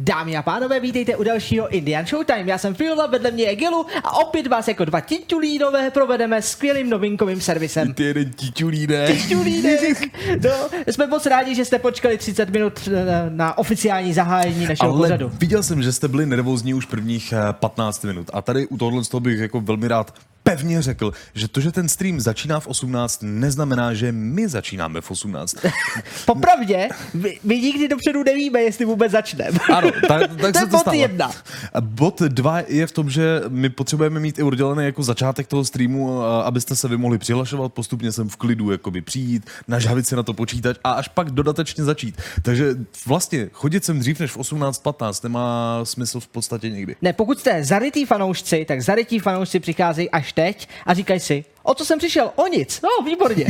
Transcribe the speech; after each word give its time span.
Dámy 0.00 0.36
a 0.36 0.42
pánové, 0.42 0.80
vítejte 0.80 1.16
u 1.16 1.22
dalšího 1.22 1.68
Indian 1.68 2.06
Showtime. 2.06 2.44
Já 2.46 2.58
jsem 2.58 2.74
Fiola, 2.74 3.06
vedle 3.06 3.30
mě 3.30 3.44
je 3.44 3.56
Gilu 3.56 3.86
a 4.04 4.16
opět 4.16 4.46
vás 4.46 4.68
jako 4.68 4.84
dva 4.84 5.00
tiťulínové 5.00 5.90
provedeme 5.90 6.42
skvělým 6.42 6.90
novinkovým 6.90 7.40
servisem. 7.40 7.94
Ty 7.94 8.04
jeden 8.04 8.30
tiťulínek. 8.30 9.16
Tiťulínek. 9.22 9.98
No, 10.44 10.50
jsme 10.86 11.06
moc 11.06 11.26
rádi, 11.26 11.54
že 11.54 11.64
jste 11.64 11.78
počkali 11.78 12.18
30 12.18 12.50
minut 12.50 12.88
na, 12.88 13.28
na 13.28 13.58
oficiální 13.58 14.12
zahájení 14.14 14.66
našeho 14.66 14.90
Ale 14.92 14.98
pořadu. 15.08 15.30
viděl 15.38 15.62
jsem, 15.62 15.82
že 15.82 15.92
jste 15.92 16.08
byli 16.08 16.26
nervózní 16.26 16.74
už 16.74 16.84
prvních 16.86 17.32
eh, 17.32 17.52
15 17.52 18.04
minut. 18.04 18.30
A 18.32 18.42
tady 18.42 18.66
u 18.66 18.76
tohohle 18.76 19.04
z 19.04 19.08
toho 19.08 19.20
bych 19.20 19.38
jako 19.40 19.60
velmi 19.60 19.88
rád 19.88 20.14
pevně 20.50 20.82
řekl, 20.82 21.12
že 21.34 21.48
to, 21.48 21.60
že 21.60 21.72
ten 21.72 21.88
stream 21.88 22.20
začíná 22.20 22.60
v 22.60 22.66
18, 22.66 23.20
neznamená, 23.22 23.94
že 23.94 24.12
my 24.12 24.48
začínáme 24.48 25.00
v 25.00 25.10
18. 25.10 25.56
Popravdě, 26.26 26.88
my, 27.14 27.38
my 27.44 27.60
nikdy 27.60 27.88
dopředu 27.88 28.24
nevíme, 28.24 28.60
jestli 28.60 28.84
vůbec 28.84 29.12
začneme. 29.12 29.58
Ano, 29.74 29.90
tak, 30.08 30.30
tak 30.30 30.30
To 30.40 30.46
je 30.46 30.52
se 30.52 30.60
to 30.60 30.66
bod 30.66 30.80
stalo. 30.80 30.96
jedna. 30.96 31.30
A 31.72 31.80
Bod 31.80 32.20
dva 32.22 32.60
je 32.68 32.86
v 32.86 32.92
tom, 32.92 33.10
že 33.10 33.40
my 33.48 33.68
potřebujeme 33.70 34.20
mít 34.20 34.38
i 34.38 34.42
oddělený 34.42 34.84
jako 34.84 35.02
začátek 35.02 35.46
toho 35.46 35.64
streamu, 35.64 36.22
abyste 36.22 36.76
se 36.76 36.88
vy 36.88 36.96
mohli 36.96 37.18
přihlašovat, 37.18 37.72
postupně 37.72 38.12
sem 38.12 38.28
v 38.28 38.36
klidu 38.36 38.70
jakoby 38.70 39.00
přijít, 39.00 39.46
nažhavit 39.68 40.06
si 40.06 40.16
na 40.16 40.22
to 40.22 40.34
počítač 40.34 40.76
a 40.84 40.90
až 40.90 41.08
pak 41.08 41.30
dodatečně 41.30 41.84
začít. 41.84 42.16
Takže 42.42 42.74
vlastně 43.06 43.48
chodit 43.52 43.84
sem 43.84 43.98
dřív 43.98 44.20
než 44.20 44.30
v 44.30 44.36
18.15 44.36 45.20
nemá 45.22 45.80
smysl 45.84 46.20
v 46.20 46.28
podstatě 46.28 46.70
nikdy. 46.70 46.96
Ne, 47.02 47.12
pokud 47.12 47.38
jste 47.40 47.64
zarytý 47.64 48.04
fanoušci, 48.04 48.64
tak 48.68 48.80
zarytí 48.82 49.18
fanoušci 49.18 49.60
přicházejí 49.60 50.10
až 50.10 50.32
teď 50.38 50.68
a 50.86 50.94
říkají 50.94 51.20
si, 51.20 51.44
o 51.62 51.74
co 51.74 51.84
jsem 51.84 51.98
přišel? 51.98 52.30
O 52.36 52.46
nic. 52.46 52.80
No, 52.82 53.04
výborně. 53.04 53.46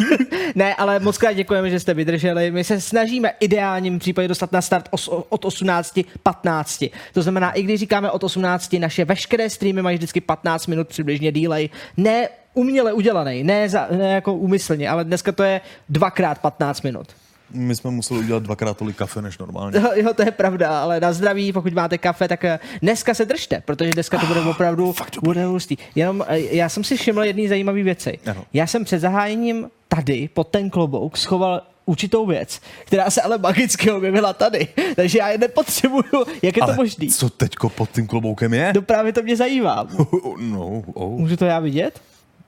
ne, 0.54 0.74
ale 0.74 1.00
moc 1.00 1.18
krát 1.18 1.32
děkujeme, 1.32 1.70
že 1.70 1.80
jste 1.80 1.94
vydrželi. 1.94 2.50
My 2.50 2.64
se 2.64 2.80
snažíme 2.80 3.32
ideálním 3.40 3.98
případě 3.98 4.28
dostat 4.28 4.52
na 4.52 4.62
start 4.62 4.88
os- 4.90 5.24
od 5.28 5.44
18.15. 5.44 6.90
To 7.14 7.22
znamená, 7.22 7.52
i 7.52 7.62
když 7.62 7.80
říkáme 7.80 8.10
od 8.10 8.24
18, 8.24 8.76
naše 8.78 9.04
veškeré 9.04 9.50
streamy 9.50 9.82
mají 9.82 9.96
vždycky 9.96 10.20
15 10.20 10.66
minut 10.66 10.88
přibližně 10.88 11.32
delay. 11.32 11.68
Ne 11.96 12.28
uměle 12.54 12.92
udělaný, 12.92 13.44
ne, 13.44 13.68
za, 13.68 13.88
ne 13.90 14.12
jako 14.12 14.34
úmyslně, 14.34 14.88
ale 14.88 15.04
dneska 15.04 15.32
to 15.32 15.42
je 15.42 15.60
dvakrát 15.88 16.38
15 16.38 16.82
minut. 16.82 17.06
My 17.50 17.76
jsme 17.76 17.90
museli 17.90 18.20
udělat 18.20 18.42
dvakrát 18.42 18.76
tolik 18.76 18.96
kafe 18.96 19.22
než 19.22 19.38
normálně. 19.38 19.78
Jo, 19.80 19.90
jo, 19.94 20.14
to 20.14 20.22
je 20.22 20.30
pravda, 20.30 20.82
ale 20.82 21.00
na 21.00 21.12
zdraví, 21.12 21.52
pokud 21.52 21.72
máte 21.72 21.98
kafe, 21.98 22.28
tak 22.28 22.44
eh, 22.44 22.58
dneska 22.82 23.14
se 23.14 23.24
držte, 23.24 23.62
protože 23.64 23.90
dneska 23.90 24.18
to 24.18 24.26
bude 24.26 24.40
opravdu 24.40 24.94
bude 25.22 25.44
hustý. 25.44 25.76
Jenom 25.94 26.24
eh, 26.28 26.38
já 26.38 26.68
jsem 26.68 26.84
si 26.84 26.96
všiml 26.96 27.24
jedné 27.24 27.48
zajímavé 27.48 27.82
věci. 27.82 28.18
Ano. 28.30 28.44
Já 28.52 28.66
jsem 28.66 28.84
před 28.84 28.98
zahájením 28.98 29.70
tady 29.88 30.28
pod 30.34 30.48
ten 30.48 30.70
klobouk 30.70 31.16
schoval 31.16 31.62
určitou 31.86 32.26
věc, 32.26 32.60
která 32.84 33.10
se 33.10 33.22
ale 33.22 33.38
magicky 33.38 33.90
objevila 33.90 34.32
tady. 34.32 34.68
Takže 34.96 35.18
já 35.18 35.28
je 35.28 35.38
nepotřebuju. 35.38 36.24
Jak 36.42 36.56
je 36.56 36.62
to 36.62 36.64
Ale 36.64 36.76
možný? 36.76 37.08
co 37.08 37.30
teďko 37.30 37.68
pod 37.68 37.90
tím 37.90 38.06
kloboukem 38.06 38.54
je? 38.54 38.72
No 38.74 38.82
právě 38.82 39.12
to 39.12 39.22
mě 39.22 39.36
zajímá. 39.36 39.86
No, 40.40 40.82
oh. 40.94 41.20
Můžu 41.20 41.36
to 41.36 41.44
já 41.44 41.60
vidět? 41.60 42.00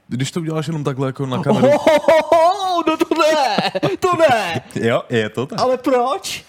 Když 0.08 0.30
to 0.30 0.40
uděláš 0.40 0.66
jenom 0.66 0.84
takhle 0.84 1.08
jako 1.08 1.26
na 1.26 1.42
kameru. 1.42 1.68
Oh, 1.68 2.82
no 2.86 2.96
to 2.96 3.06
ne, 3.14 3.70
to 3.98 4.08
ne. 4.16 4.62
Jo, 4.88 5.02
je 5.10 5.28
to 5.28 5.46
tak. 5.46 5.60
Ale 5.60 5.78
proč? 5.78 6.44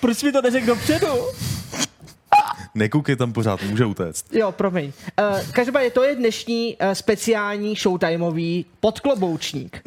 Proč 0.00 0.22
mi 0.22 0.32
to 0.32 0.42
neřekl 0.42 0.66
dopředu? 0.66 1.06
Nekoukej 2.74 3.16
tam 3.16 3.32
pořád, 3.32 3.62
může 3.62 3.84
utéct. 3.84 4.34
Jo, 4.34 4.52
promiň. 4.52 4.92
Uh, 5.20 5.40
každopádně 5.52 5.90
to 5.90 6.02
je 6.02 6.14
dnešní 6.16 6.76
uh, 6.76 6.92
speciální 6.92 7.74
showtimeový 7.74 8.66
podkloboučník. 8.80 9.82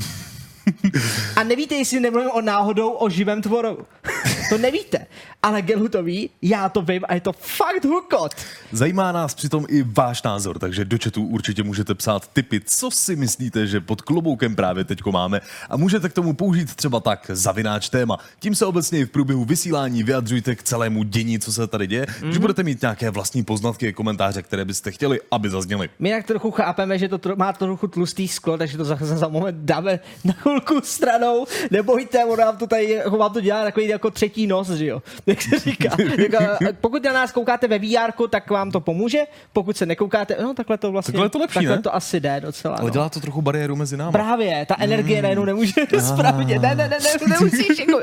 A 1.36 1.44
nevíte, 1.44 1.76
jestli 1.76 2.00
nemluvím 2.00 2.30
o 2.30 2.42
náhodou 2.42 2.89
o 2.92 3.09
živém 3.09 3.42
tvorovu. 3.42 3.86
To 4.50 4.58
nevíte. 4.58 5.06
Ale 5.44 5.61
Gelu 5.61 5.89
to 5.89 6.03
ví, 6.03 6.30
já 6.42 6.70
to 6.70 6.81
vím 6.81 7.02
a 7.08 7.14
je 7.14 7.22
to 7.22 7.34
fakt 7.34 7.86
hukot. 7.86 8.36
Zajímá 8.72 9.11
nás 9.11 9.36
přitom 9.36 9.66
i 9.70 9.84
váš 9.84 10.23
názor, 10.23 10.59
takže 10.59 10.86
do 10.86 10.98
chatu 11.03 11.23
určitě 11.23 11.64
můžete 11.64 11.95
psát 11.95 12.28
tipy, 12.33 12.61
co 12.66 12.92
si 12.92 13.16
myslíte, 13.16 13.67
že 13.67 13.81
pod 13.81 14.02
kloboukem 14.02 14.55
právě 14.55 14.83
teďko 14.83 15.11
máme 15.11 15.42
a 15.70 15.77
můžete 15.77 16.10
k 16.10 16.14
tomu 16.14 16.33
použít 16.33 16.76
třeba 16.76 16.99
tak 16.99 17.32
zavináč 17.33 17.89
téma. 17.89 18.17
Tím 18.39 18.55
se 18.55 18.65
obecně 18.65 18.99
i 18.99 19.05
v 19.05 19.10
průběhu 19.10 19.45
vysílání 19.45 20.04
vyjadřujte 20.04 20.55
k 20.55 20.64
celému 20.64 21.04
dění, 21.04 21.39
co 21.39 21.54
se 21.54 21.67
tady 21.67 21.88
děje, 21.88 22.05
mm-hmm. 22.05 22.26
když 22.27 22.38
budete 22.38 22.64
mít 22.64 22.82
nějaké 22.82 23.10
vlastní 23.10 23.44
poznatky, 23.44 23.94
komentáře, 23.94 24.42
které 24.42 24.65
byste 24.65 24.92
chtěli, 24.92 25.20
aby 25.32 25.49
zazněly. 25.49 25.89
My 25.99 26.10
jak 26.10 26.27
trochu 26.27 26.52
chápeme, 26.52 26.98
že 26.99 27.08
to 27.08 27.17
tro- 27.17 27.38
má 27.38 27.54
trochu 27.54 27.88
tlustý 27.88 28.27
sklo, 28.27 28.58
takže 28.58 28.77
to 28.77 28.86
za, 28.86 28.98
za, 29.02 29.17
za 29.17 29.27
moment 29.27 29.58
dáme 29.60 29.99
na 30.23 30.33
chvilku 30.33 30.82
stranou. 30.83 31.45
Nebojte, 31.71 32.26
on 32.26 32.39
nám 32.39 32.58
to 32.58 32.67
tady, 32.67 33.02
vám 33.17 33.33
to 33.33 33.42
dělá 33.42 33.64
takový 33.64 33.88
jako 33.95 34.11
třetí 34.11 34.48
nos, 34.48 34.70
že 34.70 34.86
jo? 34.86 35.02
Jak 35.26 35.42
se 35.42 35.60
říká. 35.60 35.89
jako, 36.17 36.38
pokud 36.82 37.04
na 37.04 37.14
nás 37.14 37.32
koukáte 37.32 37.67
ve 37.67 37.80
VR, 37.80 38.11
tak 38.30 38.50
vám 38.50 38.72
to 38.72 38.80
pomůže. 38.80 39.20
Pokud 39.54 39.78
se 39.78 39.86
nekoukáte, 39.86 40.38
no 40.42 40.54
takhle 40.54 40.78
to 40.78 40.92
vlastně, 40.92 41.11
Takhle 41.11 41.30
to 41.30 41.39
lepší, 41.39 41.54
takhle 41.54 41.76
ne? 41.76 41.82
to 41.82 41.95
asi 41.95 42.20
jde 42.20 42.42
docela. 42.42 42.76
Ale 42.76 42.83
no. 42.83 42.89
dělá 42.89 43.10
to 43.10 43.20
trochu 43.20 43.42
bariéru 43.42 43.76
mezi 43.76 43.98
námi. 43.98 44.11
Právě, 44.11 44.66
ta 44.66 44.76
energie 44.80 45.22
najednou 45.22 45.45
nemůže 45.45 45.73
správně. 46.00 46.60
Ne, 46.60 46.76
ne, 46.76 46.88
ne, 46.89 46.98
ne, 47.04 47.28
nemusíš 47.28 47.80
jako. 47.80 48.00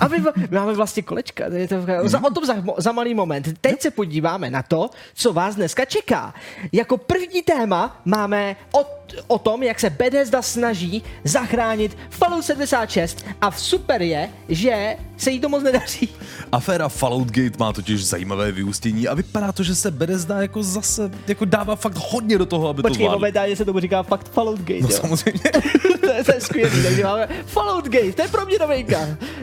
A 0.00 0.08
my, 0.08 0.18
my 0.36 0.48
máme 0.50 0.72
vlastně 0.72 1.02
kolečka. 1.02 1.48
to 1.48 1.54
Je 1.54 1.68
to, 1.68 1.76
za, 2.04 2.24
o 2.24 2.30
tom 2.30 2.46
za, 2.46 2.54
za 2.78 2.92
malý 2.92 3.14
moment. 3.14 3.48
Teď 3.60 3.80
se 3.82 3.90
podíváme 3.90 4.50
na 4.50 4.62
to, 4.62 4.90
co 5.14 5.32
vás 5.32 5.54
dneska 5.54 5.84
čeká. 5.84 6.34
Jako 6.72 6.96
první 6.98 7.42
téma 7.42 8.00
máme 8.04 8.56
o, 8.72 9.01
o 9.26 9.38
tom, 9.38 9.62
jak 9.62 9.80
se 9.80 9.90
Bethesda 9.90 10.42
snaží 10.42 11.02
zachránit 11.24 11.96
Fallout 12.10 12.44
76 12.44 13.24
a 13.40 13.50
v 13.50 13.60
super 13.60 14.02
je, 14.02 14.28
že 14.48 14.96
se 15.16 15.30
jí 15.30 15.40
to 15.40 15.48
moc 15.48 15.62
nedaří. 15.62 16.08
Aféra 16.52 16.88
Fallout 16.88 17.28
Gate 17.30 17.58
má 17.58 17.72
totiž 17.72 18.04
zajímavé 18.06 18.52
vyústění 18.52 19.08
a 19.08 19.14
vypadá 19.14 19.52
to, 19.52 19.62
že 19.62 19.74
se 19.74 19.90
Bethesda 19.90 20.42
jako 20.42 20.62
zase 20.62 21.10
jako 21.28 21.44
dává 21.44 21.76
fakt 21.76 21.98
hodně 22.10 22.38
do 22.38 22.46
toho, 22.46 22.68
aby 22.68 22.82
to 22.82 22.88
Počkej, 22.88 23.04
zvládli. 23.06 23.18
momentálně 23.20 23.56
se 23.56 23.64
tomu 23.64 23.80
říká 23.80 24.02
fakt 24.02 24.28
Fallout 24.32 24.58
Gate, 24.60 24.80
No 24.82 24.88
jo. 24.90 24.96
samozřejmě. 25.00 25.40
to, 26.00 26.12
je, 26.12 26.24
to 26.24 26.32
je 26.34 26.40
skvělý, 26.40 26.82
takže 26.82 27.02
máme 27.04 27.28
Fallout 27.46 27.88
Gate, 27.88 28.12
to 28.12 28.22
je 28.22 28.28
pro 28.28 28.46
mě 28.46 28.58
novinka. 28.58 28.98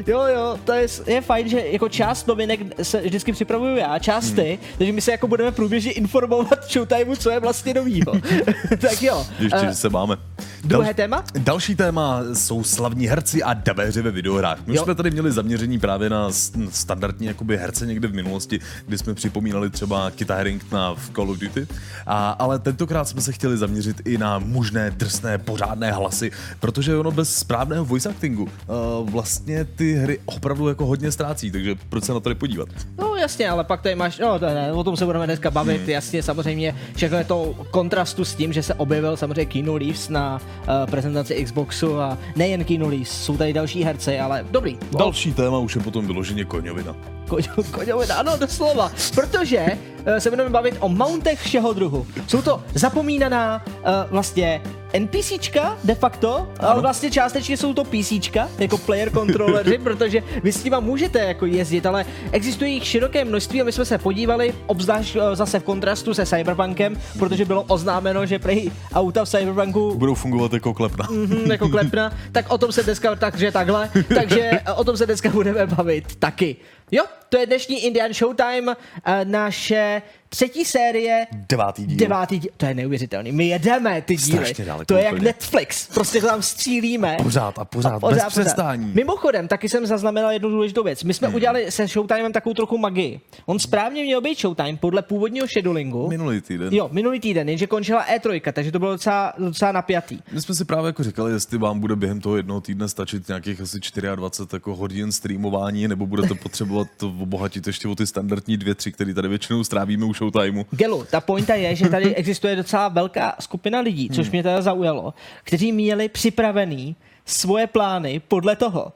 Jo, 0.08 0.22
jo, 0.22 0.60
to 0.66 0.72
je, 0.74 0.88
je 1.08 1.22
fajn, 1.22 1.50
že 1.50 1.60
jako 1.68 1.90
část 1.90 2.28
novinek 2.28 2.60
se 2.82 3.02
vždycky 3.02 3.32
připravuju 3.32 3.78
já, 3.78 4.00
část 4.00 4.32
ty, 4.32 4.42
Hmm. 4.50 4.58
takže 4.78 4.94
my 4.94 5.02
se 5.02 5.12
jako 5.12 5.28
budeme 5.28 5.52
průběžně 5.52 5.92
informovat 5.92 6.72
Showtimeu, 6.72 7.16
co 7.16 7.30
je 7.30 7.40
vlastně 7.40 7.74
novýho. 7.74 8.14
tak 8.82 9.02
jo. 9.04 9.26
Ještě, 9.40 9.59
eh, 9.64 9.70
že 9.70 9.76
se 9.76 9.90
máme. 9.90 10.18
druhé 10.64 10.94
téma? 10.94 11.24
Další 11.38 11.76
téma 11.76 12.22
jsou 12.34 12.64
slavní 12.64 13.08
herci 13.08 13.44
a 13.44 13.54
dabéři 13.54 14.02
ve 14.02 14.12
videohrách. 14.12 14.58
My 14.68 14.76
Jo. 14.76 14.84
jsme 14.84 14.96
tady 14.96 15.12
měli 15.12 15.32
zaměření 15.32 15.80
právě 15.80 16.10
na 16.10 16.28
standardní 16.70 17.28
jakoby 17.28 17.58
herce 17.58 17.86
někde 17.86 18.08
v 18.08 18.14
minulosti, 18.14 18.60
kdy 18.88 18.98
jsme 18.98 19.14
připomínali 19.14 19.70
třeba 19.70 20.12
Kita 20.12 20.36
Haringtona 20.36 20.94
v 20.96 21.10
Call 21.16 21.32
of 21.32 21.38
Duty, 21.38 21.68
a, 22.08 22.30
ale 22.30 22.60
tentokrát 22.60 23.06
jsme 23.06 23.22
se 23.22 23.32
chtěli 23.32 23.58
zaměřit 23.58 24.02
i 24.06 24.18
na 24.18 24.40
mužné, 24.40 24.92
drsné, 24.92 25.38
pořádné 25.38 25.92
hlasy, 25.92 26.32
protože 26.60 26.98
ono 26.98 27.12
bez 27.12 27.36
správného 27.36 27.86
voice 27.86 28.10
actingu 28.10 28.44
uh, 28.44 29.10
vlastně 29.10 29.66
ty 29.66 29.94
hry 29.94 30.20
opravdu 30.26 30.68
jako 30.68 30.86
hodně 30.86 31.12
ztrácí, 31.12 31.52
takže 31.52 31.76
proč 31.90 32.04
se 32.04 32.14
na 32.14 32.20
to 32.20 32.30
nepodívat? 32.30 32.70
No 32.98 33.16
jasně, 33.16 33.50
ale 33.50 33.64
pak 33.64 33.82
tady 33.82 33.96
máš, 33.96 34.20
no 34.20 34.40
to 34.40 34.46
ne, 34.46 34.74
o 34.74 34.84
tom 34.84 34.98
se 34.98 35.06
budeme 35.06 35.26
dneska 35.26 35.52
bavit, 35.52 35.82
hmm. 35.82 35.90
jasně, 35.90 36.24
samozřejmě 36.24 36.76
všechno 36.96 37.18
je 37.18 37.24
to 37.24 37.56
kontrastu 37.72 38.26
s 38.26 38.36
tím, 38.36 38.54
že 38.54 38.64
se 38.64 38.74
objevil 38.74 39.18
samozřejmě 39.18 39.39
Keanu 39.46 39.78
Reeves 39.78 40.10
na 40.10 40.40
uh, 40.42 40.90
prezentaci 40.92 41.44
Xboxu 41.44 42.00
a 42.00 42.18
nejen 42.36 42.64
Keanu 42.64 42.90
Reeves, 42.90 43.24
jsou 43.24 43.38
tady 43.38 43.54
další 43.54 43.84
herci, 43.84 44.20
ale 44.20 44.46
dobrý. 44.52 44.78
Další 44.98 45.34
téma 45.34 45.58
už 45.58 45.76
je 45.76 45.82
potom 45.82 46.08
vyloženě 46.08 46.46
koňovina. 46.46 47.19
Koňo- 47.30 47.64
Koňovina, 47.72 48.16
ano, 48.16 48.38
doslova. 48.38 48.92
Protože 49.16 49.66
uh, 50.08 50.18
se 50.18 50.30
budeme 50.30 50.50
bavit 50.50 50.76
o 50.80 50.90
mountech 50.90 51.42
všeho 51.42 51.74
druhu. 51.74 52.08
Jsou 52.28 52.42
to 52.42 52.64
zapomínaná 52.74 53.64
uh, 53.66 53.84
vlastně 54.10 54.62
NPCčka 55.00 55.78
de 55.84 55.96
facto, 55.96 56.48
ale 56.60 56.82
vlastně 56.82 57.12
částečně 57.12 57.58
jsou 57.58 57.74
to 57.74 57.84
PCčka, 57.84 58.50
jako 58.58 58.78
player 58.78 59.12
controlleři, 59.12 59.78
protože 59.84 60.24
vy 60.44 60.52
s 60.52 60.64
nima 60.64 60.80
můžete 60.80 61.20
jako 61.20 61.46
jezdit, 61.46 61.86
ale 61.86 62.06
existuje 62.32 62.70
jich 62.72 62.86
široké 62.88 63.26
množství 63.26 63.62
a 63.62 63.64
my 63.64 63.72
jsme 63.72 63.86
se 63.86 63.98
podívali, 63.98 64.54
obzvlášť 64.66 65.18
zase 65.34 65.60
v 65.60 65.64
kontrastu 65.64 66.14
se 66.14 66.26
Cyberpunkem, 66.26 66.98
protože 67.20 67.46
bylo 67.46 67.64
oznámeno, 67.64 68.26
že 68.26 68.40
prej 68.40 68.72
auta 68.94 69.26
v 69.26 69.30
Cyberpunku 69.30 69.96
Budou 69.96 70.16
fungovat 70.16 70.54
jako 70.54 70.74
klepna. 70.74 71.08
Mhm, 71.12 71.52
jako 71.52 71.70
klepna, 71.70 72.14
tak 72.32 72.52
o 72.52 72.58
tom 72.58 72.72
se 72.72 72.84
dneska, 72.84 73.16
takže 73.20 73.52
takhle, 73.52 73.90
takže 74.16 74.52
o 74.76 74.84
tom 74.84 74.98
se 74.98 75.06
dneska 75.06 75.30
budeme 75.30 75.68
bavit 75.68 76.16
taky. 76.16 76.56
Jo, 76.92 77.06
to 77.30 77.38
je 77.38 77.46
dnešní 77.46 77.86
Indian 77.86 78.14
Showtime, 78.14 78.76
eh, 79.06 79.26
naše 79.26 80.02
třetí 80.30 80.66
série, 80.66 81.28
Devátý 81.50 81.86
díl. 81.86 81.98
devátý 81.98 82.40
díl. 82.40 82.52
To 82.58 82.66
je 82.66 82.74
neuvěřitelný, 82.74 83.32
my 83.32 83.48
jedeme 83.48 84.02
ty 84.02 84.16
díly. 84.16 84.54
To 84.86 84.96
je 84.96 85.04
jak 85.04 85.14
úplně. 85.14 85.26
Netflix, 85.26 85.88
prostě 85.88 86.22
to 86.22 86.28
tam 86.28 86.42
střílíme. 86.42 87.18
Pořád 87.24 87.60
a 87.60 87.66
pořád, 87.66 88.00
bez 88.10 88.24
přestání. 88.28 88.92
Mimochodem, 88.96 89.48
taky 89.48 89.70
jsem 89.70 89.86
zaznamenal 89.86 90.32
jednu 90.32 90.50
důležitou 90.50 90.84
věc. 90.84 91.04
My 91.04 91.14
jsme 91.14 91.28
Hmm. 91.28 91.36
udělali 91.36 91.72
se 91.72 91.88
Showtimem 91.88 92.32
takovou 92.34 92.54
trochu 92.54 92.78
magii. 92.78 93.20
On 93.46 93.60
správně 93.60 94.04
měl 94.04 94.22
být 94.22 94.40
Showtime 94.40 94.78
podle 94.78 95.02
původního 95.02 95.48
schedulingu. 95.48 96.08
Minulý 96.10 96.42
týden. 96.42 96.74
Jo, 96.74 96.90
minulý 96.92 97.20
týden, 97.20 97.50
jenže 97.50 97.68
končila 97.68 98.06
E3, 98.06 98.42
takže 98.54 98.72
to 98.72 98.80
bylo 98.80 98.92
docela, 98.92 99.34
docela 99.38 99.72
napjatý. 99.72 100.20
My 100.32 100.42
jsme 100.42 100.56
si 100.56 100.66
právě 100.66 100.86
jako 100.88 101.04
říkali, 101.04 101.32
jestli 101.32 101.58
vám 101.58 101.80
bude 101.80 101.96
během 101.96 102.22
toho 102.22 102.38
jednoho 102.38 102.62
týdne 102.62 102.90
stačit 102.90 103.28
nějakých 103.28 103.62
asi 103.62 103.80
24 104.16 104.56
jako 104.56 104.76
hodin 104.76 105.12
streamování, 105.12 105.88
nebo 105.88 106.06
budete 106.08 106.34
potřebovat 106.34 106.88
to 106.98 107.08
obohatit 107.08 107.68
ještě 107.68 107.88
o 107.88 107.96
ty 107.96 108.08
standardní 108.08 108.58
dvě, 108.58 108.76
tři, 108.76 108.92
které 108.92 109.14
tady 109.14 109.28
většinou 109.28 109.64
strávíme 109.64 110.06
u 110.06 110.14
Showtimeu. 110.20 110.66
Gelu, 110.72 111.06
ta 111.12 111.22
pointa 111.22 111.56
je, 111.56 111.76
že 111.76 111.90
tady 111.90 112.16
existuje 112.16 112.56
docela 112.56 112.88
velká 112.88 113.36
skupina 113.40 113.80
lidí, 113.80 114.10
což 114.10 114.32
mě 114.32 114.44
teda 114.44 114.62
zaujalo, 114.62 115.14
kteří 115.44 115.72
měli 115.72 116.10
připravený 116.10 116.96
svoje 117.26 117.68
plány 117.68 118.22
podle 118.28 118.56
toho. 118.56 118.94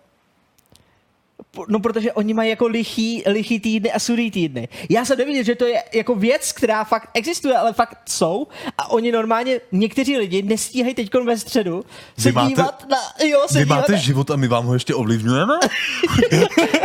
No, 1.67 1.79
protože 1.79 2.13
oni 2.13 2.33
mají 2.33 2.49
jako 2.49 2.67
lichý, 2.67 3.23
lichý 3.25 3.59
týdny 3.59 3.91
a 3.91 3.99
sudý 3.99 4.31
týdny. 4.31 4.67
Já 4.89 5.05
jsem 5.05 5.17
neviděl, 5.17 5.43
že 5.43 5.55
to 5.55 5.65
je 5.65 5.83
jako 5.93 6.15
věc, 6.15 6.51
která 6.51 6.83
fakt 6.83 7.09
existuje, 7.13 7.57
ale 7.57 7.73
fakt 7.73 7.97
jsou. 8.09 8.47
A 8.77 8.91
oni 8.91 9.11
normálně, 9.11 9.59
někteří 9.71 10.17
lidi 10.17 10.41
nestíhají 10.41 10.93
teď 10.93 11.13
ve 11.25 11.37
středu 11.37 11.85
se 12.17 12.29
Vy 12.29 12.35
máte- 12.35 12.49
dívat 12.49 12.85
na... 12.89 12.97
Jo, 13.27 13.39
se 13.47 13.57
Vy 13.57 13.63
dívat 13.65 13.75
máte 13.75 13.91
na, 13.91 13.97
život 13.97 14.31
a 14.31 14.35
my 14.35 14.47
vám 14.47 14.65
ho 14.65 14.73
ještě 14.73 14.95
ovlivňujeme? 14.95 15.53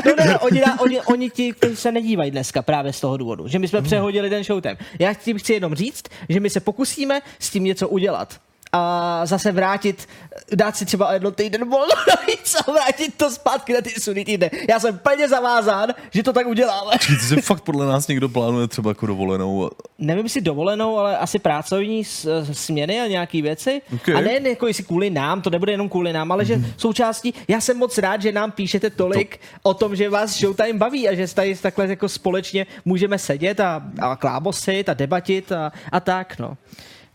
No 0.07 0.25
ne, 0.25 0.39
oni, 0.39 0.61
na, 0.61 0.81
oni, 0.81 1.01
oni 1.01 1.31
ti, 1.31 1.53
kteří 1.53 1.77
se 1.77 1.93
nedívají 1.93 2.31
dneska 2.31 2.63
právě 2.63 2.93
z 2.93 3.01
toho 3.01 3.17
důvodu, 3.17 3.49
že 3.49 3.59
my 3.59 3.69
jsme 3.69 3.83
přehodili 3.83 4.31
ten 4.31 4.45
showtime. 4.45 4.77
Já 4.99 5.15
tím 5.15 5.39
chci 5.39 5.53
jenom 5.53 5.75
říct, 5.75 6.05
že 6.29 6.41
my 6.41 6.51
se 6.51 6.61
pokusíme 6.61 7.21
s 7.39 7.51
tím 7.51 7.65
něco 7.65 7.89
udělat 7.89 8.41
a 8.73 9.21
zase 9.27 9.53
vrátit, 9.53 10.09
dát 10.55 10.77
si 10.77 10.87
třeba 10.87 11.13
jedno 11.13 11.31
týden 11.31 11.69
volno 11.69 11.95
navíc 12.09 12.55
a 12.55 12.73
vrátit 12.73 13.15
to 13.17 13.31
zpátky 13.31 13.73
na 13.73 13.81
ty 13.81 13.91
sudy 13.91 14.25
týdny. 14.25 14.51
Já 14.69 14.81
jsem 14.81 14.99
plně 14.99 15.29
zavázán, 15.29 15.89
že 16.11 16.23
to 16.23 16.33
tak 16.33 16.47
uděláme. 16.47 16.91
Že 17.29 17.37
fakt 17.43 17.61
podle 17.61 17.87
nás 17.87 18.09
někdo 18.09 18.29
plánuje 18.29 18.69
třeba 18.69 18.91
jako 18.91 19.07
dovolenou. 19.07 19.71
Nevím, 19.99 20.25
jestli 20.25 20.41
dovolenou, 20.41 20.99
ale 20.99 21.19
asi 21.19 21.39
pracovní 21.39 22.05
s- 22.05 22.45
směny 22.53 23.01
a 23.01 23.07
nějaký 23.07 23.43
věci. 23.43 23.83
Okay. 23.95 24.15
A 24.15 24.21
ne 24.21 24.49
jako 24.49 24.67
jestli 24.67 24.85
kvůli 24.85 25.11
nám, 25.11 25.43
to 25.43 25.51
nebude 25.51 25.73
jenom 25.73 25.89
kvůli 25.89 26.13
nám, 26.13 26.33
ale 26.33 26.45
že 26.45 26.61
součástí, 26.77 27.35
já 27.49 27.61
jsem 27.61 27.77
moc 27.77 27.99
rád, 27.99 28.23
že 28.23 28.33
nám 28.33 28.51
píšete 28.51 28.91
tolik 28.91 29.37
to... 29.37 29.43
o 29.63 29.75
tom, 29.75 29.97
že 29.97 30.11
vás 30.11 30.31
Showtime 30.39 30.79
baví 30.79 31.09
a 31.09 31.15
že 31.15 31.35
tady 31.35 31.57
takhle 31.57 31.87
jako 31.87 32.09
společně 32.09 32.67
můžeme 32.85 33.19
sedět 33.19 33.61
a, 33.61 33.83
a 34.01 34.17
klábosit 34.17 34.89
a 34.89 34.95
debatit 34.95 35.53
a, 35.53 35.73
a 35.93 36.01
tak, 36.01 36.39
no. 36.39 36.57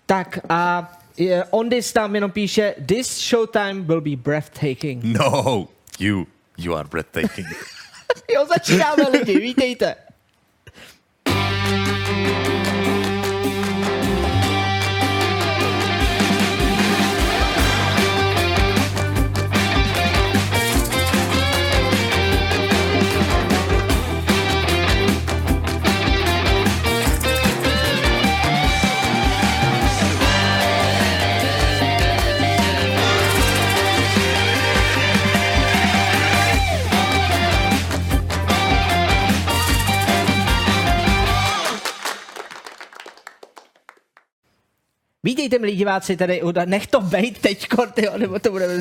Tak 0.05 0.39
a 0.49 0.91
je, 1.17 1.43
on 1.51 1.69
this 1.69 1.93
tam 1.93 2.15
jenom 2.15 2.31
píše, 2.31 2.75
this 2.85 3.19
Showtime 3.19 3.81
will 3.81 4.01
be 4.01 4.15
breathtaking. 4.15 5.03
No, 5.19 5.67
you, 5.99 6.27
you 6.57 6.75
are 6.75 6.89
breathtaking. 6.89 7.47
Jo, 8.33 8.45
začínáme 8.45 9.03
lidi, 9.11 9.39
vítejte. 9.39 9.95
Vítejte, 45.25 45.59
milí 45.59 45.75
diváci, 45.75 46.17
tady, 46.17 46.41
u- 46.43 46.51
nech 46.65 46.87
to 46.87 47.01
bejt 47.01 47.37
teďko, 47.39 47.85
tyjo, 47.93 48.17
nebo 48.17 48.39
to 48.39 48.51
budeme 48.51 48.73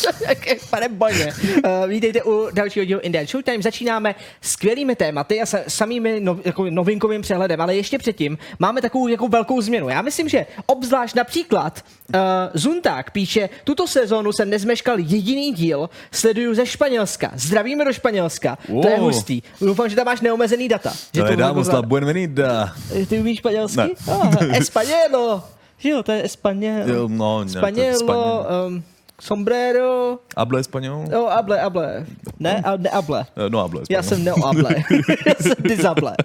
pane 0.70 0.88
bože. 0.88 1.28
Uh, 1.64 1.88
vítejte 1.88 2.22
u 2.22 2.48
dalšího 2.52 2.84
dílu 2.84 3.00
Indian 3.00 3.26
Showtime. 3.26 3.62
Začínáme 3.62 4.14
skvělými 4.40 4.96
tématy 4.96 5.40
a 5.42 5.46
sa, 5.46 5.58
samými 5.68 6.20
no, 6.20 6.38
jako 6.44 6.64
novinkovým 6.70 7.22
přehledem, 7.22 7.60
ale 7.60 7.76
ještě 7.76 7.98
předtím 7.98 8.38
máme 8.58 8.82
takovou 8.82 9.08
jako 9.08 9.28
velkou 9.28 9.60
změnu. 9.60 9.88
Já 9.88 10.02
myslím, 10.02 10.28
že 10.28 10.46
obzvlášť 10.66 11.14
například 11.16 11.84
uh, 12.14 12.20
Zunták 12.54 13.10
píše, 13.10 13.48
tuto 13.64 13.86
sezónu 13.86 14.32
jsem 14.32 14.50
nezmeškal 14.50 14.98
jediný 14.98 15.52
díl, 15.52 15.90
sleduju 16.12 16.54
ze 16.54 16.66
Španělska. 16.66 17.30
Zdravíme 17.34 17.84
do 17.84 17.92
Španělska. 17.92 18.58
To 18.82 18.88
je 18.88 18.96
Wow. 18.96 19.04
hustý. 19.12 19.42
Doufám, 19.60 19.88
že 19.88 19.96
tam 19.96 20.06
máš 20.06 20.20
neomezený 20.20 20.68
data. 20.68 20.92
Že 21.14 21.20
To 21.22 21.26
je 21.30 21.36
damos 21.36 21.68
jako- 21.68 21.82
buenvenida. 21.82 22.72
ty 23.08 23.18
umíš 23.18 23.38
španělsky? 23.38 23.80
Ne. 23.80 23.88
Oh. 24.06 24.34
Jo, 25.84 26.02
to 26.02 26.12
je 26.12 26.22
español. 26.24 26.88
Jo, 26.88 27.08
no, 27.08 27.44
Español. 27.44 28.46
um, 28.66 28.82
sombrero. 29.20 30.18
Hable 30.36 30.60
español? 30.60 31.04
Jo, 31.12 31.26
able, 31.26 31.60
able. 31.60 32.06
Ne, 32.40 32.62
a, 32.64 32.76
ne 32.76 32.90
able. 32.90 33.26
Eh, 33.36 33.50
No, 33.50 33.58
hable 33.58 33.82
Já 33.90 34.02
jsem 34.02 34.24
neoable. 34.24 34.74
Já 35.26 35.34
jsem 35.40 35.54
disable. 35.58 36.16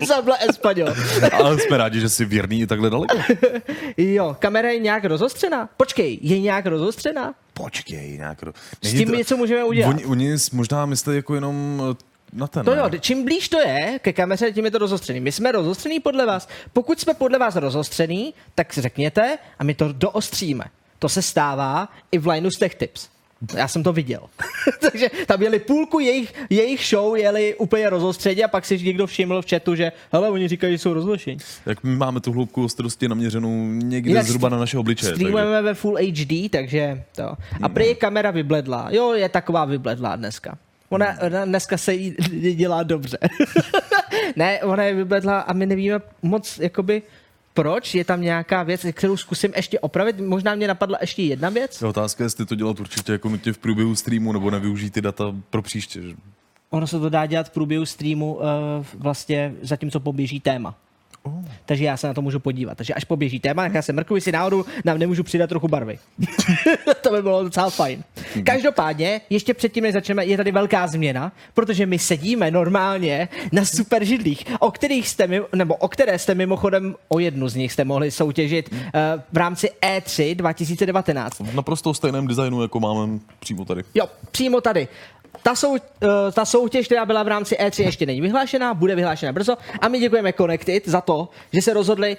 Disable 0.00 0.36
español. 0.48 0.94
Ale 1.32 1.58
jsme 1.60 1.76
rádi, 1.76 2.00
že 2.00 2.08
jsi 2.08 2.24
věrný 2.24 2.60
i 2.60 2.66
takhle 2.66 2.90
daleko. 2.90 3.18
Jo, 3.96 4.36
kamera 4.38 4.70
je 4.70 4.78
nějak 4.78 5.04
rozostřená? 5.04 5.68
Počkej, 5.76 6.18
je 6.22 6.40
nějak 6.40 6.66
rozostřená? 6.66 7.34
Počkej, 7.54 8.16
nějak. 8.18 8.42
ro- 8.42 8.52
S 8.82 8.90
tím 8.90 9.08
něco 9.12 9.36
můžeme 9.36 9.64
udělat. 9.64 9.88
Oni, 9.90 10.04
oni 10.04 10.36
možná 10.52 10.86
myslí 10.86 11.16
jako 11.16 11.34
jenom 11.34 11.82
ten. 12.50 12.64
To 12.64 12.74
ne? 12.74 12.80
jo, 12.80 12.90
čím 13.00 13.24
blíž 13.24 13.48
to 13.48 13.60
je 13.60 13.98
ke 14.02 14.12
kameře, 14.12 14.52
tím 14.52 14.64
je 14.64 14.70
to 14.70 14.78
rozostřený. 14.78 15.20
My 15.20 15.32
jsme 15.32 15.52
rozostřený 15.52 16.00
podle 16.00 16.26
vás. 16.26 16.48
Pokud 16.72 17.00
jsme 17.00 17.14
podle 17.14 17.38
vás 17.38 17.56
rozostřený, 17.56 18.34
tak 18.54 18.72
řekněte 18.76 19.38
a 19.58 19.64
my 19.64 19.74
to 19.74 19.92
doostříme. 19.92 20.64
To 20.98 21.08
se 21.08 21.22
stává 21.22 21.88
i 22.12 22.18
v 22.18 22.26
lineu 22.26 22.50
z 22.50 22.58
Tech 22.58 22.74
Tips. 22.74 23.08
Já 23.56 23.68
jsem 23.68 23.82
to 23.82 23.92
viděl. 23.92 24.20
Takže 24.80 25.10
tam 25.26 25.42
jeli 25.42 25.58
půlku 25.58 26.00
jejich, 26.00 26.34
jejich 26.50 26.86
show, 26.86 27.16
jeli 27.16 27.54
úplně 27.54 27.90
rozostředě 27.90 28.44
a 28.44 28.48
pak 28.48 28.64
si 28.66 28.78
někdo 28.82 29.06
všiml 29.06 29.42
v 29.42 29.50
chatu, 29.50 29.74
že 29.74 29.92
hele, 30.12 30.30
oni 30.30 30.48
říkají, 30.48 30.74
že 30.74 30.78
jsou 30.78 30.94
rozlišení. 30.94 31.38
Jak 31.66 31.82
my 31.84 31.96
máme 31.96 32.20
tu 32.20 32.32
hloubku 32.32 32.64
ostrosti 32.64 33.08
naměřenou 33.08 33.66
někde 33.68 34.10
Jinak 34.10 34.26
zhruba 34.26 34.48
na 34.48 34.56
naše 34.58 34.78
obličeje. 34.78 35.12
takže- 35.12 35.24
Streamujeme 35.24 35.62
ve 35.62 35.74
Full 35.74 35.96
HD, 35.96 36.48
takže 36.50 37.02
to. 37.16 37.34
A 37.62 37.68
prý 37.68 37.86
je 37.86 37.94
kamera 37.94 38.30
vybledlá. 38.30 38.88
Jo, 38.90 39.12
je 39.12 39.28
taková 39.28 39.64
vybledlá 39.64 40.16
dneska. 40.16 40.58
Ona, 40.92 41.06
ona 41.26 41.44
dneska 41.44 41.76
se 41.76 41.94
jí 41.94 42.16
dělá 42.54 42.82
dobře. 42.82 43.18
ne, 44.36 44.60
ona 44.62 44.84
je 44.84 44.94
vybledlá 44.94 45.40
a 45.40 45.52
my 45.52 45.66
nevíme 45.66 46.00
moc, 46.22 46.58
jakoby, 46.58 47.02
proč. 47.54 47.94
Je 47.94 48.04
tam 48.04 48.20
nějaká 48.20 48.62
věc, 48.62 48.86
kterou 48.92 49.16
zkusím 49.16 49.52
ještě 49.56 49.80
opravit. 49.80 50.20
Možná 50.20 50.54
mě 50.54 50.68
napadla 50.68 50.98
ještě 51.00 51.22
jedna 51.22 51.48
věc. 51.48 51.80
Je 51.80 51.88
otázka, 51.88 52.24
jestli 52.24 52.46
to 52.46 52.54
dělat 52.54 52.80
určitě 52.80 53.12
jako 53.12 53.28
nutně 53.28 53.52
v 53.52 53.58
průběhu 53.58 53.94
streamu, 53.94 54.32
nebo 54.32 54.50
nevyužít 54.50 54.92
ty 54.92 55.00
data 55.00 55.34
pro 55.50 55.62
příště. 55.62 56.02
že? 56.02 56.14
Ono 56.70 56.86
se 56.86 57.00
to 57.00 57.08
dá 57.08 57.26
dělat 57.26 57.46
v 57.46 57.50
průběhu 57.50 57.86
streamu 57.86 58.34
uh, 58.34 58.42
vlastně 58.94 59.54
zatímco 59.62 60.00
poběží 60.00 60.40
téma. 60.40 60.74
Oh. 61.22 61.32
Takže 61.66 61.84
já 61.84 61.96
se 61.96 62.06
na 62.06 62.14
to 62.14 62.22
můžu 62.22 62.40
podívat. 62.40 62.78
Takže 62.78 62.94
až 62.94 63.04
poběží 63.04 63.40
téma, 63.40 63.62
tak 63.62 63.74
já 63.74 63.82
se 63.82 63.92
mrknu, 63.92 64.16
jestli 64.16 64.32
náhodou 64.32 64.64
nám 64.84 64.98
nemůžu 64.98 65.22
přidat 65.22 65.46
trochu 65.46 65.68
barvy. 65.68 65.98
to 67.02 67.10
by 67.10 67.22
bylo 67.22 67.44
docela 67.44 67.70
fajn. 67.70 68.04
Každopádně, 68.44 69.20
ještě 69.30 69.54
předtím, 69.54 69.84
než 69.84 69.92
začneme, 69.92 70.24
je 70.24 70.36
tady 70.36 70.52
velká 70.52 70.86
změna, 70.86 71.32
protože 71.54 71.86
my 71.86 71.98
sedíme 71.98 72.50
normálně 72.50 73.28
na 73.52 73.64
super 73.64 74.04
židlích, 74.04 74.44
o 74.58 74.70
kterých 74.70 75.08
jste, 75.08 75.26
mi, 75.26 75.40
nebo 75.54 75.74
o 75.74 75.88
které 75.88 76.18
jste 76.18 76.34
mimochodem, 76.34 76.94
o 77.08 77.18
jednu 77.18 77.48
z 77.48 77.54
nich 77.54 77.72
jste 77.72 77.84
mohli 77.84 78.10
soutěžit 78.10 78.72
uh, 78.72 78.78
v 79.32 79.36
rámci 79.36 79.70
E 79.80 79.92
E3 80.00 80.34
2019. 80.34 81.40
V 81.40 81.54
naprosto 81.54 81.94
stejném 81.94 82.26
designu, 82.26 82.62
jako 82.62 82.80
máme 82.80 83.18
přímo 83.38 83.64
tady. 83.64 83.82
Jo, 83.94 84.06
přímo 84.30 84.60
tady. 84.60 84.88
Ta, 85.42 85.54
sou, 85.54 85.70
uh, 85.70 85.78
ta 86.32 86.44
soutěž, 86.44 86.86
která 86.86 87.04
byla 87.04 87.22
v 87.22 87.28
rámci 87.28 87.54
E3, 87.54 87.84
ještě 87.84 88.06
není 88.06 88.20
vyhlášená, 88.20 88.74
bude 88.74 88.94
vyhlášena 88.94 89.32
brzo. 89.32 89.56
A 89.80 89.88
my 89.88 89.98
děkujeme 89.98 90.32
Connected 90.32 90.88
za 90.88 91.00
to, 91.00 91.28
že 91.52 91.62
se 91.62 91.74
rozhodli 91.74 92.16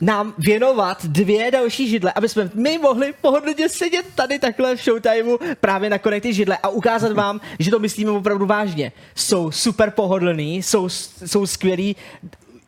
nám 0.00 0.34
věnovat 0.38 1.06
dvě 1.06 1.50
další 1.50 1.88
židle, 1.88 2.12
aby 2.12 2.28
jsme 2.28 2.50
my 2.54 2.78
mohli 2.78 3.14
pohodlně 3.20 3.68
sedět 3.68 4.06
tady 4.14 4.38
takhle 4.38 4.76
v 4.76 4.84
showtimeu 4.84 5.38
právě 5.60 5.90
na 5.90 5.98
Connected 5.98 6.32
židle 6.32 6.58
a 6.62 6.68
ukázat 6.68 7.12
vám, 7.12 7.40
že 7.58 7.70
to 7.70 7.78
myslíme 7.78 8.10
opravdu 8.10 8.46
vážně. 8.46 8.92
Jsou 9.14 9.50
super 9.50 9.90
pohodlný, 9.90 10.62
jsou, 10.62 10.88
jsou 11.26 11.46
skvělí. 11.46 11.96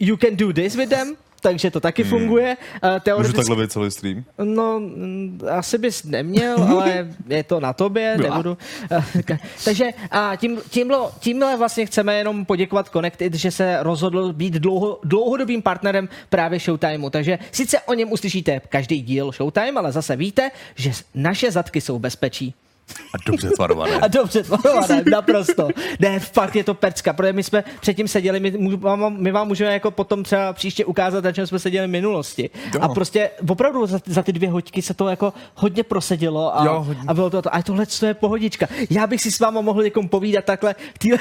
You 0.01 0.17
can 0.17 0.37
do 0.37 0.53
this 0.53 0.75
with 0.75 0.89
them, 0.89 1.17
takže 1.41 1.71
to 1.71 1.81
taky 1.81 2.05
funguje. 2.05 2.57
Uh, 2.83 2.91
Můžu 2.91 3.01
teoreticky, 3.01 3.37
takhle 3.37 3.57
být 3.57 3.73
celý 3.73 3.91
stream? 3.91 4.25
No, 4.45 4.81
mm, 4.81 5.41
asi 5.51 5.79
bys 5.79 6.05
neměl, 6.05 6.63
ale 6.71 7.09
je 7.29 7.45
to 7.45 7.61
na 7.61 7.73
tobě, 7.73 8.15
Byla. 8.17 8.31
nebudu. 8.31 8.59
Takže 9.65 9.87
a 10.11 10.37
tím, 10.37 10.61
tímhle, 10.71 10.99
tímhle 11.21 11.57
vlastně 11.57 11.87
chceme 11.87 12.19
jenom 12.19 12.45
poděkovat 12.45 12.89
Connected, 12.89 13.35
že 13.35 13.51
se 13.51 13.79
rozhodl 13.81 14.33
být 14.33 14.55
dlouho, 14.55 15.01
dlouhodobým 15.05 15.63
partnerem 15.63 16.09
právě 16.31 16.61
Showtimeu. 16.61 17.11
Takže 17.11 17.39
sice 17.53 17.81
o 17.81 17.95
něm 17.95 18.13
uslyšíte 18.13 18.61
každý 18.69 19.03
díl 19.03 19.33
Showtime, 19.33 19.81
ale 19.81 19.93
zase 19.93 20.17
víte, 20.17 20.51
že 20.75 20.93
naše 21.15 21.51
zadky 21.51 21.81
jsou 21.81 21.99
bezpečí. 21.99 22.55
A 23.15 23.19
dobře 23.27 23.51
tvarované. 23.51 23.93
A 24.03 24.09
dobře 24.09 24.43
tvarované, 24.43 25.05
naprosto. 25.11 25.69
Ne, 26.01 26.21
fakt 26.21 26.57
je 26.57 26.65
to 26.65 26.75
pecka, 26.75 27.13
protože 27.13 27.33
my 27.33 27.43
jsme 27.43 27.65
předtím 27.81 28.09
seděli, 28.09 28.41
my, 28.41 28.51
my 29.09 29.33
vám 29.33 29.49
můžeme 29.49 29.73
jako 29.73 29.91
potom 29.91 30.23
třeba 30.23 30.53
příště 30.53 30.85
ukázat, 30.85 31.25
na 31.25 31.33
čem 31.33 31.47
jsme 31.47 31.59
seděli 31.59 31.87
v 31.87 31.91
minulosti. 31.91 32.51
Jo. 32.75 32.81
A 32.81 32.89
prostě 32.89 33.31
opravdu 33.49 33.87
za, 33.87 34.01
za 34.07 34.23
ty 34.23 34.33
dvě 34.33 34.51
hoďky 34.51 34.83
se 34.83 34.95
to 34.95 35.09
jako 35.09 35.33
hodně 35.55 35.83
prosedilo 35.83 36.61
a, 36.61 36.65
jo, 36.65 36.81
hodně. 36.81 37.03
a 37.07 37.15
bylo 37.15 37.31
to 37.31 37.43
to. 37.43 37.55
A 37.55 37.63
tohle 37.63 37.87
to 37.87 38.07
je 38.07 38.15
pohodička. 38.15 38.67
Já 38.91 39.07
bych 39.07 39.23
si 39.23 39.33
s 39.33 39.41
váma 39.41 39.61
mohl 39.61 39.83
někomu 39.83 40.09
povídat 40.09 40.45
takhle 40.45 40.75
týhle, 40.99 41.19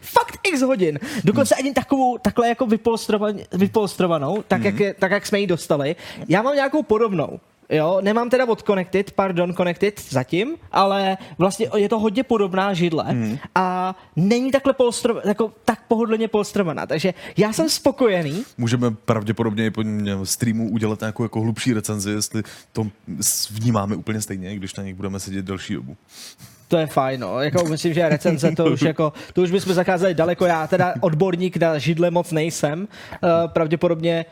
fakt 0.00 0.38
x 0.42 0.62
hodin. 0.62 0.98
Dokonce 1.24 1.54
hmm. 1.54 1.66
ani 1.66 1.74
takovou, 1.74 2.18
takhle 2.18 2.48
jako 2.48 2.66
vypolstrovanou, 3.52 4.42
tak, 4.48 4.58
hmm. 4.58 4.66
jak 4.66 4.80
je, 4.80 4.94
tak 4.94 5.10
jak 5.10 5.26
jsme 5.26 5.40
ji 5.40 5.46
dostali. 5.46 5.96
Já 6.28 6.42
mám 6.42 6.54
nějakou 6.54 6.82
podobnou. 6.82 7.40
Jo, 7.70 7.98
nemám 8.02 8.30
teda 8.30 8.48
od 8.48 8.62
Connected, 8.62 9.12
pardon, 9.12 9.54
Connected 9.54 10.02
zatím, 10.10 10.56
ale 10.72 11.18
vlastně 11.38 11.66
je 11.76 11.88
to 11.88 11.98
hodně 11.98 12.22
podobná 12.22 12.74
židle 12.74 13.04
hmm. 13.04 13.38
a 13.54 13.96
není 14.16 14.50
takhle 14.50 14.72
polstro, 14.72 15.20
jako, 15.24 15.52
tak 15.64 15.78
pohodlně 15.88 16.28
polstrovaná, 16.28 16.86
takže 16.86 17.14
já 17.36 17.52
jsem 17.52 17.68
spokojený. 17.68 18.44
Můžeme 18.58 18.90
pravděpodobně 18.90 19.66
i 19.66 19.70
po 19.70 19.84
streamu 20.24 20.70
udělat 20.70 21.00
nějakou 21.00 21.22
jako 21.22 21.40
hlubší 21.40 21.72
recenzi, 21.72 22.10
jestli 22.10 22.42
to 22.72 22.86
vnímáme 23.50 23.96
úplně 23.96 24.20
stejně, 24.20 24.56
když 24.56 24.74
na 24.74 24.82
nich 24.82 24.94
budeme 24.94 25.20
sedět 25.20 25.44
delší 25.44 25.74
dobu. 25.74 25.96
To 26.68 26.76
je 26.76 26.86
fajn, 26.86 27.20
no. 27.20 27.40
Jako 27.40 27.64
myslím, 27.64 27.94
že 27.94 28.08
recenze 28.08 28.52
to 28.52 28.64
už 28.64 28.82
jako, 28.82 29.12
to 29.32 29.42
už 29.42 29.50
bychom 29.50 29.74
zakázali 29.74 30.14
daleko. 30.14 30.46
Já 30.46 30.66
teda 30.66 30.94
odborník 31.00 31.56
na 31.56 31.78
židle 31.78 32.10
moc 32.10 32.32
nejsem. 32.32 32.80
Uh, 32.80 33.28
pravděpodobně 33.46 34.24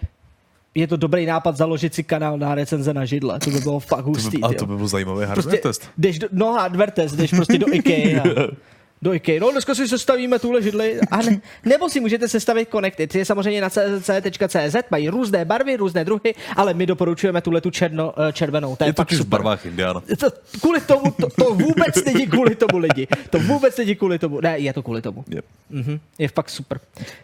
je 0.81 0.87
to 0.87 0.97
dobrý 0.97 1.27
nápad 1.27 1.57
založit 1.57 1.95
si 1.95 2.05
kanál 2.05 2.39
na 2.39 2.55
recenze 2.55 2.95
na 2.95 3.05
židle. 3.05 3.39
To 3.39 3.51
by 3.51 3.61
bylo 3.61 3.81
fakt 3.81 4.05
hustý. 4.05 4.41
To 4.41 4.49
by, 4.49 4.55
a 4.55 4.59
to 4.59 4.67
by 4.67 4.77
byl 4.77 4.89
zajímavý 4.89 5.27
hardware 5.27 5.43
prostě, 5.43 5.61
test. 5.69 5.91
Jdeš 5.99 6.19
do, 6.19 6.29
no 6.33 6.53
hardware 6.53 6.91
test, 6.91 7.17
jdeš 7.17 7.31
prostě 7.31 7.59
do 7.59 7.67
IKEA. 7.75 8.23
do 9.03 9.15
IKEA. 9.15 9.41
No 9.41 9.51
dneska 9.51 9.75
si 9.75 9.89
sestavíme 9.89 10.39
tuhle 10.39 10.63
židli. 10.63 11.01
A 11.11 11.17
ne, 11.17 11.41
nebo 11.65 11.89
si 11.89 12.01
můžete 12.01 12.29
sestavit 12.29 12.69
Connected. 12.71 13.15
Je 13.15 13.25
samozřejmě 13.25 13.61
na 13.61 13.71
cz.cz, 13.71 14.77
mají 14.91 15.09
různé 15.09 15.45
barvy, 15.45 15.77
různé 15.77 16.05
druhy, 16.05 16.35
ale 16.57 16.75
my 16.75 16.87
doporučujeme 16.87 17.41
tuhle 17.41 17.61
tu 17.61 17.71
černo, 17.71 18.15
eh, 18.29 18.33
červenou. 18.33 18.77
To 18.77 18.85
je, 18.85 18.89
je 18.89 18.93
to 18.93 19.05
v 19.05 19.27
barvách 19.27 19.67
Indiana. 19.67 20.03
To, 20.19 20.31
kvůli 20.61 20.81
tomu, 20.81 21.11
to, 21.11 21.29
to, 21.29 21.45
vůbec 21.55 22.05
není 22.05 22.27
kvůli 22.27 22.55
tomu 22.55 22.79
lidi. 22.79 23.07
To 23.31 23.39
vůbec 23.39 23.77
není 23.77 23.95
kvůli 23.95 24.19
tomu. 24.19 24.41
Ne, 24.41 24.59
je 24.59 24.73
to 24.73 24.83
kvůli 24.83 25.03
tomu. 25.03 25.25
Yep. 25.29 25.45
Mm-hmm, 25.73 26.01
je 26.19 26.29
fakt 26.29 26.51
super. 26.51 26.81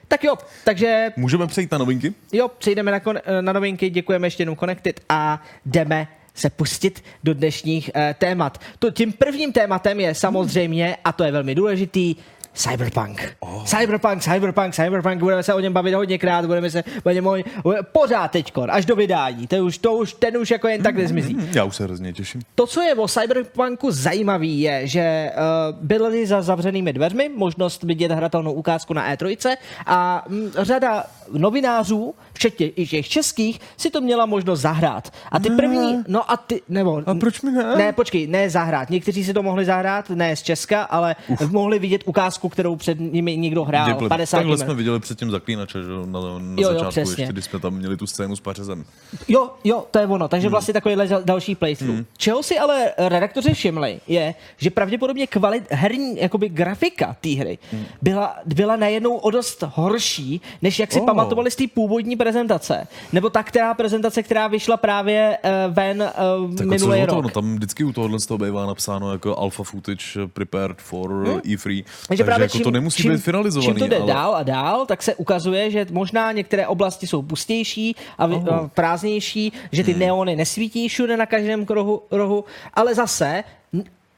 Tak 0.08 0.24
jo, 0.24 0.34
takže... 0.64 1.12
Můžeme 1.16 1.46
přejít 1.46 1.72
na 1.72 1.78
novinky? 1.78 2.14
Jo, 2.32 2.48
přejdeme 2.58 2.90
na, 2.90 3.00
kon, 3.00 3.18
na 3.40 3.52
novinky, 3.52 3.90
děkujeme 3.90 4.26
ještě 4.26 4.40
jednou 4.40 4.56
Connected 4.56 5.00
a 5.08 5.42
jdeme 5.66 6.08
se 6.34 6.50
pustit 6.50 7.04
do 7.24 7.34
dnešních 7.34 7.90
uh, 7.94 8.02
témat. 8.18 8.58
To, 8.78 8.90
tím 8.90 9.12
prvním 9.12 9.52
tématem 9.52 10.00
je 10.00 10.14
samozřejmě, 10.14 10.96
a 11.04 11.12
to 11.12 11.24
je 11.24 11.32
velmi 11.32 11.54
důležitý, 11.54 12.16
Cyberpunk. 12.54 13.36
Oh. 13.40 13.64
Cyberpunk, 13.64 14.22
Cyberpunk, 14.22 14.74
Cyberpunk, 14.74 15.20
budeme 15.20 15.42
se 15.42 15.54
o 15.54 15.60
něm 15.60 15.72
bavit 15.72 15.94
hodněkrát, 15.94 16.46
budeme 16.46 16.70
se 16.70 16.84
o 17.04 17.10
něm 17.10 17.24
mluvit 17.24 17.46
pořád 17.92 18.30
teďkon, 18.30 18.70
až 18.70 18.84
do 18.84 18.96
vydání. 18.96 19.46
To 19.46 19.56
už, 19.56 19.78
to 19.78 19.92
už, 19.92 20.12
ten 20.12 20.36
už 20.36 20.50
jako 20.50 20.68
jen 20.68 20.82
tak 20.82 20.96
nezmizí. 20.96 21.36
Já 21.54 21.64
už 21.64 21.76
se 21.76 21.84
hrozně 21.84 22.12
těším. 22.12 22.40
To, 22.54 22.66
co 22.66 22.82
je 22.82 22.94
o 22.94 23.08
Cyberpunku 23.08 23.90
zajímavý, 23.90 24.60
je, 24.60 24.86
že 24.86 25.30
uh, 25.36 25.84
byly 25.86 26.26
za 26.26 26.42
zavřenými 26.42 26.92
dveřmi 26.92 27.30
možnost 27.36 27.82
vidět 27.82 28.12
hratelnou 28.12 28.52
ukázku 28.52 28.94
na 28.94 29.14
E3 29.14 29.56
a 29.86 30.24
m, 30.28 30.50
řada 30.58 31.04
novinářů, 31.32 32.14
včetně 32.34 32.68
i 32.68 32.86
těch 32.86 33.08
českých, 33.08 33.60
si 33.76 33.90
to 33.90 34.00
měla 34.00 34.26
možnost 34.26 34.60
zahrát. 34.60 35.12
A 35.32 35.38
ty 35.38 35.50
první, 35.50 36.04
no 36.08 36.30
a 36.30 36.36
ty, 36.36 36.62
nebo... 36.68 37.02
A 37.06 37.14
proč 37.14 37.42
mi 37.42 37.52
ne? 37.52 37.76
Ne, 37.76 37.92
počkej, 37.92 38.26
ne 38.26 38.50
zahrát. 38.50 38.90
Někteří 38.90 39.24
si 39.24 39.34
to 39.34 39.42
mohli 39.42 39.64
zahrát, 39.64 40.10
ne 40.10 40.36
z 40.36 40.42
Česka, 40.42 40.82
ale 40.82 41.16
Uf. 41.28 41.50
mohli 41.50 41.78
vidět 41.78 42.02
ukázku, 42.04 42.48
kterou 42.48 42.76
před 42.76 43.00
nimi 43.00 43.36
někdo 43.36 43.64
hrál. 43.64 43.86
Děple. 43.86 44.08
50 44.08 44.36
Takhle 44.36 44.58
jsme 44.58 44.74
viděli 44.74 45.00
předtím 45.00 45.30
Zaklínače, 45.30 45.82
že 45.82 45.88
na, 46.06 46.20
na 46.20 46.54
jo, 46.56 46.72
začátku, 46.72 47.00
jo, 47.00 47.06
ještě, 47.08 47.32
když 47.32 47.44
jsme 47.44 47.60
tam 47.60 47.74
měli 47.74 47.96
tu 47.96 48.06
scénu 48.06 48.36
s 48.36 48.40
pařezem. 48.40 48.84
Jo, 49.28 49.50
jo, 49.64 49.84
to 49.90 49.98
je 49.98 50.06
ono. 50.06 50.28
Takže 50.28 50.46
hmm. 50.46 50.50
vlastně 50.50 50.74
takovýhle 50.74 51.08
další 51.24 51.54
playthrough. 51.54 51.94
Hmm. 51.94 52.06
Čeho 52.16 52.42
si 52.42 52.58
ale 52.58 52.92
redaktoři 52.98 53.54
všimli, 53.54 54.00
je, 54.06 54.34
že 54.56 54.70
pravděpodobně 54.70 55.26
kvalit, 55.26 55.64
herní 55.70 56.16
jakoby 56.20 56.48
grafika 56.48 57.16
té 57.20 57.28
hry 57.28 57.58
hmm. 57.72 57.84
byla, 58.02 58.36
byla 58.46 58.76
najednou 58.76 59.16
o 59.16 59.30
dost 59.30 59.62
horší, 59.62 60.40
než 60.62 60.78
jak 60.78 60.92
si 60.92 61.00
oh 61.00 61.06
pamatovali 61.06 61.50
z 61.50 61.56
té 61.56 61.64
původní 61.74 62.16
prezentace, 62.24 62.86
nebo 63.12 63.30
ta, 63.30 63.42
která 63.42 63.74
prezentace, 63.74 64.22
která 64.22 64.48
vyšla 64.48 64.76
právě 64.76 65.38
uh, 65.44 65.74
ven 65.74 66.12
uh, 66.40 66.54
tak 66.54 66.66
minulý 66.66 67.04
rok. 67.04 67.24
no, 67.24 67.28
tam 67.28 67.54
vždycky 67.54 67.84
u 67.84 67.92
tohohle 67.92 68.20
z 68.20 68.26
toho 68.26 68.38
bývá 68.38 68.66
napsáno 68.66 69.12
jako 69.12 69.38
alpha 69.38 69.62
footage 69.62 70.26
prepared 70.32 70.78
for 70.78 71.10
hmm. 71.10 71.38
E3, 71.38 71.84
takže, 72.08 72.24
právě 72.24 72.44
jako 72.44 72.56
čím, 72.56 72.64
to 72.64 72.70
nemusí 72.70 73.02
čím, 73.02 73.12
být 73.12 73.22
finalizovaný. 73.22 73.72
Čím 73.72 73.78
to 73.78 73.86
jde 73.86 73.96
ale... 73.96 74.06
dál 74.06 74.34
a 74.34 74.42
dál, 74.42 74.86
tak 74.86 75.02
se 75.02 75.14
ukazuje, 75.14 75.70
že 75.70 75.86
možná 75.90 76.32
některé 76.32 76.66
oblasti 76.66 77.06
jsou 77.06 77.22
pustější 77.22 77.96
a 78.18 78.26
oh. 78.26 78.68
prázdnější, 78.74 79.52
že 79.72 79.84
ty 79.84 79.90
hmm. 79.90 80.00
neony 80.00 80.36
nesvítí 80.36 80.88
všude 80.88 81.16
na 81.16 81.26
každém 81.26 81.66
rohu, 81.68 82.02
rohu 82.10 82.44
ale 82.74 82.94
zase 82.94 83.44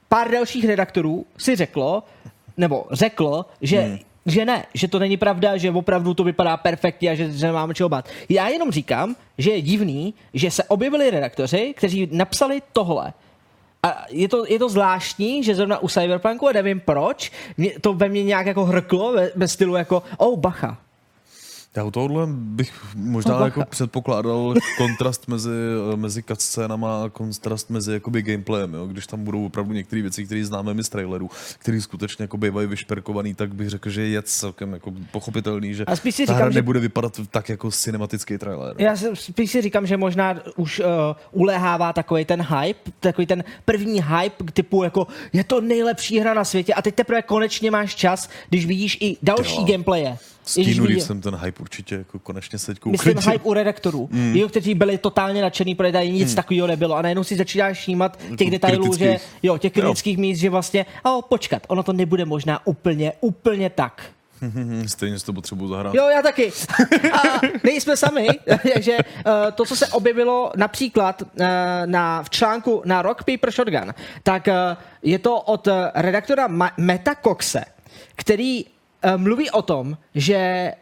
pár 0.08 0.30
dalších 0.30 0.64
redaktorů 0.64 1.26
si 1.38 1.56
řeklo, 1.56 2.02
nebo 2.56 2.86
řeklo, 2.92 3.46
že 3.60 3.80
hmm 3.80 3.98
že 4.26 4.45
ne, 4.45 4.64
že 4.75 4.88
to 4.88 4.99
není 4.99 5.16
pravda, 5.16 5.56
že 5.56 5.71
opravdu 5.71 6.14
to 6.14 6.25
vypadá 6.25 6.56
perfektně 6.56 7.11
a 7.11 7.14
že 7.14 7.33
se 7.33 7.47
nemáme 7.47 7.75
čeho 7.75 7.88
bát. 7.88 8.09
Já 8.28 8.49
jenom 8.49 8.71
říkám, 8.71 9.16
že 9.38 9.50
je 9.50 9.62
divný, 9.62 10.14
že 10.35 10.50
se 10.50 10.64
objevili 10.64 11.11
redaktoři, 11.11 11.75
kteří 11.76 12.09
napsali 12.12 12.62
tohle. 12.73 13.12
A 13.83 14.04
je 14.11 14.28
to, 14.28 14.45
je 14.49 14.59
to 14.59 14.68
zvláštní, 14.68 15.45
že 15.45 15.54
zrovna 15.54 15.78
u 15.78 15.88
Cyberpunku, 15.88 16.49
a 16.49 16.52
nevím 16.52 16.80
proč, 16.80 17.33
to 17.80 17.95
ve 17.95 18.09
mně 18.09 18.25
nějak 18.25 18.47
jako 18.47 18.64
hrklo 18.64 19.12
ve, 19.12 19.30
ve 19.37 19.49
stylu 19.49 19.76
jako, 19.76 20.02
oh 20.16 20.38
bacha, 20.38 20.78
já 21.76 21.85
u 21.85 21.90
tohohle 21.90 22.26
bych 22.30 22.73
možná 22.95 23.38
no, 23.38 23.45
jako 23.45 23.64
předpokládal 23.64 24.54
kontrast 24.78 25.28
mezi, 25.28 25.50
mezi 25.97 26.23
cutscénama 26.23 27.04
a 27.04 27.09
kontrast 27.09 27.71
mezi 27.71 27.92
jakoby 27.92 28.23
gameplayem, 28.23 28.75
jo? 28.75 28.87
když 28.87 29.06
tam 29.06 29.25
budou 29.25 29.47
opravdu 29.47 29.73
některé 29.73 30.02
věci, 30.02 30.25
které 30.25 30.45
známe 30.45 30.75
my 30.75 30.85
z 30.85 30.88
trailerů, 30.88 31.30
které 31.59 31.80
skutečně 31.80 32.23
jako 32.23 32.37
bývají 32.37 32.66
vyšperkovaný, 32.66 33.35
tak 33.35 33.54
bych 33.54 33.71
řekl, 33.71 33.90
že 33.90 34.02
je 34.02 34.23
celkem 34.23 34.73
jako 34.73 34.92
pochopitelný, 35.11 35.75
že 35.75 35.85
a 35.85 35.97
spíš 35.97 36.14
si 36.14 36.26
ta 36.26 36.33
říkám, 36.33 36.49
hra 36.49 36.54
nebude 36.54 36.78
že... 36.78 36.83
vypadat 36.83 37.21
tak 37.30 37.49
jako 37.49 37.71
cinematický 37.71 38.38
trailer. 38.38 38.75
Já 38.78 38.97
spíš 39.14 39.50
si 39.50 39.62
říkám, 39.62 39.87
že 39.87 39.97
možná 39.97 40.35
už 40.56 40.80
uh, 40.80 40.87
ulehává 41.33 41.92
takový 41.92 42.25
ten 42.25 42.42
hype, 42.42 42.90
takový 43.00 43.26
ten 43.26 43.45
první 43.64 44.02
hype 44.02 44.45
typu 44.52 44.83
jako 44.83 45.06
je 45.33 45.45
to 45.45 45.61
nejlepší 45.61 46.18
hra 46.21 46.35
na 46.35 46.45
světě 46.45 46.75
a 46.75 46.83
teď 46.83 46.95
teprve 46.95 47.23
konečně 47.23 47.71
máš 47.71 47.95
čas, 47.95 48.28
když 48.49 48.66
vidíš 48.66 48.99
i 49.00 49.16
další 49.23 49.56
jo. 49.56 49.64
gameplaye. 49.64 50.18
Stínu, 50.47 50.85
když 50.85 51.03
jsem 51.03 51.21
ten 51.21 51.37
hype 51.37 51.61
určitě 51.61 51.95
jako 51.95 52.19
konečně 52.19 52.59
se 52.59 52.75
teď 52.75 52.85
Myslím 52.85 53.19
hype 53.19 53.45
u 53.45 53.53
redaktorů, 53.53 54.09
mm. 54.12 54.37
jo, 54.37 54.49
kteří 54.49 54.75
byli 54.75 54.99
totálně 54.99 55.43
nadšený, 55.43 55.75
protože 55.75 55.93
tady 55.93 56.11
nic 56.11 56.29
mm. 56.29 56.37
takového 56.37 56.67
nebylo 56.67 56.97
a 56.97 57.03
najednou 57.03 57.25
si 57.25 57.37
začínáš 57.37 57.79
všímat 57.79 58.17
těch 58.17 58.31
jako 58.31 58.50
detailů, 58.50 58.97
že 58.97 59.17
jo, 59.43 59.59
těch 59.59 59.73
kritických 59.73 60.17
jo. 60.17 60.21
míst, 60.21 60.38
že 60.38 60.50
vlastně, 60.50 60.87
oh, 61.03 61.23
počkat, 61.29 61.62
ono 61.69 61.83
to 61.83 61.93
nebude 61.93 62.25
možná 62.25 62.67
úplně, 62.67 63.12
úplně 63.21 63.71
tak. 63.71 64.03
Stejně 64.87 65.19
to 65.19 65.33
potřebuji 65.33 65.69
zahrát. 65.69 65.95
Jo, 65.95 66.09
já 66.09 66.23
taky. 66.23 66.53
A 67.12 67.41
nejsme 67.65 67.97
sami, 67.97 68.29
takže 68.75 68.97
uh, 68.97 69.33
to, 69.55 69.65
co 69.65 69.76
se 69.76 69.87
objevilo 69.87 70.53
například 70.57 71.23
uh, 71.23 71.29
na, 71.87 72.23
v 72.23 72.31
článku 72.31 72.83
na 72.85 73.03
Rock 73.03 73.25
Paper 73.25 73.50
Shotgun, 73.50 73.95
tak 74.23 74.47
uh, 74.47 74.55
je 75.03 75.19
to 75.19 75.41
od 75.41 75.69
redaktora 75.95 76.49
Ma- 76.49 76.73
Meta 76.76 77.15
Coxe, 77.25 77.65
který 78.17 78.65
Eh, 78.67 78.75
mluví 79.17 79.50
o 79.50 79.62
tom, 79.62 79.99
že 80.15 80.73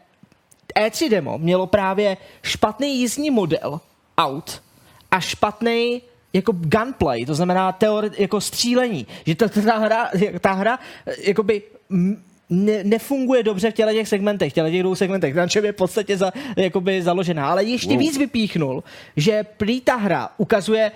E3 0.81 1.11
demo 1.11 1.39
mělo 1.39 1.67
právě 1.67 2.17
špatný 2.43 2.99
jízdní 3.01 3.31
model 3.31 3.81
aut 4.19 4.63
a 5.11 5.21
špatný 5.21 6.03
jako 6.33 6.53
gunplay, 6.53 7.27
to 7.27 7.35
znamená 7.35 7.73
teori, 7.73 8.11
jako 8.19 8.41
střílení, 8.41 9.07
že 9.27 9.35
ta, 9.35 9.49
ta 9.49 9.79
hra, 9.79 10.11
ta 10.41 10.53
hra 10.53 10.79
eh, 11.07 11.15
jakoby 11.19 11.63
ne, 12.51 12.85
nefunguje 12.85 13.43
dobře 13.43 13.71
v 13.71 13.75
těle 13.75 13.95
těch 13.95 14.09
segmentech, 14.09 14.53
v 14.53 14.55
těle 14.55 14.71
těch 14.71 14.83
dvou 14.83 14.95
segmentech, 14.95 15.35
na 15.35 15.49
čem 15.49 15.65
je 15.65 15.73
v 15.73 15.77
podstatě 15.77 16.17
za, 16.17 16.33
jakoby 16.57 17.03
založená. 17.03 17.51
Ale 17.51 17.65
ještě 17.65 17.91
wow. 17.91 17.99
víc 17.99 18.19
vypíchnul, 18.19 18.85
že 19.17 19.43
prý 19.57 19.81
ta 19.81 19.97
hra 19.97 20.29
ukazuje 20.37 20.93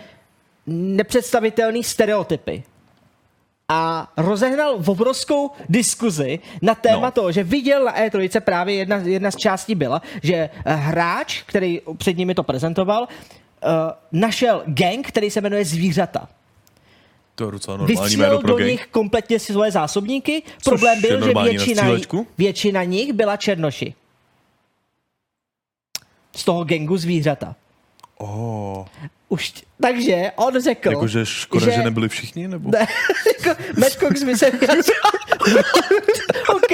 nepředstavitelné 0.66 1.82
stereotypy 1.82 2.62
a 3.68 4.12
rozehnal 4.16 4.80
obrovskou 4.86 5.50
diskuzi 5.68 6.38
na 6.62 6.74
téma 6.74 7.06
no. 7.06 7.10
toho, 7.10 7.32
že 7.32 7.44
viděl 7.44 7.84
na 7.84 7.96
E3 7.96 8.40
právě 8.40 8.74
jedna, 8.74 8.96
jedna 8.96 9.30
z 9.30 9.36
částí 9.36 9.74
byla, 9.74 10.02
že 10.22 10.50
hráč, 10.64 11.42
který 11.42 11.80
před 11.98 12.16
nimi 12.16 12.34
to 12.34 12.42
prezentoval, 12.42 13.02
uh, 13.02 13.08
našel 14.12 14.62
gang, 14.66 15.08
který 15.08 15.30
se 15.30 15.40
jmenuje 15.40 15.64
Zvířata. 15.64 16.28
To 17.34 17.44
je 17.44 17.50
docela 17.50 17.76
normální 17.76 18.16
jméno 18.16 18.38
pro 18.38 18.48
do 18.48 18.56
gang. 18.56 18.70
nich 18.70 18.86
kompletně 18.86 19.38
si 19.38 19.52
svoje 19.52 19.70
zásobníky. 19.70 20.42
Což 20.62 20.70
Problém 20.70 21.00
byl, 21.00 21.24
že 21.24 21.34
většina, 21.34 21.84
většina 22.38 22.84
nich 22.84 23.12
byla 23.12 23.36
černoši. 23.36 23.94
Z 26.36 26.44
toho 26.44 26.64
gangu 26.64 26.96
Zvířata. 26.96 27.54
Oh. 28.18 28.84
Už, 29.28 29.52
takže 29.82 30.32
on 30.36 30.62
řekl... 30.62 30.90
Jakože 30.90 31.26
škoda, 31.26 31.64
že, 31.64 31.72
že 31.72 31.82
nebyli 31.82 32.08
všichni, 32.08 32.48
nebo? 32.48 32.70
Ne, 32.70 32.78
jako 33.38 33.62
Matt 33.80 33.92
Cox 33.92 34.22
by 34.22 34.36
se 34.36 34.46
OK, 36.48 36.72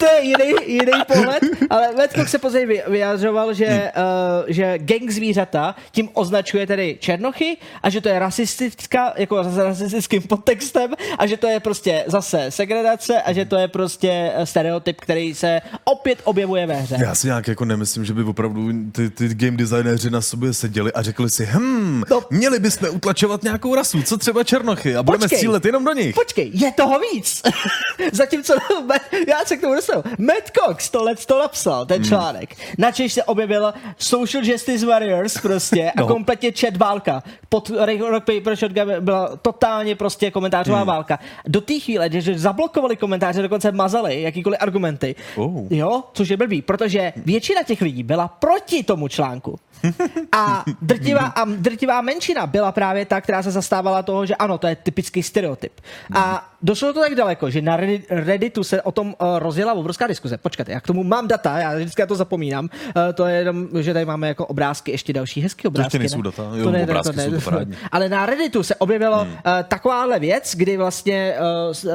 to 0.00 0.06
je 0.06 0.22
jiný, 0.22 0.54
jiný 0.66 0.92
pohled, 1.06 1.42
ale 1.70 2.08
Cox 2.08 2.30
se 2.30 2.38
později 2.38 2.82
vyjadřoval, 2.88 3.54
že, 3.54 3.92
uh, 3.96 4.44
že 4.48 4.78
gang 4.78 5.10
zvířata 5.10 5.74
tím 5.92 6.08
označuje 6.12 6.66
tedy 6.66 6.96
černochy 7.00 7.56
a 7.82 7.90
že 7.90 8.00
to 8.00 8.08
je 8.08 8.18
rasistická, 8.18 9.12
jako 9.16 9.44
s 9.44 9.58
rasistickým 9.58 10.22
podtextem 10.22 10.94
a 11.18 11.26
že 11.26 11.36
to 11.36 11.46
je 11.46 11.60
prostě 11.60 12.04
zase 12.06 12.46
segregace 12.48 13.22
a 13.22 13.32
že 13.32 13.44
to 13.44 13.56
je 13.56 13.68
prostě 13.68 14.32
stereotyp, 14.44 15.00
který 15.00 15.34
se 15.34 15.60
opět 15.84 16.18
objevuje 16.24 16.66
ve 16.66 16.74
hře. 16.74 16.96
Já 17.00 17.14
si 17.14 17.26
nějak 17.26 17.48
jako 17.48 17.64
nemyslím, 17.64 18.04
že 18.04 18.14
by 18.14 18.22
opravdu 18.22 18.68
ty, 18.92 19.10
ty 19.10 19.28
game 19.34 19.56
designéři 19.56 20.10
na 20.10 20.20
sobě 20.20 20.52
seděli 20.52 20.92
a 20.92 21.02
řekli 21.02 21.30
si, 21.30 21.48
hm, 21.52 22.02
no. 22.10 22.22
měli 22.30 22.58
bychom 22.58 22.88
utlačovat 22.94 23.42
nějakou 23.42 23.74
rasu, 23.74 24.02
co 24.02 24.16
třeba 24.16 24.44
černochy 24.44 24.96
a 24.96 25.02
budeme 25.02 25.28
střílet 25.28 25.64
jenom 25.64 25.84
do 25.84 25.92
nich. 25.92 26.14
Počkej, 26.14 26.50
je 26.54 26.72
toho 26.72 26.98
víc. 26.98 27.42
Zatímco, 28.12 28.54
já 29.28 29.44
se 29.44 29.56
k 29.56 29.60
tomu 29.60 29.74
dostanu. 29.74 29.89
Matt 30.18 30.50
Cox 30.50 30.90
tohle 30.90 31.14
to 31.26 31.38
napsal, 31.38 31.86
ten 31.86 31.96
hmm. 31.96 32.08
článek. 32.08 32.56
Hmm. 32.58 32.74
Načež 32.78 33.12
se 33.12 33.24
objevil 33.24 33.74
Social 33.98 34.44
Justice 34.44 34.86
Warriors 34.86 35.40
prostě 35.40 35.90
a 35.90 36.00
no. 36.00 36.06
kompletně 36.06 36.52
chat 36.52 36.76
válka. 36.76 37.22
Pod 37.48 37.70
Rock 38.10 38.24
Paper 38.24 38.56
Shotgun 38.56 38.92
byla 39.00 39.36
totálně 39.36 39.94
prostě 39.94 40.30
komentářová 40.30 40.78
hmm. 40.78 40.86
válka. 40.86 41.18
Do 41.46 41.60
té 41.60 41.78
chvíle, 41.78 42.08
že 42.12 42.38
zablokovali 42.38 42.96
komentáře, 42.96 43.42
dokonce 43.42 43.72
mazali 43.72 44.22
jakýkoliv 44.22 44.58
argumenty. 44.62 45.14
Oh. 45.36 45.66
Jo, 45.70 46.04
což 46.12 46.28
je 46.28 46.36
blbý, 46.36 46.62
protože 46.62 47.12
většina 47.16 47.62
těch 47.62 47.80
lidí 47.80 48.02
byla 48.02 48.28
proti 48.28 48.82
tomu 48.82 49.08
článku. 49.08 49.58
A 50.32 50.64
drtivá, 50.82 51.20
a 51.20 51.44
drtivá 51.44 52.00
menšina 52.00 52.46
byla 52.46 52.72
právě 52.72 53.04
ta, 53.04 53.20
která 53.20 53.42
se 53.42 53.50
zastávala 53.50 54.02
toho, 54.02 54.26
že 54.26 54.34
ano, 54.34 54.58
to 54.58 54.66
je 54.66 54.76
typický 54.76 55.22
stereotyp. 55.22 55.72
A 56.14 56.50
došlo 56.62 56.92
to 56.92 57.00
tak 57.00 57.14
daleko, 57.14 57.50
že 57.50 57.62
na 57.62 57.76
Redditu 58.10 58.64
se 58.64 58.82
o 58.82 58.92
tom 58.92 59.06
uh, 59.06 59.38
rozjela 59.38 59.72
obrovská 59.72 60.06
diskuze. 60.06 60.38
Počkejte, 60.38 60.72
já 60.72 60.80
k 60.80 60.86
tomu 60.86 61.04
mám 61.04 61.28
data, 61.28 61.58
já 61.58 61.76
vždycky 61.76 62.06
to 62.06 62.14
zapomínám. 62.14 62.64
Uh, 62.64 63.02
to 63.14 63.26
je 63.26 63.36
jenom, 63.36 63.68
že 63.80 63.92
tady 63.92 64.04
máme 64.04 64.28
jako 64.28 64.46
obrázky, 64.46 64.90
ještě 64.90 65.12
další 65.12 65.40
hezké 65.40 65.68
obrázky. 65.68 65.92
To 65.92 65.98
nejsou 65.98 66.22
data, 66.22 66.50
jo, 66.54 66.64
to 66.64 66.70
ne, 66.70 66.82
obrázky 66.82 67.12
to 67.12 67.16
ne, 67.16 67.24
jsou 67.24 67.30
to 67.30 67.40
parádní. 67.40 67.76
Ale 67.92 68.08
na 68.08 68.26
Redditu 68.26 68.62
se 68.62 68.74
objevilo 68.74 69.18
hmm. 69.18 69.32
uh, 69.32 69.38
takováhle 69.68 70.18
věc, 70.18 70.54
kdy 70.56 70.76
vlastně 70.76 71.34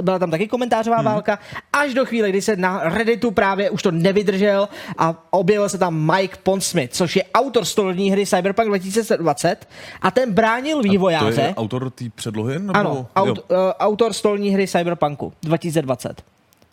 byla 0.01 0.19
tam 0.19 0.31
taky 0.31 0.47
komentářová 0.47 0.97
hmm. 0.97 1.05
válka, 1.05 1.39
až 1.73 1.93
do 1.93 2.05
chvíle, 2.05 2.29
kdy 2.29 2.41
se 2.41 2.55
na 2.55 2.81
Redditu 2.83 3.31
právě 3.31 3.69
už 3.69 3.83
to 3.83 3.91
nevydržel 3.91 4.69
a 4.97 5.27
objevil 5.31 5.69
se 5.69 5.77
tam 5.77 6.11
Mike 6.15 6.37
Pondsmith, 6.43 6.93
což 6.93 7.15
je 7.15 7.23
autor 7.33 7.65
stolní 7.65 8.11
hry 8.11 8.25
Cyberpunk 8.25 8.67
2020 8.67 9.67
a 10.01 10.11
ten 10.11 10.33
bránil 10.33 10.81
vývojáře. 10.81 11.31
A 11.31 11.35
to 11.35 11.41
je 11.41 11.55
autor 11.55 11.89
té 11.89 12.05
předlohy? 12.15 12.59
Nebo? 12.59 12.77
Ano, 12.77 13.07
aut, 13.15 13.39
autor 13.79 14.13
stolní 14.13 14.54
hry 14.55 14.67
Cyberpunku 14.67 15.33
2020. 15.41 16.23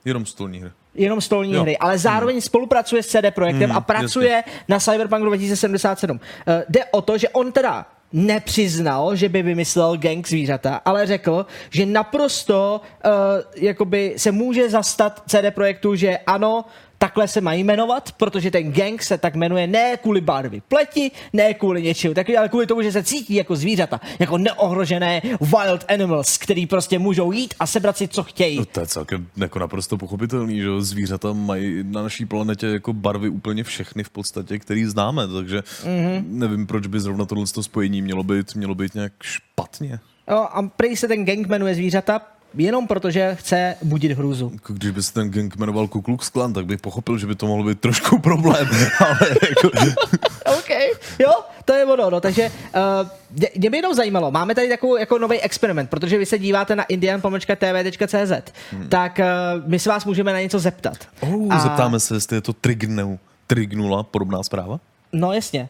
Jenom 0.04 0.26
stolní 0.26 0.60
hry. 0.60 0.70
Jenom 0.94 1.20
stolní 1.20 1.52
jo. 1.52 1.62
hry, 1.62 1.78
ale 1.78 1.98
zároveň 1.98 2.34
hmm. 2.34 2.40
spolupracuje 2.40 3.02
s 3.02 3.06
CD 3.06 3.30
Projektem 3.34 3.70
hmm, 3.70 3.76
a 3.76 3.80
pracuje 3.80 4.30
jasně. 4.30 4.52
na 4.68 4.80
Cyberpunk 4.80 5.24
2077. 5.24 6.16
Uh, 6.16 6.20
eh, 6.46 6.64
jde 6.68 6.84
o 6.84 7.02
to, 7.02 7.18
že 7.18 7.28
on 7.28 7.52
teda 7.52 7.86
nepřiznal, 8.12 9.16
že 9.16 9.28
by 9.28 9.42
vymyslel 9.42 9.96
gang 9.96 10.28
zvířata, 10.28 10.80
ale 10.84 11.06
řekl, 11.06 11.46
že 11.70 11.86
naprosto 11.86 12.80
uh, 13.04 13.10
jakoby 13.56 14.14
se 14.16 14.32
může 14.32 14.70
zastat 14.70 15.22
CD 15.26 15.54
Projektu, 15.54 15.94
že 15.94 16.18
ano, 16.18 16.64
takhle 17.02 17.28
se 17.28 17.40
mají 17.40 17.64
jmenovat, 17.64 18.12
protože 18.12 18.50
ten 18.50 18.72
gang 18.72 19.02
se 19.02 19.18
tak 19.18 19.34
jmenuje 19.34 19.66
ne 19.66 19.96
kvůli 19.96 20.20
barvy 20.20 20.62
pleti, 20.68 21.10
ne 21.32 21.54
kvůli 21.54 21.82
něčemu 21.82 22.14
takový, 22.14 22.36
ale 22.36 22.48
kvůli 22.48 22.66
tomu, 22.66 22.82
že 22.82 22.92
se 22.92 23.02
cítí 23.02 23.34
jako 23.34 23.56
zvířata, 23.56 24.00
jako 24.18 24.38
neohrožené 24.38 25.22
wild 25.40 25.84
animals, 25.88 26.38
který 26.38 26.66
prostě 26.66 26.98
můžou 26.98 27.32
jít 27.32 27.54
a 27.60 27.66
sebrat 27.66 27.96
si, 27.96 28.08
co 28.08 28.22
chtějí. 28.22 28.58
No 28.58 28.64
to 28.64 28.80
je 28.80 28.86
celkem 28.86 29.26
jako 29.36 29.58
naprosto 29.58 29.98
pochopitelný, 29.98 30.60
že 30.60 30.68
zvířata 30.78 31.32
mají 31.32 31.84
na 31.84 32.02
naší 32.02 32.26
planetě 32.26 32.66
jako 32.66 32.92
barvy 32.92 33.28
úplně 33.28 33.64
všechny 33.64 34.04
v 34.04 34.10
podstatě, 34.10 34.58
který 34.58 34.84
známe, 34.84 35.28
takže 35.28 35.60
mm-hmm. 35.60 36.24
nevím, 36.26 36.66
proč 36.66 36.86
by 36.86 37.00
zrovna 37.00 37.24
tohle 37.24 37.46
spojení 37.46 38.02
mělo 38.02 38.22
být, 38.22 38.54
mělo 38.54 38.74
být 38.74 38.94
nějak 38.94 39.12
špatně. 39.22 39.98
Jo, 40.30 40.46
a 40.52 40.62
prý 40.62 40.96
se 40.96 41.08
ten 41.08 41.24
gang 41.24 41.46
jmenuje 41.46 41.74
zvířata, 41.74 42.20
jenom 42.54 42.86
protože 42.86 43.34
chce 43.34 43.74
budit 43.82 44.12
hrůzu. 44.12 44.52
Když 44.68 44.90
by 44.90 45.02
se 45.02 45.12
ten 45.12 45.30
gang 45.30 45.56
jmenoval 45.56 45.88
Ku 45.88 46.02
Klux 46.02 46.28
Klan, 46.28 46.52
tak 46.52 46.66
bych 46.66 46.80
pochopil, 46.80 47.18
že 47.18 47.26
by 47.26 47.34
to 47.34 47.46
mohlo 47.46 47.64
být 47.64 47.80
trošku 47.80 48.18
problém. 48.18 48.68
ale 48.98 49.18
jako... 49.48 49.68
OK, 50.58 50.70
jo, 51.18 51.32
to 51.64 51.74
je 51.74 51.84
ono, 51.84 52.10
no, 52.10 52.20
takže 52.20 52.50
uh, 52.74 53.40
mě 53.58 53.70
by 53.70 53.76
jenom 53.76 53.94
zajímalo, 53.94 54.30
máme 54.30 54.54
tady 54.54 54.68
takovou 54.68 54.96
jako 54.96 55.18
nový 55.18 55.40
experiment, 55.40 55.90
protože 55.90 56.18
vy 56.18 56.26
se 56.26 56.38
díváte 56.38 56.76
na 56.76 56.84
indian.tv.cz, 56.84 58.52
hmm. 58.70 58.88
tak 58.88 59.18
uh, 59.18 59.68
my 59.70 59.78
se 59.78 59.88
vás 59.88 60.04
můžeme 60.04 60.32
na 60.32 60.40
něco 60.40 60.58
zeptat. 60.58 60.96
Oh, 61.20 61.54
A... 61.54 61.58
Zeptáme 61.58 62.00
se, 62.00 62.14
jestli 62.14 62.36
je 62.36 62.40
to 62.40 62.52
trignou, 62.52 63.18
trignula 63.46 64.02
podobná 64.02 64.42
zpráva? 64.42 64.80
No 65.12 65.32
jasně. 65.32 65.68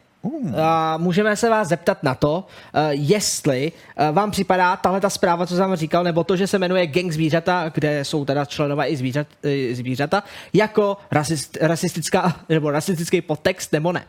A 0.63 0.97
můžeme 0.97 1.37
se 1.37 1.51
vás 1.51 1.69
zeptat 1.69 2.03
na 2.03 2.15
to, 2.15 2.35
uh, 2.37 2.81
jestli 2.91 3.73
uh, 3.73 4.15
vám 4.15 4.31
připadá 4.31 4.77
tahle 4.77 5.01
ta 5.01 5.11
zpráva, 5.11 5.47
co 5.47 5.57
jsem 5.57 5.69
vám 5.69 5.77
říkal, 5.77 6.05
nebo 6.05 6.25
to, 6.25 6.37
že 6.37 6.47
se 6.47 6.59
jmenuje 6.59 6.87
Gang 6.87 7.13
zvířata, 7.13 7.71
kde 7.75 8.05
jsou 8.05 8.25
teda 8.25 8.45
členové 8.45 8.89
i 8.89 8.97
zvířat, 8.97 9.27
zvířata, 9.73 10.23
jako 10.53 10.97
rasist, 11.11 11.59
rasistická 11.61 12.37
nebo 12.49 12.71
rasistický 12.71 13.21
podtext, 13.21 13.73
nebo 13.73 13.93
ne. 13.93 14.05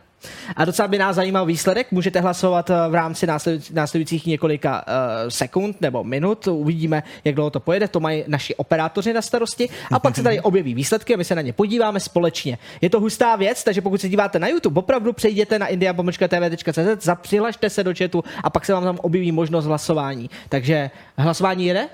A 0.56 0.66
docela 0.66 0.88
by 0.88 0.98
nás 0.98 1.16
zajímal 1.16 1.46
výsledek. 1.46 1.92
Můžete 1.92 2.20
hlasovat 2.20 2.70
eh, 2.70 2.74
v 2.90 2.94
rámci 2.94 3.28
následujících 3.74 4.26
několika 4.26 4.86
uh, 4.88 5.30
sekund 5.30 5.82
nebo 5.82 6.04
minut. 6.04 6.48
Uvidíme, 6.48 7.04
jak 7.24 7.36
dlouho 7.36 7.50
to 7.50 7.60
pojede. 7.60 7.88
To 7.88 8.00
mají 8.00 8.24
naši 8.28 8.56
operátoři 8.56 9.14
na 9.14 9.22
starosti. 9.22 9.70
A 9.92 10.00
pak 10.00 10.16
se 10.16 10.24
tady 10.24 10.42
objeví 10.42 10.74
výsledky 10.74 11.14
a 11.14 11.18
my 11.18 11.24
se 11.24 11.36
na 11.36 11.42
ně 11.42 11.54
podíváme 11.54 12.00
společně. 12.00 12.58
Je 12.82 12.90
to 12.90 13.00
hustá 13.00 13.36
věc, 13.36 13.64
takže 13.64 13.82
pokud 13.82 14.02
se 14.02 14.10
díváte 14.10 14.40
na 14.40 14.48
YouTube, 14.48 14.80
opravdu 14.80 15.14
přejděte 15.14 15.60
na 15.60 15.68
india.tv.cz, 15.68 17.06
zapřihlašte 17.06 17.70
se 17.70 17.84
do 17.84 17.94
chatu 17.98 18.24
a 18.44 18.50
pak 18.50 18.66
se 18.66 18.74
vám 18.74 18.84
tam 18.84 18.98
objeví 19.02 19.32
možnost 19.32 19.66
hlasování. 19.66 20.30
Takže 20.50 20.90
hlasování 21.18 21.66
jede? 21.66 21.88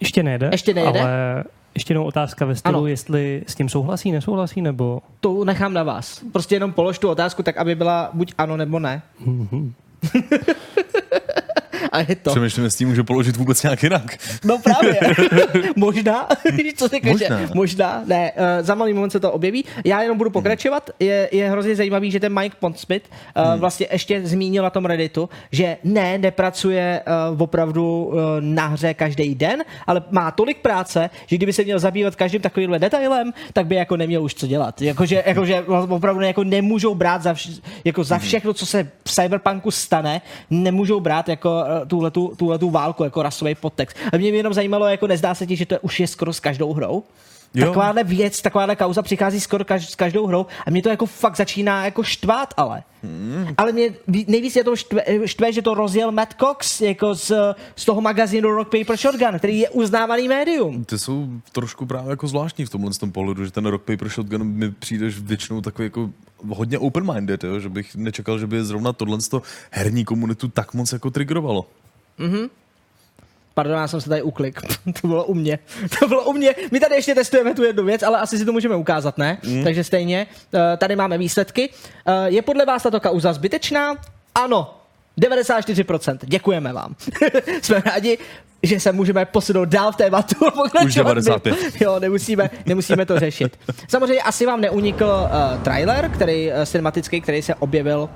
Ještě 0.00 0.22
nejde. 0.22 0.48
Ještě 0.52 0.74
nejde. 0.74 1.00
Ale 1.00 1.44
ještě 1.74 1.92
jednou 1.92 2.04
otázka 2.04 2.44
ve 2.44 2.56
stylu, 2.56 2.78
ano. 2.78 2.86
jestli 2.86 3.42
s 3.46 3.54
tím 3.54 3.68
souhlasí, 3.68 4.12
nesouhlasí, 4.12 4.62
nebo... 4.62 5.02
To 5.20 5.44
nechám 5.44 5.72
na 5.72 5.82
vás. 5.82 6.20
Prostě 6.32 6.54
jenom 6.54 6.72
polož 6.72 6.98
tu 6.98 7.08
otázku 7.08 7.42
tak, 7.42 7.56
aby 7.56 7.74
byla 7.74 8.10
buď 8.12 8.34
ano, 8.38 8.56
nebo 8.56 8.78
ne. 8.78 9.02
Mm-hmm. 9.26 9.72
A 11.90 11.98
je 11.98 12.16
to. 12.16 12.30
Přemýšlím, 12.30 12.64
jestli 12.64 12.84
můžu 12.84 13.04
položit 13.04 13.36
vůbec 13.36 13.62
nějak 13.62 13.82
jinak. 13.82 14.16
No 14.44 14.58
právě. 14.58 15.00
možná. 15.76 16.28
Co 16.76 16.88
ty 16.88 17.00
možná. 17.04 17.40
možná. 17.54 18.02
Ne, 18.06 18.32
uh, 18.32 18.66
za 18.66 18.74
malý 18.74 18.92
moment 18.92 19.10
se 19.10 19.20
to 19.20 19.32
objeví. 19.32 19.64
Já 19.84 20.02
jenom 20.02 20.18
budu 20.18 20.30
pokračovat. 20.30 20.90
Je, 20.98 21.28
je 21.32 21.50
hrozně 21.50 21.76
zajímavý, 21.76 22.10
že 22.10 22.20
ten 22.20 22.34
Mike 22.40 22.56
Pondsmith 22.60 23.10
uh, 23.36 23.44
hmm. 23.44 23.60
vlastně 23.60 23.86
ještě 23.92 24.26
zmínil 24.26 24.62
na 24.62 24.70
tom 24.70 24.86
Redditu, 24.86 25.28
že 25.52 25.76
ne, 25.84 26.18
nepracuje 26.18 27.02
uh, 27.32 27.42
opravdu 27.42 28.04
uh, 28.04 28.20
na 28.40 28.66
hře 28.66 28.94
každý 28.94 29.34
den, 29.34 29.62
ale 29.86 30.02
má 30.10 30.30
tolik 30.30 30.58
práce, 30.58 31.10
že 31.26 31.36
kdyby 31.36 31.52
se 31.52 31.64
měl 31.64 31.78
zabývat 31.78 32.16
každým 32.16 32.42
takovýmhle 32.42 32.78
detailem, 32.78 33.32
tak 33.52 33.66
by 33.66 33.74
jako 33.74 33.96
neměl 33.96 34.22
už 34.22 34.34
co 34.34 34.46
dělat. 34.46 34.82
Jakože, 34.82 35.22
jakože 35.26 35.62
opravdu 35.88 36.20
jako 36.20 36.44
nemůžou 36.44 36.94
brát 36.94 37.22
za, 37.22 37.32
vš- 37.32 37.62
jako 37.84 38.04
za 38.04 38.16
hmm. 38.16 38.26
všechno, 38.26 38.54
co 38.54 38.66
se 38.66 38.88
v 39.04 39.10
Cyberpunku 39.10 39.70
stane, 39.70 40.20
nemůžou 40.50 41.00
brát 41.00 41.28
jako 41.28 41.64
tuhletu, 41.86 42.32
tuhletu 42.36 42.70
válku 42.70 43.04
jako 43.04 43.22
rasový 43.22 43.54
podtext. 43.54 43.96
A 44.12 44.16
mě 44.16 44.28
jenom 44.28 44.54
zajímalo, 44.54 44.86
jako 44.86 45.06
nezdá 45.06 45.34
se 45.34 45.46
ti, 45.46 45.56
že 45.56 45.66
to 45.66 45.78
už 45.80 46.00
je 46.00 46.06
skoro 46.06 46.32
s 46.32 46.40
každou 46.40 46.72
hrou? 46.72 47.02
Jo. 47.54 47.66
Takováhle 47.66 48.04
věc, 48.04 48.42
takováhle 48.42 48.76
kauza 48.76 49.02
přichází 49.02 49.40
skoro 49.40 49.64
kaž, 49.64 49.90
s 49.90 49.94
každou 49.94 50.26
hrou 50.26 50.46
a 50.66 50.70
mě 50.70 50.82
to 50.82 50.88
jako 50.88 51.06
fakt 51.06 51.36
začíná 51.36 51.84
jako 51.84 52.02
štvát, 52.02 52.54
ale. 52.56 52.82
Hmm. 53.02 53.54
Ale 53.56 53.72
mě 53.72 53.94
nejvíc 54.26 54.56
je 54.56 54.64
to 54.64 54.76
štve, 54.76 55.02
štve, 55.24 55.52
že 55.52 55.62
to 55.62 55.74
rozjel 55.74 56.12
Matt 56.12 56.34
Cox 56.40 56.80
jako 56.80 57.14
z, 57.14 57.32
z 57.76 57.84
toho 57.84 58.00
magazínu 58.00 58.50
Rock 58.50 58.68
Paper 58.78 58.96
Shotgun, 58.96 59.38
který 59.38 59.58
je 59.58 59.70
uznávaný 59.70 60.28
médium. 60.28 60.84
Ty 60.84 60.98
jsou 60.98 61.28
trošku 61.52 61.86
právě 61.86 62.10
jako 62.10 62.28
zvláštní 62.28 62.64
v 62.64 62.70
tomhle 62.70 62.90
tom 62.90 63.12
pohledu, 63.12 63.44
že 63.44 63.50
ten 63.50 63.66
Rock 63.66 63.82
Paper 63.82 64.08
Shotgun 64.08 64.44
mi 64.44 64.70
přijdeš 64.70 65.18
většinou 65.18 65.60
takový 65.60 65.86
jako 65.86 66.10
hodně 66.48 66.78
open-minded, 66.78 67.44
jo? 67.44 67.60
že 67.60 67.68
bych 67.68 67.96
nečekal, 67.96 68.38
že 68.38 68.46
by 68.46 68.64
zrovna 68.64 68.92
tohle 68.92 69.18
herní 69.70 70.04
komunitu 70.04 70.48
tak 70.48 70.74
moc 70.74 70.92
jako 70.92 71.10
triggerovalo. 71.10 71.66
Mhm. 72.18 72.48
Pardon, 73.60 73.78
já 73.78 73.88
jsem 73.88 74.00
se 74.00 74.08
tady 74.08 74.22
uklik. 74.22 74.60
to 75.00 75.08
bylo 75.08 75.24
u 75.24 75.34
mě. 75.34 75.58
To 76.00 76.08
bylo 76.08 76.24
u 76.24 76.32
mě. 76.32 76.54
My 76.70 76.80
tady 76.80 76.94
ještě 76.94 77.14
testujeme 77.14 77.54
tu 77.54 77.64
jednu 77.64 77.84
věc, 77.84 78.02
ale 78.02 78.18
asi 78.18 78.38
si 78.38 78.44
to 78.44 78.52
můžeme 78.52 78.76
ukázat, 78.76 79.18
ne? 79.18 79.38
Mm. 79.42 79.64
Takže 79.64 79.84
stejně. 79.84 80.26
Uh, 80.52 80.60
tady 80.76 80.96
máme 80.96 81.18
výsledky. 81.18 81.68
Uh, 81.68 82.14
je 82.24 82.42
podle 82.42 82.64
vás 82.64 82.82
tato 82.82 83.00
kauza 83.00 83.32
zbytečná? 83.32 83.96
Ano. 84.34 84.74
94%. 85.18 86.18
Děkujeme 86.22 86.72
vám. 86.72 86.94
Jsme 87.62 87.82
rádi, 87.86 88.18
že 88.62 88.80
se 88.80 88.92
můžeme 88.92 89.24
posunout 89.24 89.68
dál 89.68 89.92
v 89.92 89.96
tématu 89.96 90.36
Už 90.84 90.94
95. 90.94 91.56
Jo, 91.80 92.00
nemusíme, 92.00 92.50
nemusíme 92.66 93.06
to 93.06 93.18
řešit. 93.18 93.58
Samozřejmě 93.88 94.22
asi 94.22 94.46
vám 94.46 94.60
neunikl 94.60 95.04
uh, 95.04 95.62
trailer, 95.62 96.10
který 96.10 96.48
uh, 96.48 96.64
cinematický, 96.64 97.20
který 97.20 97.42
se 97.42 97.54
objevil 97.54 98.08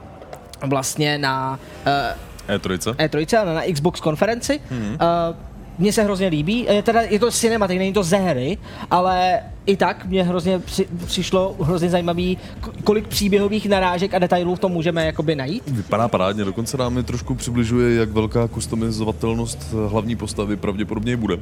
vlastně 0.63 1.19
na 1.19 1.59
uh, 1.87 2.34
E3. 2.49 2.95
E3, 2.95 3.41
ale 3.41 3.55
na 3.55 3.63
Xbox 3.73 4.01
konferenci. 4.01 4.61
Mm-hmm. 4.71 4.93
Uh, 5.31 5.37
mně 5.79 5.93
se 5.93 6.03
hrozně 6.03 6.29
líbí, 6.29 6.67
je, 6.71 6.83
teda, 6.83 7.01
je 7.01 7.19
to 7.19 7.31
cinematik, 7.31 7.79
není 7.79 7.93
to 7.93 8.03
ze 8.03 8.17
hry, 8.17 8.59
ale 8.91 9.41
i 9.67 9.77
tak 9.77 10.07
mě 10.07 10.23
hrozně 10.23 10.59
při, 10.59 10.89
přišlo 11.07 11.57
hrozně 11.61 11.91
zajímavý, 11.91 12.39
kolik 12.85 13.09
příběhových 13.09 13.69
narážek 13.69 14.15
a 14.15 14.19
detailů 14.19 14.55
v 14.55 14.59
tom 14.59 14.73
můžeme 14.73 15.07
jakoby 15.07 15.37
najít. 15.37 15.71
Vypadá 15.71 16.09
parádně, 16.09 16.45
dokonce 16.45 16.77
nám 16.77 16.95
mi 16.95 17.03
trošku 17.03 17.35
přibližuje, 17.35 17.95
jak 17.95 18.09
velká 18.09 18.49
customizovatelnost 18.49 19.75
hlavní 19.89 20.17
postavy 20.17 20.57
pravděpodobně 20.57 21.17
bude, 21.17 21.39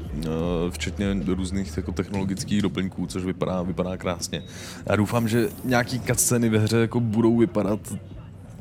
včetně 0.71 1.07
různých 1.27 1.77
jako 1.77 1.93
technologických 1.93 2.63
doplňků, 2.63 3.07
což 3.07 3.25
vypadá, 3.25 3.63
vypadá 3.63 3.97
krásně. 3.97 4.43
Já 4.87 4.97
doufám, 4.97 5.29
že 5.29 5.49
nějaký 5.65 6.01
cutscény 6.01 6.49
ve 6.49 6.59
hře 6.59 6.77
jako 6.77 7.01
budou 7.01 7.37
vypadat 7.37 7.81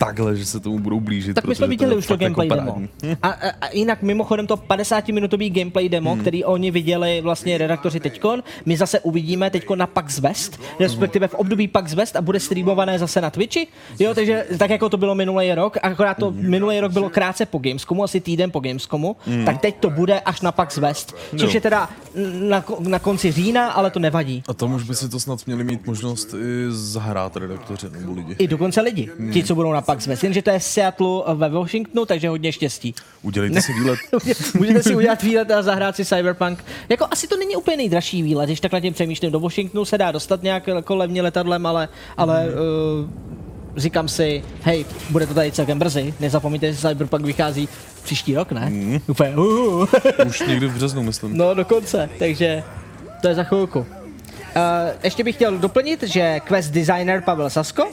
takhle, 0.05 0.35
že 0.35 0.45
se 0.45 0.59
tomu 0.59 0.79
budou 0.79 0.99
blížit. 0.99 1.33
Tak 1.33 1.45
my 1.45 1.55
jsme 1.55 1.67
viděli 1.67 1.95
už 1.95 2.07
to 2.07 2.13
jako 2.13 2.23
gameplay 2.23 2.47
jako 2.47 2.55
demo. 2.55 2.87
A, 3.21 3.27
a, 3.27 3.49
a 3.61 3.69
jinak 3.73 4.01
mimochodem 4.01 4.47
to 4.47 4.55
50-minutový 4.55 5.51
gameplay 5.51 5.89
demo, 5.89 6.11
hmm. 6.11 6.21
který 6.21 6.43
oni 6.43 6.71
viděli 6.71 7.21
vlastně 7.21 7.57
redaktoři 7.57 7.99
teďkon, 7.99 8.43
my 8.65 8.77
zase 8.77 8.99
uvidíme 8.99 9.49
teďko 9.49 9.75
na 9.75 9.87
PAX 9.87 10.19
West, 10.19 10.59
respektive 10.79 11.27
v 11.27 11.33
období 11.33 11.67
PAX 11.67 11.93
West 11.93 12.15
a 12.15 12.21
bude 12.21 12.39
streamované 12.39 12.99
zase 12.99 13.21
na 13.21 13.29
Twitchi. 13.29 13.67
Jo, 13.99 14.13
takže 14.13 14.45
tak 14.57 14.69
jako 14.69 14.89
to 14.89 14.97
bylo 14.97 15.15
minulý 15.15 15.53
rok, 15.53 15.77
akorát 15.81 16.17
to 16.17 16.31
hmm. 16.31 16.49
minulý 16.49 16.79
rok 16.79 16.91
bylo 16.91 17.09
krátce 17.09 17.45
po 17.45 17.59
Gamescomu, 17.59 18.03
asi 18.03 18.19
týden 18.19 18.51
po 18.51 18.59
Gamescomu, 18.59 19.15
hmm. 19.25 19.45
tak 19.45 19.61
teď 19.61 19.75
to 19.79 19.89
bude 19.89 20.19
až 20.19 20.41
na 20.41 20.51
PAX 20.51 20.77
West, 20.77 21.15
což 21.31 21.53
jo. 21.53 21.57
je 21.57 21.61
teda 21.61 21.89
na, 22.49 22.63
na 22.79 22.99
konci 22.99 23.31
října, 23.31 23.71
ale 23.71 23.91
to 23.91 23.99
nevadí. 23.99 24.43
A 24.47 24.53
tam 24.53 24.73
už 24.73 24.83
by 24.83 24.95
si 24.95 25.09
to 25.09 25.19
snad 25.19 25.45
měli 25.45 25.63
mít 25.63 25.87
možnost 25.87 26.33
i 26.33 26.65
zahrát 26.69 27.37
redaktoři 27.37 27.89
nebo 27.89 28.13
lidi. 28.13 28.35
I 28.39 28.47
dokonce 28.47 28.81
lidi, 28.81 29.09
hmm. 29.19 29.31
ti, 29.31 29.43
co 29.43 29.55
budou 29.55 29.71
na 29.71 29.81
pak 29.95 30.07
Myslím, 30.07 30.33
že 30.33 30.41
to 30.41 30.49
je 30.49 30.59
v 30.59 30.63
Seattle 30.63 31.23
ve 31.33 31.49
Washingtonu, 31.49 32.05
takže 32.05 32.29
hodně 32.29 32.51
štěstí. 32.51 32.95
Udělejte 33.21 33.61
si 33.61 33.73
výlet. 33.73 33.99
Můžete 34.57 34.83
si 34.83 34.95
udělat 34.95 35.23
výlet 35.23 35.51
a 35.51 35.61
zahrát 35.61 35.95
si 35.95 36.05
Cyberpunk. 36.05 36.65
Jako 36.89 37.07
asi 37.11 37.27
to 37.27 37.37
není 37.37 37.55
úplně 37.55 37.77
nejdražší 37.77 38.23
výlet, 38.23 38.45
když 38.45 38.59
takhle 38.59 38.81
tím 38.81 38.93
přemýšlím. 38.93 39.31
Do 39.31 39.39
Washingtonu 39.39 39.85
se 39.85 39.97
dá 39.97 40.11
dostat 40.11 40.43
nějak 40.43 40.67
jako 40.67 40.95
levně 40.95 41.21
letadlem, 41.21 41.65
ale, 41.65 41.89
ale 42.17 42.45
mm. 42.45 42.49
uh, 42.49 43.09
říkám 43.77 44.07
si, 44.07 44.43
hej, 44.61 44.85
bude 45.09 45.27
to 45.27 45.33
tady 45.33 45.51
celkem 45.51 45.79
brzy, 45.79 46.13
nezapomeňte, 46.19 46.73
že 46.73 46.87
Cyberpunk 46.87 47.25
vychází 47.25 47.69
příští 48.03 48.35
rok, 48.35 48.51
ne? 48.51 48.69
Mm. 48.69 48.99
Úplně, 49.07 49.35
uh. 49.35 49.87
Už 50.27 50.39
někdy 50.47 50.67
v 50.67 50.73
březnu, 50.73 51.03
myslím. 51.03 51.37
No, 51.37 51.53
dokonce, 51.53 52.09
takže 52.19 52.63
to 53.21 53.27
je 53.27 53.35
za 53.35 53.43
chvilku. 53.43 53.79
Uh, 53.79 53.85
ještě 55.03 55.23
bych 55.23 55.35
chtěl 55.35 55.57
doplnit, 55.57 56.03
že 56.03 56.39
quest 56.39 56.71
designer 56.71 57.21
Pavel 57.21 57.49
Sasko 57.49 57.87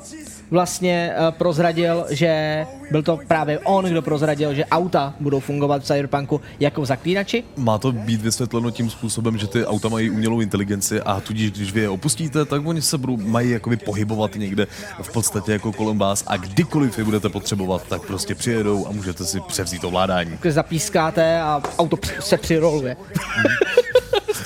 vlastně 0.51 1.13
uh, 1.19 1.31
prozradil, 1.31 2.07
že 2.11 2.65
byl 2.91 3.03
to 3.03 3.19
právě 3.29 3.59
on, 3.59 3.85
kdo 3.85 4.03
prozradil, 4.03 4.55
že 4.55 4.65
auta 4.65 5.15
budou 5.21 5.41
fungovat 5.41 5.83
v 5.83 5.85
Cyberpunku 5.85 6.41
jako 6.61 6.85
zaklínači. 6.85 7.45
Má 7.57 7.79
to 7.79 7.93
být 7.93 8.23
vysvětleno 8.23 8.71
tím 8.71 8.91
způsobem, 8.91 9.39
že 9.39 9.47
ty 9.47 9.67
auta 9.67 9.89
mají 9.89 10.11
umělou 10.11 10.41
inteligenci 10.41 11.01
a 11.01 11.21
tudíž, 11.21 11.51
když 11.51 11.73
vy 11.73 11.81
je 11.81 11.89
opustíte, 11.89 12.45
tak 12.45 12.67
oni 12.67 12.83
se 12.83 12.99
budou, 12.99 13.17
mají 13.17 13.51
jakoby 13.51 13.77
pohybovat 13.77 14.35
někde 14.35 14.67
v 15.03 15.13
podstatě 15.13 15.53
jako 15.53 15.73
kolem 15.73 15.99
vás 15.99 16.25
a 16.27 16.37
kdykoliv 16.37 16.99
je 16.99 17.05
budete 17.05 17.29
potřebovat, 17.29 17.83
tak 17.89 18.07
prostě 18.07 18.35
přijedou 18.35 18.87
a 18.87 18.93
můžete 18.93 19.25
si 19.25 19.41
převzít 19.41 19.85
ovládání. 19.85 20.39
Když 20.41 20.55
zapískáte 20.55 21.41
a 21.41 21.63
auto 21.79 21.97
se 22.21 22.37
přiroluje. 22.37 22.97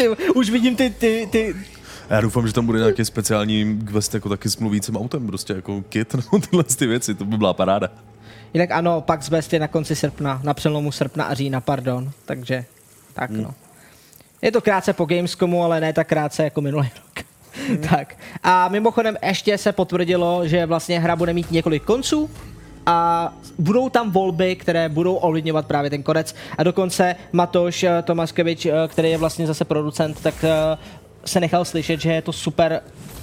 Už 0.35 0.51
vidím 0.51 0.77
ty, 0.77 0.91
ty, 0.91 1.29
ty, 1.31 1.55
já 2.13 2.21
doufám, 2.21 2.47
že 2.47 2.53
tam 2.53 2.67
bude 2.67 2.79
nějaký 2.79 3.05
speciální 3.05 3.79
quest 3.93 4.15
jako 4.15 4.29
taky 4.29 4.51
s 4.51 4.57
mluvícím 4.57 4.97
autem, 4.97 5.27
prostě 5.27 5.53
jako 5.53 5.83
kit 5.83 6.15
nebo 6.15 6.39
tyhle 6.39 6.65
ty 6.65 6.87
věci, 6.87 7.15
to 7.15 7.25
by 7.25 7.37
byla 7.37 7.55
paráda. 7.55 7.89
Jinak 8.55 8.71
ano, 8.71 9.01
pak 9.01 9.29
West 9.29 9.53
je 9.53 9.59
na 9.59 9.69
konci 9.69 9.97
srpna, 9.97 10.41
na 10.45 10.55
přelomu 10.55 10.93
srpna 10.93 11.25
a 11.25 11.35
října, 11.35 11.61
pardon, 11.61 12.11
takže 12.25 12.65
tak 13.15 13.31
hmm. 13.31 13.43
no. 13.43 13.55
Je 14.43 14.53
to 14.53 14.61
krátce 14.61 14.93
po 14.93 15.05
Gamescomu, 15.05 15.65
ale 15.65 15.81
ne 15.81 15.93
tak 15.93 16.09
krátce 16.09 16.45
jako 16.45 16.61
minulý 16.61 16.91
rok. 16.97 17.27
Hmm. 17.69 17.79
tak. 17.79 18.17
A 18.43 18.69
mimochodem 18.69 19.17
ještě 19.23 19.59
se 19.59 19.73
potvrdilo, 19.73 20.49
že 20.49 20.67
vlastně 20.67 21.01
hra 21.01 21.17
bude 21.17 21.33
mít 21.33 21.51
několik 21.51 21.83
konců, 21.83 22.31
a 22.87 23.33
budou 23.59 23.89
tam 23.89 24.11
volby, 24.11 24.57
které 24.57 24.89
budou 24.89 25.15
ovlivňovat 25.15 25.67
právě 25.67 25.91
ten 25.91 26.03
konec. 26.03 26.35
A 26.59 26.63
dokonce 26.63 27.17
Matoš 27.33 27.83
eh, 27.83 28.03
Tomaskevič, 28.03 28.67
eh, 28.67 28.73
který 28.89 29.11
je 29.11 29.19
vlastně 29.19 29.47
zase 29.47 29.65
producent, 29.65 30.23
tak 30.23 30.45
eh, 30.45 30.79
se 31.25 31.41
nechal 31.41 31.65
slyšet, 31.65 32.01
že 32.01 32.13
je 32.13 32.23
to 32.23 32.33
super 32.33 32.81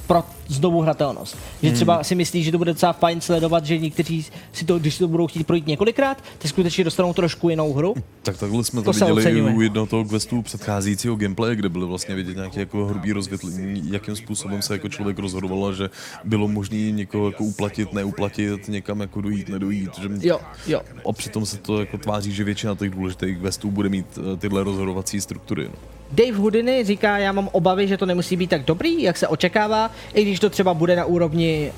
pro 0.09 0.23
znovu 0.47 0.81
hratelnost. 0.81 1.37
Že 1.61 1.67
hmm. 1.67 1.75
třeba 1.75 2.03
si 2.03 2.15
myslí, 2.15 2.43
že 2.43 2.51
to 2.51 2.57
bude 2.57 2.73
docela 2.73 2.93
fajn 2.93 3.21
sledovat, 3.21 3.65
že 3.65 3.77
někteří 3.77 4.25
si 4.53 4.65
to, 4.65 4.79
když 4.79 4.93
si 4.93 4.99
to 4.99 5.07
budou 5.07 5.27
chtít 5.27 5.43
projít 5.43 5.67
několikrát, 5.67 6.23
tak 6.37 6.49
skutečně 6.49 6.83
dostanou 6.83 7.13
trošku 7.13 7.49
jinou 7.49 7.73
hru. 7.73 7.95
Tak 8.23 8.37
takhle 8.37 8.63
jsme 8.63 8.81
to, 8.81 8.93
to 8.93 9.15
viděli 9.15 9.53
u 9.53 9.61
jednoho 9.61 9.87
toho 9.87 10.05
questu 10.05 10.41
předcházejícího 10.41 11.15
gameplay, 11.15 11.55
kde 11.55 11.69
byly 11.69 11.85
vlastně 11.85 12.15
vidět 12.15 12.35
nějaké 12.35 12.59
jako 12.59 12.85
hrubý 12.85 13.11
rozvětlení, 13.11 13.83
jakým 13.91 14.15
způsobem 14.15 14.61
se 14.61 14.73
jako 14.73 14.89
člověk 14.89 15.19
rozhodoval, 15.19 15.73
že 15.73 15.89
bylo 16.23 16.47
možné 16.47 16.91
někoho 16.91 17.25
jako 17.29 17.43
uplatit, 17.43 17.93
neuplatit, 17.93 18.67
někam 18.67 18.99
jako 18.99 19.21
dojít, 19.21 19.49
nedojít. 19.49 19.99
Že 19.99 20.27
jo, 20.27 20.39
jo. 20.67 20.81
A 21.09 21.13
přitom 21.13 21.45
se 21.45 21.57
to 21.57 21.79
jako 21.79 21.97
tváří, 21.97 22.31
že 22.31 22.43
většina 22.43 22.75
těch 22.75 22.89
důležitých 22.89 23.37
questů 23.37 23.71
bude 23.71 23.89
mít 23.89 24.05
eh, 24.17 24.37
tyhle 24.37 24.63
rozhodovací 24.63 25.21
struktury. 25.21 25.63
No. 25.63 25.98
Dave 26.11 26.37
Houdini 26.37 26.83
říká, 26.83 27.17
já 27.17 27.31
mám 27.31 27.49
obavy, 27.51 27.87
že 27.87 27.97
to 27.97 28.05
nemusí 28.05 28.35
být 28.35 28.49
tak 28.49 28.65
dobrý, 28.65 29.03
jak 29.03 29.17
se 29.17 29.27
očekává, 29.27 29.91
i 30.13 30.21
když 30.23 30.39
to 30.39 30.49
třeba 30.49 30.73
bude 30.73 30.95
na 30.95 31.05
úrovni 31.05 31.71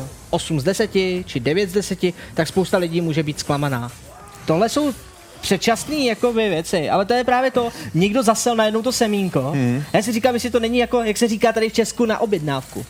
uh, 0.00 0.06
8 0.30 0.60
z 0.60 0.64
10 0.64 0.90
či 1.24 1.40
9 1.40 1.70
z 1.70 1.72
10, 1.72 1.98
tak 2.34 2.48
spousta 2.48 2.78
lidí 2.78 3.00
může 3.00 3.22
být 3.22 3.40
zklamaná. 3.40 3.92
Tohle 4.46 4.68
jsou 4.68 4.92
předčasný 5.40 6.06
jako 6.06 6.32
věci, 6.32 6.90
ale 6.90 7.04
to 7.04 7.14
je 7.14 7.24
právě 7.24 7.50
to, 7.50 7.68
někdo 7.94 8.22
zasel 8.22 8.56
najednou 8.56 8.82
to 8.82 8.92
semínko. 8.92 9.50
Hmm. 9.54 9.82
Já 9.92 10.02
si 10.02 10.12
říkám, 10.12 10.34
jestli 10.34 10.50
to 10.50 10.60
není 10.60 10.78
jako, 10.78 11.02
jak 11.02 11.16
se 11.16 11.28
říká 11.28 11.52
tady 11.52 11.68
v 11.68 11.72
Česku, 11.72 12.06
na 12.06 12.18
objednávku. 12.18 12.86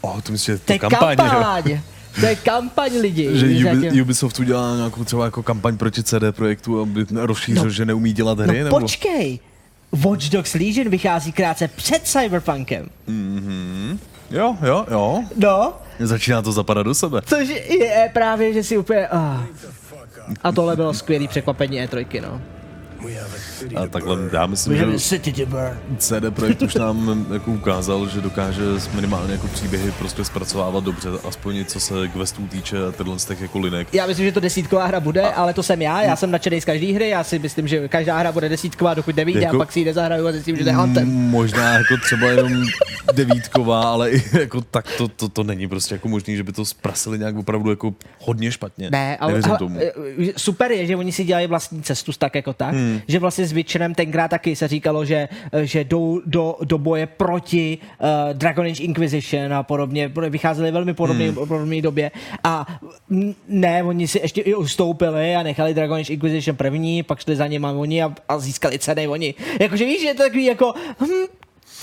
Oh, 0.00 0.20
to 0.20 0.32
myslím, 0.32 0.54
že 0.54 0.58
to 0.64 0.72
je 0.72 0.78
kampaň. 0.78 1.16
kampaň. 1.16 1.80
To 2.20 2.26
je 2.26 2.36
kampaň 2.36 2.92
lidí. 3.00 3.28
Že 3.32 3.72
Ubi, 3.72 4.02
Ubisoft 4.02 4.40
udělal 4.40 4.76
nějakou 4.76 5.04
třeba 5.04 5.24
jako 5.24 5.42
kampaň 5.42 5.76
proti 5.76 6.02
CD 6.02 6.22
projektu, 6.30 6.80
aby 6.80 7.06
rozšířil, 7.14 7.64
no, 7.64 7.70
že 7.70 7.84
neumí 7.84 8.12
dělat 8.12 8.38
hry? 8.38 8.58
No 8.58 8.64
nebo? 8.64 8.80
počkej, 8.80 9.38
Watch 9.92 10.28
Dogs 10.28 10.54
Legion 10.54 10.88
vychází 10.88 11.32
krátce 11.32 11.68
před 11.68 12.02
Cyberpunkem. 12.06 12.88
Mhm. 13.06 13.98
Jo, 14.30 14.56
jo, 14.62 14.86
jo. 14.90 15.24
No. 15.36 15.74
Začíná 15.98 16.42
to 16.42 16.52
zapadat 16.52 16.82
do 16.82 16.94
sebe. 16.94 17.20
Což 17.26 17.48
je 17.70 18.10
právě, 18.12 18.52
že 18.52 18.64
si 18.64 18.78
úplně... 18.78 19.08
Oh. 19.08 19.40
A 20.42 20.52
tohle 20.52 20.76
bylo 20.76 20.94
skvělý 20.94 21.28
překvapení 21.28 21.80
E3, 21.82 22.22
no. 22.22 22.40
A 23.76 23.86
takhle 23.86 24.18
já 24.32 24.46
myslím, 24.46 24.76
že 24.76 24.98
CD 25.98 26.34
Projekt 26.34 26.62
už 26.62 26.74
nám 26.74 27.26
jako 27.32 27.50
ukázal, 27.50 28.08
že 28.08 28.20
dokáže 28.20 28.62
minimálně 28.94 29.32
jako 29.32 29.48
příběhy 29.48 29.92
prostě 29.98 30.24
zpracovávat 30.24 30.84
dobře, 30.84 31.08
aspoň 31.28 31.64
co 31.64 31.80
se 31.80 32.08
questů 32.08 32.46
týče 32.46 32.76
tyhle 32.96 33.18
z 33.18 33.24
těch 33.24 33.40
jako 33.40 33.58
linek. 33.58 33.94
Já 33.94 34.06
myslím, 34.06 34.26
že 34.26 34.32
to 34.32 34.40
desítková 34.40 34.86
hra 34.86 35.00
bude, 35.00 35.22
a... 35.22 35.28
ale 35.28 35.54
to 35.54 35.62
jsem 35.62 35.82
já, 35.82 36.02
já 36.02 36.16
jsem 36.16 36.30
nadšený 36.30 36.60
z 36.60 36.64
každé 36.64 36.92
hry, 36.92 37.08
já 37.08 37.24
si 37.24 37.38
myslím, 37.38 37.68
že 37.68 37.88
každá 37.88 38.18
hra 38.18 38.32
bude 38.32 38.48
desítková, 38.48 38.94
dokud 38.94 39.16
nevíde 39.16 39.40
jako... 39.40 39.56
a 39.56 39.58
pak 39.58 39.72
si 39.72 39.78
ji 39.78 39.84
nezahraju 39.84 40.26
a 40.26 40.32
zjistím, 40.32 40.56
že 40.56 40.64
to 40.64 40.70
je 40.70 40.76
Anthem. 40.76 41.08
Možná 41.08 41.72
jako 41.72 41.96
třeba 42.04 42.26
jenom 42.26 42.64
devítková, 43.12 43.82
ale 43.82 44.10
i 44.10 44.22
jako 44.38 44.60
tak 44.60 44.86
to, 44.98 45.08
to, 45.08 45.28
to 45.28 45.42
není 45.44 45.68
prostě 45.68 45.94
jako 45.94 46.08
možný, 46.08 46.36
že 46.36 46.42
by 46.42 46.52
to 46.52 46.64
zprasili 46.64 47.18
nějak 47.18 47.36
opravdu 47.36 47.70
jako 47.70 47.94
hodně 48.20 48.52
špatně. 48.52 48.90
Ne, 48.90 49.16
ale, 49.16 49.40
ale 49.44 49.58
tomu. 49.58 49.80
super 50.36 50.72
je, 50.72 50.86
že 50.86 50.96
oni 50.96 51.12
si 51.12 51.24
dělají 51.24 51.46
vlastní 51.46 51.82
cestu 51.82 52.12
tak 52.18 52.34
jako 52.34 52.52
tak, 52.52 52.74
hmm. 52.74 53.00
že 53.08 53.18
vlastně 53.18 53.46
s 53.50 53.52
Witcherem 53.52 53.94
tenkrát 53.94 54.28
taky 54.28 54.56
se 54.56 54.68
říkalo, 54.68 55.04
že, 55.04 55.28
že 55.62 55.84
jdou 55.84 56.20
do, 56.26 56.56
do 56.64 56.78
boje 56.78 57.06
proti 57.06 57.78
uh, 57.78 58.08
Dragon 58.32 58.66
Age 58.66 58.82
Inquisition 58.82 59.54
a 59.54 59.62
podobně, 59.62 60.10
vycházeli 60.28 60.70
velmi 60.70 60.94
podobně, 60.94 61.26
hmm. 61.26 61.46
podobné 61.48 61.82
době 61.82 62.10
a 62.44 62.66
ne, 63.48 63.82
oni 63.82 64.08
si 64.08 64.18
ještě 64.18 64.40
i 64.40 64.54
ustoupili 64.54 65.36
a 65.36 65.42
nechali 65.42 65.74
Dragon 65.74 65.98
Age 65.98 66.12
Inquisition 66.12 66.56
první, 66.56 67.02
pak 67.02 67.20
šli 67.20 67.36
za 67.36 67.46
ním 67.46 67.64
oni 67.64 68.02
a, 68.02 68.14
a 68.28 68.38
získali 68.38 68.78
ceny 68.78 69.08
oni. 69.08 69.34
Jakože 69.60 69.84
víš, 69.84 70.00
že 70.00 70.08
je 70.08 70.14
to 70.14 70.22
takový 70.22 70.44
jako, 70.44 70.74
hm, 71.00 71.39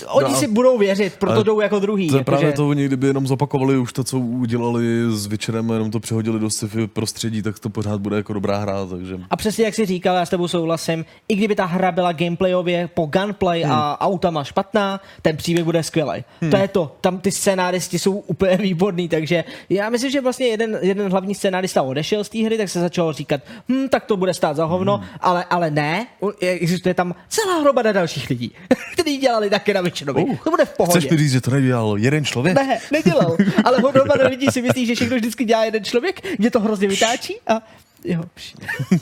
oni 0.08 0.32
no, 0.32 0.40
si 0.40 0.48
budou 0.48 0.78
věřit, 0.78 1.14
proto 1.20 1.44
jdou 1.44 1.60
jako 1.60 1.80
druhý. 1.80 2.08
To 2.08 2.16
je 2.16 2.20
jako 2.20 2.26
právě 2.26 2.48
že... 2.48 2.54
to, 2.54 2.70
oni 2.70 2.86
kdyby 2.86 3.08
jenom 3.08 3.28
zopakovali 3.28 3.78
už 3.78 3.94
to, 3.94 4.04
co 4.04 4.20
udělali 4.20 4.86
s 5.10 5.26
Witcherem, 5.26 5.70
jenom 5.70 5.92
to 5.92 6.00
přehodili 6.00 6.40
do 6.40 6.50
sci-fi 6.50 6.88
prostředí, 6.88 7.42
tak 7.42 7.60
to 7.60 7.70
pořád 7.70 8.02
bude 8.02 8.16
jako 8.16 8.34
dobrá 8.34 8.58
hra. 8.58 8.86
Takže... 8.86 9.20
A 9.30 9.36
přesně 9.36 9.66
jak 9.66 9.76
jsi 9.76 9.86
říkal, 9.86 10.16
já 10.16 10.26
s 10.26 10.30
tebou 10.30 10.48
souhlasím, 10.48 11.06
i 11.28 11.36
kdyby 11.36 11.56
ta 11.56 11.66
hra 11.66 11.92
byla 11.92 12.12
gameplayově 12.12 12.90
po 12.94 13.06
gunplay 13.06 13.62
hmm. 13.62 13.72
a 13.72 14.02
autama 14.02 14.44
špatná, 14.44 15.02
ten 15.22 15.38
příběh 15.38 15.66
bude 15.66 15.84
skvělý. 15.84 16.24
Hmm. 16.42 16.52
To 16.52 16.58
je 16.58 16.68
to, 16.68 16.96
tam 17.02 17.20
ty 17.20 17.32
scénáristi 17.32 18.00
jsou 18.00 18.12
úplně 18.14 18.58
výborný, 18.68 19.10
takže 19.10 19.44
já 19.70 19.90
myslím, 19.90 20.12
že 20.12 20.22
vlastně 20.22 20.48
jeden, 20.48 20.80
jeden 20.82 21.12
hlavní 21.12 21.36
scénárista 21.36 21.82
odešel 21.82 22.24
z 22.24 22.30
té 22.30 22.40
hry, 22.40 22.58
tak 22.58 22.70
se 22.70 22.80
začalo 22.80 23.14
říkat, 23.14 23.42
hm, 23.70 23.88
tak 23.90 24.06
to 24.06 24.18
bude 24.18 24.34
stát 24.34 24.56
za 24.56 24.66
hovno, 24.66 24.98
hmm. 24.98 25.08
ale, 25.22 25.46
ale 25.50 25.72
ne, 25.72 26.08
existuje 26.42 26.94
tam 26.94 27.16
celá 27.30 27.60
hromada 27.60 27.92
dalších 27.92 28.30
lidí, 28.30 28.52
kteří 28.94 29.18
dělali 29.18 29.50
také 29.50 29.74
na 29.74 29.82
Savičnovi. 29.88 30.24
Uh, 30.24 30.38
to 30.44 30.50
bude 30.50 30.66
v 30.66 30.74
pohodě. 30.78 31.00
Chceš 31.00 31.12
mi 31.12 31.18
říct, 31.18 31.32
že 31.32 31.42
to 31.42 31.52
nedělal 31.52 31.98
jeden 31.98 32.26
člověk? 32.26 32.56
Ne, 32.56 32.80
nedělal. 32.92 33.38
Ale 33.64 33.78
hromada 33.78 34.28
lidí 34.28 34.48
si 34.52 34.62
myslí, 34.62 34.86
že 34.86 34.96
všechno 34.96 35.16
vždycky 35.16 35.46
dělá 35.46 35.66
jeden 35.66 35.84
člověk, 35.84 36.40
mě 36.40 36.52
to 36.52 36.60
hrozně 36.60 36.88
vytáčí 36.88 37.36
a 37.48 37.62
jo. 38.04 38.22
Uh, 38.22 38.98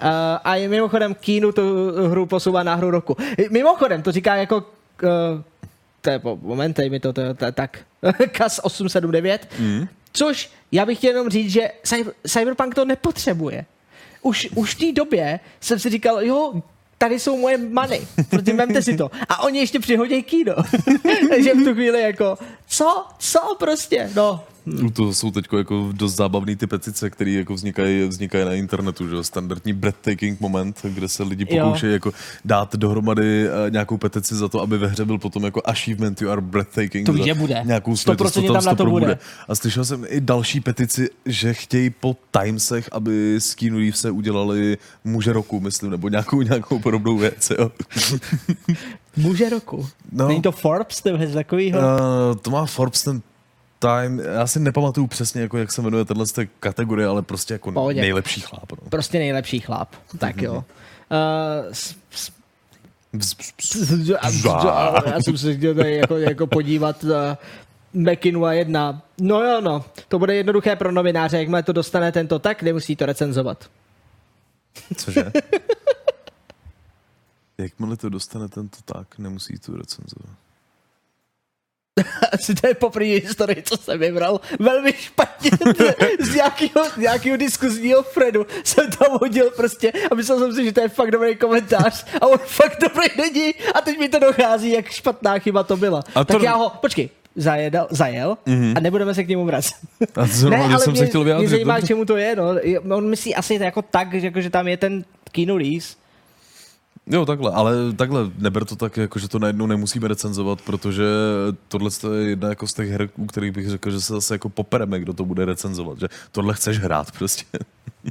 a 0.44 0.56
je 0.56 0.68
mimochodem 0.68 1.14
Kínu 1.14 1.52
tu 1.52 1.62
hru 2.08 2.26
posouvá 2.26 2.62
na 2.62 2.74
hru 2.74 2.90
roku. 2.90 3.16
Mimochodem, 3.50 4.02
to 4.02 4.12
říká 4.12 4.36
jako... 4.36 4.56
Uh, 5.02 5.42
to 6.00 6.10
je, 6.10 6.20
moment, 6.42 6.78
mi 6.78 7.00
to, 7.00 7.12
to, 7.12 7.34
to, 7.34 7.52
tak, 7.52 7.78
KAS 8.32 8.60
879, 8.62 9.48
mm. 9.58 9.88
což 10.12 10.50
já 10.72 10.86
bych 10.86 10.98
chtěl 10.98 11.10
jenom 11.10 11.28
říct, 11.28 11.50
že 11.50 11.70
Cyberpunk 12.26 12.74
to 12.74 12.84
nepotřebuje. 12.84 13.64
Už, 14.22 14.48
už 14.54 14.74
v 14.74 14.78
té 14.78 14.92
době 14.92 15.40
jsem 15.60 15.78
si 15.78 15.90
říkal, 15.90 16.24
jo, 16.24 16.62
tady 17.00 17.18
jsou 17.18 17.36
moje 17.36 17.56
many, 17.56 18.00
protože 18.30 18.52
vemte 18.52 18.82
si 18.82 18.96
to. 18.96 19.10
A 19.28 19.42
oni 19.42 19.58
ještě 19.58 19.80
přihodí 19.80 20.22
kino. 20.22 20.54
Takže 21.28 21.54
v 21.54 21.64
tu 21.64 21.74
chvíli 21.74 22.00
jako, 22.00 22.38
co, 22.68 23.04
co 23.18 23.56
prostě, 23.58 24.10
no. 24.14 24.44
To 24.92 25.14
jsou 25.14 25.30
teď 25.30 25.44
jako 25.56 25.88
dost 25.92 26.16
zábavné 26.16 26.56
ty 26.56 26.66
petice, 26.66 27.10
které 27.10 27.30
jako 27.30 27.54
vznikají, 27.54 28.08
vznikají 28.08 28.44
na 28.44 28.52
internetu, 28.52 29.08
že 29.08 29.24
standardní 29.24 29.72
breathtaking 29.72 30.40
moment, 30.40 30.80
kde 30.82 31.08
se 31.08 31.22
lidi 31.22 31.44
pokoušejí 31.44 31.92
jako 31.92 32.12
dát 32.44 32.76
dohromady 32.76 33.48
uh, 33.48 33.70
nějakou 33.70 33.96
petici 33.96 34.34
za 34.34 34.48
to, 34.48 34.60
aby 34.60 34.78
ve 34.78 34.86
hře 34.86 35.04
byl 35.04 35.18
potom 35.18 35.44
jako 35.44 35.62
achievement, 35.64 36.22
you 36.22 36.30
are 36.30 36.40
breathtaking. 36.40 37.06
To 37.06 37.16
že 37.16 37.34
bude. 37.34 37.62
Nějakou 37.64 37.92
100% 37.92 38.46
tam, 38.46 38.54
tam 38.54 38.64
na 38.64 38.74
to 38.74 38.86
bude. 38.86 39.06
bude. 39.06 39.18
A 39.48 39.54
slyšel 39.54 39.84
jsem 39.84 40.06
i 40.08 40.20
další 40.20 40.60
petici, 40.60 41.08
že 41.26 41.54
chtějí 41.54 41.90
po 41.90 42.16
Timesech, 42.30 42.88
aby 42.92 43.38
Keanu 43.58 43.92
se 43.92 44.10
udělali 44.10 44.78
muže 45.04 45.32
roku, 45.32 45.60
myslím, 45.60 45.90
nebo 45.90 46.08
nějakou, 46.08 46.42
nějakou 46.42 46.78
podobnou 46.78 47.16
věc, 47.18 47.52
jo. 47.58 47.70
muže 49.16 49.48
roku? 49.48 49.88
No. 50.12 50.28
Není 50.28 50.42
to 50.42 50.52
Forbes, 50.52 51.00
to 51.00 51.08
je 51.08 51.28
takovýho? 51.28 51.78
Uh, 51.78 52.36
to 52.42 52.50
má 52.50 52.66
Forbes 52.66 53.02
ten 53.02 53.22
Time, 53.82 54.20
já 54.20 54.46
si 54.46 54.60
nepamatuju 54.60 55.06
přesně, 55.06 55.42
jako 55.42 55.58
jak 55.58 55.72
se 55.72 55.82
jmenuje 55.82 56.04
tahle 56.04 56.24
kategorie, 56.60 57.08
ale 57.08 57.22
prostě 57.22 57.54
jako 57.54 57.72
Pohodě. 57.72 58.00
nejlepší 58.00 58.40
chlap. 58.40 58.72
No. 58.72 58.78
Prostě 58.90 59.18
nejlepší 59.18 59.60
chlap, 59.60 59.94
tak 60.18 60.42
jo. 60.42 60.54
Uh, 60.54 60.62
já 65.06 65.20
jsem 65.20 65.38
se 65.38 65.56
chtěl 65.56 65.74
tady 65.74 65.96
jako, 65.96 66.16
jako 66.16 66.46
podívat 66.46 67.04
na 67.04 67.38
Mekinu 67.92 68.44
a 68.44 68.52
jedna. 68.52 69.02
No 69.20 69.40
jo, 69.40 69.60
no, 69.60 69.84
to 70.08 70.18
bude 70.18 70.34
jednoduché 70.34 70.76
pro 70.76 70.92
novináře, 70.92 71.38
jakmile 71.38 71.62
to 71.62 71.72
dostane 71.72 72.12
tento 72.12 72.38
tak, 72.38 72.62
nemusí 72.62 72.96
to 72.96 73.06
recenzovat. 73.06 73.70
Cože? 74.96 75.24
jakmile 77.58 77.96
to 77.96 78.08
dostane 78.08 78.48
tento 78.48 78.78
tak, 78.84 79.18
nemusí 79.18 79.58
to 79.58 79.76
recenzovat. 79.76 80.36
Asi 82.32 82.54
to 82.54 82.66
je 82.66 82.74
poprvé 82.74 83.06
historii, 83.06 83.62
co 83.62 83.76
jsem 83.76 83.98
vybral. 83.98 84.40
Velmi 84.58 84.92
špatně. 84.92 85.50
z, 86.20 86.34
nějakého, 86.34 86.84
z 86.94 86.96
nějakého 86.96 87.36
diskuzního 87.36 88.02
Fredu 88.02 88.46
jsem 88.64 88.90
tam 88.90 89.18
hodil 89.20 89.50
prostě 89.56 89.92
a 90.10 90.14
myslel 90.14 90.38
jsem 90.38 90.54
si, 90.54 90.64
že 90.64 90.72
to 90.72 90.80
je 90.80 90.88
fakt 90.88 91.10
dobrý 91.10 91.36
komentář 91.36 92.06
a 92.20 92.26
on 92.26 92.38
fakt 92.38 92.80
dobrý 92.80 93.08
není 93.16 93.54
a 93.74 93.80
teď 93.80 93.98
mi 93.98 94.08
to 94.08 94.18
dochází, 94.18 94.72
jak 94.72 94.90
špatná 94.90 95.38
chyba 95.38 95.62
to 95.62 95.76
byla. 95.76 96.02
A 96.14 96.24
to... 96.24 96.32
Tak 96.32 96.42
já 96.42 96.54
ho, 96.54 96.70
počkej, 96.80 97.08
zajedal, 97.36 97.86
zajel 97.90 98.38
mm-hmm. 98.46 98.72
a 98.76 98.80
nebudeme 98.80 99.14
se 99.14 99.24
k 99.24 99.28
němu 99.28 99.44
vracet. 99.44 99.74
A 100.16 100.26
zrovna, 100.26 100.58
ne, 100.58 100.64
ale 100.64 100.78
jsem 100.78 100.92
mě, 100.92 101.00
se 101.00 101.06
chtěl 101.06 101.24
vyjádřit. 101.24 101.46
Mě 101.46 101.56
zajímá, 101.56 101.80
k 101.80 101.86
čemu 101.86 102.04
to 102.04 102.16
je. 102.16 102.36
No. 102.36 102.44
On 102.96 103.08
myslí 103.08 103.34
asi 103.34 103.54
jako 103.54 103.82
tak, 103.82 104.14
že, 104.14 104.26
jako, 104.26 104.40
že 104.40 104.50
tam 104.50 104.68
je 104.68 104.76
ten 104.76 105.04
Keanu 105.32 105.58
Reeves 105.58 105.96
Jo, 107.12 107.26
takhle, 107.26 107.50
ale 107.50 107.92
takhle 107.92 108.20
neber 108.38 108.64
to 108.64 108.76
tak, 108.76 108.96
jako, 108.96 109.18
že 109.18 109.28
to 109.28 109.38
najednou 109.38 109.66
nemusíme 109.66 110.08
recenzovat, 110.08 110.60
protože 110.62 111.04
tohle 111.68 111.90
je 112.14 112.28
jedna 112.28 112.48
jako 112.48 112.66
z 112.66 112.74
těch 112.74 112.90
her, 112.90 113.08
u 113.16 113.26
kterých 113.26 113.52
bych 113.52 113.70
řekl, 113.70 113.90
že 113.90 114.00
se 114.00 114.12
zase 114.12 114.34
jako 114.34 114.48
popereme, 114.48 115.00
kdo 115.00 115.12
to 115.12 115.24
bude 115.24 115.44
recenzovat, 115.44 116.00
že 116.00 116.06
tohle 116.32 116.54
chceš 116.54 116.78
hrát 116.78 117.12
prostě. 117.12 117.44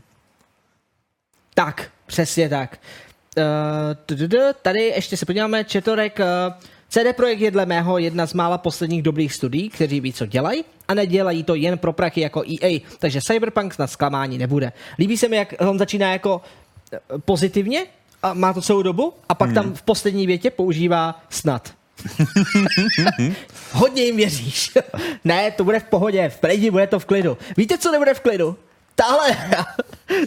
Tak, 1.54 1.92
přesně 2.06 2.50
tak. 2.50 2.80
Uh, 3.38 3.44
tady 4.62 4.80
ještě 4.80 5.18
se 5.18 5.26
podíváme, 5.26 5.64
Četorek, 5.64 6.20
uh, 6.20 6.54
CD 6.90 7.16
Projekt 7.16 7.40
je 7.40 7.52
dle 7.52 7.66
mého 7.66 7.98
jedna 7.98 8.28
z 8.28 8.34
mála 8.34 8.58
posledních 8.58 9.04
dobrých 9.04 9.34
studií, 9.34 9.70
kteří 9.70 10.02
ví, 10.02 10.14
co 10.14 10.26
dělají 10.26 10.66
a 10.88 10.94
nedělají 10.94 11.44
to 11.44 11.56
jen 11.56 11.78
pro 11.78 11.94
prachy 11.94 12.22
jako 12.22 12.44
EA, 12.44 12.80
takže 13.00 13.22
Cyberpunk 13.22 13.80
na 13.80 13.88
zklamání 13.88 14.38
nebude. 14.38 14.72
Líbí 15.00 15.18
se 15.18 15.28
mi, 15.28 15.36
jak 15.36 15.54
on 15.60 15.80
začíná 15.80 16.12
jako 16.12 16.42
eh, 16.94 17.00
pozitivně, 17.26 17.86
a 18.24 18.34
má 18.34 18.54
to 18.54 18.62
celou 18.62 18.82
dobu 18.82 19.14
a 19.30 19.36
pak 19.36 19.48
hmm. 19.48 19.56
tam 19.56 19.74
v 19.74 19.82
poslední 19.82 20.28
větě 20.28 20.52
používá 20.52 21.22
snad. 21.30 21.74
Hodně 23.72 24.04
jim 24.04 24.18
věříš. 24.18 24.72
ne, 25.26 25.52
to 25.52 25.64
bude 25.64 25.80
v 25.80 25.84
pohodě, 25.84 26.30
v 26.30 26.40
pledi 26.40 26.72
bude 26.72 26.88
to 26.88 27.00
v 27.00 27.06
klidu. 27.06 27.38
Víte, 27.58 27.78
co 27.78 27.92
nebude 27.92 28.14
v 28.14 28.20
klidu? 28.20 28.58
Tahle 28.96 29.38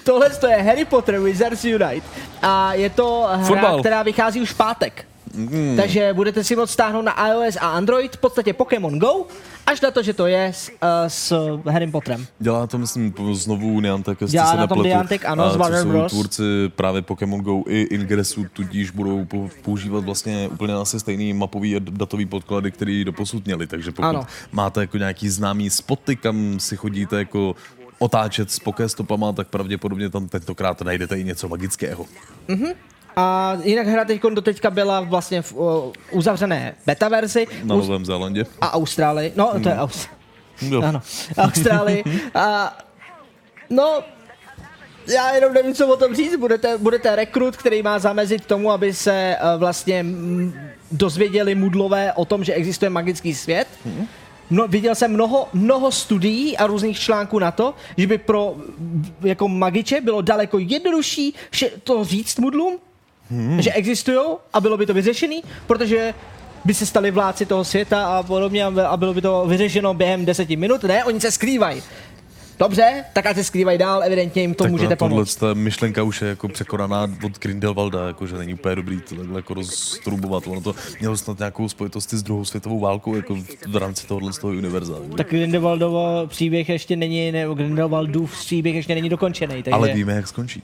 Tohle 0.04 0.30
je 0.48 0.62
Harry 0.62 0.84
Potter 0.84 1.20
Wizards 1.20 1.64
Unite 1.64 2.06
a 2.42 2.74
je 2.74 2.90
to 2.90 3.28
hra, 3.32 3.46
Football. 3.46 3.80
která 3.80 4.02
vychází 4.02 4.40
už 4.40 4.50
v 4.50 4.56
pátek. 4.56 5.04
Mm. 5.34 5.76
Takže 5.76 6.12
budete 6.12 6.44
si 6.44 6.56
moct 6.56 6.70
stáhnout 6.70 7.02
na 7.02 7.28
iOS 7.28 7.56
a 7.56 7.68
Android 7.68 8.16
v 8.16 8.20
podstatě 8.20 8.52
Pokémon 8.52 8.98
Go, 8.98 9.26
až 9.66 9.80
na 9.80 9.90
to, 9.90 10.02
že 10.02 10.12
to 10.12 10.26
je 10.26 10.46
s, 10.46 10.68
uh, 10.68 10.76
s 11.08 11.32
Harry 11.66 11.86
Potterem. 11.86 12.26
Dělá 12.38 12.66
to, 12.66 12.78
myslím, 12.78 13.14
znovu 13.32 13.80
Niantic, 13.80 14.20
jestli 14.20 14.32
Dělá 14.32 14.50
se 14.50 14.56
na 14.56 14.66
tom 14.66 14.82
Niantic, 14.82 15.22
ano, 15.24 15.50
z 15.50 15.56
Warner 15.56 15.86
Bros. 15.86 16.12
tvůrci 16.12 16.42
právě 16.76 17.02
Pokémon 17.02 17.40
Go 17.40 17.62
i 17.66 17.80
Ingresu, 17.80 18.46
tudíž 18.52 18.90
budou 18.90 19.26
používat 19.62 20.04
vlastně 20.04 20.48
úplně 20.52 20.74
asi 20.74 21.00
stejný 21.00 21.32
mapový 21.32 21.76
a 21.76 21.80
datový 21.82 22.26
podklady, 22.26 22.70
který 22.70 23.04
doposud 23.04 23.44
měli, 23.44 23.66
takže 23.66 23.90
pokud 23.90 24.08
ano. 24.08 24.26
máte 24.52 24.80
jako 24.80 24.98
nějaký 24.98 25.28
známý 25.28 25.70
spoty, 25.70 26.16
kam 26.16 26.60
si 26.60 26.76
chodíte 26.76 27.18
jako 27.18 27.54
otáčet 27.98 28.50
s 28.50 28.58
pokéstopama, 28.58 29.32
tak 29.32 29.48
pravděpodobně 29.48 30.10
tam 30.10 30.28
tentokrát 30.28 30.82
najdete 30.82 31.18
i 31.18 31.24
něco 31.24 31.48
magického. 31.48 32.06
Mm-hmm. 32.48 32.74
A 33.16 33.56
jinak 33.62 33.86
hra 33.86 34.04
teď 34.04 34.22
do 34.34 34.42
teďka 34.42 34.70
byla 34.70 35.00
vlastně 35.00 35.42
v 35.42 35.52
uh, 35.52 35.92
uzavřené 36.10 36.74
beta 36.86 37.08
verzi. 37.08 37.46
Na 37.64 37.76
Novém 37.76 38.04
Zélandě. 38.04 38.46
A 38.60 38.72
Austrálii. 38.74 39.32
No, 39.36 39.52
to 39.62 39.68
je 39.68 39.74
hmm. 39.74 39.82
Aus... 39.82 40.08
Ano, 40.84 41.02
Austrálii. 41.38 42.04
A, 42.34 42.78
no, 43.70 44.00
já 45.14 45.34
jenom 45.34 45.52
nevím, 45.52 45.74
co 45.74 45.88
o 45.88 45.96
tom 45.96 46.14
říct. 46.14 46.36
Budete, 46.36 46.78
budete 46.78 47.16
rekrut, 47.16 47.56
který 47.56 47.82
má 47.82 47.98
zamezit 47.98 48.46
tomu, 48.46 48.70
aby 48.70 48.94
se 48.94 49.36
uh, 49.36 49.60
vlastně 49.60 50.06
dozvěděli 50.92 51.54
mudlové 51.54 52.12
o 52.12 52.24
tom, 52.24 52.44
že 52.44 52.54
existuje 52.54 52.90
magický 52.90 53.34
svět. 53.34 53.68
Hmm. 53.84 54.06
No, 54.50 54.68
viděl 54.68 54.94
jsem 54.94 55.12
mnoho, 55.12 55.48
mnoho 55.52 55.92
studií 55.92 56.56
a 56.56 56.66
různých 56.66 57.00
článků 57.00 57.38
na 57.38 57.50
to, 57.50 57.74
že 57.96 58.06
by 58.06 58.18
pro 58.18 58.56
jako 59.20 59.48
magiče 59.48 60.00
bylo 60.00 60.22
daleko 60.22 60.58
jednodušší 60.58 61.34
to 61.84 62.04
říct 62.04 62.38
mudlům, 62.38 62.78
hmm. 63.30 63.62
že 63.62 63.72
existují 63.72 64.20
a 64.52 64.60
bylo 64.60 64.76
by 64.76 64.86
to 64.86 64.94
vyřešený, 64.94 65.42
protože 65.66 66.14
by 66.64 66.74
se 66.74 66.86
stali 66.86 67.10
vládci 67.10 67.46
toho 67.46 67.64
světa 67.64 68.06
a 68.06 68.22
podobně 68.22 68.64
a 68.64 68.96
bylo 68.96 69.14
by 69.14 69.22
to 69.22 69.44
vyřešeno 69.48 69.94
během 69.94 70.24
deseti 70.24 70.56
minut. 70.56 70.84
Ne, 70.84 71.04
oni 71.04 71.20
se 71.20 71.30
skrývají. 71.30 71.82
Dobře, 72.58 73.04
tak 73.12 73.26
ať 73.26 73.36
se 73.36 73.44
skrývají 73.44 73.78
dál, 73.78 74.02
evidentně 74.04 74.42
jim 74.42 74.54
to 74.54 74.64
tak 74.64 74.70
můžete 74.70 74.96
pomoct. 74.96 75.36
Ta 75.36 75.54
myšlenka 75.54 76.02
už 76.02 76.22
je 76.22 76.28
jako 76.28 76.48
překonaná 76.48 77.10
od 77.24 77.38
Grindelwalda, 77.38 78.06
jako 78.06 78.26
že 78.26 78.36
není 78.36 78.54
úplně 78.54 78.76
dobrý 78.76 79.00
to 79.00 79.14
takhle 79.14 79.38
jako 79.38 79.54
roztrubovat. 79.54 80.46
Ono 80.46 80.60
to 80.60 80.74
mělo 81.00 81.16
snad 81.16 81.38
nějakou 81.38 81.68
spojitosti 81.68 82.16
s 82.16 82.22
druhou 82.22 82.44
světovou 82.44 82.80
válkou 82.80 83.16
jako 83.16 83.36
v 83.68 83.76
rámci 83.76 84.06
tohohle 84.06 84.32
z 84.32 84.38
toho 84.38 84.52
univerza. 84.52 84.94
Tak 85.16 85.28
Grindelwaldovo 85.30 86.26
příběh 86.26 86.68
ještě 86.68 86.96
není, 86.96 87.32
ne, 87.32 87.46
Grindelwaldův 87.54 88.40
příběh 88.40 88.74
ještě 88.74 88.94
není 88.94 89.08
dokončený. 89.08 89.62
Takže... 89.62 89.70
Ale 89.70 89.94
víme, 89.94 90.12
jak 90.12 90.28
skončí. 90.28 90.62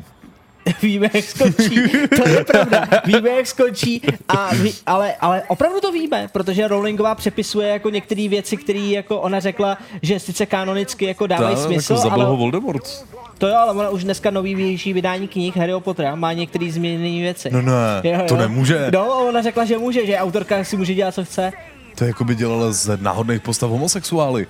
víme, 0.83 1.11
jak 1.15 1.25
skončí. 1.25 1.81
To 2.17 2.29
je 2.29 2.45
pravda. 2.45 2.89
Víme, 3.05 3.31
jak 3.31 3.47
skončí. 3.47 4.03
A 4.29 4.55
ví, 4.55 4.75
ale, 4.87 5.15
ale 5.21 5.43
opravdu 5.49 5.81
to 5.81 5.93
víme, 5.93 6.29
protože 6.33 6.69
Rowlingová 6.69 7.15
přepisuje 7.15 7.69
jako 7.69 7.91
některé 7.91 8.29
věci, 8.29 8.57
které 8.57 8.79
jako 8.79 9.21
ona 9.21 9.41
řekla, 9.41 9.79
že 10.03 10.21
sice 10.21 10.47
kanonicky 10.47 11.05
jako 11.05 11.27
dávají 11.27 11.57
Ta, 11.57 11.63
smysl. 11.63 11.93
Jako 12.05 12.11
ale... 12.11 12.37
Voldemort. 12.37 13.07
To 13.39 13.49
jo, 13.49 13.55
ale 13.57 13.73
ona 13.73 13.89
už 13.89 14.05
dneska 14.05 14.31
nový 14.31 14.55
větší 14.55 14.93
vydání 14.93 15.29
knih 15.29 15.57
Harry 15.57 15.73
Pottera 15.79 16.15
má 16.15 16.33
některé 16.33 16.73
změněné 16.73 17.23
věci. 17.23 17.51
No 17.53 17.63
ne, 17.63 17.73
jo, 18.03 18.13
jo. 18.13 18.25
to 18.29 18.37
nemůže. 18.37 18.91
No, 18.93 19.29
ona 19.29 19.43
řekla, 19.43 19.65
že 19.65 19.79
může, 19.79 20.07
že 20.07 20.19
autorka 20.19 20.65
si 20.65 20.77
může 20.77 20.95
dělat, 20.95 21.15
co 21.15 21.25
chce. 21.25 21.53
To 21.95 22.05
jako 22.05 22.25
by 22.25 22.35
dělala 22.35 22.73
z 22.73 23.01
náhodných 23.01 23.41
postav 23.43 23.71
homosexuály. 23.71 24.47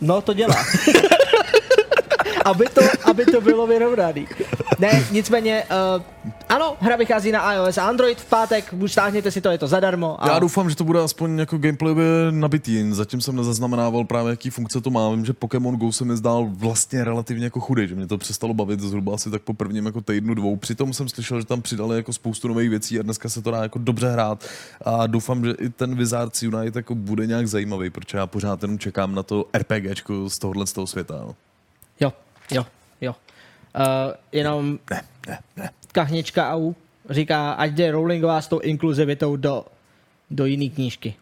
No, 0.00 0.20
to 0.20 0.32
dělá. 0.32 0.54
aby, 2.44 2.64
to, 2.74 2.80
aby 3.04 3.26
to 3.26 3.40
bylo 3.40 3.66
vyrovnaný. 3.66 4.28
Ne, 4.78 5.04
nicméně, 5.10 5.64
uh, 5.96 6.02
ano, 6.48 6.76
hra 6.80 6.96
vychází 6.96 7.32
na 7.32 7.54
iOS 7.54 7.78
a 7.78 7.88
Android 7.88 8.18
v 8.18 8.24
pátek, 8.24 8.74
už 8.80 8.92
stáhněte 8.92 9.30
si 9.30 9.40
to, 9.40 9.50
je 9.50 9.58
to 9.58 9.66
zadarmo. 9.66 10.24
A... 10.24 10.28
Já 10.28 10.38
doufám, 10.38 10.70
že 10.70 10.76
to 10.76 10.84
bude 10.84 11.00
aspoň 11.00 11.38
jako 11.38 11.58
gameplayově 11.58 12.06
nabitý. 12.30 12.92
Zatím 12.92 13.20
jsem 13.20 13.36
nezaznamenával 13.36 14.04
právě, 14.04 14.30
jaký 14.30 14.50
funkce 14.50 14.80
to 14.80 14.90
má. 14.90 15.10
Vím, 15.10 15.24
že 15.24 15.32
Pokémon 15.32 15.76
Go 15.76 15.92
se 15.92 16.04
mi 16.04 16.16
zdál 16.16 16.46
vlastně 16.50 17.04
relativně 17.04 17.44
jako 17.44 17.60
chudý, 17.60 17.88
že 17.88 17.94
mě 17.94 18.06
to 18.06 18.18
přestalo 18.18 18.54
bavit 18.54 18.80
zhruba 18.80 19.14
asi 19.14 19.30
tak 19.30 19.42
po 19.42 19.54
prvním 19.54 19.86
jako 19.86 20.00
týdnu 20.00 20.34
dvou. 20.34 20.56
Přitom 20.56 20.92
jsem 20.92 21.08
slyšel, 21.08 21.40
že 21.40 21.46
tam 21.46 21.62
přidali 21.62 21.96
jako 21.96 22.12
spoustu 22.12 22.48
nových 22.48 22.70
věcí 22.70 23.00
a 23.00 23.02
dneska 23.02 23.28
se 23.28 23.42
to 23.42 23.50
dá 23.50 23.62
jako 23.62 23.78
dobře 23.78 24.10
hrát. 24.10 24.44
A 24.84 25.06
doufám, 25.06 25.44
že 25.44 25.50
i 25.50 25.68
ten 25.68 25.94
Wizards 25.94 26.42
Unite 26.42 26.78
jako 26.78 26.94
bude 26.94 27.26
nějak 27.26 27.48
zajímavý, 27.48 27.90
protože 27.90 28.18
já 28.18 28.26
pořád 28.26 28.62
jenom 28.62 28.78
čekám 28.78 29.14
na 29.14 29.22
to 29.22 29.44
RPGčko 29.56 30.30
z 30.30 30.38
tohohle 30.38 30.66
z 30.66 30.72
toho 30.72 30.86
světa. 30.86 31.14
Jo, 31.14 31.34
jo, 32.50 32.66
jo. 33.00 33.14
Uh, 33.78 34.14
jenom 34.32 34.78
ne, 34.90 35.02
ne, 35.28 35.38
ne. 35.56 35.70
kahnička 35.92 36.50
AU 36.50 36.74
říká, 37.10 37.52
ať 37.52 37.70
jde 37.70 37.90
Rowlingová 37.90 38.40
s 38.40 38.48
tou 38.48 38.58
inkluzivitou 38.58 39.36
do, 39.36 39.66
do 40.30 40.46
jiné 40.46 40.68
knížky. 40.74 41.14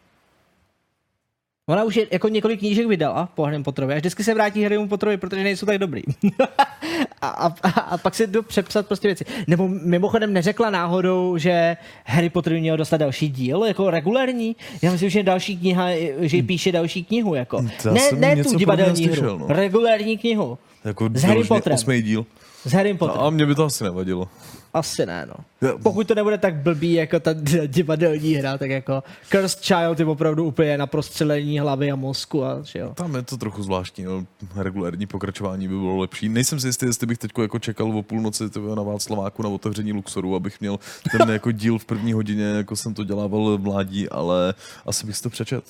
Ona 1.69 1.85
už 1.85 1.97
je, 1.97 2.07
jako 2.11 2.29
několik 2.29 2.59
knížek 2.59 2.87
vydala 2.87 3.29
po 3.35 3.45
Harry 3.45 3.63
Potterovi 3.63 3.95
a 3.95 3.97
vždycky 3.97 4.25
se 4.25 4.35
vrátí 4.35 4.63
Harrymu 4.63 4.89
Potterovi, 4.89 5.17
protože 5.17 5.43
nejsou 5.43 5.67
tak 5.67 5.79
dobrý. 5.79 6.03
a, 7.23 7.29
a, 7.29 7.81
a, 7.81 7.99
pak 7.99 8.15
si 8.15 8.27
jdu 8.27 8.43
přepsat 8.43 8.87
prostě 8.87 9.09
věci. 9.09 9.25
Nebo 9.47 9.69
mimochodem 9.69 10.33
neřekla 10.33 10.71
náhodou, 10.71 11.39
že 11.39 11.77
Harry 12.07 12.31
Potter 12.31 12.53
měl 12.53 12.77
dostat 12.77 12.97
další 12.97 13.29
díl, 13.29 13.65
jako 13.65 13.91
regulární. 13.91 14.57
Já 14.83 14.93
myslím, 14.93 15.11
že 15.11 15.23
další 15.23 15.59
kniha, 15.59 15.89
že 16.21 16.43
píše 16.43 16.73
další 16.73 17.05
knihu, 17.05 17.35
jako. 17.35 17.63
ne, 17.93 18.01
ne 18.15 18.45
tu 18.45 18.57
divadelní 18.57 19.07
hru, 19.07 19.39
no. 19.39 19.47
regulární 19.49 20.19
knihu. 20.19 20.59
Jako 20.85 21.09
s 21.15 21.23
Harry 21.23 21.45
Potterem. 21.45 21.75
Osmý 21.75 22.03
díl. 22.03 22.27
S 22.67 22.73
Harry 22.73 22.95
Potterem. 22.95 23.21
No, 23.21 23.27
a 23.27 23.31
mě 23.31 23.47
by 23.47 23.55
to 23.55 23.65
asi 23.65 23.85
nevadilo. 23.85 24.29
Asi 24.75 25.07
ne, 25.07 25.27
no. 25.27 25.35
Pokud 25.83 26.09
to 26.09 26.15
nebude 26.15 26.39
tak 26.39 26.55
blbý 26.55 26.93
jako 26.93 27.21
ta 27.21 27.31
divadelní 27.67 28.35
hra, 28.35 28.59
tak 28.59 28.71
jako 28.71 29.03
Cursed 29.31 29.61
Child 29.61 30.01
je 30.01 30.07
opravdu 30.07 30.45
úplně 30.45 30.79
na 30.79 30.87
prostřelení 30.87 31.59
hlavy 31.59 31.91
a 31.91 31.97
mozku 31.97 32.45
a 32.45 32.63
že 32.63 32.79
jo. 32.79 32.95
Tam 32.95 33.15
je 33.15 33.23
to 33.23 33.37
trochu 33.37 33.63
zvláštní, 33.63 34.05
no. 34.05 34.27
regulární 34.57 35.07
pokračování 35.07 35.69
by 35.69 35.75
bylo 35.75 35.97
lepší. 35.97 36.29
Nejsem 36.29 36.61
si 36.61 36.67
jistý, 36.67 36.87
jestli 36.87 37.07
bych 37.07 37.19
teď 37.19 37.31
jako 37.43 37.59
čekal 37.59 37.99
o 37.99 38.03
půlnoci 38.03 38.45
na 38.75 38.83
Václaváku 38.83 39.43
na 39.43 39.49
otevření 39.49 39.93
Luxoru, 39.93 40.35
abych 40.35 40.61
měl 40.61 40.79
ten 41.19 41.31
jako 41.33 41.53
díl 41.53 41.79
v 41.79 41.85
první 41.85 42.13
hodině, 42.13 42.45
jako 42.45 42.77
jsem 42.77 42.95
to 42.95 43.05
dělával 43.05 43.59
v 43.59 43.61
mládí, 43.61 44.09
ale 44.09 44.55
asi 44.87 45.07
bych 45.07 45.17
si 45.17 45.23
to 45.23 45.31
přečet. 45.31 45.65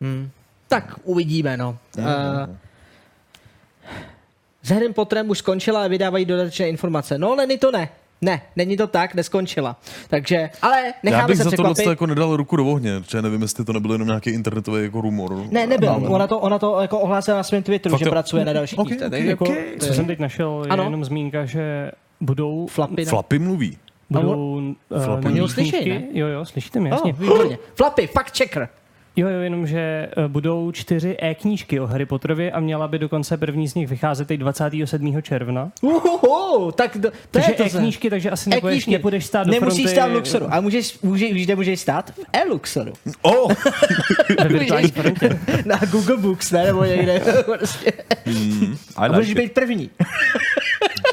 Hmm. 0.00 0.30
Tak 0.68 0.94
uvidíme, 1.04 1.56
no. 1.56 1.78
Uh, 1.98 2.04
s 4.62 4.70
Harry 4.70 4.92
Potterem 4.92 5.30
už 5.30 5.38
skončila 5.38 5.84
a 5.84 5.88
vydávají 5.88 6.24
dodatečné 6.24 6.68
informace. 6.68 7.18
No, 7.18 7.34
Lenny 7.34 7.58
to 7.58 7.70
ne. 7.70 7.88
Ne, 8.20 8.42
není 8.56 8.76
to 8.76 8.86
tak, 8.86 9.14
neskončila. 9.14 9.76
Takže, 10.08 10.50
ale 10.62 10.94
necháme 11.02 11.22
Já 11.22 11.26
bych 11.26 11.36
se 11.36 11.44
za 11.44 11.50
překvapit. 11.50 11.84
to 11.84 11.90
jako 11.90 12.06
nedal 12.06 12.36
ruku 12.36 12.56
do 12.56 12.66
ohně, 12.66 13.00
protože 13.00 13.22
nevím, 13.22 13.42
jestli 13.42 13.64
to 13.64 13.72
nebylo 13.72 13.94
jenom 13.94 14.08
nějaký 14.08 14.30
internetový 14.30 14.82
jako 14.82 15.00
rumor. 15.00 15.36
Ne, 15.50 15.66
nebyl. 15.66 15.90
Ale... 15.90 16.08
Ona 16.08 16.26
to, 16.26 16.38
ona 16.38 16.58
to 16.58 16.80
jako 16.80 17.00
ohlásila 17.00 17.36
na 17.36 17.42
svém 17.42 17.62
Twitteru, 17.62 17.92
Fakt 17.92 17.98
že 17.98 18.04
jo? 18.04 18.10
pracuje 18.10 18.44
na 18.44 18.52
další 18.52 18.76
okay, 18.76 18.96
okay, 18.96 19.10
takže 19.10 19.34
okay. 19.34 19.56
Jako, 19.56 19.86
co 19.86 19.94
jsem 19.94 20.06
teď 20.06 20.18
našel, 20.18 20.62
je 20.64 20.70
ano? 20.70 20.84
jenom 20.84 21.04
zmínka, 21.04 21.44
že 21.44 21.90
budou... 22.20 22.66
Flapy, 22.66 23.04
ne? 23.04 23.10
Flapy 23.10 23.38
mluví. 23.38 23.78
Budou 24.10 24.56
uh, 24.88 25.04
Flapy. 25.04 25.48
slyší, 25.48 25.88
ne? 25.90 26.02
Jo, 26.12 26.26
jo, 26.26 26.44
slyšíte 26.44 26.80
mě, 26.80 26.90
jasně. 26.90 27.14
Oh, 27.30 27.54
Flapy, 27.74 28.06
fact 28.06 28.38
checker. 28.38 28.68
Jo, 29.16 29.28
jo, 29.28 29.40
jenom, 29.40 29.66
že 29.66 30.08
eh, 30.16 30.28
budou 30.28 30.72
čtyři 30.72 31.16
e-knížky 31.20 31.80
o 31.80 31.86
Harry 31.86 32.06
Potterovi 32.06 32.52
a 32.52 32.60
měla 32.60 32.88
by 32.88 32.98
dokonce 32.98 33.36
první 33.36 33.68
z 33.68 33.74
nich 33.74 33.88
vycházet 33.88 34.28
teď 34.28 34.40
27. 34.40 35.22
června. 35.22 35.72
Uhuhu, 35.80 36.72
tak 36.72 36.98
do, 36.98 37.10
to 37.10 37.16
takže 37.30 37.50
je 37.50 37.54
to 37.54 37.64
e-knížky, 37.64 38.10
takže 38.10 38.30
asi 38.30 38.50
nepůjdeš, 38.50 38.86
nepůjdeš 38.86 39.26
stát 39.26 39.46
do 39.46 39.52
Nemusíš 39.52 39.82
fronty. 39.82 39.94
stát 39.94 40.10
v 40.10 40.14
Luxoru, 40.14 40.46
a 40.54 40.60
můžeš, 40.60 41.00
můžeš, 41.00 41.32
víš, 41.32 41.44
kde 41.44 41.56
můžeš 41.56 41.80
stát? 41.80 42.10
V 42.10 42.20
e-Luxoru. 42.32 42.92
Oh! 43.22 43.52
Na 45.64 45.80
Google 45.90 46.16
Books, 46.16 46.52
ne, 46.52 46.64
nebo 46.64 46.84
někde. 46.84 47.20
Prostě. 47.44 47.92
Mm, 48.26 48.76
a 48.96 49.08
můžeš 49.08 49.34
být 49.34 49.52
první. 49.52 49.90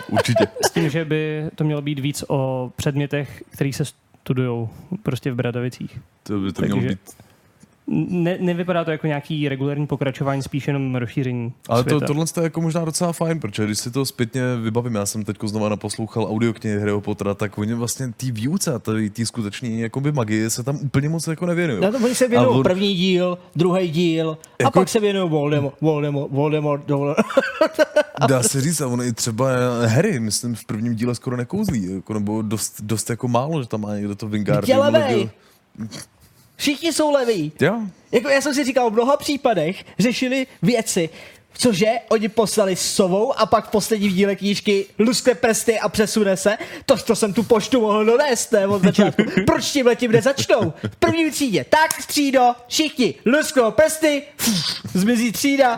Určitě. 0.10 0.48
S 0.68 0.72
tím, 0.72 0.90
že 0.90 1.06
by 1.06 1.44
to 1.56 1.64
mělo 1.64 1.82
být 1.82 2.00
víc 2.00 2.24
o 2.28 2.72
předmětech, 2.76 3.44
které 3.54 3.74
se 3.74 3.84
studují 3.86 4.68
prostě 5.04 5.32
v 5.32 5.36
Bradavicích. 5.36 6.00
To 6.24 6.40
by 6.40 6.54
to 6.54 6.62
takže... 6.62 6.76
mělo 6.76 6.90
být 6.90 7.00
ne, 7.88 8.38
nevypadá 8.40 8.84
to 8.84 8.92
jako 8.92 9.08
nějaký 9.08 9.50
regulární 9.50 9.88
pokračování, 9.88 10.44
spíš 10.44 10.68
jenom 10.68 10.96
rozšíření 10.96 11.54
Ale 11.70 11.82
světa. 11.82 12.00
to, 12.00 12.06
tohle 12.06 12.26
je 12.38 12.44
jako 12.44 12.62
možná 12.62 12.86
docela 12.86 13.14
fajn, 13.14 13.40
protože 13.40 13.66
když 13.66 13.80
si 13.80 13.92
to 13.92 14.06
zpětně 14.06 14.42
vybavím, 14.62 14.96
já 14.96 15.06
jsem 15.06 15.24
teď 15.24 15.38
znova 15.44 15.70
naposlouchal 15.70 16.24
audioknihy 16.24 16.80
Harryho 16.80 17.02
Pottera, 17.02 17.34
tak 17.34 17.58
oni 17.58 17.74
vlastně 17.74 18.14
ty 18.18 18.32
výuce 18.32 18.74
a 18.74 18.82
ty 19.14 19.26
skutečné 19.26 19.70
jakoby 19.70 20.12
magie 20.12 20.50
se 20.50 20.64
tam 20.64 20.76
úplně 20.76 21.10
moc 21.10 21.28
jako 21.28 21.46
nevěnují. 21.46 21.82
No 21.82 21.92
to 21.92 21.98
oni 21.98 22.16
se 22.16 22.28
věnují 22.28 22.58
on... 22.58 22.64
první 22.64 22.96
díl, 22.96 23.38
druhý 23.56 23.90
díl 23.90 24.38
jako... 24.60 24.68
a 24.68 24.72
pak 24.72 24.90
se 24.90 25.00
věnují 25.00 25.30
Voldemort, 25.30 25.82
Voldemort, 25.82 26.32
Voldemort, 26.32 26.90
Voldemort. 26.90 27.18
Dá 28.28 28.44
se 28.44 28.62
říct, 28.62 28.82
a 28.82 28.88
on 28.88 29.02
i 29.02 29.14
třeba 29.14 29.50
Harry, 29.86 30.20
myslím, 30.20 30.56
v 30.56 30.66
prvním 30.66 30.96
díle 30.96 31.16
skoro 31.16 31.38
nekouzlí, 31.38 31.96
jako, 31.96 32.14
nebo 32.14 32.42
dost, 32.42 32.82
dost 32.82 33.10
jako 33.10 33.28
málo, 33.28 33.62
že 33.62 33.68
tam 33.68 33.82
má 33.82 33.96
někdo 33.96 34.16
to 34.16 34.28
Wingardium. 34.28 35.30
Všichni 36.56 36.94
jsou 36.94 37.12
leví. 37.12 37.52
Jo. 37.62 37.82
Jako 38.12 38.30
já 38.30 38.42
jsem 38.42 38.54
si 38.54 38.64
říkal, 38.64 38.90
v 38.90 38.94
mnoha 38.94 39.18
případech 39.18 39.86
řešili 40.00 40.48
věci, 40.62 41.10
Cože? 41.58 41.92
Oni 42.10 42.30
poslali 42.30 42.76
s 42.76 42.96
sovou 42.96 43.40
a 43.40 43.46
pak 43.46 43.68
v 43.68 43.72
poslední 43.72 44.10
díle 44.10 44.36
knížky 44.36 44.86
luskne 45.00 45.34
prsty 45.34 45.80
a 45.80 45.90
přesune 45.90 46.38
se? 46.38 46.58
To, 46.86 46.98
to 46.98 47.16
jsem 47.16 47.34
tu 47.34 47.44
poštu 47.44 47.82
mohl 47.82 48.06
donést, 48.06 48.52
ne, 48.52 48.68
od 48.68 48.84
začátku. 48.84 49.24
Proč 49.46 49.66
tím 49.66 49.86
letím 49.86 50.12
nezačnou? 50.12 50.74
V 50.92 50.96
první 50.96 51.32
třídě. 51.32 51.66
Tak, 51.70 52.02
střído, 52.02 52.52
všichni, 52.68 53.14
lusknou 53.26 53.72
prsty, 53.72 54.24
fuf, 54.38 54.82
zmizí 54.94 55.32
třída. 55.32 55.78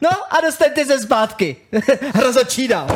No 0.00 0.10
a 0.30 0.40
dostaňte 0.40 0.84
se 0.84 0.98
zpátky. 0.98 1.56
Hra 2.14 2.32
začíná. 2.32 2.86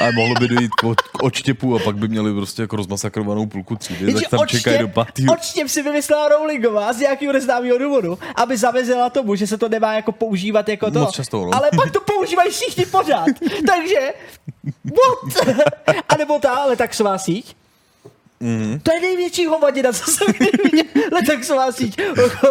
A 0.00 0.10
mohlo 0.14 0.34
by 0.40 0.48
dojít 0.48 0.70
k, 0.74 0.94
k 0.94 1.22
odštěpu 1.22 1.76
a 1.76 1.78
pak 1.78 1.96
by 1.96 2.08
měli 2.08 2.34
prostě 2.34 2.62
jako 2.62 2.76
rozmasakrovanou 2.76 3.46
půlku 3.46 3.76
třídy, 3.76 4.14
tak 4.14 4.28
tam 4.30 4.46
čekají 4.46 4.78
do 4.78 4.88
patý. 4.88 5.26
Odštěp 5.28 5.68
si 5.68 5.82
vymyslela 5.82 6.28
Rowlingová 6.28 6.92
z 6.92 6.98
nějakého 6.98 7.32
neznámého 7.32 7.78
důvodu, 7.78 8.18
aby 8.34 8.56
zamezila 8.56 9.10
tomu, 9.10 9.34
že 9.34 9.46
se 9.46 9.58
to 9.58 9.68
nemá 9.68 9.94
jako 9.94 10.12
používat 10.12 10.68
jako 10.68 10.90
to. 10.90 10.98
Moc 10.98 11.14
často, 11.14 11.44
no. 11.44 11.54
Ale 11.54 11.70
pak 11.76 11.90
to 11.90 12.00
používají 12.00 12.50
všichni 12.50 12.86
pořád. 12.86 13.26
Takže, 13.66 14.14
what? 14.84 15.56
A 16.08 16.16
nebo 16.16 16.38
ta 16.38 16.64
letaxová 16.64 17.18
síť, 17.18 17.56
Mm. 18.42 18.80
To 18.82 18.92
je 18.94 19.00
největší 19.00 19.46
hovadina, 19.46 19.92
co 19.92 20.10
jsem 20.10 20.26
kdy 20.38 20.50
viděl. 20.64 20.84
Letaxová 21.12 21.72
síť. 21.72 22.00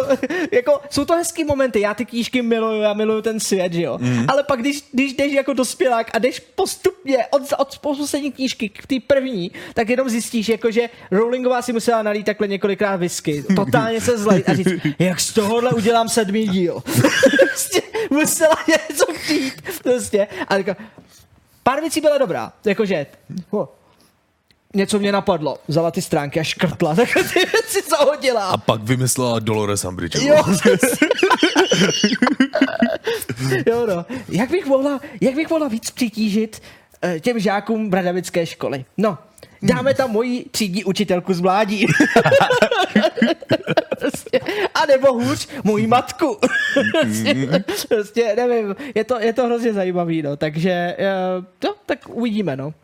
jako, 0.52 0.80
jsou 0.90 1.04
to 1.04 1.14
hezký 1.14 1.44
momenty, 1.44 1.80
já 1.80 1.94
ty 1.94 2.04
knížky 2.04 2.42
miluju, 2.42 2.82
já 2.82 2.94
miluju 2.94 3.22
ten 3.22 3.40
svět, 3.40 3.72
že 3.72 3.82
jo. 3.82 3.98
Mm. 3.98 4.24
Ale 4.28 4.42
pak, 4.42 4.60
když, 4.60 4.84
když 4.92 5.12
jdeš 5.12 5.32
jako 5.32 5.52
dospělák 5.52 6.10
a 6.12 6.18
jdeš 6.18 6.40
postupně 6.40 7.26
od, 7.30 7.42
od 7.58 7.78
poslední 7.78 8.32
knížky 8.32 8.68
k 8.68 8.86
té 8.86 8.94
první, 9.06 9.50
tak 9.74 9.88
jenom 9.88 10.08
zjistíš, 10.08 10.48
jako, 10.48 10.70
že 10.70 10.90
Rowlingová 11.10 11.62
si 11.62 11.72
musela 11.72 12.02
nalít 12.02 12.26
takhle 12.26 12.48
několikrát 12.48 12.96
whisky, 12.96 13.44
totálně 13.56 14.00
se 14.00 14.18
zlejt 14.18 14.48
a 14.48 14.54
říct, 14.54 14.72
jak 14.98 15.20
z 15.20 15.32
tohohle 15.32 15.70
udělám 15.70 16.08
sedmý 16.08 16.48
díl. 16.48 16.82
prostě 17.48 17.82
musela 18.10 18.56
něco 18.68 19.06
chtít. 19.12 19.54
Prostě. 19.82 20.26
A 20.48 20.58
říká, 20.58 20.76
pár 21.62 21.80
věcí 21.80 22.00
byla 22.00 22.18
dobrá, 22.18 22.52
jakože, 22.64 23.06
něco 24.74 24.98
mě 24.98 25.12
napadlo, 25.12 25.58
vzala 25.68 25.90
ty 25.90 26.02
stránky 26.02 26.40
a 26.40 26.42
škrtla, 26.42 26.94
tak 26.96 27.08
ty 27.14 27.38
věci 27.38 27.82
zahodila. 27.90 28.48
A 28.48 28.56
pak 28.56 28.82
vymyslela 28.82 29.38
Dolores 29.38 29.84
Umbridge. 29.84 30.22
Jo, 30.22 30.36
jo 33.66 33.86
no. 33.86 34.06
Jak 34.28 34.50
bych 34.50 34.66
mohla, 34.66 35.00
jak 35.20 35.34
bych 35.34 35.50
mohla 35.50 35.68
víc 35.68 35.90
přitížit 35.90 36.62
uh, 37.04 37.18
těm 37.18 37.38
žákům 37.38 37.90
Bradavické 37.90 38.46
školy? 38.46 38.84
No, 38.96 39.18
dáme 39.62 39.94
tam 39.94 40.10
moji 40.10 40.44
třídní 40.50 40.84
učitelku 40.84 41.34
z 41.34 41.40
mládí. 41.40 41.86
a 44.74 44.86
nebo 44.86 45.12
hůř, 45.12 45.48
moji 45.64 45.86
matku. 45.86 46.38
prostě, 47.88 48.34
nevím, 48.36 48.76
je 48.94 49.04
to, 49.04 49.20
je 49.20 49.32
to 49.32 49.46
hrozně 49.46 49.72
zajímavý, 49.72 50.22
no, 50.22 50.36
takže, 50.36 50.96
uh, 51.38 51.44
no, 51.64 51.74
tak 51.86 51.98
uvidíme, 52.08 52.56
no. 52.56 52.74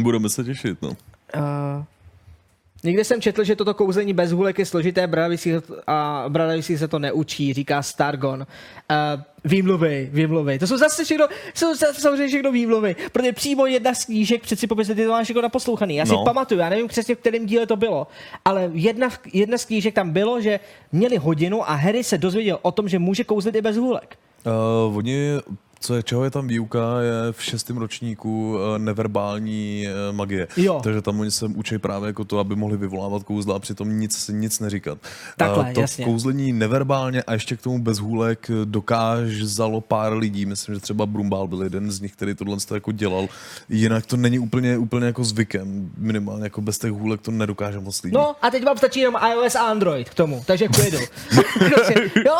Budeme 0.00 0.28
se 0.28 0.44
těšit, 0.44 0.82
no. 0.82 0.96
Uh, 1.36 1.84
Někde 2.84 3.04
jsem 3.04 3.20
četl, 3.20 3.44
že 3.44 3.56
toto 3.56 3.74
kouzení 3.74 4.12
bez 4.12 4.32
hůlek 4.32 4.58
je 4.58 4.66
složité 4.66 5.08
a 5.86 6.24
Bradavici 6.28 6.78
se 6.78 6.88
to 6.88 6.98
neučí, 6.98 7.52
říká 7.52 7.82
Stargon. 7.82 8.46
Uh, 8.90 9.22
výmluvy, 9.44 10.10
výmluvy. 10.12 10.58
To 10.58 10.66
jsou 10.66 10.76
zase 10.76 11.04
všechno, 11.04 11.26
jsou 11.54 11.74
samozřejmě 11.92 12.28
všechno 12.28 12.52
výmluvy, 12.52 12.96
protože 13.12 13.32
přímo 13.32 13.66
jedna 13.66 13.94
z 13.94 14.04
knížek, 14.04 14.42
přeci 14.42 14.66
popis, 14.66 14.88
ty 14.88 14.94
to 14.94 15.10
máš 15.10 15.28
jako 15.28 15.42
naposlouchaný. 15.42 15.96
Já 15.96 16.06
si 16.06 16.12
no. 16.12 16.24
pamatuju, 16.24 16.60
já 16.60 16.68
nevím 16.68 16.88
přesně, 16.88 17.14
v 17.14 17.18
kterém 17.18 17.46
díle 17.46 17.66
to 17.66 17.76
bylo, 17.76 18.06
ale 18.44 18.70
jedna, 18.72 19.08
jedna 19.32 19.58
z 19.58 19.64
knížek 19.64 19.94
tam 19.94 20.10
bylo, 20.10 20.40
že 20.40 20.60
měli 20.92 21.16
hodinu 21.16 21.70
a 21.70 21.74
Harry 21.74 22.04
se 22.04 22.18
dozvěděl 22.18 22.58
o 22.62 22.72
tom, 22.72 22.88
že 22.88 22.98
může 22.98 23.24
kouzlit 23.24 23.54
i 23.54 23.62
bez 23.62 23.76
hůlek. 23.76 24.18
Uh, 24.86 24.96
oni 24.96 25.18
co 25.80 25.94
je, 25.94 26.02
čeho 26.02 26.24
je 26.24 26.30
tam 26.30 26.46
výuka, 26.48 27.00
je 27.00 27.32
v 27.32 27.42
šestém 27.44 27.76
ročníku 27.76 28.58
eh, 28.58 28.78
neverbální 28.78 29.86
eh, 29.88 30.12
magie. 30.12 30.48
Jo. 30.56 30.80
Takže 30.84 31.02
tam 31.02 31.20
oni 31.20 31.30
se 31.30 31.46
učí 31.46 31.78
právě 31.78 32.06
jako 32.06 32.24
to, 32.24 32.38
aby 32.38 32.56
mohli 32.56 32.76
vyvolávat 32.76 33.22
kouzla 33.22 33.56
a 33.56 33.58
přitom 33.58 33.98
nic, 33.98 34.28
nic 34.32 34.60
neříkat. 34.60 34.98
Takhle, 35.36 35.66
Eh, 35.70 35.74
to 35.74 35.80
jasně. 35.80 36.04
kouzlení 36.04 36.52
neverbálně 36.52 37.22
a 37.22 37.32
ještě 37.32 37.56
k 37.56 37.62
tomu 37.62 37.78
bez 37.78 37.98
hůlek 37.98 38.50
dokáž 38.64 39.42
zalo 39.42 39.80
pár 39.80 40.12
lidí. 40.12 40.46
Myslím, 40.46 40.74
že 40.74 40.80
třeba 40.80 41.06
Brumbál 41.06 41.46
byl 41.48 41.62
jeden 41.62 41.90
z 41.92 42.00
nich, 42.00 42.12
který 42.12 42.34
tohle 42.34 42.56
to 42.68 42.74
jako 42.74 42.92
dělal. 42.92 43.28
Jinak 43.68 44.06
to 44.06 44.16
není 44.16 44.38
úplně, 44.38 44.78
úplně 44.78 45.06
jako 45.06 45.24
zvykem. 45.24 45.90
Minimálně 45.96 46.44
jako 46.44 46.60
bez 46.60 46.78
těch 46.78 46.90
hůlek 46.92 47.20
to 47.20 47.30
nedokáže 47.30 47.80
moc 47.80 48.02
lidí. 48.02 48.14
No 48.14 48.36
a 48.42 48.50
teď 48.50 48.64
vám 48.64 48.76
stačí 48.76 49.00
jenom 49.00 49.14
iOS 49.32 49.54
a 49.54 49.60
Android 49.60 50.10
k 50.10 50.14
tomu, 50.14 50.42
takže. 50.46 50.68
Prostě, 50.68 52.10
jo, 52.26 52.36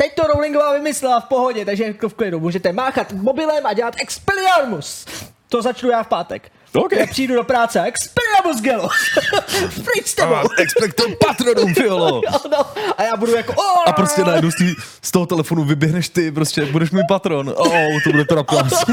teď 0.00 0.14
to 0.14 0.22
Rowlingová 0.22 0.72
vymyslela 0.72 1.20
v 1.20 1.24
pohodě, 1.24 1.64
takže 1.64 1.94
v 2.08 2.14
klidu. 2.14 2.40
Můžete 2.40 2.72
máchat 2.72 3.12
mobilem 3.12 3.66
a 3.66 3.72
dělat 3.72 3.94
Expelliarmus. 4.02 5.06
To 5.48 5.62
začnu 5.62 5.90
já 5.90 6.02
v 6.02 6.06
pátek. 6.06 6.52
OK. 6.74 6.92
Já 6.92 7.06
přijdu 7.06 7.34
do 7.34 7.44
práce, 7.44 7.82
Expelliarmus 7.82 8.60
Gelo. 8.60 8.88
Pryč 9.84 10.06
s 10.06 10.14
tebou. 10.14 10.34
Expecto 10.58 11.04
Patronum, 11.26 11.74
Fiolo! 11.74 12.20
No, 12.50 12.66
a 12.98 13.02
já 13.02 13.16
budu 13.16 13.34
jako, 13.34 13.52
oh, 13.52 13.82
A 13.86 13.92
prostě 13.92 14.24
najednou 14.24 14.50
z, 14.50 14.54
tý, 14.54 14.74
z 15.02 15.10
toho 15.10 15.26
telefonu 15.26 15.64
vyběhneš 15.64 16.08
ty, 16.08 16.32
prostě 16.32 16.66
budeš 16.66 16.90
můj 16.90 17.02
patron. 17.08 17.54
Oh, 17.56 18.02
to 18.04 18.10
bude 18.10 18.24
trapás. 18.24 18.72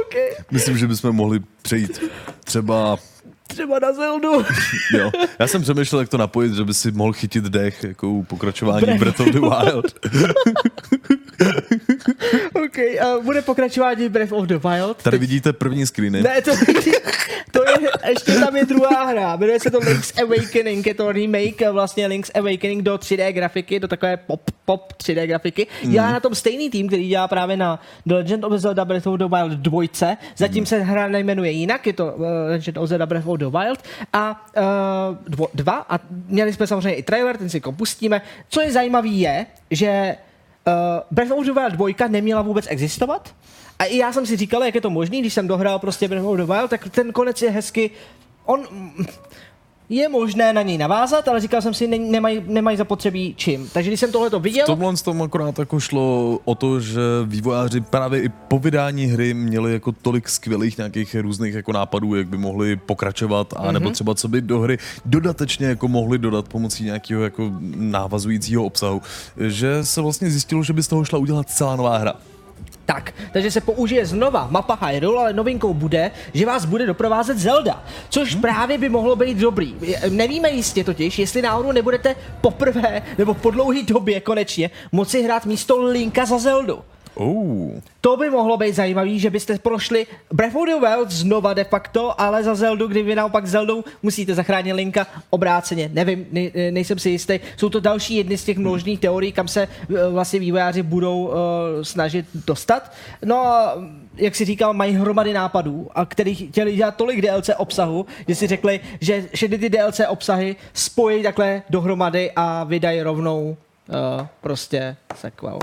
okay. 0.00 0.30
Myslím, 0.50 0.78
že 0.78 0.86
bychom 0.86 1.12
mohli 1.16 1.40
přejít 1.62 2.00
třeba 2.44 2.96
třeba 3.50 3.78
na 3.78 3.92
Zeldu. 3.92 4.32
Jo. 4.98 5.10
Já 5.38 5.46
jsem 5.46 5.62
přemýšlel, 5.62 6.00
jak 6.00 6.08
to 6.08 6.18
napojit, 6.18 6.54
že 6.54 6.64
by 6.64 6.74
si 6.74 6.90
mohl 6.92 7.12
chytit 7.12 7.44
dech 7.44 7.84
jako 7.84 8.08
u 8.08 8.22
pokračování 8.22 8.98
Breath 8.98 9.20
of 9.20 9.26
the 9.26 9.40
Wild. 9.40 9.94
OK, 12.64 12.78
uh, 13.16 13.24
bude 13.24 13.42
pokračování 13.42 14.08
Breath 14.08 14.32
of 14.32 14.46
the 14.46 14.58
Wild. 14.58 15.02
Tady 15.02 15.18
vidíte 15.18 15.52
první 15.52 15.86
screeny. 15.86 16.22
Ne, 16.22 16.42
to, 16.42 16.50
to 17.50 17.62
je, 17.70 17.90
ještě 18.08 18.32
tam 18.32 18.56
je 18.56 18.64
druhá 18.64 19.04
hra, 19.04 19.36
jmenuje 19.36 19.60
se 19.60 19.70
to 19.70 19.78
Link's 19.78 20.12
Awakening, 20.18 20.86
je 20.86 20.94
to 20.94 21.12
remake 21.12 21.70
vlastně 21.72 22.06
Link's 22.06 22.30
Awakening 22.34 22.82
do 22.82 22.94
3D 22.94 23.32
grafiky, 23.32 23.80
do 23.80 23.88
takové 23.88 24.16
pop, 24.16 24.50
pop 24.64 24.92
3D 24.92 25.26
grafiky. 25.26 25.66
Dělá 25.82 26.12
na 26.12 26.20
tom 26.20 26.34
stejný 26.34 26.70
tým, 26.70 26.86
který 26.86 27.08
dělá 27.08 27.28
právě 27.28 27.56
na 27.56 27.80
The 28.06 28.14
Legend 28.14 28.44
of 28.44 28.52
Zelda 28.52 28.84
Breath 28.84 29.06
of 29.06 29.18
the 29.18 29.28
Wild 29.36 29.52
2. 29.52 29.82
Zatím 30.36 30.66
se 30.66 30.78
hra 30.78 31.08
nejmenuje 31.08 31.50
jinak, 31.50 31.86
je 31.86 31.92
to 31.92 32.06
uh, 32.06 32.24
Legend 32.48 32.76
of 32.76 32.88
Zelda 32.88 33.06
Breath 33.06 33.26
of 33.26 33.38
the 33.38 33.48
Wild 33.58 33.78
a 34.12 34.50
uh, 34.56 34.62
dvo, 35.28 35.48
dva 35.54 35.86
a 35.88 36.00
měli 36.26 36.52
jsme 36.52 36.66
samozřejmě 36.66 36.94
i 36.94 37.02
trailer, 37.02 37.36
ten 37.36 37.48
si 37.48 37.56
jako 37.56 37.72
pustíme. 37.72 38.22
Co 38.48 38.60
je 38.60 38.72
zajímavé 38.72 39.08
je, 39.08 39.46
že 39.70 40.16
Breath 41.10 41.32
the 41.44 41.52
Wild 41.52 41.72
2 41.72 42.08
neměla 42.08 42.42
vůbec 42.42 42.66
existovat, 42.68 43.34
a 43.78 43.84
i 43.84 43.96
já 43.96 44.12
jsem 44.12 44.26
si 44.26 44.36
říkal, 44.36 44.64
jak 44.64 44.74
je 44.74 44.80
to 44.80 44.90
možné, 44.90 45.18
když 45.18 45.34
jsem 45.34 45.48
dohrál 45.48 45.78
prostě 45.78 46.08
Breath 46.08 46.26
of 46.26 46.36
the 46.36 46.44
Wild, 46.44 46.70
tak 46.70 46.88
ten 46.88 47.12
konec 47.12 47.42
je 47.42 47.50
hezky, 47.50 47.90
on 48.44 48.66
je 49.90 50.08
možné 50.08 50.52
na 50.52 50.62
něj 50.62 50.78
navázat, 50.78 51.28
ale 51.28 51.40
říkal 51.40 51.62
jsem 51.62 51.74
si, 51.74 51.88
ne, 51.88 51.98
nemají, 51.98 52.42
nemají 52.46 52.76
zapotřebí 52.76 53.34
čím. 53.36 53.68
Takže 53.72 53.90
když 53.90 54.00
jsem 54.00 54.12
tohle 54.12 54.30
to 54.30 54.40
viděl, 54.40 54.64
V 54.64 54.66
tomhle 54.66 54.96
z 54.96 55.02
tom 55.02 55.22
akorát 55.22 55.58
jako 55.58 55.80
šlo 55.80 56.38
o 56.44 56.54
to, 56.54 56.80
že 56.80 57.00
vývojáři 57.24 57.80
právě 57.80 58.22
i 58.22 58.28
po 58.28 58.58
vydání 58.58 59.06
hry 59.06 59.34
měli 59.34 59.72
jako 59.72 59.92
tolik 59.92 60.28
skvělých 60.28 60.78
nějakých 60.78 61.14
různých 61.14 61.54
jako 61.54 61.72
nápadů, 61.72 62.14
jak 62.14 62.28
by 62.28 62.36
mohli 62.36 62.76
pokračovat, 62.76 63.54
a 63.56 63.72
nebo 63.72 63.90
třeba 63.90 64.14
co 64.14 64.28
by 64.28 64.40
do 64.40 64.60
hry 64.60 64.78
dodatečně 65.04 65.66
jako 65.66 65.88
mohli 65.88 66.18
dodat 66.18 66.48
pomocí 66.48 66.84
nějakého 66.84 67.22
jako 67.22 67.52
návazujícího 67.76 68.64
obsahu, 68.64 69.02
že 69.48 69.84
se 69.84 70.00
vlastně 70.00 70.30
zjistilo, 70.30 70.62
že 70.62 70.72
by 70.72 70.82
z 70.82 70.88
toho 70.88 71.04
šla 71.04 71.18
udělat 71.18 71.50
celá 71.50 71.76
nová 71.76 71.98
hra. 71.98 72.14
Tak, 72.90 73.14
takže 73.32 73.50
se 73.50 73.60
použije 73.60 74.06
znova 74.06 74.48
mapa 74.50 74.78
Hyrule, 74.86 75.18
ale 75.18 75.32
novinkou 75.32 75.74
bude, 75.74 76.10
že 76.34 76.46
vás 76.46 76.64
bude 76.64 76.86
doprovázet 76.86 77.38
Zelda, 77.38 77.84
což 78.08 78.34
právě 78.34 78.78
by 78.78 78.88
mohlo 78.88 79.16
být 79.16 79.38
dobrý. 79.38 79.74
Nevíme 80.08 80.50
jistě 80.50 80.84
totiž, 80.84 81.18
jestli 81.18 81.42
náhodou 81.42 81.72
nebudete 81.72 82.16
poprvé 82.40 83.02
nebo 83.18 83.34
po 83.34 83.50
dlouhé 83.50 83.82
době 83.82 84.20
konečně 84.20 84.70
moci 84.92 85.22
hrát 85.22 85.46
místo 85.46 85.82
Linka 85.82 86.26
za 86.26 86.38
Zeldu. 86.38 86.82
Oh. 87.20 87.80
To 88.00 88.16
by 88.16 88.30
mohlo 88.30 88.56
být 88.56 88.74
zajímavý, 88.74 89.20
že 89.20 89.30
byste 89.30 89.58
prošli 89.58 90.06
Breath 90.32 90.56
of 90.56 90.68
the 90.68 90.86
Wild 90.86 91.10
znova 91.10 91.54
de 91.54 91.64
facto, 91.64 92.20
ale 92.20 92.42
za 92.42 92.54
Zeldu, 92.54 92.86
kdy 92.88 93.02
vy 93.02 93.14
naopak 93.14 93.46
Zeldou 93.46 93.84
musíte 94.02 94.34
zachránit 94.34 94.72
Linka 94.72 95.06
obráceně. 95.30 95.90
Nevím, 95.92 96.26
nej, 96.32 96.52
nejsem 96.70 96.98
si 96.98 97.10
jistý. 97.10 97.40
Jsou 97.56 97.68
to 97.68 97.80
další 97.80 98.16
jedny 98.16 98.38
z 98.38 98.44
těch 98.44 98.58
množných 98.58 99.00
teorií, 99.00 99.32
kam 99.32 99.48
se 99.48 99.62
eh, 99.68 100.08
vlastně 100.10 100.40
vývojáři 100.40 100.82
budou 100.82 101.24
uh, 101.24 101.34
snažit 101.82 102.26
dostat. 102.46 102.92
No 103.24 103.36
a 103.36 103.74
jak 104.16 104.36
si 104.36 104.44
říkal, 104.44 104.72
mají 104.72 104.94
hromady 104.94 105.32
nápadů, 105.32 105.90
a 105.94 106.06
který 106.06 106.34
chtěli 106.34 106.76
dělat 106.76 106.96
tolik 106.96 107.20
DLC 107.20 107.50
obsahu, 107.56 108.06
že 108.28 108.34
si 108.34 108.46
řekli, 108.46 108.80
že 109.00 109.28
všechny 109.34 109.58
ty 109.58 109.68
DLC 109.68 110.00
obsahy 110.08 110.56
spojí 110.72 111.22
takhle 111.22 111.62
dohromady 111.70 112.30
a 112.36 112.64
vydají 112.64 113.02
rovnou 113.02 113.56
uh, 113.88 114.26
prostě 114.40 114.96
sequel. 115.14 115.58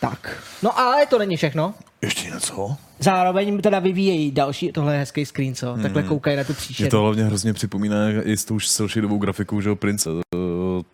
Tak, 0.00 0.42
no 0.62 0.78
ale 0.78 1.06
to 1.06 1.18
není 1.18 1.36
všechno. 1.36 1.74
Ještě 2.02 2.30
něco? 2.30 2.76
Zároveň 3.00 3.60
teda 3.60 3.78
vyvíjejí 3.78 4.30
další, 4.32 4.72
tohle 4.72 4.94
je 4.94 4.98
hezký 4.98 5.26
screen, 5.26 5.54
co? 5.54 5.78
Takhle 5.82 6.02
koukají 6.02 6.36
na 6.36 6.44
tu 6.44 6.52
Mě 6.52 6.56
příšeru. 6.56 6.90
to 6.90 7.00
hlavně 7.02 7.24
hrozně 7.24 7.52
připomíná 7.52 7.96
i 8.22 8.36
s 8.36 8.44
tou 8.44 8.60
silšidovou 8.60 9.18
grafikou, 9.18 9.60
že 9.60 9.68
jo, 9.68 9.76
Prince, 9.76 10.10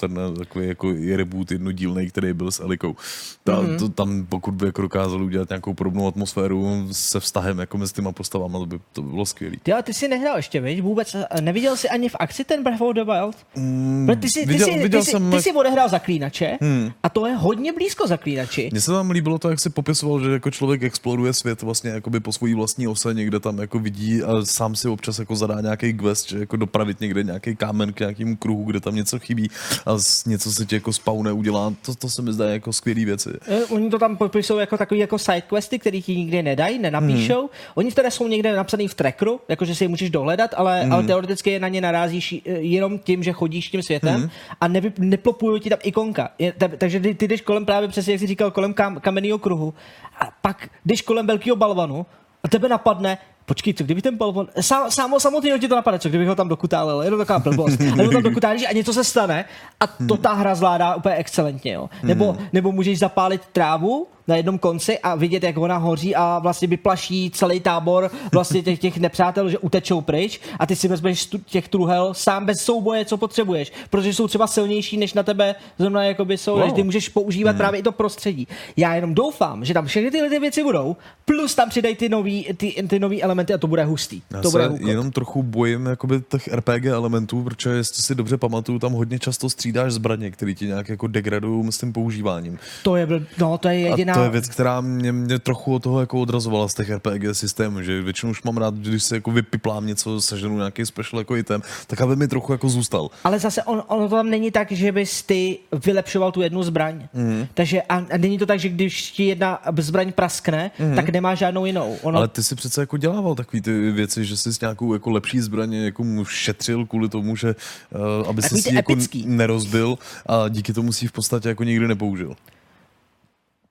to- 0.08 0.14
ten 0.14 0.34
takový 0.36 0.66
jako 0.68 0.92
reboot 1.16 1.50
jednodílný, 1.50 2.08
který 2.08 2.32
byl 2.32 2.50
s 2.50 2.60
Elikou. 2.60 2.96
Ta, 3.44 3.60
Mhm. 3.60 3.66
mm-hmm. 3.70 3.78
to, 3.78 3.88
tam 3.88 4.26
pokud 4.28 4.54
by 4.54 4.66
jako 4.66 4.82
dokázal 4.82 5.22
udělat 5.22 5.48
nějakou 5.48 5.74
podobnou 5.74 6.08
atmosféru 6.08 6.88
se 6.92 7.20
vztahem 7.20 7.58
jako 7.58 7.78
mezi 7.78 7.92
těma 7.92 8.12
postavama, 8.12 8.58
to 8.58 8.66
by 8.66 8.78
to 8.92 9.02
bylo 9.02 9.26
skvělé. 9.26 9.56
Ty, 9.62 9.72
ty 9.82 9.94
jsi 9.94 10.08
nehrál 10.08 10.36
ještě, 10.36 10.60
viď? 10.60 10.82
Vůbec 10.82 11.14
eh, 11.30 11.40
neviděl 11.40 11.76
jsi 11.76 11.88
ani 11.88 12.08
v 12.08 12.16
akci 12.20 12.44
ten 12.44 12.62
Breath 12.62 12.80
of 12.82 12.94
the 12.94 13.04
Wild? 13.04 13.36
Mm, 13.56 14.10
ty 14.20 14.28
jsi, 14.28 14.40
ty 14.40 14.46
viděl- 14.52 14.66
jsi, 14.66 14.78
viděl 14.82 15.00
ty 15.04 15.10
jsem, 15.10 15.30
ty 15.30 15.42
jsi 15.42 15.52
odehrál 15.52 15.88
zaklínače 15.88 16.58
hmm. 16.60 16.90
a 17.02 17.08
to 17.08 17.26
je 17.26 17.34
hodně 17.34 17.72
blízko 17.72 18.06
zaklínači. 18.06 18.68
Mně 18.72 18.80
se 18.80 18.90
tam 18.90 19.10
líbilo 19.10 19.38
to, 19.38 19.50
jak 19.50 19.60
si 19.60 19.70
popisoval, 19.70 20.20
že 20.24 20.30
jako 20.30 20.50
člověk 20.50 20.82
exploruje 20.82 21.32
svět 21.32 21.62
vlastně 21.62 21.90
jakoby 21.90 22.20
po 22.20 22.32
svojí 22.32 22.54
vlastní 22.54 22.88
ose, 22.88 23.14
někde 23.14 23.40
tam 23.40 23.58
jako 23.58 23.78
vidí 23.78 24.22
a 24.22 24.44
sám 24.44 24.76
si 24.76 24.88
občas 24.88 25.18
jako 25.18 25.36
zadá 25.36 25.60
nějaký 25.60 25.92
quest, 25.94 26.28
že 26.28 26.38
jako 26.38 26.56
dopravit 26.56 27.00
někde 27.00 27.22
nějaký 27.22 27.56
kámen 27.56 27.92
k 27.92 28.00
nějakému 28.00 28.36
kruhu, 28.36 28.64
kde 28.64 28.80
tam 28.80 28.94
něco 28.94 29.18
chybí 29.18 29.50
a 29.86 29.93
z- 29.98 30.24
něco 30.24 30.52
se 30.52 30.66
ti 30.66 30.74
jako 30.74 30.92
spawne 30.92 31.32
udělá. 31.32 31.72
To, 31.86 31.94
to 31.94 32.10
se 32.10 32.22
mi 32.22 32.32
zdá 32.32 32.50
jako 32.50 32.72
skvělý 32.72 33.04
věci. 33.04 33.30
Eh, 33.48 33.64
Oni 33.64 33.90
to 33.90 33.98
tam 33.98 34.16
popisují 34.16 34.60
jako 34.60 34.78
takový 34.78 35.00
jako 35.00 35.18
sidequesty, 35.18 35.78
který 35.78 36.02
ti 36.02 36.16
nikdy 36.16 36.42
nedají, 36.42 36.78
nenapíšou. 36.78 37.40
Hmm. 37.40 37.48
Oni 37.74 37.92
teda 37.92 38.10
jsou 38.10 38.28
někde 38.28 38.56
napsaný 38.56 38.88
v 38.88 38.94
trackeru, 38.94 39.40
jakože 39.48 39.74
si 39.74 39.84
je 39.84 39.88
můžeš 39.88 40.10
dohledat, 40.10 40.50
ale, 40.56 40.82
hmm. 40.82 40.92
ale 40.92 41.02
teoreticky 41.02 41.50
je 41.50 41.60
na 41.60 41.68
ně 41.68 41.80
narazíš 41.80 42.32
eh, 42.32 42.50
jenom 42.50 42.98
tím, 42.98 43.22
že 43.22 43.32
chodíš 43.32 43.68
tím 43.68 43.82
světem 43.82 44.20
hmm. 44.20 44.30
a 44.60 44.68
nevy, 44.68 44.92
neplopují 44.98 45.60
ti 45.60 45.70
tam 45.70 45.78
ikonka. 45.82 46.30
Je, 46.38 46.52
ta, 46.52 46.68
takže 46.78 47.00
ty, 47.00 47.14
ty 47.14 47.28
jdeš 47.28 47.40
kolem 47.40 47.64
právě 47.64 47.88
přesně, 47.88 48.12
jak 48.12 48.20
jsi 48.20 48.26
říkal, 48.26 48.50
kolem 48.50 48.74
kam, 48.74 49.00
kamenného 49.00 49.38
kruhu 49.38 49.74
a 50.20 50.30
pak 50.42 50.68
jdeš 50.84 51.02
kolem 51.02 51.26
velkého 51.26 51.56
balvanu 51.56 52.06
a 52.44 52.48
tebe 52.48 52.68
napadne, 52.68 53.18
Počkej, 53.46 53.74
co 53.74 53.84
kdyby 53.84 54.02
ten 54.02 54.16
balvan, 54.16 54.46
sám, 54.60 54.90
samo, 54.90 55.20
samotného 55.20 55.58
ti 55.58 55.68
to 55.68 55.76
napadne, 55.76 55.98
co 55.98 56.08
kdybych 56.08 56.28
ho 56.28 56.34
tam 56.34 56.48
dokutálil, 56.48 57.02
je 57.02 57.10
to 57.10 57.18
taková 57.18 57.38
blbost, 57.38 57.78
nebo 57.78 58.10
tam 58.10 58.22
dokutálíš 58.22 58.66
a 58.68 58.72
něco 58.72 58.92
se 58.92 59.04
stane 59.04 59.44
a 59.80 59.86
to 59.86 60.16
ta 60.16 60.32
hra 60.32 60.54
zvládá 60.54 60.94
úplně 60.94 61.14
excelentně, 61.14 61.72
jo. 61.72 61.90
Nebo, 62.02 62.36
nebo 62.52 62.72
můžeš 62.72 62.98
zapálit 62.98 63.42
trávu 63.52 64.06
na 64.28 64.36
jednom 64.36 64.58
konci 64.58 64.98
a 64.98 65.14
vidět, 65.14 65.42
jak 65.42 65.58
ona 65.58 65.76
hoří 65.76 66.14
a 66.14 66.38
vlastně 66.38 66.68
vyplaší 66.68 67.30
celý 67.30 67.60
tábor 67.60 68.10
vlastně 68.32 68.62
těch, 68.62 68.78
těch 68.78 68.96
nepřátel, 68.96 69.48
že 69.48 69.58
utečou 69.58 70.00
pryč 70.00 70.40
a 70.58 70.66
ty 70.66 70.76
si 70.76 70.88
vezmeš 70.88 71.28
těch 71.46 71.68
truhel 71.68 72.14
sám 72.14 72.46
bez 72.46 72.58
souboje, 72.58 73.04
co 73.04 73.16
potřebuješ, 73.16 73.72
protože 73.90 74.14
jsou 74.14 74.28
třeba 74.28 74.46
silnější, 74.46 74.96
než 74.96 75.14
na 75.14 75.22
tebe 75.22 75.54
zrovna 75.78 76.04
jakoby 76.04 76.38
jsou, 76.38 76.58
wow. 76.58 76.74
Ty 76.74 76.82
můžeš 76.82 77.08
používat 77.08 77.50
hmm. 77.50 77.58
právě 77.58 77.80
i 77.80 77.82
to 77.82 77.92
prostředí. 77.92 78.48
Já 78.76 78.94
jenom 78.94 79.14
doufám, 79.14 79.64
že 79.64 79.74
tam 79.74 79.86
všechny 79.86 80.10
tyhle 80.10 80.28
ty 80.28 80.38
věci 80.38 80.62
budou, 80.62 80.96
plus 81.24 81.54
tam 81.54 81.68
přidají 81.68 81.96
ty 81.96 82.08
nový, 82.08 82.48
ty, 82.56 82.74
ty 82.88 82.98
nový 82.98 83.22
elementy 83.22 83.54
a 83.54 83.58
to 83.58 83.66
bude 83.66 83.84
hustý. 83.84 84.22
Já 84.32 84.40
to 84.40 84.50
se 84.50 84.58
bude 84.58 84.66
hukot. 84.66 84.88
jenom 84.88 85.10
trochu 85.10 85.42
bojím 85.42 85.86
jakoby 85.86 86.22
těch 86.28 86.48
RPG 86.48 86.84
elementů, 86.84 87.42
protože 87.42 87.70
jestli 87.70 88.02
si 88.02 88.14
dobře 88.14 88.36
pamatuju, 88.36 88.78
tam 88.78 88.92
hodně 88.92 89.18
často 89.18 89.50
střídáš 89.50 89.92
zbraně, 89.92 90.30
které 90.30 90.54
ti 90.54 90.66
nějak 90.66 90.88
jako 90.88 91.06
degradují 91.06 91.72
s 91.72 91.78
tím 91.78 91.92
používáním. 91.92 92.58
To 92.82 92.96
je, 92.96 93.08
no, 93.38 93.58
to 93.58 93.68
je 93.68 93.78
jediná 93.78 94.13
To 94.14 94.22
je 94.22 94.30
věc, 94.30 94.48
která 94.48 94.80
mě, 94.80 95.12
mě 95.12 95.38
trochu 95.38 95.74
od 95.74 95.82
toho 95.82 96.00
jako 96.00 96.20
odrazovala 96.20 96.68
z 96.68 96.74
těch 96.74 96.90
RPG 96.90 97.22
systémů, 97.32 97.82
že 97.82 98.02
většinou 98.02 98.30
už 98.30 98.42
mám 98.42 98.56
rád, 98.56 98.74
když 98.74 99.02
si 99.02 99.14
jako 99.14 99.30
vypiplám 99.30 99.86
něco, 99.86 100.20
seženu 100.20 100.56
nějaký 100.56 100.86
special 100.86 101.20
jako 101.20 101.36
item, 101.36 101.62
tak 101.86 102.00
aby 102.00 102.16
mi 102.16 102.28
trochu 102.28 102.52
jako 102.52 102.68
zůstal. 102.68 103.08
Ale 103.24 103.38
zase 103.38 103.62
on, 103.62 103.82
ono 103.86 104.08
to 104.08 104.16
tam 104.16 104.30
není 104.30 104.50
tak, 104.50 104.72
že 104.72 104.92
bys 104.92 105.22
ty 105.22 105.58
vylepšoval 105.84 106.32
tu 106.32 106.42
jednu 106.42 106.62
zbraň. 106.62 107.08
Mm. 107.14 107.46
Takže 107.54 107.82
a, 107.82 107.96
a 107.96 108.16
není 108.18 108.38
to 108.38 108.46
tak, 108.46 108.60
že 108.60 108.68
když 108.68 109.10
ti 109.10 109.24
jedna 109.24 109.58
zbraň 109.78 110.12
praskne, 110.12 110.70
mm. 110.78 110.94
tak 110.94 111.08
nemá 111.08 111.34
žádnou 111.34 111.66
jinou. 111.66 111.96
Ono... 112.02 112.18
Ale 112.18 112.28
ty 112.28 112.42
si 112.42 112.54
přece 112.54 112.80
jako 112.80 112.96
dělával 112.96 113.34
takový 113.34 113.62
ty 113.62 113.90
věci, 113.90 114.24
že 114.24 114.36
jsi 114.36 114.52
s 114.52 114.60
nějakou 114.60 114.92
jako 114.92 115.10
lepší 115.10 115.40
zbraně 115.40 115.84
jako 115.84 116.04
mu 116.04 116.24
šetřil 116.24 116.86
kvůli 116.86 117.08
tomu, 117.08 117.36
že 117.36 117.54
uh, 117.90 118.28
aby 118.28 118.42
se 118.42 118.56
si 118.56 118.74
jako 118.74 118.96
nerozbil 119.24 119.98
a 120.26 120.48
díky 120.48 120.72
tomu 120.72 120.92
si 120.92 121.06
v 121.06 121.12
podstatě 121.12 121.48
jako 121.48 121.64
nikdy 121.64 121.88
nepoužil. 121.88 122.34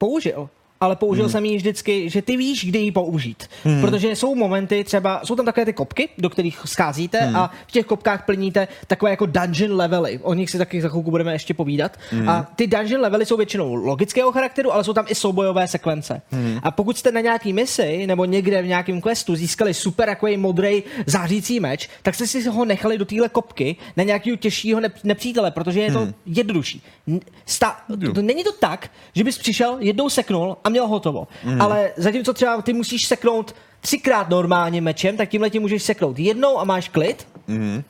Použil 0.04 0.50
ale 0.84 0.96
použil 0.96 1.24
hmm. 1.24 1.32
jsem 1.32 1.46
ji 1.46 1.58
vždycky, 1.58 2.10
že 2.10 2.22
ty 2.22 2.38
víš, 2.38 2.66
kdy 2.66 2.80
ji 2.80 2.92
použít. 2.92 3.50
Hmm. 3.64 3.82
Protože 3.82 4.16
jsou 4.16 4.36
momenty, 4.36 4.84
třeba 4.84 5.22
jsou 5.24 5.36
tam 5.36 5.46
takové 5.46 5.66
ty 5.66 5.74
kopky, 5.74 6.10
do 6.18 6.30
kterých 6.30 6.60
scházíte 6.66 7.20
hmm. 7.20 7.36
a 7.36 7.52
v 7.68 7.72
těch 7.72 7.86
kopkách 7.86 8.26
plníte 8.26 8.68
takové 8.88 9.12
jako 9.12 9.26
dungeon 9.26 9.76
levely. 9.76 10.20
O 10.24 10.34
nich 10.34 10.50
si 10.50 10.58
taky 10.58 10.82
za 10.82 10.90
chvilku 10.90 11.12
budeme 11.12 11.34
ještě 11.34 11.54
povídat. 11.54 11.98
Hmm. 12.12 12.30
A 12.30 12.52
ty 12.56 12.68
dungeon 12.68 13.02
levely 13.02 13.26
jsou 13.26 13.38
většinou 13.38 13.76
logického 13.76 14.32
charakteru, 14.32 14.74
ale 14.74 14.84
jsou 14.84 14.94
tam 14.94 15.06
i 15.08 15.16
soubojové 15.16 15.68
sekvence. 15.68 16.22
Hmm. 16.32 16.60
A 16.64 16.72
pokud 16.72 16.98
jste 16.98 17.12
na 17.12 17.22
nějaký 17.22 17.54
misi 17.54 18.08
nebo 18.08 18.26
někde 18.26 18.62
v 18.62 18.68
nějakém 18.68 19.02
questu 19.02 19.36
získali 19.36 19.74
super 19.74 20.10
takový 20.10 20.38
modrý 20.38 20.84
zářící 21.06 21.60
meč, 21.60 21.90
tak 22.02 22.16
jste 22.16 22.28
si 22.28 22.50
ho 22.50 22.66
nechali 22.66 22.98
do 22.98 23.06
téhle 23.06 23.30
kopky 23.30 23.76
na 23.98 24.04
nějakého 24.04 24.38
těžšího 24.38 24.82
nepřítele, 25.04 25.52
protože 25.52 25.82
je 25.82 25.92
to 25.92 26.00
hmm. 26.00 26.14
jednodušší. 26.26 26.82
Sta- 27.46 27.78
to, 28.16 28.22
není 28.22 28.44
to 28.44 28.52
tak, 28.52 28.92
že 29.16 29.24
bys 29.24 29.38
přišel, 29.38 29.78
jednou 29.80 30.10
seknul 30.10 30.58
a 30.64 30.73
měl 30.74 30.88
hotovo. 30.88 31.28
Mm. 31.44 31.62
Ale 31.62 31.92
zatímco 31.98 32.34
třeba 32.34 32.62
ty 32.62 32.74
musíš 32.74 33.08
seknout 33.08 33.56
třikrát 33.82 34.30
normálně 34.30 34.82
mečem, 34.82 35.18
tak 35.18 35.30
tímhle 35.30 35.50
tím 35.50 35.62
můžeš 35.62 35.84
seknout 35.84 36.20
jednou 36.20 36.60
a 36.60 36.64
máš 36.64 36.90
klid. 36.90 37.28
Mm 37.48 37.84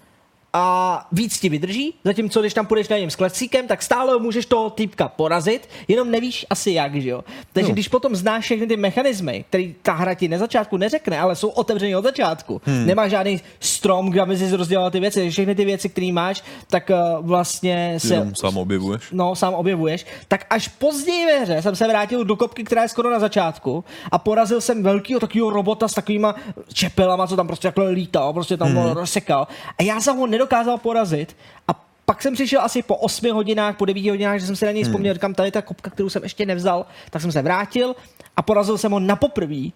a 0.53 1.07
víc 1.11 1.39
ti 1.39 1.49
vydrží, 1.49 1.93
zatímco 2.03 2.41
když 2.41 2.53
tam 2.53 2.65
půjdeš 2.65 2.89
na 2.89 2.97
něm 2.97 3.09
s 3.09 3.15
klecíkem, 3.15 3.67
tak 3.67 3.81
stále 3.81 4.19
můžeš 4.19 4.45
toho 4.45 4.69
týpka 4.69 5.07
porazit, 5.07 5.69
jenom 5.87 6.11
nevíš 6.11 6.45
asi 6.49 6.71
jak, 6.71 6.95
že 6.95 7.09
jo. 7.09 7.23
Takže 7.53 7.69
no. 7.69 7.73
když 7.73 7.87
potom 7.87 8.15
znáš 8.15 8.43
všechny 8.43 8.67
ty 8.67 8.77
mechanismy, 8.77 9.45
které 9.49 9.69
ta 9.81 9.93
hra 9.93 10.13
ti 10.13 10.27
na 10.27 10.37
začátku 10.37 10.77
neřekne, 10.77 11.19
ale 11.19 11.35
jsou 11.35 11.49
otevřené 11.49 11.97
od 11.97 12.03
začátku, 12.03 12.61
hmm. 12.65 12.85
nemá 12.85 13.07
žádný 13.07 13.41
strom, 13.59 14.09
kde 14.09 14.25
by 14.25 14.37
si 14.37 14.55
rozdělal 14.55 14.91
ty 14.91 14.99
věci, 14.99 15.29
všechny 15.29 15.55
ty 15.55 15.65
věci, 15.65 15.89
které 15.89 16.11
máš, 16.11 16.43
tak 16.67 16.89
uh, 16.89 17.25
vlastně 17.25 17.95
se... 17.97 18.13
Jenom 18.13 18.35
sám 18.35 18.57
objevuješ. 18.57 19.03
No, 19.11 19.35
sám 19.35 19.53
objevuješ. 19.53 20.05
Tak 20.27 20.45
až 20.49 20.67
později 20.67 21.25
ve 21.25 21.39
hře 21.39 21.61
jsem 21.61 21.75
se 21.75 21.87
vrátil 21.87 22.25
do 22.25 22.35
kopky, 22.35 22.63
která 22.63 22.81
je 22.81 22.89
skoro 22.89 23.09
na 23.11 23.19
začátku 23.19 23.83
a 24.11 24.17
porazil 24.17 24.61
jsem 24.61 24.83
velkého 24.83 25.19
takového 25.19 25.49
robota 25.49 25.87
s 25.87 25.93
takovýma 25.93 26.35
čepelama, 26.73 27.27
co 27.27 27.35
tam 27.35 27.47
prostě 27.47 27.67
takhle 27.67 27.89
lítal, 27.89 28.33
prostě 28.33 28.57
tam 28.57 28.67
hmm. 28.67 28.91
rozsekal. 28.91 29.47
A 29.77 29.83
já 29.83 30.01
jsem 30.01 30.17
ho 30.17 30.27
nedokázal 30.43 30.77
porazit 30.77 31.35
a 31.67 31.85
pak 32.05 32.21
jsem 32.21 32.33
přišel 32.33 32.61
asi 32.61 32.83
po 32.83 32.95
8 32.95 33.31
hodinách, 33.31 33.77
po 33.77 33.85
9 33.85 34.09
hodinách, 34.09 34.39
že 34.39 34.45
jsem 34.45 34.55
se 34.55 34.65
na 34.65 34.71
něj 34.71 34.83
vzpomněl, 34.83 35.11
hmm. 35.11 35.13
říkám, 35.13 35.33
tady 35.33 35.51
ta 35.51 35.61
kopka, 35.61 35.89
kterou 35.89 36.09
jsem 36.09 36.23
ještě 36.23 36.45
nevzal, 36.45 36.85
tak 37.09 37.21
jsem 37.21 37.31
se 37.31 37.41
vrátil 37.41 37.95
a 38.37 38.41
porazil 38.41 38.77
jsem 38.77 38.91
ho 38.91 38.99
na 38.99 39.15
poprvé. 39.15 39.71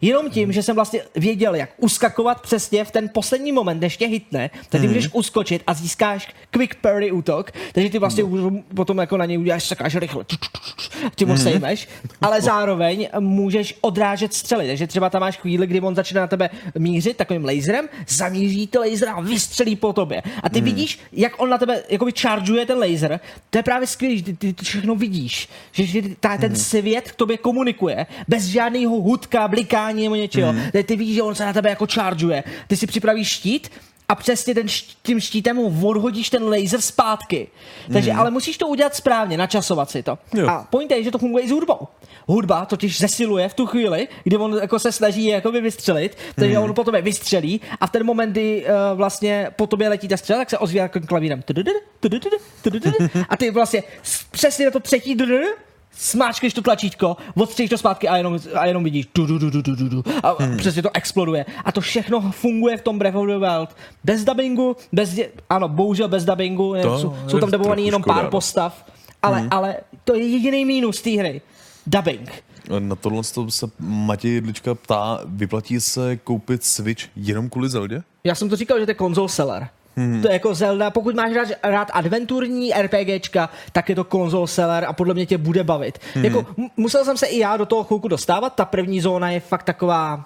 Jenom 0.00 0.30
tím, 0.30 0.52
že 0.52 0.62
jsem 0.62 0.74
vlastně 0.74 1.00
věděl, 1.14 1.54
jak 1.54 1.70
uskakovat 1.76 2.40
přesně 2.40 2.84
v 2.84 2.90
ten 2.90 3.08
poslední 3.08 3.52
moment, 3.52 3.80
než 3.80 3.96
tě 3.96 4.06
hitne, 4.06 4.50
tak 4.68 4.80
ty 4.80 4.86
mm. 4.86 4.86
můžeš 4.86 5.08
uskočit 5.12 5.62
a 5.66 5.74
získáš 5.74 6.34
quick 6.50 6.74
parry 6.74 7.12
útok, 7.12 7.52
takže 7.72 7.90
ty 7.90 7.98
vlastně 7.98 8.24
mm. 8.24 8.62
potom 8.74 8.98
jako 8.98 9.16
na 9.16 9.24
něj 9.24 9.38
uděláš, 9.38 9.64
sakáš 9.64 9.96
rychle, 9.96 10.24
ty 11.14 11.24
mu 11.24 11.32
mm. 11.32 11.38
sejmeš, 11.38 11.88
ale 12.22 12.40
zároveň 12.40 13.08
můžeš 13.18 13.74
odrážet 13.80 14.34
střely, 14.34 14.66
takže 14.66 14.86
třeba 14.86 15.10
tam 15.10 15.20
máš 15.20 15.36
chvíli, 15.36 15.66
kdy 15.66 15.80
on 15.80 15.94
začne 15.94 16.20
na 16.20 16.26
tebe 16.26 16.50
mířit 16.78 17.16
takovým 17.16 17.44
laserem, 17.44 17.88
zamíří 18.08 18.66
ty 18.66 18.78
laser 18.78 19.08
a 19.08 19.20
vystřelí 19.20 19.76
po 19.76 19.92
tobě. 19.92 20.22
A 20.42 20.48
ty 20.48 20.60
mm. 20.60 20.64
vidíš, 20.64 21.00
jak 21.12 21.40
on 21.40 21.50
na 21.50 21.58
tebe 21.58 21.82
jakoby 21.88 22.12
chargeuje 22.20 22.66
ten 22.66 22.78
laser, 22.78 23.20
to 23.50 23.58
je 23.58 23.62
právě 23.62 23.86
skvělé, 23.86 24.22
ty, 24.22 24.34
ty 24.34 24.52
to 24.52 24.64
všechno 24.64 24.94
vidíš, 24.94 25.48
že 25.72 26.02
ta, 26.20 26.36
ten 26.36 26.50
mm. 26.50 26.56
svět 26.56 27.12
k 27.12 27.14
tobě 27.14 27.36
komunikuje, 27.36 28.06
bez 28.28 28.44
žádného 28.44 29.00
hudka, 29.00 29.48
bliká 29.48 29.87
skakání 29.88 30.02
nebo 30.02 30.14
něčeho. 30.14 30.52
Mm. 30.52 30.62
Ty 30.84 30.96
víš, 30.96 31.14
že 31.14 31.22
on 31.22 31.34
se 31.34 31.46
na 31.46 31.52
tebe 31.52 31.70
jako 31.70 31.86
chargeuje. 31.86 32.44
Ty 32.66 32.76
si 32.76 32.86
připravíš 32.86 33.28
štít 33.28 33.70
a 34.08 34.14
přesně 34.14 34.54
ten, 34.54 34.66
tím 35.02 35.20
štítem 35.20 35.56
mu 35.56 35.88
odhodíš 35.88 36.30
ten 36.30 36.42
laser 36.48 36.80
zpátky. 36.80 37.48
Takže, 37.92 38.12
mm. 38.12 38.20
ale 38.20 38.30
musíš 38.30 38.58
to 38.58 38.66
udělat 38.66 38.94
správně, 38.94 39.36
načasovat 39.36 39.90
si 39.90 40.02
to. 40.02 40.18
Jo. 40.34 40.48
A 40.48 40.66
point 40.70 40.90
je, 40.90 41.02
že 41.02 41.10
to 41.10 41.18
funguje 41.18 41.44
i 41.44 41.48
s 41.48 41.50
hudbou. 41.50 41.88
Hudba 42.26 42.64
totiž 42.64 42.98
zesiluje 42.98 43.48
v 43.48 43.54
tu 43.54 43.66
chvíli, 43.66 44.08
kdy 44.24 44.36
on 44.36 44.58
jako 44.60 44.78
se 44.78 44.92
snaží 44.92 45.26
jakoby 45.26 45.60
vystřelit, 45.60 46.16
takže 46.34 46.58
mm. 46.58 46.64
on 46.64 46.74
po 46.74 46.84
tobě 46.84 47.02
vystřelí 47.02 47.60
a 47.80 47.86
v 47.86 47.90
ten 47.90 48.06
moment, 48.06 48.30
kdy 48.30 48.64
uh, 48.64 48.98
vlastně 48.98 49.50
po 49.56 49.66
tobě 49.66 49.88
letí 49.88 50.08
ta 50.08 50.16
střela, 50.16 50.38
tak 50.38 50.50
se 50.50 50.58
ozví 50.58 50.76
jako 50.76 51.00
klavírem. 51.00 51.42
A 53.28 53.36
ty 53.36 53.50
vlastně 53.50 53.82
přesně 54.30 54.64
na 54.64 54.70
to 54.70 54.80
třetí 54.80 55.14
smáčkneš 55.92 56.54
to 56.54 56.62
tlačítko, 56.62 57.16
odstřiš 57.34 57.70
to 57.70 57.78
zpátky 57.78 58.08
a 58.08 58.16
jenom, 58.16 58.38
a 58.54 58.66
jenom 58.66 58.84
vidíš 58.84 59.08
du, 59.14 59.26
du, 59.26 59.38
du, 59.38 59.50
du, 59.50 59.62
du, 59.62 59.88
du, 59.88 60.04
a 60.22 60.42
hmm. 60.42 60.56
přesně 60.56 60.82
to 60.82 60.90
exploduje. 60.94 61.46
A 61.64 61.72
to 61.72 61.80
všechno 61.80 62.20
funguje 62.20 62.76
v 62.76 62.82
tom 62.82 62.98
Breath 62.98 63.16
of 63.16 63.26
the 63.26 63.38
Wild. 63.38 63.76
Bez 64.04 64.24
dubbingu, 64.24 64.76
bez, 64.92 65.10
dě, 65.10 65.28
ano, 65.50 65.68
bohužel 65.68 66.08
bez 66.08 66.24
dubbingu, 66.24 66.74
to 66.82 66.98
jsou, 66.98 67.16
jsou 67.28 67.38
tam 67.38 67.50
dubovaný 67.50 67.86
jenom 67.86 68.02
škoda, 68.02 68.14
pár 68.14 68.24
no. 68.24 68.30
postav, 68.30 68.84
ale, 69.22 69.40
hmm. 69.40 69.48
ale 69.50 69.76
to 70.04 70.14
je 70.14 70.26
jediný 70.26 70.64
mínus 70.64 71.02
té 71.02 71.10
hry. 71.10 71.40
Dubbing. 71.86 72.30
Na 72.78 72.96
tohle 72.96 73.24
se 73.24 73.66
Matěj 73.78 74.34
Jedlička 74.34 74.74
ptá, 74.74 75.20
vyplatí 75.26 75.80
se 75.80 76.16
koupit 76.16 76.64
Switch 76.64 77.04
jenom 77.16 77.50
kvůli 77.50 77.68
Zeldě? 77.68 78.02
Já 78.24 78.34
jsem 78.34 78.48
to 78.48 78.56
říkal, 78.56 78.78
že 78.78 78.86
to 78.86 78.90
je 78.90 78.94
konzol 78.94 79.28
seller. 79.28 79.68
Hmm. 79.98 80.22
To 80.22 80.28
je 80.28 80.32
jako 80.32 80.54
Zelda, 80.54 80.90
pokud 80.90 81.14
máš 81.14 81.32
rád, 81.32 81.48
rád 81.62 81.90
adventurní 81.92 82.72
RPGčka, 82.72 83.48
tak 83.72 83.88
je 83.88 83.94
to 83.94 84.04
konzol 84.04 84.46
seller 84.46 84.84
a 84.84 84.92
podle 84.92 85.14
mě 85.14 85.26
tě 85.26 85.38
bude 85.38 85.64
bavit. 85.64 85.98
Hmm. 86.14 86.24
Jako, 86.24 86.46
musel 86.76 87.04
jsem 87.04 87.16
se 87.16 87.26
i 87.26 87.38
já 87.38 87.56
do 87.56 87.66
toho 87.66 87.84
chvilku 87.84 88.08
dostávat, 88.08 88.54
ta 88.54 88.64
první 88.64 89.00
zóna 89.00 89.30
je 89.30 89.40
fakt 89.40 89.62
taková 89.62 90.24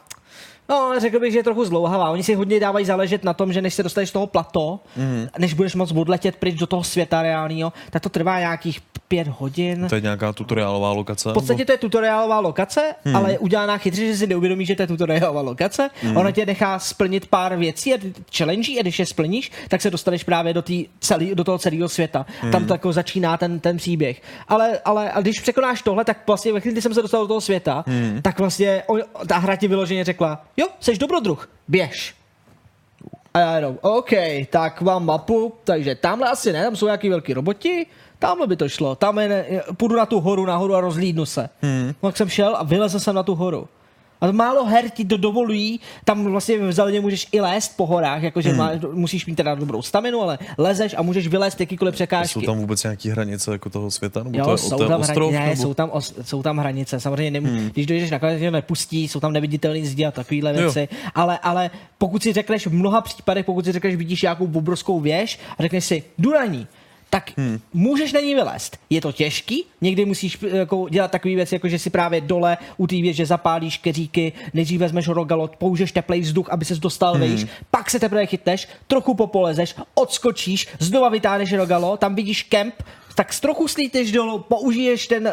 No, 0.68 0.94
řekl 0.98 1.20
bych, 1.20 1.32
že 1.32 1.38
je 1.38 1.44
trochu 1.44 1.64
zlouhavá. 1.64 2.10
Oni 2.10 2.22
si 2.22 2.34
hodně 2.34 2.60
dávají 2.60 2.86
záležet 2.86 3.24
na 3.24 3.34
tom, 3.34 3.52
že 3.52 3.62
než 3.62 3.74
se 3.74 3.82
dostaneš 3.82 4.08
z 4.08 4.12
toho 4.12 4.26
plato, 4.26 4.80
mm. 4.96 5.26
než 5.38 5.54
budeš 5.54 5.74
moc 5.74 5.92
odletět 5.92 6.36
pryč 6.36 6.54
do 6.54 6.66
toho 6.66 6.84
světa 6.84 7.22
reálného, 7.22 7.72
tak 7.90 8.02
to 8.02 8.08
trvá 8.08 8.38
nějakých 8.38 8.80
pět 9.12 9.28
hodin. 9.28 9.86
To 9.88 9.94
je 9.94 10.00
nějaká 10.00 10.32
tutoriálová 10.32 10.92
lokace? 10.92 11.30
V 11.30 11.32
podstatě 11.32 11.64
to 11.64 11.72
je 11.72 11.78
tutoriálová 11.78 12.40
lokace, 12.40 12.94
hmm. 13.04 13.16
ale 13.16 13.32
je 13.32 13.38
udělaná 13.38 13.78
chytře, 13.78 14.06
že 14.06 14.16
si 14.16 14.26
neuvědomíš, 14.26 14.68
že 14.68 14.76
to 14.76 14.82
je 14.82 14.86
tutoriálová 14.86 15.40
lokace. 15.40 15.90
Hmm. 16.02 16.16
Ona 16.16 16.30
tě 16.30 16.46
nechá 16.46 16.78
splnit 16.78 17.26
pár 17.26 17.56
věcí 17.56 17.94
a 17.94 17.98
challenge, 18.36 18.72
a 18.78 18.82
když 18.82 18.98
je 18.98 19.06
splníš, 19.06 19.50
tak 19.68 19.82
se 19.82 19.90
dostaneš 19.90 20.24
právě 20.24 20.54
do, 20.54 20.62
tý 20.62 20.86
celý, 21.00 21.34
do 21.34 21.44
toho 21.44 21.58
celého 21.58 21.88
světa. 21.88 22.26
Hmm. 22.40 22.52
Tam 22.52 22.66
to 22.66 22.74
jako 22.74 22.92
začíná 22.92 23.36
ten, 23.36 23.60
ten 23.60 23.76
příběh. 23.76 24.22
Ale, 24.48 24.78
ale 24.84 25.12
a 25.12 25.20
když 25.20 25.40
překonáš 25.40 25.82
tohle, 25.82 26.04
tak 26.04 26.26
vlastně 26.26 26.52
ve 26.52 26.60
chvíli, 26.60 26.72
kdy 26.72 26.82
jsem 26.82 26.94
se 26.94 27.02
dostal 27.02 27.20
do 27.20 27.28
toho 27.28 27.40
světa, 27.40 27.84
hmm. 27.86 28.20
tak 28.22 28.38
vlastně 28.38 28.82
on, 28.86 29.00
ta 29.28 29.38
hra 29.38 29.56
ti 29.56 29.68
vyloženě 29.68 30.04
řekla, 30.04 30.44
jo, 30.56 30.66
jsi 30.80 30.96
dobrodruh, 30.98 31.48
běž. 31.68 32.14
A 33.34 33.38
já 33.38 33.56
jenom, 33.56 33.78
OK, 33.80 34.10
tak 34.50 34.82
mám 34.82 35.06
mapu, 35.06 35.52
takže 35.64 35.94
tamhle 35.94 36.30
asi 36.30 36.52
ne, 36.52 36.64
tam 36.64 36.76
jsou 36.76 36.86
nějaký 36.86 37.08
velký 37.08 37.34
roboti, 37.34 37.86
tamhle 38.22 38.46
by 38.46 38.56
to 38.56 38.68
šlo, 38.68 38.94
tam 38.94 39.18
je, 39.18 39.62
půjdu 39.76 39.96
na 39.96 40.06
tu 40.06 40.20
horu, 40.20 40.46
nahoru 40.46 40.74
a 40.74 40.80
rozlídnu 40.80 41.26
se. 41.26 41.48
Hmm. 41.62 41.92
Tak 42.00 42.16
jsem 42.16 42.28
šel 42.28 42.56
a 42.58 42.62
vylezl 42.62 43.00
jsem 43.00 43.14
na 43.14 43.22
tu 43.22 43.34
horu. 43.34 43.68
A 44.20 44.32
málo 44.32 44.64
her 44.64 44.90
ti 44.90 45.04
to 45.04 45.16
dovolují, 45.16 45.80
tam 46.04 46.24
vlastně 46.24 46.58
v 46.58 46.72
Zeldě 46.72 47.00
můžeš 47.00 47.26
i 47.32 47.40
lézt 47.40 47.76
po 47.76 47.86
horách, 47.86 48.22
jakože 48.22 48.48
hmm. 48.48 48.58
má, 48.58 48.70
musíš 48.92 49.26
mít 49.26 49.34
teda 49.34 49.54
dobrou 49.54 49.82
staminu, 49.82 50.22
ale 50.22 50.38
lezeš 50.58 50.94
a 50.98 51.02
můžeš 51.02 51.26
vylézt 51.26 51.60
jakýkoliv 51.60 51.94
překážky. 51.94 52.40
Jsou 52.40 52.46
tam 52.46 52.58
vůbec 52.58 52.82
nějaké 52.82 53.12
hranice 53.12 53.52
jako 53.52 53.70
toho 53.70 53.90
světa? 53.90 54.22
Nebo 54.22 54.38
jo, 54.38 54.44
to 54.44 54.52
je, 54.52 54.58
jsou, 54.58 54.76
to 54.76 54.82
je 54.82 54.88
tam 54.88 55.00
ostrov, 55.00 55.32
hranice, 55.32 55.50
ne, 55.50 55.56
jsou, 55.56 55.74
tam 55.74 55.90
os, 55.92 56.14
jsou 56.22 56.42
tam 56.42 56.58
hranice. 56.58 57.00
Samozřejmě, 57.00 57.30
nem, 57.30 57.44
hmm. 57.44 57.70
když 57.72 57.86
dojdeš 57.86 58.10
na 58.10 58.18
konec, 58.18 58.42
nepustí, 58.50 59.08
jsou 59.08 59.20
tam 59.20 59.32
neviditelné 59.32 59.84
zdi 59.84 60.06
a 60.06 60.10
takovéhle 60.10 60.52
věci. 60.52 60.88
Ale, 61.14 61.38
ale 61.38 61.70
pokud 61.98 62.22
si 62.22 62.32
řekneš 62.32 62.66
v 62.66 62.74
mnoha 62.74 63.00
případech, 63.00 63.46
pokud 63.46 63.64
si 63.64 63.72
řekneš, 63.72 63.96
vidíš 63.96 64.22
nějakou 64.22 64.44
obrovskou 64.54 65.00
věž 65.00 65.38
a 65.58 65.62
řekneš 65.62 65.84
si, 65.84 66.02
jdu 66.18 66.30
na 66.30 66.44
ní, 66.44 66.66
tak 67.12 67.32
hmm. 67.36 67.60
můžeš 67.72 68.12
na 68.12 68.20
ní 68.20 68.34
vylézt. 68.34 68.78
Je 68.90 69.00
to 69.00 69.12
těžký, 69.12 69.64
někdy 69.80 70.04
musíš 70.04 70.38
jako, 70.42 70.88
dělat 70.90 71.10
takové 71.10 71.34
věci, 71.34 71.54
jako 71.54 71.68
že 71.68 71.78
si 71.78 71.90
právě 71.90 72.20
dole 72.20 72.58
u 72.76 72.86
té 72.86 72.96
věže 72.96 73.26
zapálíš 73.26 73.78
keříky, 73.78 74.32
nejdřív 74.54 74.80
vezmeš 74.80 75.08
rogalot, 75.08 75.56
použiješ 75.56 75.92
teplý 75.92 76.20
vzduch, 76.20 76.50
aby 76.50 76.64
se 76.64 76.74
dostal 76.74 77.12
hmm. 77.12 77.20
vejš, 77.20 77.46
pak 77.70 77.90
se 77.90 78.00
teprve 78.00 78.26
chytneš, 78.26 78.68
trochu 78.86 79.14
popolezeš, 79.14 79.74
odskočíš, 79.94 80.68
znova 80.78 81.08
vytáhneš 81.08 81.52
rogalo, 81.52 81.96
tam 81.96 82.14
vidíš 82.14 82.42
kemp, 82.42 82.74
tak 83.14 83.40
trochu 83.40 83.68
slítneš 83.68 84.12
dolů, 84.12 84.38
použiješ 84.38 85.06
ten, 85.06 85.32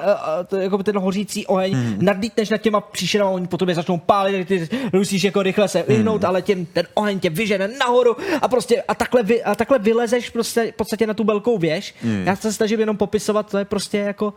uh, 0.51 0.59
jako 0.59 0.83
ten 0.83 0.97
hořící 0.97 1.47
oheň, 1.47 1.73
hmm. 1.73 1.97
nadlítneš 2.01 2.49
nad 2.49 2.57
těma 2.57 2.81
příšerama, 2.81 3.31
oni 3.31 3.47
po 3.47 3.57
tobě 3.57 3.75
začnou 3.75 3.97
pálit, 3.97 4.47
ty 4.47 4.69
musíš 4.93 5.23
jako 5.23 5.43
rychle 5.43 5.67
se 5.67 5.83
vyhnout, 5.87 6.21
hmm. 6.21 6.29
ale 6.29 6.41
tím, 6.41 6.65
ten 6.65 6.87
oheň 6.93 7.19
tě 7.19 7.29
vyžene 7.29 7.67
nahoru 7.67 8.17
a 8.41 8.47
prostě 8.47 8.81
a 8.81 8.95
takhle, 8.95 9.23
vy, 9.23 9.43
a 9.43 9.55
takhle 9.55 9.79
vylezeš 9.79 10.29
prostě 10.29 10.71
v 10.71 10.75
podstatě 10.75 11.07
na 11.07 11.13
tu 11.13 11.23
velkou 11.23 11.57
věž. 11.57 11.95
Hmm. 12.01 12.23
Já 12.27 12.35
se 12.35 12.53
snažím 12.53 12.79
jenom 12.79 12.97
popisovat, 12.97 13.51
to 13.51 13.57
je 13.57 13.65
prostě 13.65 13.97
jako 13.97 14.33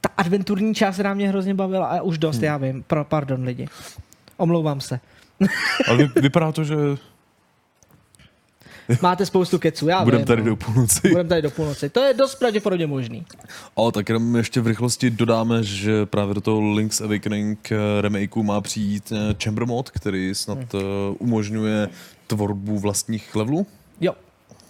ta 0.00 0.08
adventurní 0.16 0.74
část, 0.74 0.94
která 0.94 1.14
mě 1.14 1.28
hrozně 1.28 1.54
bavila 1.54 1.86
a 1.86 2.02
už 2.02 2.18
dost, 2.18 2.36
hmm. 2.36 2.44
já 2.44 2.56
vím, 2.56 2.82
pro, 2.82 3.04
pardon 3.04 3.44
lidi. 3.44 3.68
Omlouvám 4.36 4.80
se. 4.80 5.00
Ale 5.88 5.96
vy, 5.96 6.20
vypadá 6.20 6.52
to, 6.52 6.64
že 6.64 6.74
Máte 9.02 9.26
spoustu 9.26 9.58
keců, 9.58 9.88
já 9.88 10.04
budeme 10.04 10.24
tady 10.24 10.42
no. 10.42 10.48
do 10.48 10.56
půlnoci. 10.56 11.08
Budeme 11.08 11.28
tady 11.28 11.42
do 11.42 11.50
půlnoci. 11.50 11.88
To 11.88 12.00
je 12.00 12.14
dost 12.14 12.34
pravděpodobně 12.34 12.86
možný. 12.86 13.26
A 13.76 13.90
tak 13.90 14.08
jenom 14.08 14.36
ještě 14.36 14.60
v 14.60 14.66
rychlosti 14.66 15.10
dodáme, 15.10 15.62
že 15.62 16.06
právě 16.06 16.34
do 16.34 16.40
toho 16.40 16.70
Link's 16.72 17.00
Awakening 17.00 17.72
eh, 17.72 17.76
remakeu 18.00 18.42
má 18.42 18.60
přijít 18.60 19.12
eh, 19.12 19.34
Chamber 19.44 19.66
Mod, 19.66 19.90
který 19.90 20.34
snad 20.34 20.58
Hmm. 20.58 20.66
eh, 20.74 21.14
umožňuje 21.18 21.88
tvorbu 22.26 22.78
vlastních 22.78 23.36
levelů. 23.36 23.66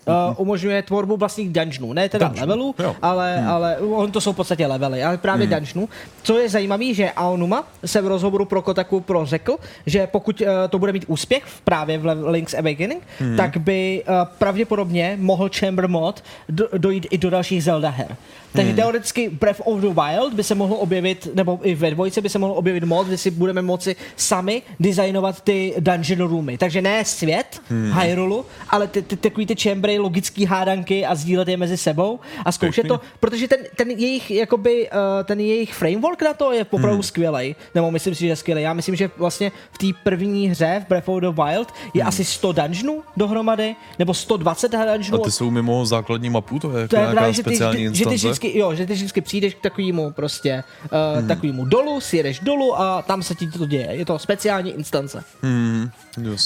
Uh, 0.06 0.34
umožňuje 0.36 0.82
tvorbu 0.82 1.16
vlastních 1.16 1.50
dungeonů, 1.50 1.92
ne 1.92 2.08
teda 2.08 2.28
Dungeonů, 2.28 2.50
levelů, 2.50 2.74
jo. 2.78 2.96
ale, 3.02 3.36
hmm. 3.38 3.48
ale 3.48 3.76
on 3.78 4.12
to 4.12 4.20
jsou 4.20 4.32
v 4.32 4.36
podstatě 4.36 4.66
levely, 4.66 5.04
ale 5.04 5.18
právě 5.18 5.46
hmm. 5.46 5.54
dungeonů. 5.54 5.88
Co 6.22 6.38
je 6.38 6.48
zajímavé, 6.48 6.94
že 6.94 7.10
Aonuma 7.10 7.64
se 7.86 8.00
v 8.00 8.06
rozhovoru 8.06 8.44
pro 8.44 8.62
Kotaku 8.62 9.00
prořekl, 9.00 9.56
že 9.86 10.06
pokud 10.06 10.40
uh, 10.40 10.46
to 10.70 10.78
bude 10.78 10.92
mít 10.92 11.04
úspěch 11.08 11.44
v- 11.44 11.60
právě 11.60 11.98
v 11.98 12.28
Link's 12.30 12.54
Awakening, 12.54 13.02
hmm. 13.18 13.36
tak 13.36 13.56
by 13.56 14.02
uh, 14.08 14.14
pravděpodobně 14.38 15.16
mohl 15.20 15.50
Chamber 15.58 15.88
Mod 15.88 16.24
do, 16.48 16.68
dojít 16.78 17.06
i 17.10 17.18
do 17.18 17.30
dalších 17.30 17.64
Zelda 17.64 17.90
her. 17.90 18.16
Takže 18.52 18.68
hmm. 18.68 18.76
teoreticky 18.76 19.28
Breath 19.28 19.60
of 19.64 19.80
the 19.80 19.88
Wild 19.88 20.34
by 20.34 20.44
se 20.44 20.54
mohlo 20.54 20.76
objevit, 20.76 21.28
nebo 21.34 21.60
i 21.62 21.74
ve 21.74 21.90
dvojce 21.90 22.20
by 22.20 22.28
se 22.28 22.38
mohlo 22.38 22.54
objevit 22.54 22.84
mod, 22.84 23.06
kde 23.06 23.18
si 23.18 23.30
budeme 23.30 23.62
moci 23.62 23.96
sami 24.16 24.62
designovat 24.80 25.40
ty 25.40 25.74
dungeon 25.80 26.30
roomy. 26.30 26.58
Takže 26.58 26.82
ne 26.82 27.04
svět 27.04 27.60
hmm. 27.68 27.92
Hyrule, 27.92 28.42
ale 28.70 28.86
ty, 28.86 29.02
ty, 29.02 29.16
takový 29.16 29.46
ty 29.46 29.56
chambry, 29.56 29.98
logický 29.98 30.44
hádanky 30.44 31.06
a 31.06 31.14
sdílet 31.14 31.48
je 31.48 31.56
mezi 31.56 31.76
sebou 31.76 32.20
a 32.44 32.52
zkoušet 32.52 32.88
to, 32.88 33.00
protože 33.20 33.48
ten, 33.48 33.58
ten 33.76 33.90
jejich, 33.90 34.30
jakoby, 34.30 34.90
uh, 34.90 34.98
ten 35.24 35.40
jejich 35.40 35.74
framework 35.74 36.22
na 36.22 36.34
to 36.34 36.52
je 36.52 36.64
opravdu 36.64 36.92
hmm. 36.92 37.02
skvělý. 37.02 37.56
Nebo 37.74 37.90
myslím 37.90 38.14
si, 38.14 38.20
že 38.20 38.26
je 38.26 38.36
skvělý. 38.36 38.62
Já 38.62 38.72
myslím, 38.72 38.96
že 38.96 39.10
vlastně 39.16 39.52
v 39.72 39.78
té 39.78 39.86
první 40.02 40.48
hře 40.48 40.82
v 40.86 40.88
Breath 40.88 41.08
of 41.08 41.20
the 41.20 41.42
Wild 41.42 41.72
je 41.94 42.02
hmm. 42.02 42.08
asi 42.08 42.24
100 42.24 42.52
dungeonů 42.52 43.02
dohromady, 43.16 43.76
nebo 43.98 44.14
120 44.14 44.72
dungeonů. 44.72 45.22
A 45.22 45.24
ty 45.24 45.30
jsou 45.30 45.50
mimo 45.50 45.86
základní 45.86 46.30
mapu, 46.30 46.58
to 46.58 46.78
je 46.78 46.88
To 46.88 46.96
je 46.96 47.00
nějaká 47.00 47.12
právě, 47.12 47.32
že 47.32 47.42
ty, 47.42 47.50
speciální 47.50 47.84
že, 47.84 47.94
že 47.94 48.04
ty 48.04 48.12
instance. 48.12 48.41
Vždycky, 48.42 48.58
jo, 48.58 48.74
že 48.74 48.86
ty 48.86 48.92
vždycky 48.92 49.20
přijdeš 49.20 49.54
k 49.54 49.60
takovému 49.60 50.10
prostě, 50.10 50.64
uh, 50.84 51.18
hmm. 51.18 51.28
takovému 51.28 51.64
dolu, 51.64 52.00
si 52.00 52.16
jedeš 52.16 52.40
dolů 52.40 52.80
a 52.80 53.02
tam 53.02 53.22
se 53.22 53.34
ti 53.34 53.46
to 53.46 53.66
děje. 53.66 53.88
Je 53.90 54.04
to 54.04 54.18
speciální 54.18 54.70
instance. 54.70 55.24
Hmm. 55.42 55.90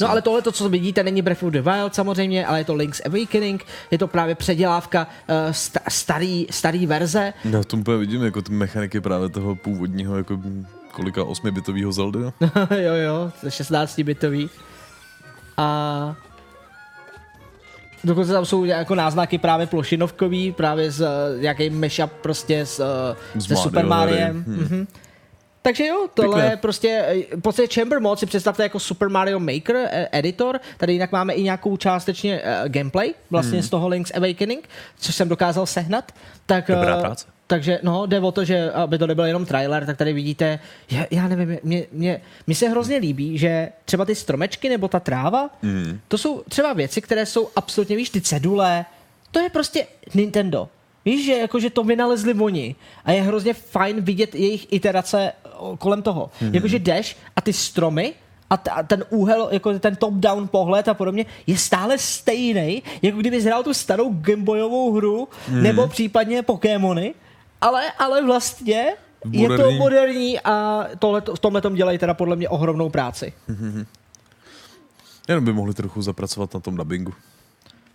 No 0.00 0.10
ale 0.10 0.22
tohle, 0.22 0.42
to, 0.42 0.52
co 0.52 0.68
vidíte, 0.68 1.02
není 1.02 1.22
Breath 1.22 1.42
of 1.42 1.52
the 1.52 1.60
Wild 1.60 1.94
samozřejmě, 1.94 2.46
ale 2.46 2.60
je 2.60 2.64
to 2.64 2.74
Link's 2.74 3.00
Awakening, 3.06 3.64
je 3.90 3.98
to 3.98 4.06
právě 4.06 4.34
předělávka 4.34 5.06
uh, 5.06 5.52
sta- 5.52 5.80
starý, 5.88 6.46
starý 6.50 6.86
verze. 6.86 7.32
Já 7.44 7.62
v 7.62 7.66
tom 7.66 7.80
úplně 7.80 7.96
vidím 7.96 8.22
jako 8.24 8.42
ty 8.42 8.52
mechaniky 8.52 9.00
právě 9.00 9.28
toho 9.28 9.54
původního 9.54 10.16
jako 10.16 10.40
kolika 10.92 11.24
osmibitového 11.24 11.92
Zelda. 11.92 12.20
jo, 12.70 12.94
jo, 12.94 13.32
to 13.40 13.46
je 13.46 13.50
16-bitový. 13.50 14.48
A 15.56 16.16
Dokonce 18.06 18.32
tam 18.32 18.44
jsou 18.44 18.64
jako 18.64 18.94
náznaky 18.94 19.38
právě 19.38 19.66
plošinovkový, 19.66 20.52
právě 20.52 20.90
z 20.90 21.00
uh, 21.00 21.40
nějaký 21.40 21.70
mashup 21.70 22.12
prostě 22.12 22.66
s, 22.66 22.80
uh, 23.34 23.40
S 23.40 23.46
se 23.46 23.56
Super 23.56 23.86
Mario 23.86 24.14
hry. 24.14 24.20
Mariem. 24.20 24.44
Hmm. 24.46 24.56
Mhm. 24.56 24.86
Takže 25.62 25.86
jo, 25.86 26.08
tohle 26.14 26.34
Pěkné. 26.34 26.52
je 26.52 26.56
prostě, 26.56 27.04
eh, 27.08 27.36
v 27.36 27.40
podstatě 27.40 27.74
Chamber 27.74 28.00
Mod 28.00 28.18
si 28.18 28.26
představte 28.26 28.62
jako 28.62 28.80
Super 28.80 29.08
Mario 29.08 29.38
Maker 29.38 29.76
eh, 29.76 30.08
editor, 30.12 30.60
tady 30.76 30.92
jinak 30.92 31.12
máme 31.12 31.32
i 31.32 31.42
nějakou 31.42 31.76
částečně 31.76 32.42
gameplay, 32.68 33.14
vlastně 33.30 33.62
z 33.62 33.70
toho 33.70 33.88
Link's 33.88 34.12
Awakening, 34.14 34.68
což 34.98 35.14
jsem 35.14 35.28
dokázal 35.28 35.66
sehnat. 35.66 36.12
Tak, 36.46 36.68
Dobrá 36.68 36.96
eh, 36.96 37.00
práce. 37.00 37.35
Takže 37.46 37.80
no, 37.82 38.06
jde 38.06 38.20
o 38.20 38.32
to, 38.32 38.44
že 38.44 38.72
aby 38.72 38.98
to 38.98 39.06
nebyl 39.06 39.24
jenom 39.24 39.46
trailer, 39.46 39.86
tak 39.86 39.96
tady 39.96 40.12
vidíte, 40.12 40.58
já, 40.90 41.06
já 41.10 41.28
nevím, 41.28 41.58
mě, 41.62 41.86
mě, 41.92 42.20
mě 42.46 42.56
se 42.56 42.68
hrozně 42.68 42.96
líbí, 42.96 43.38
že 43.38 43.68
třeba 43.84 44.04
ty 44.04 44.14
stromečky 44.14 44.68
nebo 44.68 44.88
ta 44.88 45.00
tráva, 45.00 45.50
mm. 45.62 46.00
to 46.08 46.18
jsou 46.18 46.42
třeba 46.48 46.72
věci, 46.72 47.00
které 47.00 47.26
jsou 47.26 47.48
absolutně, 47.56 47.96
víš, 47.96 48.10
ty 48.10 48.20
cedule, 48.20 48.84
to 49.30 49.40
je 49.40 49.50
prostě 49.50 49.86
Nintendo. 50.14 50.68
Víš, 51.04 51.26
že 51.26 51.32
jakože 51.32 51.70
to 51.70 51.84
vynalezli 51.84 52.34
oni 52.34 52.74
a 53.04 53.12
je 53.12 53.22
hrozně 53.22 53.54
fajn 53.54 54.00
vidět 54.00 54.34
jejich 54.34 54.72
iterace 54.72 55.32
kolem 55.78 56.02
toho. 56.02 56.30
Mm. 56.40 56.54
Jakože 56.54 56.78
jdeš 56.78 57.16
a 57.36 57.40
ty 57.40 57.52
stromy 57.52 58.14
a, 58.50 58.56
t- 58.56 58.70
a 58.70 58.82
ten 58.82 59.04
úhel, 59.10 59.48
jako 59.52 59.78
ten 59.78 59.96
top-down 59.96 60.48
pohled 60.48 60.88
a 60.88 60.94
podobně, 60.94 61.26
je 61.46 61.58
stále 61.58 61.98
stejný, 61.98 62.82
jako 63.02 63.18
kdyby 63.18 63.40
hrál 63.40 63.62
tu 63.62 63.74
starou 63.74 64.12
Gameboyovou 64.12 64.92
hru, 64.92 65.28
mm. 65.48 65.62
nebo 65.62 65.88
případně 65.88 66.42
Pokémony, 66.42 67.14
ale, 67.60 67.92
ale 67.98 68.24
vlastně 68.24 68.92
je 69.32 69.48
to 69.48 69.52
Moderní. 69.52 69.78
moderní 69.78 70.40
a 70.40 70.84
tohle, 70.98 71.22
v 71.34 71.38
tomhle 71.38 71.60
tom 71.60 71.74
dělají 71.74 71.98
teda 71.98 72.14
podle 72.14 72.36
mě 72.36 72.48
ohromnou 72.48 72.88
práci. 72.90 73.32
Jenom 75.28 75.44
by 75.44 75.52
mohli 75.52 75.74
trochu 75.74 76.02
zapracovat 76.02 76.54
na 76.54 76.60
tom 76.60 76.76
dubbingu. 76.76 77.14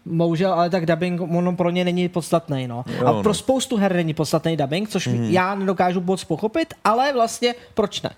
Bohužel, 0.05 0.53
ale 0.53 0.70
tak 0.70 0.86
dubbing 0.86 1.22
ono 1.22 1.55
pro 1.55 1.70
ně 1.70 1.86
není 1.86 2.09
podstatný. 2.09 2.68
No. 2.68 2.84
Jo, 2.88 3.07
a 3.07 3.12
no. 3.12 3.24
pro 3.24 3.34
spoustu 3.34 3.78
her 3.78 3.95
není 3.95 4.14
podstatný 4.14 4.57
dubbing, 4.57 4.89
což 4.89 5.07
mm. 5.07 5.24
já 5.24 5.55
nedokážu 5.55 6.01
moc 6.01 6.24
pochopit, 6.24 6.74
ale 6.84 7.14
vlastně 7.14 7.55
proč 7.74 8.01
ne? 8.01 8.09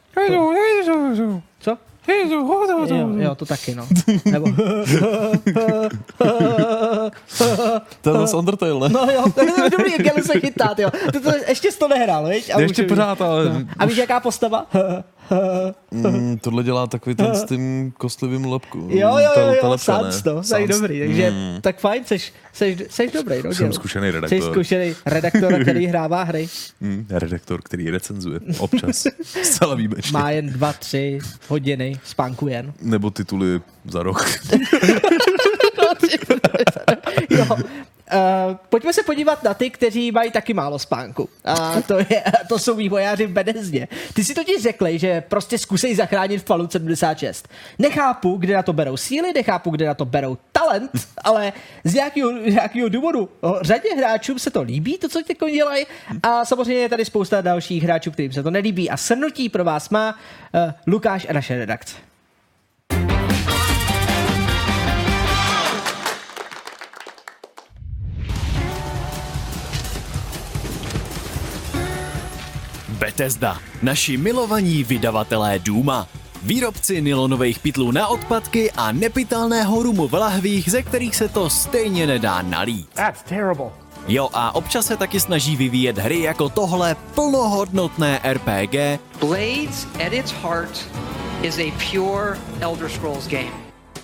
Co? 1.59 1.77
Jo, 2.95 3.09
jo, 3.17 3.35
to 3.35 3.45
taky, 3.45 3.75
no. 3.75 3.87
Nebo, 4.25 4.47
To 8.01 8.09
je 8.09 8.19
zase 8.19 8.37
Undertale, 8.37 8.89
ne? 8.89 8.89
no 8.89 9.07
jo, 9.13 9.23
to 9.35 9.41
je 9.41 9.69
dobrý, 9.69 9.91
jak 10.05 10.23
se 10.23 10.39
chytá, 10.39 10.75
jo. 10.77 10.89
To, 11.13 11.19
to, 11.19 11.31
ještě 11.47 11.71
jsi 11.71 11.79
to 11.79 11.87
nehrál, 11.87 12.27
viď? 12.27 12.51
A 12.55 12.59
Ještě 12.61 12.83
pořád, 12.83 13.21
ale 13.21 13.45
No. 13.45 13.59
A 13.79 13.85
víš, 13.85 13.97
jaká 13.97 14.19
postava? 14.19 14.65
Mm, 15.91 16.37
tohle 16.37 16.63
dělá 16.63 16.87
takový 16.87 17.15
ten 17.15 17.35
s 17.35 17.43
tím 17.45 17.93
kostlivým 17.97 18.45
lepku. 18.45 18.87
Jo, 18.91 19.17
jo, 19.17 19.29
jo, 19.37 19.55
jo? 19.63 19.77
Sans, 19.77 20.21
to, 20.21 20.35
tak 20.35 20.45
Sans. 20.45 20.67
dobrý, 20.67 20.99
takže 20.99 21.31
Mm. 21.31 21.61
tak 21.61 21.79
fajn, 21.79 22.03
seš, 22.05 22.33
seš, 22.53 22.77
seš 22.89 23.11
dobrý, 23.11 23.35
no, 23.43 23.53
Jsem 23.53 23.65
dělo. 23.65 23.73
zkušený 23.73 24.07
Jsi 24.07 24.11
redaktor. 24.11 24.51
zkušený 24.53 24.95
redaktor, 25.05 25.61
který 25.61 25.85
hrává 25.93 26.23
hry. 26.23 26.47
Mm, 26.81 27.05
redaktor, 27.09 27.61
který 27.61 27.89
recenzuje 27.89 28.39
občas. 28.59 29.07
Zcela 29.43 29.75
výjimečně. 29.75 30.13
Má 30.19 30.31
jen 30.31 30.49
dva, 30.49 30.73
tři 30.73 31.19
hodiny 31.47 31.99
spánku 32.05 32.47
jen. 32.47 32.73
Nebo 32.81 33.09
tituly 33.09 33.61
za 33.89 34.03
rok. 34.03 34.25
jo. 37.29 37.45
Uh, 38.13 38.55
pojďme 38.69 38.93
se 38.93 39.03
podívat 39.03 39.43
na 39.43 39.53
ty, 39.53 39.69
kteří 39.69 40.11
mají 40.11 40.31
taky 40.31 40.53
málo 40.53 40.79
spánku. 40.79 41.29
A 41.45 41.81
to, 41.81 41.97
je, 41.97 42.23
to 42.49 42.59
jsou 42.59 42.75
vývojáři 42.75 43.25
v 43.25 43.31
Bedezně. 43.31 43.87
Ty 44.13 44.23
si 44.23 44.33
totiž 44.33 44.61
řekli, 44.61 44.99
že 44.99 45.21
prostě 45.21 45.57
zkusej 45.57 45.95
zachránit 45.95 46.43
Fallout 46.43 46.71
76. 46.71 47.47
Nechápu, 47.79 48.37
kde 48.37 48.53
na 48.53 48.63
to 48.63 48.73
berou 48.73 48.97
síly, 48.97 49.33
nechápu, 49.33 49.69
kde 49.69 49.85
na 49.85 49.93
to 49.93 50.05
berou 50.05 50.37
talent, 50.51 50.91
ale 51.23 51.53
z 51.83 51.93
nějakého, 51.93 52.31
nějakého 52.31 52.89
důvodu 52.89 53.29
řadě 53.61 53.89
hráčům 53.97 54.39
se 54.39 54.51
to 54.51 54.61
líbí, 54.61 54.97
to, 54.97 55.09
co 55.09 55.23
teď 55.23 55.37
dělají, 55.51 55.85
a 56.23 56.45
samozřejmě 56.45 56.81
je 56.81 56.89
tady 56.89 57.05
spousta 57.05 57.41
dalších 57.41 57.83
hráčů, 57.83 58.11
kterým 58.11 58.33
se 58.33 58.43
to 58.43 58.51
nelíbí. 58.51 58.89
A 58.89 58.97
shrnutí 58.97 59.49
pro 59.49 59.63
vás 59.63 59.89
má 59.89 60.11
uh, 60.13 60.71
Lukáš 60.87 61.27
a 61.29 61.33
naše 61.33 61.57
redakce. 61.57 62.12
Bethesda, 73.03 73.59
naši 73.81 74.17
milovaní 74.17 74.83
vydavatelé 74.83 75.59
Duma. 75.59 76.07
Výrobci 76.43 77.01
nylonových 77.01 77.59
pytlů 77.59 77.91
na 77.91 78.07
odpadky 78.07 78.71
a 78.71 78.91
nepitelného 78.91 79.83
rumu 79.83 80.07
v 80.07 80.13
lahvích, 80.13 80.71
ze 80.71 80.83
kterých 80.83 81.15
se 81.15 81.27
to 81.29 81.49
stejně 81.49 82.07
nedá 82.07 82.41
nalít. 82.41 82.89
That's 82.93 83.23
terrible. 83.23 83.71
Jo 84.07 84.29
a 84.33 84.55
občas 84.55 84.85
se 84.85 84.97
taky 84.97 85.19
snaží 85.19 85.55
vyvíjet 85.55 85.97
hry 85.97 86.21
jako 86.21 86.49
tohle 86.49 86.95
plnohodnotné 87.15 88.19
RPG, 88.23 88.75
Blades 89.19 89.87
at 90.07 90.13
its 90.13 90.31
heart 90.31 90.87
is 91.41 91.59
a 91.59 91.71
pure 91.91 92.37
Elder 92.59 92.89
Scrolls 92.89 93.27
game. 93.27 93.51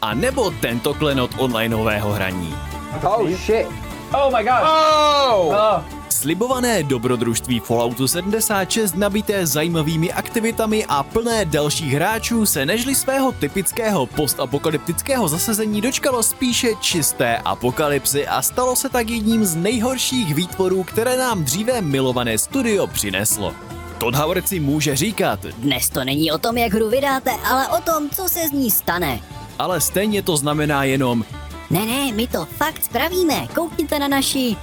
a 0.01 0.13
nebo 0.13 0.51
tento 0.51 0.93
klenot 0.93 1.31
onlineového 1.37 2.11
hraní. 2.11 2.55
Oh 3.03 3.29
shit. 3.29 3.67
Oh 4.13 4.37
my 4.37 4.43
gosh. 4.43 4.63
Oh. 4.63 5.98
Slibované 6.09 6.83
dobrodružství 6.83 7.59
Falloutu 7.59 8.07
76 8.07 8.95
nabité 8.95 9.45
zajímavými 9.47 10.13
aktivitami 10.13 10.85
a 10.85 11.03
plné 11.03 11.45
dalších 11.45 11.93
hráčů 11.93 12.45
se 12.45 12.65
nežli 12.65 12.95
svého 12.95 13.31
typického 13.31 14.05
postapokalyptického 14.05 15.27
zasazení 15.27 15.81
dočkalo 15.81 16.23
spíše 16.23 16.67
čisté 16.81 17.37
apokalypsy 17.37 18.27
a 18.27 18.41
stalo 18.41 18.75
se 18.75 18.89
tak 18.89 19.09
jedním 19.09 19.45
z 19.45 19.55
nejhorších 19.55 20.35
výtvorů, 20.35 20.83
které 20.83 21.17
nám 21.17 21.43
dříve 21.43 21.81
milované 21.81 22.37
studio 22.37 22.87
přineslo. 22.87 23.53
Todd 23.97 24.15
Howard 24.15 24.47
si 24.47 24.59
může 24.59 24.95
říkat, 24.95 25.39
Dnes 25.45 25.89
to 25.89 26.03
není 26.03 26.31
o 26.31 26.37
tom, 26.37 26.57
jak 26.57 26.73
hru 26.73 26.89
vydáte, 26.89 27.31
ale 27.45 27.67
o 27.67 27.81
tom, 27.81 28.09
co 28.09 28.29
se 28.29 28.47
z 28.47 28.51
ní 28.51 28.71
stane. 28.71 29.19
ale 29.59 29.81
stejně 29.81 30.21
to 30.21 30.37
znamená 30.37 30.83
jenom 30.83 31.25
Ne, 31.69 31.85
ne, 31.85 32.11
my 32.11 32.27
to 32.27 32.45
fakt 32.45 32.83
spravíme. 32.85 33.47
Koukněte 33.55 33.99
na 33.99 34.07
naši 34.07 34.55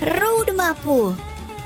roadmapu. 0.00 1.16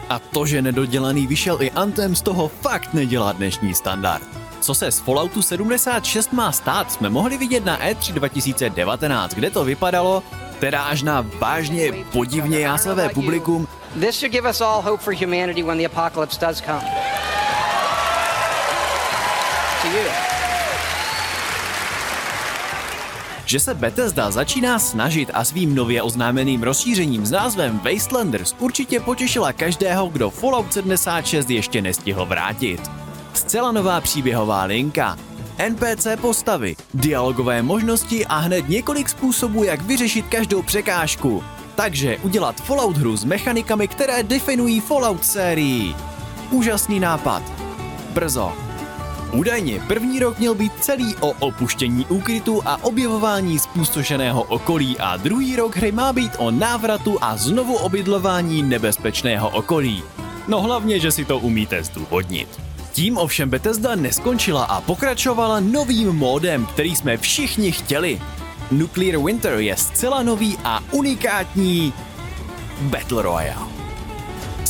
A 0.09 0.18
to, 0.18 0.47
že 0.47 0.62
nedodělaný 0.62 1.26
vyšel 1.26 1.62
i 1.62 1.70
Anthem, 1.70 2.14
z 2.16 2.22
toho 2.22 2.49
fakt 2.49 2.95
nedělá 2.95 3.33
dnešní 3.33 3.74
standard. 3.74 4.22
Co 4.61 4.74
se 4.74 4.91
z 4.91 4.99
Falloutu 4.99 5.43
76 5.43 6.33
má 6.33 6.53
stát, 6.53 6.93
jsme 6.93 7.11
mohli 7.11 7.39
vidět 7.39 7.64
na 7.64 7.85
E 7.87 7.95
E3 7.95 8.12
2019, 8.12 9.35
kde 9.35 9.51
to 9.51 9.64
vypadalo, 9.64 10.22
teda 10.61 10.83
až 10.83 11.03
na 11.03 11.26
vážně 11.39 11.93
podivně 12.12 12.61
jásavé 12.61 13.09
publikum, 13.09 13.68
This 14.01 14.20
should 14.20 14.33
give 14.33 14.51
us 14.51 14.61
all 14.61 14.83
hope 14.83 15.03
for 15.03 15.12
humanity 15.14 15.62
when 15.62 15.78
the 15.78 15.85
apocalypse 15.85 16.39
does 16.39 16.61
come. 16.61 16.85
To 19.83 19.89
you. 19.89 20.30
Že 23.51 23.61
se 23.61 23.74
Bethesda 23.74 24.30
začíná 24.30 24.78
snažit 24.78 25.30
a 25.34 25.44
svým 25.44 25.74
nově 25.74 26.03
oznámeným 26.03 26.62
rozšířením 26.62 27.26
s 27.26 27.30
názvem 27.30 27.80
Wastelanders 27.84 28.55
určitě 28.59 29.01
potěšila 29.01 29.53
každého, 29.53 30.09
kdo 30.09 30.30
Fallout 30.30 30.72
76 30.72 31.51
ještě 31.51 31.82
nestihl 31.82 32.26
vrátit. 32.26 32.80
Zcela 33.34 33.72
nová 33.72 34.01
příběhová 34.01 34.64
linka, 34.64 35.18
NPC 35.68 36.07
postavy, 36.20 36.76
dialogové 36.94 37.62
možnosti 37.62 38.26
a 38.26 38.36
hned 38.38 38.68
několik 38.68 39.09
způsobů, 39.09 39.64
jak 39.64 39.82
vyřešit 39.82 40.26
každou 40.26 40.62
překážku. 40.62 41.44
Takže 41.74 42.18
udělat 42.22 42.61
Fallout 42.61 42.96
hru 42.96 43.16
s 43.16 43.24
mechanikami, 43.24 43.88
které 43.88 44.22
definují 44.22 44.80
Fallout 44.80 45.24
sérii. 45.24 45.94
Úžasný 46.51 47.01
nápad. 47.01 47.42
Brzo. 48.14 48.70
Údajně 49.33 49.81
první 49.89 50.20
rok 50.20 50.39
měl 50.39 50.55
být 50.55 50.72
celý 50.81 51.14
o 51.20 51.31
opuštění 51.31 52.07
úkrytu 52.07 52.62
a 52.64 52.85
objevování 52.85 53.59
zpustošeného 53.59 54.43
okolí 54.43 54.99
a 54.99 55.16
druhý 55.16 55.57
rok 55.57 55.76
hry 55.76 55.93
má 55.93 56.12
být 56.12 56.33
o 56.39 56.51
návratu 56.51 57.18
a 57.20 57.37
znovu 57.37 57.76
obydlování 57.76 58.62
nebezpečného 58.62 59.49
okolí. 59.49 60.03
No 60.49 60.62
hlavně, 60.62 61.01
že 61.01 61.12
si 61.12 61.24
to 61.24 61.39
umíte 61.39 61.83
zdůvodnit. 61.83 62.61
Tím 62.93 63.18
ovšem 63.18 63.51
Bethesda 63.51 63.95
neskončila 63.95 64.64
a 64.64 64.81
pokračovala 64.81 65.61
novým 65.61 66.12
módem, 66.12 66.66
který 66.66 66.97
jsme 66.97 67.16
všichni 67.16 67.72
chtěli. 67.72 68.20
Nuclear 68.70 69.24
Winter 69.24 69.59
je 69.59 69.76
zcela 69.76 70.22
nový 70.22 70.59
a 70.64 70.81
unikátní 70.91 71.93
Battle 72.81 73.22
Royale. 73.22 73.70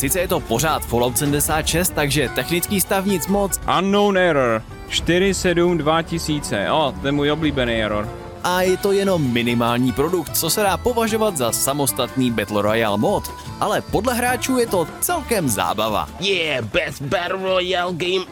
Sice 0.00 0.20
je 0.20 0.28
to 0.28 0.40
pořád 0.40 0.84
Fallout 0.84 1.18
76, 1.18 1.92
takže 1.94 2.28
technický 2.28 2.80
stav 2.80 3.04
nic 3.04 3.26
moc, 3.26 3.60
Unknown 3.78 4.18
error. 4.18 4.62
47 4.88 5.78
2000. 5.78 6.70
O, 6.70 6.94
to 7.00 7.06
je 7.06 7.12
můj 7.12 7.30
oblíbený 7.30 7.82
error. 7.82 8.08
a 8.44 8.62
je 8.62 8.76
to 8.76 8.92
jenom 8.92 9.32
minimální 9.32 9.92
produkt, 9.92 10.36
co 10.36 10.50
se 10.50 10.62
dá 10.62 10.76
považovat 10.76 11.36
za 11.36 11.52
samostatný 11.52 12.30
Battle 12.30 12.62
Royale 12.62 12.98
mod, 12.98 13.30
ale 13.60 13.80
podle 13.80 14.14
hráčů 14.14 14.58
je 14.58 14.66
to 14.66 14.86
celkem 15.00 15.48
zábava. 15.48 16.08
Yeah, 16.20 16.64
best 16.64 17.02
battle 17.02 17.42
royale 17.42 17.92
game 17.92 18.24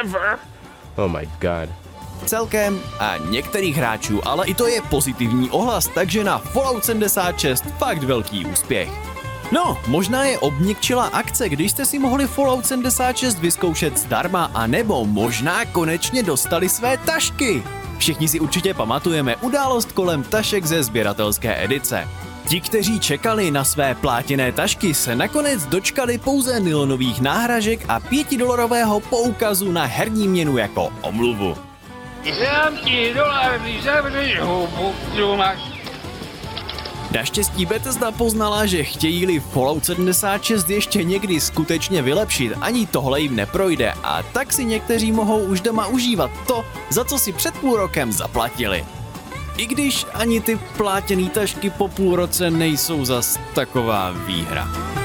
ever. 0.00 0.38
Oh 0.96 1.12
my 1.12 1.28
god. 1.40 1.68
Celkem 2.26 2.80
a 2.98 3.16
některých 3.30 3.76
hráčů, 3.76 4.28
ale 4.28 4.46
i 4.46 4.54
to 4.54 4.66
je 4.66 4.80
pozitivní 4.90 5.50
ohlas, 5.50 5.88
takže 5.94 6.24
na 6.24 6.38
Fallout 6.38 6.84
76 6.84 7.64
fakt 7.78 8.02
velký 8.02 8.46
úspěch. 8.46 9.15
No, 9.52 9.78
možná 9.86 10.24
je 10.24 10.38
obněkčila 10.38 11.04
akce, 11.04 11.48
když 11.48 11.70
jste 11.70 11.86
si 11.86 11.98
mohli 11.98 12.26
Fallout 12.26 12.66
76 12.66 13.38
vyzkoušet 13.38 13.98
zdarma, 13.98 14.50
a 14.54 14.66
nebo 14.66 15.04
možná 15.04 15.64
konečně 15.64 16.22
dostali 16.22 16.68
své 16.68 16.96
tašky. 16.96 17.62
Všichni 17.98 18.28
si 18.28 18.40
určitě 18.40 18.74
pamatujeme 18.74 19.36
událost 19.36 19.92
kolem 19.92 20.22
tašek 20.22 20.66
ze 20.66 20.82
sběratelské 20.82 21.64
edice. 21.64 22.08
Ti, 22.48 22.60
kteří 22.60 23.00
čekali 23.00 23.50
na 23.50 23.64
své 23.64 23.94
plátěné 23.94 24.52
tašky, 24.52 24.94
se 24.94 25.16
nakonec 25.16 25.66
dočkali 25.66 26.18
pouze 26.18 26.60
nylonových 26.60 27.20
náhražek 27.20 27.84
a 27.88 28.00
pětidolarového 28.00 29.00
poukazu 29.00 29.72
na 29.72 29.84
herní 29.84 30.28
měnu 30.28 30.58
jako 30.58 30.92
omluvu. 31.02 31.56
Dám 32.44 32.76
ti 32.84 33.14
dolar, 33.14 33.60
když 33.60 33.82
zavřeš 33.82 34.40
hubu, 34.40 34.94
tu 35.16 35.36
máš. 35.36 35.75
Naštěstí 37.10 37.66
Bethesda 37.66 38.10
poznala, 38.10 38.66
že 38.66 38.84
chtějí-li 38.84 39.40
Fallout 39.40 39.84
76 39.84 40.70
ještě 40.70 41.04
někdy 41.04 41.40
skutečně 41.40 42.02
vylepšit, 42.02 42.52
ani 42.60 42.86
tohle 42.86 43.20
jim 43.20 43.36
neprojde 43.36 43.92
a 44.02 44.22
tak 44.22 44.52
si 44.52 44.64
někteří 44.64 45.12
mohou 45.12 45.38
už 45.38 45.60
doma 45.60 45.86
užívat 45.86 46.30
to, 46.46 46.64
za 46.90 47.04
co 47.04 47.18
si 47.18 47.32
před 47.32 47.54
půl 47.54 47.76
rokem 47.76 48.12
zaplatili. 48.12 48.84
I 49.56 49.66
když 49.66 50.06
ani 50.14 50.40
ty 50.40 50.58
plátěný 50.76 51.30
tašky 51.30 51.70
po 51.70 51.88
půl 51.88 52.16
roce 52.16 52.50
nejsou 52.50 53.04
zas 53.04 53.38
taková 53.54 54.10
výhra. 54.10 54.95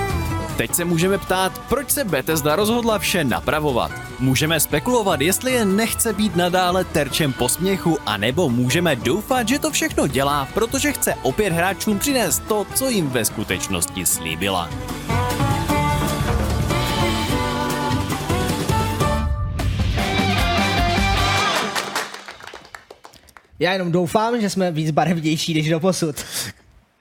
Teď 0.62 0.76
se 0.76 0.86
můžeme 0.86 1.18
ptát, 1.18 1.62
proč 1.70 1.90
se 1.92 2.04
Bethesda 2.04 2.56
rozhodla 2.56 3.00
vše 3.00 3.24
napravovat. 3.24 3.92
Můžeme 4.20 4.60
spekulovat, 4.60 5.22
jestli 5.22 5.52
je 5.52 5.66
nechce 5.66 6.14
být 6.14 6.36
nadále 6.36 6.84
terčem 6.84 7.34
posměchu, 7.34 7.98
anebo 8.06 8.50
můžeme 8.50 8.96
doufat, 8.96 9.48
že 9.48 9.60
to 9.60 9.72
všechno 9.72 10.08
dělá, 10.08 10.48
protože 10.54 10.92
chce 10.92 11.16
opět 11.22 11.54
hráčům 11.54 12.00
přinést 12.00 12.44
to, 12.48 12.66
co 12.76 12.90
jim 12.90 13.10
ve 13.10 13.26
skutečnosti 13.26 14.06
slíbila. 14.06 14.70
Já 23.60 23.74
jenom 23.74 23.92
doufám, 23.92 24.42
že 24.42 24.50
jsme 24.50 24.72
víc 24.72 24.92
barevnější 24.92 25.54
než 25.54 25.70
do 25.70 25.80
posud. 25.80 26.16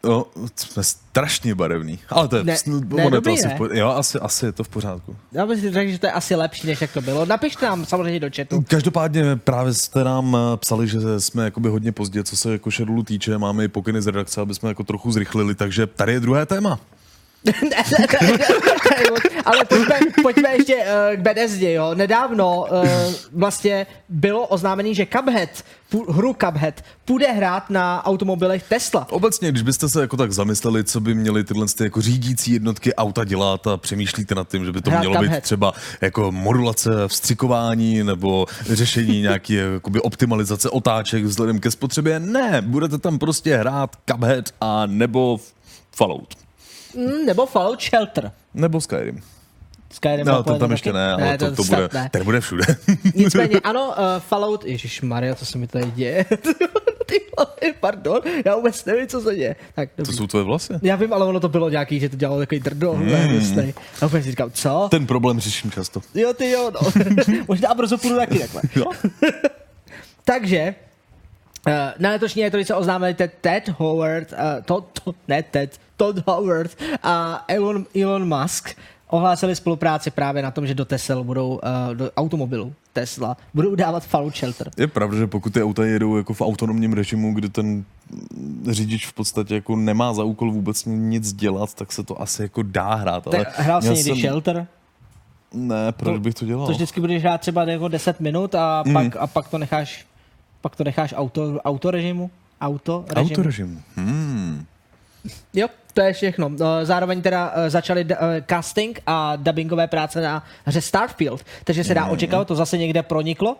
No, 0.04 0.26
jsme 0.56 0.84
strašně 0.84 1.54
barevný. 1.54 1.98
Ale 2.08 2.28
to 2.28 2.36
je, 2.36 2.44
Ne- 2.44 2.56
ne, 2.66 2.80
ne, 2.88 3.02
je 3.02 3.04
to 3.04 3.10
dobrý, 3.10 3.32
asi, 3.32 3.48
ne? 3.48 3.54
v 3.54 3.58
po, 3.58 3.64
jo, 3.66 3.88
asi, 3.88 4.18
asi 4.18 4.46
je 4.46 4.52
to 4.52 4.64
v 4.64 4.68
pořádku. 4.68 5.16
Já 5.32 5.46
bych 5.46 5.60
si 5.60 5.70
řekl, 5.72 5.90
že 5.90 5.98
to 5.98 6.06
je 6.06 6.12
asi 6.12 6.34
lepší, 6.34 6.66
než 6.66 6.80
jak 6.80 6.92
to 6.92 7.00
bylo. 7.00 7.26
Napište 7.26 7.66
nám 7.66 7.86
samozřejmě 7.86 8.20
do 8.20 8.28
chatu. 8.36 8.64
Každopádně 8.68 9.36
právě 9.36 9.74
jste 9.74 10.04
nám 10.04 10.36
eh, 10.36 10.56
psali, 10.56 10.88
že 10.88 11.20
jsme 11.20 11.44
jakoby 11.44 11.68
hodně 11.68 11.92
pozdě, 11.92 12.24
co 12.24 12.36
se 12.36 12.52
jako 12.52 12.70
Shadowlu 12.70 13.02
týče, 13.02 13.38
máme 13.38 13.64
i 13.64 13.68
pokyny 13.68 14.02
z 14.02 14.06
redakce, 14.06 14.40
aby 14.40 14.54
jsme 14.54 14.68
jako 14.68 14.84
trochu 14.84 15.12
zrychlili, 15.12 15.54
takže 15.54 15.86
tady 15.86 16.12
je 16.12 16.20
druhé 16.20 16.46
téma. 16.46 16.78
Ale 19.44 19.64
pojďme, 19.64 19.94
pojďme 20.22 20.56
ještě 20.56 20.76
uh, 20.76 21.16
k 21.16 21.20
Bethesdě, 21.20 21.72
jo. 21.72 21.94
Nedávno 21.94 22.66
uh, 22.70 22.88
vlastně 23.32 23.86
bylo 24.08 24.46
oznámený, 24.46 24.94
že 24.94 25.06
Cuphead, 25.06 25.48
pů, 25.88 26.12
hru 26.12 26.36
Cuphead, 26.44 26.84
půjde 27.04 27.32
hrát 27.32 27.70
na 27.70 28.06
automobilech 28.06 28.62
Tesla. 28.62 29.06
Obecně, 29.10 29.50
když 29.50 29.62
byste 29.62 29.88
se 29.88 30.00
jako 30.00 30.16
tak 30.16 30.32
zamysleli, 30.32 30.84
co 30.84 31.00
by 31.00 31.14
měly 31.14 31.44
tyhle 31.44 31.66
ty 31.76 31.84
jako 31.84 32.00
řídící 32.00 32.52
jednotky 32.52 32.94
auta 32.94 33.24
dělat 33.24 33.66
a 33.66 33.76
přemýšlíte 33.76 34.34
nad 34.34 34.48
tím, 34.48 34.64
že 34.64 34.72
by 34.72 34.82
to 34.82 34.90
Hrát 34.90 35.00
mělo 35.00 35.14
Cuphead. 35.14 35.32
být 35.32 35.42
třeba 35.42 35.72
jako 36.00 36.32
modulace 36.32 36.90
vstřikování 37.06 38.04
nebo 38.04 38.46
řešení 38.66 39.20
nějaké 39.30 39.54
jakoby 39.54 40.00
optimalizace 40.00 40.70
otáček 40.70 41.24
vzhledem 41.24 41.60
ke 41.60 41.70
spotřebě, 41.70 42.20
ne, 42.20 42.62
budete 42.66 42.98
tam 42.98 43.18
prostě 43.18 43.56
hrát 43.56 43.96
Cuphead 44.10 44.44
a 44.60 44.86
nebo 44.86 45.40
Fallout. 45.96 46.34
Mm, 46.94 47.26
nebo 47.26 47.46
Fallout 47.46 47.82
Shelter. 47.82 48.32
Nebo 48.54 48.80
Skyrim. 48.80 49.22
Skyrim 49.92 50.26
No, 50.26 50.36
to 50.36 50.42
pojedu 50.42 50.60
tam 50.60 50.70
ještě 50.70 50.92
taky? 50.92 51.22
ne, 51.22 51.28
ale 51.28 51.38
to, 51.38 51.46
to, 51.46 51.64
bude, 51.64 51.64
snad 51.64 51.92
ne. 51.92 52.08
ten 52.12 52.24
bude 52.24 52.40
všude. 52.40 52.64
Nicméně, 53.14 53.60
ano, 53.64 53.88
uh, 53.88 53.94
Fallout, 54.18 54.64
Ježíš 54.64 55.02
Maria, 55.02 55.34
co 55.34 55.46
se 55.46 55.58
mi 55.58 55.66
tady 55.66 55.90
děje? 55.90 56.24
Ty 57.06 57.20
vole, 57.38 57.74
pardon, 57.80 58.20
já 58.44 58.56
vůbec 58.56 58.84
nevím, 58.84 59.06
co 59.06 59.20
se 59.20 59.34
děje. 59.36 59.56
Tak, 59.74 59.88
To 59.96 60.12
jsou 60.12 60.26
tvoje 60.26 60.44
vlasy. 60.44 60.72
Já 60.82 60.96
vím, 60.96 61.12
ale 61.12 61.26
ono 61.26 61.40
to 61.40 61.48
bylo 61.48 61.70
nějaký, 61.70 62.00
že 62.00 62.08
to 62.08 62.16
dělalo 62.16 62.38
takový 62.38 62.60
drdo, 62.60 62.94
mm. 62.94 63.06
hnusnej. 63.08 63.74
A 64.02 64.06
úplně 64.06 64.22
si 64.22 64.30
říkám, 64.30 64.50
co? 64.50 64.88
Ten 64.90 65.06
problém 65.06 65.40
řeším 65.40 65.70
často. 65.70 66.00
Jo, 66.14 66.32
ty 66.34 66.50
jo, 66.50 66.70
no. 66.74 66.90
Možná 67.48 67.74
brzo 67.74 67.98
půjdu 67.98 68.16
taky 68.16 68.38
takhle. 68.38 68.62
Jo. 68.76 68.84
Takže, 70.24 70.74
uh, 71.66 71.72
na 71.98 72.10
letošní 72.10 72.44
E3 72.46 72.64
se 72.64 72.74
oznámili 72.74 73.14
Ted, 73.14 73.32
Ted 73.40 73.68
Howard, 73.68 74.32
uh, 74.32 74.38
to, 74.64 74.80
to, 74.80 75.14
ne 75.28 75.42
Ted, 75.42 75.80
Todd 76.00 76.26
Howard 76.26 76.70
a 77.02 77.44
Elon, 77.48 77.86
Elon 78.02 78.40
Musk 78.40 78.76
ohlásili 79.08 79.56
spolupráci 79.56 80.10
právě 80.10 80.42
na 80.42 80.50
tom, 80.50 80.66
že 80.66 80.74
do 80.74 80.84
Tesla 80.84 81.22
budou, 81.22 81.48
uh, 81.88 81.94
do 81.94 82.10
automobilů 82.16 82.74
Tesla, 82.92 83.36
budou 83.54 83.74
dávat 83.74 84.04
Fallout 84.04 84.36
Shelter. 84.36 84.70
Je 84.76 84.86
pravda, 84.86 85.16
že 85.18 85.26
pokud 85.26 85.52
ty 85.52 85.62
auta 85.62 85.84
jedou 85.84 86.16
jako 86.16 86.34
v 86.34 86.40
autonomním 86.40 86.92
režimu, 86.92 87.34
kde 87.34 87.48
ten 87.48 87.84
řidič 88.68 89.06
v 89.06 89.12
podstatě 89.12 89.54
jako 89.54 89.76
nemá 89.76 90.14
za 90.14 90.24
úkol 90.24 90.52
vůbec 90.52 90.84
nic 90.84 91.32
dělat, 91.32 91.74
tak 91.74 91.92
se 91.92 92.02
to 92.02 92.22
asi 92.22 92.42
jako 92.42 92.62
dá 92.62 92.94
hrát. 92.94 93.26
Ale 93.26 93.36
Tak 93.44 93.58
hrál 93.58 93.82
jsi 93.82 93.88
někdy 93.94 94.20
Shelter? 94.20 94.66
Ne, 95.54 95.92
proč 95.92 96.18
bych 96.18 96.34
to 96.34 96.44
dělal? 96.46 96.66
To 96.66 96.72
vždycky 96.72 97.00
budeš 97.00 97.22
hrát 97.22 97.40
třeba 97.40 97.62
jako 97.64 97.88
10 97.88 98.20
minut 98.20 98.54
a 98.54 98.82
Mhm. 98.86 98.94
pak, 98.94 99.16
a 99.16 99.26
pak 99.26 99.48
to 99.48 99.58
necháš 99.58 100.06
pak 100.60 100.76
to 100.76 100.84
necháš 100.84 101.14
auto, 101.16 101.60
auto 101.64 101.90
režimu? 101.90 102.30
Auto 102.60 103.04
režimu? 103.08 103.30
Autorežim. 103.30 103.82
Hmm. 103.96 104.64
Jo, 105.54 105.68
to 105.94 106.00
je 106.00 106.12
všechno. 106.12 106.50
Eh, 106.60 106.86
Zároveň 106.86 107.22
teda 107.22 107.52
eh, 107.54 107.70
začali 107.70 108.06
eh, 108.10 108.16
casting 108.50 109.00
a 109.06 109.36
dubbingové 109.36 109.86
práce 109.86 110.20
na 110.20 110.44
hře 110.64 110.80
Starfield, 110.80 111.44
takže 111.64 111.84
se 111.84 111.94
dá 111.94 112.06
očekávat, 112.06 112.48
to 112.48 112.54
zase 112.54 112.78
někde 112.78 113.02
proniklo, 113.02 113.56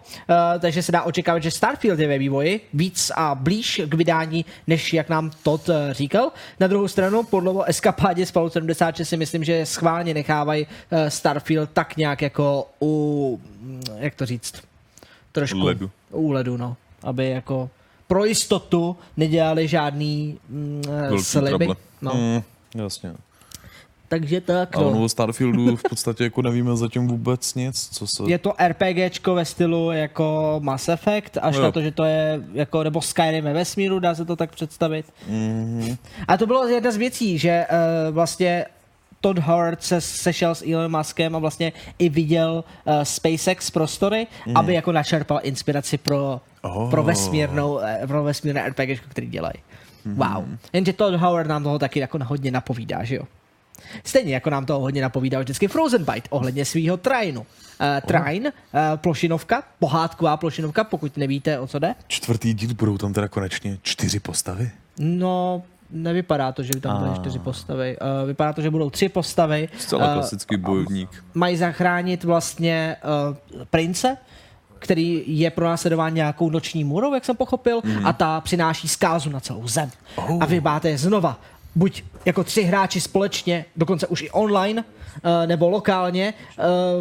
takže 0.61 0.83
se 0.83 0.93
dá 0.93 1.03
očekávat, 1.03 1.43
že 1.43 1.51
Starfield 1.51 1.99
je 2.01 2.09
ve 2.09 2.19
vývoji 2.19 2.61
víc 2.75 3.13
a 3.17 3.35
blíž 3.35 3.81
k 3.89 3.95
vydání, 3.95 4.45
než 4.67 4.93
jak 4.93 5.09
nám 5.09 5.31
Todd 5.43 5.71
říkal. 5.91 6.33
Na 6.61 6.67
druhou 6.67 6.89
stranu, 6.89 7.23
podle 7.23 7.65
eskapádě 7.67 8.27
z 8.27 8.31
Fallout 8.31 8.53
76 8.53 9.09
si 9.09 9.17
myslím, 9.17 9.45
že 9.45 9.67
schválně 9.67 10.15
nechávají 10.15 10.67
Starfield 11.09 11.71
tak 11.73 11.97
nějak 11.97 12.23
jako 12.23 12.67
u, 12.83 13.41
mm, 13.61 13.83
jak 13.97 14.15
to 14.15 14.27
říct, 14.27 14.63
trošku 15.33 15.59
U 15.59 15.65
ledu. 15.65 15.91
u 16.11 16.33
ledu, 16.33 16.57
no. 16.57 16.77
Aby 17.03 17.31
jako 17.31 17.71
pro 18.07 18.25
jistotu 18.25 18.97
nedělali 19.17 19.69
žádný 19.69 20.39
mm, 20.49 20.83
sliby. 21.23 21.49
trable. 21.49 21.90
No. 22.03 22.15
Mm, 22.15 22.43
jasně. 22.83 23.13
Takže 24.09 24.41
tak, 24.41 24.77
no. 24.77 25.03
o 25.03 25.09
Starfieldu 25.09 25.77
v 25.77 25.83
podstatě 25.83 26.25
jako 26.25 26.43
nevíme 26.43 26.77
zatím 26.77 27.09
vůbec 27.09 27.55
nic, 27.55 27.89
co 27.93 28.07
se... 28.07 28.23
Je 28.27 28.39
to 28.39 28.55
RPGčko 28.69 29.35
ve 29.35 29.45
stylu 29.45 29.91
jako 29.91 30.57
Mass 30.63 30.89
Effect, 30.89 31.39
až 31.43 31.57
Jo. 31.57 31.63
na 31.63 31.73
to, 31.73 31.81
že 31.81 31.91
to 31.91 32.05
je 32.05 32.43
jako, 32.53 32.83
nebo 32.83 33.03
Skyrim 33.03 33.45
ve 33.45 33.53
vesmíru, 33.53 33.99
dá 33.99 34.15
se 34.15 34.25
to 34.25 34.37
tak 34.37 34.51
představit. 34.51 35.07
Mhm. 35.29 35.97
A 36.29 36.37
to 36.37 36.47
bylo 36.47 36.69
jedna 36.69 36.91
z 36.91 36.97
věcí, 36.97 37.39
že 37.39 37.67
uh, 37.71 38.15
vlastně 38.15 38.67
Todd 39.21 39.39
Howard 39.39 39.83
se 39.83 40.01
sešel 40.01 40.55
s 40.55 40.63
Elon 40.73 40.97
Muskem 40.97 41.37
a 41.37 41.39
vlastně 41.39 41.73
i 41.99 42.09
viděl 42.09 42.65
uh, 42.85 43.03
SpaceX 43.03 43.71
prostory, 43.71 44.27
mm. 44.47 44.57
aby 44.57 44.75
jako 44.75 44.93
načerpal 44.93 45.41
inspiraci 45.43 45.99
pro, 45.99 46.41
Oh. 46.63 46.91
pro 46.91 47.03
vesmírnou, 47.03 47.79
eh, 47.81 48.01
pro 48.07 48.23
vesmírné 48.25 48.69
RPG, 48.69 49.01
který 49.09 49.27
dělají. 49.27 49.55
Wow. 50.05 50.45
Jenže 50.73 50.93
Todd 50.93 51.15
Howard 51.15 51.49
nám 51.49 51.63
toho 51.63 51.79
taky 51.79 52.01
jako 52.01 52.19
hodně 52.25 52.51
napovídá, 52.51 53.05
že 53.05 53.15
jo? 53.17 53.23
Stejně 54.05 54.35
jako 54.35 54.51
nám 54.51 54.67
to 54.67 54.81
hodně 54.81 55.03
napovídal 55.03 55.43
vždycky 55.43 55.69
Frozen 55.69 56.05
Byte 56.05 56.29
ohledně 56.31 56.65
svého 56.65 56.97
Trinu. 56.97 57.41
Uh, 57.41 57.47
Trine, 58.07 58.51
uh, 58.51 58.81
plošinovka, 58.97 59.63
pohádková 59.79 60.37
plošinovka, 60.37 60.85
pokud 60.85 61.17
nevíte, 61.17 61.59
o 61.59 61.67
co 61.67 61.79
jde. 61.79 61.95
Čtvrtý 62.07 62.55
díl 62.55 62.75
budou 62.75 62.99
tam 62.99 63.13
teda 63.13 63.29
konečně 63.29 63.79
čtyři 63.83 64.21
postavy? 64.21 64.71
No, 64.99 65.63
nevypadá 65.91 66.53
to, 66.53 66.63
že 66.63 66.71
by 66.75 66.81
tam 66.81 67.03
byly 67.03 67.15
čtyři 67.19 67.39
postavy. 67.39 67.97
Uh, 68.23 68.29
vypadá 68.29 68.53
to, 68.53 68.63
že 68.63 68.71
budou 68.71 68.91
tři 68.91 69.09
postavy. 69.09 69.69
Zcela 69.79 70.07
Eh, 70.11 70.15
klasický 70.15 70.57
bojovník. 70.57 71.25
mají 71.35 71.57
zachránit 71.57 72.25
vlastně 72.25 72.97
prince, 73.71 74.17
který 74.81 75.23
je 75.27 75.51
pro 75.51 75.65
následování 75.65 76.17
nějakou 76.17 76.51
noční 76.51 76.85
můrou, 76.85 77.15
jak 77.15 77.25
jsem 77.25 77.37
pochopil, 77.37 77.81
mm. 77.85 78.07
a 78.07 78.13
ta 78.13 78.41
přináší 78.41 78.89
zkázu 78.89 79.31
na 79.31 79.41
celou 79.41 79.69
zem. 79.69 79.91
Oh. 80.17 80.43
A 80.43 80.47
vy 80.47 80.61
máte 80.61 80.91
je 80.91 80.99
znova 80.99 81.41
buď 81.75 82.03
jako 82.25 82.45
tři 82.45 82.63
hráči 82.63 83.01
společně, 83.01 83.65
dokonce 83.77 84.07
už 84.07 84.23
i 84.23 84.31
online, 84.31 84.85
uh, 84.85 85.47
nebo 85.47 85.69
lokálně 85.69 86.35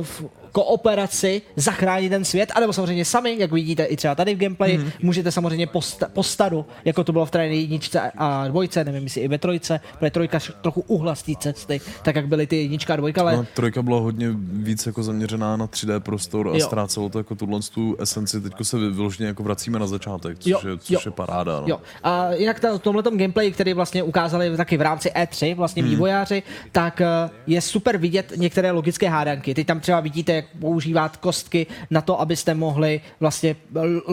v 0.02 0.24
kooperaci 0.52 1.42
zachránit 1.56 2.10
ten 2.10 2.26
svět, 2.26 2.52
anebo 2.56 2.74
samozřejmě 2.74 3.06
sami, 3.06 3.36
jak 3.40 3.52
vidíte 3.52 3.84
i 3.84 3.96
třeba 3.98 4.16
tady 4.16 4.36
v 4.36 4.38
gameplay, 4.38 4.78
mm. 4.78 4.92
můžete 5.02 5.32
samozřejmě 5.32 5.66
posta- 5.68 6.08
postadu, 6.14 6.66
jako 6.86 7.04
to 7.04 7.12
bylo 7.12 7.26
v 7.26 7.32
Trine 7.32 7.56
jedničce 7.56 8.12
a 8.18 8.48
dvojce, 8.48 8.84
nevím, 8.84 9.04
jestli 9.04 9.22
i 9.22 9.28
ve 9.28 9.38
trojce, 9.38 9.80
protože 10.00 10.12
trojka 10.12 10.38
š- 10.38 10.54
trochu 10.62 10.82
uhla 10.88 11.16
z 11.16 11.24
té 11.24 11.32
cesty, 11.40 11.82
tak 12.04 12.16
jak 12.16 12.28
byly 12.28 12.48
ty 12.48 12.56
jednička 12.62 12.94
a 12.94 12.98
dvojka, 12.98 13.22
ale 13.22 13.38
No, 13.38 13.46
trojka 13.56 13.82
byla 13.82 14.00
hodně 14.00 14.28
víc 14.42 14.86
jako 14.86 15.04
zaměřená 15.04 15.58
na 15.58 15.68
3D 15.68 16.00
prostor 16.00 16.48
a 16.48 16.58
Jo. 16.58 16.66
ztrácelo 16.66 17.10
to 17.10 17.18
jako 17.18 17.36
tuhle 17.36 17.60
tu 17.74 17.96
esenci. 18.00 18.42
Teďko 18.42 18.64
se 18.64 18.78
vyloženě 18.78 19.28
jako 19.28 19.44
vracíme 19.44 19.80
na 19.80 19.88
začátek, 19.88 20.40
což, 20.40 20.52
Jo, 20.52 20.60
je, 20.70 20.78
což 20.78 20.90
jo. 20.90 21.00
je 21.06 21.12
paráda. 21.12 21.60
No. 21.60 21.68
Jo. 21.68 21.80
A 22.04 22.32
jinak 22.34 22.60
ta, 22.60 22.78
v 22.78 22.80
tomhle 22.80 23.04
gameplay, 23.04 23.52
který 23.52 23.74
vlastně 23.74 24.04
ukázali 24.04 24.58
taky 24.58 24.78
v 24.78 24.82
rámci 24.82 25.10
E3, 25.10 25.56
vlastně 25.56 25.84
Hmm. 25.84 25.90
vývojáři, 25.92 26.44
tak 26.72 27.02
eh, 27.02 27.08
je 27.48 27.62
super 27.62 27.98
vidět 27.98 28.34
některé 28.36 28.72
logické 28.72 29.10
hádanky. 29.10 29.54
Teď 29.54 29.68
tam 29.68 29.80
třeba 29.80 30.00
vidíte, 30.00 30.39
jak 30.40 30.46
používat 30.60 31.18
kostky 31.18 31.68
na 31.90 32.02
to, 32.02 32.22
abyste 32.22 32.54
mohli 32.54 33.02
vlastně 33.20 33.56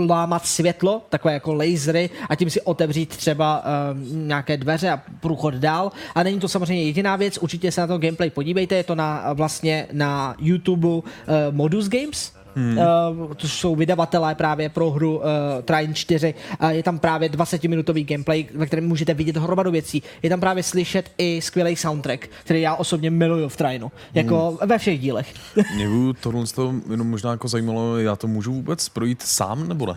lámat 0.09 0.47
světlo, 0.47 1.03
takové 1.09 1.35
jako 1.35 1.55
lasery 1.55 2.11
a 2.29 2.35
tím 2.35 2.51
si 2.51 2.61
otevřít 2.61 3.17
třeba 3.17 3.63
um, 3.65 4.29
nějaké 4.29 4.57
dveře 4.57 4.91
a 4.91 5.03
průchod 5.21 5.55
dál. 5.55 5.93
A 6.15 6.23
není 6.23 6.41
to 6.41 6.49
samozřejmě 6.49 6.85
jediná 6.85 7.17
věc, 7.17 7.39
určitě 7.39 7.73
se 7.73 7.81
na 7.81 7.87
to 7.87 7.99
gameplay 7.99 8.31
podívejte, 8.31 8.75
je 8.75 8.85
to 8.85 8.95
na, 8.95 9.33
vlastně 9.33 9.87
na 9.93 10.35
YouTube 10.39 10.89
uh, 10.89 11.03
Modus 11.51 11.89
Games, 11.89 12.36
Hmm. 12.57 12.79
Uh, 12.79 13.35
to 13.35 13.49
jsou 13.49 13.77
vydavatelé 13.77 14.35
právě 14.35 14.69
pro 14.69 14.91
hru 14.91 15.17
uh, 15.17 15.23
Trine 15.65 15.95
4. 15.95 16.35
Uh, 16.63 16.69
je 16.69 16.83
tam 16.83 16.99
právě 16.99 17.29
20-minutový 17.29 18.05
gameplay, 18.07 18.47
ve 18.55 18.67
kterém 18.67 18.89
můžete 18.89 19.15
vidět 19.15 19.37
hromadu 19.37 19.71
věcí. 19.71 20.03
Je 20.23 20.31
tam 20.31 20.41
právě 20.41 20.63
slyšet 20.63 21.11
i 21.19 21.41
skvělý 21.43 21.77
soundtrack, 21.77 22.27
který 22.45 22.61
já 22.61 22.75
osobně 22.75 23.11
miluju 23.11 23.49
v 23.49 23.57
Trinu. 23.57 23.93
Jako 24.15 24.59
ve 24.67 24.79
všech 24.79 25.01
dílech. 25.01 25.35
Mě 25.75 25.89
by 25.89 25.95
tohle 26.21 26.47
toho 26.55 26.75
jenom 26.91 27.11
možná 27.11 27.31
jako 27.31 27.49
zajímalo, 27.49 27.99
já 27.99 28.17
to 28.17 28.27
můžu 28.27 28.53
vůbec 28.53 28.89
projít 28.89 29.23
sám 29.23 29.69
nebo 29.69 29.87
ne? 29.87 29.97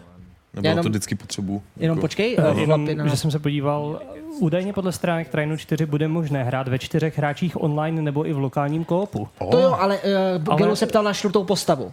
Nebo 0.54 0.68
já 0.68 0.72
Jenom- 0.72 0.84
to 0.84 0.90
vždycky 0.90 1.16
potřebuju? 1.16 1.62
Jenom 1.78 1.98
jako, 1.98 2.02
počkej, 2.02 2.36
Eh, 2.40 2.52
uh, 2.52 2.60
Jenom, 2.60 2.86
chlapi, 2.86 2.96
no. 2.96 3.08
že 3.08 3.18
jsem 3.18 3.32
se 3.32 3.40
podíval, 3.40 4.02
údajně 4.40 4.74
podle 4.74 4.92
stránek 4.92 5.30
Trinu 5.30 5.58
4 5.58 5.86
bude 5.86 6.08
možné 6.08 6.44
hrát 6.44 6.68
ve 6.68 6.80
čtyřech 6.80 7.18
hráčích 7.18 7.64
online 7.64 8.02
nebo 8.02 8.28
i 8.28 8.34
v 8.34 8.38
lokálním 8.38 8.86
koopu. 8.86 9.28
To 9.52 9.60
jo, 9.60 9.76
ale 9.80 9.98
uh, 9.98 10.44
Ale- 10.50 10.58
Gelu 10.58 10.76
se 10.76 10.86
ptal 10.86 11.04
na 11.04 11.14
čtvrtou 11.14 11.44
postavu. 11.44 11.92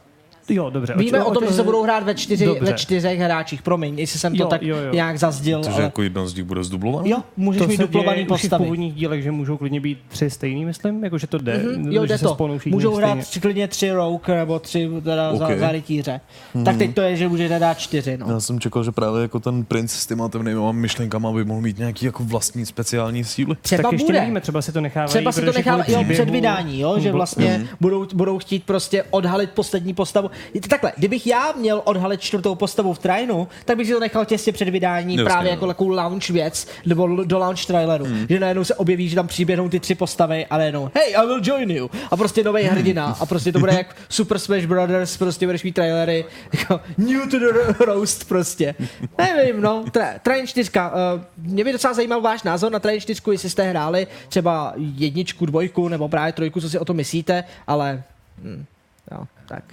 Jo, 0.48 0.70
dobře. 0.70 0.94
Víme 0.96 1.24
o 1.24 1.34
tom, 1.34 1.44
že 1.46 1.52
se 1.52 1.62
budou 1.62 1.82
hrát 1.82 2.02
ve, 2.02 2.14
čtyři, 2.14 2.44
Dobře. 2.46 2.64
ve 2.64 2.72
čtyřech 2.78 3.18
hráčích. 3.18 3.62
Promiň, 3.62 3.98
jestli 3.98 4.18
jsem 4.20 4.36
to 4.36 4.42
Jo, 4.42 4.48
tak 4.48 4.62
jo, 4.62 4.76
jo. 4.76 4.92
nějak 4.92 5.18
zazděl. 5.18 5.60
Takže 5.62 5.74
Ale... 5.74 5.84
jako 5.84 6.02
jedna 6.02 6.26
z 6.26 6.34
nich 6.34 6.44
bude 6.44 6.64
zdublovaná? 6.64 7.08
Jo, 7.08 7.18
můžeš 7.36 7.62
To 7.62 7.68
mít 7.68 7.80
duplovaný 7.80 8.16
už 8.20 8.22
i 8.22 8.24
v 8.24 8.28
postavy. 8.28 8.64
původních 8.64 8.94
dílech, 8.94 9.22
že 9.22 9.30
můžou 9.32 9.56
klidně 9.56 9.80
být 9.80 9.98
tři 10.08 10.30
stejný, 10.30 10.64
myslím, 10.64 11.04
jako 11.04 11.18
že 11.18 11.26
to 11.26 11.38
jde. 11.38 11.58
Mhm, 11.58 11.92
jo, 11.92 12.06
jde 12.06 12.18
to. 12.18 12.36
Můžou 12.66 12.94
hrát 12.94 13.08
stejně. 13.08 13.22
tři, 13.24 13.40
klidně 13.40 13.68
tři 13.68 13.90
rouk 13.90 14.28
nebo 14.28 14.58
tři 14.58 14.88
teda 15.04 15.30
okay. 15.30 15.54
za, 15.58 15.66
za 15.66 15.72
rytíře. 15.72 16.20
Tak 16.64 16.76
teď 16.76 16.94
to 16.94 17.00
je, 17.00 17.16
že 17.16 17.28
můžete 17.28 17.58
dát 17.58 17.78
čtyři. 17.78 18.16
No. 18.18 18.26
Já 18.30 18.40
jsem 18.40 18.60
čekal, 18.60 18.84
že 18.84 18.92
právě 18.92 19.22
jako 19.22 19.40
ten 19.40 19.64
princ 19.64 19.90
s 19.92 20.06
těma 20.06 20.28
temnýma 20.28 20.72
myšlenkama 20.72 21.32
by 21.32 21.44
mohl 21.44 21.60
mít 21.60 21.78
nějaký 21.78 22.06
jako 22.06 22.24
vlastní 22.24 22.66
speciální 22.66 23.24
síly. 23.24 23.56
Třeba 23.62 23.82
tak 23.82 23.92
ještě 23.92 24.06
bude. 24.06 24.20
nevíme, 24.20 24.40
třeba 24.40 24.62
si 24.62 24.72
to 24.72 24.80
nechávají. 24.80 25.08
Třeba 25.08 25.32
si 25.32 25.40
to 25.40 25.46
protože 25.46 25.58
nechá 25.58 25.70
kvůli 25.72 25.92
jo, 25.92 25.98
příběhu- 25.98 26.12
před 26.14 26.30
vydání, 26.30 26.80
jo, 26.80 26.98
že 26.98 27.12
vlastně 27.12 27.66
budou, 27.80 28.06
budou 28.14 28.38
chtít 28.38 28.64
prostě 28.64 29.02
odhalit 29.10 29.50
poslední 29.50 29.94
postavu. 29.94 30.30
To 30.62 30.68
Takhle, 30.68 30.92
kdybych 30.96 31.26
já 31.26 31.52
měl 31.52 31.82
odhalit 31.84 32.20
čtvrtou 32.20 32.54
postavu 32.54 32.94
v 32.94 32.98
Trinu, 32.98 33.48
tak 33.64 33.76
bych 33.76 33.86
si 33.86 33.92
to 33.92 34.00
nechal 34.00 34.24
těsně 34.24 34.52
před 34.52 34.68
vydání 34.68 35.14
Jasně, 35.14 35.24
právě 35.24 35.50
no. 35.50 35.54
jako 35.54 35.66
takovou 35.66 35.90
launch 35.90 36.30
věc, 36.30 36.68
nebo 36.86 37.24
do 37.24 37.38
launch 37.38 37.66
traileru, 37.66 38.06
že 38.28 38.40
najednou 38.40 38.64
se 38.64 38.74
objeví, 38.74 39.08
že 39.08 39.16
tam 39.16 39.26
přiběhnou 39.26 39.68
ty 39.68 39.80
tři 39.80 39.94
postavy 39.94 40.46
a 40.46 40.58
najednou, 40.58 40.90
hey, 40.94 41.14
I 41.16 41.26
will 41.26 41.40
join 41.42 41.70
you. 41.70 41.90
A 42.10 42.16
prostě 42.16 42.44
nový 42.44 42.62
hrdina. 42.62 43.16
A 43.20 43.26
prostě 43.26 43.52
to 43.52 43.58
bude 43.58 43.72
jak 43.72 43.96
Super 44.08 44.38
Smash 44.38 44.66
Brothers, 44.66 45.16
prostě 45.16 45.46
budeš 45.46 45.62
mít 45.62 45.74
trailery, 45.74 46.24
jako 46.58 46.80
new 46.98 47.30
to 47.30 47.38
the 47.38 47.84
roast 47.84 48.28
prostě. 48.28 48.74
Nevím, 49.18 49.60
no. 49.60 49.84
Tra- 49.84 50.18
Train 50.22 50.46
4. 50.46 50.70
Uh, 50.76 50.82
mě 51.36 51.64
by 51.64 51.72
docela 51.72 51.94
zajímal 51.94 52.20
váš 52.20 52.42
názor 52.42 52.72
na 52.72 52.78
Train 52.78 53.00
4, 53.00 53.22
jestli 53.30 53.50
jste 53.50 53.62
hráli 53.62 54.06
třeba 54.28 54.74
jedničku, 54.76 55.46
dvojku 55.46 55.88
nebo 55.88 56.08
právě 56.08 56.32
trojku, 56.32 56.60
co 56.60 56.70
si 56.70 56.78
o 56.78 56.84
tom 56.84 56.96
myslíte, 56.96 57.44
ale... 57.66 58.02
Hm, 58.42 58.64
jo, 59.12 59.24
tak. 59.48 59.64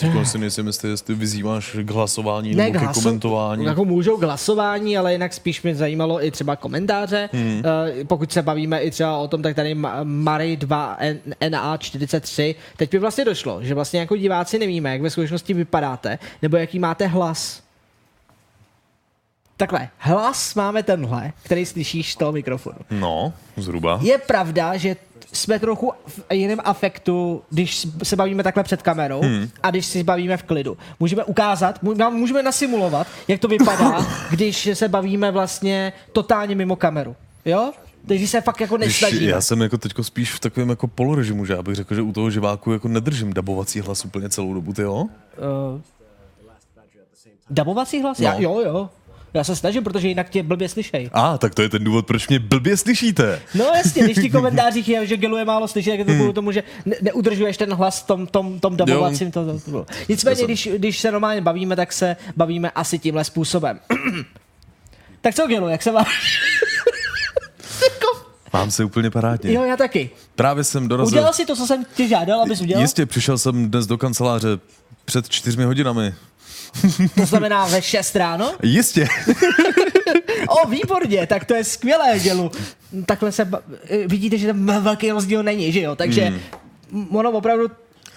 Teďko 0.00 0.24
si 0.24 0.38
nejsem 0.38 0.66
jistý, 0.66 0.88
jestli 0.88 1.14
vyzýváš 1.14 1.76
k 1.82 1.90
hlasování 1.90 2.54
Ne, 2.54 2.64
nebo 2.64 2.78
k 2.78 2.80
ke 2.80 2.86
hlasu- 2.86 3.02
komentování. 3.02 3.64
Jako 3.64 3.84
můžou 3.84 4.16
k 4.16 4.22
hlasování, 4.22 4.98
ale 4.98 5.12
jinak 5.12 5.32
spíš 5.34 5.62
mě 5.62 5.74
zajímalo 5.74 6.24
i 6.24 6.30
třeba 6.30 6.56
komentáře. 6.56 7.28
Hmm. 7.32 7.62
Uh, 7.98 8.04
pokud 8.06 8.32
se 8.32 8.42
bavíme 8.42 8.80
i 8.80 8.90
třeba 8.90 9.18
o 9.18 9.28
tom, 9.28 9.42
tak 9.42 9.56
tady 9.56 9.74
Ma- 9.74 10.00
Mary 10.04 10.56
2 10.56 10.96
N- 10.98 11.18
NA43. 11.40 12.54
Teď 12.76 12.90
by 12.90 12.98
vlastně 12.98 13.24
došlo, 13.24 13.62
že 13.62 13.74
vlastně 13.74 14.00
jako 14.00 14.16
diváci 14.16 14.58
nevíme, 14.58 14.90
jak 14.92 15.02
ve 15.02 15.10
skutečnosti 15.10 15.54
vypadáte, 15.54 16.18
nebo 16.42 16.56
jaký 16.56 16.78
máte 16.78 17.06
hlas. 17.06 17.62
Takhle, 19.56 19.88
hlas 19.98 20.54
máme 20.54 20.82
tenhle, 20.82 21.32
který 21.42 21.66
slyšíš 21.66 22.12
z 22.12 22.16
toho 22.16 22.32
mikrofonu. 22.32 22.78
No, 22.90 23.32
zhruba. 23.56 23.98
Je 24.02 24.18
pravda, 24.18 24.76
že 24.76 24.96
jsme 25.32 25.58
trochu 25.58 25.92
v 26.06 26.20
jiném 26.32 26.58
afektu, 26.64 27.42
když 27.50 27.86
se 28.02 28.16
bavíme 28.16 28.42
takhle 28.42 28.62
před 28.62 28.82
kamerou 28.82 29.20
hmm. 29.20 29.48
a 29.62 29.70
když 29.70 29.86
si 29.86 30.02
bavíme 30.02 30.36
v 30.36 30.42
klidu. 30.42 30.78
Můžeme 31.00 31.24
ukázat, 31.24 31.82
můžeme 32.10 32.42
nasimulovat, 32.42 33.06
jak 33.28 33.40
to 33.40 33.48
vypadá, 33.48 34.06
když 34.30 34.68
se 34.74 34.88
bavíme 34.88 35.30
vlastně 35.30 35.92
totálně 36.12 36.54
mimo 36.54 36.76
kameru. 36.76 37.16
Jo? 37.44 37.72
Takže 38.06 38.28
se 38.28 38.40
fakt 38.40 38.60
jako 38.60 38.76
Když 38.76 39.00
nesnažíme. 39.00 39.30
já 39.30 39.40
jsem 39.40 39.60
jako 39.62 39.78
teďko 39.78 40.04
spíš 40.04 40.32
v 40.32 40.40
takovém 40.40 40.68
jako 40.68 40.86
polorežimu, 40.86 41.44
že 41.46 41.52
já 41.52 41.62
bych 41.62 41.74
řekl, 41.74 41.94
že 41.94 42.02
u 42.02 42.12
toho 42.12 42.30
živáku 42.30 42.72
jako 42.72 42.88
nedržím 42.88 43.32
dabovací 43.32 43.80
hlas 43.80 44.04
úplně 44.04 44.28
celou 44.28 44.54
dobu, 44.54 44.72
ty 44.72 44.82
jo? 44.82 44.94
Uh, 44.94 45.08
dabovací 47.50 48.02
hlas? 48.02 48.18
No. 48.18 48.24
Já, 48.24 48.34
jo, 48.34 48.60
jo. 48.60 48.90
Já 49.34 49.44
se 49.44 49.56
snažím, 49.56 49.84
protože 49.84 50.08
jinak 50.08 50.30
tě 50.30 50.42
blbě 50.42 50.68
slyšej. 50.68 51.10
A, 51.12 51.34
ah, 51.34 51.38
tak 51.38 51.54
to 51.54 51.62
je 51.62 51.68
ten 51.68 51.84
důvod, 51.84 52.06
proč 52.06 52.28
mě 52.28 52.38
blbě 52.38 52.76
slyšíte. 52.76 53.42
No 53.54 53.64
jasně, 53.64 54.02
když 54.04 54.18
ti 54.18 54.30
komentářích 54.36 54.88
je, 54.88 55.06
že 55.06 55.16
Gelu 55.16 55.36
je 55.36 55.44
málo 55.44 55.68
slyšet, 55.68 55.90
tak 55.90 55.98
je 55.98 56.04
to 56.04 56.12
kvůli 56.12 56.32
tomu, 56.32 56.52
že 56.52 56.62
ne- 56.86 56.96
neudržuješ 57.02 57.56
ten 57.56 57.74
hlas 57.74 58.02
v 58.02 58.06
tom, 58.06 58.26
tom, 58.26 58.60
tom 58.60 58.76
dabovacím. 58.76 59.30
To, 59.30 59.44
to, 59.44 59.60
to 59.60 59.70
bylo. 59.70 59.86
Nicméně, 60.08 60.44
když, 60.44 60.68
když 60.76 60.98
se 60.98 61.12
normálně 61.12 61.40
bavíme, 61.40 61.76
tak 61.76 61.92
se 61.92 62.16
bavíme 62.36 62.70
asi 62.70 62.98
tímhle 62.98 63.24
způsobem. 63.24 63.80
tak 65.20 65.34
co, 65.34 65.46
Gelu, 65.46 65.68
jak 65.68 65.82
se 65.82 65.92
máš? 65.92 66.40
Mám 68.52 68.70
se 68.70 68.84
úplně 68.84 69.10
parádně. 69.10 69.52
Jo, 69.52 69.64
já 69.64 69.76
taky. 69.76 70.10
Právě 70.34 70.64
jsem 70.64 70.88
dorazil. 70.88 71.18
Udělal 71.18 71.32
si 71.32 71.46
to, 71.46 71.56
co 71.56 71.66
jsem 71.66 71.84
tě 71.94 72.08
žádal, 72.08 72.42
abys 72.42 72.60
udělal? 72.60 72.82
Jistě, 72.82 73.06
přišel 73.06 73.38
jsem 73.38 73.70
dnes 73.70 73.86
do 73.86 73.98
kanceláře 73.98 74.48
před 75.04 75.28
čtyřmi 75.28 75.64
hodinami. 75.64 76.14
To 77.14 77.26
znamená 77.26 77.66
ve 77.66 77.82
6 77.82 78.16
ráno? 78.16 78.52
Jistě. 78.62 79.08
O, 80.48 80.68
výborně, 80.68 81.26
tak 81.26 81.44
to 81.44 81.54
je 81.54 81.64
skvělé, 81.64 82.18
dělu. 82.18 82.50
Takhle 83.06 83.32
se, 83.32 83.50
vidíte, 84.06 84.38
že 84.38 84.46
tam 84.46 84.82
velký 84.82 85.10
rozdíl 85.10 85.42
není, 85.42 85.72
že 85.72 85.80
jo? 85.80 85.96
Takže 85.96 86.24
Hmm. 86.24 86.40
mm. 86.90 87.16
ono 87.16 87.30
opravdu 87.30 87.68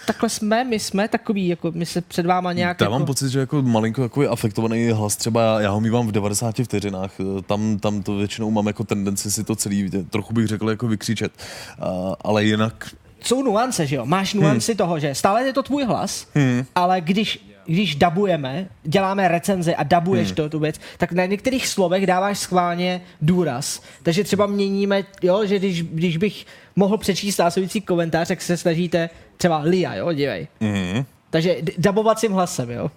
takhle 0.06 0.28
jsme, 0.28 0.64
my 0.64 0.78
jsme 0.78 1.08
takový, 1.08 1.48
jako 1.48 1.72
my 1.74 1.86
se 1.86 2.00
před 2.00 2.26
váma 2.26 2.52
nějak 2.52 2.80
Já 2.80 2.84
jako... 2.84 2.92
mám 2.92 3.06
pocit, 3.06 3.30
že 3.30 3.38
jako 3.38 3.62
malinko 3.62 4.02
takový 4.02 4.26
afektovaný 4.26 4.90
hlas, 4.90 5.16
třeba 5.16 5.42
já, 5.42 5.60
já 5.60 5.70
ho 5.70 5.80
mívám 5.80 6.06
v 6.06 6.12
90 6.12 6.54
vteřinách, 6.64 7.10
eh, 7.20 7.42
tam, 7.42 7.78
tam 7.78 8.02
to 8.02 8.16
většinou 8.16 8.50
mám 8.50 8.66
jako 8.66 8.84
tendenci 8.84 9.30
si 9.30 9.44
to 9.44 9.56
celý, 9.56 9.90
trochu 10.10 10.34
bych 10.34 10.46
řekl 10.46 10.70
jako 10.70 10.88
vykřičet, 10.88 11.32
uh, 11.78 12.14
ale 12.20 12.44
jinak 12.44 12.94
jsou 13.20 13.42
nuance, 13.42 13.86
že 13.86 13.96
jo? 13.96 14.06
Máš 14.06 14.34
nuanci 14.34 14.72
hmm. 14.72 14.76
toho, 14.76 14.98
že 14.98 15.14
stále 15.14 15.44
je 15.44 15.52
to 15.52 15.62
tvůj 15.62 15.84
hlas, 15.84 16.26
hmm. 16.34 16.64
ale 16.74 17.00
když 17.00 17.53
když 17.66 17.94
dabujeme, 17.94 18.68
děláme 18.82 19.28
recenze 19.28 19.74
a 19.74 19.82
dabuješ 19.82 20.28
hmm. 20.28 20.34
to, 20.34 20.48
tu 20.48 20.58
věc, 20.58 20.80
tak 20.98 21.12
na 21.12 21.26
některých 21.26 21.68
slovech 21.68 22.06
dáváš 22.06 22.38
schválně 22.38 23.00
důraz. 23.22 23.82
Takže 24.02 24.24
třeba 24.24 24.46
měníme, 24.46 25.02
jo, 25.22 25.46
že 25.46 25.58
když, 25.58 25.82
když 25.82 26.16
bych 26.16 26.46
mohl 26.76 26.98
přečíst 26.98 27.38
následující 27.38 27.80
komentář, 27.80 28.28
tak 28.28 28.42
se 28.42 28.56
snažíte 28.56 29.10
třeba 29.36 29.58
Lia, 29.58 29.94
jo, 29.94 30.12
dívej. 30.12 30.48
mm, 30.60 31.04
Takže 31.30 31.56
dabovacím 31.78 32.32
hlasem, 32.32 32.70
jo. 32.70 32.90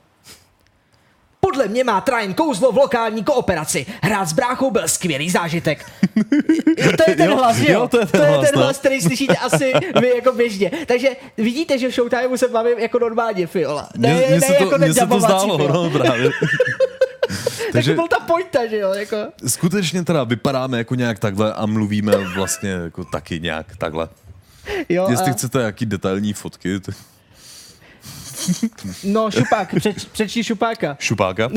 Podle 1.48 1.68
mě 1.68 1.84
má 1.84 2.02
Train 2.02 2.34
kouzlo 2.34 2.72
v 2.72 2.78
lokální 2.78 3.24
kooperaci. 3.24 3.86
Hrát 4.02 4.26
s 4.30 4.34
bráchou 4.34 4.72
byl 4.72 4.88
skvělý 4.88 5.30
zážitek. 5.30 5.86
To 6.98 7.04
je 7.12 7.16
ten 7.16 7.30
Jo, 7.30 7.38
hlas, 7.38 7.58
jo? 7.58 7.66
jo, 7.74 7.88
to 7.88 8.00
je 8.00 8.06
ten 8.06 8.22
to 8.22 8.26
je 8.26 8.32
hlas, 8.32 8.46
ten 8.50 8.60
no. 8.60 8.64
hlas, 8.64 8.78
který 8.78 9.02
slyšíte 9.02 9.36
asi 9.36 9.74
vy 10.02 10.12
jako 10.16 10.32
běžně. 10.32 10.72
Takže 10.86 11.10
vidíte, 11.38 11.78
že 11.78 11.88
v 11.88 11.92
Showtimeu 11.94 12.38
se 12.38 12.48
bavím 12.48 12.80
jako 12.80 13.00
normálně 13.00 13.48
Fiola. 13.48 13.90
Ne, 13.98 14.14
mně, 14.14 14.22
ne, 14.22 14.28
mně 14.30 14.42
se 14.42 14.54
jako 14.54 14.70
to, 14.70 14.78
mně 14.78 14.94
se 14.94 15.08
to 15.08 15.20
zdálo, 15.20 15.58
Fiola. 15.58 15.74
no 15.74 15.90
právě. 15.90 16.30
Takže 17.58 17.72
Takže 17.72 17.94
byl 17.94 18.08
ta 18.08 18.20
pointa, 18.20 18.68
že 18.68 18.78
jo? 18.78 18.94
Jako. 18.94 19.18
skutečně 19.48 20.04
teda 20.04 20.24
vypadáme 20.24 20.78
jako 20.78 20.96
nějak 20.96 21.20
takhle 21.20 21.54
a 21.54 21.66
mluvíme 21.66 22.18
vlastně 22.36 22.70
jako 22.70 23.04
taky 23.06 23.40
nějak 23.40 23.76
takhle. 23.78 24.10
Jo, 24.90 25.08
Jestli 25.10 25.32
a, 25.32 25.34
chcete 25.34 25.62
jaký 25.62 25.86
detailní 25.86 26.34
fotky, 26.34 26.80
tak 26.80 26.96
no, 29.04 29.32
šupák, 29.32 29.76
přeč, 29.76 30.06
přečti 30.06 30.44
šupáka. 30.44 30.98
šupáka. 31.00 31.50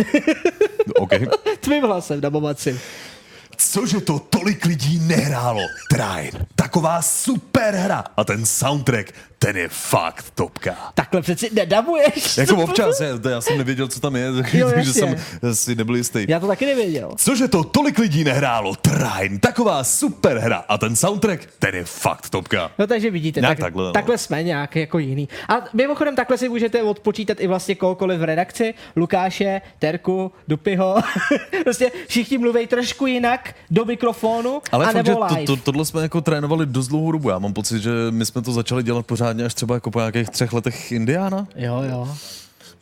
OK. 0.97 1.11
Tvým 1.61 1.83
hlasem 1.83 2.20
dabovacím. 2.20 2.81
Cože 3.61 4.01
to 4.01 4.19
tolik 4.19 4.65
lidí 4.65 4.99
nehrálo? 4.99 5.61
Train, 5.91 6.31
taková 6.55 7.03
super 7.03 7.75
hra. 7.75 8.05
A 8.17 8.25
ten 8.25 8.47
soundtrack, 8.47 9.13
ten 9.39 9.57
je 9.57 9.69
fakt 9.69 10.31
topka. 10.35 10.77
Takhle 10.95 11.23
přeci 11.23 11.51
nedabuješ. 11.53 12.37
Jako 12.37 12.57
občas, 12.57 13.01
já, 13.01 13.31
já 13.31 13.41
jsem 13.41 13.59
nevěděl, 13.59 13.89
co 13.89 14.01
tam 14.01 14.17
je, 14.17 14.27
Jo, 14.53 14.71
takže 14.75 14.93
jsem 14.93 15.17
si 15.53 15.75
nebyl 15.75 15.97
jistý. 15.97 16.27
Já 16.29 16.41
to 16.41 16.47
taky 16.47 16.67
nevěděl. 16.67 17.13
Cože 17.17 17.49
to 17.49 17.65
tolik 17.65 17.99
lidí 17.99 18.25
nehrálo? 18.25 18.77
Train, 18.77 19.39
taková 19.39 19.85
super 19.85 20.39
hra. 20.39 20.65
A 20.69 20.79
ten 20.79 20.97
soundtrack, 20.97 21.49
ten 21.59 21.75
je 21.75 21.85
fakt 21.85 22.29
topka. 22.31 22.71
No 22.79 22.87
takže 22.87 23.11
vidíte, 23.11 23.41
tak, 23.41 23.59
takhle, 23.59 23.85
no. 23.85 23.93
takhle 23.93 24.19
jsme 24.19 24.43
nějak 24.43 24.77
jako 24.77 24.99
jiný. 24.99 25.29
A 25.49 25.55
mimochodem 25.73 26.17
takhle 26.17 26.39
si 26.39 26.49
můžete 26.49 26.83
odpočítat 26.83 27.41
i 27.41 27.47
vlastně 27.47 27.75
kohokoliv 27.75 28.21
v 28.21 28.25
redakci, 28.25 28.75
Lukáše, 28.97 29.61
Terku, 29.79 30.33
Dupyho, 30.49 30.97
prostě 31.65 31.93
všichni 32.09 32.39
mluví 32.39 32.67
trošku 32.67 33.07
jinak 33.07 33.49
do 33.70 33.84
mikrofonu 33.84 34.61
Ale 34.72 34.84
a 34.84 34.88
fakt, 34.92 35.07
nebo 35.07 35.14
to, 35.28 35.34
live. 35.34 35.46
to, 35.46 35.57
tohle 35.57 35.84
jsme 35.84 36.03
jako 36.03 36.20
trénovali 36.20 36.66
dost 36.66 36.88
dlouhou 36.88 37.12
dobu. 37.12 37.30
Já 37.30 37.38
mám 37.38 37.53
pocit, 37.53 37.82
že 37.82 37.90
my 38.11 38.26
jsme 38.26 38.42
to 38.42 38.53
začali 38.53 38.82
dělat 38.82 39.07
pořádně 39.07 39.44
až 39.44 39.55
třeba 39.55 39.74
jako 39.74 39.90
po 39.90 39.98
nějakých 39.98 40.30
třech 40.30 40.53
letech 40.53 40.92
Indiana. 40.92 41.46
Jo, 41.57 41.82
jo. 41.90 42.09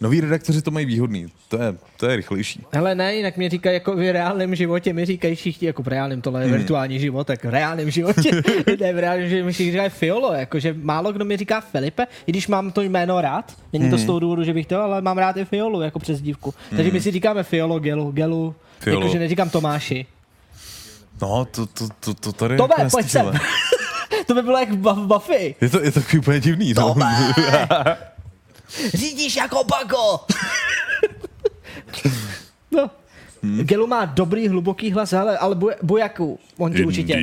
Noví 0.01 0.21
redaktoři 0.21 0.63
to 0.63 0.71
mají 0.71 0.87
výhodný. 0.87 1.27
To 1.49 1.63
je, 1.63 1.75
to 1.97 2.07
je 2.07 2.17
rychlejší. 2.17 2.65
Hele, 2.73 2.95
ne, 2.95 3.15
jinak 3.15 3.37
mě 3.37 3.51
říkají, 3.51 3.75
jako 3.75 3.97
v 3.97 4.13
reálném 4.13 4.55
životě 4.55 4.93
mi 4.93 5.05
říkají 5.05 5.35
všichni, 5.35 5.67
jako 5.67 5.83
v 5.83 5.89
reálném, 5.89 6.21
tohle 6.23 6.41
je 6.43 6.47
Hmm. 6.49 6.57
virtuální 6.57 6.99
život, 6.99 7.27
tak 7.27 7.45
v 7.45 7.49
reálném 7.51 7.91
životě, 7.91 8.31
ne, 8.81 8.93
v 8.93 8.99
reálném 8.99 9.29
životě 9.29 9.45
mi 9.45 9.53
všichni 9.53 9.73
říkají 9.73 9.91
Fiolo, 9.91 10.33
jakože 10.33 10.75
málo 10.83 11.13
kdo 11.13 11.25
mi 11.25 11.37
říká 11.37 11.61
Filipe, 11.61 12.07
i 12.27 12.33
když 12.33 12.49
mám 12.49 12.71
to 12.73 12.83
jméno 12.83 13.21
rád, 13.21 13.53
není 13.73 13.83
Hmm. 13.85 13.91
to 13.91 13.99
z 13.99 14.05
toho 14.05 14.19
důvodu, 14.19 14.45
že 14.45 14.55
bych 14.55 14.67
to, 14.67 14.81
ale 14.81 15.03
mám 15.03 15.19
rád 15.19 15.37
i 15.37 15.45
Fiolu 15.45 15.81
jako 15.81 15.99
přezdívku. 15.99 16.55
Takže 16.77 16.91
my 16.93 17.01
si 17.01 17.11
říkáme 17.11 17.43
Fiolo, 17.43 17.79
Gelu, 17.79 18.11
Gelu, 18.13 18.55
Fiolo. 18.81 19.01
jakože 19.01 19.19
neříkám 19.19 19.51
Tomáši. 19.51 20.07
No, 21.23 21.45
to, 21.45 21.67
to, 21.67 21.89
to, 22.01 22.15
to 22.15 22.33
tady 22.33 22.57
Tome, 22.57 22.75
jako 22.79 22.91
pojď 22.91 23.11
sem. 23.11 23.33
to 24.27 24.35
by 24.35 24.43
bylo 24.43 24.59
jak 24.59 24.71
v 24.73 24.77
Buff- 24.83 25.07
Buffy. 25.07 25.55
Je 25.61 25.71
to, 25.71 25.81
je 25.85 25.93
to 25.93 26.01
takový 26.01 26.19
úplně 26.19 26.41
divný. 26.41 26.75
No. 26.75 26.89
Tome! 26.89 27.33
Řídíš 28.95 29.37
jako 29.37 29.65
Pago! 29.65 30.21
no. 32.71 32.91
Hmm. 33.43 33.61
Gelu 33.61 33.87
má 33.87 34.05
dobrý, 34.05 34.49
hluboký 34.49 34.91
hlas, 34.93 35.13
ale, 35.13 35.39
ale 35.39 35.55
buj, 35.55 35.73
bujaku, 35.83 36.39
on 36.59 36.73
ti 36.73 36.85
určitě... 36.85 37.23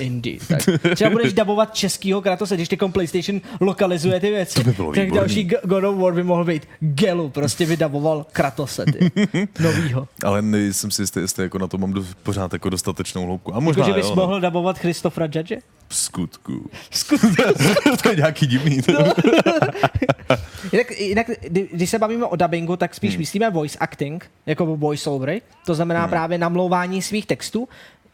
Indeed. 0.00 0.48
Tak. 0.48 0.60
Třeba 0.94 1.10
budeš 1.10 1.32
dabovat 1.32 1.74
českýho 1.74 2.22
Kratose, 2.22 2.54
když 2.54 2.68
teďkom 2.68 2.92
PlayStation 2.92 3.40
lokalizuje 3.60 4.20
ty 4.20 4.30
věci. 4.30 4.54
To 4.54 4.64
by 4.64 4.72
bylo 4.72 4.92
tak 4.92 5.10
další 5.10 5.44
God 5.64 5.84
of 5.84 5.96
War 5.96 6.14
by 6.14 6.22
mohl 6.22 6.44
být 6.44 6.68
Gelu, 6.80 7.28
prostě 7.30 7.66
vydaboval 7.66 8.26
Kratose, 8.32 8.84
ty. 8.84 9.10
novýho. 9.60 10.08
Ale 10.24 10.42
nejsem 10.42 10.90
si 10.90 11.02
jistý, 11.02 11.20
jestli 11.20 11.42
jako 11.42 11.58
na 11.58 11.66
to 11.66 11.78
mám 11.78 11.92
do, 11.92 12.04
pořád 12.22 12.52
jako 12.52 12.70
dostatečnou 12.70 13.26
hloubku. 13.26 13.54
A 13.56 13.60
možná 13.60 13.80
Jako, 13.86 13.94
že 13.94 14.00
bys 14.00 14.08
jo, 14.08 14.14
no. 14.16 14.22
mohl 14.22 14.40
dabovat 14.40 14.78
Christophera 14.78 15.26
Judge? 15.34 15.58
V 15.94 15.96
skutku. 15.96 16.70
Skutečně. 16.90 17.74
to 18.02 18.08
je 18.08 18.16
nějaký 18.16 18.46
divný. 18.46 18.82
To. 18.82 18.92
Jinak, 20.72 21.00
jinak, 21.00 21.30
kdy- 21.48 21.68
když 21.72 21.90
se 21.90 21.98
bavíme 21.98 22.26
o 22.26 22.36
dubbingu, 22.36 22.76
tak 22.76 22.94
spíš 22.94 23.10
hmm. 23.10 23.18
myslíme 23.18 23.50
voice 23.50 23.78
acting, 23.78 24.30
jako 24.46 24.76
voice 24.76 25.10
overy. 25.10 25.42
To 25.66 25.74
znamená 25.74 26.00
hmm. 26.00 26.10
právě 26.10 26.38
namlouvání 26.38 27.02
svých 27.02 27.26
textů. 27.26 27.68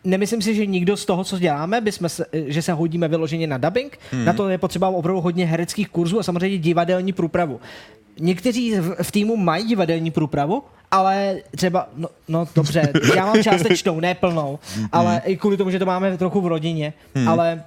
Nemyslím 0.05 0.43
si, 0.43 0.55
že 0.55 0.67
nikdo 0.67 0.97
z 0.97 1.05
toho, 1.05 1.25
co 1.25 1.39
děláme, 1.39 1.83
se, 2.07 2.27
že 2.33 2.63
se 2.63 2.73
hodíme 2.73 3.09
vyloženě 3.09 3.47
na 3.47 3.59
dubbing. 3.59 3.99
Hmm. 4.13 4.25
Na 4.25 4.33
to 4.33 4.49
je 4.49 4.59
potřeba 4.59 4.89
opravdu 4.89 5.21
hodně 5.21 5.47
hereckých 5.47 5.89
kurzů 5.89 6.19
a 6.19 6.23
samozřejmě 6.23 6.59
divadelní 6.59 7.13
průpravu. 7.13 7.61
Někteří 8.19 8.75
v, 8.75 8.97
v 9.03 9.11
týmu 9.13 9.37
mají 9.37 9.67
divadelní 9.67 10.11
průpravu, 10.11 10.63
ale 10.91 11.37
třeba, 11.57 11.89
no, 11.97 12.09
no 12.29 12.49
dobře, 12.55 12.93
já 13.17 13.27
mám 13.27 13.43
částečnou, 13.43 14.01
ne 14.01 14.15
plnou, 14.15 14.59
ale 14.93 15.23
i 15.25 15.37
kvůli 15.37 15.57
tomu, 15.57 15.71
že 15.71 15.79
to 15.79 15.87
máme 15.87 16.19
trochu 16.19 16.41
v 16.41 16.47
rodině, 16.47 16.93
hmm. 17.15 17.29
ale 17.29 17.65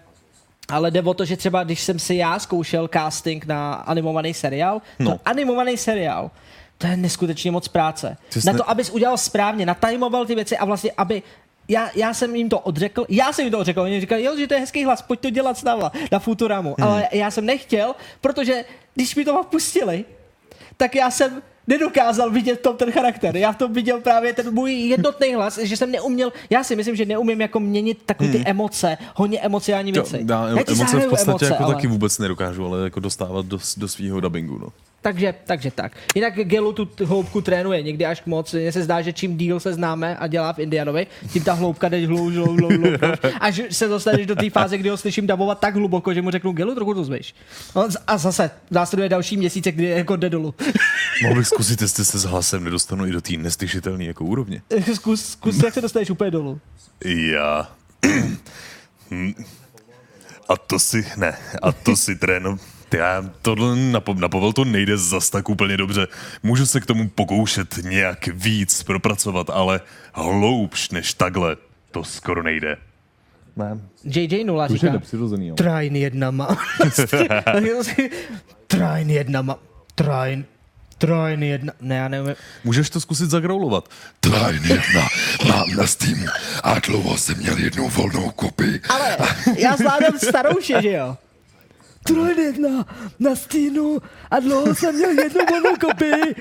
ale 0.70 0.92
jde 0.92 1.02
o 1.02 1.14
to, 1.14 1.26
že 1.26 1.38
třeba 1.38 1.64
když 1.64 1.82
jsem 1.82 2.00
si 2.00 2.16
já 2.16 2.40
zkoušel 2.40 2.90
casting 2.94 3.46
na 3.46 3.74
animovaný 3.74 4.34
seriál, 4.34 4.82
no. 5.00 5.12
To 5.12 5.20
animovaný 5.26 5.78
seriál, 5.78 6.32
to 6.78 6.88
je 6.88 6.98
neskutečně 6.98 7.52
moc 7.52 7.68
práce. 7.68 8.18
Jsi 8.30 8.48
Na 8.48 8.54
ne- 8.54 8.58
to, 8.58 8.70
abys 8.70 8.90
udělal 8.90 9.18
správně, 9.18 9.66
natajmoval 9.66 10.26
ty 10.26 10.36
věci 10.36 10.58
a 10.58 10.66
vlastně, 10.66 10.92
aby 10.98 11.24
já, 11.68 11.90
já 11.96 12.14
jsem 12.14 12.36
jim 12.36 12.50
to 12.50 12.60
odřekl, 12.60 13.06
já 13.10 13.34
jsem 13.34 13.46
jim 13.46 13.52
to 13.52 13.60
odřekl, 13.60 13.82
oni 13.82 14.02
říkali, 14.02 14.24
jo, 14.24 14.38
že 14.38 14.48
to 14.48 14.54
je 14.54 14.60
hezký 14.60 14.86
hlas, 14.86 15.02
pojď 15.02 15.20
to 15.20 15.30
dělat 15.30 15.58
s 15.58 15.64
náma 15.64 15.92
na 16.12 16.20
Futuramu, 16.20 16.76
hmm. 16.78 16.88
ale 16.88 17.08
já 17.12 17.32
jsem 17.32 17.46
nechtěl, 17.46 17.96
protože 18.22 18.66
když 18.96 19.16
mi 19.16 19.26
to 19.26 19.44
pustili, 19.44 20.06
tak 20.78 20.96
já 20.96 21.12
jsem 21.12 21.42
nedokázal 21.68 22.30
vidět 22.32 22.56
v 22.60 22.62
tom 22.62 22.78
ten 22.78 22.92
charakter. 22.92 23.38
Já 23.38 23.52
v 23.52 23.58
tom 23.58 23.74
viděl 23.74 24.02
právě 24.02 24.34
ten 24.34 24.54
můj 24.54 24.74
jednotný 24.74 25.34
hlas, 25.36 25.58
že 25.58 25.78
jsem 25.78 25.92
neuměl, 25.92 26.34
já 26.50 26.64
si 26.64 26.76
myslím, 26.76 26.96
že 26.96 27.06
neumím 27.06 27.42
jako 27.42 27.60
měnit 27.60 27.98
takové 28.06 28.30
ty 28.30 28.44
emoce, 28.46 28.98
hodně 29.16 29.40
emocionální 29.40 29.92
věci. 29.92 30.26
Já, 30.30 30.48
Já 30.50 30.64
ti 30.64 30.72
emoce 30.74 31.00
v 31.00 31.10
podstatě 31.10 31.30
emoce, 31.32 31.46
jako 31.46 31.64
ale- 31.64 31.76
taky 31.76 31.88
vůbec 31.88 32.18
nedokážu, 32.20 32.66
ale 32.66 32.84
jako 32.84 33.00
dostávat 33.00 33.46
do, 33.46 33.60
do 33.78 33.88
svého 33.88 34.20
dubbingu. 34.20 34.58
No. 34.58 34.68
Takže, 35.04 35.34
takže 35.46 35.72
tak. 35.72 35.92
Jinak 36.16 36.34
Gelu 36.34 36.74
tu 36.74 36.88
hloubku 37.06 37.42
trénuje 37.42 37.82
někdy 37.82 38.06
až 38.06 38.24
moc. 38.26 38.54
Mně 38.54 38.72
se 38.72 38.84
zdá, 38.84 39.02
že 39.02 39.14
čím 39.14 39.38
díl 39.38 39.60
se 39.60 39.74
známe 39.74 40.18
a 40.18 40.28
dělá 40.28 40.54
v 40.54 40.60
Indianovi, 40.60 41.08
tím 41.34 41.44
ta 41.44 41.54
hloubka 41.54 41.90
jde 41.90 42.08
hlouž, 42.08 42.36
hlouž, 42.36 42.60
hlouž, 42.60 42.76
hlouž. 42.76 43.34
Až 43.40 43.62
se 43.72 43.88
dostaneš 43.88 44.28
do 44.28 44.36
té 44.36 44.50
fáze, 44.50 44.78
kdy 44.78 44.90
ho 44.90 44.98
slyším 44.98 45.28
dabovat 45.28 45.60
tak 45.60 45.76
hluboko, 45.76 46.14
že 46.14 46.22
mu 46.22 46.32
řeknu 46.32 46.52
Gelu, 46.52 46.76
trochu 46.76 46.94
to 46.94 47.04
zvyš. 47.04 47.36
No, 47.76 47.88
a 48.08 48.18
zase 48.18 48.52
následuje 48.72 49.10
další 49.10 49.38
měsíce, 49.38 49.72
kdy 49.72 49.86
jako 49.86 50.16
jde 50.16 50.30
dolů. 50.30 50.54
Mohl 51.24 51.36
bych 51.36 51.48
zkusit, 51.48 51.82
jestli 51.82 52.06
se 52.06 52.20
s 52.20 52.24
hlasem 52.24 52.64
nedostanu 52.64 53.06
i 53.06 53.12
do 53.12 53.22
té 53.22 53.34
neslyšitelné 53.38 54.04
jako 54.04 54.26
úrovně. 54.26 54.62
zkus, 54.94 55.26
zkus, 55.26 55.64
jak 55.64 55.74
se 55.74 55.82
dostaneš 55.82 56.10
úplně 56.10 56.32
dolů. 56.32 56.60
Já. 57.06 57.72
Hm. 59.12 59.34
A 60.50 60.58
to 60.58 60.80
si, 60.80 61.06
ne, 61.18 61.38
a 61.62 61.72
to 61.72 61.96
si 61.96 62.16
trénu. 62.16 62.60
Já 62.94 63.24
tohle 63.42 63.76
na, 63.76 64.00
po- 64.00 64.14
na 64.14 64.30
povel 64.30 64.54
to 64.54 64.66
nejde 64.66 64.98
zas 64.98 65.30
tak 65.30 65.50
úplně 65.50 65.78
dobře. 65.78 66.08
Můžu 66.44 66.66
se 66.66 66.82
k 66.82 66.86
tomu 66.86 67.10
pokoušet 67.10 67.78
nějak 67.84 68.28
víc 68.28 68.84
propracovat, 68.84 69.50
ale 69.50 69.82
hloubš 70.14 70.90
než 70.90 71.14
takhle 71.14 71.56
to 71.92 72.04
skoro 72.04 72.44
nejde. 72.44 72.78
Ne, 73.56 73.80
JJ 74.04 74.44
Nula 74.44 74.68
to 74.68 74.74
je 74.74 74.80
říká, 74.80 74.94
nepřirozený. 74.94 75.48
jo. 75.48 75.56
Train 75.56 75.96
jedna 75.96 76.32
má. 76.32 76.58
Train 78.68 79.10
jedna 79.10 79.42
má. 79.42 79.58
Train. 79.96 80.46
Trojn 80.98 81.44
jedna, 81.44 81.74
ne, 81.82 81.96
já 81.96 82.08
nevím. 82.08 82.36
Můžeš 82.64 82.90
to 82.90 83.00
zkusit 83.00 83.30
zagroulovat. 83.30 83.90
Trine 84.20 84.68
jedna 84.68 85.08
mám 85.48 85.70
na 85.78 85.88
Steamu 85.88 86.26
a 86.64 86.80
dlouho 86.80 87.18
jsem 87.18 87.38
měl 87.38 87.58
jednu 87.58 87.90
volnou 87.90 88.30
kopii. 88.30 88.82
Ale 88.90 89.18
já 89.58 89.78
zvládám 89.78 90.20
starouše, 90.28 90.82
že 90.82 90.92
jo? 90.92 91.18
Trojn 92.04 92.40
jedna 92.40 92.86
na 93.20 93.36
stínu 93.36 94.02
a 94.32 94.40
dlouho 94.40 94.76
jsem 94.76 94.96
měl 94.96 95.10
jednu 95.10 95.46
volnou 95.50 95.76
kopii 95.76 96.36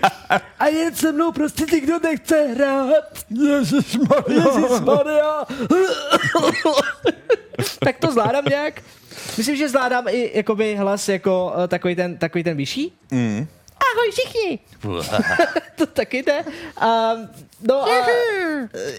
a 0.58 0.66
jen 0.68 0.94
se 0.94 1.12
mnou 1.12 1.32
prostě 1.32 1.66
ty, 1.66 1.80
kdo 1.80 1.98
nechce 1.98 2.46
hrát. 2.46 3.04
Ježišmarja. 3.30 4.44
Ježišmarja. 4.44 5.44
tak 7.84 7.98
to 7.98 8.10
zvládám 8.12 8.44
nějak. 8.50 8.82
Myslím, 9.38 9.56
že 9.56 9.68
zvládám 9.68 10.08
i 10.08 10.30
jakoby 10.34 10.76
hlas 10.76 11.08
jako 11.08 11.52
uh, 11.56 11.66
takový 11.66 11.94
ten, 11.96 12.16
takový 12.16 12.44
ten 12.44 12.56
vyšší. 12.56 12.92
Mm. 13.10 13.46
Ahoj 13.92 14.10
všichni. 14.10 14.58
to 15.76 15.86
taky 15.86 16.22
jde. 16.22 16.44
A, 16.80 17.12
no 17.68 17.82
a 17.92 18.06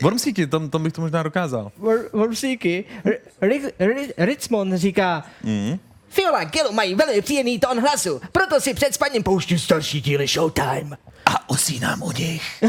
Wormsíky, 0.01 0.47
tam, 0.47 0.69
tam 0.69 0.83
bych 0.83 0.93
to 0.93 1.01
možná 1.01 1.23
dokázal. 1.23 1.71
Wor- 1.79 2.09
Wormsíky. 2.13 2.85
R- 3.05 3.17
Rick- 3.41 3.71
Ri- 3.79 4.13
Ritzmond 4.17 4.73
říká, 4.73 5.23
Mm. 5.43 5.79
Fiola 6.13 6.39
a 6.39 6.43
Gil 6.43 6.71
mají 6.71 6.95
velmi 6.95 7.21
příjemný 7.21 7.59
tón 7.59 7.79
hlasu, 7.79 8.21
proto 8.31 8.61
si 8.61 8.73
před 8.73 8.93
spaním 8.93 9.23
pouštím 9.23 9.59
starší 9.59 10.01
díly 10.01 10.27
Showtime. 10.27 10.97
A 11.25 11.49
usínám 11.49 12.01
u 12.01 12.11
nich. 12.11 12.63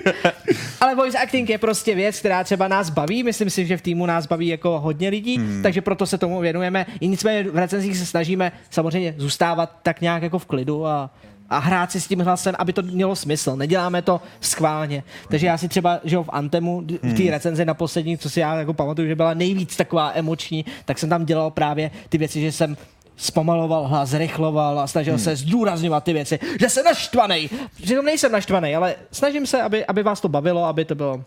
Ale 0.80 0.94
voice 0.94 1.18
acting 1.18 1.48
je 1.48 1.58
prostě 1.58 1.94
věc, 1.94 2.18
která 2.18 2.44
třeba 2.44 2.68
nás 2.68 2.90
baví. 2.90 3.22
Myslím 3.22 3.50
si, 3.50 3.66
že 3.66 3.76
v 3.76 3.82
týmu 3.82 4.06
nás 4.06 4.26
baví 4.26 4.48
jako 4.48 4.80
hodně 4.80 5.08
lidí, 5.08 5.38
hmm. 5.38 5.62
takže 5.62 5.80
proto 5.80 6.06
se 6.06 6.18
tomu 6.18 6.40
věnujeme. 6.40 6.86
I 7.00 7.08
nicméně 7.08 7.50
v 7.50 7.56
recenzích 7.56 7.96
se 7.96 8.06
snažíme 8.06 8.52
samozřejmě 8.70 9.14
zůstávat 9.18 9.76
tak 9.82 10.00
nějak 10.00 10.22
jako 10.22 10.38
v 10.38 10.46
klidu 10.46 10.86
a, 10.86 11.10
a 11.50 11.58
hrát 11.58 11.92
si 11.92 12.00
s 12.00 12.08
tím 12.08 12.20
hlasem, 12.20 12.54
aby 12.58 12.72
to 12.72 12.82
mělo 12.82 13.16
smysl. 13.16 13.56
Neděláme 13.56 14.02
to 14.02 14.20
schválně. 14.40 15.02
Takže 15.28 15.46
já 15.46 15.58
si 15.58 15.68
třeba, 15.68 16.00
že 16.04 16.16
jo, 16.16 16.22
v 16.22 16.30
Antemu, 16.32 16.82
v 17.02 17.14
té 17.14 17.30
recenzi 17.30 17.64
na 17.64 17.74
poslední, 17.74 18.18
co 18.18 18.30
si 18.30 18.40
já 18.40 18.54
jako 18.54 18.74
pamatuju, 18.74 19.08
že 19.08 19.14
byla 19.16 19.34
nejvíc 19.34 19.76
taková 19.76 20.12
emoční, 20.14 20.64
tak 20.84 20.98
jsem 20.98 21.08
tam 21.08 21.26
dělal 21.26 21.50
právě 21.50 21.90
ty 22.08 22.18
věci, 22.18 22.40
že 22.40 22.52
jsem 22.52 22.76
zpomaloval 23.16 23.86
hlas, 23.86 24.08
zrychloval 24.08 24.80
a 24.80 24.86
snažil 24.86 25.14
hmm. 25.14 25.24
se 25.24 25.36
zdůrazňovat 25.36 26.04
ty 26.04 26.12
věci, 26.12 26.38
že 26.60 26.68
jsem 26.68 26.84
naštvaný. 26.84 27.50
Přitom 27.82 28.04
nejsem 28.04 28.32
naštvaný, 28.32 28.76
ale 28.76 28.94
snažím 29.12 29.46
se, 29.46 29.62
aby, 29.62 29.86
aby 29.86 30.02
vás 30.02 30.20
to 30.20 30.28
bavilo, 30.28 30.64
aby 30.64 30.84
to 30.84 30.94
bylo 30.94 31.24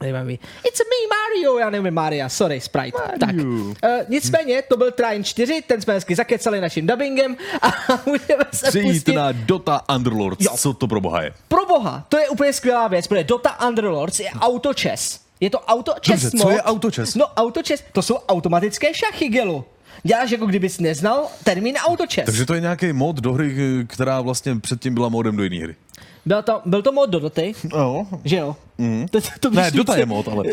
Zajímavý. 0.00 0.38
It's 0.68 0.80
a 0.80 0.84
me, 0.84 1.16
Mario! 1.16 1.58
Já 1.58 1.70
nevím 1.70 1.94
Maria, 1.94 2.28
sorry, 2.28 2.60
Sprite. 2.60 2.98
Mario. 2.98 3.18
Tak. 3.20 3.34
Uh, 3.36 4.04
nicméně, 4.08 4.62
to 4.62 4.76
byl 4.76 4.90
Trine 4.92 5.24
4, 5.24 5.62
ten 5.66 5.80
jsme 5.80 5.94
hezky 5.94 6.14
zakecali 6.14 6.60
naším 6.60 6.86
dubbingem 6.86 7.36
a 7.62 7.68
můžeme 8.06 8.44
se 8.52 8.68
Přijít 8.68 8.92
pustit. 8.92 9.12
na 9.14 9.32
Dota 9.32 9.80
Underlords. 9.94 10.44
Jo. 10.44 10.52
Co 10.56 10.72
to 10.72 10.86
pro 10.88 11.00
boha 11.00 11.22
je? 11.22 11.32
Pro 11.48 11.66
boha, 11.66 12.06
to 12.08 12.18
je 12.18 12.28
úplně 12.28 12.52
skvělá 12.52 12.88
věc, 12.88 13.06
protože 13.06 13.24
Dota 13.24 13.68
Underlords 13.68 14.20
je 14.20 14.30
auto 14.40 14.70
chess. 14.80 15.20
Je 15.40 15.50
to 15.50 15.60
auto 15.60 15.92
chess 16.06 16.22
Dobře, 16.22 16.38
co 16.38 16.44
mod. 16.44 16.50
je 16.52 16.62
auto 16.62 16.90
chess? 16.90 17.14
No 17.14 17.26
auto 17.26 17.60
chess, 17.68 17.82
to 17.92 18.02
jsou 18.02 18.14
automatické 18.14 18.94
šachy, 18.94 19.28
Gelu. 19.28 19.64
Děláš 20.02 20.30
jako 20.30 20.46
kdybys 20.46 20.78
neznal 20.80 21.26
termín 21.44 21.76
auto 21.76 22.04
chess. 22.14 22.24
Takže 22.26 22.46
to 22.46 22.54
je 22.54 22.60
nějaký 22.60 22.92
mod 22.92 23.16
do 23.16 23.32
hry, 23.32 23.54
která 23.86 24.20
vlastně 24.20 24.56
předtím 24.56 24.94
byla 24.94 25.08
modem 25.08 25.36
do 25.36 25.42
jiné 25.42 25.64
hry. 25.64 25.76
Byl 26.28 26.42
to, 26.42 26.60
byl 26.64 26.82
to 26.82 26.92
mod 26.92 27.10
do 27.10 27.20
Doty, 27.20 27.54
Jo. 27.72 28.06
že 28.24 28.36
jo? 28.36 28.56
Mm. 28.78 29.06
To, 29.10 29.20
to, 29.20 29.28
to 29.40 29.50
Ne, 29.50 29.70
Dota 29.70 29.96
je 29.96 30.06
mod, 30.06 30.28
ale. 30.28 30.44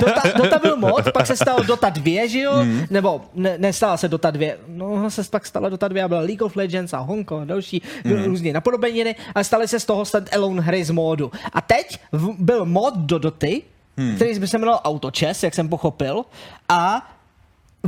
Dota, 0.00 0.22
Dota 0.36 0.58
byl 0.58 0.76
mod, 0.76 1.12
pak 1.12 1.26
se 1.26 1.36
stalo 1.36 1.62
Dota 1.62 1.88
2, 1.90 2.26
že 2.28 2.40
jo? 2.40 2.64
Mm. 2.64 2.82
Nebo 2.90 3.20
ne, 3.34 3.58
nestala 3.58 3.96
se 3.96 4.08
Dota 4.08 4.30
2, 4.30 4.46
no 4.68 5.10
se 5.10 5.22
pak 5.30 5.46
stala 5.46 5.68
Dota 5.68 5.88
2 5.88 6.04
a 6.04 6.08
byl 6.08 6.18
League 6.18 6.42
of 6.42 6.56
Legends 6.56 6.94
a 6.94 6.98
Honko 6.98 7.38
a 7.38 7.44
další 7.44 7.82
mm. 8.04 8.24
různé 8.24 8.52
napodobeniny 8.52 9.14
a 9.34 9.44
staly 9.44 9.68
se 9.68 9.80
z 9.80 9.84
toho 9.84 10.02
stand-alone 10.02 10.60
hry 10.60 10.84
z 10.84 10.90
módu. 10.90 11.32
A 11.52 11.60
teď 11.60 11.98
v, 12.12 12.28
byl 12.38 12.64
mod 12.64 12.94
do 12.96 13.18
Doty, 13.18 13.62
Hmm. 13.96 14.08
mm. 14.08 14.16
který 14.16 14.38
by 14.38 14.48
se 14.48 14.58
jmenoval 14.58 14.80
Auto 14.84 15.10
Chess, 15.18 15.42
jak 15.42 15.54
jsem 15.54 15.68
pochopil, 15.68 16.24
a 16.68 17.10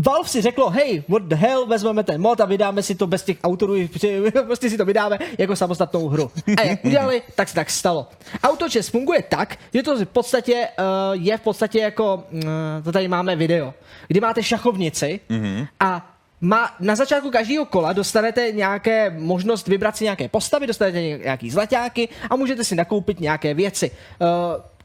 Valve 0.01 0.28
si 0.28 0.40
řeklo, 0.40 0.70
hej, 0.70 1.05
what 1.09 1.22
the 1.22 1.34
hell, 1.34 1.66
vezmeme 1.66 2.03
ten 2.03 2.20
mod 2.20 2.40
a 2.40 2.44
vydáme 2.44 2.82
si 2.82 2.94
to 2.94 3.07
bez 3.07 3.22
těch 3.22 3.36
autorů, 3.44 3.74
prostě 4.46 4.70
si 4.70 4.76
to 4.76 4.84
vydáme 4.84 5.18
jako 5.38 5.57
samostatnou 5.57 6.09
hru. 6.09 6.30
A 6.57 6.62
jak 6.62 6.84
udělali, 6.84 7.22
tak 7.34 7.48
se 7.48 7.55
tak 7.55 7.70
stalo. 7.70 8.09
Autochess 8.42 8.88
funguje 8.88 9.22
tak, 9.22 9.57
že 9.74 9.82
to 9.82 9.96
v 9.96 10.07
podstatě 10.07 10.55
uh, 10.55 11.22
je 11.22 11.36
v 11.36 11.40
podstatě 11.40 11.78
jako, 11.78 12.24
uh, 12.32 12.42
to 12.84 12.92
tady 12.92 13.09
máme 13.09 13.36
video, 13.36 13.74
kdy 14.09 14.20
máte 14.20 14.42
šachovnici 14.42 15.20
mm-hmm. 15.30 15.68
a 15.80 16.16
má, 16.40 16.74
na 16.80 16.96
začátku 16.96 17.30
každého 17.30 17.64
kola 17.64 17.92
dostanete 17.92 18.53
nějaké 18.53 19.11
možnost 19.11 19.68
vybrat 19.68 19.96
si 19.96 20.05
nějaké 20.05 20.28
postavy, 20.28 20.66
dostanete 20.66 21.03
nějaký 21.03 21.51
zlaťáky 21.51 22.09
a 22.30 22.36
můžete 22.36 22.64
si 22.64 22.74
nakoupit 22.74 23.20
nějaké 23.20 23.55
věci. 23.55 23.90
Uh, 23.90 24.26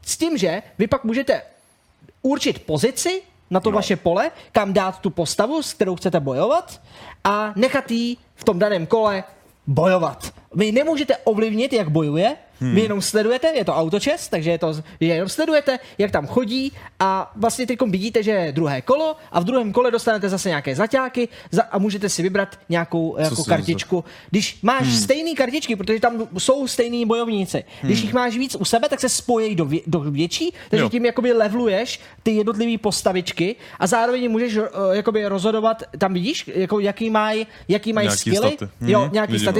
s 0.02 0.16
tím, 0.16 0.38
že 0.38 0.62
vy 0.78 0.86
pak 0.86 1.04
můžete 1.04 1.42
určit 2.22 2.62
pozici 2.62 3.22
na 3.50 3.60
to 3.60 3.70
no. 3.70 3.74
vaše 3.74 3.96
pole, 3.96 4.30
kam 4.52 4.72
dát 4.72 4.98
tu 4.98 5.10
postavu, 5.10 5.62
s 5.62 5.74
kterou 5.74 5.96
chcete 5.96 6.20
bojovat 6.20 6.80
a 7.24 7.52
nechat 7.56 7.90
jí 7.90 8.18
v 8.34 8.44
tom 8.44 8.58
daném 8.58 8.86
kole 8.86 9.24
bojovat. 9.66 10.32
Vy 10.54 10.72
nemůžete 10.72 11.16
ovlivnit, 11.16 11.72
jak 11.72 11.88
bojuje, 11.88 12.36
hmm. 12.60 12.74
vy 12.74 12.80
jenom 12.80 13.02
sledujete, 13.02 13.52
je 13.54 13.64
to 13.64 13.74
autočes, 13.74 14.28
takže 14.28 14.50
je 14.50 14.58
to, 14.58 14.72
že 15.00 15.06
jenom 15.06 15.28
sledujete, 15.28 15.78
jak 15.98 16.10
tam 16.10 16.26
chodí 16.26 16.72
a 17.00 17.32
vlastně 17.36 17.66
teď 17.66 17.78
vidíte, 17.86 18.22
že 18.22 18.30
je 18.30 18.52
druhé 18.52 18.82
kolo 18.82 19.16
a 19.32 19.40
v 19.40 19.44
druhém 19.44 19.72
kole 19.72 19.90
dostanete 19.90 20.28
zase 20.28 20.48
nějaké 20.48 20.74
zaťáky 20.76 21.28
za, 21.50 21.62
a 21.62 21.78
můžete 21.78 22.08
si 22.08 22.22
vybrat 22.22 22.58
nějakou 22.68 23.16
jako 23.18 23.44
kartičku. 23.44 24.04
Když 24.30 24.58
máš 24.62 24.86
hmm. 24.86 24.96
stejné 24.96 25.34
kartičky, 25.34 25.76
protože 25.76 26.00
tam 26.00 26.28
jsou 26.38 26.66
stejní 26.66 27.06
bojovníci, 27.06 27.64
když 27.82 28.00
jich 28.02 28.12
máš 28.14 28.36
víc 28.36 28.54
u 28.54 28.64
sebe, 28.64 28.88
tak 28.88 29.00
se 29.00 29.08
spojí 29.08 29.54
do, 29.54 29.64
vě, 29.64 29.80
do 29.86 30.00
větší, 30.00 30.52
takže 30.70 30.82
Jo. 30.82 30.88
tím 30.90 31.04
jakoby 31.04 31.32
leveluješ 31.32 32.00
ty 32.22 32.30
jednotlivé 32.30 32.78
postavičky 32.78 33.56
a 33.78 33.86
zároveň 33.86 34.30
můžeš 34.30 34.56
uh, 34.56 34.64
jakoby 34.92 35.26
rozhodovat, 35.28 35.82
tam 35.98 36.14
vidíš, 36.14 36.50
jako 36.54 36.80
jaký 36.80 37.10
mají 37.10 37.46
jaký 37.68 37.92
maj 37.92 38.10
skilly, 38.10 38.56
staty. 38.56 38.72
jo, 38.80 39.00
Mhm, 39.00 39.12
nějaký 39.12 39.32
vidím, 39.32 39.46
no. 39.46 39.52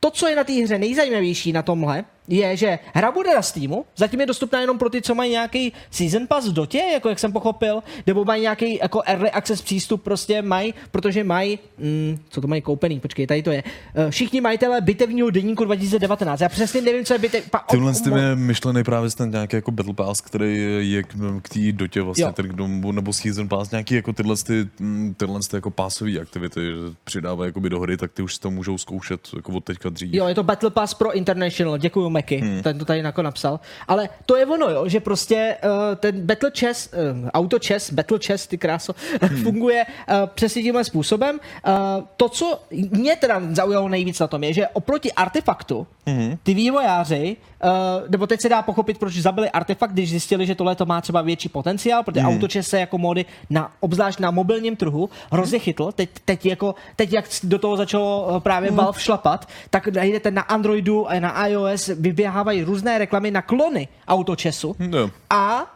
To, 0.00 0.10
co 0.10 0.28
je 0.28 0.36
na 0.36 0.44
té 0.44 0.52
hře 0.52 0.78
nejzajímavější 0.78 1.52
na 1.52 1.62
tomhle, 1.62 2.04
je, 2.28 2.56
že 2.56 2.78
hra 2.94 3.12
bude 3.12 3.34
na 3.34 3.42
Steamu, 3.42 3.84
zatím 3.96 4.20
je 4.20 4.26
dostupná 4.26 4.60
jenom 4.60 4.78
pro 4.78 4.90
ty, 4.90 5.02
co 5.02 5.14
mají 5.14 5.30
nějaký 5.30 5.72
season 5.90 6.26
pass 6.26 6.48
v 6.48 6.52
dotě, 6.52 6.78
jako 6.92 7.08
jak 7.08 7.18
jsem 7.18 7.32
pochopil, 7.32 7.82
nebo 8.06 8.24
mají 8.24 8.42
nějaký 8.42 8.78
jako 8.82 9.02
early 9.06 9.30
access 9.30 9.62
přístup, 9.62 10.02
prostě 10.02 10.42
mají, 10.42 10.74
protože 10.90 11.24
mají, 11.24 11.58
mm, 11.78 12.18
co 12.28 12.40
to 12.40 12.46
mají 12.48 12.62
koupený, 12.62 13.00
počkej, 13.00 13.26
tady 13.26 13.42
to 13.42 13.50
je, 13.50 13.62
Eh, 13.94 14.10
všichni 14.10 14.40
majitelé 14.40 14.80
bitevního 14.80 15.30
denníku 15.30 15.64
2019, 15.64 16.40
já 16.40 16.48
přesně 16.48 16.80
nevím, 16.80 17.04
co 17.04 17.12
je 17.12 17.18
bitev... 17.18 17.50
Pa, 17.50 17.64
Tímhle 17.70 17.94
s 17.94 18.00
tím 18.00 18.16
je 18.16 18.36
myšlený 18.36 18.84
právě 18.84 19.10
ten 19.10 19.30
nějaký 19.30 19.56
jako 19.56 19.70
Battle 19.70 19.94
Pass, 19.94 20.20
který 20.20 20.58
je 20.92 21.02
k, 21.02 21.14
k 21.42 21.48
té 21.48 21.72
dotě 21.72 22.02
vlastně, 22.02 22.24
Jo. 22.24 22.32
tedy 22.32 22.48
k 22.48 22.52
domu, 22.52 22.92
nebo 22.92 23.12
Season 23.12 23.48
Pass, 23.48 23.70
nějaký 23.70 23.94
jako 23.94 24.12
tyhle, 24.12 24.36
ty, 24.36 24.68
tyhle 25.16 25.40
ty 25.50 25.56
jako 25.56 25.70
pásové 25.70 26.20
aktivity, 26.20 26.60
že 26.60 26.94
přidávají 27.04 27.48
jakoby 27.48 27.70
do 27.70 27.80
hry, 27.80 27.96
tak 27.96 28.12
ty 28.12 28.22
už 28.22 28.34
si 28.34 28.40
to 28.40 28.50
můžou 28.50 28.78
zkoušet 28.78 29.28
jako 29.36 29.52
od 29.52 29.64
teďka 29.64 29.87
dřív. 29.90 30.14
Jo, 30.14 30.28
je 30.28 30.34
to 30.34 30.42
Battle 30.42 30.70
Pass 30.70 30.94
pro 30.94 31.12
International, 31.12 31.78
děkuju 31.78 32.10
Meky, 32.10 32.36
hmm. 32.36 32.62
ten 32.62 32.78
to 32.78 32.84
tady 32.84 33.00
jako 33.00 33.22
napsal. 33.22 33.60
Ale 33.88 34.08
to 34.26 34.36
je 34.36 34.46
ono, 34.46 34.70
jo, 34.70 34.88
že 34.88 35.00
prostě 35.00 35.56
uh, 35.64 35.70
ten 35.96 36.26
Battle 36.26 36.50
Chess, 36.58 36.90
uh, 36.92 37.28
Auto 37.32 37.58
Chess, 37.66 37.92
Battle 37.92 38.18
Chess, 38.26 38.46
ty 38.46 38.58
kráso, 38.58 38.94
hmm. 39.22 39.42
funguje 39.42 39.84
uh, 39.84 40.14
přesně 40.26 40.62
tímhle 40.62 40.84
způsobem. 40.84 41.40
Uh, 41.66 42.04
to, 42.16 42.28
co 42.28 42.60
mě 42.70 43.16
teda 43.16 43.42
zaujalo 43.50 43.88
nejvíc 43.88 44.18
na 44.18 44.26
tom, 44.26 44.44
je, 44.44 44.52
že 44.52 44.68
oproti 44.68 45.12
artefaktu, 45.12 45.86
hmm. 46.06 46.38
ty 46.42 46.54
vývojáři, 46.54 47.36
uh, 47.64 47.70
nebo 48.08 48.26
teď 48.26 48.40
se 48.40 48.48
dá 48.48 48.62
pochopit, 48.62 48.98
proč 48.98 49.14
zabili 49.14 49.50
artefakt, 49.50 49.92
když 49.92 50.10
zjistili, 50.10 50.46
že 50.46 50.54
tohle 50.54 50.74
to 50.74 50.86
má 50.86 51.00
třeba 51.00 51.22
větší 51.22 51.48
potenciál, 51.48 52.02
protože 52.02 52.20
hmm. 52.20 52.34
Auto 52.34 52.48
Chess 52.52 52.68
se 52.68 52.80
jako 52.80 52.98
mody, 52.98 53.24
na, 53.50 53.72
obzvlášť 53.80 54.20
na 54.20 54.30
mobilním 54.30 54.76
trhu, 54.76 55.10
hrozně 55.32 55.58
chytl. 55.58 55.92
Teď, 55.92 56.10
teď, 56.24 56.46
jako, 56.46 56.74
teď 56.96 57.12
jak 57.12 57.24
do 57.42 57.58
toho 57.58 57.76
začalo 57.76 58.36
eh, 58.36 58.40
právě 58.40 58.70
Valve 58.70 59.00
šlapat, 59.00 59.48
tak 59.70 59.88
najdete 59.88 60.30
na 60.30 60.42
Androidu 60.42 61.08
a 61.10 61.20
na 61.20 61.46
iOS 61.46 61.86
vyběhávají 61.86 62.62
různé 62.62 62.98
reklamy 62.98 63.30
na 63.30 63.42
klony 63.42 63.88
autočesu 64.08 64.76
No. 64.78 65.10
a 65.30 65.74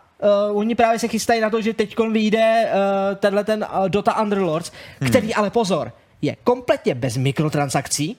Uh, 0.51 0.59
oni 0.59 0.75
právě 0.75 0.99
se 0.99 1.09
chystají 1.09 1.41
na 1.41 1.51
to, 1.51 1.61
že 1.61 1.75
teď 1.75 1.97
vyjde 2.13 2.71
uh, 2.73 3.17
tenhle 3.17 3.45
ten 3.45 3.67
uh, 3.79 3.89
Dota 3.89 4.21
Underlords, 4.23 4.73
který 5.07 5.35
ale 5.35 5.51
pozor, 5.51 5.93
je 6.23 6.37
kompletně 6.45 6.95
bez 6.95 7.17
mikrotransakcí, 7.17 8.17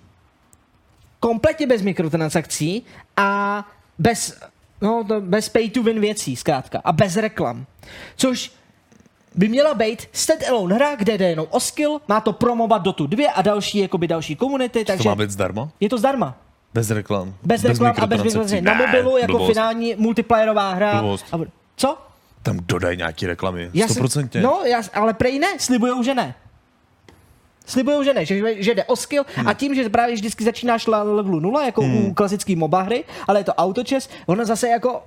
kompletně 1.24 1.68
bez 1.68 1.82
mikrotransakcí 1.82 2.84
a 3.18 3.28
bez, 4.00 4.40
no, 4.82 5.04
to, 5.08 5.22
bez 5.22 5.50
pay 5.50 5.70
to 5.70 5.84
win 5.84 6.00
věcí, 6.00 6.36
zkrátka, 6.36 6.82
a 6.84 6.92
bez 6.92 7.16
reklam. 7.18 7.66
Což 8.16 8.52
by 9.36 9.48
měla 9.48 9.74
být 9.74 10.08
stand-alone 10.14 10.76
hra, 10.76 10.96
kde 10.96 11.18
jde 11.18 11.30
jenom 11.30 11.48
o 11.50 11.60
skill, 11.60 12.02
má 12.08 12.22
to 12.22 12.34
promovat 12.34 12.82
Dotu 12.82 13.08
2 13.08 13.32
a 13.32 13.42
další, 13.42 13.78
jakoby 13.78 14.08
další 14.08 14.36
komunity, 14.36 14.80
To 14.80 14.92
takže 14.92 15.10
má 15.10 15.16
být 15.16 15.32
zdarma? 15.32 15.70
je 15.80 15.90
to 15.90 15.98
zdarma. 15.98 16.38
Bez 16.74 16.92
reklam? 16.92 17.34
Bez, 17.44 17.64
reklam 17.64 17.94
a 18.02 18.08
bez 18.08 18.24
mikrotransakcí? 18.24 18.62
Na 18.62 18.74
mobilu 18.74 19.18
jako 19.18 19.32
blbost. 19.32 19.48
finální 19.50 19.96
multiplayerová 19.98 20.74
hra. 20.74 21.02
Blbost. 21.02 21.26
A, 21.32 21.38
co? 21.76 21.98
Tam 22.44 22.60
dodaj 22.66 22.98
nějaký 22.98 23.26
reklamy, 23.28 23.70
Já 23.74 23.86
jsem- 23.88 23.94
stoprocentně. 23.94 24.42
No, 24.42 24.62
já, 24.66 24.82
ale 24.94 25.14
prej 25.14 25.40
ne, 25.40 25.48
slibujou, 25.60 26.04
že 26.04 26.16
ne. 26.16 26.36
Slibují, 27.66 28.06
že 28.06 28.14
ne, 28.14 28.26
že, 28.26 28.64
že 28.64 28.76
jde 28.76 28.84
o 28.84 28.96
skill 28.96 29.26
Hmm. 29.36 29.48
a 29.48 29.54
tím, 29.54 29.76
že 29.76 29.90
právě 29.90 30.16
vždycky 30.16 30.44
začínáš 30.44 30.86
na 30.88 31.04
levelu 31.04 31.40
0, 31.40 31.66
jako 31.66 31.82
u 31.82 32.14
klasický 32.14 32.56
MOBA 32.56 32.82
hry, 32.82 33.04
ale 33.28 33.40
je 33.40 33.44
to 33.44 33.54
autočes, 33.54 34.10
ono 34.26 34.46
zase 34.46 34.68
jako 34.68 35.02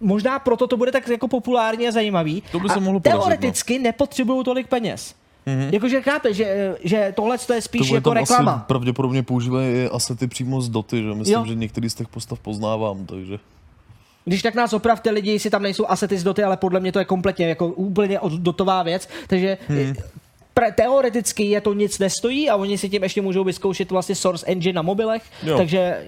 možná 0.00 0.38
proto 0.38 0.66
to 0.66 0.76
bude 0.76 0.92
tak 0.92 1.08
jako 1.08 1.28
populární 1.28 1.88
a 1.88 1.90
zajímavý. 1.90 2.42
To 2.52 2.60
by 2.60 2.68
a 2.68 2.72
se 2.72 2.80
mohlo 2.80 2.92
no. 2.92 3.00
teoreticky 3.00 3.78
nepotřebují 3.78 4.44
tolik 4.44 4.66
peněz. 4.68 5.14
Mm-hmm. 5.46 5.68
Jakože 5.72 6.02
chápe, 6.02 6.34
že, 6.34 6.74
že 6.84 7.12
tohle 7.16 7.38
to 7.38 7.52
je 7.52 7.62
spíš 7.62 7.88
To 7.88 7.94
jako 7.94 8.14
reklama. 8.14 8.52
asi 8.52 8.62
pravděpodobně 8.66 9.22
používají 9.22 9.86
asety 9.86 10.26
přímo 10.26 10.60
z 10.60 10.68
doty, 10.68 11.02
že 11.02 11.14
myslím, 11.14 11.34
Jo. 11.34 11.44
že 11.46 11.54
některý 11.54 11.90
z 11.90 11.94
těch 11.94 12.08
postav 12.08 12.38
poznávám, 12.38 13.06
takže... 13.06 13.38
Když 14.24 14.42
tak 14.42 14.54
nás 14.54 14.72
opravte 14.72 15.10
lidi, 15.10 15.30
jestli 15.32 15.50
tam 15.50 15.62
nejsou 15.62 15.86
asety 15.88 16.18
z 16.18 16.24
doty, 16.24 16.42
ale 16.44 16.56
podle 16.56 16.80
mě 16.80 16.92
to 16.92 16.98
je 16.98 17.04
kompletně 17.04 17.48
jako 17.48 17.66
úplně 17.66 18.18
dotová 18.38 18.82
věc, 18.82 19.08
takže 19.26 19.58
hmm. 19.68 19.94
Pre, 20.54 20.72
teoreticky 20.72 21.44
je 21.44 21.60
to 21.60 21.74
nic 21.74 21.98
nestojí 21.98 22.50
a 22.50 22.56
oni 22.56 22.78
si 22.78 22.88
tím 22.88 23.02
ještě 23.02 23.22
můžou 23.22 23.44
vyzkoušet 23.44 23.90
vlastně 23.90 24.14
Source 24.14 24.46
Engine 24.46 24.72
na 24.76 24.82
mobilech, 24.82 25.22
Jo. 25.42 25.56
takže 25.56 26.04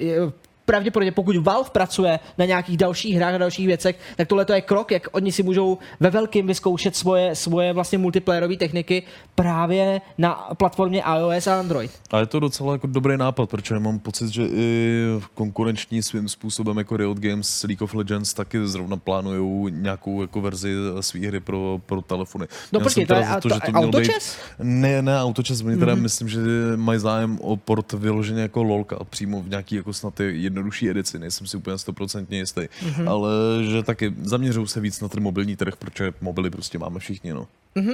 pravděpodobně 0.64 1.12
pokud 1.12 1.36
Valve 1.36 1.70
pracuje 1.70 2.18
na 2.38 2.44
nějakých 2.44 2.76
dalších 2.76 3.16
hrách 3.16 3.34
a 3.34 3.38
dalších 3.38 3.66
věcech, 3.66 3.98
tak 4.16 4.28
tohle 4.28 4.44
to 4.44 4.52
je 4.52 4.60
krok, 4.60 4.90
jak 4.90 5.08
oni 5.12 5.32
si 5.32 5.42
můžou 5.42 5.78
ve 6.00 6.10
velkým 6.10 6.46
vyzkoušet 6.46 6.96
svoje, 6.96 7.34
svoje 7.34 7.72
vlastně 7.72 7.98
multiplayerové 7.98 8.56
techniky 8.56 9.02
právě 9.34 10.00
na 10.18 10.34
platformě 10.56 11.02
iOS 11.18 11.46
a 11.46 11.58
Android. 11.58 11.90
A 12.10 12.18
je 12.18 12.26
to 12.26 12.40
docela 12.40 12.72
jako 12.72 12.86
dobrý 12.86 13.16
nápad, 13.16 13.50
protože 13.50 13.78
mám 13.78 13.98
pocit, 13.98 14.28
že 14.28 14.42
i 14.46 15.06
konkurenční 15.34 16.02
svým 16.02 16.28
způsobem 16.28 16.78
jako 16.78 16.96
Riot 16.96 17.18
Games 17.18 17.62
League 17.62 17.82
of 17.82 17.94
Legends 17.94 18.34
taky 18.34 18.66
zrovna 18.66 18.96
plánují 18.96 19.72
nějakou 19.72 20.20
jako 20.22 20.40
verzi 20.40 20.74
své 21.00 21.26
hry 21.26 21.40
pro, 21.40 21.80
pro 21.86 22.02
telefony. 22.02 22.46
No 22.72 22.78
Měl 22.78 22.84
počkej, 22.84 23.06
to 23.06 23.14
je- 23.14 23.24
za 23.26 23.40
to- 23.40 23.48
že 23.48 23.54
to 23.66 23.72
autočes? 23.78 24.36
Mhm. 24.58 24.68
Být, 24.68 24.80
ne, 24.82 25.02
ne, 25.02 25.20
autočes, 25.22 25.62
oni 25.62 25.76
teda 25.76 25.94
myslím, 25.94 26.28
že 26.28 26.40
mají 26.76 26.98
zájem 27.00 27.38
o 27.40 27.56
port 27.56 27.92
vyloženě 27.92 28.42
jako 28.42 28.62
lolka 28.62 28.96
přímo 29.10 29.42
v 29.42 29.48
nějaký 29.48 29.74
jako 29.76 29.92
snad 29.92 30.14
ty 30.14 30.42
jednodušší 30.52 30.90
edici, 30.90 31.18
nejsem 31.18 31.46
si 31.46 31.56
úplně 31.56 31.78
stoprocentně 31.78 32.38
jistý, 32.38 32.60
Mhm. 32.82 33.08
ale 33.08 33.30
že 33.70 33.82
taky 33.82 34.14
zaměřují 34.22 34.66
se 34.68 34.80
víc 34.80 35.00
na 35.00 35.08
ten 35.08 35.22
mobilní 35.22 35.56
trh, 35.56 35.76
protože 35.76 36.12
mobily 36.20 36.50
prostě 36.50 36.78
máme 36.78 36.98
všichni, 37.00 37.32
no. 37.32 37.46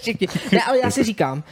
Všichni. 0.00 0.28
ne, 0.52 0.62
ale 0.62 0.78
já 0.82 0.90
si 0.90 1.04
říkám, 1.04 1.42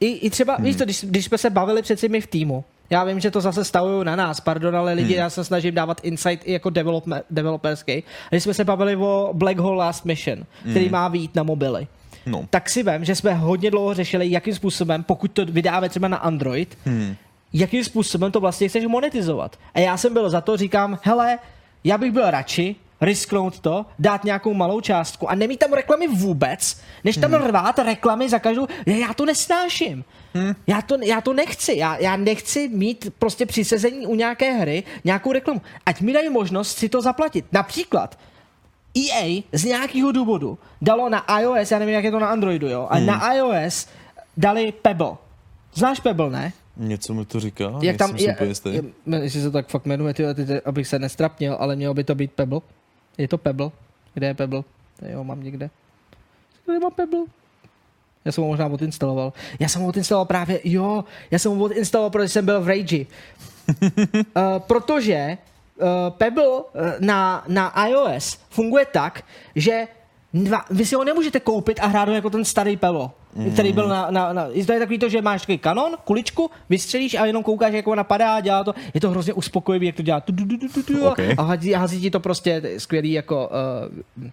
i, 0.00 0.06
i 0.06 0.30
třeba, 0.30 0.56
víš 0.56 0.76
to, 0.76 0.84
když, 0.84 1.04
když 1.04 1.24
jsme 1.24 1.38
se 1.38 1.50
bavili 1.50 1.82
přeci 1.82 2.08
my 2.08 2.20
v 2.20 2.26
týmu, 2.26 2.64
já 2.90 3.04
vím, 3.04 3.20
že 3.20 3.30
to 3.30 3.40
zase 3.40 3.64
stavují 3.64 4.04
na 4.04 4.16
nás, 4.16 4.40
pardon, 4.40 4.76
ale 4.76 4.92
lidi, 4.92 5.14
já 5.14 5.30
se 5.30 5.44
snažím 5.44 5.74
dávat 5.74 6.00
insight 6.02 6.42
i 6.48 6.52
jako 6.52 6.70
developme, 6.70 7.22
developerský. 7.30 7.92
A 7.92 8.02
když 8.30 8.42
jsme 8.42 8.54
se 8.54 8.64
bavili 8.64 8.96
o 8.96 9.30
Black 9.32 9.58
Hole 9.58 9.76
Last 9.76 10.04
Mission, 10.04 10.44
který 10.70 10.88
má 10.88 11.08
výjít 11.08 11.34
na 11.34 11.42
mobily, 11.42 11.86
No. 12.26 12.46
tak 12.50 12.70
si 12.70 12.82
vím, 12.82 13.04
že 13.04 13.14
jsme 13.14 13.34
hodně 13.34 13.70
dlouho 13.70 13.94
řešili, 13.94 14.30
jakým 14.30 14.54
způsobem, 14.54 15.02
pokud 15.02 15.32
to 15.32 15.44
vydáme 15.44 15.88
třeba 15.88 16.08
na 16.08 16.16
Android, 16.16 16.78
hmm. 16.84 17.14
Jakým 17.52 17.84
způsobem 17.84 18.32
to 18.32 18.40
vlastně 18.40 18.68
chceš 18.68 18.86
monetizovat. 18.86 19.56
A 19.74 19.80
já 19.80 19.96
jsem 19.96 20.12
byl 20.12 20.30
za 20.30 20.40
to, 20.40 20.56
říkám, 20.56 20.98
hele, 21.02 21.38
já 21.84 21.98
bych 21.98 22.12
byl 22.12 22.30
radši 22.30 22.76
risknout 23.00 23.60
to, 23.60 23.86
dát 23.98 24.24
nějakou 24.24 24.54
malou 24.54 24.80
částku 24.80 25.30
a 25.30 25.34
nemít 25.34 25.60
tam 25.60 25.72
reklamy 25.72 26.08
vůbec, 26.08 26.80
než 27.04 27.16
tam 27.16 27.32
hmm. 27.32 27.44
rvát 27.44 27.78
reklamy 27.78 28.28
za 28.28 28.38
každou, 28.38 28.66
já 28.86 29.14
to 29.14 29.26
nesnáším. 29.26 30.04
Hmm. 30.34 30.54
Já, 30.66 30.82
to, 30.82 30.96
já 31.02 31.20
to 31.20 31.32
nechci. 31.32 31.76
Já, 31.76 31.96
já 31.96 32.16
nechci 32.16 32.68
mít 32.68 33.12
prostě 33.18 33.46
při 33.46 33.64
sezení 33.64 34.06
u 34.06 34.14
nějaké 34.14 34.52
hry 34.52 34.82
nějakou 35.04 35.32
reklamu. 35.32 35.62
Ať 35.86 36.00
mi 36.00 36.12
dají 36.12 36.30
možnost 36.30 36.78
si 36.78 36.88
to 36.88 37.02
zaplatit. 37.02 37.44
Například 37.52 38.18
EA 38.96 39.42
z 39.52 39.64
nějakého 39.64 40.12
důvodu 40.12 40.58
dalo 40.82 41.08
na 41.08 41.40
iOS, 41.40 41.70
já 41.70 41.78
nevím, 41.78 41.94
jak 41.94 42.04
je 42.04 42.10
to 42.10 42.18
na 42.18 42.28
Androidu, 42.28 42.68
jo, 42.68 42.86
ale 42.90 43.00
na 43.00 43.34
iOS 43.34 43.88
dali 44.36 44.72
Pebble. 44.72 45.16
Znáš 45.74 46.00
Pebble, 46.00 46.30
ne? 46.30 46.52
Něco 46.76 47.14
mi 47.14 47.24
to 47.24 47.40
říká, 47.40 47.64
Jak 47.64 47.82
nejsem 47.82 47.96
tam 47.98 48.18
si 48.18 48.24
je, 48.24 48.36
jistý. 48.44 48.74
je, 48.74 48.82
jestli 49.22 49.40
se 49.40 49.46
to 49.46 49.52
tak 49.52 49.68
fakt 49.68 49.86
jmenuje, 49.86 50.14
tyhle, 50.14 50.34
ty, 50.34 50.60
abych 50.60 50.86
se 50.88 50.98
nestrapnil, 50.98 51.56
ale 51.60 51.76
mělo 51.76 51.94
by 51.94 52.04
to 52.04 52.14
být 52.14 52.32
Pebble. 52.32 52.60
Je 53.18 53.28
to 53.28 53.38
Pebble? 53.38 53.70
Kde 54.14 54.26
je 54.26 54.34
Pebble? 54.34 54.62
Jo, 55.08 55.24
mám 55.24 55.42
někde. 55.42 55.70
Kde 56.66 56.78
mám 56.78 56.92
Pebble? 56.92 57.24
Já 58.24 58.32
jsem 58.32 58.44
ho 58.44 58.48
možná 58.48 58.66
odinstaloval. 58.66 59.32
Já 59.58 59.68
jsem 59.68 59.82
ho 59.82 59.88
odinstaloval 59.88 60.24
právě, 60.26 60.60
jo, 60.64 61.04
já 61.30 61.38
jsem 61.38 61.52
ho 61.58 61.64
odinstaloval, 61.64 62.10
protože 62.10 62.28
jsem 62.28 62.44
byl 62.44 62.60
v 62.60 62.68
Rage. 62.68 62.98
uh, 62.98 64.42
protože 64.58 65.38
uh, 65.76 65.86
Pebble 66.10 66.48
uh, 66.48 66.62
na, 67.00 67.44
na 67.48 67.86
iOS 67.88 68.38
funguje 68.50 68.86
tak, 68.86 69.24
že 69.56 69.86
dva, 70.34 70.64
vy 70.70 70.86
si 70.86 70.94
ho 70.94 71.04
nemůžete 71.04 71.40
koupit 71.40 71.80
a 71.82 71.86
hrát 71.86 72.08
ho 72.08 72.14
jako 72.14 72.30
ten 72.30 72.44
starý 72.44 72.76
Pebble. 72.76 73.08
Mm. 73.34 73.50
který 73.52 73.72
byl 73.72 73.88
na, 73.88 74.10
na, 74.10 74.32
na, 74.32 74.46
to 74.66 74.72
je 74.72 74.78
takový 74.78 74.98
to, 74.98 75.08
že 75.08 75.22
máš 75.22 75.40
takový 75.40 75.58
kanon, 75.58 75.92
kuličku, 76.04 76.50
vystřelíš 76.70 77.14
a 77.14 77.26
jenom 77.26 77.42
koukáš, 77.42 77.72
jak 77.72 77.86
ho 77.86 77.94
napadá, 77.94 78.40
dělá 78.40 78.64
to, 78.64 78.74
je 78.94 79.00
to 79.00 79.10
hrozně 79.10 79.32
uspokojivý, 79.32 79.86
jak 79.86 79.96
to 79.96 80.02
dělá, 80.02 80.20
tu, 80.20 80.32
tu, 80.32 80.46
tu, 80.46 80.68
tu, 80.68 80.82
tu, 80.82 81.06
Okay. 81.06 81.34
a 81.38 81.42
hází, 81.42 81.72
hází 81.72 82.00
ti 82.00 82.10
to 82.10 82.20
prostě 82.20 82.62
skvělý 82.78 83.12
jako 83.12 83.50
uh, 84.18 84.30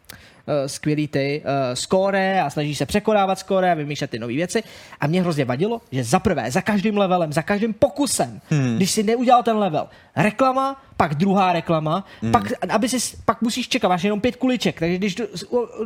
skvělý 0.67 1.07
ty 1.07 1.41
uh, 1.45 1.51
skóre 1.73 2.41
a 2.41 2.49
snažíš 2.49 2.77
se 2.77 2.85
překonávat 2.85 3.39
skóre 3.39 3.71
a 3.71 3.73
vymýšlet 3.73 4.11
ty 4.11 4.19
nové 4.19 4.33
věci. 4.33 4.63
A 4.99 5.07
mě 5.07 5.21
hrozně 5.21 5.45
vadilo, 5.45 5.81
že 5.91 6.03
za 6.03 6.19
prvé, 6.19 6.51
za 6.51 6.61
každým 6.61 6.97
levelem, 6.97 7.33
za 7.33 7.41
každým 7.41 7.73
pokusem, 7.73 8.41
hmm. 8.49 8.75
když 8.75 8.91
si 8.91 9.03
neudělal 9.03 9.43
ten 9.43 9.57
level, 9.57 9.87
reklama, 10.15 10.81
pak 10.97 11.15
druhá 11.15 11.53
reklama, 11.53 12.05
hmm. 12.21 12.31
pak, 12.31 12.43
aby 12.69 12.89
si, 12.89 13.17
pak 13.25 13.41
musíš 13.41 13.69
čekat, 13.69 13.89
máš 13.89 14.03
jenom 14.03 14.21
pět 14.21 14.35
kuliček, 14.35 14.79
takže 14.79 14.97
když 14.97 15.15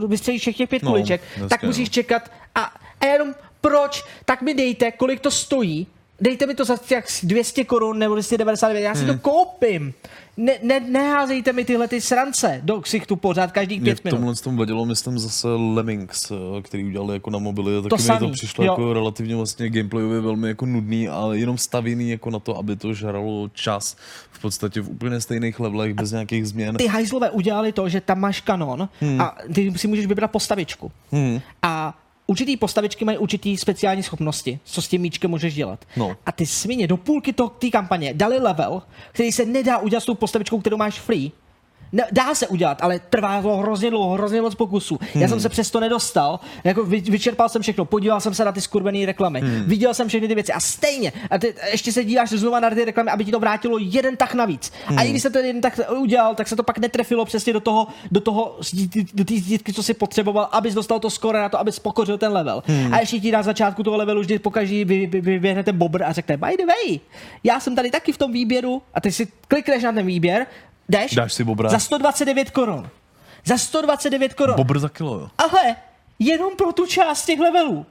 vystřelíš 0.07 0.41
všech 0.41 0.57
těch 0.57 0.69
pět 0.69 0.83
No, 0.83 0.91
kuliček, 0.91 1.21
tak 1.49 1.63
musíš 1.63 1.89
čekat 1.89 2.31
a, 2.55 2.73
a 3.01 3.05
jenom 3.05 3.35
proč, 3.61 4.03
tak 4.25 4.41
mi 4.41 4.53
dejte, 4.53 4.91
kolik 4.91 5.19
to 5.19 5.31
stojí, 5.31 5.87
dejte 6.21 6.45
mi 6.45 6.55
to 6.55 6.65
za 6.65 6.77
jak 6.91 7.05
200 7.23 7.63
korun 7.63 7.99
nebo 7.99 8.15
299, 8.15 8.81
já 8.81 8.95
si 8.95 9.03
Hmm. 9.03 9.13
to 9.13 9.19
koupím. 9.29 9.93
Ne, 10.37 10.53
ne, 10.63 10.79
neházejte 10.79 11.53
mi 11.53 11.65
tyhle 11.65 11.87
ty 11.87 12.01
srance 12.01 12.59
do 12.63 12.81
ksichtu 12.81 13.15
pořád 13.15 13.51
každých 13.51 13.81
Mě 13.81 13.85
pět 13.91 13.99
v 14.01 14.03
minut. 14.03 14.17
tomhle 14.17 14.35
tom 14.35 14.57
vadilo, 14.57 14.85
myslím, 14.85 15.19
zase 15.19 15.47
Lemmings, 15.47 16.31
eh, 16.31 16.61
který 16.61 16.85
udělali 16.85 17.13
jako 17.13 17.29
na 17.29 17.39
mobily. 17.39 17.77
a 17.77 17.81
Taky 17.81 17.89
To 17.89 17.95
mi 17.95 18.01
to 18.01 18.03
samý, 18.03 18.31
přišlo 18.31 18.65
jo. 18.65 18.71
jako 18.71 18.93
relativně 18.93 19.35
vlastně 19.35 19.69
gameplayově 19.69 20.19
velmi 20.21 20.47
jako 20.47 20.65
nudný, 20.65 21.07
ale 21.07 21.37
jenom 21.39 21.57
stavěný 21.57 22.09
jako 22.09 22.29
na 22.29 22.39
to, 22.39 22.57
aby 22.57 22.75
to 22.75 22.93
žralo 22.93 23.49
čas 23.53 23.95
v 24.31 24.41
podstatě 24.41 24.81
v 24.81 24.89
úplně 24.89 25.21
stejných 25.21 25.59
levelech, 25.59 25.93
bez 25.93 26.11
nějakých 26.11 26.47
změn. 26.47 26.75
Ty 26.75 26.87
hajzlové 26.87 27.29
udělali 27.29 27.71
to, 27.71 27.89
že 27.89 28.01
tam 28.01 28.19
máš 28.19 28.41
kanon 28.41 28.89
hmm. 29.01 29.21
a 29.21 29.35
ty 29.55 29.73
si 29.75 29.87
můžeš 29.87 30.05
vybrat 30.05 30.31
postavičku. 30.31 30.91
Hmm. 31.11 31.39
A 31.61 31.97
určitý 32.27 32.57
postavičky 32.57 33.05
mají 33.05 33.17
určitý 33.17 33.57
speciální 33.57 34.03
schopnosti, 34.03 34.59
co 34.63 34.81
s 34.81 34.87
tím 34.87 35.01
míčkem 35.01 35.31
můžeš 35.31 35.55
dělat. 35.55 35.85
No. 35.97 36.17
A 36.25 36.31
ty 36.31 36.45
svině 36.45 36.87
do 36.87 36.97
půlky 36.97 37.33
té 37.33 37.69
kampaně 37.71 38.13
dali 38.13 38.39
level, 38.39 38.81
který 39.11 39.31
se 39.31 39.45
nedá 39.45 39.77
udělat 39.77 40.01
s 40.01 40.05
tou 40.05 40.15
postavičkou, 40.15 40.59
kterou 40.59 40.77
máš 40.77 40.99
free. 40.99 41.31
Ne, 41.93 42.03
dá 42.11 42.35
se 42.35 42.47
udělat, 42.47 42.77
ale 42.81 42.99
trvá 42.99 43.41
to 43.41 43.57
hrozně 43.57 43.89
dlouho, 43.89 44.13
hrozně 44.13 44.41
moc 44.41 44.55
pokusů. 44.55 44.99
Hmm. 45.13 45.21
Já 45.21 45.27
jsem 45.27 45.39
se 45.39 45.49
přesto 45.49 45.79
nedostal, 45.79 46.39
jako 46.63 46.83
vy, 46.83 47.01
vyčerpal 47.01 47.49
jsem 47.49 47.61
všechno, 47.61 47.85
podíval 47.85 48.21
jsem 48.21 48.33
se 48.33 48.45
na 48.45 48.51
ty 48.51 48.61
skurvené 48.61 49.05
reklamy, 49.05 49.41
hmm. 49.41 49.63
viděl 49.63 49.93
jsem 49.93 50.07
všechny 50.07 50.27
ty 50.27 50.35
věci 50.35 50.53
a 50.53 50.59
stejně, 50.59 51.13
a 51.29 51.37
ty 51.37 51.55
ještě 51.71 51.91
se 51.91 52.03
díváš 52.03 52.29
znova 52.29 52.59
na 52.59 52.69
ty 52.69 52.85
reklamy, 52.85 53.11
aby 53.11 53.25
ti 53.25 53.31
to 53.31 53.39
vrátilo 53.39 53.77
jeden 53.81 54.17
tak 54.17 54.33
navíc. 54.33 54.71
Hmm. 54.85 54.99
A 54.99 55.01
i 55.01 55.09
když 55.09 55.21
se 55.21 55.29
ten 55.29 55.45
jeden 55.45 55.61
tak 55.61 55.79
udělal, 55.97 56.35
tak 56.35 56.47
se 56.47 56.55
to 56.55 56.63
pak 56.63 56.77
netrefilo 56.77 57.25
přesně 57.25 57.53
do 57.53 57.59
toho, 57.59 57.87
do 58.11 58.19
toho, 58.19 58.57
do 59.13 59.25
té 59.25 59.35
zdítky, 59.35 59.73
co 59.73 59.83
si 59.83 59.93
potřeboval, 59.93 60.49
abys 60.51 60.73
dostal 60.73 60.99
to 60.99 61.09
skore 61.09 61.39
na 61.39 61.49
to, 61.49 61.59
abys 61.59 61.79
pokořil 61.79 62.17
ten 62.17 62.31
level. 62.31 62.63
Hmm. 62.65 62.93
A 62.93 62.99
ještě 62.99 63.19
ti 63.19 63.31
na 63.31 63.43
začátku 63.43 63.83
toho 63.83 63.97
levelu 63.97 64.21
vždy 64.21 64.39
pokaží 64.39 64.85
vy, 64.85 65.07
vy, 65.07 65.21
vyběhne 65.21 65.63
ten 65.63 65.77
bobr 65.77 66.03
a 66.03 66.11
řekne, 66.11 66.37
by 66.37 66.57
the 66.57 66.65
way, 66.65 66.99
já 67.43 67.59
jsem 67.59 67.75
tady 67.75 67.91
taky 67.91 68.11
v 68.11 68.17
tom 68.17 68.31
výběru 68.31 68.81
a 68.93 69.01
ty 69.01 69.11
si 69.11 69.27
klikneš 69.47 69.83
na 69.83 69.91
ten 69.91 70.05
výběr, 70.05 70.47
jdeš, 71.01 71.15
Dáš 71.15 71.33
si 71.33 71.43
bobra. 71.43 71.69
za 71.69 71.79
129 71.79 72.49
korun. 72.51 72.89
Za 73.45 73.57
129 73.57 74.33
korun. 74.33 74.55
Bobr 74.55 74.79
za 74.79 74.89
kilo, 74.89 75.19
jo. 75.19 75.29
Ale 75.37 75.75
jenom 76.19 76.55
pro 76.55 76.71
tu 76.71 76.85
část 76.85 77.25
těch 77.25 77.39
levelů. 77.39 77.85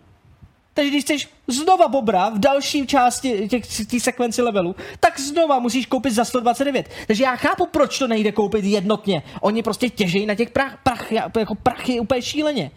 Takže 0.74 0.90
když 0.90 1.04
chceš 1.04 1.28
znova 1.48 1.88
bobra 1.88 2.28
v 2.28 2.38
další 2.38 2.86
části 2.86 3.48
těch 3.48 3.86
tý 3.86 4.00
sekvenci 4.00 4.42
levelů, 4.42 4.76
tak 5.00 5.20
znova 5.20 5.58
musíš 5.58 5.86
koupit 5.86 6.10
za 6.10 6.24
129. 6.24 6.90
Takže 7.06 7.24
já 7.24 7.36
chápu, 7.36 7.66
proč 7.66 7.98
to 7.98 8.08
nejde 8.08 8.32
koupit 8.32 8.64
jednotně. 8.64 9.22
Oni 9.40 9.62
prostě 9.62 9.88
těžejí 9.88 10.26
na 10.26 10.34
těch 10.34 10.50
prach, 10.50 10.78
prach, 10.82 11.12
jako 11.12 11.54
prachy 11.54 12.00
úplně 12.00 12.22
šíleně. 12.22 12.70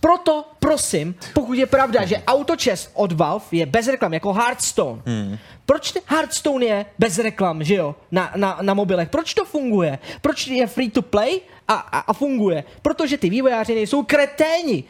Proto 0.00 0.44
prosím, 0.58 1.14
pokud 1.34 1.52
je 1.52 1.66
pravda, 1.66 2.04
že 2.04 2.22
autočest 2.26 2.90
od 2.94 3.12
Valve 3.12 3.44
je 3.52 3.66
bez 3.66 3.88
reklam, 3.88 4.14
jako 4.14 4.32
Hearthstone, 4.32 5.02
hmm. 5.06 5.38
proč 5.66 5.92
Hearthstone 6.06 6.66
je 6.66 6.86
bez 6.98 7.18
reklam, 7.18 7.64
že 7.64 7.74
jo, 7.74 7.94
na, 8.10 8.32
na, 8.36 8.58
na 8.62 8.74
mobilech? 8.74 9.08
Proč 9.08 9.34
to 9.34 9.44
funguje? 9.44 9.98
Proč 10.20 10.46
je 10.46 10.66
free 10.66 10.90
to 10.90 11.02
play 11.02 11.40
a, 11.70 11.74
a, 11.74 11.98
a 11.98 12.12
funguje? 12.12 12.64
Protože 12.82 13.18
ty 13.18 13.30
vývojáři 13.30 13.74
nejsou 13.74 14.02
kreténi. 14.02 14.84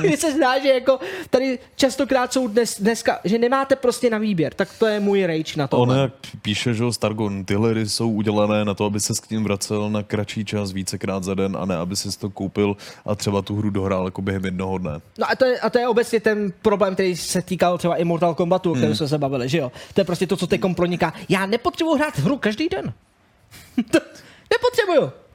Mně 0.00 0.16
se 0.16 0.32
zdá, 0.32 0.58
že 0.58 0.68
jako 0.68 0.98
tady 1.30 1.58
častokrát 1.76 2.32
jsou 2.32 2.48
dnes, 2.48 2.80
dneska, 2.80 3.18
že 3.24 3.38
nemáte 3.38 3.76
prostě 3.76 4.10
na 4.10 4.18
výběr, 4.18 4.54
tak 4.54 4.68
to 4.78 4.86
je 4.86 5.00
můj 5.00 5.26
rage 5.26 5.52
na 5.56 5.66
to. 5.66 5.78
On 5.78 5.90
jak 5.90 6.12
píše, 6.42 6.74
že 6.74 6.84
Stargon, 6.90 7.44
tyhle 7.44 7.70
hry 7.70 7.88
jsou 7.88 8.10
udělané 8.10 8.64
na 8.64 8.74
to, 8.74 8.84
aby 8.84 9.00
se 9.00 9.12
k 9.26 9.30
ním 9.30 9.44
vracel 9.44 9.90
na 9.90 10.02
kratší 10.02 10.44
čas 10.44 10.72
vícekrát 10.72 11.24
za 11.24 11.34
den 11.34 11.56
a 11.60 11.64
ne, 11.64 11.76
aby 11.76 11.96
si 11.96 12.18
to 12.18 12.30
koupil 12.30 12.76
a 13.06 13.14
třeba 13.14 13.42
tu 13.42 13.56
hru 13.56 13.70
dohrál 13.70 14.04
jako 14.04 14.22
během 14.22 14.44
jednoho 14.44 14.78
dne. 14.78 15.00
No 15.18 15.30
a 15.30 15.36
to, 15.36 15.44
je, 15.44 15.60
a 15.60 15.70
to 15.70 15.78
je 15.78 15.88
obecně 15.88 16.20
ten 16.20 16.52
problém, 16.62 16.94
který 16.94 17.16
se 17.16 17.42
týkal 17.42 17.78
třeba 17.78 17.96
i 17.96 18.04
Mortal 18.04 18.34
Kombatu, 18.34 18.72
o 18.72 18.74
kterém 18.74 18.96
jsme 18.96 19.08
se 19.08 19.18
bavili, 19.18 19.48
že 19.48 19.58
jo? 19.58 19.72
To 19.94 20.00
je 20.00 20.04
prostě 20.04 20.26
to, 20.26 20.36
co 20.36 20.46
teď 20.46 20.60
proniká. 20.76 21.12
Já 21.28 21.46
nepotřebuji 21.46 21.94
hrát 21.94 22.18
hru 22.18 22.36
každý 22.36 22.68
den. 22.68 22.92
Nepotřebuju. 24.50 25.25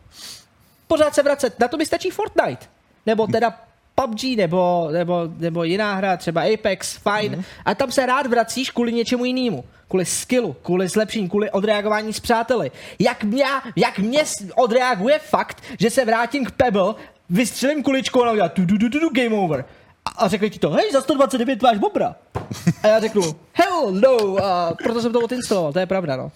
Pořád 0.92 1.16
se 1.16 1.24
vracet. 1.24 1.60
Na 1.60 1.68
to 1.68 1.78
mi 1.78 1.86
stačí 1.86 2.10
Fortnite. 2.10 2.66
Nebo 3.06 3.28
teda 3.28 3.54
PUBG, 3.96 4.24
nebo, 4.38 4.88
nebo, 4.92 5.30
nebo 5.38 5.64
jiná 5.64 5.96
hra, 5.96 6.18
třeba 6.18 6.42
Apex, 6.42 6.98
fajn. 6.98 7.36
Mm. 7.36 7.44
A 7.66 7.76
tam 7.76 7.92
se 7.92 8.06
rád 8.06 8.28
vracíš 8.28 8.72
kvůli 8.72 8.94
něčemu 8.94 9.26
jinému. 9.26 9.64
Kvůli 9.88 10.06
skillu, 10.06 10.54
kvůli 10.54 10.88
zlepšení, 10.88 11.30
kvůli 11.30 11.52
odreagování 11.52 12.14
s 12.14 12.20
přáteli. 12.20 12.72
Jak 13.00 13.24
mě, 13.24 13.46
jak 13.76 14.00
mě 14.00 14.24
odreaguje 14.56 15.20
fakt, 15.20 15.64
že 15.80 15.90
se 15.90 16.06
vrátím 16.06 16.46
k 16.46 16.52
Pebble, 16.52 16.94
vystřelím 17.30 17.84
kuličku 17.84 18.20
a 18.20 18.22
ona 18.22 18.32
udělá 18.32 18.50
tu, 18.50 18.66
tu, 18.66 18.78
tu, 18.78 18.90
tu, 18.90 19.00
tu, 19.00 19.10
game 19.14 19.36
over. 19.36 19.66
A, 20.18 20.28
řekli 20.28 20.50
ti 20.50 20.60
to, 20.60 20.70
hej, 20.70 20.92
za 20.92 21.02
129 21.02 21.62
máš 21.62 21.78
bobra. 21.78 22.16
A 22.84 22.88
já 22.88 23.00
řeknu, 23.00 23.22
hell 23.54 23.92
no, 23.92 24.44
a 24.44 24.74
proto 24.84 25.02
jsem 25.02 25.14
to 25.14 25.20
odinstaloval, 25.20 25.74
to 25.74 25.80
je 25.80 25.86
pravda, 25.86 26.16
no. 26.16 26.32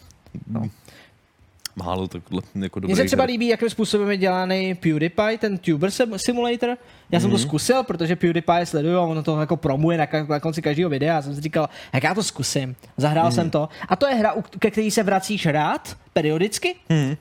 Málo 1.76 2.08
takhle 2.08 2.42
jako 2.56 2.80
dobrý 2.80 2.94
Mně 2.94 2.96
se 3.04 3.06
třeba 3.06 3.24
líbí, 3.24 3.48
jakým 3.48 3.70
způsobem 3.70 4.12
je 4.12 4.18
dělaný 4.18 4.76
PewDiePie, 4.76 5.38
ten 5.38 5.58
Tuber 5.58 5.90
sim- 5.90 6.18
Simulator. 6.18 6.78
Já 7.12 7.20
jsem 7.20 7.32
to 7.32 7.38
zkusil, 7.38 7.84
protože 7.84 8.16
PewDiePie 8.16 8.66
sleduju 8.66 8.98
a 8.98 9.02
ono 9.02 9.24
to 9.24 9.40
jako 9.40 9.58
promuje 9.58 9.98
na, 9.98 10.06
ka- 10.06 10.28
na 10.30 10.40
konci 10.40 10.62
každého 10.62 10.90
videa. 10.90 11.16
Já 11.16 11.22
jsem 11.22 11.36
si 11.36 11.42
říkal, 11.42 11.70
jak 11.94 12.04
já 12.04 12.14
to 12.14 12.24
zkusím. 12.24 12.76
Zahrál 12.98 13.32
jsem 13.32 13.50
to. 13.50 13.70
A 13.90 13.96
to 13.96 14.08
je 14.08 14.16
hra, 14.16 14.36
ke 14.60 14.72
který 14.72 14.92
se 14.92 15.04
vracíš 15.04 15.46
rád, 15.46 15.98
periodicky, 16.14 16.76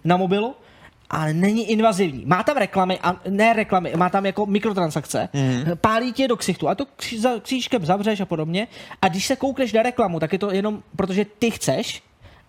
na 0.05 0.16
mobilu. 0.16 0.55
Ale 1.10 1.35
není 1.35 1.70
invazivní. 1.70 2.24
Má 2.26 2.43
tam 2.43 2.56
reklamy, 2.56 2.98
a 3.02 3.16
ne 3.28 3.52
reklamy, 3.52 3.93
má 3.97 4.09
tam 4.10 4.26
jako 4.26 4.47
mikrotransakce. 4.47 5.28
Pálí 5.81 6.12
tě 6.12 6.28
do 6.28 6.36
ksichtu 6.36 6.68
a 6.68 6.74
to 6.74 6.85
kři- 6.85 7.20
za 7.20 7.31
křížkem 7.43 7.85
zavřeš 7.86 8.20
a 8.20 8.26
podobně. 8.26 8.68
A 9.02 9.09
když 9.09 9.26
se 9.26 9.36
koukneš 9.36 9.72
na 9.72 9.82
reklamu, 9.82 10.20
tak 10.20 10.32
je 10.32 10.39
to 10.39 10.51
jenom 10.52 10.82
protože 10.97 11.26
ty 11.39 11.51
chceš 11.51 12.02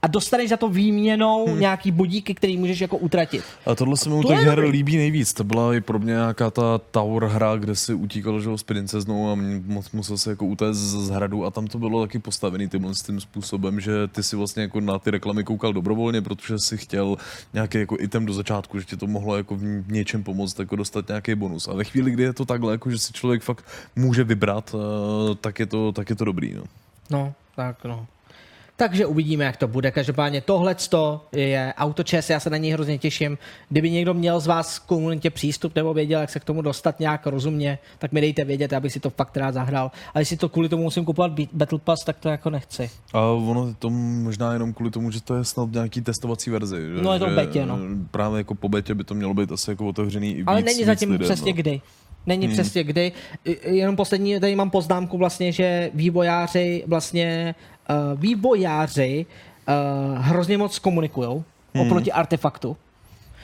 a 0.05 0.07
dostaneš 0.07 0.49
za 0.49 0.57
to 0.57 0.69
výměnou 0.69 1.47
hmm. 1.47 1.59
nějaký 1.59 1.91
bodíky, 1.91 2.33
který 2.33 2.57
můžeš 2.57 2.81
jako 2.81 2.97
utratit. 2.97 3.43
A 3.65 3.75
tohle 3.75 3.97
se 3.97 4.09
mi 4.09 4.15
u 4.15 4.21
To 4.21 4.27
těch 4.27 4.37
her 4.37 4.55
dobrý. 4.55 4.71
líbí 4.71 4.97
nejvíc. 4.97 5.33
To 5.33 5.43
byla 5.43 5.73
i 5.73 5.81
pro 5.81 5.99
mě 5.99 6.13
nějaká 6.13 6.51
ta 6.51 6.77
Tower 6.91 7.23
hra, 7.23 7.55
kde 7.55 7.75
si 7.75 7.93
utíkal 7.93 8.41
že, 8.41 8.49
jo, 8.49 8.57
s 8.57 8.63
princeznou 8.63 9.31
a 9.31 9.35
moc 9.65 9.91
musel 9.91 10.17
se 10.17 10.29
jako 10.29 10.45
utéct 10.45 10.77
z, 10.77 11.05
z 11.05 11.09
hradu 11.09 11.45
a 11.45 11.51
tam 11.51 11.67
to 11.67 11.79
bylo 11.79 12.01
taky 12.05 12.19
postavený 12.19 12.69
tímhle 12.69 12.95
s 12.95 13.01
tím 13.01 13.21
způsobem, 13.21 13.79
že 13.79 14.07
ty 14.07 14.23
si 14.23 14.35
vlastně 14.35 14.63
jako 14.63 14.79
na 14.81 14.99
ty 14.99 15.11
reklamy 15.11 15.43
koukal 15.43 15.73
dobrovolně, 15.73 16.21
protože 16.21 16.59
si 16.59 16.77
chtěl 16.77 17.15
nějaký 17.53 17.77
jako 17.77 17.97
item 17.99 18.25
do 18.25 18.33
začátku, 18.33 18.79
že 18.79 18.85
ti 18.85 18.97
to 18.97 19.07
mohlo 19.07 19.37
jako 19.37 19.55
v 19.55 19.91
něčem 19.91 20.23
pomoct, 20.23 20.59
jako 20.59 20.75
dostat 20.75 21.07
nějaký 21.07 21.35
bonus. 21.35 21.67
A 21.67 21.73
ve 21.73 21.83
chvíli, 21.83 22.11
kdy 22.11 22.23
je 22.23 22.33
to 22.33 22.45
takhle, 22.45 22.71
jako 22.71 22.89
že 22.91 22.97
si 22.97 23.13
člověk 23.13 23.41
fakt 23.43 23.65
může 23.95 24.23
vybrat, 24.23 24.75
eh, 24.75 25.35
tak 25.35 25.59
je 25.59 25.65
to, 25.65 25.91
tak 25.91 26.09
je 26.09 26.15
to 26.15 26.25
dobrý. 26.25 26.53
No. 26.53 26.63
No, 27.09 27.33
tak 27.55 27.83
no. 27.83 28.07
Takže 28.77 29.05
uvidíme, 29.05 29.45
jak 29.45 29.57
to 29.57 29.67
bude. 29.67 29.91
Každopádně 29.91 30.41
tohle 30.41 30.75
je 31.31 31.73
autočes, 31.77 32.29
já 32.29 32.39
se 32.39 32.49
na 32.49 32.57
něj 32.57 32.71
hrozně 32.71 32.97
těším. 32.97 33.37
Kdyby 33.69 33.91
někdo 33.91 34.13
měl 34.13 34.39
z 34.39 34.47
vás 34.47 34.79
k 34.79 34.83
komunitě 34.85 35.29
přístup 35.29 35.75
nebo 35.75 35.93
věděl, 35.93 36.21
jak 36.21 36.29
se 36.29 36.39
k 36.39 36.43
tomu 36.43 36.61
dostat 36.61 36.99
nějak 36.99 37.27
rozumně, 37.27 37.79
tak 37.99 38.11
mi 38.11 38.21
dejte 38.21 38.43
vědět, 38.45 38.73
abych 38.73 38.93
si 38.93 38.99
to 38.99 39.09
fakt 39.09 39.37
rád 39.37 39.51
zahrál. 39.53 39.91
A 40.13 40.19
jestli 40.19 40.37
to 40.37 40.49
kvůli 40.49 40.69
tomu 40.69 40.83
musím 40.83 41.05
kupovat 41.05 41.31
Battle 41.53 41.79
Pass, 41.79 42.03
tak 42.03 42.17
to 42.19 42.29
jako 42.29 42.49
nechci. 42.49 42.89
A 43.13 43.21
ono 43.21 43.67
je 43.67 43.73
to 43.79 43.89
možná 43.89 44.53
jenom 44.53 44.73
kvůli 44.73 44.91
tomu, 44.91 45.11
že 45.11 45.21
to 45.21 45.35
je 45.35 45.43
snad 45.43 45.71
nějaký 45.71 46.01
testovací 46.01 46.49
verzi. 46.49 46.75
že- 46.95 47.01
No, 47.01 47.13
je 47.13 47.19
to 47.19 47.27
betě, 47.27 47.65
no. 47.65 47.79
Právě 48.11 48.37
jako 48.37 48.55
po 48.55 48.69
betě 48.69 48.95
by 48.95 49.03
to 49.03 49.13
mělo 49.13 49.33
být 49.33 49.51
asi 49.51 49.71
jako 49.71 49.87
otevřený 49.87 50.31
i 50.31 50.35
víc, 50.37 50.47
Ale 50.47 50.61
není 50.61 50.83
zatím 50.83 51.11
lidem, 51.11 51.25
přesně 51.27 51.51
no. 51.51 51.55
kdy. 51.57 51.81
Není 52.27 52.45
hmm. 52.45 52.53
přesně 52.53 52.83
kdy. 52.83 53.11
Jenom 53.63 53.95
poslední, 53.95 54.39
tady 54.39 54.55
mám 54.55 54.69
poznámku 54.69 55.17
vlastně, 55.17 55.51
že 55.51 55.91
vývojáři 55.93 56.83
vlastně, 56.87 57.55
vývojáři 58.15 59.25
uh, 59.67 60.17
hrozně 60.21 60.57
moc 60.57 60.79
komunikují 60.79 61.43
hmm. 61.73 61.87
oproti 61.87 62.11
artefaktu. 62.11 62.77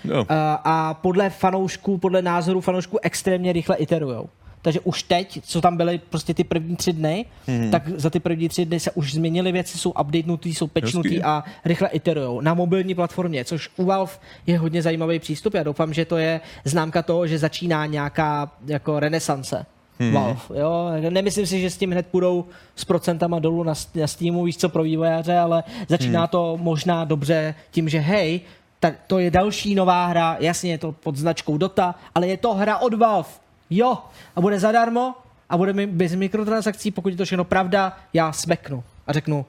Uh, 0.05 0.25
a 0.63 0.93
podle 0.93 1.29
fanoušků, 1.29 1.97
podle 1.97 2.21
názorů 2.21 2.61
fanoušků 2.61 2.99
extrémně 3.01 3.53
rychle 3.53 3.75
iterujou. 3.75 4.29
Takže 4.61 4.79
už 4.79 5.03
teď, 5.03 5.39
co 5.43 5.61
tam 5.61 5.77
byly 5.77 6.01
prostě 6.09 6.33
ty 6.33 6.43
první 6.43 6.75
tři 6.75 6.93
dny, 6.93 7.25
Mhm. 7.47 7.61
mm. 7.65 7.71
tak 7.71 7.89
za 7.95 8.09
ty 8.09 8.19
první 8.19 8.49
tři 8.49 8.65
dny 8.65 8.79
se 8.79 8.91
už 8.91 9.13
změnily 9.13 9.51
věci, 9.51 9.77
jsou 9.77 9.89
updatenutý, 9.91 10.55
jsou 10.55 10.67
pečnutý 10.67 11.23
a 11.23 11.43
rychle 11.65 11.87
iterujou 11.87 12.41
na 12.41 12.53
mobilní 12.53 12.95
platformě, 12.95 13.45
což 13.45 13.69
u 13.77 13.85
Valve 13.85 14.11
je 14.47 14.57
hodně 14.59 14.81
zajímavý 14.81 15.19
přístup. 15.19 15.53
Já 15.53 15.63
doufám, 15.63 15.93
že 15.93 16.05
to 16.05 16.17
je 16.17 16.41
známka 16.65 17.01
toho, 17.01 17.27
že 17.27 17.37
začíná 17.39 17.85
nějaká 17.85 18.51
jako 18.67 18.99
renesance. 18.99 19.65
Hmm. 20.01 20.13
Valve, 20.13 20.41
jo? 20.53 20.89
Nemyslím 21.09 21.45
si, 21.45 21.61
že 21.61 21.69
s 21.69 21.77
tím 21.77 21.91
hned 21.91 22.07
půjdou 22.07 22.45
s 22.75 22.85
procentama 22.85 23.39
dolů 23.39 23.63
na, 23.63 23.73
na 23.95 24.07
Steamu, 24.07 24.43
víš 24.43 24.57
co, 24.57 24.69
pro 24.69 24.83
vývojáře, 24.83 25.37
ale 25.37 25.63
začíná 25.87 26.19
hmm. 26.19 26.27
to 26.27 26.57
možná 26.61 27.05
dobře 27.05 27.55
tím, 27.71 27.89
že 27.89 27.99
hej, 27.99 28.41
ta, 28.79 28.91
to 29.07 29.19
je 29.19 29.31
další 29.31 29.75
nová 29.75 30.05
hra, 30.05 30.37
jasně 30.39 30.71
je 30.71 30.77
to 30.77 30.91
pod 30.91 31.15
značkou 31.15 31.57
Dota, 31.57 31.95
ale 32.15 32.27
je 32.27 32.37
to 32.37 32.53
hra 32.53 32.77
od 32.77 32.93
Valve. 32.93 33.29
Jo, 33.69 33.97
a 34.35 34.41
bude 34.41 34.59
zadarmo 34.59 35.13
a 35.49 35.57
bude 35.57 35.73
mi 35.73 35.87
bez 35.87 36.15
mikrotransakcí, 36.15 36.91
pokud 36.91 37.09
je 37.09 37.17
to 37.17 37.25
všechno 37.25 37.43
pravda, 37.43 37.97
já 38.13 38.31
smeknu 38.31 38.83
a 39.07 39.13
řeknu, 39.13 39.45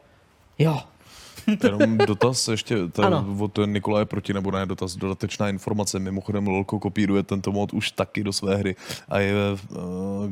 jo, 0.58 0.80
Jenom 1.64 1.98
dotaz 1.98 2.48
ještě 2.48 2.76
ta, 2.92 3.06
Ano. 3.06 3.26
od 3.38 3.58
Nikolaje 3.66 4.04
proti 4.04 4.32
nebo 4.34 4.50
ne, 4.50 4.66
dotaz, 4.66 4.96
dodatečná 4.96 5.48
informace. 5.48 5.98
Mimochodem 5.98 6.46
Lolko 6.46 6.78
kopíruje 6.78 7.22
tento 7.22 7.52
mod 7.52 7.72
už 7.72 7.90
taky 7.90 8.24
do 8.24 8.32
své 8.32 8.56
hry 8.56 8.76
a 9.08 9.18
je 9.18 9.32
uh, 9.52 9.78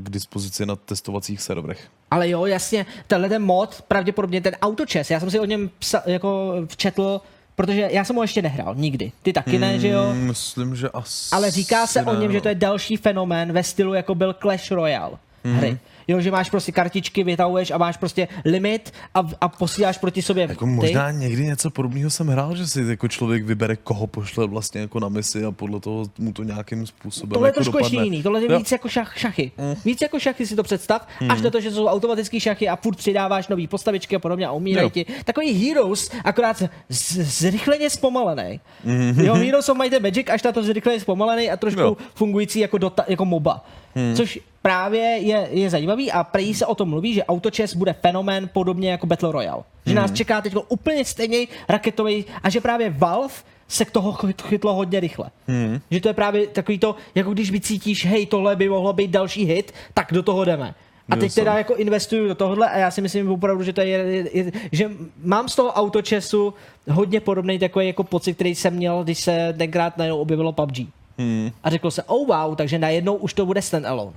k 0.02 0.10
dispozici 0.10 0.66
na 0.66 0.76
testovacích 0.76 1.40
serverech. 1.42 1.88
Ale 2.10 2.28
jo, 2.28 2.46
jasně, 2.46 2.86
tenhle 3.06 3.28
ten 3.28 3.42
mod, 3.42 3.82
pravděpodobně 3.88 4.40
ten 4.40 4.56
autočes, 4.62 5.10
já 5.10 5.20
jsem 5.20 5.30
si 5.30 5.40
o 5.40 5.44
něm 5.44 5.70
psa, 5.78 6.02
jako 6.06 6.54
včetl, 6.66 7.20
protože 7.56 7.88
já 7.92 8.04
jsem 8.04 8.16
ho 8.16 8.22
ještě 8.22 8.42
nehrál, 8.42 8.74
nikdy. 8.74 9.12
Ty 9.22 9.32
taky 9.32 9.58
ne, 9.58 9.78
že 9.78 9.88
jo? 9.88 10.12
Mm, 10.12 10.20
Myslím, 10.26 10.76
že 10.76 10.88
asi 10.88 11.28
Ale 11.34 11.50
říká 11.50 11.86
se 11.86 12.02
o 12.04 12.12
ne, 12.12 12.20
něm, 12.20 12.32
že 12.32 12.38
no. 12.38 12.42
to 12.42 12.48
je 12.48 12.54
další 12.54 12.96
fenomén 12.96 13.52
ve 13.52 13.62
stylu, 13.62 13.94
jako 13.94 14.14
byl 14.14 14.32
Clash 14.42 14.70
Royale 14.70 15.16
Mhm. 15.44 15.54
hry. 15.56 15.78
Jo, 16.08 16.20
že 16.20 16.30
máš 16.30 16.50
prostě 16.50 16.72
kartičky, 16.72 17.24
vytahuješ 17.24 17.70
a 17.70 17.78
máš 17.78 17.96
prostě 17.96 18.28
limit 18.44 18.92
a, 19.14 19.22
a 19.40 19.48
posíláš 19.48 19.98
proti 19.98 20.22
sobě 20.22 20.46
Jako 20.48 20.64
ty. 20.64 20.70
možná 20.70 21.10
někdy 21.10 21.44
něco 21.46 21.70
podobného 21.70 22.10
jsem 22.10 22.28
hrál, 22.28 22.56
že 22.56 22.66
si 22.66 22.82
jako 22.82 23.08
člověk 23.08 23.44
vybere, 23.44 23.76
koho 23.76 24.06
pošle 24.06 24.46
vlastně 24.46 24.80
jako 24.80 25.00
na 25.00 25.08
misi 25.08 25.44
a 25.44 25.50
podle 25.50 25.80
toho 25.80 26.04
mu 26.18 26.32
to 26.32 26.42
nějakým 26.42 26.86
způsobem 26.86 27.30
Tohle 27.32 27.48
je 27.48 27.50
jako 27.50 27.54
trošku 27.60 27.78
ještě 27.78 27.96
jiný, 27.96 28.22
tohle 28.22 28.42
je 28.42 28.58
víc 28.58 28.72
jako 28.72 28.88
šach, 28.88 29.18
šachy. 29.18 29.52
Mm. 29.58 29.74
Víc 29.84 29.98
jako 30.02 30.18
šachy 30.18 30.46
si 30.46 30.56
to 30.56 30.62
představ, 30.62 31.06
až 31.28 31.40
na 31.40 31.50
to, 31.50 31.60
že 31.60 31.70
jsou 31.70 31.86
automatické 31.86 32.40
šachy 32.40 32.68
a 32.68 32.76
furt 32.76 32.96
přidáváš 32.96 33.48
nový 33.48 33.66
postavičky 33.66 34.16
a 34.16 34.18
podobně 34.18 34.46
a 34.46 34.52
umírají 34.52 34.90
ti. 34.90 35.06
Takový 35.24 35.52
Heroes, 35.68 36.10
akorát 36.24 36.62
z- 36.88 37.38
zrychleně 37.38 37.90
zpomalený. 37.90 38.60
Mhm. 38.84 39.24
Jo, 39.24 39.34
Heroes 39.34 39.68
of 39.68 39.78
Might 39.78 39.94
and 39.94 40.02
Magic, 40.02 40.26
až 40.30 40.42
na 40.42 40.52
to 40.52 40.62
zrychleně 40.62 41.00
zpomalený 41.00 41.50
a 41.50 41.56
trošku 41.56 41.80
Jo. 41.80 41.96
fungující 42.14 42.60
jako, 42.60 42.78
dota, 42.78 43.04
jako 43.08 43.24
MOBA. 43.24 43.64
Mhm. 43.94 44.16
Což 44.16 44.40
právě 44.62 45.00
je, 45.02 45.48
je 45.50 45.70
zajímavý 45.70 46.12
a 46.12 46.24
prej 46.24 46.54
se 46.54 46.66
o 46.66 46.74
tom 46.74 46.88
mluví, 46.88 47.14
že 47.14 47.24
autočes 47.24 47.74
bude 47.76 47.92
fenomén 47.92 48.50
podobně 48.52 48.90
jako 48.90 49.06
Battle 49.06 49.32
Royale. 49.32 49.62
Že 49.86 49.94
nás 49.94 50.10
Mhm. 50.10 50.16
čeká 50.16 50.40
teď 50.40 50.54
úplně 50.68 51.04
stejný 51.04 51.48
raketový 51.68 52.24
a 52.42 52.50
že 52.50 52.60
právě 52.60 52.90
Valve 52.90 53.34
se 53.68 53.84
k 53.84 53.90
toho 53.90 54.12
chyt- 54.12 54.42
chytlo 54.48 54.74
hodně 54.74 55.00
rychle. 55.00 55.30
Mhm. 55.48 55.80
Že 55.90 56.00
to 56.00 56.08
je 56.08 56.14
právě 56.14 56.46
takový 56.46 56.78
to, 56.78 56.94
jako 57.14 57.30
když 57.32 57.50
vycítíš, 57.50 58.06
hej, 58.06 58.26
tohle 58.26 58.56
by 58.56 58.68
mohlo 58.68 58.92
být 58.92 59.10
další 59.10 59.44
hit, 59.44 59.72
tak 59.94 60.08
do 60.12 60.22
toho 60.22 60.44
jdeme. 60.44 60.74
A 61.10 61.16
teď 61.16 61.34
teda 61.34 61.58
jako 61.58 61.74
investuju 61.76 62.28
do 62.28 62.34
tohohle 62.34 62.70
a 62.70 62.78
já 62.78 62.90
si 62.90 63.00
myslím 63.00 63.30
opravdu, 63.30 63.62
že 63.64 63.72
to 63.72 63.80
je, 63.80 63.86
je, 63.88 64.28
je 64.32 64.52
že 64.72 64.90
mám 65.24 65.48
z 65.48 65.56
toho 65.56 65.72
autočesu 65.72 66.54
hodně 66.90 67.20
podobný 67.20 67.58
takový 67.58 67.86
jako 67.86 68.04
pocit, 68.04 68.34
který 68.34 68.54
jsem 68.54 68.74
měl, 68.74 69.04
když 69.04 69.18
se 69.18 69.54
tenkrát 69.58 69.98
najednou 69.98 70.18
objevilo 70.18 70.52
PUBG. 70.52 70.86
Hmm. 71.20 71.50
A 71.64 71.70
řeklo 71.70 71.90
se, 71.90 72.02
oh 72.02 72.26
wow, 72.26 72.56
takže 72.56 72.78
najednou 72.78 73.14
už 73.14 73.34
to 73.34 73.46
bude 73.46 73.62
standalone. 73.62 74.16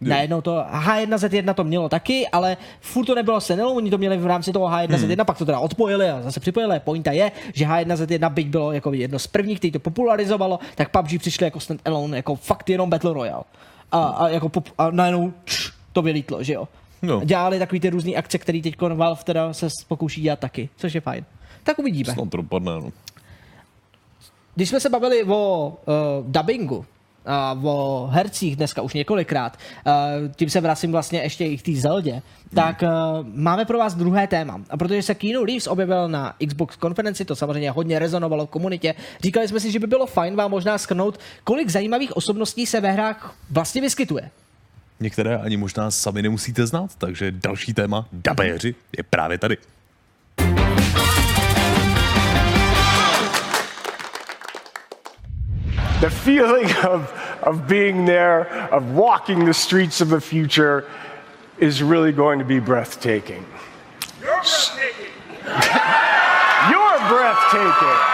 Najednou 0.00 0.40
to 0.40 0.64
H1Z1 0.72 1.54
to 1.54 1.64
mělo 1.64 1.88
taky, 1.88 2.28
ale 2.28 2.56
furt 2.80 3.04
to 3.04 3.14
nebylo 3.14 3.40
standalone, 3.40 3.76
oni 3.76 3.90
to 3.90 3.98
měli 3.98 4.16
v 4.16 4.26
rámci 4.26 4.52
toho 4.52 4.66
H1Z1, 4.66 5.16
hmm. 5.16 5.26
pak 5.26 5.38
to 5.38 5.44
teda 5.44 5.58
odpojili 5.58 6.10
a 6.10 6.22
zase 6.22 6.40
připojili. 6.40 6.80
Pointa 6.80 7.12
je, 7.12 7.32
že 7.54 7.66
H1Z1 7.66 8.32
byť 8.32 8.46
bylo 8.46 8.72
jako 8.72 8.92
jedno 8.92 9.18
z 9.18 9.26
prvních, 9.26 9.58
který 9.58 9.70
to 9.70 9.78
popularizovalo, 9.78 10.58
tak 10.74 10.90
PUBG 10.90 11.18
přišli 11.18 11.44
jako 11.44 11.60
standalone, 11.60 12.16
jako 12.16 12.36
fakt 12.36 12.70
jenom 12.70 12.90
Battle 12.90 13.12
Royale. 13.12 13.44
A, 13.92 14.04
a, 14.04 14.28
jako 14.28 14.48
pop, 14.48 14.68
a 14.78 14.90
najednou 14.90 15.32
čš, 15.44 15.72
to 15.92 16.02
vylítlo, 16.02 16.42
že 16.42 16.52
jo. 16.52 16.68
No. 17.02 17.20
Dělali 17.24 17.58
takový 17.58 17.80
ty 17.80 17.90
různé 17.90 18.12
akce, 18.12 18.38
které 18.38 18.60
teď 18.62 18.80
Valve 18.80 19.24
teda 19.24 19.52
se 19.52 19.68
pokouší 19.88 20.20
dělat 20.20 20.38
taky, 20.38 20.68
což 20.76 20.94
je 20.94 21.00
fajn. 21.00 21.24
Tak 21.62 21.78
uvidíme. 21.78 22.12
Snad 22.12 22.30
to 22.30 22.36
dopadne, 22.36 22.72
no. 22.72 22.92
Když 24.54 24.68
jsme 24.68 24.80
se 24.80 24.88
bavili 24.88 25.24
o 25.24 25.68
uh, 25.68 26.30
dubbingu, 26.30 26.84
a 27.26 27.58
o 27.62 28.08
hercích 28.12 28.56
dneska 28.56 28.82
už 28.82 28.94
několikrát, 28.94 29.58
uh, 29.86 29.92
tím 30.36 30.50
se 30.50 30.60
vracím 30.60 30.92
vlastně 30.92 31.22
ještě 31.22 31.46
i 31.46 31.58
k 31.58 31.62
té 31.62 31.72
Zeldě, 31.72 32.22
tak 32.54 32.82
uh, 32.82 32.88
máme 33.34 33.64
pro 33.64 33.78
vás 33.78 33.94
druhé 33.94 34.26
téma. 34.26 34.60
A 34.70 34.76
protože 34.76 35.02
se 35.02 35.14
Keanu 35.14 35.44
Reeves 35.44 35.66
objevil 35.66 36.08
na 36.08 36.34
Xbox 36.46 36.76
konferenci, 36.76 37.24
to 37.24 37.36
samozřejmě 37.36 37.70
hodně 37.70 37.98
rezonovalo 37.98 38.46
v 38.46 38.50
komunitě, 38.50 38.94
říkali 39.22 39.48
jsme 39.48 39.60
si, 39.60 39.72
že 39.72 39.78
by 39.78 39.86
bylo 39.86 40.06
fajn 40.06 40.36
vám 40.36 40.50
možná 40.50 40.78
schrnout, 40.78 41.20
kolik 41.44 41.68
zajímavých 41.68 42.16
osobností 42.16 42.66
se 42.66 42.80
ve 42.80 42.90
hrách 42.92 43.34
vlastně 43.50 43.80
vyskytuje. 43.80 44.30
některé 45.00 45.36
ani 45.36 45.56
možná 45.56 45.90
sami 45.90 46.22
nemusíte 46.22 46.66
znát, 46.66 46.90
takže 46.98 47.32
další 47.32 47.74
téma, 47.74 48.08
dabéři, 48.12 48.74
je 48.98 49.02
právě 49.02 49.38
tady. 49.38 49.56
The 56.04 56.10
feeling 56.10 56.70
of, 56.84 57.10
of 57.42 57.66
being 57.66 58.04
there, 58.04 58.46
of 58.70 58.90
walking 58.90 59.46
the 59.46 59.54
streets 59.54 60.02
of 60.02 60.10
the 60.10 60.20
future, 60.20 60.86
is 61.56 61.82
really 61.82 62.12
going 62.12 62.40
to 62.40 62.44
be 62.44 62.58
breathtaking. 62.58 63.46
You're 64.20 64.42
breathtaking. 64.42 65.12
You're 66.68 66.98
by 67.08 68.13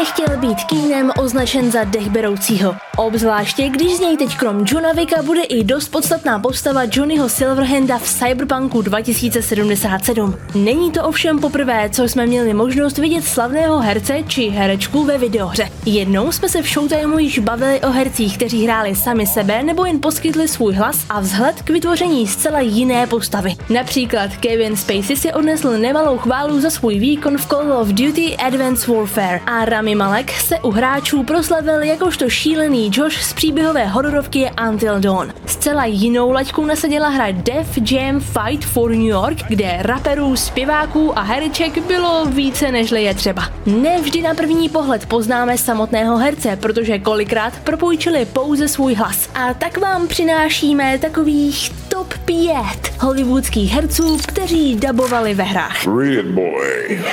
nechtěl 0.00 0.36
být 0.36 0.64
Keenem 0.64 1.12
označen 1.18 1.70
za 1.70 1.84
dechberoucího? 1.84 2.76
Obzvláště, 2.96 3.68
když 3.68 3.96
z 3.96 4.00
něj 4.00 4.16
teď 4.16 4.36
krom 4.36 4.64
Johna 4.66 4.92
Vicka 4.92 5.22
bude 5.22 5.42
i 5.42 5.64
dost 5.64 5.88
podstatná 5.88 6.38
postava 6.38 6.82
Johnnyho 6.92 7.28
Silverhanda 7.28 7.98
v 7.98 8.08
Cyberpunku 8.08 8.82
2077. 8.82 10.36
Není 10.54 10.92
to 10.92 11.04
ovšem 11.04 11.38
poprvé, 11.38 11.90
co 11.90 12.04
jsme 12.04 12.26
měli 12.26 12.54
možnost 12.54 12.98
vidět 12.98 13.24
slavného 13.24 13.78
herce 13.78 14.22
či 14.28 14.48
herečku 14.48 15.04
ve 15.04 15.18
videohře. 15.18 15.68
Jednou 15.86 16.32
jsme 16.32 16.48
se 16.48 16.62
v 16.62 16.68
Showtimeu 16.68 17.18
již 17.18 17.38
bavili 17.38 17.80
o 17.80 17.90
hercích, 17.90 18.36
kteří 18.36 18.64
hráli 18.64 18.94
sami 18.94 19.26
sebe 19.26 19.62
nebo 19.62 19.84
jen 19.84 20.00
poskytli 20.00 20.48
svůj 20.48 20.74
hlas 20.74 21.04
a 21.08 21.20
vzhled 21.20 21.62
k 21.62 21.70
vytvoření 21.70 22.26
zcela 22.26 22.60
jiné 22.60 23.06
postavy. 23.06 23.54
Například 23.70 24.36
Kevin 24.36 24.76
Spacey 24.76 25.16
si 25.16 25.32
odnesl 25.32 25.78
nemalou 25.78 26.18
chválu 26.18 26.60
za 26.60 26.70
svůj 26.70 26.98
výkon 26.98 27.38
v 27.38 27.46
Call 27.46 27.72
of 27.72 27.88
Duty 27.88 28.36
Advanced 28.36 28.88
Warfare 28.88 29.40
a 29.46 29.64
Rami 29.64 29.89
Malek 29.94 30.30
se 30.32 30.58
u 30.60 30.70
hráčů 30.70 31.22
proslavil 31.22 31.82
jakožto 31.82 32.28
šílený 32.28 32.90
Josh 32.94 33.22
z 33.22 33.32
příběhové 33.32 33.86
hororovky 33.86 34.50
Until 34.68 35.00
Dawn. 35.00 35.32
Zcela 35.46 35.84
jinou 35.84 36.30
laťku 36.30 36.66
nasadila 36.66 37.08
hra 37.08 37.26
Def 37.30 37.78
Jam 37.90 38.20
Fight 38.20 38.64
for 38.64 38.90
New 38.90 39.00
York, 39.00 39.36
kde 39.48 39.78
raperů, 39.80 40.36
zpěváků 40.36 41.18
a 41.18 41.22
hereček 41.22 41.86
bylo 41.86 42.26
více 42.26 42.72
než 42.72 42.90
je 42.90 43.14
třeba. 43.14 43.42
Nevždy 43.66 44.22
na 44.22 44.34
první 44.34 44.68
pohled 44.68 45.06
poznáme 45.06 45.58
samotného 45.58 46.16
herce, 46.16 46.56
protože 46.56 46.98
kolikrát 46.98 47.52
propůjčili 47.64 48.24
pouze 48.24 48.68
svůj 48.68 48.94
hlas. 48.94 49.28
A 49.34 49.54
tak 49.54 49.78
vám 49.78 50.08
přinášíme 50.08 50.98
takových 50.98 51.70
top 51.88 52.18
5 52.18 52.52
hollywoodských 53.00 53.72
herců, 53.72 54.18
kteří 54.26 54.76
dabovali 54.76 55.34
ve 55.34 55.44
hrách. 55.44 55.76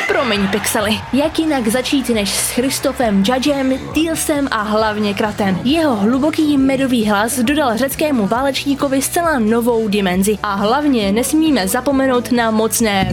Promiň 0.07 0.47
pixely, 0.47 0.91
jak 1.13 1.39
jinak 1.39 1.67
začít 1.67 2.09
než 2.09 2.29
s 2.29 2.49
Christophem 2.67 3.23
Judgem, 3.27 3.79
Tealsem 3.93 4.47
a 4.51 4.61
hlavně 4.61 5.13
Kratem. 5.13 5.59
Jeho 5.63 5.95
hluboký 5.95 6.57
medový 6.57 7.09
hlas 7.09 7.39
dodal 7.39 7.77
řeckému 7.77 8.27
válečníkovi 8.27 9.01
zcela 9.01 9.39
novou 9.39 9.87
dimenzi 9.87 10.37
a 10.43 10.55
hlavně 10.55 11.11
nesmíme 11.11 11.67
zapomenout 11.67 12.31
na 12.31 12.51
mocné 12.51 13.11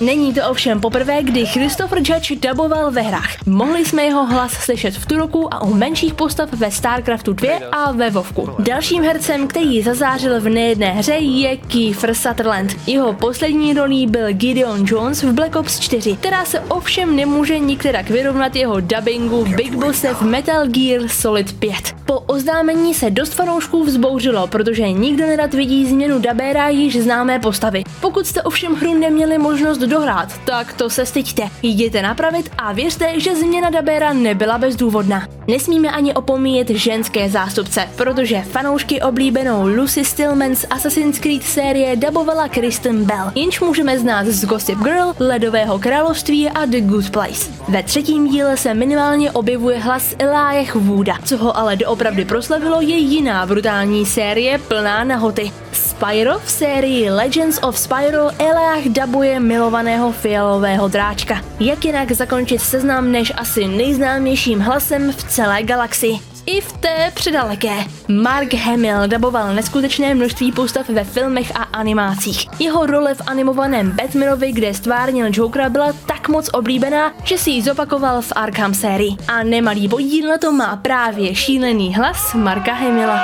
Není 0.00 0.34
to 0.34 0.40
ovšem 0.50 0.80
poprvé, 0.80 1.22
kdy 1.22 1.46
Christopher 1.46 1.98
Judge 1.98 2.36
daboval 2.36 2.90
ve 2.90 3.02
hrách. 3.02 3.46
Mohli 3.46 3.84
jsme 3.84 4.02
jeho 4.02 4.26
hlas 4.26 4.52
slyšet 4.52 4.94
v 4.94 5.06
Turoku 5.06 5.54
a 5.54 5.62
u 5.62 5.74
menších 5.74 6.14
postav 6.14 6.52
ve 6.52 6.70
StarCraftu 6.70 7.32
2 7.32 7.50
a 7.72 7.92
ve 7.92 8.10
Vovku. 8.10 8.48
Dalším 8.58 9.02
hercem, 9.02 9.48
který 9.48 9.82
zazářil 9.82 10.40
v 10.40 10.48
nejedné 10.48 10.92
hře, 10.92 11.12
je 11.14 11.56
Kiefer 11.56 12.14
Sutherland. 12.14 12.76
Jeho 12.86 13.12
poslední 13.12 13.74
rolí 13.74 14.06
byl 14.06 14.32
Gideon 14.32 14.84
Jones 14.86 15.22
v 15.22 15.32
Black 15.32 15.56
Ops 15.56 15.80
4, 15.80 16.16
která 16.16 16.44
se 16.44 16.60
ovšem 16.60 17.16
nemůže 17.16 17.58
nikterak 17.58 18.10
vyrovnat 18.10 18.56
jeho 18.56 18.73
dubbingu 18.80 19.44
Big 19.44 19.74
Bosse 19.74 20.14
v 20.14 20.22
Metal 20.22 20.66
Gear 20.66 21.08
Solid 21.08 21.52
5. 21.58 21.74
Po 22.06 22.20
oznámení 22.20 22.94
se 22.94 23.10
dost 23.10 23.34
fanoušků 23.34 23.84
vzbouřilo, 23.84 24.46
protože 24.46 24.92
nikdo 24.92 25.26
nerad 25.26 25.54
vidí 25.54 25.86
změnu 25.86 26.18
dabéra 26.18 26.68
již 26.68 27.02
známé 27.02 27.38
postavy. 27.38 27.84
Pokud 28.00 28.26
jste 28.26 28.42
ovšem 28.42 28.74
hru 28.74 28.98
neměli 28.98 29.38
možnost 29.38 29.78
dohrát, 29.78 30.28
tak 30.44 30.72
to 30.72 30.90
se 30.90 31.06
styďte. 31.06 31.42
Jděte 31.62 32.02
napravit 32.02 32.50
a 32.58 32.72
věřte, 32.72 33.20
že 33.20 33.36
změna 33.36 33.70
dabéra 33.70 34.12
nebyla 34.12 34.58
bezdůvodná. 34.58 35.28
Nesmíme 35.48 35.90
ani 35.90 36.14
opomíjet 36.14 36.70
ženské 36.70 37.28
zástupce, 37.30 37.88
protože 37.96 38.42
fanoušky 38.42 39.02
oblíbenou 39.02 39.66
Lucy 39.66 40.04
Stillman 40.04 40.54
z 40.54 40.66
Assassin's 40.70 41.18
Creed 41.18 41.42
série 41.42 41.96
dabovala 41.96 42.48
Kristen 42.48 43.04
Bell, 43.04 43.32
jenž 43.34 43.60
můžeme 43.60 43.98
znát 43.98 44.26
z 44.26 44.44
Gossip 44.44 44.78
Girl, 44.78 45.14
Ledového 45.18 45.78
království 45.78 46.50
a 46.50 46.66
The 46.66 46.80
Good 46.80 47.10
Place. 47.10 47.50
Ve 47.68 47.82
třetím 47.82 48.28
díle 48.28 48.56
se 48.64 48.74
minimálně 48.74 49.32
objevuje 49.32 49.78
hlas 49.78 50.14
Elijah 50.18 50.74
Wooda, 50.74 51.18
co 51.24 51.36
ho 51.36 51.56
ale 51.56 51.76
doopravdy 51.76 52.24
proslavilo 52.24 52.80
je 52.80 52.96
jiná 52.96 53.46
brutální 53.46 54.06
série 54.06 54.58
plná 54.58 55.04
nahoty. 55.04 55.52
Spyro 55.72 56.38
v 56.38 56.50
sérii 56.50 57.10
Legends 57.10 57.58
of 57.62 57.78
Spyro 57.78 58.30
Elijah 58.38 58.84
dabuje 58.88 59.40
milovaného 59.40 60.12
fialového 60.12 60.88
dráčka. 60.88 61.44
Jak 61.60 61.84
jinak 61.84 62.12
zakončit 62.12 62.60
seznam 62.60 63.12
než 63.12 63.32
asi 63.36 63.68
nejznámějším 63.68 64.60
hlasem 64.60 65.12
v 65.12 65.24
celé 65.24 65.62
galaxii. 65.62 66.33
I 66.46 66.60
v 66.60 66.72
té 66.72 67.12
předaleké. 67.14 67.84
Mark 68.08 68.54
Hamill 68.54 69.08
daboval 69.08 69.54
neskutečné 69.54 70.14
množství 70.14 70.52
postav 70.52 70.88
ve 70.88 71.04
filmech 71.04 71.52
a 71.56 71.62
animacích. 71.62 72.60
Jeho 72.60 72.86
role 72.86 73.14
v 73.14 73.22
animovaném 73.26 73.90
Batmanovi, 73.90 74.52
kde 74.52 74.74
stvárnil 74.74 75.26
Jokera, 75.30 75.68
byla 75.68 75.92
tak 76.06 76.28
moc 76.28 76.48
oblíbená, 76.52 77.12
že 77.24 77.38
si 77.38 77.50
ji 77.50 77.62
zopakoval 77.62 78.22
v 78.22 78.32
Arkham 78.36 78.74
sérii. 78.74 79.16
A 79.28 79.42
nemalý 79.42 79.88
podíl 79.88 80.28
na 80.28 80.38
to 80.38 80.52
má 80.52 80.76
právě 80.76 81.34
šílený 81.34 81.94
hlas 81.94 82.34
Marka 82.34 82.72
Hamilla. 82.72 83.20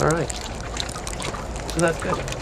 All 0.00 0.10
right. 0.10 0.36
So 1.68 1.80
that's 1.80 2.02
good. 2.02 2.35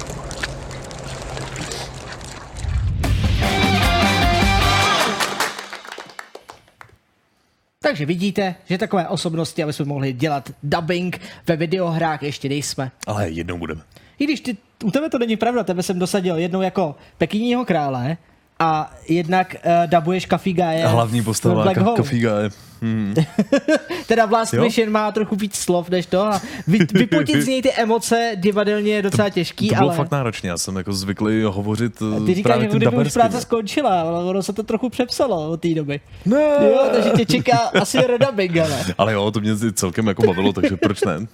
Takže 7.85 8.07
vidíte, 8.07 8.55
že 8.65 8.79
takové 8.79 9.09
osobnosti, 9.09 9.63
aby 9.63 9.73
jsme 9.73 9.85
mohli 9.85 10.13
dělat 10.13 10.51
dubbing 10.63 11.21
ve 11.47 11.57
videohrách, 11.57 12.23
ještě 12.23 12.49
nejsme. 12.49 12.91
Ale 13.07 13.29
jednou 13.29 13.59
budeme. 13.59 13.81
I 14.19 14.25
když 14.25 14.41
ty, 14.41 14.57
u 14.85 14.91
tebe 14.91 15.11
to 15.11 15.19
není 15.19 15.37
pravda, 15.37 15.65
tebe 15.65 15.83
jsem 15.83 15.99
dosadil 15.99 16.37
jednou 16.37 16.63
jako 16.63 16.95
pekýního 17.19 17.65
krále 17.65 18.17
a 18.65 18.91
jednak 19.09 19.57
uh, 19.67 19.87
dabuješ 19.87 20.27
Kafigaje. 20.27 20.87
Hlavní 20.87 21.23
postava 21.23 21.63
Black 21.63 21.77
Hole. 21.77 21.97
Kafigaje. 21.97 22.51
Hmm. 22.83 23.15
teda 24.07 24.27
Blast 24.27 24.55
Jo? 24.55 24.63
Mission 24.63 24.91
má 24.91 25.13
trochu 25.13 25.37
víc 25.37 25.57
slov 25.57 25.91
než 25.91 26.07
to 26.07 26.27
a 26.27 26.41
vy, 26.67 26.79
vypotit 26.95 27.43
z 27.43 27.47
něj 27.49 27.63
ty 27.63 27.73
emoce 27.73 28.33
divadelně 28.35 28.93
je 28.93 29.03
docela 29.03 29.31
těžký, 29.31 29.69
To 29.69 29.75
bylo 29.75 29.89
ale 29.89 29.97
fakt 29.97 30.11
náročné, 30.11 30.49
já 30.49 30.59
jsem 30.59 30.77
jako 30.77 30.93
zvyklý 30.93 31.43
hovořit 31.43 32.03
eh, 32.17 32.21
ty 32.27 32.35
říkáš, 32.35 32.51
právě 32.51 32.65
jako 32.65 32.77
kdyby 32.77 32.97
už 32.97 33.13
práce 33.13 33.37
no. 33.37 33.41
skončila, 33.41 34.01
ale 34.01 34.25
ono 34.25 34.43
se 34.43 34.53
to 34.53 34.63
trochu 34.63 34.89
přepsalo 34.89 35.51
od 35.51 35.61
té 35.61 35.75
doby. 35.75 36.01
Ne. 36.27 36.43
Jo, 36.61 36.89
takže 36.93 37.11
tě 37.11 37.27
čeká 37.27 37.59
asi 37.59 37.99
redubbing, 37.99 38.57
ale. 38.57 38.85
Ale 38.99 39.13
jo, 39.13 39.31
to 39.31 39.41
mě 39.41 39.73
celkem 39.73 40.07
jako 40.07 40.23
bavilo, 40.23 40.53
takže 40.53 40.77
proč 40.77 41.03
ne? 41.03 41.27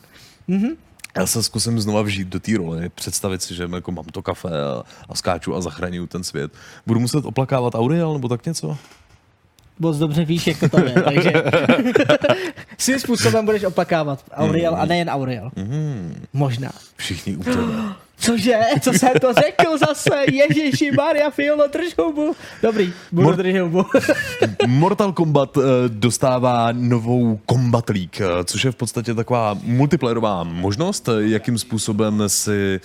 Mhm. 0.48 0.68
Já 1.16 1.26
se 1.26 1.42
zkusím 1.42 1.80
znova 1.80 2.02
vžít 2.02 2.28
do 2.28 2.40
té 2.40 2.56
role, 2.56 2.88
představit 2.88 3.42
si, 3.42 3.54
že 3.54 3.68
jako 3.74 3.92
mám 3.92 4.04
to 4.04 4.22
kafe 4.22 4.48
a, 4.48 4.82
a 5.08 5.14
skáču 5.14 5.54
a 5.54 5.60
zachraňuju 5.60 6.06
ten 6.06 6.24
svět. 6.24 6.52
Budu 6.86 7.00
muset 7.00 7.24
oplakávat 7.24 7.74
Auriel 7.74 8.12
nebo 8.12 8.28
tak 8.28 8.46
něco? 8.46 8.78
Moc 9.78 9.96
dobře 9.98 10.24
víš, 10.24 10.46
jak 10.46 10.60
to 10.60 10.68
tam 10.68 10.86
je, 10.86 11.02
takže 11.02 11.32
svým 12.78 13.00
způsobem 13.00 13.44
budeš 13.44 13.64
oplakávat 13.64 14.24
Auriel 14.32 14.76
a 14.76 14.84
nejen 14.84 15.10
Auriel. 15.10 15.50
Mm. 15.56 16.26
Možná. 16.32 16.70
Všichni 16.96 17.36
úplně. 17.36 17.56
Cože? 18.20 18.58
Co 18.80 18.92
jsem 18.92 19.12
to 19.20 19.32
řekl 19.32 19.78
zase? 19.78 20.10
Ježíši 20.32 20.90
Maria, 20.92 21.30
Fiolo, 21.30 21.66
drž 21.68 21.94
hubu. 21.98 22.36
Dobrý, 22.62 22.92
budu 23.12 23.28
Mor- 23.28 23.36
držet 23.36 23.60
hubu. 23.60 23.84
Mortal 24.66 25.12
Kombat 25.12 25.56
eh, 25.56 25.60
dostává 25.88 26.68
novou 26.72 27.40
Combat 27.50 27.88
League, 27.90 28.20
eh, 28.20 28.44
což 28.44 28.64
je 28.64 28.70
v 28.72 28.76
podstatě 28.76 29.14
taková 29.14 29.58
multiplayerová 29.62 30.44
možnost, 30.44 31.08
eh, 31.08 31.12
jakým 31.18 31.58
způsobem 31.58 32.22
si 32.26 32.80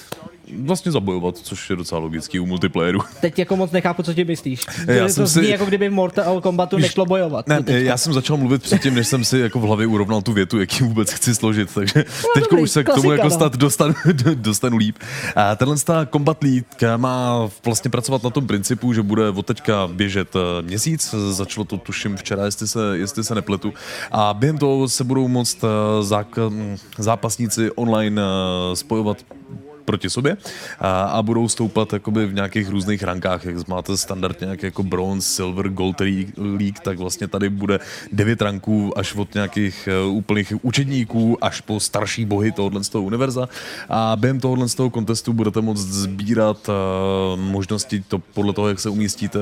vlastně 0.64 0.92
zabojovat, 0.92 1.38
což 1.38 1.70
je 1.70 1.76
docela 1.76 2.02
logický 2.02 2.40
u 2.40 2.46
multiplayeru. 2.46 3.00
Teď 3.22 3.40
jako 3.40 3.56
moc 3.56 3.72
nechápu, 3.72 4.04
co 4.04 4.14
ti 4.14 4.26
myslíš. 4.26 4.66
Já 4.88 5.04
to 5.08 5.14
jsem 5.14 5.28
zní, 5.28 5.44
si- 5.44 5.50
jako 5.52 5.66
kdyby 5.66 5.90
v 5.90 5.92
Mortal 5.92 6.42
Kombatu 6.42 6.78
nešlo 6.78 7.06
bojovat. 7.06 7.48
Ne, 7.48 7.64
teďka. 7.64 7.80
já 7.82 7.98
jsem 7.98 8.14
začal 8.14 8.38
mluvit 8.38 8.64
předtím, 8.64 8.96
než 8.96 9.08
jsem 9.08 9.26
si 9.26 9.40
jako 9.40 9.60
v 9.60 9.64
hlavě 9.64 9.88
urovnal 9.88 10.22
tu 10.22 10.34
větu, 10.34 10.60
jaký 10.60 10.84
vůbec 10.84 11.12
chci 11.12 11.36
složit, 11.36 11.74
takže 11.74 11.94
teď 12.34 12.44
dobrý, 12.50 12.64
už 12.64 12.72
se 12.72 12.84
k 12.84 12.88
tomu 12.88 13.02
klasika, 13.02 13.14
jako 13.14 13.24
no. 13.28 13.36
stát 13.36 13.56
dostanu, 13.58 13.94
dostanu 14.36 14.78
líp. 14.78 14.96
A 15.36 15.56
tenhle 15.56 15.78
ta 15.78 16.06
Combat 16.06 16.44
League 16.44 16.66
má 16.98 17.50
vlastně 17.66 17.92
pracovat 17.92 18.24
na 18.24 18.30
tom 18.30 18.48
principu, 18.48 18.94
že 18.94 19.02
bude 19.02 19.30
od 19.30 19.46
teďka 19.46 19.88
běžet 19.94 20.36
eh, 20.36 20.62
měsíc, 20.62 21.16
začalo 21.32 21.66
to 21.66 21.78
tuším 21.78 22.18
včera, 22.18 22.46
jestli 22.46 22.68
se, 22.68 22.80
jestli 22.94 23.24
se 23.24 23.36
nepletu, 23.36 23.74
a 24.12 24.34
během 24.34 24.58
toho 24.58 24.90
se 24.90 25.04
budou 25.04 25.28
moct 25.28 25.64
eh, 25.64 25.68
zák- 26.04 26.50
mm, 26.50 26.78
zápasníci 26.98 27.72
online 27.72 28.22
eh, 28.22 28.76
spojovat 28.76 29.18
proti 29.86 30.10
sobě 30.10 30.38
a, 30.80 31.04
a 31.04 31.22
budou 31.22 31.48
stoupat 31.48 31.94
jakoby 31.94 32.26
v 32.26 32.34
nějakých 32.34 32.70
různých 32.70 33.04
rankách, 33.04 33.46
jak 33.46 33.68
máte 33.68 33.98
standardně 33.98 34.46
nějak 34.46 34.64
jako 34.64 34.84
bronze, 34.84 35.28
silver, 35.28 35.70
gold 35.70 36.00
league, 36.38 36.80
tak 36.84 37.00
vlastně 37.00 37.28
tady 37.28 37.50
bude 37.50 37.80
devět 38.12 38.42
ranků 38.42 38.98
až 38.98 39.16
od 39.16 39.34
nějakých 39.34 39.90
uh, 40.08 40.16
úplných 40.16 40.54
učedníků 40.66 41.38
až 41.42 41.62
po 41.62 41.80
starší 41.80 42.26
bohy 42.26 42.52
tohohle 42.52 42.84
z 42.84 42.90
toho 42.90 43.04
univerza 43.04 43.50
a 43.90 44.16
během 44.16 44.40
tohohle 44.40 44.70
z 44.70 44.76
toho 44.76 44.90
kontestu 44.90 45.34
budete 45.34 45.62
moct 45.62 45.80
sbírat 45.80 46.70
uh, 46.70 47.40
možnosti 47.40 48.04
to 48.08 48.20
podle 48.20 48.54
toho, 48.54 48.68
jak 48.68 48.80
se 48.80 48.90
umístíte 48.90 49.40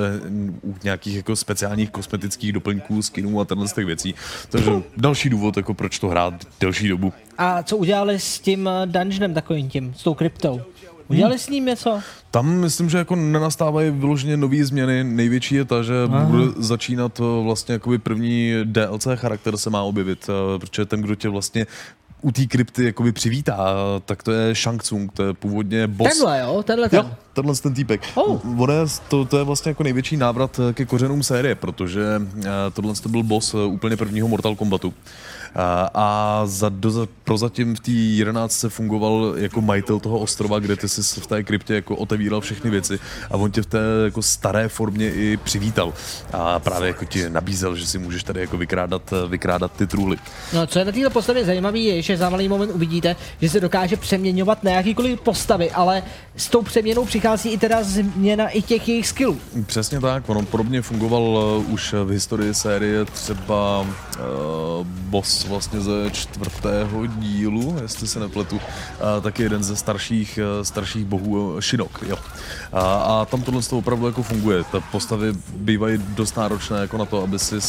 u 0.64 0.76
nějakých 0.84 1.16
jako 1.16 1.36
speciálních 1.36 1.90
kosmetických 1.90 2.54
doplňků, 2.54 3.02
skinů 3.02 3.42
a 3.42 3.46
tenhle 3.46 3.68
z 3.68 3.74
těch 3.74 3.86
věcí. 3.86 4.16
Takže 4.50 4.72
další 4.98 5.30
důvod, 5.30 5.58
jako 5.58 5.74
proč 5.74 6.00
to 6.00 6.08
hrát 6.08 6.34
delší 6.60 6.88
dobu. 6.88 7.14
A 7.38 7.64
co 7.64 7.78
udělali 7.78 8.20
s 8.20 8.40
tím 8.40 8.68
eh, 8.68 8.86
dungeonem 8.86 9.34
takovým 9.34 9.70
tím, 9.70 9.94
s 9.98 10.04
tou 10.04 10.14
kryptou? 10.14 10.62
Udělali 11.08 11.40
s 11.40 11.50
ním 11.50 11.66
něco? 11.66 12.00
Tam 12.32 12.56
myslím, 12.56 12.90
že 12.90 12.98
jako 12.98 13.16
nenastávají 13.16 13.92
vyloženě 13.92 14.38
nové 14.38 14.66
změny. 14.66 15.04
Největší 15.04 15.56
je 15.56 15.66
ta, 15.66 15.84
že 15.84 15.94
Aha. 16.10 16.26
bude 16.26 16.46
začínat 16.58 17.20
eh, 17.20 17.44
vlastně 17.44 17.74
jakoby 17.74 17.98
první 17.98 18.54
DLC 18.64 19.08
charakter 19.16 19.58
se 19.58 19.70
má 19.70 19.84
objevit, 19.84 20.30
eh, 20.30 20.60
protože 20.60 20.86
ten, 20.86 21.02
kdo 21.02 21.16
tě 21.16 21.30
vlastně 21.30 21.68
u 22.22 22.32
té 22.32 22.46
krypty 22.46 22.86
jakoby 22.86 23.12
přivítá, 23.12 23.76
tak 24.06 24.24
to 24.24 24.32
je 24.32 24.56
Shang 24.56 24.84
Tsung, 24.84 25.12
to 25.14 25.24
je 25.24 25.34
původně 25.34 25.88
boss. 25.88 26.10
Tenhle, 26.10 26.40
jo? 26.40 26.64
Tenhle 26.64 26.90
ten. 26.90 27.00
Jo, 27.00 27.12
tenhle 27.34 27.56
ten 27.56 27.74
týpek. 27.74 28.02
Oh. 28.16 28.62
On 28.62 28.70
je, 28.72 28.78
to, 29.08 29.26
to 29.26 29.38
je 29.38 29.44
vlastně 29.44 29.70
jako 29.70 29.84
největší 29.84 30.18
návrat 30.18 30.60
ke 30.74 30.86
kořenům 30.86 31.24
série, 31.24 31.56
protože 31.56 32.22
tohle 32.74 32.94
to 32.94 33.10
byl 33.10 33.24
boss 33.24 33.54
úplně 33.54 33.98
prvního 33.98 34.28
Mortal 34.28 34.56
Kombatu. 34.56 34.94
A, 35.56 36.42
za, 36.46 36.70
do, 36.70 36.92
za, 36.92 37.08
prozatím 37.24 37.76
v 37.76 37.80
té 37.80 37.92
11 37.92 38.66
fungoval 38.70 39.34
jako 39.38 39.62
majitel 39.62 40.00
toho 40.00 40.20
ostrova, 40.20 40.60
kde 40.60 40.76
ty 40.76 40.90
si 40.90 41.22
v 41.22 41.28
té 41.28 41.44
kryptě 41.44 41.74
jako 41.74 41.96
otevíral 41.96 42.42
všechny 42.42 42.70
věci 42.70 43.00
a 43.32 43.38
on 43.38 43.52
tě 43.52 43.62
v 43.62 43.66
té 43.66 43.80
jako 44.04 44.22
staré 44.22 44.68
formě 44.68 45.14
i 45.14 45.38
přivítal. 45.38 45.94
A 46.34 46.60
právě 46.60 46.88
jako 46.88 47.06
ti 47.06 47.30
nabízel, 47.30 47.76
že 47.76 47.88
si 47.88 48.00
můžeš 48.00 48.24
tady 48.24 48.42
jako 48.42 48.58
vykrádat, 48.58 49.14
vykrádat 49.28 49.72
ty 49.72 49.88
trůly. 49.88 50.18
No, 50.54 50.68
co 50.68 50.80
je 50.80 50.86
na 50.86 50.92
této 50.92 51.10
postavě 51.10 51.46
zajímavé, 51.46 51.80
je, 51.80 52.02
že 52.02 52.18
za 52.18 52.30
malý 52.30 52.50
moment 52.50 52.72
uvidíte, 52.72 53.16
že 53.42 53.50
se 53.50 53.60
dokáže 53.60 53.98
přeměňovat 53.98 54.64
na 54.64 54.72
jakýkoliv 54.72 55.22
postavy, 55.22 55.72
ale 55.72 56.04
s 56.38 56.48
tou 56.48 56.62
přeměnou 56.62 57.06
přichází 57.06 57.50
i 57.50 57.58
teda 57.58 57.84
změna 57.84 58.50
i 58.50 58.62
těch 58.62 58.90
jejich 58.90 59.08
skillů. 59.08 59.38
Přesně 59.66 60.00
tak, 60.00 60.30
on 60.30 60.46
podobně 60.46 60.82
fungoval 60.82 61.22
uh, 61.22 61.74
už 61.74 61.94
v 61.94 62.10
historii 62.10 62.54
série 62.54 63.06
třeba 63.06 63.82
uh, 63.82 64.88
boss 64.88 65.43
vlastně 65.48 65.82
ze 65.82 66.12
čtvrtého 66.12 67.06
dílu, 67.06 67.78
jestli 67.82 68.08
se 68.08 68.20
nepletu, 68.20 68.60
taky 69.22 69.44
jeden 69.44 69.64
ze 69.64 69.76
starších, 69.76 70.40
uh, 70.58 70.64
starších 70.64 71.06
bohů 71.06 71.54
uh, 71.54 71.60
Shinnok, 71.60 72.04
jo. 72.08 72.18
A, 72.74 72.82
a 72.82 73.26
tam 73.26 73.42
tohle 73.42 73.62
toho 73.62 73.80
opravdu 73.80 74.06
jako 74.06 74.24
funguje. 74.24 74.64
Ta 74.72 74.80
postavy 74.80 75.34
bývají 75.56 75.98
dost 75.98 76.38
náročné 76.38 76.80
jako 76.80 76.98
na 76.98 77.06
to, 77.06 77.24
aby 77.24 77.40
si 77.40 77.56
uh, 77.56 77.60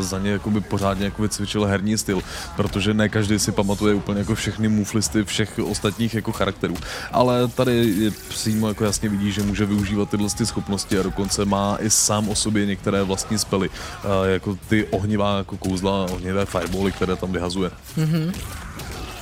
za 0.00 0.18
ně 0.18 0.30
jakoby 0.30 0.60
pořádně 0.60 1.04
jako 1.04 1.22
vycvičil 1.22 1.64
herní 1.64 1.98
styl, 1.98 2.20
protože 2.56 2.94
ne 2.94 3.08
každý 3.08 3.38
si 3.38 3.52
pamatuje 3.52 3.94
úplně 3.94 4.18
jako 4.18 4.34
všechny 4.34 4.68
muflisty 4.68 5.24
všech 5.24 5.58
ostatních 5.64 6.14
jako 6.14 6.32
charakterů. 6.32 6.74
Ale 7.12 7.48
tady 7.48 7.94
je 7.98 8.10
přímo 8.10 8.68
jako 8.68 8.84
jasně 8.84 9.08
vidí, 9.08 9.32
že 9.32 9.42
může 9.42 9.66
využívat 9.66 10.10
tyhle 10.10 10.28
ty 10.38 10.46
schopnosti 10.46 10.98
a 10.98 11.02
dokonce 11.02 11.44
má 11.44 11.76
i 11.80 11.90
sám 11.90 12.28
o 12.28 12.34
sobě 12.34 12.66
některé 12.66 13.02
vlastní 13.02 13.38
spely, 13.38 13.68
uh, 13.68 14.10
jako 14.32 14.58
ty 14.68 14.84
ohnivá 14.84 15.38
jako 15.38 15.56
kouzla, 15.56 16.04
ohnivé 16.04 16.46
firebally, 16.46 16.92
které 16.92 17.16
tam 17.16 17.32
vyhazuje. 17.32 17.70
Mhm. 17.96 18.32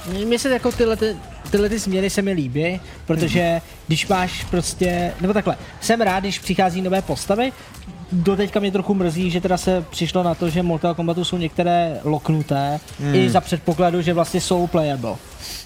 Mně 0.09 0.39
se 0.39 0.49
jako 0.49 0.73
tyhle, 0.73 0.97
ty, 0.97 1.17
tyhle 1.51 1.69
ty 1.69 1.79
změny 1.79 2.11
se 2.11 2.23
mi 2.23 2.33
líbí, 2.33 2.81
protože 3.07 3.61
když 3.87 4.07
máš 4.07 4.45
prostě, 4.45 5.13
nebo 5.21 5.33
takhle, 5.33 5.57
jsem 5.81 6.01
rád, 6.01 6.21
když 6.21 6.39
přichází 6.39 6.83
nové 6.83 7.03
postavy, 7.03 7.53
do 8.13 8.37
teďka 8.37 8.61
mě 8.61 8.73
trochu 8.73 8.95
mrzí, 8.95 9.31
že 9.31 9.41
teda 9.41 9.57
se 9.57 9.85
přišlo 9.91 10.23
na 10.23 10.35
to, 10.35 10.49
že 10.51 10.63
Mortal 10.63 10.95
Kombatu 10.95 11.25
jsou 11.25 11.37
některé 11.37 12.01
loknuté, 12.05 12.81
Hmm. 13.01 13.15
i 13.15 13.31
za 13.31 13.41
předpokladu, 13.41 14.03
že 14.03 14.13
vlastně 14.15 14.41
jsou 14.41 14.67
playable. 14.67 15.15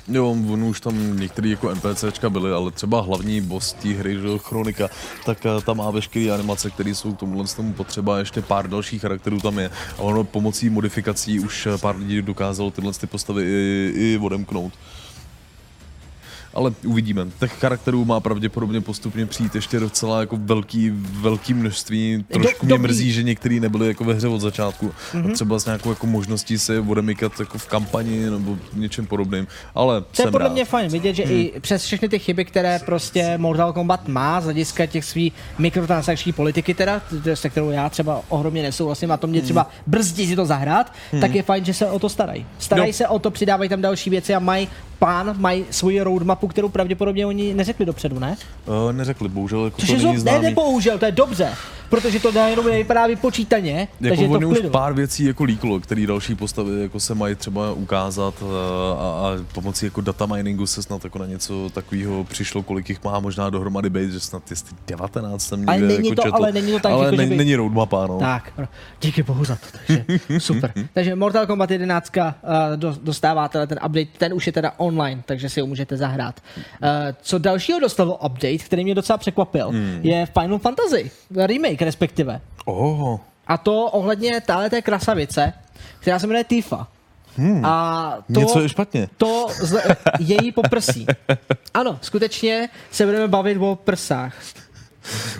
Jo, 0.09 0.31
on 0.31 0.65
už 0.65 0.81
tam 0.81 1.20
některý 1.20 1.51
jako 1.51 1.74
NPCčka 1.74 2.31
byly, 2.31 2.52
ale 2.52 2.70
třeba 2.70 3.01
hlavní 3.01 3.40
boss 3.40 3.73
té 3.73 3.89
hry, 3.89 4.15
že 4.15 4.39
Chronika, 4.39 4.89
tak 5.27 5.47
eh, 5.47 5.62
tam 5.62 5.77
má 5.77 5.90
veškeré 5.90 6.31
animace, 6.31 6.70
které 6.70 6.94
jsou 6.94 7.12
k 7.15 7.19
tomuhle 7.19 7.44
tomu 7.56 7.73
potřeba, 7.73 8.19
ještě 8.19 8.43
pár 8.43 8.69
dalších 8.70 9.02
charakterů 9.02 9.40
tam 9.40 9.59
je. 9.59 9.70
A 9.98 10.02
ono 10.02 10.24
pomocí 10.24 10.70
modifikací 10.70 11.40
už 11.40 11.66
eh, 11.66 11.78
pár 11.78 11.97
lidí 11.97 12.23
dokázalo 12.23 12.70
tyhle 12.70 12.93
ty 12.93 13.06
postavy 13.06 13.43
i, 13.44 13.93
i 13.97 14.19
odemknout. 14.23 14.73
Ale 16.55 16.73
uvidíme. 16.87 17.27
Těch 17.41 17.53
charakterů 17.53 18.05
má 18.05 18.20
pravděpodobně 18.20 18.81
postupně 18.81 19.27
přijít 19.27 19.55
ještě 19.55 19.81
docela 19.81 20.20
jako 20.20 20.37
velký, 20.41 20.91
velký 21.20 21.55
množství. 21.55 22.25
Trošku 22.33 22.66
mě 22.66 22.75
dobrý. 22.75 22.83
mrzí, 22.89 23.12
že 23.12 23.23
některý 23.23 23.61
nebyli 23.61 23.89
jako 23.89 24.05
ve 24.05 24.15
hře 24.15 24.29
od 24.29 24.41
začátku. 24.41 24.93
Mhm. 25.15 25.31
A 25.31 25.35
třeba 25.35 25.59
s 25.59 25.65
nějakou 25.65 25.89
jako 25.91 26.07
možností 26.07 26.59
se 26.59 26.81
odemykat 26.81 27.33
jako 27.41 27.59
v 27.59 27.66
kampani 27.66 28.31
nebo 28.31 28.57
něčem 28.75 29.07
podobným. 29.07 29.47
Ale 29.75 30.01
To 30.01 30.23
je 30.23 30.31
podle 30.31 30.47
rád. 30.49 30.53
mě 30.53 30.65
fajn 30.65 30.91
vidět, 30.91 31.15
že 31.15 31.25
Hmm. 31.25 31.37
i 31.37 31.53
přes 31.61 31.85
všechny 31.85 32.09
ty 32.09 32.19
chyby, 32.19 32.45
které 32.45 32.81
prostě 32.87 33.39
Mortal 33.39 33.73
Kombat 33.73 34.09
má 34.09 34.41
z 34.41 34.45
hlediska 34.45 34.87
těch 34.87 35.05
svých 35.05 35.33
mikrotransakční 35.59 36.33
politiky 36.33 36.75
teda, 36.75 37.03
se 37.35 37.51
kterou 37.51 37.70
já 37.70 37.89
třeba 37.91 38.23
ohromně 38.29 38.62
nesouhlasím 38.62 39.11
a 39.12 39.16
to 39.16 39.27
mě 39.27 39.43
třeba 39.43 39.70
brzdí 39.87 40.27
si 40.27 40.37
to 40.37 40.47
zahrát, 40.47 40.93
Hmm. 41.12 41.20
tak 41.20 41.35
je 41.35 41.43
fajn, 41.43 41.65
že 41.65 41.75
se 41.75 41.87
o 41.87 41.99
to 41.99 42.09
starají. 42.09 42.47
Starají 42.59 42.89
Jo. 42.89 42.93
se 42.93 43.09
o 43.09 43.19
to, 43.19 43.31
přidávají 43.31 43.70
tam 43.70 43.81
další 43.81 44.11
věci 44.11 44.35
a 44.35 44.39
mají 44.39 44.69
plán, 44.99 45.35
mají 45.39 45.65
svoji 45.70 46.01
roadmapu, 46.03 46.49
kterou 46.49 46.69
pravděpodobně 46.69 47.27
oni 47.27 47.55
neřekli 47.55 47.87
dopředu, 47.87 48.19
ne? 48.19 48.37
Uh, 48.66 48.93
neřekli, 48.93 49.29
bohužel 49.29 49.65
jako 49.65 49.81
Což 49.81 49.87
to 49.89 49.93
je 49.95 49.99
není 50.03 50.12
ne, 50.12 50.19
známý. 50.20 50.43
nepoužil, 50.47 50.99
to 50.99 51.05
je 51.05 51.12
dobře, 51.12 51.49
protože 51.91 52.20
to 52.20 52.31
dá 52.31 52.49
jenom 52.49 52.66
nevypadá 52.66 53.07
vypočítaně, 53.07 53.89
Jako 54.01 54.16
takže 54.16 54.25
je 54.35 54.39
to 54.41 54.49
už 54.49 54.59
pár 54.70 54.93
věcí 54.95 55.25
jako 55.25 55.45
líklo, 55.45 55.81
který 55.81 56.07
další 56.07 56.35
postavy 56.35 56.83
jako 56.83 57.01
se 57.01 57.15
mají 57.15 57.35
třeba 57.35 57.73
ukázat 57.73 58.35
uh, 58.43 58.49
a, 59.01 59.05
a 59.05 59.37
pomocí 59.53 59.85
jako 59.87 60.01
data 60.01 60.27
miningu 60.27 60.66
se 60.66 60.83
snad 60.83 61.05
jako 61.05 61.19
na 61.19 61.27
něco 61.27 61.70
takového 61.75 62.25
přišlo, 62.25 62.62
kolik 62.62 62.89
jich 62.89 63.05
má 63.05 63.20
možná 63.20 63.51
dohromady 63.51 63.91
být, 63.91 64.11
že 64.12 64.20
snad 64.20 64.43
jestli 64.51 64.77
19 64.87 65.43
jsem 65.43 65.65
Ale 65.69 65.77
někde 65.79 65.95
není 65.95 66.09
jako 66.09 66.23
to- 66.23 66.29
četl. 66.29 66.37
ale 66.37 66.53
není 66.53 66.73
to 66.73 66.79
tak, 66.79 66.93
ale 66.93 67.05
jako, 67.05 67.16
že 67.16 67.23
ne, 67.23 67.29
by- 67.29 67.37
není 67.37 67.55
roadmapa, 67.57 68.07
no. 68.07 68.19
Tak, 68.19 68.53
no, 68.59 68.69
díky 69.01 69.23
bohu 69.23 69.45
za 69.45 69.57
to, 69.57 69.79
takže 69.87 70.05
super. 70.39 70.73
takže 70.95 71.15
Mortal 71.15 71.47
Kombat 71.47 71.70
11 71.70 72.12
uh, 72.16 72.23
do, 72.77 72.97
dostává 73.03 73.49
ten 73.49 73.65
update, 73.87 74.07
ten 74.19 74.35
už 74.35 74.47
je 74.47 74.53
teda 74.53 74.73
online, 74.89 75.23
takže 75.27 75.48
si 75.48 75.60
ho 75.60 75.66
můžete 75.66 75.97
zahrát. 75.97 76.40
Uh, 76.56 76.89
co 77.23 77.39
dalšího 77.39 77.81
dostalo 77.81 78.16
update, 78.16 78.59
který 78.59 78.85
mě 78.85 78.94
docela 78.94 79.16
překvapil, 79.19 79.69
Hmm. 79.69 80.01
je 80.02 80.27
Final 80.40 80.59
Fantasy, 80.59 81.10
remake 81.36 81.82
respektive. 81.82 82.40
Oh. 82.65 83.19
A 83.47 83.56
to 83.59 83.85
ohledně 83.85 84.40
téhle 84.40 84.70
té 84.70 84.82
krasavice, 84.82 85.52
která 86.01 86.19
se 86.19 86.27
jmenuje 86.27 86.44
Tifa. 86.44 86.89
Hmm. 87.36 87.65
A 87.65 88.15
to, 88.35 88.40
Něco 88.40 88.60
je 88.60 88.69
špatně. 88.69 89.09
To 89.16 89.47
zle, 89.60 89.82
její 90.19 90.52
poprsí. 90.52 91.06
Ano, 91.74 91.98
skutečně 92.02 92.69
se 92.90 93.06
budeme 93.06 93.28
bavit 93.28 93.59
o 93.60 93.77
prsách. 93.85 94.35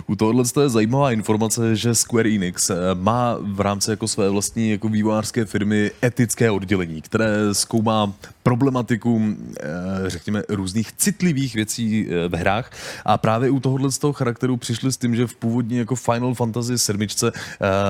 U 0.07 0.15
tohohle 0.15 0.43
je 0.61 0.69
zajímavá 0.69 1.11
informace, 1.11 1.75
že 1.75 1.95
Square 1.95 2.29
Enix 2.29 2.69
eh, 2.69 2.75
má 2.93 3.37
v 3.41 3.61
rámci 3.61 3.91
jako 3.91 4.07
své 4.07 4.29
vlastní 4.29 4.71
jako 4.71 4.89
vývojářské 4.89 5.45
firmy 5.45 5.91
etické 6.03 6.51
oddělení, 6.51 7.01
které 7.01 7.53
zkoumá 7.53 8.13
problematiku, 8.43 9.21
eh, 9.59 9.65
řekněme, 10.07 10.43
různých 10.49 10.91
citlivých 10.91 11.55
věcí 11.55 12.07
eh, 12.09 12.27
ve 12.27 12.37
hrách. 12.37 12.71
A 13.05 13.17
právě 13.17 13.49
u 13.49 13.59
tohohle 13.59 13.91
z 13.91 13.97
toho 13.97 14.13
charakteru 14.13 14.57
přišli 14.57 14.91
s 14.91 14.97
tím, 14.97 15.15
že 15.15 15.27
v 15.27 15.35
původní 15.35 15.77
jako 15.77 15.95
Final 15.95 16.33
Fantasy 16.33 16.77
7 16.77 17.07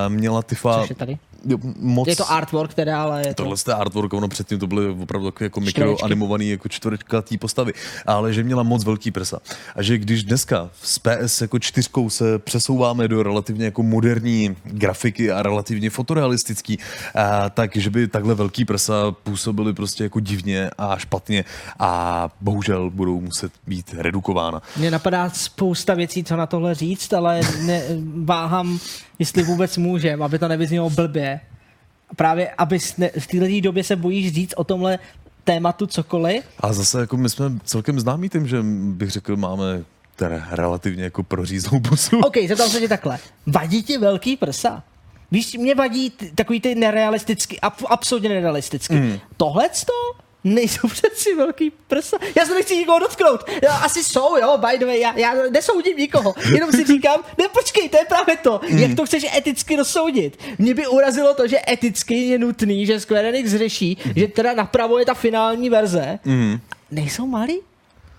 měla 0.07 0.43
Tifa 0.43 0.81
Což 0.81 0.89
je 0.89 0.95
tady? 0.95 1.17
Moc... 1.79 2.07
Je 2.07 2.15
to 2.15 2.31
artwork 2.31 2.73
teda, 2.73 3.03
ale 3.03 3.21
je 3.27 3.33
to... 3.33 3.43
Tohle 3.43 3.57
je 3.67 3.73
artwork, 3.73 4.13
ono 4.13 4.27
předtím 4.27 4.59
to 4.59 4.67
byly 4.67 4.89
opravdu 4.89 5.31
takové 5.31 5.45
jako 5.45 5.61
Čtverečky. 5.61 5.81
mikroanimovaný 5.81 6.49
jako 6.49 6.69
čtvrtkatý 6.69 7.37
postavy, 7.37 7.73
ale 8.05 8.33
že 8.33 8.43
měla 8.43 8.63
moc 8.63 8.85
velký 8.85 9.11
prsa. 9.11 9.39
A 9.75 9.81
že 9.81 9.97
když 9.97 10.23
dneska 10.23 10.69
s 10.83 10.99
PS 10.99 11.41
jako 11.41 11.59
čtyřkou 11.59 12.09
se 12.09 12.39
přesouváme 12.39 13.07
do 13.07 13.23
relativně 13.23 13.65
jako 13.65 13.83
moderní 13.83 14.55
grafiky 14.63 15.31
a 15.31 15.43
relativně 15.43 15.89
fotorealistický, 15.89 16.79
a, 17.15 17.49
tak 17.49 17.75
že 17.75 17.89
by 17.89 18.07
takhle 18.07 18.35
velký 18.35 18.65
prsa 18.65 19.11
působily 19.11 19.73
prostě 19.73 20.03
jako 20.03 20.19
divně 20.19 20.69
a 20.77 20.97
špatně 20.97 21.45
a 21.79 22.29
bohužel 22.41 22.89
budou 22.89 23.21
muset 23.21 23.51
být 23.67 23.95
redukována. 23.97 24.61
Mně 24.77 24.91
napadá 24.91 25.29
spousta 25.29 25.93
věcí, 25.93 26.23
co 26.23 26.35
na 26.35 26.45
tohle 26.45 26.75
říct, 26.75 27.13
ale 27.13 27.41
ne, 27.61 27.83
váhám, 28.23 28.79
jestli 29.19 29.43
vůbec 29.43 29.77
můžem, 29.77 30.23
aby 30.23 30.39
to 30.39 30.47
nevyznělo 30.47 30.89
blbě. 30.89 31.39
A 32.09 32.15
právě, 32.15 32.49
aby 32.57 32.79
ne, 32.97 33.09
v 33.19 33.27
této 33.27 33.61
době 33.61 33.83
se 33.83 33.95
bojíš 33.95 34.33
říct 34.33 34.53
o 34.57 34.63
tomhle 34.63 34.99
tématu 35.43 35.87
cokoliv. 35.87 36.43
A 36.59 36.73
zase 36.73 36.99
jako 36.99 37.17
my 37.17 37.29
jsme 37.29 37.45
celkem 37.63 37.99
známí 37.99 38.29
tím, 38.29 38.47
že 38.47 38.57
bych 38.93 39.11
řekl, 39.11 39.35
máme 39.37 39.83
teda 40.15 40.47
relativně 40.51 41.03
jako 41.03 41.23
prořízlou 41.23 41.79
pusu. 41.79 42.19
OK, 42.19 42.35
zeptám 42.47 42.69
se 42.69 42.79
tě 42.79 42.87
takhle. 42.87 43.19
Vadí 43.47 43.83
ti 43.83 43.97
velký 43.97 44.37
prsa? 44.37 44.83
Víš, 45.31 45.53
mě 45.57 45.75
vadí 45.75 46.09
t- 46.09 46.31
takový 46.35 46.61
ty 46.61 46.75
nerealistický, 46.75 47.59
ab, 47.59 47.73
absolutně 47.87 48.29
nerealistický. 48.29 48.95
Mm. 48.95 49.19
Tohle 49.37 49.69
to? 49.69 50.23
Nejsou 50.43 50.87
přeci 50.87 51.35
velký 51.35 51.71
prsa. 51.87 52.17
Já 52.35 52.45
se 52.45 52.53
nechci 52.53 52.77
nikoho 52.77 52.99
dotknout. 52.99 53.49
Já, 53.63 53.75
asi 53.75 54.03
jsou, 54.03 54.37
jo, 54.37 54.57
by 54.57 54.77
the 54.77 54.85
way, 54.85 54.99
já, 54.99 55.17
já 55.17 55.33
nesoudím 55.51 55.97
nikoho. 55.97 56.35
Jenom 56.53 56.71
si 56.71 56.85
říkám, 56.85 57.21
ne 57.37 57.47
počkej, 57.47 57.89
to 57.89 57.97
je 57.97 58.05
právě 58.05 58.37
to. 58.37 58.61
Mm. 58.69 58.77
Jak 58.77 58.95
to 58.95 59.05
chceš 59.05 59.25
eticky 59.37 59.75
rozsoudit? 59.75 60.39
Mě 60.57 60.73
by 60.73 60.87
urazilo 60.87 61.33
to, 61.33 61.47
že 61.47 61.57
eticky 61.69 62.15
je 62.15 62.39
nutný, 62.39 62.85
že 62.85 62.99
Square 62.99 63.29
Enix 63.29 63.51
řeší, 63.51 63.97
mm. 64.05 64.13
že 64.15 64.27
teda 64.27 64.53
napravo 64.53 64.99
je 64.99 65.05
ta 65.05 65.13
finální 65.13 65.69
verze. 65.69 66.19
Mm. 66.25 66.59
Nejsou 66.91 67.25
malí? 67.25 67.61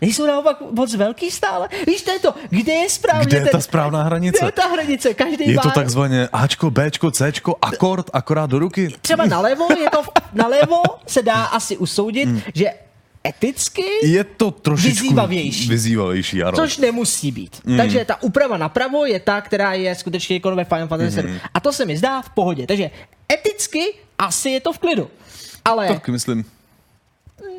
Nejsou 0.01 0.27
naopak 0.27 0.57
moc 0.73 0.95
velký 0.95 1.31
stále? 1.31 1.69
Víš, 1.87 2.03
to 2.03 2.11
je 2.11 2.19
to, 2.19 2.35
kde 2.51 2.73
je 2.73 2.91
správně 2.91 3.27
Kde 3.27 3.37
je 3.37 3.43
ten, 3.43 3.53
ta 3.53 3.61
správná 3.61 4.03
hranice? 4.03 4.39
Kde 4.39 4.47
je 4.49 4.53
ta 4.53 4.67
hranice? 4.67 5.15
Každý 5.15 5.49
Je 5.51 5.55
má... 5.55 5.63
to 5.63 5.71
takzvaně 5.71 6.29
Ačko, 6.33 6.71
Bčko, 6.71 7.11
Cčko, 7.11 7.57
akord, 7.63 8.11
akorát 8.13 8.51
do 8.51 8.59
ruky. 8.59 8.95
Třeba 9.03 9.27
nalevo, 9.27 9.67
je 9.81 9.91
to, 9.91 10.03
nalevo 10.33 10.83
se 11.07 11.23
dá 11.23 11.45
asi 11.45 11.77
usoudit, 11.77 12.29
Hmm. 12.29 12.41
že 12.55 12.67
eticky 13.27 13.83
Je 14.03 14.25
to 14.25 14.51
trošičku 14.51 15.03
Vyzývavější. 15.05 15.69
vyzývavější 15.69 16.43
ano. 16.43 16.57
Což 16.57 16.77
nemusí 16.77 17.33
být. 17.33 17.57
Mm. 17.65 17.73
Mm. 17.73 17.79
Takže 17.79 18.05
ta 18.05 18.23
úprava 18.23 18.57
napravo 18.57 19.07
je 19.07 19.21
ta, 19.21 19.41
která 19.41 19.73
je 19.75 19.95
skutečně 19.95 20.37
jako 20.37 20.57
ve 20.57 20.65
Final 20.65 20.89
Fantasy. 20.89 21.11
7. 21.15 21.39
A 21.55 21.61
to 21.61 21.73
se 21.73 21.85
mi 21.85 21.97
zdá 21.97 22.23
v 22.23 22.31
pohodě. 22.31 22.67
Takže 22.67 22.91
eticky 23.33 23.85
asi 24.19 24.51
je 24.51 24.61
to 24.61 24.73
v 24.73 24.79
klidu. 24.79 25.11
Ale, 25.65 25.89
Tak 25.89 26.09
myslím. 26.09 26.45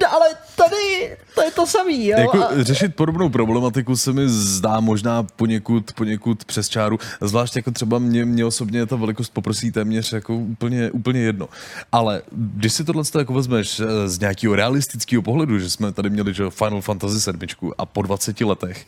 Ale 0.08 0.28
tady 0.56 1.18
to 1.36 1.42
je 1.42 1.52
to 1.52 1.68
samý. 1.68 2.08
Jo? 2.08 2.18
Jako 2.20 2.44
a, 2.44 2.50
řešit 2.64 2.96
podobnou 2.96 3.30
problematiku 3.30 3.98
se 3.98 4.14
mi 4.14 4.30
zdá 4.30 4.80
možná 4.80 5.24
poněkud, 5.24 5.94
poněkud 5.94 6.46
přes 6.46 6.70
čáru. 6.70 7.00
Zvlášť 7.22 7.56
jako 7.56 7.72
třeba 7.72 8.00
mě, 8.00 8.26
mě 8.26 8.46
osobně 8.46 8.86
ta 8.86 8.96
velikost 8.96 9.30
poprosí 9.30 9.72
téměř 9.72 10.14
jako 10.14 10.36
úplně, 10.36 10.92
úplně 10.92 11.20
jedno. 11.20 11.50
Ale 11.92 12.22
když 12.32 12.74
si 12.74 12.84
tohle 12.84 13.04
jako 13.18 13.34
vezmeš 13.34 13.80
eh, 13.80 14.10
z 14.10 14.20
nějakého 14.20 14.56
realistického 14.56 15.22
pohledu, 15.22 15.60
že 15.60 15.70
jsme 15.70 15.92
tady 15.92 16.10
měli 16.10 16.34
že, 16.34 16.50
Final 16.50 16.82
Fantasy 16.82 17.22
7 17.22 17.40
a 17.78 17.86
po 17.86 18.02
20 18.02 18.42
letech 18.42 18.86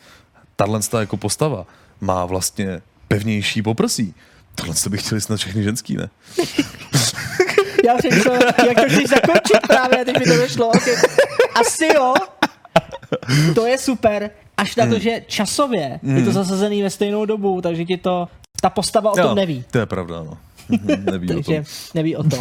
tahle 0.56 0.80
jako 1.00 1.16
postava 1.16 1.66
má 2.00 2.24
vlastně 2.24 2.82
pevnější 3.08 3.62
poprsí. 3.62 4.14
Tohle 4.54 4.74
by 4.88 4.98
chtěli 4.98 5.20
snad 5.20 5.36
všechny 5.36 5.62
ženský, 5.62 5.96
ne? 5.96 6.10
já 7.86 7.94
přemýšlel, 7.98 8.34
jak 8.66 8.76
to 8.80 8.88
chceš 8.88 9.06
zakončit 9.08 9.66
právě, 9.66 10.04
teď 10.04 10.18
mi 10.18 10.24
to 10.24 10.36
došlo. 10.36 10.68
Okay. 10.68 10.94
Asi 11.54 11.86
jo. 11.94 12.14
To 13.54 13.66
je 13.66 13.78
super. 13.78 14.30
Až 14.56 14.76
na 14.76 14.86
to, 14.86 14.94
Mm. 14.94 15.00
že 15.00 15.22
časově 15.26 16.00
je 16.02 16.22
to 16.22 16.28
Mm. 16.30 16.32
zasazený 16.32 16.82
ve 16.82 16.90
stejnou 16.90 17.24
dobu, 17.24 17.60
takže 17.60 17.84
ti 17.84 17.96
to, 17.96 18.28
ta 18.60 18.70
postava 18.70 19.10
o 19.12 19.14
tom 19.16 19.24
Jo, 19.24 19.34
neví. 19.34 19.64
To 19.70 19.78
je 19.78 19.86
pravda, 19.86 20.22
no. 20.22 20.38
Neví 21.12 21.28
o 21.28 21.32
tom. 21.34 21.42
Takže 21.42 21.64
neví 21.94 22.16
o 22.16 22.22
tom. 22.24 22.40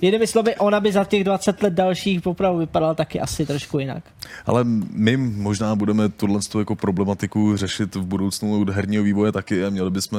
Jinými 0.00 0.26
slovy, 0.26 0.56
ona 0.56 0.80
by 0.80 0.92
za 0.92 1.04
těch 1.04 1.24
20 1.24 1.62
let 1.62 1.72
dalších 1.72 2.26
opravdu 2.26 2.58
vypadala 2.58 2.94
taky 2.94 3.20
asi 3.20 3.46
trošku 3.46 3.78
jinak. 3.78 4.04
Ale 4.46 4.64
my 4.92 5.16
možná 5.16 5.76
budeme 5.76 6.08
tuhle 6.08 6.40
jako 6.58 6.76
problematiku 6.76 7.56
řešit 7.56 7.94
v 7.94 8.02
budoucnu 8.02 8.60
od 8.60 8.68
herního 8.70 9.02
vývoje 9.04 9.32
taky 9.32 9.64
a 9.64 9.70
měli 9.70 9.90
bychom 9.90 10.18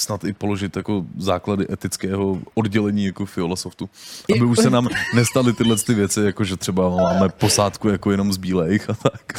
snad 0.00 0.24
i 0.24 0.32
položit 0.32 0.76
jako 0.76 1.04
základy 1.18 1.66
etického 1.72 2.38
oddělení 2.54 3.04
jako 3.04 3.26
Fiola 3.26 3.56
Softu. 3.56 3.88
Aby 4.36 4.44
už 4.44 4.58
se 4.58 4.70
nám 4.70 4.88
nestaly 5.14 5.52
tyhle 5.52 5.76
ty 5.76 5.94
věci, 5.94 6.20
jako 6.20 6.44
že 6.44 6.56
třeba 6.56 6.88
máme 6.90 7.28
posádku 7.28 7.88
jako 7.88 8.10
jenom 8.10 8.32
z 8.32 8.36
bílejch 8.36 8.90
a 8.90 8.94
tak. 8.94 9.32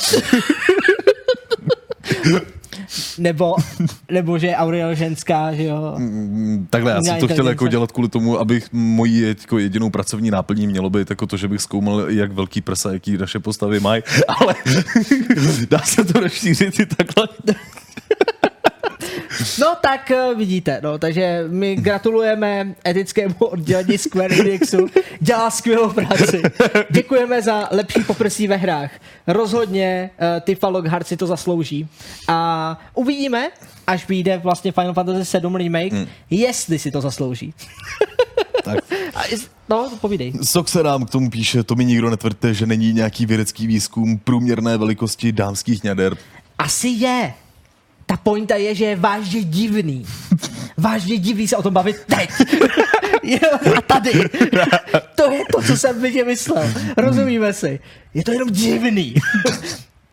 Nebo, 3.18 3.56
nebo 4.12 4.38
že 4.38 4.48
je 4.48 4.56
Auriel 4.56 4.96
ženská, 4.96 5.54
že 5.54 5.64
jo. 5.64 5.96
Mm, 5.98 6.68
Takhle, 6.70 6.92
já 6.92 7.02
jsem 7.02 7.20
to 7.20 7.28
chtěl 7.28 7.50
jako 7.50 7.68
dělat 7.68 7.92
kvůli 7.92 8.10
tomu, 8.10 8.40
abych 8.40 8.68
mojí 8.72 9.22
jako 9.22 9.60
jedinou 9.60 9.90
pracovní 9.90 10.32
náplní 10.32 10.68
mělo 10.68 10.90
být 10.90 11.10
jako 11.10 11.28
to, 11.28 11.38
že 11.38 11.48
bych 11.48 11.62
zkoumal, 11.62 12.10
jak 12.10 12.32
velký 12.32 12.62
prsa, 12.62 12.94
jaký 12.94 13.18
naše 13.18 13.40
postavy 13.40 13.80
mají, 13.80 14.04
ale 14.28 14.56
dá 15.70 15.80
se 15.80 16.04
to 16.04 16.20
rozšířit 16.20 16.80
i 16.80 16.86
takhle. 16.86 17.28
No 19.60 19.76
tak 19.82 20.12
eh, 20.12 20.36
vidíte, 20.36 20.80
no, 20.84 20.98
takže 20.98 21.44
my 21.48 21.76
gratulujeme 21.76 22.76
etickému 22.88 23.36
oddělení 23.40 23.98
Square 23.98 24.36
Enixu, 24.40 24.88
dělá 25.20 25.52
skvělou 25.52 25.90
práci. 25.90 26.42
Děkujeme 26.92 27.42
za 27.42 27.68
lepší 27.72 28.04
poprsí 28.04 28.48
ve 28.48 28.56
hrách. 28.56 28.92
Rozhodně 29.28 30.10
uh, 30.36 30.40
ty 30.42 30.58
Lockhart 30.64 31.08
si 31.08 31.18
to 31.18 31.28
zaslouží. 31.28 31.88
A 32.28 32.80
uvidíme, 32.94 33.50
až 33.88 34.08
vyjde 34.08 34.38
vlastně 34.38 34.72
Final 34.72 34.94
Fantasy 34.94 35.26
7 35.26 35.56
Remake, 35.56 35.94
Hmm. 35.94 36.06
jestli 36.30 36.80
si 36.80 36.92
to 36.92 37.02
zaslouží. 37.02 37.54
Tak. 38.64 38.80
A 39.16 39.26
jest- 39.28 39.52
no, 39.70 39.90
povídej. 40.02 40.34
Sok 40.44 40.70
se 40.70 40.84
nám 40.84 41.06
k 41.06 41.10
tomu 41.10 41.30
píše, 41.30 41.64
to 41.64 41.76
mi 41.76 41.86
nikdo 41.86 42.10
netvrďte, 42.10 42.54
že 42.54 42.66
není 42.66 42.94
nějaký 42.94 43.26
vědecký 43.26 43.68
výzkum 43.68 44.18
průměrné 44.18 44.78
velikosti 44.78 45.32
dámských 45.32 45.84
ňader. 45.84 46.18
Asi 46.58 46.88
je. 46.88 47.34
Ta 48.12 48.18
pointa 48.18 48.56
je, 48.56 48.76
že 48.76 48.86
je 48.86 48.96
vážně 48.96 49.44
divný. 49.44 50.06
Vážně 50.78 51.18
divný 51.18 51.48
se 51.48 51.58
o 51.58 51.64
tom 51.64 51.74
bavit 51.74 51.96
teď. 52.06 52.30
A 53.78 53.82
tady. 53.82 54.12
To 55.16 55.32
je 55.32 55.40
to, 55.52 55.62
co 55.62 55.78
jsem 55.78 56.02
viděl 56.02 56.26
myslel. 56.26 56.74
Rozumíme 56.98 57.54
si. 57.54 57.80
Je 58.14 58.24
to 58.24 58.32
jenom 58.32 58.50
divný. 58.50 59.16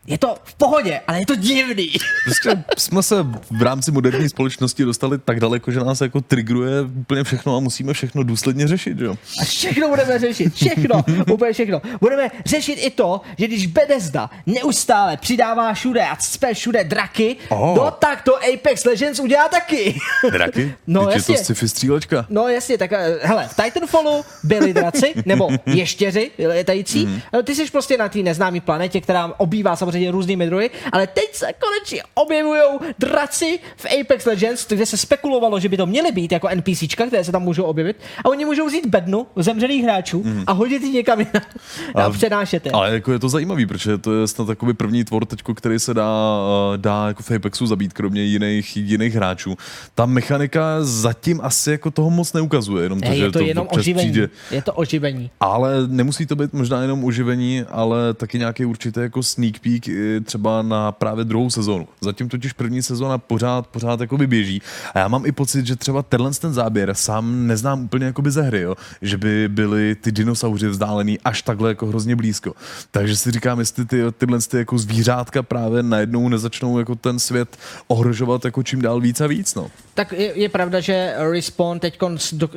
Je 0.09 0.19
to 0.19 0.35
v 0.45 0.55
pohodě, 0.55 1.01
ale 1.07 1.19
je 1.21 1.27
to 1.27 1.35
divný. 1.37 1.89
Prostě 2.25 2.65
jsme 2.79 3.03
se 3.03 3.23
v 3.51 3.63
rámci 3.63 3.91
moderní 3.93 4.29
společnosti 4.29 4.85
dostali 4.85 5.19
tak 5.19 5.41
daleko, 5.41 5.71
že 5.73 5.81
nás 5.81 6.01
jako 6.01 6.21
trigruje 6.21 6.83
úplně 6.83 7.25
všechno 7.25 7.57
a 7.57 7.61
musíme 7.61 7.93
všechno 7.93 8.23
důsledně 8.23 8.69
řešit, 8.69 8.99
jo? 9.01 9.15
A 9.43 9.45
všechno 9.45 9.89
budeme 9.89 10.19
řešit, 10.19 10.55
všechno, 10.55 11.05
úplně 11.33 11.53
všechno. 11.53 11.83
Budeme 12.01 12.29
řešit 12.47 12.73
i 12.73 12.91
to, 12.91 13.21
že 13.39 13.47
když 13.47 13.67
Bethesda 13.67 14.31
neustále 14.47 15.17
přidává 15.17 15.75
všude 15.75 16.03
a 16.07 16.17
cpe 16.17 16.55
všude 16.55 16.85
draky, 16.85 17.37
Oh. 17.49 17.77
no 17.77 17.91
tak 17.91 18.23
to 18.23 18.37
Apex 18.55 18.85
Legends 18.85 19.21
udělá 19.21 19.49
taky. 19.49 19.99
Draky? 20.31 20.75
No, 20.87 21.01
Vždyť 21.01 21.17
je 21.17 21.23
to 21.23 21.33
jasně. 21.33 21.45
sci-fi 21.45 21.69
střílečka. 21.69 22.27
No 22.31 22.49
jasně, 22.49 22.79
tak 22.79 22.93
eh, 22.93 23.19
hele, 23.23 23.49
v 23.49 23.57
Titanfallu 23.65 24.25
byli 24.45 24.75
draci, 24.75 25.15
nebo 25.27 25.49
ještěři 25.67 26.31
letající. 26.47 27.07
Mm. 27.07 27.21
Ty 27.45 27.55
jsi 27.55 27.71
prostě 27.71 27.97
na 27.99 28.09
té 28.09 28.19
neznámé 28.19 28.61
planetě, 28.61 29.01
která 29.01 29.33
obývá 29.37 29.77
samozřejmě 29.77 29.98
různými 30.11 30.47
druhy, 30.47 30.71
ale 30.93 31.07
teď 31.07 31.35
se 31.35 31.47
konečně 31.61 32.03
objevují 32.15 32.61
draci 32.99 33.59
v 33.77 33.87
Apex 34.01 34.25
Legends, 34.27 34.67
kde 34.69 34.87
se 34.87 34.97
spekulovalo, 34.97 35.61
že 35.61 35.69
by 35.69 35.77
to 35.77 35.87
měly 35.87 36.13
být 36.13 36.33
jako 36.33 36.49
NPCčka, 36.55 37.07
které 37.07 37.25
se 37.25 37.33
tam 37.33 37.43
můžou 37.43 37.63
objevit. 37.65 37.97
A 38.25 38.29
oni 38.29 38.45
můžou 38.45 38.67
vzít 38.67 38.87
bednu 38.87 39.27
zemřelých 39.37 39.85
hráčů 39.85 40.23
Mhm. 40.25 40.45
a 40.47 40.53
hodit 40.53 40.83
ji 40.83 40.91
někam 40.91 41.19
jinam 41.19 41.43
a 41.95 42.11
přenášet 42.11 42.67
je. 42.67 42.73
Ale 42.73 42.93
jako 42.95 43.13
je 43.13 43.19
to 43.19 43.29
zajímavý, 43.29 43.67
protože 43.67 43.99
to 43.99 44.15
je 44.21 44.29
snad 44.29 44.47
takový 44.47 44.75
první 44.75 45.05
tvor 45.05 45.25
teďko, 45.27 45.55
který 45.55 45.79
se 45.79 45.95
dá, 45.95 46.39
eh, 46.75 46.79
dá 46.79 47.05
jako 47.09 47.23
v 47.23 47.31
Apexu 47.31 47.67
zabít, 47.67 47.93
kromě 47.93 48.23
jiných, 48.23 48.77
jiných 48.77 49.15
hráčů. 49.15 49.57
Ta 49.95 50.07
mechanika 50.07 50.77
zatím 50.81 51.41
asi 51.43 51.71
jako 51.71 51.91
toho 51.91 52.11
moc 52.11 52.33
neukazuje, 52.33 52.83
jenom 52.83 53.01
to, 53.01 53.09
Ne, 53.09 53.17
že 53.17 53.25
je 53.25 53.33
to 53.33 53.39
jenom 53.39 53.67
občas 53.67 53.79
oživení. 53.81 54.11
přijde. 54.11 54.29
Je 54.51 54.63
to 54.63 54.73
oživení. 54.73 55.31
Ale 55.41 55.73
nemusí 55.87 56.27
to 56.27 56.37
být 56.37 56.53
možná 56.53 56.83
jenom 56.83 57.05
uživení, 57.05 57.63
ale 57.69 58.15
taky 58.15 58.39
nějaký 58.39 58.65
určitý 58.65 59.01
jako 59.01 59.23
sneak 59.23 59.59
peek 59.59 59.88
třeba 60.25 60.63
na 60.63 60.93
právě 60.93 61.25
druhou 61.25 61.51
sezónu. 61.51 61.89
Zatím 62.01 62.29
totiž 62.29 62.53
první 62.53 62.83
sezóna 62.83 63.19
pořád, 63.19 63.67
pořád 63.67 64.01
jako 64.01 64.19
běží. 64.19 64.63
A 64.95 64.99
já 64.99 65.09
mám 65.09 65.27
i 65.27 65.33
pocit, 65.33 65.67
že 65.67 65.77
třeba 65.77 66.03
tenhle 66.03 66.31
ten 66.31 66.53
záběr 66.53 66.95
sám 66.95 67.47
neznám 67.47 67.85
úplně 67.85 68.07
jako 68.07 68.23
ze 68.27 68.43
hry, 68.43 68.61
jo? 68.61 68.75
že 69.03 69.19
by 69.19 69.49
byly 69.49 69.95
ty 69.95 70.13
dinosauři 70.13 70.69
vzdálený 70.69 71.19
až 71.25 71.43
takhle 71.43 71.69
jako 71.69 71.87
hrozně 71.87 72.17
blízko. 72.17 72.55
Takže 72.91 73.17
si 73.17 73.31
říkám, 73.31 73.59
jestli 73.59 73.85
ty, 73.85 74.03
tyhle 74.19 74.39
ty 74.39 74.57
jako 74.57 74.79
zvířátka 74.79 75.43
právě 75.43 75.83
najednou 75.83 76.29
nezačnou 76.29 76.79
jako 76.79 76.95
ten 76.95 77.19
svět 77.19 77.57
ohrožovat 77.89 78.45
jako 78.45 78.63
čím 78.63 78.83
dál 78.83 79.01
víc 79.01 79.21
a 79.21 79.27
víc. 79.27 79.55
No. 79.55 79.71
Tak 79.99 80.13
je, 80.13 80.33
je 80.35 80.49
pravda, 80.49 80.81
že 80.81 81.15
Respawn 81.31 81.79
teď 81.81 81.99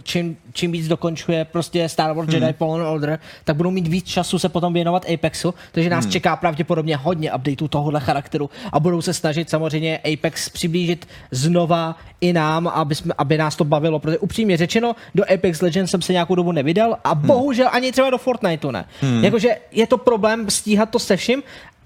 čím, 0.03 0.37
čím 0.53 0.71
víc 0.71 0.87
dokončuje 0.87 1.45
prostě 1.45 1.89
Star 1.89 2.13
Wars 2.13 2.29
Hmm. 2.29 2.43
Jedi 2.43 2.53
Fallen 2.53 2.87
Order, 2.87 3.19
tak 3.43 3.55
budou 3.55 3.71
mít 3.71 3.87
víc 3.87 4.05
času 4.05 4.39
se 4.39 4.49
potom 4.49 4.73
věnovat 4.73 5.05
Apexu, 5.13 5.53
takže 5.71 5.89
nás 5.89 6.05
Hmm. 6.05 6.11
čeká 6.11 6.35
pravděpodobně 6.35 6.97
hodně 6.97 7.33
updateů 7.33 7.67
tohohle 7.67 7.99
charakteru 7.99 8.49
a 8.71 8.79
budou 8.79 9.01
se 9.01 9.13
snažit 9.13 9.49
samozřejmě 9.49 9.99
Apex 10.13 10.49
přiblížit 10.49 11.07
znova 11.31 11.95
i 12.21 12.33
nám, 12.33 12.67
aby, 12.67 12.95
jsme, 12.95 13.13
aby 13.17 13.37
nás 13.37 13.55
to 13.55 13.63
bavilo, 13.63 13.99
protože 13.99 14.17
upřímně 14.17 14.57
řečeno, 14.57 14.95
do 15.15 15.23
Apex 15.33 15.61
Legends 15.61 15.91
jsem 15.91 16.01
se 16.01 16.13
nějakou 16.13 16.35
dobu 16.35 16.51
nevydal 16.51 16.97
a 17.03 17.15
bohužel 17.15 17.69
ani 17.71 17.91
třeba 17.91 18.09
do 18.09 18.17
Fortniteu 18.17 18.71
ne. 18.71 18.85
Hmm. 19.01 19.23
Jakože 19.23 19.49
je 19.71 19.87
to 19.87 19.97
problém 19.97 20.49
stíhat 20.49 20.89
to 20.89 20.99
se 20.99 21.17
vším, 21.17 21.43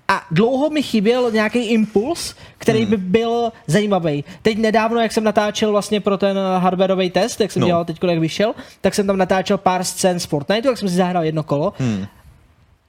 a 0.07 0.21
dlouho 0.31 0.69
mi 0.69 0.81
chyběl 0.83 1.31
nějaký 1.31 1.59
impuls, 1.59 2.35
který 2.57 2.79
Hmm. 2.81 2.89
by 2.89 2.97
byl 2.97 3.51
zajímavý. 3.67 4.23
Teď 4.41 4.57
nedávno, 4.57 4.99
jak 5.01 5.11
jsem 5.11 5.23
natáčel 5.23 5.71
vlastně 5.71 6.01
pro 6.01 6.17
ten 6.17 6.37
hardwareový 6.57 7.09
test, 7.09 7.41
jak 7.41 7.51
jsem 7.51 7.59
No. 7.61 7.67
dělal 7.67 7.85
teď, 7.85 7.97
jak 8.09 8.19
vyšel, 8.19 8.53
tak 8.81 8.95
jsem 8.95 9.07
tam 9.07 9.17
natáčel 9.17 9.57
pár 9.57 9.83
scén 9.83 10.19
z 10.19 10.25
Fortniteu, 10.25 10.69
jak 10.69 10.77
jsem 10.77 10.89
si 10.89 10.95
zahrál 10.95 11.23
jedno 11.23 11.43
kolo. 11.43 11.73
Hmm. 11.79 12.05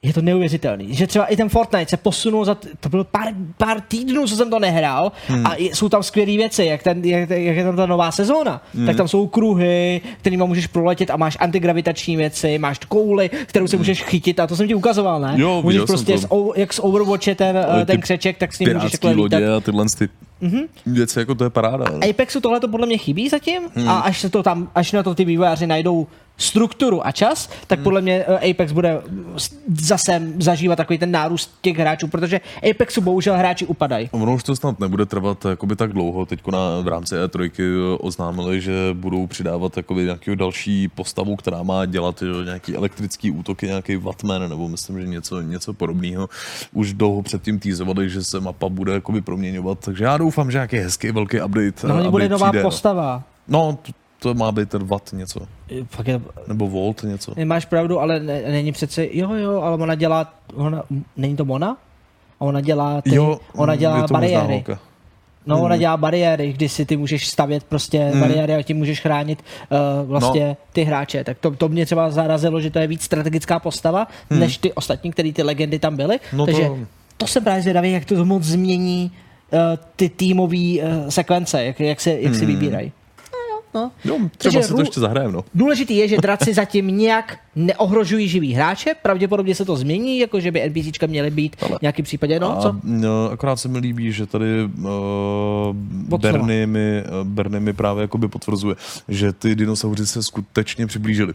Je 0.01 0.13
to 0.13 0.21
neuvěřitelný. 0.21 0.95
Že 0.95 1.07
třeba 1.07 1.25
i 1.25 1.35
ten 1.37 1.49
Fortnite 1.49 1.89
se 1.89 1.97
posunul 1.97 2.45
za, 2.45 2.55
t- 2.55 2.69
to 2.79 2.89
bylo 2.89 3.03
pár, 3.03 3.27
pár 3.57 3.81
týdnů, 3.81 4.27
co 4.27 4.35
jsem 4.35 4.49
to 4.49 4.59
nehrál 4.59 5.11
Hmm. 5.27 5.45
a 5.45 5.55
jsou 5.57 5.89
tam 5.89 6.03
skvělé 6.03 6.31
věci, 6.37 6.65
jak, 6.65 6.83
ten, 6.83 7.05
jak, 7.05 7.29
jak 7.29 7.55
je 7.57 7.63
tam 7.63 7.75
ta 7.75 7.85
nová 7.85 8.11
sezóna. 8.11 8.61
Hmm. 8.75 8.85
Tak 8.85 8.95
tam 8.97 9.07
jsou 9.07 9.27
kruhy, 9.27 10.01
kterými 10.21 10.43
můžeš 10.47 10.67
proletět 10.67 11.09
a 11.09 11.17
máš 11.17 11.37
antigravitační 11.39 12.15
věci, 12.17 12.57
máš 12.59 12.79
kouli, 12.87 13.29
kterou 13.45 13.67
si 13.67 13.77
můžeš 13.77 14.03
chytit 14.03 14.39
a 14.39 14.47
to 14.47 14.55
jsem 14.55 14.67
ti 14.67 14.75
ukazoval, 14.75 15.19
ne? 15.21 15.27
Hmm. 15.31 15.39
Jo, 15.41 15.61
můžeš 15.63 15.81
prostě, 15.87 16.17
z, 16.17 16.27
jak 16.55 16.73
z 16.73 16.79
Overwatche 16.79 17.35
ten, 17.35 17.57
Ale 17.57 17.81
eh, 17.81 17.85
ten 17.85 18.01
křeček, 18.01 18.37
tak 18.37 18.53
s 18.53 18.59
ním 18.59 18.73
můžeš 18.73 18.91
takhle 18.91 19.13
lodě 19.13 19.49
a 19.49 19.59
tyhle 19.59 19.85
ty 19.99 20.09
Mhm. 20.41 20.61
věci, 20.85 21.19
jako 21.19 21.35
to 21.35 21.43
je 21.43 21.49
paráda. 21.49 21.85
no. 21.93 22.09
Apexu 22.09 22.41
tohle 22.41 22.59
to 22.59 22.67
podle 22.67 22.87
mě 22.87 22.97
chybí 22.97 23.29
zatím 23.29 23.61
Hmm. 23.75 23.89
a 23.89 23.99
až 23.99 24.19
se 24.21 24.29
to 24.29 24.43
tam, 24.43 24.69
až 24.75 24.91
na 24.91 25.03
to 25.03 25.15
ty 25.15 25.25
vývojáři 25.25 25.67
najdou 25.67 26.07
strukturu 26.37 27.07
a 27.07 27.11
čas, 27.11 27.47
Hmm. 27.47 27.57
tak 27.67 27.79
podle 27.79 28.01
mě 28.01 28.25
eh, 28.27 28.51
Apex 28.51 28.71
bude 28.71 29.01
zase 29.81 30.21
zažívat 30.39 30.75
takový 30.75 30.99
ten 30.99 31.11
nárůst 31.11 31.57
těch 31.61 31.77
hráčů, 31.77 32.07
protože 32.07 32.41
Apexu 32.71 33.01
bohužel 33.01 33.37
hráči 33.37 33.65
upadají. 33.65 34.09
Ono 34.11 34.33
už 34.33 34.43
to 34.43 34.55
snad 34.55 34.79
nebude 34.79 35.05
trvat 35.05 35.45
jakoby 35.45 35.75
tak 35.75 35.93
dlouho. 35.93 36.25
Teď 36.25 36.47
na, 36.47 36.81
v 36.81 36.87
rámci 36.87 37.15
E3 37.15 37.97
oznámili, 37.99 38.61
že 38.61 38.73
budou 38.93 39.27
přidávat 39.27 39.77
jakoby 39.77 40.03
nějakou 40.03 40.35
další 40.35 40.87
postavu, 40.87 41.35
která 41.35 41.63
má 41.63 41.85
dělat 41.85 42.21
jo, 42.21 42.43
nějaký 42.43 42.75
elektrický 42.75 43.31
útoky, 43.31 43.67
nějaký 43.67 43.95
Watman, 43.95 44.49
nebo 44.49 44.67
myslím, 44.67 45.01
že 45.01 45.07
něco, 45.07 45.41
něco 45.41 45.73
podobného. 45.73 46.29
Už 46.73 46.93
dlouho 46.93 47.21
předtím 47.21 47.59
týzovali, 47.59 48.09
že 48.09 48.23
se 48.23 48.39
mapa 48.39 48.69
bude 48.69 48.93
jakoby 48.93 49.21
proměňovat, 49.21 49.79
takže 49.79 50.03
já 50.03 50.17
doufám, 50.17 50.51
že 50.51 50.57
nějaký 50.57 50.77
hezký 50.77 51.11
velký 51.11 51.41
update. 51.41 51.87
No, 51.87 51.93
update 51.93 52.09
bude 52.09 52.29
nová 52.29 52.49
přijde, 52.49 52.63
no. 52.63 52.69
postava. 52.69 53.23
No, 53.47 53.77
to, 53.81 53.91
to 54.19 54.33
má 54.33 54.51
být 54.51 54.69
ten 54.69 54.83
Watt 54.87 55.13
něco. 55.13 55.39
Fakt 55.89 56.07
je, 56.07 56.21
Nebo 56.47 56.67
Volt 56.67 57.03
něco. 57.03 57.33
Máš 57.45 57.65
pravdu, 57.65 57.99
ale 57.99 58.19
ne, 58.19 58.41
není 58.41 58.71
přece, 58.71 59.07
jo 59.11 59.33
jo, 59.33 59.61
ale 59.61 59.77
ona 59.77 59.95
dělá, 59.95 60.33
ona, 60.55 60.83
není 61.17 61.35
to 61.35 61.45
Mona? 61.45 61.77
A 62.39 62.45
ona 62.45 62.61
dělá 62.61 63.01
ty, 63.01 63.15
Jo, 63.15 63.39
ona 63.55 63.73
je 63.73 63.79
dělá 63.79 64.07
bariéry. 64.11 64.63
No, 65.45 65.59
ona 65.61 65.73
Hmm. 65.75 65.79
dělá 65.79 65.97
bariéry, 65.97 66.53
kdy 66.53 66.69
si 66.69 66.85
ty 66.85 66.97
můžeš 66.97 67.27
stavět 67.27 67.63
prostě 67.63 67.99
Hmm. 67.99 68.19
bariéry 68.21 68.55
a 68.55 68.61
tím 68.61 68.77
můžeš 68.77 69.01
chránit 69.01 69.43
uh, 70.01 70.09
vlastně 70.09 70.47
No. 70.47 70.57
ty 70.73 70.83
hráče. 70.83 71.23
Tak 71.23 71.37
to, 71.39 71.51
to 71.51 71.69
mě 71.69 71.85
třeba 71.85 72.11
zarazilo, 72.11 72.61
že 72.61 72.69
to 72.69 72.79
je 72.79 72.87
víc 72.87 73.03
strategická 73.03 73.59
postava, 73.59 74.07
Hmm. 74.29 74.39
než 74.39 74.57
ty 74.57 74.73
ostatní, 74.73 75.11
který 75.11 75.33
ty 75.33 75.43
legendy 75.43 75.79
tam 75.79 75.95
byly. 75.95 76.19
No 76.33 76.45
to- 76.45 76.51
Takže 76.51 76.67
to... 76.67 76.77
to 77.17 77.27
jsem 77.27 77.43
právě 77.43 77.61
zvědavý, 77.61 77.91
jak 77.91 78.05
to 78.05 78.25
moc 78.25 78.43
změní 78.43 79.11
uh, 79.53 79.59
ty 79.95 80.09
týmové 80.09 80.57
uh, 80.57 81.09
sekvence, 81.09 81.63
jak, 81.65 81.79
jak 81.79 82.01
se, 82.01 82.11
jak 82.21 82.35
se 82.35 82.45
Hmm. 82.45 82.53
vybírají. 82.55 82.91
No, 83.77 83.91
Jo, 84.05 84.17
třeba 84.37 84.53
Takže 84.53 84.67
si 84.67 84.73
to 84.73 84.81
ještě 84.81 84.99
zahrajeme, 84.99 85.33
no. 85.33 85.43
Důležitý 85.55 85.97
je, 85.97 86.07
že 86.07 86.17
draci 86.17 86.53
zatím 86.53 86.87
nějak 86.87 87.37
neohrožují 87.55 88.27
živý 88.27 88.53
hráče, 88.53 88.95
pravděpodobně 89.01 89.55
se 89.55 89.65
to 89.65 89.75
změní, 89.75 90.19
jako 90.19 90.39
že 90.39 90.51
by 90.51 90.69
NPCčka 90.69 91.05
měly 91.05 91.31
být 91.31 91.55
v 91.55 91.81
nějakém 91.81 92.05
případě, 92.05 92.39
no 92.39 92.57
a, 92.57 92.61
co? 92.61 92.75
no, 92.83 93.29
akorát 93.31 93.55
se 93.55 93.67
mi 93.67 93.79
líbí, 93.79 94.11
že 94.11 94.25
tady 94.25 94.45
uh, 94.63 94.89
Od 96.09 96.21
Bernie, 96.21 96.67
mi, 96.67 97.03
uh, 97.21 97.27
Bernie 97.27 97.59
mi 97.59 97.73
právě 97.73 98.01
jakoby 98.01 98.27
potvrzuje, 98.27 98.75
že 99.07 99.33
ty 99.33 99.55
dinosauři 99.55 100.07
se 100.07 100.23
skutečně 100.23 100.87
přiblížili. 100.87 101.33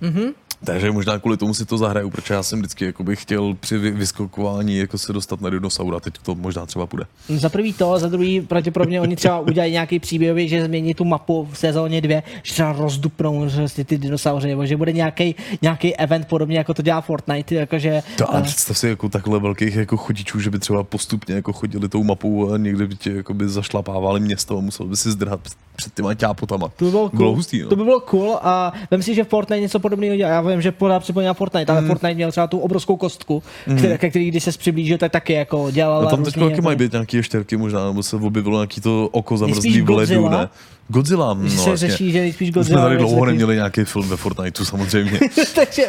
Mhm. 0.00 0.32
Takže 0.64 0.90
možná 0.92 1.18
kvůli 1.18 1.36
tomu 1.36 1.54
si 1.54 1.64
to 1.66 1.78
zahraju, 1.78 2.10
protože 2.10 2.34
já 2.34 2.42
jsem 2.42 2.58
vždycky 2.58 2.84
jakoby 2.84 3.16
chtěl 3.16 3.54
při 3.60 3.78
vy- 3.78 3.90
vyskokování 3.90 4.76
jako 4.78 4.98
se 4.98 5.12
dostat 5.12 5.40
na 5.40 5.50
dinosaura, 5.50 6.00
teď 6.00 6.14
to 6.22 6.34
možná 6.34 6.66
třeba 6.66 6.86
půjde. 6.86 7.04
Za 7.28 7.48
prvý 7.48 7.72
to, 7.72 7.92
a 7.92 7.98
za 7.98 8.08
druhý 8.08 8.40
pravděpodobně 8.40 9.00
oni 9.00 9.16
třeba 9.16 9.38
udělají 9.48 9.72
nějaký 9.72 9.98
příběhový, 9.98 10.48
že 10.48 10.64
změní 10.64 10.94
tu 10.94 11.04
mapu 11.04 11.48
v 11.52 11.58
sezóně 11.58 12.00
dvě, 12.00 12.22
že 12.42 12.52
třeba 12.52 12.72
rozdupnou 12.72 13.48
že 13.48 13.66
ty, 13.76 13.84
ty 13.84 13.98
dinosauři, 13.98 14.48
nebo 14.48 14.66
že 14.66 14.76
bude 14.76 14.92
nějaký, 14.92 15.34
nějaký 15.62 15.96
event 15.96 16.28
podobně 16.28 16.58
jako 16.58 16.74
to 16.74 16.82
dělá 16.82 17.00
Fortnite, 17.00 17.54
jakože... 17.54 18.02
To, 18.16 18.30
ale 18.30 18.40
eh, 18.40 18.42
představ 18.42 18.78
si 18.78 18.88
jako 18.88 19.08
takhle 19.08 19.38
velkých 19.40 19.74
jako 19.76 19.96
chodičů, 19.96 20.40
že 20.40 20.50
by 20.50 20.58
třeba 20.58 20.82
postupně 20.82 21.34
jako 21.34 21.52
chodili 21.52 21.88
tou 21.88 22.04
mapou 22.04 22.52
a 22.52 22.56
někde 22.58 22.86
by 22.86 22.96
tě 22.96 23.10
jakoby 23.12 23.48
zašlapávali 23.48 24.20
město 24.20 24.58
a 24.58 24.60
musel 24.60 24.86
by 24.86 24.96
si 24.96 25.10
zdrhat 25.10 25.40
před- 25.76 25.94
těma 25.94 26.14
ťápotama. 26.14 26.68
To 26.76 26.84
by 26.84 26.90
bylo 26.90 27.08
cool. 27.10 27.18
Bylo 27.18 27.34
hustý, 27.34 27.62
no. 27.62 27.68
To 27.68 27.76
by 27.76 27.84
bylo 27.84 28.00
cool 28.00 28.38
a 28.42 28.72
vím 28.90 29.02
si, 29.02 29.14
že 29.14 29.24
Fortnite 29.24 29.60
něco 29.60 29.80
podobného 29.80 30.16
dělá. 30.16 30.30
Já 30.30 30.40
vím, 30.48 30.62
že 30.62 30.72
podá 30.72 31.00
připomíná 31.00 31.34
Fortnite, 31.34 31.72
ale 31.72 31.80
Mm. 31.80 31.86
Fortnite 31.86 32.14
měl 32.14 32.30
třeba 32.30 32.46
tu 32.46 32.58
obrovskou 32.58 32.96
kostku, 32.96 33.42
Mhm. 33.66 33.78
které, 33.78 33.98
ke 33.98 34.10
který 34.10 34.30
když 34.30 34.44
se 34.44 34.50
přiblížil, 34.52 34.98
tak 34.98 35.12
taky 35.12 35.32
jako 35.32 35.70
dělala 35.70 36.06
A 36.06 36.10
tam 36.10 36.24
teď 36.24 36.34
taky 36.34 36.40
mají 36.60 36.74
jako- 36.74 36.78
být 36.78 36.92
nějaký 36.92 37.16
ještěrky 37.16 37.56
možná, 37.56 37.86
nebo 37.86 38.02
se 38.02 38.16
objevilo 38.16 38.58
nějaký 38.58 38.80
to 38.80 39.08
oko 39.12 39.36
zamrzlý 39.36 39.80
v 39.82 39.90
ledu, 39.90 40.28
ne? 40.28 40.48
Godzilla, 40.90 41.34
no 41.34 41.50
se 41.50 41.56
vlastně. 41.56 41.76
řeší, 41.76 42.12
že 42.12 42.20
nejspíš 42.20 42.50
Godzilla 42.50 42.80
jsme 42.80 42.86
tady 42.88 42.96
dlouho 42.96 43.14
takový. 43.14 43.30
neměli 43.32 43.54
nějaký 43.54 43.84
film 43.84 44.08
ve 44.08 44.16
Fortniteu 44.16 44.64
samozřejmě. 44.64 45.18
Takže, 45.54 45.86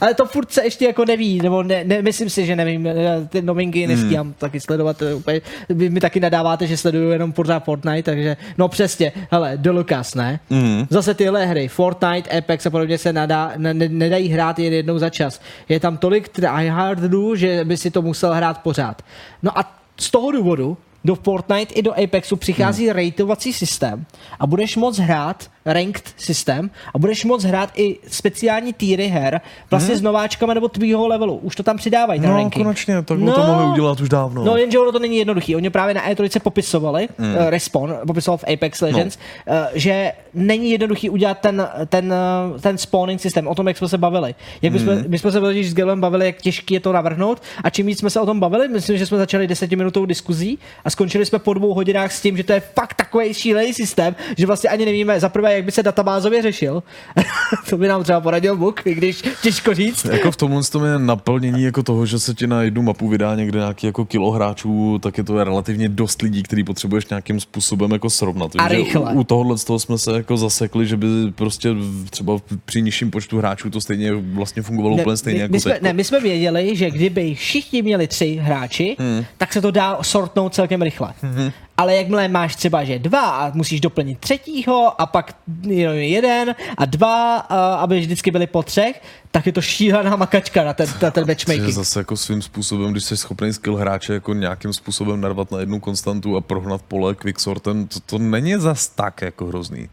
ale 0.00 0.14
to 0.14 0.26
furt 0.26 0.52
se 0.52 0.64
ještě 0.64 0.84
jako 0.84 1.04
neví, 1.04 1.40
nebo 1.42 1.62
ne, 1.62 1.84
ne, 1.84 2.02
myslím 2.02 2.30
si, 2.30 2.46
že 2.46 2.56
nevím, 2.56 2.86
já 2.86 3.20
ty 3.28 3.42
novinky 3.42 3.86
Hmm. 3.86 3.96
nestíhám 4.00 4.32
taky 4.32 4.60
sledovat, 4.60 4.96
to 4.96 5.04
úplně, 5.16 5.40
vy 5.68 5.90
mi 5.90 6.00
taky 6.00 6.20
nadáváte, 6.20 6.66
že 6.66 6.76
sleduju 6.76 7.10
jenom 7.10 7.32
pořád 7.32 7.64
Fortnite, 7.64 8.02
takže 8.02 8.36
no 8.58 8.68
přesně, 8.68 9.12
hele, 9.30 9.52
do 9.56 9.72
Lukas, 9.72 10.14
ne? 10.14 10.40
Mm. 10.50 10.86
Zase 10.90 11.14
tyhle 11.14 11.46
hry, 11.46 11.68
Fortnite, 11.68 12.38
Apex 12.38 12.66
a 12.66 12.70
podobně 12.70 12.98
se 12.98 13.12
nadá, 13.12 13.52
ne, 13.56 13.74
ne- 13.74 13.88
nedají 13.88 14.28
hrát 14.28 14.58
jen 14.58 14.72
jednou 14.72 14.98
za 14.98 15.10
čas. 15.10 15.40
Je 15.68 15.80
tam 15.80 15.96
tolik 15.96 16.28
tryhardů, 16.28 17.34
že 17.36 17.64
by 17.64 17.76
si 17.76 17.90
to 17.90 18.02
musel 18.02 18.34
hrát 18.34 18.58
pořád. 18.62 19.02
No 19.42 19.58
a 19.58 19.74
z 20.00 20.10
toho 20.10 20.30
důvodu 20.30 20.76
do 21.04 21.14
Fortnite 21.14 21.74
i 21.74 21.82
do 21.82 21.92
Apexu 22.04 22.36
přichází 22.36 22.86
hmm. 22.88 22.96
rateovací 22.96 23.52
systém 23.52 24.04
a 24.40 24.46
budeš 24.46 24.76
moc 24.76 24.98
hrát 24.98 25.50
ranked 25.66 26.14
systém 26.16 26.70
a 26.94 26.98
budeš 26.98 27.24
moc 27.24 27.44
hrát 27.44 27.70
i 27.74 27.98
speciální 28.08 28.72
týry 28.72 29.06
her 29.08 29.40
vlastně 29.70 29.92
Hmm. 29.94 29.98
s 29.98 30.02
nováčkama 30.02 30.54
nebo 30.54 30.68
tvýho 30.68 31.08
levelu. 31.08 31.36
Už 31.36 31.56
to 31.56 31.62
tam 31.62 31.76
přidávají, 31.76 32.20
ten 32.20 32.30
No, 32.30 32.36
ranking. 32.36 32.64
konečně, 32.66 33.02
tak 33.02 33.18
no. 33.18 33.32
to 33.32 33.46
mohli 33.46 33.66
udělat 33.72 34.00
už 34.00 34.08
dávno. 34.08 34.44
No, 34.44 34.56
jenže 34.56 34.78
ono 34.78 34.92
to 34.92 34.98
není 34.98 35.16
jednoduchý. 35.18 35.56
Oni 35.56 35.70
právě 35.70 35.94
na 35.94 36.08
E3 36.10 36.40
popisovali, 36.40 37.08
Mm. 37.18 37.26
mm. 37.28 37.34
uh, 37.36 37.48
Respawn 37.48 37.94
popisoval 38.06 38.38
v 38.38 38.44
Apex 38.52 38.80
Legends, 38.80 39.18
no. 39.46 39.52
uh, 39.54 39.58
že 39.74 40.12
není 40.34 40.70
jednoduchý 40.70 41.10
udělat 41.10 41.38
ten, 41.38 41.68
ten, 41.86 42.14
uh, 42.52 42.60
ten 42.60 42.78
spawning 42.78 43.20
systém, 43.20 43.46
o 43.48 43.54
tom, 43.54 43.68
jak 43.68 43.76
jsme 43.78 43.88
se 43.88 43.98
bavili. 43.98 44.34
Jak 44.62 44.72
bychom, 44.72 44.94
Mm. 44.94 45.04
my 45.08 45.18
jsme 45.18 45.32
se 45.32 45.40
totiž 45.40 45.70
s 45.70 45.74
Gelem 45.74 46.00
bavili, 46.00 46.26
jak 46.26 46.36
těžký 46.42 46.74
je 46.74 46.80
to 46.80 46.92
navrhnout 46.92 47.42
a 47.64 47.70
čím 47.70 47.86
víc 47.86 47.98
jsme 47.98 48.10
se 48.10 48.20
o 48.20 48.26
tom 48.26 48.40
bavili, 48.40 48.68
myslím, 48.68 48.98
že 48.98 49.06
jsme 49.06 49.18
začali 49.18 49.46
desetiminutovou 49.46 50.06
diskuzí 50.06 50.58
a 50.84 50.90
skončili 50.92 51.26
jsme 51.26 51.38
po 51.38 51.54
dvou 51.54 51.74
hodinách 51.74 52.12
s 52.12 52.20
tím, 52.20 52.36
že 52.36 52.44
to 52.44 52.52
je 52.52 52.60
fakt 52.60 52.94
takový 52.94 53.34
šílený 53.34 53.74
systém, 53.74 54.16
že 54.38 54.46
vlastně 54.46 54.70
ani 54.70 54.84
nevíme 54.84 55.20
za 55.20 55.28
prvé, 55.28 55.54
jak 55.54 55.64
by 55.64 55.72
se 55.72 55.82
databázově 55.82 56.42
řešil. 56.42 56.82
to 57.70 57.78
by 57.78 57.88
nám 57.88 58.02
třeba 58.02 58.20
poradil 58.20 58.56
Buk, 58.56 58.80
i 58.84 58.94
když 58.94 59.22
těžko 59.42 59.74
říct. 59.74 60.04
Jako 60.04 60.30
v 60.30 60.36
tomhle 60.36 60.62
tom 60.62 60.84
je 60.84 60.98
naplnění 60.98 61.62
jako 61.62 61.82
toho, 61.82 62.06
že 62.06 62.18
se 62.18 62.34
ti 62.34 62.46
na 62.46 62.62
jednu 62.62 62.82
mapu 62.82 63.08
vydá 63.08 63.34
někde 63.34 63.58
nějaký 63.58 63.86
jako 63.86 64.04
kilo 64.04 64.30
hráčů, 64.30 64.98
tak 65.02 65.18
je 65.18 65.24
to 65.24 65.44
relativně 65.44 65.88
dost 65.88 66.22
lidí, 66.22 66.42
který 66.42 66.64
potřebuješ 66.64 67.08
nějakým 67.08 67.40
způsobem 67.40 67.90
jako 67.90 68.10
srovnat. 68.10 68.50
A 68.58 68.68
rychle. 68.68 69.14
U, 69.14 69.20
u 69.20 69.24
tohohle 69.24 69.58
z 69.58 69.64
toho 69.64 69.78
jsme 69.78 69.98
se 69.98 70.12
jako 70.12 70.36
zasekli, 70.36 70.86
že 70.86 70.96
by 70.96 71.06
prostě 71.34 71.68
třeba 72.10 72.36
při 72.64 72.82
nižším 72.82 73.10
počtu 73.10 73.38
hráčů 73.38 73.70
to 73.70 73.80
stejně 73.80 74.12
vlastně 74.14 74.62
fungovalo 74.62 74.96
úplně 74.96 75.16
stejně 75.16 75.38
my, 75.38 75.42
jako 75.42 75.52
my 75.52 75.60
jsme, 75.60 75.72
teď. 75.72 75.82
ne, 75.82 75.92
my 75.92 76.04
jsme 76.04 76.20
věděli, 76.20 76.76
že 76.76 76.90
kdyby 76.90 77.34
všichni 77.34 77.82
měli 77.82 78.06
tři 78.06 78.38
hráči, 78.42 78.96
Hmm. 78.98 79.24
tak 79.38 79.52
se 79.52 79.60
to 79.60 79.70
dá 79.70 79.98
sortnout 80.02 80.54
celkem 80.54 80.81
rychle. 80.82 81.14
Mhm. 81.22 81.50
Ale 81.76 81.96
jakmile 81.96 82.28
máš 82.28 82.56
třeba, 82.56 82.84
že 82.84 82.98
dva 82.98 83.30
a 83.30 83.50
musíš 83.54 83.80
doplnit 83.80 84.18
třetího 84.18 85.00
a 85.00 85.06
pak 85.06 85.36
jenom 85.62 85.96
jeden 85.96 86.54
a 86.76 86.84
dva, 86.84 87.36
a 87.38 87.74
aby 87.74 88.00
vždycky 88.00 88.30
byli 88.30 88.46
po 88.46 88.62
třech, 88.62 89.02
tak 89.30 89.46
je 89.46 89.52
to 89.52 89.60
šílená 89.60 90.16
makačka 90.16 90.64
na 90.64 90.72
ten, 90.72 90.88
na 91.02 91.10
ten 91.10 91.24
Což 91.24 91.28
je 91.28 91.34
matchmaking. 91.34 91.74
zase 91.74 92.00
jako 92.00 92.16
svým 92.16 92.42
způsobem, 92.42 92.92
když 92.92 93.04
jsi 93.04 93.16
schopný 93.16 93.52
skill 93.52 93.76
hráče 93.76 94.14
jako 94.14 94.34
nějakým 94.34 94.72
způsobem 94.72 95.20
narvat 95.20 95.50
na 95.50 95.60
jednu 95.60 95.80
konstantu 95.80 96.36
a 96.36 96.40
prohnat 96.40 96.82
pole 96.82 97.14
quicksortem, 97.14 97.86
to, 97.86 98.00
to 98.00 98.18
není 98.18 98.54
zas 98.56 98.88
tak 98.88 99.22
jako 99.22 99.46
hrozný. 99.46 99.88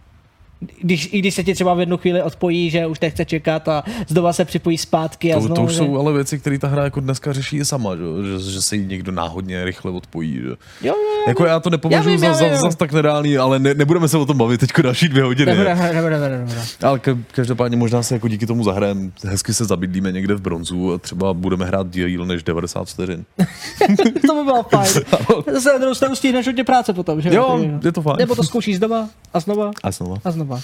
Když, 0.81 1.09
I 1.11 1.19
když 1.19 1.33
se 1.33 1.43
ti 1.43 1.53
třeba 1.53 1.73
v 1.73 1.79
jednu 1.79 1.97
chvíli 1.97 2.23
odpojí, 2.23 2.69
že 2.69 2.85
už 2.87 2.99
nechce 2.99 3.25
čekat 3.25 3.67
a 3.67 3.83
znova 4.07 4.33
se 4.33 4.45
připojí 4.45 4.77
zpátky 4.77 5.33
a 5.33 5.35
To, 5.35 5.41
znovu, 5.41 5.55
to 5.55 5.61
už 5.61 5.71
že- 5.71 5.77
jsou 5.77 5.97
ale 5.99 6.13
věci, 6.13 6.39
které 6.39 6.59
ta 6.59 6.67
hra 6.67 6.83
jako 6.83 6.99
dneska 6.99 7.33
řeší 7.33 7.57
i 7.57 7.65
sama, 7.65 7.95
že, 7.95 8.01
že, 8.39 8.51
že 8.51 8.61
se 8.61 8.75
jí 8.75 8.85
někdo 8.85 9.11
náhodně 9.11 9.65
rychle 9.65 9.91
odpojí. 9.91 10.33
Že. 10.35 10.47
Jo, 10.49 10.55
jo, 10.81 10.93
Jako 11.27 11.45
já 11.45 11.59
to 11.59 11.69
nepovažuji 11.69 12.17
za, 12.17 12.33
za, 12.33 12.55
za, 12.55 12.69
tak 12.69 12.91
nereálný, 12.93 13.37
ale 13.37 13.59
ne, 13.59 13.73
nebudeme 13.73 14.07
se 14.07 14.17
o 14.17 14.25
tom 14.25 14.37
bavit 14.37 14.59
teď 14.59 14.69
další 14.83 15.09
dvě 15.09 15.23
hodiny. 15.23 15.51
Nebude, 15.51 15.75
nebude, 15.75 16.09
nebude, 16.19 16.29
nebude. 16.37 16.61
Ale 16.83 16.99
ka- 16.99 17.23
každopádně 17.31 17.77
možná 17.77 18.03
se 18.03 18.13
jako 18.15 18.27
díky 18.27 18.45
tomu 18.45 18.63
zahrajem, 18.63 19.11
hezky 19.25 19.53
se 19.53 19.65
zabydlíme 19.65 20.11
někde 20.11 20.35
v 20.35 20.41
bronzu 20.41 20.93
a 20.93 20.97
třeba 20.97 21.33
budeme 21.33 21.65
hrát 21.65 21.89
díl 21.89 22.25
než 22.25 22.43
90 22.43 22.87
vteřin. 22.87 23.25
to 24.27 24.35
by 24.35 24.43
bylo 24.43 24.63
fajn. 24.63 24.93
Zase 25.53 25.71
na 25.73 25.77
druhou 25.77 25.95
stranu 25.95 26.15
stihneš 26.15 26.45
hodně 26.45 26.63
práce 26.63 26.93
potom, 26.93 27.21
že 27.21 27.33
Jo, 27.33 27.59
je 27.83 27.91
to 27.91 28.01
fajn. 28.01 28.15
Nebo 28.19 28.35
to 28.35 28.43
zkoušíš 28.43 28.77
znova 28.77 29.07
a 29.33 29.39
znova 29.39 29.71
A 29.83 29.91
znova. 29.91 30.17
a 30.23 30.31
znova. 30.31 30.48
Znova. 30.49 30.61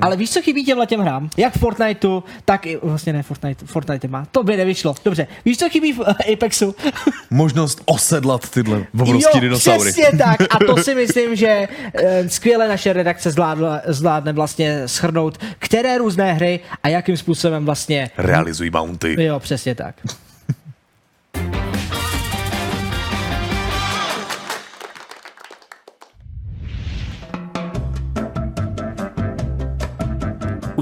Ale 0.00 0.16
víš, 0.16 0.30
co 0.30 0.42
chybí 0.42 0.64
těmhle 0.64 0.86
těm 0.86 1.00
hrám? 1.00 1.30
Jak 1.36 1.58
Fortniteu, 1.58 2.22
tak 2.44 2.66
i, 2.66 2.78
vlastně 2.82 3.12
ne 3.12 3.22
Fortnite, 3.22 3.66
Fortnite 3.66 4.08
má, 4.08 4.26
to 4.30 4.42
by 4.42 4.56
nevyšlo. 4.56 4.94
Dobře, 5.04 5.26
víš, 5.44 5.58
co 5.58 5.68
chybí 5.68 5.92
v 5.92 6.00
eh, 6.00 6.32
Apexu? 6.32 6.74
Možnost 7.30 7.82
osedlat 7.84 8.50
tyhle 8.50 8.86
obrovský 8.94 9.36
jo, 9.36 9.40
dinosaury. 9.40 9.92
přesně 9.92 10.18
tak. 10.18 10.40
A 10.40 10.58
to 10.66 10.76
si 10.82 10.94
myslím, 10.94 11.36
že 11.36 11.68
eh, 11.94 12.28
skvěle 12.28 12.68
naše 12.68 12.92
redakce 12.92 13.30
zvládla, 13.30 13.80
zvládne 13.86 14.32
vlastně 14.32 14.88
schrnout, 14.88 15.38
které 15.58 15.98
různé 15.98 16.32
hry 16.32 16.60
a 16.82 16.88
jakým 16.88 17.16
způsobem 17.16 17.64
vlastně... 17.64 18.10
Realizují 18.18 18.70
bounty. 18.70 19.24
Jo, 19.24 19.40
přesně 19.40 19.74
tak. 19.74 19.94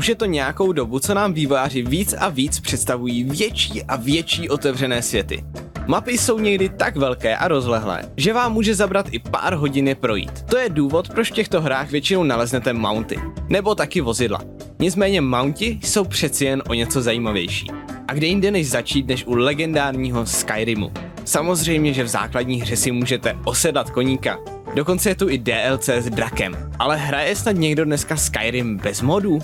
Už 0.01 0.09
je 0.09 0.15
to 0.15 0.25
nějakou 0.25 0.73
dobu, 0.73 0.99
co 0.99 1.15
nám 1.15 1.33
vývojáři 1.33 1.83
víc 1.83 2.15
a 2.19 2.29
víc 2.29 2.61
představují 2.61 3.25
větší 3.25 3.83
a 3.83 3.97
větší 3.97 4.49
otevřené 4.49 5.03
světy. 5.03 5.45
Mapy 5.87 6.19
jsou 6.19 6.39
někdy 6.39 6.69
tak 6.69 6.97
velké 6.97 7.37
a 7.37 7.49
rozlehlé, 7.49 8.03
že 8.17 8.33
vám 8.33 8.53
může 8.53 8.75
zabrat 8.75 9.07
i 9.11 9.19
pár 9.19 9.55
hodin 9.55 9.89
je 9.89 9.95
projít. 9.95 10.43
To 10.43 10.59
je 10.59 10.69
důvod, 10.69 11.09
proč 11.09 11.31
v 11.31 11.35
těchto 11.35 11.61
hrách 11.61 11.91
většinou 11.91 12.25
naleznete 12.25 12.73
mounty, 12.73 13.21
nebo 13.49 13.75
taky 13.75 14.01
vozidla. 14.01 14.41
Nicméně 14.79 15.21
mounty 15.21 15.79
jsou 15.83 16.05
přeci 16.05 16.45
jen 16.45 16.63
o 16.69 16.75
něco 16.75 17.03
zajímavější. 17.03 17.67
A 18.09 18.15
kde 18.15 18.27
jinde 18.27 18.51
než 18.51 18.69
začít 18.69 19.07
než 19.07 19.27
u 19.27 19.35
legendárního 19.35 20.27
Skyrimu. 20.27 20.93
Samozřejmě, 21.25 21.93
že 21.93 22.05
v 22.05 22.09
základní 22.09 22.61
hře 22.61 22.77
si 22.77 22.93
můžete 22.93 23.37
osedat 23.45 23.91
koníka. 23.91 24.39
Dokonce 24.75 25.09
je 25.09 25.15
tu 25.15 25.29
i 25.29 25.39
DLC 25.39 25.89
s 25.89 26.11
drakem. 26.11 26.73
Ale 26.79 26.97
hraje 26.97 27.37
snad 27.37 27.57
někdo 27.57 27.85
dneska 27.85 28.17
Skyrim 28.17 28.77
bez 28.77 29.03
modů? 29.03 29.39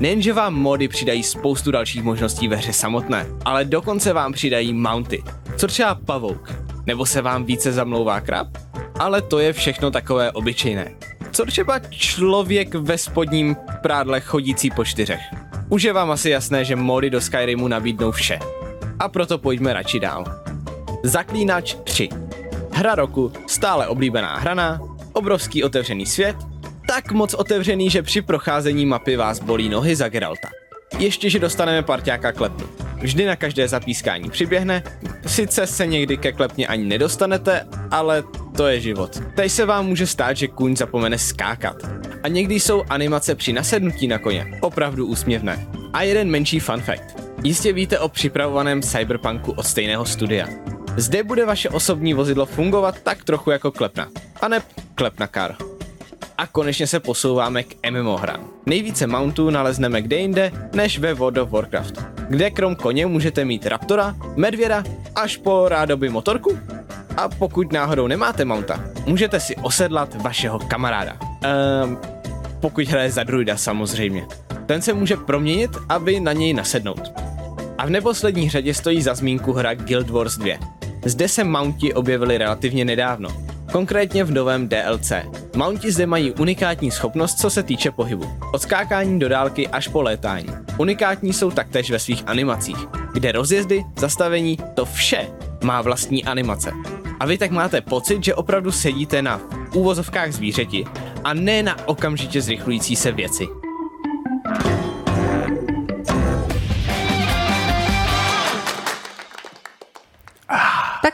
Nejenže 0.00 0.32
vám 0.32 0.54
mody 0.54 0.88
přidají 0.88 1.22
spoustu 1.22 1.70
dalších 1.70 2.02
možností 2.02 2.48
ve 2.48 2.56
hře 2.56 2.72
samotné, 2.72 3.26
ale 3.44 3.64
dokonce 3.64 4.12
vám 4.12 4.32
přidají 4.32 4.72
mounty. 4.72 5.22
Co 5.56 5.66
třeba 5.66 5.94
pavouk? 5.94 6.54
Nebo 6.86 7.06
se 7.06 7.22
vám 7.22 7.44
více 7.44 7.72
zamlouvá 7.72 8.20
krab? 8.20 8.46
Ale 8.98 9.22
to 9.22 9.38
je 9.38 9.52
všechno 9.52 9.90
takové 9.90 10.32
obyčejné. 10.32 10.94
Co 11.32 11.44
třeba 11.44 11.78
člověk 11.78 12.74
ve 12.74 12.98
spodním 12.98 13.56
prádle 13.82 14.20
chodící 14.20 14.70
po 14.70 14.84
čtyřech? 14.84 15.20
Už 15.68 15.82
je 15.82 15.92
vám 15.92 16.10
asi 16.10 16.30
jasné, 16.30 16.64
že 16.64 16.76
mody 16.76 17.10
do 17.10 17.20
Skyrimu 17.20 17.68
nabídnou 17.68 18.10
vše. 18.10 18.38
A 18.98 19.08
proto 19.08 19.38
pojďme 19.38 19.72
radši 19.72 20.00
dál. 20.00 20.24
Zaklínač 21.02 21.74
3. 21.84 22.08
Hra 22.72 22.94
roku, 22.94 23.32
stále 23.46 23.86
oblíbená 23.86 24.36
hrana, 24.36 24.80
obrovský 25.12 25.64
otevřený 25.64 26.06
svět, 26.06 26.36
tak 26.90 27.12
moc 27.12 27.34
otevřený, 27.34 27.90
že 27.90 28.02
při 28.02 28.22
procházení 28.22 28.86
mapy 28.86 29.16
vás 29.16 29.40
bolí 29.40 29.68
nohy 29.68 29.96
za 29.96 30.08
Geralta. 30.08 30.48
Ještě, 30.98 31.30
že 31.30 31.38
dostaneme 31.38 31.82
parťáka 31.82 32.32
klepnu. 32.32 32.66
Vždy 33.00 33.24
na 33.26 33.36
každé 33.36 33.68
zapískání 33.68 34.30
přiběhne, 34.30 34.82
sice 35.26 35.66
se 35.66 35.86
někdy 35.86 36.16
ke 36.16 36.32
klepně 36.32 36.66
ani 36.66 36.84
nedostanete, 36.84 37.66
ale 37.90 38.24
to 38.56 38.66
je 38.66 38.80
život. 38.80 39.22
Teď 39.34 39.52
se 39.52 39.66
vám 39.66 39.86
může 39.86 40.06
stát, 40.06 40.36
že 40.36 40.48
kůň 40.48 40.76
zapomene 40.76 41.18
skákat. 41.18 41.76
A 42.22 42.28
někdy 42.28 42.60
jsou 42.60 42.84
animace 42.88 43.34
při 43.34 43.52
nasednutí 43.52 44.06
na 44.06 44.18
koně 44.18 44.58
opravdu 44.60 45.06
úsměvné. 45.06 45.66
A 45.92 46.02
jeden 46.02 46.30
menší 46.30 46.60
fun 46.60 46.80
fact. 46.80 47.16
Jistě 47.44 47.72
víte 47.72 47.98
o 47.98 48.08
připravovaném 48.08 48.82
cyberpunku 48.82 49.52
od 49.52 49.66
stejného 49.66 50.06
studia. 50.06 50.46
Zde 50.96 51.22
bude 51.22 51.46
vaše 51.46 51.68
osobní 51.68 52.14
vozidlo 52.14 52.46
fungovat 52.46 53.00
tak 53.02 53.24
trochu 53.24 53.50
jako 53.50 53.70
klepna. 53.72 54.08
A 54.40 54.48
ne 54.48 54.62
klepna 54.94 55.26
car. 55.26 55.56
A 56.40 56.46
konečně 56.46 56.86
se 56.86 57.00
posouváme 57.00 57.62
k 57.62 57.90
MMO 57.90 58.16
hrám. 58.16 58.44
Nejvíce 58.66 59.06
mountů 59.06 59.50
nalezneme 59.50 60.02
kde 60.02 60.16
jinde 60.16 60.52
než 60.74 60.98
ve 60.98 61.14
World 61.14 61.38
of 61.38 61.50
Warcraft, 61.50 62.04
kde 62.28 62.50
krom 62.50 62.76
koně 62.76 63.06
můžete 63.06 63.44
mít 63.44 63.66
raptora, 63.66 64.16
medvěda 64.36 64.84
až 65.14 65.36
po 65.36 65.68
rádoby 65.68 66.08
motorku. 66.08 66.58
A 67.16 67.28
pokud 67.28 67.72
náhodou 67.72 68.06
nemáte 68.06 68.44
mounta, 68.44 68.84
můžete 69.06 69.40
si 69.40 69.56
osedlat 69.56 70.14
vašeho 70.14 70.58
kamaráda. 70.58 71.16
Ehm, 71.42 71.98
pokud 72.60 72.88
hraje 72.88 73.10
za 73.10 73.24
druida 73.24 73.56
samozřejmě. 73.56 74.26
Ten 74.66 74.82
se 74.82 74.92
může 74.92 75.16
proměnit, 75.16 75.70
aby 75.88 76.20
na 76.20 76.32
něj 76.32 76.54
nasednout. 76.54 77.12
A 77.78 77.86
v 77.86 77.90
neposlední 77.90 78.50
řadě 78.50 78.74
stojí 78.74 79.02
za 79.02 79.14
zmínku 79.14 79.52
hra 79.52 79.74
Guild 79.74 80.10
Wars 80.10 80.36
2. 80.36 80.58
Zde 81.04 81.28
se 81.28 81.44
mounti 81.44 81.94
objevily 81.94 82.38
relativně 82.38 82.84
nedávno, 82.84 83.28
konkrétně 83.72 84.24
v 84.24 84.30
novém 84.30 84.68
DLC. 84.68 85.12
Mounti 85.56 85.92
zde 85.92 86.06
mají 86.06 86.32
unikátní 86.32 86.90
schopnost, 86.90 87.38
co 87.38 87.50
se 87.50 87.62
týče 87.62 87.90
pohybu. 87.90 88.30
Od 88.52 88.62
skákání 88.62 89.18
do 89.18 89.28
dálky 89.28 89.68
až 89.68 89.88
po 89.88 90.02
létání. 90.02 90.48
Unikátní 90.78 91.32
jsou 91.32 91.50
taktéž 91.50 91.90
ve 91.90 91.98
svých 91.98 92.22
animacích, 92.26 92.76
kde 93.12 93.32
rozjezdy, 93.32 93.84
zastavení, 93.98 94.58
to 94.74 94.84
vše 94.84 95.28
má 95.64 95.82
vlastní 95.82 96.24
animace. 96.24 96.72
A 97.20 97.26
vy 97.26 97.38
tak 97.38 97.50
máte 97.50 97.80
pocit, 97.80 98.24
že 98.24 98.34
opravdu 98.34 98.72
sedíte 98.72 99.22
na 99.22 99.40
úvozovkách 99.74 100.32
zvířeti 100.32 100.84
a 101.24 101.34
ne 101.34 101.62
na 101.62 101.88
okamžitě 101.88 102.42
zrychlující 102.42 102.96
se 102.96 103.12
věci. 103.12 103.48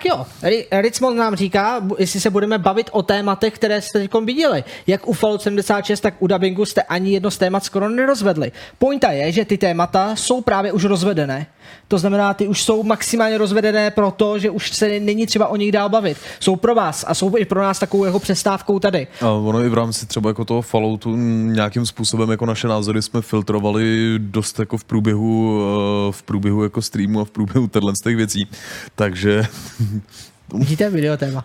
Jo, 0.08 0.26
Ri- 0.42 0.66
Ritzmond 0.80 1.16
nám 1.16 1.36
říká, 1.36 1.82
jestli 1.98 2.20
se 2.20 2.30
budeme 2.30 2.58
bavit 2.58 2.90
o 2.92 3.02
tématech, 3.02 3.54
které 3.54 3.80
jste 3.80 3.98
teď 3.98 4.10
viděli. 4.24 4.64
Jak 4.86 5.08
u 5.08 5.12
Fallout 5.12 5.42
76, 5.42 6.00
tak 6.00 6.14
u 6.18 6.26
dubbingu 6.26 6.64
jste 6.64 6.82
ani 6.82 7.12
jedno 7.12 7.30
z 7.30 7.38
témat 7.38 7.64
skoro 7.64 7.88
nerozvedli. 7.88 8.52
Pointa 8.78 9.10
je, 9.10 9.32
že 9.32 9.44
ty 9.44 9.58
témata 9.58 10.16
jsou 10.16 10.40
právě 10.40 10.72
už 10.72 10.84
rozvedené. 10.84 11.46
To 11.88 11.98
znamená, 11.98 12.34
ty 12.34 12.48
už 12.48 12.62
jsou 12.62 12.82
maximálně 12.82 13.38
rozvedené 13.38 13.90
proto, 13.90 14.38
že 14.38 14.50
už 14.50 14.72
se 14.72 15.00
není 15.00 15.26
třeba 15.26 15.48
o 15.48 15.56
nich 15.56 15.72
dál 15.72 15.88
bavit. 15.88 16.18
Jsou 16.40 16.56
pro 16.56 16.74
vás 16.74 17.04
a 17.08 17.14
jsou 17.14 17.36
i 17.36 17.44
pro 17.44 17.62
nás 17.62 17.78
takovou 17.78 18.04
jeho 18.04 18.18
přestávkou 18.18 18.78
tady. 18.78 19.06
A 19.20 19.30
ono 19.30 19.64
i 19.64 19.68
v 19.68 19.74
rámci 19.74 20.06
třeba 20.06 20.30
jako 20.30 20.44
toho 20.44 20.62
Falloutu 20.62 21.16
nějakým 21.16 21.86
způsobem 21.86 22.30
jako 22.30 22.46
naše 22.46 22.68
názory 22.68 23.02
jsme 23.02 23.22
filtrovali 23.22 24.14
dost 24.18 24.58
jako 24.58 24.78
v 24.78 24.84
průběhu, 24.84 25.60
eh, 26.08 26.12
v 26.12 26.22
průběhu 26.22 26.62
jako 26.62 26.82
streamu 26.82 27.20
a 27.20 27.24
v 27.24 27.30
průběhu 27.30 27.68
těchto 27.68 27.94
z 27.94 28.00
těch 28.00 28.16
věcí. 28.16 28.48
Takže 28.94 29.42
Vidíte 30.54 30.90
video 30.90 31.16
téma. 31.16 31.44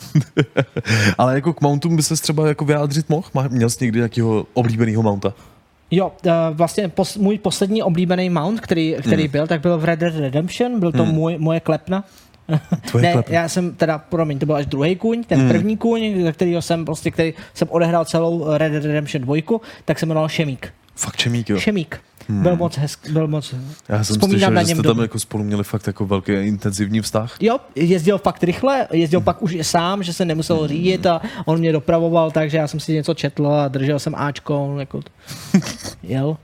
Ale 1.18 1.36
jako 1.36 1.54
k 1.54 1.62
mountům 1.62 1.96
by 1.96 2.04
se 2.04 2.16
třeba 2.16 2.48
jako 2.48 2.66
vyjádřit 2.66 3.10
mohl? 3.10 3.28
Měl 3.50 3.70
jsi 3.70 3.86
někdy 3.86 4.00
nějakého 4.00 4.46
oblíbeného 4.54 5.04
mounta? 5.04 5.34
Jo, 5.92 6.12
uh, 6.26 6.32
vlastně 6.52 6.88
pos, 6.90 7.18
můj 7.18 7.38
poslední 7.38 7.84
oblíbený 7.84 8.30
mount, 8.30 8.62
který, 8.62 8.96
který 9.02 9.24
Hmm. 9.24 9.32
byl, 9.32 9.48
tak 9.48 9.62
byl 9.62 9.78
v 9.78 9.86
Red 9.86 10.00
Dead 10.00 10.16
Redemption, 10.16 10.80
byl 10.80 10.92
to 10.92 11.04
Hmm. 11.04 11.14
můj, 11.16 11.38
moje 11.38 11.60
klepna. 11.60 12.04
Tvoje 12.90 13.02
ne, 13.04 13.12
klepna. 13.14 13.36
já 13.36 13.50
jsem 13.50 13.76
teda, 13.76 13.98
promiň, 13.98 14.40
to 14.40 14.46
byl 14.46 14.56
až 14.56 14.66
druhý 14.66 14.96
kůň, 14.96 15.24
ten 15.24 15.40
Hmm. 15.40 15.50
první 15.50 15.78
kůň, 15.78 16.32
kterého 16.32 16.62
jsem 16.62 16.86
prostě, 16.86 17.12
který 17.12 17.34
jsem 17.54 17.68
odehrál 17.72 18.06
celou 18.06 18.46
Red 18.58 18.72
Dead 18.72 18.86
Redemption 18.86 19.22
2, 19.24 19.36
tak 19.86 20.00
se 20.00 20.06
jmenoval 20.06 20.30
Šemík. 20.30 20.74
Fakt 20.96 21.16
čemík, 21.16 21.50
jo. 21.50 21.60
Šemík. 21.60 22.02
Hmm. 22.30 22.44
Byl 22.44 22.56
moc 22.56 22.78
hezký, 22.78 23.12
byl 23.12 23.28
moc... 23.28 23.56
Já 23.90 24.04
jsem 24.04 24.16
vzpomínám 24.16 24.40
slyšel, 24.40 24.52
na 24.52 24.62
že 24.64 24.68
něm 24.68 24.78
jste 24.78 24.88
tam 24.88 25.00
jako 25.00 25.20
spolu 25.20 25.44
měli 25.44 25.64
fakt 25.64 25.88
jako 25.88 26.06
velký 26.06 26.32
intenzivní 26.32 27.02
vztah. 27.02 27.36
Jo, 27.40 27.58
jezdil 27.76 28.18
fakt 28.18 28.44
rychle, 28.44 28.88
jezdil 28.92 29.22
pak 29.22 29.42
už 29.42 29.58
sám, 29.62 30.04
že 30.04 30.14
se 30.14 30.26
nemusel 30.26 30.68
řídit 30.68 31.06
a 31.06 31.22
on 31.46 31.60
mě 31.60 31.72
dopravoval, 31.72 32.32
takže 32.32 32.58
já 32.58 32.68
jsem 32.68 32.80
si 32.80 32.94
něco 32.94 33.14
četl 33.14 33.48
a 33.48 33.68
držel 33.68 34.00
jsem 34.00 34.16
Ačko, 34.16 34.66
on 34.66 34.80
jako 34.80 35.00
jel. 36.04 36.38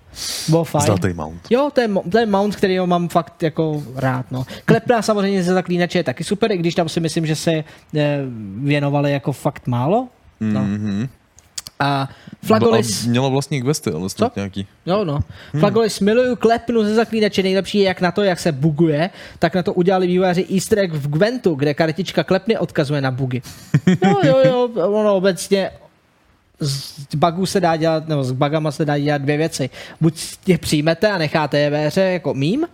Bylo 0.50 0.64
fajn. 0.64 0.86
Zlatý 0.86 1.14
mount. 1.14 1.42
Jo, 1.50 1.70
to 1.74 1.82
je, 1.82 1.90
to 2.12 2.20
je 2.20 2.26
mount, 2.26 2.56
který 2.56 2.78
ho 2.78 2.88
mám 2.88 3.08
fakt 3.10 3.44
jako 3.44 3.84
rád. 3.96 4.32
No. 4.32 4.46
Klepna 4.66 5.02
samozřejmě 5.02 5.44
ze 5.44 5.54
zaklínače 5.54 6.00
je 6.00 6.04
taky 6.04 6.24
super, 6.24 6.52
i 6.52 6.58
když 6.58 6.76
tam 6.76 6.90
si 6.90 7.00
myslím, 7.00 7.26
že 7.26 7.36
se 7.36 7.52
eh, 7.96 8.20
věnovali 8.58 9.12
jako 9.12 9.32
fakt 9.32 9.68
málo. 9.68 10.08
No. 10.40 10.62
Mm-hmm. 10.62 11.10
A 11.80 12.10
Flagolis... 12.44 13.06
A 13.06 13.10
mělo 13.10 13.30
vlastní 13.30 13.62
questy, 13.62 13.92
ale 13.92 14.10
snad 14.10 14.36
nějaký. 14.36 14.68
Jo, 14.86 15.06
no. 15.06 15.20
Flagolis 15.60 16.00
miluju 16.00 16.36
klepnu 16.36 16.84
ze 16.84 16.96
zaklínače. 16.96 17.44
Nejlepší 17.44 17.78
je 17.78 17.84
jak 17.84 18.02
na 18.02 18.12
to, 18.12 18.24
jak 18.24 18.40
se 18.40 18.52
buguje, 18.52 19.10
tak 19.40 19.56
na 19.56 19.64
to 19.64 19.74
udělali 19.74 20.08
vývojáři 20.08 20.46
easter 20.54 20.80
egg 20.80 20.94
v 20.94 21.08
Gwentu, 21.08 21.56
kde 21.56 21.74
kartička 21.74 22.24
klepny 22.24 22.58
odkazuje 22.58 23.02
na 23.02 23.12
bugy. 23.12 23.42
Jo, 24.04 24.16
jo, 24.24 24.42
jo, 24.46 24.70
ono 24.76 25.16
obecně 25.16 25.72
z 26.60 27.16
bugů 27.16 27.46
se 27.46 27.60
dá 27.60 27.76
dělat, 27.76 28.08
nebo 28.08 28.24
s 28.24 28.32
bugama 28.32 28.72
se 28.72 28.86
dá 28.86 28.98
dělat 28.98 29.22
dvě 29.22 29.38
věci. 29.38 29.70
Buď 30.02 30.38
je 30.48 30.58
přijmete 30.58 31.12
a 31.12 31.18
necháte 31.18 31.60
je 31.60 31.70
ve 31.70 31.88
hře 31.88 32.02
jako 32.02 32.34
mím, 32.34 32.68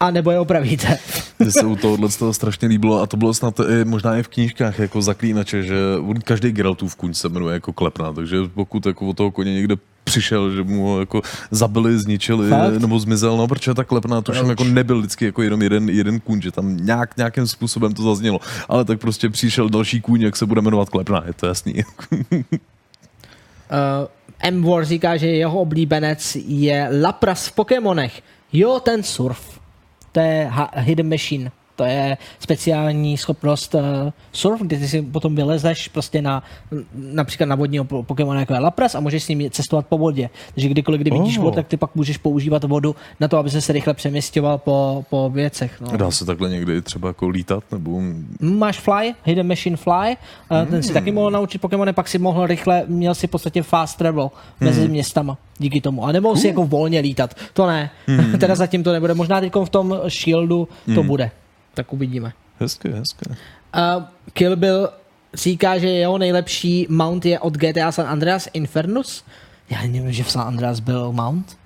a 0.00 0.10
nebo 0.10 0.30
je 0.30 0.38
opravíte. 0.38 0.98
Mně 1.38 1.50
se 1.52 1.66
u 1.66 1.76
tohohle 1.76 2.10
z 2.10 2.16
toho 2.16 2.32
strašně 2.32 2.68
líbilo 2.68 3.02
a 3.02 3.06
to 3.06 3.16
bylo 3.16 3.34
snad 3.34 3.60
i, 3.60 3.84
možná 3.84 4.16
i 4.16 4.22
v 4.22 4.28
knížkách 4.28 4.78
jako 4.78 5.02
zaklínače, 5.02 5.62
že 5.62 5.76
on, 6.06 6.20
každý 6.20 6.52
Geraltův 6.52 6.96
kuň 6.96 7.14
se 7.14 7.28
jmenuje 7.28 7.54
jako 7.54 7.72
klepna, 7.72 8.12
takže 8.12 8.36
pokud 8.54 8.86
jako 8.86 9.06
od 9.08 9.16
toho 9.16 9.30
koně 9.30 9.54
někde 9.54 9.76
přišel, 10.04 10.50
že 10.50 10.62
mu 10.62 10.86
ho 10.86 11.00
jako 11.00 11.22
zabili, 11.50 11.98
zničili 11.98 12.50
Fakt? 12.50 12.78
nebo 12.78 12.98
zmizel, 12.98 13.36
no 13.36 13.48
protože 13.48 13.74
ta 13.74 13.84
klepna 13.84 14.20
tuším 14.20 14.44
Proč? 14.44 14.50
jako 14.50 14.64
nebyl 14.64 14.98
vždycky 14.98 15.24
jako 15.24 15.42
jenom 15.42 15.62
jeden, 15.62 15.88
jeden 15.90 16.20
kůň, 16.20 16.40
že 16.40 16.50
tam 16.50 16.76
nějak, 16.76 17.16
nějakým 17.16 17.46
způsobem 17.46 17.94
to 17.94 18.02
zaznělo, 18.02 18.40
ale 18.68 18.84
tak 18.84 19.00
prostě 19.00 19.28
přišel 19.28 19.68
další 19.68 20.00
kůň, 20.00 20.20
jak 20.20 20.36
se 20.36 20.46
bude 20.46 20.60
jmenovat 20.60 20.88
klepna, 20.90 21.22
je 21.26 21.32
to 21.32 21.46
jasný. 21.46 21.74
M. 24.42 24.62
War 24.62 24.84
říká, 24.84 25.16
že 25.16 25.26
jeho 25.26 25.60
oblíbenec 25.60 26.36
je 26.46 26.88
Lapras 27.02 27.46
v 27.46 27.52
Pokémonech. 27.52 28.22
Jo, 28.52 28.80
ten 28.80 29.02
surf. 29.02 29.59
To 30.12 30.20
je 30.20 30.50
Hidden 30.74 31.08
Machine. 31.08 31.50
To 31.80 31.84
je 31.84 32.16
speciální 32.38 33.16
schopnost 33.16 33.74
uh, 33.74 33.80
surf, 34.32 34.60
kde 34.60 34.78
ty 34.78 34.88
si 34.88 35.02
potom 35.02 35.34
vylezeš 35.36 35.88
prostě 35.88 36.22
na 36.22 36.42
například 36.94 37.46
na 37.46 37.54
vodního 37.56 37.84
po- 37.84 38.02
Pokémona 38.02 38.40
jako 38.40 38.52
je 38.54 38.58
Lapras 38.60 38.94
a 38.94 39.00
můžeš 39.00 39.22
s 39.24 39.28
ním 39.28 39.50
cestovat 39.50 39.86
po 39.86 39.98
vodě. 39.98 40.30
Takže 40.54 40.68
kdykoliv, 40.68 41.00
kdy 41.00 41.10
vidíš 41.10 41.38
Oh. 41.38 41.44
vodu, 41.44 41.54
tak 41.56 41.66
ty 41.68 41.76
pak 41.76 41.94
můžeš 41.94 42.16
používat 42.16 42.64
vodu 42.64 42.96
na 43.20 43.28
to, 43.28 43.38
aby 43.38 43.50
se 43.50 43.72
rychle 43.72 43.94
přeměstňoval 43.94 44.58
po, 44.58 45.04
po 45.10 45.30
věcech. 45.30 45.80
No. 45.80 45.96
Dá 45.96 46.10
se 46.10 46.24
takhle 46.24 46.48
někdy 46.50 46.82
třeba 46.82 47.08
jako 47.08 47.28
lítat, 47.28 47.64
nebo... 47.72 48.00
Máš 48.40 48.78
Fly, 48.80 49.14
Hidden 49.24 49.48
Machine 49.48 49.76
Fly, 49.76 50.16
mm. 50.50 50.66
ten 50.70 50.82
si 50.82 50.92
taky 50.92 51.12
mohl 51.12 51.30
naučit 51.30 51.60
Pokémony, 51.60 51.92
pak 51.92 52.08
si 52.08 52.18
mohl 52.18 52.46
rychle, 52.46 52.84
měl 52.88 53.14
si 53.14 53.26
v 53.26 53.30
podstatě 53.30 53.62
fast 53.62 53.98
travel 53.98 54.30
mezi 54.60 54.80
Mm. 54.80 54.88
městama 54.90 55.38
díky 55.58 55.80
tomu. 55.80 56.04
A 56.04 56.12
nemohl 56.12 56.36
si 56.36 56.46
jako 56.46 56.64
volně 56.66 57.00
lítat, 57.00 57.34
to 57.52 57.66
ne. 57.66 57.90
Mm. 58.06 58.38
teda 58.40 58.54
zatím 58.54 58.82
to 58.82 58.92
nebude, 58.92 59.14
možná 59.14 59.40
teď 59.40 59.52
v 59.64 59.68
tom 59.68 59.94
Shieldu 60.08 60.68
to 60.94 61.02
Mm. 61.02 61.06
bude. 61.08 61.30
Tak 61.74 61.92
uvidíme. 61.92 62.32
Hezké, 62.58 62.88
hezké. 62.88 63.30
Uh, 63.30 64.02
Kill 64.32 64.56
Bill 64.56 64.88
říká, 65.34 65.78
že 65.78 65.88
jeho 65.88 66.18
nejlepší 66.18 66.86
mount 66.90 67.24
je 67.24 67.38
od 67.38 67.56
GTA 67.56 67.92
San 67.92 68.06
Andreas 68.06 68.48
Infernus. 68.52 69.24
Já 69.70 69.80
nevím, 69.82 70.12
že 70.12 70.24
v 70.24 70.30
San 70.30 70.46
Andreas 70.46 70.80
byl 70.80 71.12
mount. 71.12 71.58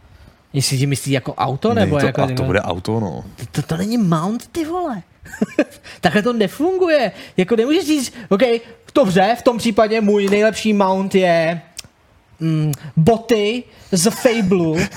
Jestli 0.52 0.78
ti 0.78 0.86
myslí 0.86 1.12
jako 1.12 1.34
auto, 1.34 1.74
nebo 1.74 1.98
to, 1.98 2.06
jako... 2.06 2.22
a 2.22 2.26
to 2.36 2.42
bude 2.42 2.62
auto, 2.62 3.00
no. 3.00 3.24
To, 3.36 3.46
to, 3.46 3.62
to 3.62 3.76
není 3.76 3.98
mount, 3.98 4.46
ty 4.46 4.64
vole. 4.64 5.02
Takhle 6.00 6.22
to 6.22 6.32
nefunguje. 6.32 7.12
Jako 7.36 7.56
nemůžeš 7.56 7.86
říct, 7.86 8.14
OK, 8.28 8.42
dobře, 8.94 9.36
v 9.38 9.42
tom 9.42 9.58
případě 9.58 10.00
můj 10.00 10.28
nejlepší 10.28 10.72
mount 10.72 11.14
je 11.14 11.60
mm, 12.40 12.72
boty 12.96 13.64
z 13.92 14.10
Fable. 14.10 14.88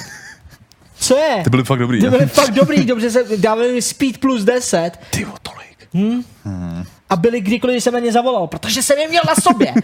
Co 1.00 1.18
je? 1.18 1.42
Ty 1.44 1.50
byly 1.50 1.64
fakt 1.64 1.80
dobrý, 1.80 2.00
Ty 2.00 2.06
ne? 2.06 2.12
byly 2.12 2.26
fakt 2.28 2.52
dobrý, 2.52 2.86
dobře 2.86 3.12
se 3.12 3.24
dávali 3.38 3.74
mi 3.74 3.82
speed 3.82 4.18
plus 4.18 4.44
10. 4.44 4.92
Ty 5.12 5.28
tolik. 5.42 5.68
Hm? 5.94 6.24
Hmm. 6.44 6.84
A 7.10 7.16
byli 7.16 7.42
kdykoliv 7.42 7.74
když 7.74 7.84
jsem 7.84 7.94
na 7.94 8.00
ně 8.00 8.12
zavolal, 8.12 8.48
protože 8.48 8.84
jsem 8.84 8.98
je 9.00 9.08
měl 9.08 9.22
na 9.28 9.36
sobě. 9.36 9.74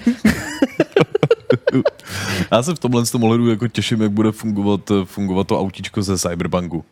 Já 2.52 2.64
se 2.64 2.76
v 2.76 2.80
tomhle 2.80 3.06
z 3.06 3.12
tom 3.12 3.24
ohledu 3.24 3.50
jako 3.50 3.68
těším, 3.68 4.02
jak 4.02 4.12
bude 4.12 4.32
fungovat, 4.32 4.82
fungovat 5.04 5.48
to 5.48 5.60
autíčko 5.60 6.02
ze 6.02 6.18
Cyberpunku. 6.18 6.86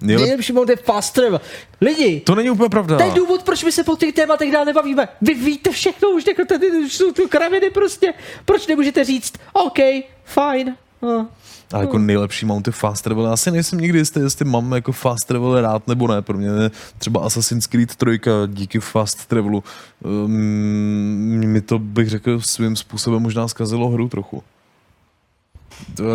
Nejlep... 0.00 0.26
Nejlepší 0.26 0.52
mount 0.52 0.68
je 0.70 0.76
fast 0.76 1.14
travel. 1.14 1.40
Lidi, 1.80 2.20
To 2.20 2.34
není 2.34 2.50
úplně 2.50 2.68
pravda. 2.68 2.96
to 2.96 3.02
je 3.04 3.10
důvod, 3.14 3.42
proč 3.42 3.64
my 3.64 3.72
se 3.72 3.84
po 3.84 3.96
těch 3.96 4.14
tématech 4.14 4.52
dál 4.52 4.64
nebavíme. 4.64 5.08
Vy 5.22 5.34
víte 5.34 5.70
všechno, 5.70 6.08
už 6.10 6.26
jako 6.26 6.44
tady 6.44 6.70
už 6.70 6.94
jsou 6.94 7.12
tu 7.12 7.28
kraviny 7.28 7.70
prostě. 7.70 8.14
Proč 8.44 8.66
nemůžete 8.66 9.04
říct, 9.04 9.34
OK, 9.52 9.78
fajn. 10.24 10.76
No. 11.02 11.28
Ale 11.72 11.82
jako 11.84 11.98
nejlepší 11.98 12.46
mount 12.46 12.66
je 12.66 12.72
fast 12.72 13.04
travel. 13.04 13.24
Já 13.26 13.36
si 13.36 13.50
nejsem 13.50 13.80
nikdy 13.80 13.98
jistý, 13.98 14.20
jestli 14.20 14.44
mám 14.44 14.72
jako 14.72 14.92
fast 14.92 15.24
travel 15.28 15.60
rád 15.60 15.88
nebo 15.88 16.08
ne. 16.08 16.22
Pro 16.22 16.38
mě 16.38 16.46
je 16.48 16.70
třeba 16.98 17.20
Assassin's 17.20 17.66
Creed 17.66 17.96
3 17.96 18.20
díky 18.46 18.80
fast 18.80 19.26
travelu. 19.26 19.64
Um, 20.04 20.30
mi 21.46 21.60
to 21.60 21.78
bych 21.78 22.08
řekl 22.10 22.40
svým 22.40 22.76
způsobem 22.76 23.22
možná 23.22 23.48
zkazilo 23.48 23.88
hru 23.88 24.08
trochu. 24.08 24.42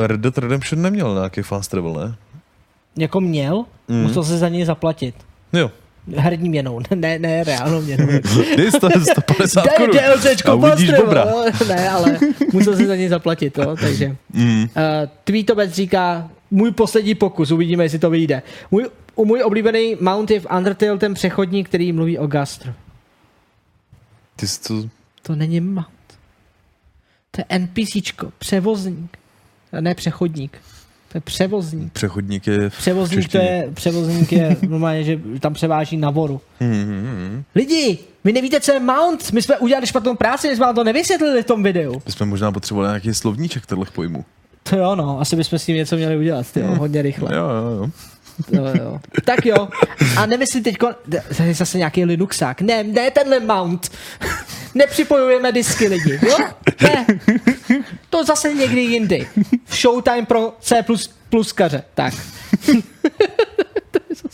Red 0.07 0.19
Dead 0.22 0.38
Redemption 0.38 0.82
neměl 0.82 1.14
nějaký 1.14 1.41
fast 1.41 1.72
travel, 1.72 1.94
ne? 1.94 2.15
Jako 2.98 3.22
měl, 3.22 3.65
Mhm. 3.88 4.02
musel 4.02 4.23
se 4.23 4.38
za 4.38 4.49
něj 4.49 4.65
zaplatit. 4.65 5.15
Jo. 5.53 5.72
Herní 6.15 6.49
měnou, 6.49 6.80
ne, 6.95 7.19
ne 7.19 7.44
reálnou 7.44 7.82
měnou. 7.82 8.07
Dej 8.57 8.72
100, 8.72 8.90
150 9.11 9.64
Dej 9.64 9.73
korun 9.78 9.98
DLCčko 9.98 10.52
a 10.52 10.53
uvidíš 10.53 10.91
bobra. 10.91 11.26
No, 11.26 11.45
ne, 11.68 11.90
ale 11.90 12.19
musel 12.53 12.76
se 12.76 12.88
za 12.88 12.95
něj 12.95 13.10
zaplatit, 13.10 13.53
to, 13.53 13.76
takže. 13.76 14.15
Mm. 14.34 14.61
Uh, 14.61 14.68
Tweetobec 15.23 15.72
říká, 15.72 16.30
můj 16.52 16.72
poslední 16.72 17.15
pokus, 17.15 17.52
uvidíme, 17.52 17.84
jestli 17.84 17.99
to 17.99 18.10
vyjde. 18.10 18.41
Můj, 18.72 18.90
u 19.15 19.26
můj 19.26 19.44
oblíbený 19.44 19.98
mount 20.02 20.32
je 20.32 20.40
v 20.40 20.48
Undertale 20.57 20.98
ten 20.98 21.14
přechodník, 21.14 21.69
který 21.69 21.91
mluví 21.94 22.18
o 22.18 22.28
gastro. 22.28 22.73
Ty 24.36 24.48
jsi 24.48 24.61
to... 24.61 24.90
To 25.22 25.36
není 25.36 25.61
mount. 25.61 25.88
To 27.32 27.41
je 27.41 27.60
NPCčko, 27.60 28.32
převozník. 28.40 29.18
Ne 29.80 29.95
přechodník. 29.95 30.57
To 31.12 31.18
je 31.18 31.22
převozník. 31.22 31.94
Přechodník 31.94 32.48
je 32.48 32.70
v 32.70 32.78
Převozník 32.78 33.32
to 33.32 33.38
je, 33.38 33.70
převozník 33.74 34.32
je 34.32 34.58
normálně, 34.68 35.04
že 35.04 35.20
tam 35.40 35.54
převáží 35.54 35.98
na 35.98 36.10
voru. 36.10 36.42
Mm-hmm. 36.62 37.44
Lidi, 37.56 37.98
vy 38.24 38.34
nevíte, 38.34 38.60
co 38.60 38.72
je 38.72 38.80
mount? 38.80 39.32
My 39.32 39.42
jsme 39.42 39.58
udělali 39.58 39.88
špatnou 39.88 40.16
práci, 40.16 40.48
my 40.50 40.56
jsme 40.56 40.66
vám 40.66 40.76
to 40.76 40.84
nevysvětlili 40.84 41.44
v 41.44 41.46
tom 41.46 41.64
videu. 41.64 42.02
My 42.06 42.12
jsme 42.12 42.26
možná 42.26 42.52
potřebovali 42.52 42.90
nějaký 42.90 43.14
slovníček 43.14 43.66
těchto 43.66 43.92
pojmů. 43.94 44.26
To 44.64 44.76
jo, 44.76 44.96
no, 44.96 45.22
asi 45.22 45.36
bychom 45.36 45.60
s 45.60 45.66
tím 45.66 45.76
něco 45.76 45.96
měli 45.96 46.18
udělat, 46.18 46.52
tyjo, 46.52 46.76
hodně 46.76 47.02
rychle. 47.02 47.36
Jo, 47.36 47.44
jo, 47.50 47.70
jo. 47.78 47.90
Jo, 48.52 48.64
jo. 48.78 48.99
Tak 49.26 49.45
jo, 49.45 49.68
a 50.18 50.26
nemyslím 50.26 50.64
teď, 50.64 50.78
zase 51.52 51.78
nějaký 51.78 52.06
Linuxák. 52.06 52.62
Ne, 52.62 52.84
ne 52.84 53.12
tenhle 53.12 53.40
mount. 53.40 53.91
Nepřipojujeme 54.76 55.52
disky 55.52 55.88
lidi, 55.88 56.20
jo? 56.30 56.38
Ne. 56.82 57.06
To 58.10 58.24
zase 58.24 58.53
někdy 58.53 58.82
jindy. 58.82 59.28
Showtime 59.72 60.26
pro 60.26 60.53
C++ 60.62 60.86
pluskaře. 61.30 61.84
Tak. 61.94 62.14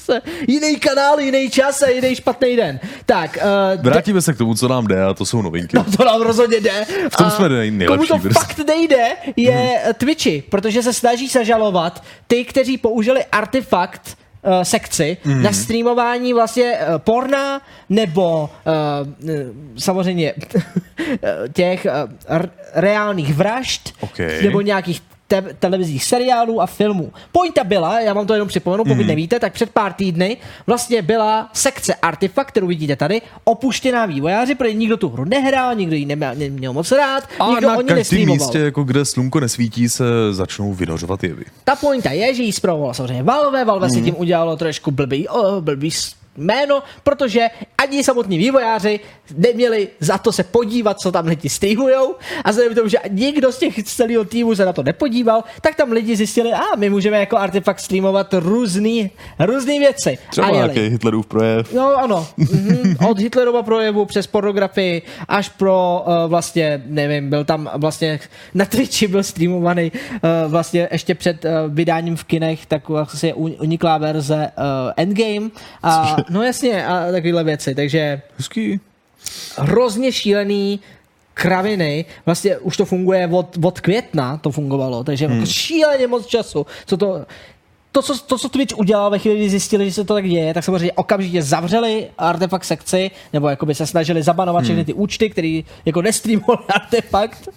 zase 0.07 0.21
jiný 0.47 0.75
kanál, 0.75 1.19
jiný 1.19 1.49
čas 1.49 1.81
a 1.81 1.89
jiný 1.89 2.15
špatný 2.15 2.55
den. 2.55 2.79
Tak, 3.05 3.37
uh, 3.77 3.81
Vrátíme 3.83 4.21
se 4.21 4.33
k 4.33 4.37
tomu, 4.37 4.55
co 4.55 4.67
nám 4.67 4.87
jde, 4.87 5.03
a 5.03 5.13
to 5.13 5.25
jsou 5.25 5.41
novinky. 5.41 5.77
No 5.77 5.85
to 5.97 6.05
nám 6.05 6.21
rozhodně 6.21 6.59
jde. 6.59 6.85
V 7.09 7.15
tom 7.17 7.27
A 7.27 7.29
jsme 7.29 7.49
nej- 7.49 7.71
nejlepší 7.71 8.07
Komu 8.07 8.21
to 8.21 8.27
vrst. 8.27 8.39
fakt 8.39 8.67
nejde, 8.67 9.07
je 9.35 9.51
hmm. 9.83 9.93
Twitchi, 9.93 10.43
protože 10.49 10.83
se 10.83 10.93
snaží 10.93 11.27
zažalovat 11.27 12.03
ty, 12.27 12.45
kteří 12.45 12.77
použili 12.77 13.25
artefakt 13.25 14.17
uh, 14.41 14.61
sekci 14.63 15.17
mm. 15.25 15.43
na 15.43 15.53
streamování 15.53 16.33
vlastně 16.33 16.73
uh, 16.89 16.97
porna 16.97 17.61
nebo 17.89 18.49
uh, 18.65 19.29
samozřejmě 19.77 20.33
těch 21.53 21.85
uh, 21.85 22.11
r- 22.27 22.49
reálných 22.73 23.33
vražd 23.33 23.93
Okay. 23.99 24.41
nebo 24.43 24.61
nějakých 24.61 25.01
te- 25.27 25.55
televizních 25.59 26.03
seriálů 26.03 26.61
a 26.61 26.65
filmů. 26.65 27.11
Pointa 27.31 27.63
byla, 27.63 27.99
já 27.99 28.13
vám 28.13 28.27
to 28.27 28.33
jenom 28.33 28.47
připomenu, 28.47 28.83
pokud 28.83 28.97
Mhm. 28.97 29.07
nevíte, 29.07 29.39
tak 29.39 29.53
před 29.53 29.69
pár 29.69 29.93
týdny 29.93 30.37
vlastně 30.67 31.01
byla 31.01 31.49
sekce 31.53 31.95
Artifact, 31.95 32.47
kterou 32.49 32.67
vidíte 32.67 32.95
tady, 32.95 33.21
opuštěná 33.43 34.05
vývojáři, 34.05 34.55
protože 34.55 34.73
nikdo 34.73 34.97
tu 34.97 35.09
hru 35.09 35.25
nehrál, 35.25 35.75
nikdo 35.75 35.95
ji 35.95 36.05
neměl, 36.05 36.35
neměl 36.35 36.73
moc 36.73 36.91
rád, 36.91 37.23
A 37.39 37.49
nikdo 37.49 37.67
na 37.67 37.77
o 37.77 37.81
ní 37.81 37.87
každém 37.87 38.25
místě, 38.25 38.59
jako 38.59 38.83
kde 38.83 39.05
slunko 39.05 39.39
nesvítí, 39.39 39.89
se 39.89 40.03
začnou 40.31 40.73
vynořovat 40.73 41.23
jevy. 41.23 41.45
Ta 41.63 41.75
pointa 41.75 42.11
je, 42.11 42.33
že 42.33 42.43
jí 42.43 42.51
zpravovala 42.51 42.93
samozřejmě 42.93 43.23
Valve, 43.23 43.65
Valve 43.65 43.87
mm. 43.87 43.93
si 43.93 44.01
tím 44.01 44.15
udělalo 44.17 44.57
trošku 44.57 44.91
blbý, 44.91 45.27
oh, 45.27 45.61
blbý 45.61 45.91
jméno, 46.37 46.83
protože 47.03 47.47
ani 47.77 48.03
samotní 48.03 48.37
vývojáři 48.37 48.99
neměli 49.37 49.87
za 49.99 50.17
to 50.17 50.31
se 50.31 50.43
podívat, 50.43 50.99
co 50.99 51.11
tam 51.11 51.25
lidi 51.25 51.49
streamujou 51.49 52.15
a 52.43 52.49
vzhledem 52.49 52.73
k 52.73 52.75
tomu, 52.75 52.89
že 52.89 52.97
nikdo 53.09 53.51
z 53.51 53.57
těch 53.57 53.83
celého 53.83 54.25
týmu 54.25 54.55
se 54.55 54.65
na 54.65 54.73
to 54.73 54.83
nepodíval, 54.83 55.43
tak 55.61 55.75
tam 55.75 55.91
lidi 55.91 56.15
zjistili, 56.15 56.53
a 56.53 56.75
my 56.77 56.89
můžeme 56.89 57.19
jako 57.19 57.37
artefakt 57.37 57.79
streamovat 57.79 58.33
různý, 58.33 59.11
různý 59.39 59.79
věci. 59.79 60.17
Třeba 60.29 60.49
nějaký 60.49 60.79
Hitlerův 60.79 61.25
projev. 61.25 61.73
No 61.73 61.95
ano, 61.95 62.27
mhm. 62.37 62.95
od 63.09 63.19
Hitlerova 63.19 63.63
projevu 63.63 64.05
přes 64.05 64.27
pornografii 64.27 65.01
až 65.27 65.49
pro 65.49 66.05
uh, 66.07 66.29
vlastně, 66.29 66.81
nevím, 66.85 67.29
byl 67.29 67.45
tam 67.45 67.69
vlastně 67.75 68.19
na 68.53 68.65
Twitchi 68.65 69.07
byl 69.07 69.23
streamovaný 69.23 69.91
uh, 69.91 70.51
vlastně 70.51 70.89
ještě 70.91 71.15
před 71.15 71.45
uh, 71.45 71.51
vydáním 71.73 72.15
v 72.15 72.23
kinech, 72.23 72.65
tak 72.65 72.89
vlastně 72.89 73.33
uniklá 73.33 73.97
verze 73.97 74.51
uh, 74.57 74.91
Endgame 74.97 75.49
a 75.83 76.15
no 76.29 76.43
jasně 76.43 76.85
a 76.85 77.11
takovéhle 77.11 77.43
věci, 77.43 77.75
takže 77.75 78.21
Hezký. 78.37 78.79
hrozně 79.57 80.11
šílený 80.11 80.79
kraviny, 81.33 82.05
vlastně 82.25 82.57
už 82.57 82.77
to 82.77 82.85
funguje 82.85 83.27
od, 83.31 83.57
od 83.63 83.79
května, 83.81 84.37
to 84.37 84.51
fungovalo, 84.51 85.03
takže 85.03 85.27
Hmm. 85.27 85.35
jako 85.35 85.45
šíleně 85.51 86.07
moc 86.07 86.25
času, 86.25 86.65
co 86.85 86.97
to, 86.97 87.25
to, 87.91 88.01
co, 88.01 88.17
to, 88.17 88.37
co 88.37 88.49
Twitch 88.49 88.77
udělal 88.77 89.09
ve 89.09 89.19
chvíli, 89.19 89.37
kdy 89.37 89.49
zjistili, 89.49 89.85
že 89.85 89.93
se 89.93 90.03
to 90.03 90.13
tak 90.13 90.29
děje, 90.29 90.53
tak 90.53 90.63
samozřejmě 90.63 90.91
okamžitě 90.91 91.43
zavřeli 91.43 92.07
artefakt 92.17 92.63
sekci, 92.63 93.11
nebo 93.33 93.49
jako 93.49 93.65
by 93.65 93.75
se 93.75 93.87
snažili 93.87 94.23
zabanovat 94.23 94.63
všechny 94.63 94.85
ty 94.85 94.93
účty, 94.93 95.29
který 95.29 95.65
jako 95.85 96.01
nestreamovali 96.01 96.59
artefakt, 96.69 97.49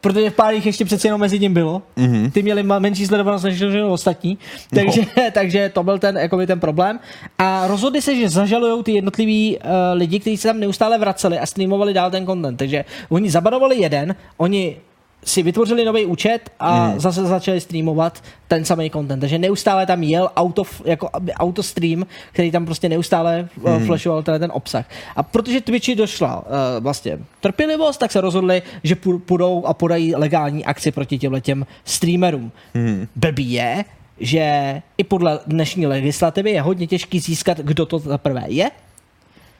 protože 0.00 0.30
v 0.30 0.34
pár 0.34 0.54
jich 0.54 0.66
ještě 0.66 0.84
přeci 0.84 1.06
jenom 1.06 1.20
mezi 1.20 1.38
tím 1.38 1.54
bylo. 1.54 1.82
Mhm. 1.96 2.30
Ty 2.30 2.42
měli 2.42 2.62
menší 2.62 3.06
sledovanost 3.06 3.44
než 3.44 3.62
ostatní, 3.88 4.38
takže, 4.74 5.02
takže 5.32 5.68
to 5.74 5.82
byl 5.82 5.98
ten, 5.98 6.16
jakoby 6.16 6.46
ten 6.46 6.60
problém. 6.60 7.00
A 7.38 7.66
rozhodli 7.66 8.02
se, 8.02 8.16
že 8.16 8.28
zažalují 8.28 8.82
ty 8.82 8.92
jednotlivý 8.92 9.58
uh, 9.58 9.70
lidi, 9.92 10.20
kteří 10.20 10.36
se 10.36 10.48
tam 10.48 10.60
neustále 10.60 10.98
vraceli 10.98 11.38
a 11.38 11.46
streamovali 11.46 11.94
dál 11.94 12.10
ten 12.10 12.26
content. 12.26 12.58
Takže 12.58 12.84
oni 13.08 13.30
zabanovali 13.30 13.76
jeden, 13.76 14.14
oni 14.36 14.76
si 15.24 15.42
vytvořili 15.42 15.84
nový 15.84 16.06
účet 16.06 16.50
a 16.60 16.86
Hmm. 16.86 17.00
zase 17.00 17.24
začali 17.26 17.60
streamovat 17.60 18.22
ten 18.48 18.64
samý 18.64 18.90
content. 18.90 19.20
Takže 19.20 19.38
neustále 19.38 19.86
tam 19.86 20.02
jel 20.02 20.30
auto, 20.36 20.62
jako 20.84 21.10
auto 21.34 21.62
stream, 21.62 22.06
který 22.32 22.50
tam 22.50 22.64
prostě 22.64 22.88
neustále 22.88 23.48
hmm. 23.64 23.76
Hmm. 23.76 23.86
flashoval 23.86 24.22
tenhle 24.22 24.38
ten 24.38 24.50
obsah. 24.54 24.84
A 25.16 25.22
protože 25.22 25.60
Twitchi 25.60 25.94
došla 25.94 26.38
uh, 26.38 26.44
vlastně 26.80 27.18
trpělivost, 27.40 27.98
tak 27.98 28.12
se 28.12 28.20
rozhodli, 28.20 28.62
že 28.84 28.94
pů- 28.94 29.20
půjdou 29.20 29.64
a 29.66 29.74
podají 29.74 30.14
legální 30.14 30.64
akci 30.64 30.90
proti 30.90 31.18
těmhle 31.18 31.40
těm 31.40 31.66
streamerům. 31.84 32.52
Hmm. 32.74 33.06
Blbý 33.16 33.52
je, 33.52 33.84
že 34.20 34.82
i 34.98 35.04
podle 35.04 35.38
dnešní 35.46 35.86
legislativy 35.86 36.50
je 36.50 36.62
hodně 36.62 36.86
těžký 36.86 37.20
získat, 37.20 37.58
kdo 37.58 37.86
to 37.86 37.98
za 37.98 38.18
prvé 38.18 38.44
je. 38.46 38.70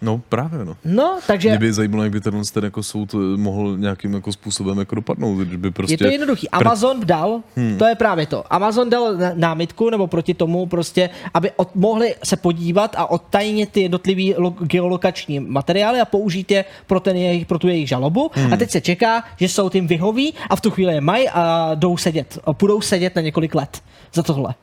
No 0.03 0.21
právě 0.29 0.65
no. 0.65 0.77
No, 0.85 1.19
takže 1.27 1.49
Mě 1.49 1.59
by 1.59 1.73
zajímalo, 1.73 2.03
jak 2.03 2.13
by 2.13 2.21
ten, 2.21 2.43
ten 2.53 2.65
jako 2.65 2.83
soud 2.83 3.15
eh, 3.15 3.37
mohl 3.37 3.77
nějakým 3.79 4.15
jako 4.15 4.33
způsobem 4.33 4.79
jako 4.79 4.95
dopadnout, 4.95 5.39
by 5.47 5.71
prostě... 5.71 5.95
je 5.95 5.99
to 5.99 6.05
jednoduchý. 6.07 6.51
Amazon 6.51 7.01
dal, 7.05 7.41
Hmm. 7.57 7.79
to 7.79 7.85
je 7.85 7.95
právě 7.95 8.27
to. 8.27 8.53
Amazon 8.53 8.91
dal 8.91 9.17
námitku 9.35 9.91
nebo 9.91 10.07
proti 10.07 10.35
tomu 10.35 10.67
prostě, 10.67 11.11
aby 11.35 11.51
od, 11.57 11.75
mohli 11.75 12.15
se 12.25 12.37
podívat 12.37 12.95
a 12.99 13.11
odtajnit 13.11 13.71
ty 13.73 13.81
jednotlivý 13.81 14.35
lo, 14.37 14.51
geolokační 14.51 15.41
materiály 15.41 16.01
a 16.01 16.05
použít 16.05 16.51
je 16.51 16.65
pro, 16.87 17.01
ten 17.01 17.17
jejich, 17.17 17.47
pro 17.47 17.59
tu 17.59 17.69
jejich 17.69 17.89
žalobu. 17.89 18.31
Hmm. 18.35 18.53
A 18.53 18.57
teď 18.57 18.71
se 18.71 18.81
čeká, 18.81 19.25
že 19.37 19.49
soud 19.49 19.75
jim 19.75 19.87
vyhoví 19.87 20.35
a 20.51 20.57
v 20.57 20.61
tu 20.61 20.71
chvíli 20.71 20.95
je 20.95 21.01
mají 21.01 21.29
a 21.29 21.71
jdou 21.75 21.97
sedět. 21.97 22.39
A 22.45 22.53
půjdou 22.53 22.81
sedět 22.81 23.17
na 23.17 23.23
několik 23.23 23.55
let 23.55 23.83
za 24.15 24.23
tohle. 24.23 24.55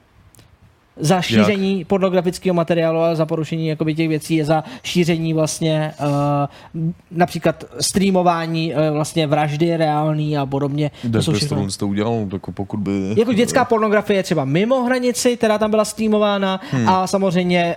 Za 1.00 1.22
šíření 1.22 1.80
Jak? 1.80 1.88
pornografického 1.88 2.54
materiálu 2.54 3.00
a 3.00 3.16
za 3.16 3.26
porušení 3.26 3.68
jakoby, 3.68 3.96
těch 3.96 4.10
věcí 4.10 4.36
je 4.36 4.46
za 4.46 4.64
šíření 4.84 5.34
vlastně 5.34 5.94
uh, 6.00 6.90
například 7.12 7.64
streamování 7.80 8.74
uh, 8.74 8.80
vlastně 8.94 9.28
vraždy 9.28 9.78
reální 9.78 10.38
a 10.38 10.46
podobně. 10.46 10.92
To 11.12 11.22
jsou 11.22 11.34
všechno. 11.34 11.68
To 11.80 11.88
udělal, 11.88 12.28
jako 12.34 12.52
pokud 12.52 12.80
by... 12.80 13.14
Jako 13.18 13.34
dětská 13.34 13.66
pornografie 13.66 14.20
je 14.20 14.24
třeba 14.24 14.46
mimo 14.46 14.84
hranici, 14.84 15.38
která 15.38 15.58
tam 15.58 15.72
byla 15.72 15.86
streamována 15.86 16.60
Hmm. 16.72 16.90
a 16.90 17.08
samozřejmě 17.08 17.76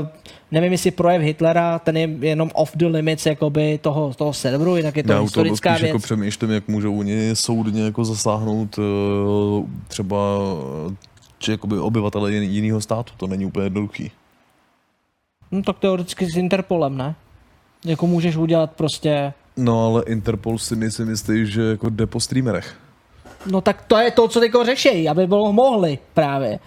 uh, 0.00 0.06
nevím, 0.52 0.72
jestli 0.72 0.90
projev 0.90 1.22
Hitlera, 1.22 1.78
ten 1.78 1.96
je 1.96 2.08
jenom 2.20 2.50
off 2.54 2.76
the 2.76 2.86
limits 2.86 3.26
jakoby 3.26 3.78
toho, 3.82 4.14
toho 4.16 4.32
serveru, 4.32 4.76
jinak 4.76 4.96
je 4.96 5.02
to 5.02 5.12
Já 5.12 5.20
historická 5.20 5.70
spíš 5.70 5.80
věc. 5.82 5.88
jako 5.88 5.98
přemýšlím, 5.98 6.50
jak 6.50 6.68
můžou 6.68 6.98
oni 6.98 7.30
soudně 7.34 7.84
jako 7.84 8.04
zasáhnout 8.04 8.78
třeba 9.88 10.16
či 11.42 11.50
jakoby 11.50 11.78
obyvatele 11.78 12.30
jin- 12.30 12.50
jiného 12.50 12.80
státu, 12.80 13.12
to 13.16 13.26
není 13.26 13.46
úplně 13.46 13.66
jednoduchý. 13.66 14.10
No 15.50 15.62
tak 15.62 15.78
teoreticky 15.78 16.26
s 16.26 16.36
Interpolem, 16.36 16.96
ne? 16.96 17.14
Jako 17.84 18.06
můžeš 18.06 18.36
udělat 18.36 18.70
prostě 18.72 19.32
No 19.56 19.86
ale 19.86 20.02
Interpol 20.06 20.58
si 20.58 20.76
nejsem 20.76 21.08
jistý, 21.10 21.46
že 21.46 21.62
jako 21.62 21.90
jde 21.90 22.06
po 22.06 22.20
streamerech. 22.20 22.76
No 23.46 23.60
tak 23.60 23.84
to 23.84 23.98
je 23.98 24.10
to, 24.10 24.28
co 24.28 24.40
teďko 24.40 24.64
řeší, 24.64 25.08
aby 25.08 25.26
bylo 25.26 25.52
mohli 25.52 25.98
právě. 26.14 26.58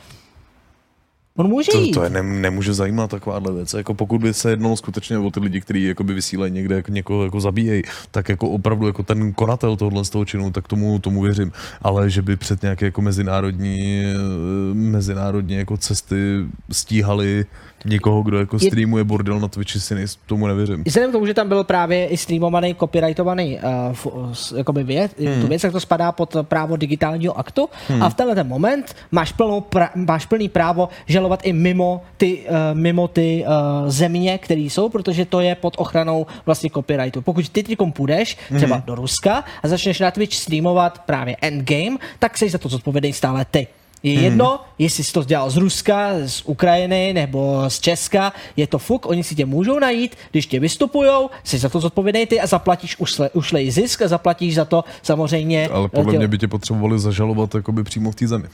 On 1.37 1.47
může 1.49 1.71
To, 1.71 1.77
jít. 1.77 1.91
to 1.91 2.03
je 2.03 2.09
ne, 2.09 2.23
nemůže 2.23 2.73
zajímat 2.73 3.09
takováhle 3.11 3.53
věc. 3.53 3.73
Jako 3.73 3.93
pokud 3.93 4.21
by 4.21 4.33
se 4.33 4.49
jednalo 4.49 4.77
skutečně 4.77 5.17
o 5.17 5.31
ty 5.31 5.39
lidi, 5.39 5.61
kteří 5.61 5.83
jakoby 5.83 6.13
vysílají 6.13 6.51
někde, 6.51 6.75
jako 6.75 6.91
někoho 6.91 7.23
jako 7.23 7.41
zabíjejí, 7.41 7.83
tak 8.11 8.29
jako 8.29 8.49
opravdu 8.49 8.87
jako 8.87 9.03
ten 9.03 9.33
konatel 9.33 9.77
tohle 9.77 10.05
z 10.05 10.09
toho 10.09 10.25
činu, 10.25 10.51
tak 10.51 10.67
tomu, 10.67 10.99
tomu 10.99 11.21
věřím. 11.21 11.51
Ale 11.81 12.09
že 12.09 12.21
by 12.21 12.35
před 12.35 12.61
nějaké 12.61 12.85
jako 12.85 13.01
mezinárodní, 13.01 14.03
eh, 14.05 14.73
mezinárodní 14.73 15.55
jako 15.55 15.77
cesty 15.77 16.45
stíhali 16.71 17.45
někoho, 17.85 18.21
kdo 18.23 18.39
jako 18.39 18.55
Je- 18.61 18.69
streamuje 18.69 19.03
bordel 19.03 19.39
na 19.39 19.47
Twitchi, 19.47 19.79
si 19.79 19.95
nejs, 19.95 20.17
tomu 20.25 20.47
nevěřím. 20.47 20.83
Vzhledem 20.85 21.09
k 21.09 21.13
tomu, 21.13 21.25
že 21.25 21.33
tam 21.33 21.47
byl 21.47 21.63
právě 21.63 22.07
i 22.07 22.17
streamovaný, 22.17 22.75
copyrightovaný 22.79 23.55
uh, 23.57 23.61
f, 23.91 24.07
s- 24.33 24.51
jakoby 24.57 24.83
věc, 24.83 25.11
hmm. 25.19 25.41
tu 25.41 25.47
věc, 25.47 25.61
tak 25.61 25.71
to 25.71 25.79
spadá 25.79 26.11
pod 26.11 26.35
právo 26.41 26.75
digitálního 26.75 27.37
aktu 27.39 27.69
Hmm. 27.87 28.03
a 28.03 28.09
v 28.09 28.13
tenhle 28.13 28.35
ten 28.35 28.47
moment 28.47 28.95
máš, 29.11 29.31
plnou 29.31 29.61
pra, 29.61 29.89
máš 29.95 30.25
plný 30.25 30.49
právo 30.49 30.89
žalovat 31.05 31.39
i 31.43 31.53
mimo 31.53 32.01
ty, 32.17 32.39
uh, 32.49 32.55
mimo 32.79 33.07
ty 33.07 33.45
uh, 33.47 33.89
země, 33.89 34.37
které 34.37 34.61
jsou, 34.61 34.89
protože 34.89 35.25
to 35.25 35.39
je 35.39 35.55
pod 35.55 35.73
ochranou 35.77 36.25
vlastně 36.45 36.69
copyrightu. 36.69 37.21
Pokud 37.21 37.49
ty 37.49 37.63
teď 37.63 37.77
půjdeš 37.93 38.37
třeba 38.55 38.75
Mhm. 38.75 38.83
do 38.85 38.95
Ruska 38.95 39.43
a 39.63 39.67
začneš 39.67 39.99
na 39.99 40.11
Twitch 40.11 40.33
streamovat 40.35 40.99
právě 41.05 41.35
endgame, 41.41 41.97
tak 42.19 42.37
jsi 42.37 42.49
za 42.49 42.57
to 42.57 42.69
zodpovědný 42.69 43.13
stále 43.13 43.45
ty. 43.51 43.67
Je 44.03 44.13
Mhm. 44.15 44.23
jedno, 44.23 44.59
jestli 44.79 45.03
jsi 45.03 45.13
to 45.13 45.23
dělal 45.23 45.49
z 45.49 45.57
Ruska, 45.57 46.09
z 46.25 46.41
Ukrajiny 46.45 47.13
nebo 47.13 47.63
z 47.67 47.79
Česka, 47.79 48.33
je 48.57 48.67
to 48.67 48.79
fuk, 48.79 49.05
oni 49.05 49.23
si 49.23 49.35
tě 49.35 49.45
můžou 49.45 49.79
najít, 49.79 50.15
když 50.31 50.45
tě 50.47 50.59
vystupujou, 50.59 51.29
jsi 51.43 51.57
za 51.57 51.69
to 51.69 51.79
zodpovědný 51.79 52.25
ty 52.25 52.39
a 52.41 52.47
zaplatíš 52.47 52.95
ušle, 52.99 53.29
ušlej 53.29 53.71
zisk 53.71 54.01
a 54.01 54.07
zaplatíš 54.07 54.55
za 54.55 54.65
to 54.65 54.83
samozřejmě. 55.03 55.67
Ale 55.69 55.89
podle 55.89 56.11
tě- 56.13 56.17
mě 56.17 56.27
by 56.27 56.37
tě 56.37 56.47
potřebovali 56.47 56.99
zažalovat 56.99 57.55
jakoby 57.55 57.83
přímo 57.83 58.11
v 58.11 58.15
té 58.15 58.27
zemi. 58.27 58.45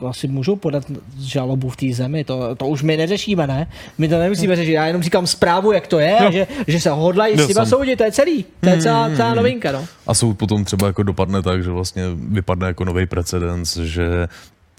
Tak 0.00 0.08
asi 0.08 0.28
můžou 0.28 0.56
podat 0.56 0.84
žalobu 1.18 1.68
v 1.70 1.76
té 1.76 1.86
zemi, 1.92 2.24
to, 2.24 2.54
to 2.54 2.66
už 2.66 2.82
my 2.82 2.96
neřešíme, 2.96 3.46
ne? 3.46 3.70
My 3.98 4.08
to 4.08 4.18
nemusíme 4.18 4.56
řešit, 4.56 4.72
já 4.72 4.86
jenom 4.86 5.02
říkám 5.02 5.26
zprávu, 5.26 5.72
jak 5.72 5.86
to 5.86 5.98
je, 5.98 6.18
Jo. 6.22 6.30
že, 6.32 6.46
že 6.66 6.80
se 6.80 6.90
hodlají 6.90 7.34
s 7.38 7.46
těma 7.46 7.54
sam. 7.64 7.66
soudit, 7.66 7.96
to 7.96 8.04
je 8.04 8.12
celý, 8.12 8.44
to 8.60 8.68
je 8.68 8.80
celá, 8.82 9.04
Hmm, 9.06 9.16
celá 9.16 9.34
novinka, 9.34 9.72
no. 9.72 9.84
A 10.06 10.14
soud 10.14 10.34
potom 10.34 10.64
třeba 10.64 10.86
jako 10.86 11.02
dopadne 11.02 11.42
tak, 11.42 11.64
že 11.64 11.70
vlastně 11.70 12.04
vypadne 12.14 12.66
jako 12.66 12.84
nový 12.84 13.06
precedens, 13.06 13.76
že 13.76 14.28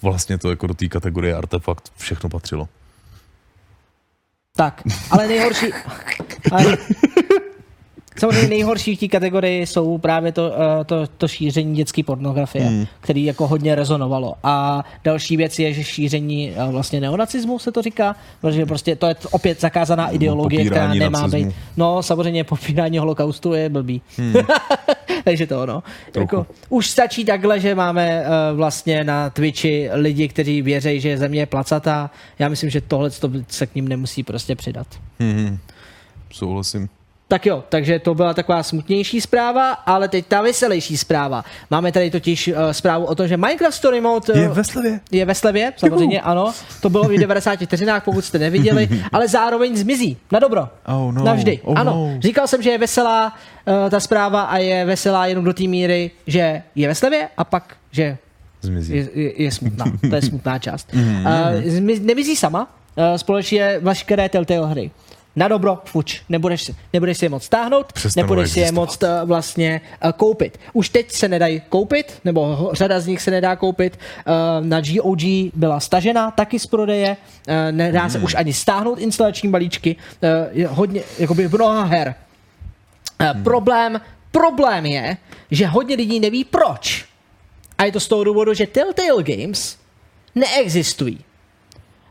vlastně 0.02 0.38
to 0.38 0.50
jako 0.50 0.68
do 0.68 0.74
té 0.74 0.88
kategorie 0.88 1.36
artefakt 1.36 1.90
všechno 1.98 2.30
patřilo. 2.30 2.68
Tak, 4.56 4.82
ale 5.12 5.28
nejhorší... 5.28 5.66
Ale, 6.52 6.78
samozřejmě 8.20 8.48
nejhorší 8.48 8.96
v 8.96 9.00
té 9.00 9.08
kategorii 9.08 9.68
jsou 9.68 9.98
právě 9.98 10.32
to, 10.32 10.52
eh, 10.54 10.84
to, 10.84 11.08
to 11.18 11.28
šíření 11.28 11.76
dětské 11.76 12.04
pornografie, 12.04 12.66
Hmm. 12.66 12.78
hmm. 12.78 12.88
který 13.00 13.26
jako 13.26 13.48
hodně 13.48 13.76
rezonovalo. 13.76 14.34
A 14.44 14.84
další 15.04 15.38
věc 15.38 15.60
je, 15.60 15.74
že 15.74 15.84
šíření 15.84 16.52
eh, 16.52 16.72
vlastně 16.72 17.02
neonacismu 17.02 17.60
se 17.60 17.72
to 17.72 17.82
říká, 17.82 18.16
protože 18.42 18.66
prostě 18.66 18.96
to 18.96 19.08
je 19.08 19.16
opět 19.32 19.62
zakázaná 19.62 20.10
ideologie, 20.10 20.66
která 20.66 20.94
nemá 20.94 21.22
nacismu. 21.22 21.46
být. 21.46 21.56
No 21.78 22.04
samozřejmě 22.04 22.44
popírání 22.44 22.98
holokaustu 22.98 23.54
je 23.54 23.70
blbý. 23.70 24.02
Hmm. 24.18 24.34
Takže 25.24 25.48
to 25.48 25.62
ono. 25.62 25.84
Jako, 26.20 26.46
už 26.70 26.90
stačí 26.90 27.26
takhle, 27.26 27.60
že 27.60 27.76
máme 27.76 28.22
uh, 28.22 28.58
vlastně 28.58 29.04
na 29.04 29.30
Twitchi 29.30 29.90
lidi, 29.94 30.28
kteří 30.28 30.62
věří, 30.62 31.00
že 31.00 31.18
země 31.18 31.40
je 31.40 31.46
placatá. 31.46 32.10
Já 32.40 32.50
myslím, 32.50 32.70
že 32.70 32.82
tohle 32.82 33.12
se 33.48 33.68
k 33.68 33.76
ním 33.76 33.88
nemusí 33.88 34.24
prostě 34.24 34.56
přidat. 34.56 34.88
Hmm. 35.20 35.58
Souhlasím. 36.32 36.90
Tak 37.32 37.46
jo, 37.46 37.64
takže 37.70 38.00
to 38.00 38.16
byla 38.16 38.34
taková 38.34 38.64
smutnější 38.64 39.22
zpráva, 39.22 39.72
ale 39.72 40.08
teď 40.08 40.26
ta 40.26 40.42
veselější 40.42 40.98
zpráva. 40.98 41.46
Máme 41.70 41.92
tady 41.92 42.12
totiž 42.12 42.48
uh, 42.48 42.54
zprávu 42.72 43.06
o 43.06 43.16
tom, 43.16 43.28
že 43.28 43.38
Minecraft 43.38 43.78
Story 43.78 44.02
Mode 44.02 44.34
uh, 44.34 44.40
Je 44.40 44.50
ve 44.50 44.64
slevě. 44.64 45.00
je 45.12 45.26
ve 45.26 45.36
slevě, 45.36 45.74
samozřejmě 45.78 46.22
ano. 46.22 46.54
To 46.82 46.90
bylo 46.90 47.04
v 47.04 47.18
90 47.20 47.60
vteřinách, 47.60 48.04
pokud 48.04 48.26
jste 48.26 48.40
neviděli, 48.40 48.90
ale 49.12 49.28
zároveň 49.28 49.78
zmizí. 49.78 50.18
Na 50.32 50.40
dobro. 50.40 50.70
Oh 50.86 51.12
no, 51.14 51.24
Navždy. 51.24 51.60
oh 51.64 51.80
ano. 51.80 51.92
no. 51.94 52.22
Říkal 52.22 52.48
jsem, 52.48 52.62
že 52.62 52.70
je 52.70 52.78
veselá 52.78 53.34
uh, 53.84 53.90
ta 53.90 54.00
zpráva 54.00 54.42
a 54.42 54.58
je 54.58 54.86
veselá 54.86 55.26
jenom 55.26 55.46
do 55.46 55.54
té 55.54 55.64
míry, 55.64 56.12
že 56.28 56.62
je 56.76 56.88
ve 56.88 56.96
slevě 56.96 57.28
a 57.38 57.44
pak, 57.44 57.76
že 57.92 58.18
Zmizí. 58.62 58.96
je, 58.98 59.08
je, 59.14 59.44
je 59.44 59.52
smutná. 59.52 59.86
To 60.10 60.16
je 60.16 60.22
smutná 60.22 60.60
část. 60.60 60.90
Uh, 60.94 61.02
zmi- 61.66 62.02
nemizí 62.06 62.36
sama, 62.36 62.62
uh, 62.96 63.04
společně 63.18 63.78
veškeré 63.82 64.30
Telltale 64.30 64.68
hry. 64.70 64.92
Na 65.36 65.48
dobro, 65.48 65.82
fuč, 65.86 66.22
nebudeš, 66.30 66.62
si- 66.64 66.76
nebudeš 66.94 67.18
si 67.18 67.26
je 67.26 67.30
moc 67.30 67.44
stáhnout, 67.44 67.94
Přestanou 67.94 68.24
nebudeš 68.26 68.52
si 68.52 68.60
je 68.60 68.64
existovat. 68.66 68.90
moc 68.90 69.04
uh, 69.04 69.28
vlastně 69.28 69.82
uh, 70.06 70.12
koupit. 70.12 70.60
Už 70.74 70.90
teď 70.90 71.12
se 71.12 71.28
nedají 71.28 71.62
koupit, 71.70 72.20
nebo 72.26 72.70
řada 72.74 73.00
z 73.00 73.08
nich 73.08 73.22
se 73.22 73.32
nedá 73.32 73.56
koupit. 73.56 74.00
Uh, 74.28 74.66
na 74.68 74.82
GOG 74.82 75.22
byla 75.54 75.80
stažena 75.80 76.32
taky 76.32 76.60
z 76.60 76.66
prodeje, 76.66 77.18
uh, 77.48 77.54
nedá 77.72 78.10
se 78.10 78.18
Hmm. 78.18 78.26
už 78.26 78.36
ani 78.36 78.54
stáhnout 78.54 79.00
instalační 79.00 79.50
balíčky. 79.50 79.96
Uh, 79.96 80.30
je 80.52 80.68
hodně, 80.68 81.02
jakoby 81.20 81.48
mnoha 81.48 81.84
her. 81.84 82.16
Uh, 83.36 83.44
problém, 83.44 84.02
problém 84.32 84.86
je, 84.86 85.18
že 85.52 85.68
hodně 85.68 85.96
lidí 85.96 86.20
neví 86.20 86.44
proč. 86.44 87.06
A 87.78 87.86
je 87.86 87.92
to 87.92 88.00
z 88.00 88.08
toho 88.08 88.24
důvodu, 88.24 88.54
že 88.54 88.68
Telltale 88.68 89.24
Games 89.24 89.78
neexistují. 90.36 91.20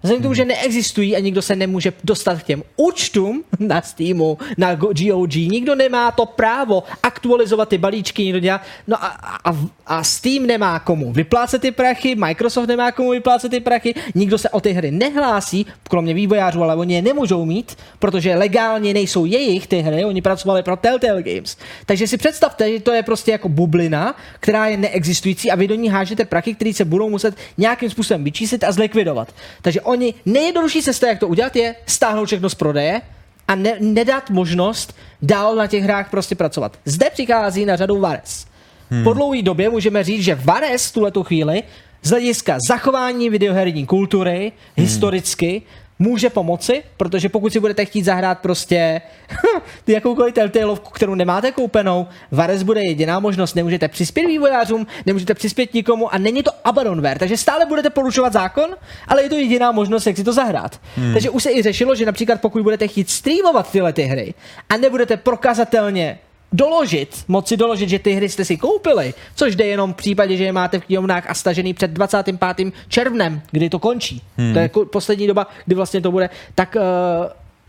Vzhledem 0.02 0.20
k 0.20 0.22
tomu, 0.22 0.34
že 0.34 0.44
neexistují 0.44 1.16
a 1.16 1.20
nikdo 1.20 1.42
se 1.42 1.56
nemůže 1.56 1.92
dostat 2.04 2.38
k 2.38 2.42
těm 2.42 2.62
účtům 2.76 3.44
na 3.58 3.82
Steamu, 3.82 4.38
na 4.58 4.74
Go- 4.74 4.92
GOG, 4.92 5.34
nikdo 5.34 5.74
nemá 5.74 6.10
to 6.10 6.26
právo 6.26 6.82
aktualizovat 7.02 7.68
ty 7.68 7.78
balíčky, 7.78 8.24
nikdo 8.24 8.38
dělá, 8.38 8.60
no 8.86 9.04
a, 9.04 9.06
a, 9.44 9.56
a 9.86 10.04
Steam 10.04 10.46
nemá 10.46 10.78
komu 10.78 11.12
vyplácet 11.12 11.62
ty 11.62 11.70
prachy, 11.70 12.14
Microsoft 12.14 12.66
nemá 12.66 12.92
komu 12.92 13.10
vyplácet 13.10 13.50
ty 13.50 13.60
prachy, 13.60 13.94
nikdo 14.14 14.38
se 14.38 14.48
o 14.48 14.60
ty 14.60 14.72
hry 14.72 14.90
nehlásí, 14.90 15.66
kromě 15.88 16.14
vývojářů, 16.14 16.62
ale 16.62 16.76
oni 16.76 16.94
je 16.94 17.02
nemůžou 17.02 17.44
mít, 17.44 17.76
protože 17.98 18.34
legálně 18.34 18.94
nejsou 18.94 19.24
jejich 19.24 19.66
ty 19.66 19.80
hry, 19.80 20.04
oni 20.04 20.22
pracovali 20.22 20.62
pro 20.62 20.76
Telltale 20.76 21.22
Games. 21.22 21.56
Takže 21.86 22.06
si 22.06 22.16
představte, 22.16 22.72
že 22.72 22.80
to 22.80 22.92
je 22.92 23.02
prostě 23.02 23.32
jako 23.32 23.48
bublina, 23.48 24.16
která 24.40 24.66
je 24.66 24.76
neexistující 24.76 25.50
a 25.50 25.54
vy 25.54 25.68
do 25.68 25.74
ní 25.74 25.88
hážete 25.88 26.24
prachy, 26.24 26.54
které 26.54 26.72
se 26.72 26.84
budou 26.84 27.10
muset 27.10 27.34
nějakým 27.58 27.90
způsobem 27.90 28.24
vyčíslit 28.24 28.64
a 28.64 28.72
zlikvidovat. 28.72 29.34
Takže 29.62 29.80
oni 29.88 30.14
nejjednodušší 30.26 30.82
cesta, 30.82 31.08
jak 31.08 31.18
to 31.18 31.28
udělat, 31.28 31.56
je 31.56 31.74
stáhnout 31.86 32.26
všechno 32.26 32.50
z 32.50 32.54
prodeje 32.54 33.00
a 33.48 33.54
ne, 33.54 33.76
nedat 33.80 34.30
možnost 34.30 34.96
dál 35.22 35.56
na 35.56 35.66
těch 35.66 35.82
hrách 35.82 36.10
prostě 36.10 36.34
pracovat. 36.34 36.78
Zde 36.84 37.10
přichází 37.10 37.64
na 37.64 37.76
řadu 37.76 38.00
Vares. 38.00 38.46
Hmm. 38.90 39.04
Po 39.04 39.12
dlouhé 39.12 39.42
době 39.42 39.70
můžeme 39.70 40.04
říct, 40.04 40.22
že 40.22 40.34
Vares 40.34 40.86
v 40.86 40.92
tuhle 40.92 41.12
chvíli 41.22 41.62
z 42.02 42.10
hlediska 42.10 42.58
zachování 42.68 43.30
videoherní 43.30 43.86
kultury 43.86 44.52
hmm. 44.76 44.86
historicky 44.86 45.62
může 45.98 46.30
pomoci, 46.30 46.82
protože 46.96 47.28
pokud 47.28 47.52
si 47.52 47.60
budete 47.60 47.84
chtít 47.84 48.04
zahrát 48.04 48.38
prostě 48.38 49.00
jakoukoliv 49.86 50.34
Telltaleovku, 50.34 50.90
kterou 50.90 51.14
nemáte 51.14 51.52
koupenou, 51.52 52.06
Vares 52.30 52.62
bude 52.62 52.80
jediná 52.80 53.20
možnost, 53.20 53.54
nemůžete 53.54 53.88
přispět 53.88 54.26
vývojářům, 54.26 54.86
nemůžete 55.06 55.34
přispět 55.34 55.74
nikomu 55.74 56.14
a 56.14 56.18
není 56.18 56.42
to 56.42 56.50
Abandonware, 56.64 57.18
takže 57.18 57.36
stále 57.36 57.66
budete 57.66 57.90
porušovat 57.90 58.32
zákon, 58.32 58.70
ale 59.08 59.22
je 59.22 59.28
to 59.28 59.36
jediná 59.36 59.72
možnost, 59.72 60.06
jak 60.06 60.16
si 60.16 60.24
to 60.24 60.32
zahrát. 60.32 60.80
Hmm. 60.96 61.12
Takže 61.12 61.30
už 61.30 61.42
se 61.42 61.52
i 61.52 61.62
řešilo, 61.62 61.94
že 61.94 62.06
například 62.06 62.40
pokud 62.40 62.62
budete 62.62 62.88
chtít 62.88 63.10
streamovat 63.10 63.70
tyhle 63.70 63.92
ty 63.92 64.02
hry 64.02 64.34
a 64.68 64.76
nebudete 64.76 65.16
prokazatelně 65.16 66.18
doložit, 66.52 67.24
moci 67.28 67.56
doložit, 67.56 67.88
že 67.88 67.98
ty 67.98 68.12
hry 68.12 68.28
jste 68.28 68.44
si 68.44 68.56
koupili, 68.56 69.14
což 69.34 69.56
jde 69.56 69.66
jenom 69.66 69.92
v 69.92 69.96
případě, 69.96 70.36
že 70.36 70.44
je 70.44 70.52
máte 70.52 70.80
v 70.80 70.84
knihovnách 70.84 71.30
a 71.30 71.34
stažený 71.34 71.74
před 71.74 71.90
25. 71.90 72.72
červnem, 72.88 73.42
kdy 73.50 73.70
to 73.70 73.78
končí. 73.78 74.22
Hmm. 74.36 74.52
To 74.52 74.58
je 74.58 74.62
jako 74.62 74.84
poslední 74.84 75.26
doba, 75.26 75.46
kdy 75.64 75.74
vlastně 75.74 76.00
to 76.00 76.10
bude, 76.10 76.30
tak 76.54 76.76
uh, 76.76 77.26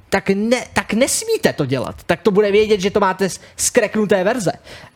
tak, 0.09 0.29
ne, 0.29 0.65
tak 0.73 0.93
nesmíte 0.93 1.53
to 1.53 1.65
dělat. 1.65 1.95
Tak 2.05 2.21
to 2.21 2.31
bude 2.31 2.51
vědět, 2.51 2.79
že 2.79 2.91
to 2.91 2.99
máte 2.99 3.27
skreknuté 3.55 4.23
verze. 4.23 4.51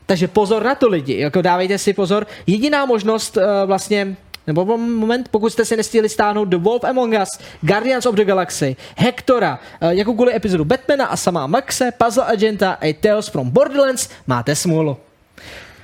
Takže 0.06 0.28
pozor 0.28 0.64
na 0.64 0.76
to 0.76 0.90
lidi, 0.90 1.20
jako 1.20 1.42
dávejte 1.42 1.78
si 1.78 1.94
pozor. 1.94 2.28
Jediná 2.48 2.86
možnost 2.86 3.38
uh, 3.38 3.44
vlastně 3.66 4.16
nebo 4.48 4.78
moment, 4.78 5.30
pokud 5.30 5.50
jste 5.50 5.66
si 5.66 5.78
nestihli 5.78 6.10
stáhnout 6.10 6.50
The 6.50 6.58
Wolf 6.58 6.84
Among 6.84 7.16
Us, 7.22 7.30
Guardians 7.62 8.06
of 8.06 8.16
the 8.16 8.26
Galaxy, 8.26 8.76
Hectora, 8.98 9.60
eh, 9.82 9.94
jakoukoliv 9.94 10.36
epizodu 10.36 10.66
Batmana 10.66 11.06
a 11.06 11.18
sama 11.18 11.48
Maxe, 11.48 11.92
Puzzle 11.92 12.26
Agenta 12.26 12.78
a 12.82 12.94
Tales 12.94 13.28
from 13.30 13.50
Borderlands, 13.50 14.10
máte 14.28 14.56
smůlu. 14.56 14.98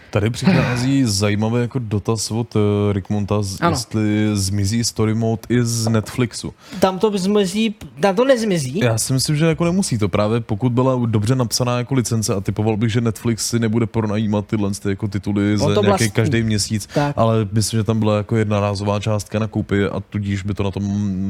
Tady 0.10 0.30
přichází 0.30 1.04
zajímavý 1.06 1.62
jako 1.62 1.80
dotaz 1.80 2.32
od 2.32 2.56
uh, 2.56 2.62
Rickmonta, 2.92 3.42
ano. 3.62 3.72
jestli 3.72 4.30
zmizí 4.34 4.84
story 4.84 5.14
mode 5.14 5.42
i 5.50 5.64
z 5.64 5.88
Netflixu. 5.88 6.54
Tam 6.80 7.00
to 7.00 7.18
zmizí, 7.18 7.76
tam 8.00 8.16
to 8.16 8.26
nezmizí? 8.26 8.80
Já 8.80 8.98
si 8.98 9.14
myslím, 9.14 9.36
že 9.36 9.46
jako 9.46 9.66
nemusí 9.66 9.98
to 9.98 10.10
právě, 10.10 10.40
pokud 10.40 10.72
byla 10.72 11.00
dobře 11.06 11.36
napsaná 11.36 11.78
jako 11.78 11.94
licence 11.94 12.34
a 12.36 12.42
typoval 12.42 12.78
bych, 12.78 12.92
že 12.92 13.02
Netflix 13.02 13.50
si 13.50 13.60
nebude 13.60 13.86
pronajímat 13.86 14.48
tyhle 14.48 14.72
ty 14.72 14.90
jako 14.90 15.08
tituly 15.08 15.58
za 15.58 15.66
nějaký 15.66 15.88
vlastní. 15.88 16.12
každý 16.12 16.44
měsíc, 16.44 16.88
tak. 16.94 17.14
ale 17.18 17.48
myslím, 17.52 17.80
že 17.80 17.84
tam 17.84 18.00
byla 18.00 18.18
jako 18.18 18.36
jedna 18.36 18.60
rázová 18.60 19.00
částka 19.00 19.40
na 19.40 19.48
koupy 19.48 19.86
a 19.86 20.00
tudíž 20.00 20.44
by 20.44 20.54
to 20.54 20.64
na 20.64 20.72
tom 20.72 20.84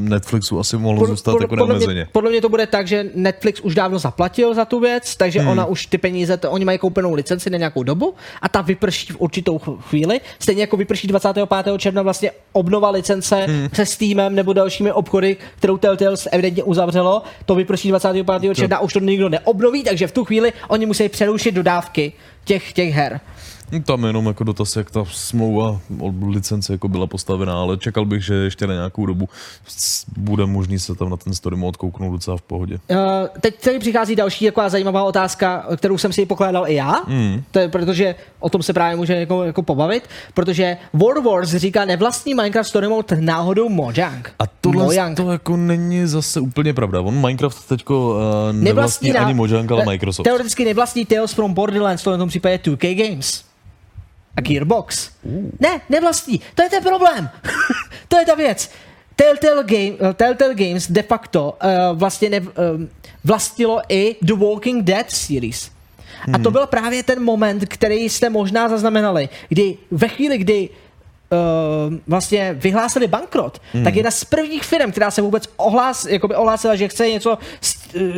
Netflixu 0.10 0.60
asi 0.60 0.78
mohlo 0.78 1.00
pod, 1.00 1.08
zůstat 1.08 1.32
pod, 1.32 1.42
jako 1.42 1.56
podle 1.56 1.80
mě, 1.80 2.08
podle 2.12 2.30
mě 2.30 2.42
to 2.42 2.50
bude 2.50 2.68
tak, 2.68 2.88
že 2.88 3.06
Netflix 3.16 3.60
už 3.60 3.76
dávno 3.76 4.00
zaplatil 4.00 4.54
za 4.54 4.66
tu 4.66 4.80
věc, 4.80 5.16
takže 5.16 5.40
hmm. 5.40 5.50
ona 5.50 5.66
už 5.66 5.86
ty 5.86 5.98
peníze, 5.98 6.38
to, 6.38 6.52
oni 6.52 6.66
mají 6.66 6.78
koupenou 6.78 7.14
licenci 7.14 7.50
na 7.50 7.58
nějakou 7.58 7.84
dobu 7.84 8.14
a 8.42 8.50
ta 8.50 8.62
vyprší 8.70 9.14
v 9.14 9.22
určitou 9.22 9.58
chvíli. 9.60 10.22
Stejně 10.40 10.62
jako 10.62 10.78
vyprší 10.78 11.08
25. 11.08 11.50
června 11.78 12.02
vlastně 12.02 12.32
obnova 12.52 12.90
licence 12.90 13.36
hmm. 13.36 13.68
se 13.74 13.86
Steamem 13.86 14.36
nebo 14.36 14.54
dalšími 14.54 14.92
obchody, 14.92 15.38
kterou 15.58 15.78
Telltale 15.78 16.16
evidentně 16.32 16.64
uzavřelo. 16.64 17.22
To 17.46 17.56
vyprší 17.56 17.88
25. 17.90 18.56
června, 18.56 18.80
už 18.80 18.94
to 18.94 19.00
nikdo 19.00 19.30
neobnoví, 19.30 19.84
takže 19.84 20.08
v 20.08 20.12
tu 20.12 20.26
chvíli 20.26 20.54
oni 20.68 20.86
musí 20.86 21.10
přerušit 21.10 21.52
dodávky 21.56 22.14
těch, 22.46 22.74
těch 22.74 22.94
her. 22.94 23.20
Tam 23.86 24.04
jenom 24.04 24.26
jako 24.26 24.44
dotaz, 24.44 24.76
jak 24.76 24.92
ta 24.92 25.04
smlouva 25.12 25.80
o 26.00 26.14
licenci 26.28 26.72
jako 26.72 26.88
byla 26.88 27.08
postavená, 27.08 27.62
ale 27.62 27.78
čekal 27.78 28.06
bych, 28.06 28.24
že 28.24 28.34
ještě 28.34 28.68
na 28.68 28.74
nějakou 28.74 29.06
dobu 29.06 29.30
bude 30.18 30.46
možný 30.46 30.80
se 30.80 30.96
tam 30.96 31.10
na 31.10 31.18
ten 31.18 31.34
story 31.34 31.56
mode 31.56 31.78
kouknout 31.78 32.12
docela 32.12 32.38
v 32.38 32.42
pohodě. 32.42 32.80
Uh, 32.92 32.98
teď 33.42 33.64
tady 33.64 33.80
přichází 33.80 34.16
další 34.16 34.46
taková 34.46 34.70
zajímavá 34.70 35.04
otázka, 35.04 35.66
kterou 35.78 35.98
jsem 35.98 36.14
si 36.14 36.26
pokládal 36.26 36.68
i 36.68 36.76
já, 36.76 37.02
mm. 37.08 37.44
to 37.52 37.60
je, 37.60 37.70
protože 37.70 38.16
o 38.40 38.50
tom 38.50 38.64
se 38.64 38.74
právě 38.74 38.96
může 38.96 39.16
jako, 39.16 39.44
jako 39.44 39.64
pobavit, 39.64 40.04
protože 40.34 40.78
World 40.94 41.26
Wars 41.26 41.50
říká 41.50 41.86
nevlastní 41.86 42.34
Minecraft 42.34 42.70
story 42.70 42.88
mode 42.88 43.22
náhodou 43.22 43.70
Mojang. 43.70 44.34
A 44.40 44.44
tohle 44.62 44.84
Mojang. 44.84 45.18
to 45.18 45.32
jako 45.32 45.58
není 45.58 46.08
zase 46.08 46.40
úplně 46.40 46.74
pravda. 46.74 47.02
On 47.02 47.22
Minecraft 47.22 47.68
teďko 47.68 48.10
uh, 48.10 48.16
nevlastní, 48.52 48.64
nevlastní 48.64 49.14
ani 49.14 49.34
Mojang, 49.34 49.72
ale 49.72 49.86
Microsoft. 49.86 50.24
Teoreticky 50.24 50.66
nevlastní 50.66 51.06
Tales 51.06 51.34
from 51.34 51.54
Borderlands, 51.54 52.04
to 52.04 52.16
v 52.16 52.18
tom 52.18 52.30
případě 52.30 52.58
2K 52.58 53.10
Games 53.10 53.50
a 54.38 54.42
Gearbox. 54.42 55.10
Uh. 55.24 55.52
Ne, 55.60 55.82
nevlastní. 55.90 56.42
To 56.56 56.64
je 56.64 56.70
ten 56.70 56.84
problém. 56.84 57.30
to 58.08 58.18
je 58.18 58.26
ta 58.26 58.36
věc. 58.36 58.70
Telltale, 59.16 59.64
Game, 59.64 59.92
uh, 59.92 60.14
Telltale 60.14 60.56
Games 60.56 60.92
de 60.92 61.04
facto 61.04 61.58
uh, 61.64 61.98
vlastně 61.98 62.30
ne, 62.30 62.40
uh, 62.40 62.48
vlastnilo 63.24 63.82
i 63.90 64.16
The 64.22 64.34
Walking 64.34 64.84
Dead 64.84 65.12
series. 65.12 65.72
Hmm. 66.26 66.36
A 66.36 66.38
to 66.38 66.50
hmm. 66.50 66.54
byl 66.54 66.68
právě 66.68 67.04
ten 67.04 67.24
moment, 67.24 67.66
který 67.66 68.10
jste 68.10 68.30
možná 68.30 68.70
zaznamenali, 68.70 69.30
kdy 69.50 69.78
ve 69.92 70.08
chvíli, 70.08 70.38
kdy 70.38 70.70
uh, 70.70 71.96
vlastně 72.08 72.54
vyhlásili 72.54 73.08
bankrot, 73.08 73.62
hmm. 73.74 73.84
tak 73.84 73.96
jedna 73.96 74.12
z 74.12 74.24
prvních 74.24 74.64
firm, 74.64 74.92
která 74.92 75.12
se 75.12 75.22
vůbec 75.22 75.44
ohlás, 75.58 76.06
jakoby 76.06 76.36
ohlásila, 76.36 76.76
že 76.76 76.88
chce 76.88 77.10
něco 77.10 77.38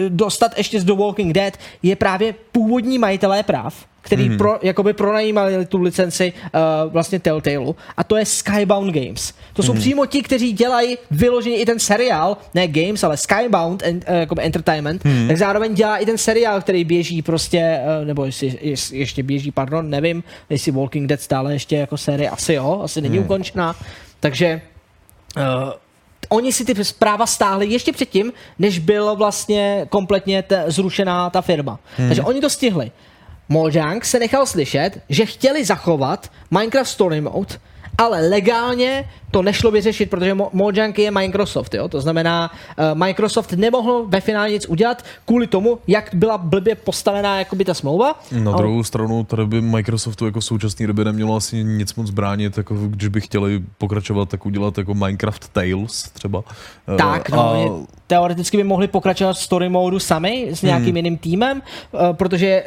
dostat 0.09 0.57
ještě 0.57 0.81
z 0.81 0.83
The 0.83 0.93
Walking 0.93 1.33
Dead, 1.33 1.57
je 1.83 1.95
právě 1.95 2.35
původní 2.51 2.97
majitelé 2.97 3.43
práv 3.43 3.90
který 4.01 4.29
mm-hmm. 4.29 4.37
pro, 4.37 4.59
jakoby 4.61 4.93
pronajímali 4.93 5.65
tu 5.65 5.77
licenci 5.77 6.33
uh, 6.35 6.91
vlastně 6.93 7.19
Telltale 7.19 7.73
a 7.97 8.03
to 8.03 8.17
je 8.17 8.25
Skybound 8.25 8.95
Games. 8.95 9.33
To 9.53 9.63
jsou 9.63 9.73
mm-hmm. 9.73 9.79
přímo 9.79 10.05
ti, 10.05 10.21
kteří 10.21 10.51
dělají 10.53 10.97
vyloženě 11.11 11.57
i 11.57 11.65
ten 11.65 11.79
seriál, 11.79 12.37
ne 12.53 12.67
Games, 12.67 13.03
ale 13.03 13.17
Skybound 13.17 13.83
en, 13.83 13.95
uh, 13.95 14.15
jakoby 14.15 14.41
Entertainment, 14.41 15.03
mm-hmm. 15.03 15.27
tak 15.27 15.37
zároveň 15.37 15.73
dělá 15.73 15.97
i 15.97 16.05
ten 16.05 16.17
seriál, 16.17 16.61
který 16.61 16.83
běží 16.83 17.21
prostě, 17.21 17.79
uh, 18.01 18.07
nebo 18.07 18.25
jestli, 18.25 18.57
jestli 18.61 18.97
ještě 18.97 19.23
běží, 19.23 19.51
pardon, 19.51 19.89
nevím, 19.89 20.23
jestli 20.49 20.71
Walking 20.71 21.09
Dead 21.09 21.21
stále 21.21 21.53
ještě 21.53 21.75
jako 21.75 21.97
série, 21.97 22.29
asi 22.29 22.53
jo, 22.53 22.81
asi 22.83 23.01
není 23.01 23.19
mm-hmm. 23.19 23.23
ukončená, 23.23 23.75
takže 24.19 24.61
uh, 25.37 25.43
oni 26.29 26.53
si 26.53 26.65
ty 26.65 26.85
zpráva 26.85 27.25
stáhli 27.25 27.67
ještě 27.67 27.91
předtím, 27.91 28.33
než 28.59 28.79
byla 28.79 29.13
vlastně 29.13 29.85
kompletně 29.89 30.43
t- 30.43 30.63
zrušená 30.67 31.29
ta 31.29 31.41
firma. 31.41 31.79
Hmm. 31.97 32.07
Takže 32.07 32.21
oni 32.21 32.41
to 32.41 32.49
stihli. 32.49 32.91
Mojang 33.51 34.05
se 34.05 34.19
nechal 34.19 34.45
slyšet, 34.45 34.91
že 35.09 35.25
chtěli 35.25 35.65
zachovat 35.65 36.31
Minecraft 36.51 36.89
Story 36.89 37.21
Mode, 37.21 37.55
ale 37.97 38.29
legálně 38.29 39.09
to 39.31 39.41
nešlo 39.41 39.71
vyřešit, 39.71 40.09
protože 40.09 40.35
Mojang 40.53 40.99
je 40.99 41.11
Microsoft, 41.11 41.73
jo? 41.73 41.87
to 41.87 42.01
znamená, 42.01 42.51
uh, 42.51 42.99
Microsoft 42.99 43.51
nemohl 43.51 44.05
ve 44.07 44.21
finále 44.21 44.51
nic 44.51 44.65
udělat 44.65 45.03
kvůli 45.25 45.47
tomu, 45.47 45.79
jak 45.87 46.09
byla 46.13 46.37
blbě 46.37 46.75
postavená 46.75 47.39
jakoby 47.39 47.65
ta 47.65 47.73
smlouva. 47.73 48.19
Na 48.31 48.51
druhou 48.51 48.83
stranu, 48.83 49.23
tady 49.23 49.45
by 49.45 49.61
Microsoftu 49.61 50.25
jako 50.25 50.39
v 50.39 50.45
současné 50.45 50.87
době 50.87 51.05
nemělo 51.05 51.35
asi 51.35 51.63
nic 51.63 51.95
moc 51.95 52.09
bránit, 52.09 52.57
jako 52.57 52.75
když 52.75 53.07
by 53.07 53.21
chtěli 53.21 53.63
pokračovat, 53.77 54.29
tak 54.29 54.45
udělat 54.45 54.77
jako 54.77 54.93
Minecraft 54.93 55.49
Tales 55.49 56.03
třeba. 56.13 56.43
Eh, 56.93 56.97
tak, 56.97 57.29
no, 57.29 57.51
a... 57.51 57.57
je, 57.57 57.69
teoreticky 58.07 58.57
by 58.57 58.63
mohli 58.63 58.87
pokračovat 58.87 59.33
v 59.33 59.43
story 59.43 59.69
modu 59.69 59.99
sami 59.99 60.47
s 60.51 60.61
nějakým 60.61 60.87
hmm. 60.87 60.95
jiným 60.95 61.17
týmem, 61.17 61.61
uh, 61.91 61.99
protože 62.13 62.63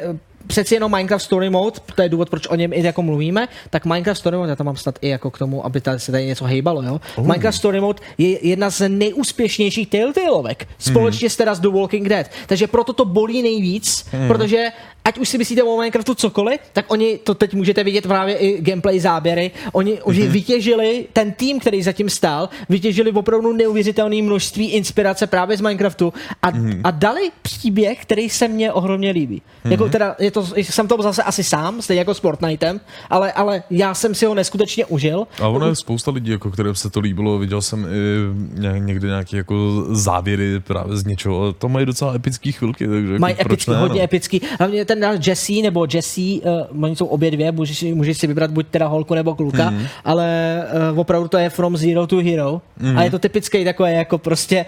přeci 0.47 0.73
jenom 0.73 0.91
Minecraft 0.91 1.25
Story 1.25 1.49
Mode, 1.49 1.79
to 1.95 2.01
je 2.01 2.09
důvod, 2.09 2.29
proč 2.29 2.47
o 2.47 2.55
něm 2.55 2.73
i 2.73 2.83
jako 2.83 3.01
mluvíme, 3.01 3.47
tak 3.69 3.85
Minecraft 3.85 4.19
Story 4.19 4.37
Mode, 4.37 4.49
já 4.49 4.55
tam 4.55 4.65
mám 4.65 4.75
snad 4.75 4.99
i 5.01 5.09
jako 5.09 5.31
k 5.31 5.37
tomu, 5.37 5.65
aby 5.65 5.81
tady 5.81 5.99
se 5.99 6.11
tady 6.11 6.25
něco 6.25 6.45
hejbalo, 6.45 6.81
jo. 6.81 7.01
Uh. 7.15 7.27
Minecraft 7.27 7.57
Story 7.57 7.81
Mode 7.81 7.99
je 8.17 8.47
jedna 8.47 8.69
z 8.69 8.89
nejúspěšnějších 8.89 9.87
Telltaleovek, 9.87 10.67
společně 10.79 11.25
mm. 11.25 11.29
s 11.29 11.35
teda 11.35 11.55
s 11.55 11.59
The 11.59 11.69
Walking 11.69 12.09
Dead. 12.09 12.27
Takže 12.47 12.67
proto 12.67 12.93
to 12.93 13.05
bolí 13.05 13.41
nejvíc, 13.41 14.05
mm. 14.13 14.27
protože 14.27 14.71
ať 15.05 15.17
už 15.17 15.29
si 15.29 15.37
myslíte 15.37 15.63
o 15.63 15.77
Minecraftu 15.77 16.15
cokoliv, 16.15 16.59
tak 16.73 16.85
oni, 16.87 17.17
to 17.17 17.35
teď 17.35 17.53
můžete 17.53 17.83
vidět 17.83 18.07
právě 18.07 18.35
i 18.35 18.61
gameplay 18.61 18.99
záběry, 18.99 19.51
oni, 19.71 19.93
mm-hmm. 19.93 20.01
oni 20.03 20.27
vytěžili, 20.27 21.05
ten 21.13 21.31
tým, 21.31 21.59
který 21.59 21.83
zatím 21.83 22.09
stál, 22.09 22.49
vytěžili 22.69 23.11
opravdu 23.11 23.53
neuvěřitelné 23.53 24.21
množství 24.21 24.71
inspirace 24.71 25.27
právě 25.27 25.57
z 25.57 25.61
Minecraftu 25.61 26.13
a, 26.41 26.51
mm-hmm. 26.51 26.81
a 26.83 26.91
dali 26.91 27.31
příběh, 27.41 28.01
který 28.01 28.29
se 28.29 28.47
mně 28.47 28.71
ohromně 28.71 29.11
líbí. 29.11 29.41
Mm-hmm. 29.41 29.71
Jako 29.71 29.89
teda, 29.89 30.15
je 30.19 30.31
to, 30.35 30.47
jsem 30.55 30.87
to 30.87 31.01
zase 31.01 31.23
asi 31.23 31.43
sám, 31.43 31.81
stejně 31.81 32.01
jako 32.01 32.13
s 32.13 32.19
Fortnitem, 32.19 32.79
ale, 33.09 33.31
ale 33.31 33.63
já 33.69 33.93
jsem 33.93 34.15
si 34.15 34.25
ho 34.25 34.35
neskutečně 34.35 34.85
užil. 34.85 35.27
A 35.41 35.47
ono 35.47 35.67
je 35.67 35.75
spousta 35.75 36.11
lidí, 36.11 36.31
jako 36.31 36.51
kterým 36.51 36.75
se 36.75 36.89
to 36.89 36.99
líbilo, 36.99 37.37
viděl 37.37 37.61
jsem 37.61 37.85
i 37.85 38.79
někde 38.79 39.07
nějaké 39.07 39.37
jako 39.37 39.85
závěry 39.89 40.59
právě 40.59 40.97
z 40.97 41.05
něčeho, 41.05 41.53
to 41.53 41.69
mají 41.69 41.85
docela 41.85 42.15
epický 42.15 42.51
chvilky, 42.51 42.87
takže 42.87 43.11
jako 43.11 43.21
Mají 43.21 43.41
epický, 43.41 43.71
ne, 43.71 43.77
hodně 43.77 43.99
no. 43.99 44.03
epický. 44.03 44.41
Hlavně 44.59 44.85
ten 44.85 44.95
ten 44.99 45.19
Jesse 45.27 45.53
nebo 45.53 45.87
Jesse, 45.93 46.21
uh, 46.21 46.83
oni 46.83 46.95
jsou 46.95 47.05
obě 47.05 47.31
dvě, 47.31 47.51
můžeš, 47.51 47.83
můžeš 47.83 48.17
si 48.17 48.27
vybrat 48.27 48.51
buď 48.51 48.67
teda 48.67 48.87
holku 48.87 49.15
nebo 49.15 49.35
kluka, 49.35 49.69
mm. 49.69 49.87
ale 50.05 50.61
uh, 50.91 50.99
opravdu 50.99 51.27
to 51.27 51.37
je 51.37 51.49
from 51.49 51.77
zero 51.77 52.07
to 52.07 52.17
hero. 52.17 52.61
Mm. 52.79 52.97
A 52.97 53.03
je 53.03 53.11
to 53.11 53.19
typický 53.19 53.63
takové 53.63 53.93
jako 53.93 54.17
prostě 54.17 54.65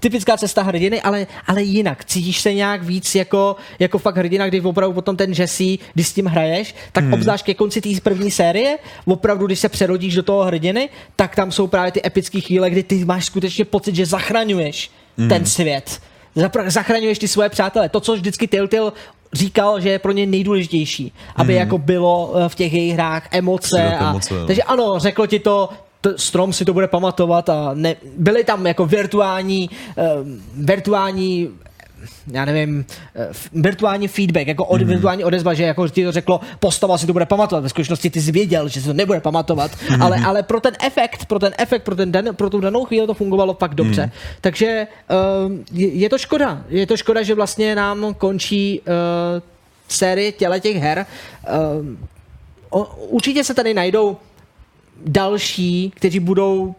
typická 0.00 0.36
cesta 0.36 0.62
hrdiny, 0.62 1.02
ale, 1.02 1.26
ale 1.46 1.62
jinak. 1.62 2.04
Cítíš 2.04 2.40
se 2.40 2.54
nějak 2.54 2.82
víc 2.82 3.14
jako, 3.14 3.56
jako 3.78 3.98
fakt 3.98 4.16
hrdina, 4.16 4.48
kdy 4.48 4.60
opravdu 4.60 4.94
potom 4.98 5.16
ten 5.16 5.32
Jesse, 5.32 5.76
když 5.94 6.08
s 6.08 6.12
tím 6.12 6.26
hraješ, 6.26 6.74
tak 6.92 7.04
mm. 7.04 7.12
obzvlášť 7.12 7.46
ke 7.46 7.54
konci 7.54 7.80
té 7.80 7.88
první 8.02 8.30
série, 8.30 8.78
opravdu, 9.06 9.46
když 9.46 9.58
se 9.58 9.68
přerodíš 9.68 10.14
do 10.14 10.22
toho 10.22 10.44
hrdiny, 10.44 10.88
tak 11.16 11.36
tam 11.36 11.52
jsou 11.52 11.66
právě 11.66 11.92
ty 11.92 12.00
epické 12.06 12.40
chvíle, 12.40 12.70
kdy 12.70 12.82
ty 12.82 13.04
máš 13.04 13.24
skutečně 13.24 13.64
pocit, 13.64 13.94
že 13.94 14.06
zachraňuješ 14.06 14.90
mm. 15.16 15.28
ten 15.28 15.46
svět 15.46 16.00
zachraňuješ 16.66 17.18
ty 17.18 17.28
svoje 17.28 17.48
přátelé. 17.48 17.88
To, 17.88 18.00
co 18.00 18.14
vždycky 18.14 18.46
Telltale 18.46 18.92
říkal, 19.32 19.80
že 19.80 19.88
je 19.88 19.98
pro 19.98 20.12
ně 20.12 20.26
nejdůležitější, 20.26 21.12
aby 21.36 21.52
Mhm. 21.52 21.60
jako 21.60 21.78
bylo 21.78 22.32
eh, 22.36 22.48
v 22.48 22.54
těch 22.54 22.72
jejich 22.72 22.94
hrách 22.94 23.28
emoce. 23.30 23.96
A, 23.96 24.10
emoce, 24.10 24.34
takže 24.46 24.62
ano, 24.62 24.98
řeklo 24.98 25.26
ti 25.26 25.38
to, 25.38 25.68
t- 26.00 26.14
strom 26.16 26.52
si 26.52 26.64
to 26.64 26.72
bude 26.72 26.88
pamatovat 26.88 27.48
a 27.48 27.70
ne, 27.74 27.96
byly 28.18 28.44
tam 28.44 28.66
jako 28.66 28.86
virtuální, 28.86 29.70
uh, 29.96 30.04
virtuální 30.64 31.48
já 32.32 32.44
nevím, 32.44 32.84
eh, 33.16 33.28
virtuální 33.52 34.08
feedback, 34.08 34.46
jako 34.46 34.64
od, 34.64 34.80
Mhm. 34.80 34.88
virtuální 34.90 35.24
odezva, 35.24 35.54
že 35.54 35.62
jako 35.62 35.88
ti 35.88 36.04
to 36.04 36.12
řeklo, 36.12 36.40
postava 36.60 36.98
si 36.98 37.06
to 37.06 37.12
bude 37.12 37.26
pamatovat. 37.26 37.62
Ve 37.62 37.68
skutečnosti 37.68 38.10
ty 38.10 38.22
jsi 38.22 38.32
věděl, 38.32 38.68
že 38.68 38.80
si 38.80 38.86
to 38.86 38.92
nebude 38.92 39.20
pamatovat, 39.20 39.70
Mhm. 39.90 40.02
ale, 40.02 40.16
ale 40.26 40.42
pro 40.42 40.60
ten 40.60 40.74
efekt, 40.86 41.24
pro 41.26 41.38
ten 41.38 41.52
efekt, 41.58 41.82
pro, 41.82 41.96
ten 41.96 42.12
den, 42.12 42.28
pro 42.34 42.50
tu 42.50 42.60
danou 42.60 42.84
chvíli 42.84 43.06
to 43.06 43.14
fungovalo 43.14 43.54
fakt 43.54 43.74
dobře. 43.74 44.02
Mhm. 44.02 44.10
Takže 44.40 44.86
um, 45.46 45.64
je, 45.72 45.88
je 45.88 46.08
to 46.08 46.18
škoda. 46.18 46.62
Je 46.68 46.86
to 46.86 46.96
škoda, 46.96 47.22
že 47.22 47.34
vlastně 47.34 47.74
nám 47.74 48.14
končí 48.14 48.80
uh, 48.80 48.86
série 49.88 50.32
těle 50.32 50.60
těch 50.60 50.76
her. 50.76 51.06
Um, 51.80 51.98
o, 52.70 52.84
určitě 52.96 53.44
se 53.44 53.54
tady 53.54 53.74
najdou 53.74 54.16
další, 55.06 55.92
kteří 55.96 56.20
budou 56.20 56.74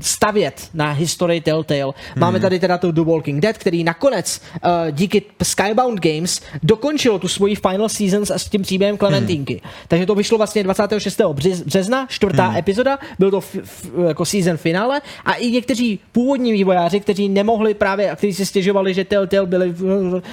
stavět 0.00 0.68
na 0.74 0.92
historii 0.92 1.40
Telltale. 1.40 1.92
Máme 2.16 2.32
Hmm. 2.38 2.42
tady 2.42 2.58
teda 2.60 2.78
to 2.78 2.92
The 2.92 3.00
Walking 3.00 3.40
Dead, 3.42 3.58
který 3.58 3.84
nakonec 3.84 4.40
uh, 4.54 4.70
díky 4.90 5.22
Skybound 5.42 6.00
Games 6.00 6.40
dokončilo 6.62 7.18
tu 7.18 7.28
svoji 7.28 7.54
final 7.54 7.88
season 7.88 8.22
s 8.26 8.48
tím 8.48 8.62
příběhem 8.62 8.98
Clementínky. 8.98 9.60
Hmm. 9.64 9.72
Takže 9.88 10.06
to 10.06 10.14
vyšlo 10.14 10.38
vlastně 10.38 10.62
26. 10.62 11.18
břez- 11.20 11.64
března, 11.64 12.06
čtvrtá 12.10 12.46
Hmm. 12.46 12.56
epizoda, 12.56 12.98
byl 13.18 13.30
to 13.30 13.38
f- 13.38 13.56
f- 13.62 13.90
jako 14.08 14.24
season 14.24 14.56
finále 14.56 15.00
a 15.24 15.32
i 15.34 15.50
někteří 15.50 15.98
původní 16.12 16.52
vývojáři, 16.52 17.00
kteří 17.00 17.28
nemohli 17.28 17.74
právě, 17.74 18.10
a 18.10 18.16
kteří 18.16 18.34
si 18.34 18.46
stěžovali, 18.46 18.94
že 18.94 19.04
Telltale 19.04 19.46
byli 19.46 19.70
v, 19.72 19.82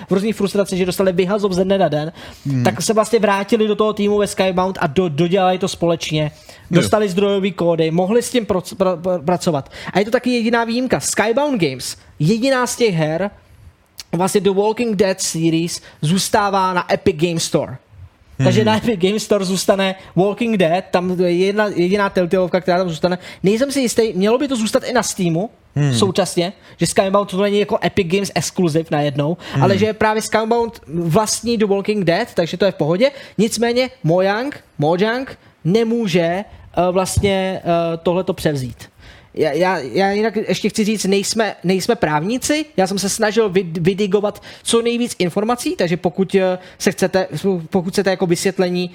v 0.09 0.11
různých 0.11 0.35
frustraci, 0.35 0.77
že 0.77 0.85
dostali 0.85 1.11
vyhazov 1.13 1.51
ze 1.51 1.63
dne 1.63 1.77
na 1.77 1.87
den, 1.87 2.11
Hmm. 2.45 2.63
tak 2.63 2.81
se 2.81 2.93
vlastně 2.93 3.19
vrátili 3.19 3.67
do 3.67 3.75
toho 3.75 3.93
týmu 3.93 4.17
ve 4.17 4.27
Skybound 4.27 4.77
a 4.81 4.87
do, 4.87 5.09
dodělali 5.09 5.57
to 5.57 5.67
společně. 5.67 6.31
Dostali 6.71 7.09
zdrojové 7.09 7.51
kódy, 7.51 7.91
mohli 7.91 8.21
s 8.21 8.29
tím 8.31 8.45
proc- 8.45 8.75
pra- 8.75 9.01
pra- 9.01 9.19
pracovat. 9.47 9.71
A 9.93 9.99
je 9.99 10.05
to 10.05 10.11
taky 10.11 10.29
jediná 10.29 10.63
výjimka. 10.63 10.99
Skybound 10.99 11.61
Games, 11.61 11.97
jediná 12.19 12.67
z 12.67 12.75
těch 12.75 12.95
her, 12.95 13.31
vlastně 14.11 14.41
The 14.41 14.49
Walking 14.49 14.95
Dead 14.95 15.21
series 15.21 15.81
zůstává 16.01 16.73
na 16.73 16.93
Epic 16.93 17.15
Game 17.15 17.39
Store. 17.39 17.77
Takže 18.43 18.65
na 18.65 18.77
Epic 18.77 18.99
Game 18.99 19.19
Store 19.19 19.45
zůstane 19.45 19.95
Walking 20.15 20.57
Dead, 20.57 20.83
tam 20.91 21.19
je 21.19 21.31
jedna, 21.31 21.67
jediná 21.67 22.09
Telltaleovka, 22.09 22.61
která 22.61 22.77
tam 22.77 22.89
zůstane. 22.89 23.17
Nejsem 23.43 23.71
si 23.71 23.79
jistý, 23.79 24.13
mělo 24.13 24.37
by 24.37 24.47
to 24.47 24.55
zůstat 24.55 24.83
i 24.83 24.93
na 24.93 25.03
Steamu, 25.03 25.49
Hmm. 25.75 25.93
současně, 25.93 26.53
že 26.77 26.87
Skybound 26.87 27.29
to 27.29 27.41
není 27.41 27.59
jako 27.59 27.77
Epic 27.83 28.07
Games 28.07 28.31
exkluziv 28.35 28.91
najednou, 28.91 29.37
Hmm. 29.53 29.63
ale 29.63 29.77
že 29.77 29.93
právě 29.93 30.21
Skybound 30.21 30.81
vlastní 30.87 31.57
The 31.57 31.65
Walking 31.65 32.03
Dead, 32.05 32.33
takže 32.33 32.57
to 32.57 32.65
je 32.65 32.71
v 32.71 32.75
pohodě. 32.75 33.11
Nicméně 33.37 33.89
Mojang, 34.03 34.63
Mojang 34.77 35.37
nemůže 35.63 36.43
uh, 36.77 36.93
vlastně 36.93 37.61
uh, 37.63 37.71
tohleto 38.03 38.33
převzít. 38.33 38.89
Já, 39.37 39.77
já, 39.77 40.11
jinak 40.11 40.35
ještě 40.35 40.69
chci 40.69 40.83
říct, 40.83 41.05
nejsme, 41.05 41.55
nejsme 41.63 41.95
právníci, 41.95 42.65
já 42.77 42.87
jsem 42.87 42.99
se 42.99 43.09
snažil 43.09 43.49
vydigovat 43.79 44.41
co 44.63 44.81
nejvíc 44.81 45.15
informací, 45.19 45.75
takže 45.75 45.97
pokud 45.97 46.35
eh, 46.35 46.59
se 46.77 46.91
chcete, 46.91 47.27
pokud 47.69 47.93
chcete 47.93 48.09
jako 48.09 48.25
vysvětlení, 48.25 48.91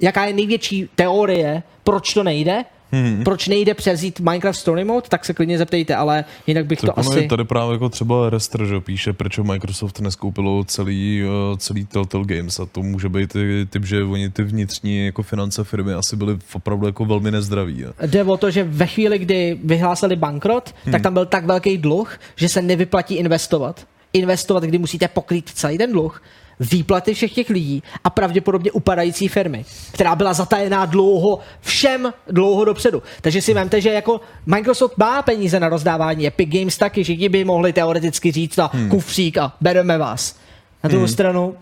jaká 0.00 0.24
je 0.24 0.32
největší 0.32 0.88
teorie, 0.94 1.62
proč 1.84 2.14
to 2.14 2.22
nejde, 2.22 2.64
Hmm. 2.92 3.24
proč 3.24 3.48
nejde 3.48 3.74
převzít 3.74 4.20
Minecraft 4.20 4.58
Story 4.58 4.84
Mode, 4.84 5.08
tak 5.08 5.24
se 5.24 5.34
klidně 5.34 5.58
zeptejte, 5.58 5.96
ale 5.96 6.24
jinak 6.46 6.66
bych 6.66 6.80
Tak 6.80 6.94
to 6.94 6.98
asi... 6.98 7.18
je 7.18 7.28
tady 7.28 7.44
právě 7.44 7.72
jako 7.72 7.88
třeba 7.88 8.30
Rester, 8.30 8.64
že 8.64 8.80
píše, 8.80 9.12
proč 9.12 9.38
Microsoft 9.38 10.00
neskoupilo 10.00 10.64
celý, 10.64 11.22
eh, 11.24 11.56
celý 11.56 11.84
Telltale 11.84 12.24
Games 12.26 12.60
a 12.60 12.66
to 12.66 12.82
může 12.82 13.08
být 13.08 13.36
typ, 13.70 13.84
že 13.84 14.04
oni 14.04 14.30
ty 14.30 14.42
vnitřní 14.42 15.06
jako 15.06 15.22
finance 15.22 15.64
firmy 15.64 15.92
asi 15.92 16.16
byly 16.16 16.38
opravdu 16.52 16.86
jako 16.86 17.04
velmi 17.04 17.30
nezdraví. 17.30 17.80
jo. 17.80 17.92
Jde 18.06 18.24
o 18.24 18.36
to, 18.36 18.50
že 18.50 18.64
ve 18.64 18.86
chvíli, 18.86 19.18
kdy 19.18 19.58
vyhlásili 19.64 20.16
bankrot, 20.16 20.74
hmm. 20.84 20.92
tak 20.92 21.02
tam 21.02 21.14
byl 21.14 21.26
tak 21.26 21.44
velký 21.44 21.78
dluh, 21.78 22.18
že 22.36 22.48
se 22.48 22.62
nevyplatí 22.62 23.14
investovat. 23.14 23.86
Investovat, 24.12 24.64
kdy 24.64 24.78
musíte 24.78 25.08
pokrýt 25.08 25.50
celý 25.54 25.78
ten 25.78 25.92
dluh, 25.92 26.22
výplaty 26.60 27.14
všech 27.14 27.32
těch 27.32 27.50
lidí 27.50 27.82
a 28.04 28.10
pravděpodobně 28.10 28.72
upadající 28.72 29.28
firmy, 29.28 29.64
která 29.92 30.16
byla 30.16 30.32
zatajená 30.32 30.86
dlouho, 30.86 31.38
všem 31.60 32.12
dlouho 32.26 32.64
dopředu. 32.64 33.02
Takže 33.20 33.42
si 33.42 33.54
vemte, 33.54 33.80
že 33.80 33.88
jako 33.92 34.20
Microsoft 34.46 34.98
má 34.98 35.22
peníze 35.22 35.60
na 35.60 35.68
rozdávání, 35.68 36.26
Epic 36.26 36.48
Games 36.52 36.78
taky, 36.78 37.04
že 37.04 37.28
by 37.28 37.44
mohli 37.44 37.72
teoreticky 37.72 38.32
říct 38.32 38.56
na 38.56 38.70
Hmm. 38.72 38.88
kufřík 38.88 39.38
a 39.38 39.52
bereme 39.60 39.98
vás. 39.98 40.36
Na 40.84 40.88
druhou 40.88 41.04
Hmm. 41.04 41.12
stranu 41.12 41.54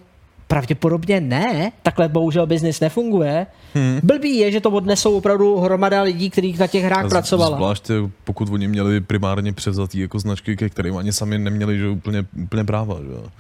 pravděpodobně 0.49 1.21
ne, 1.21 1.73
takhle 1.83 2.09
bohužel 2.09 2.47
biznis 2.47 2.81
nefunguje. 2.81 3.47
Hmm. 3.75 4.01
Blbý 4.03 4.37
je, 4.37 4.53
že 4.53 4.61
to 4.61 4.71
odnesou 4.71 5.17
opravdu 5.17 5.61
hromada 5.61 6.03
lidí, 6.03 6.31
kteří 6.31 6.57
na 6.59 6.67
těch 6.67 6.85
hrách 6.85 7.07
z- 7.07 7.09
pracovala. 7.09 7.57
Zvláště 7.57 7.95
pokud 8.25 8.49
oni 8.53 8.69
měli 8.69 9.01
primárně 9.01 9.53
převzatý 9.53 9.99
jako 9.99 10.19
značky, 10.19 10.57
ke 10.57 10.69
kterým 10.69 10.97
ani 10.97 11.13
sami 11.13 11.39
neměli 11.39 11.79
že, 11.79 11.89
úplně, 11.89 12.25
úplně 12.43 12.65
práva. 12.65 12.97
Že? 13.03 13.31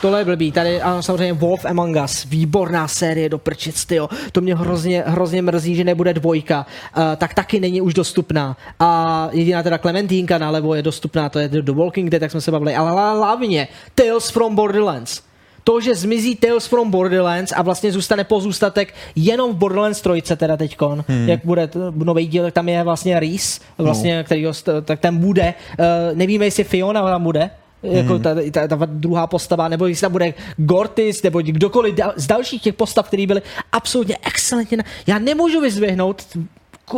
Tohle 0.00 0.20
je 0.20 0.24
blbý. 0.24 0.52
Tady 0.52 0.80
ano, 0.82 1.02
samozřejmě 1.02 1.32
Wolf 1.32 1.64
Among 1.64 1.96
Us, 2.04 2.24
výborná 2.24 2.88
série 2.88 3.28
do 3.28 3.38
prčic, 3.38 3.84
tyjo. 3.84 4.08
To 4.32 4.40
mě 4.40 4.54
hrozně, 4.54 5.04
hrozně 5.06 5.42
mrzí, 5.42 5.74
že 5.74 5.84
nebude 5.84 6.14
dvojka. 6.14 6.66
Uh, 6.96 7.02
tak 7.16 7.34
taky 7.34 7.60
není 7.60 7.80
už 7.80 7.94
dostupná. 7.94 8.56
A 8.78 9.28
jediná 9.32 9.62
teda 9.62 9.78
Clementínka 9.78 10.38
nalevo 10.38 10.74
je 10.74 10.82
dostupná, 10.82 11.28
to 11.28 11.38
je 11.38 11.48
The 11.48 11.72
Walking 11.72 12.10
Dead, 12.10 12.20
tak 12.20 12.30
jsme 12.30 12.40
se 12.40 12.50
bavili. 12.50 12.76
Ale 12.76 12.90
hlavně 12.90 13.68
Tales 13.94 14.30
from 14.30 14.54
Borderlands. 14.54 15.22
To, 15.64 15.80
že 15.80 15.94
zmizí 15.94 16.36
Tales 16.36 16.66
from 16.66 16.90
Borderlands 16.90 17.52
a 17.56 17.62
vlastně 17.62 17.92
zůstane 17.92 18.24
pozůstatek 18.24 18.94
jenom 19.16 19.52
v 19.52 19.56
Borderlands 19.56 20.00
3 20.00 20.36
teda 20.36 20.56
teďkon, 20.56 21.04
hmm. 21.08 21.28
jak 21.28 21.40
bude 21.44 21.66
t- 21.66 21.78
nový 21.94 22.26
díl, 22.26 22.44
tak 22.44 22.54
tam 22.54 22.68
je 22.68 22.84
vlastně 22.84 23.20
Reese, 23.20 23.60
vlastně, 23.78 24.18
no. 24.18 24.24
který 24.24 24.46
tak 24.84 25.00
ten 25.00 25.16
bude. 25.18 25.54
Uh, 25.78 25.84
nevíme, 26.14 26.44
jestli 26.44 26.64
Fiona 26.64 27.02
tam 27.02 27.22
bude, 27.22 27.50
jako 27.82 28.12
Mhm. 28.12 28.22
ta, 28.22 28.34
ta, 28.52 28.76
ta 28.76 28.84
druhá 28.86 29.26
postava, 29.26 29.68
nebo 29.68 29.86
jestli 29.86 30.00
tam 30.00 30.12
bude 30.12 30.34
Gortis, 30.56 31.22
nebo 31.22 31.42
kdokoliv 31.42 31.94
dal, 31.94 32.12
z 32.16 32.26
dalších 32.26 32.62
těch 32.62 32.74
postav, 32.74 33.06
které 33.06 33.26
byly 33.26 33.42
absolutně 33.72 34.16
excelentně. 34.26 34.78
Já 35.06 35.18
nemůžu 35.18 35.60
vyzvihnout 35.60 36.22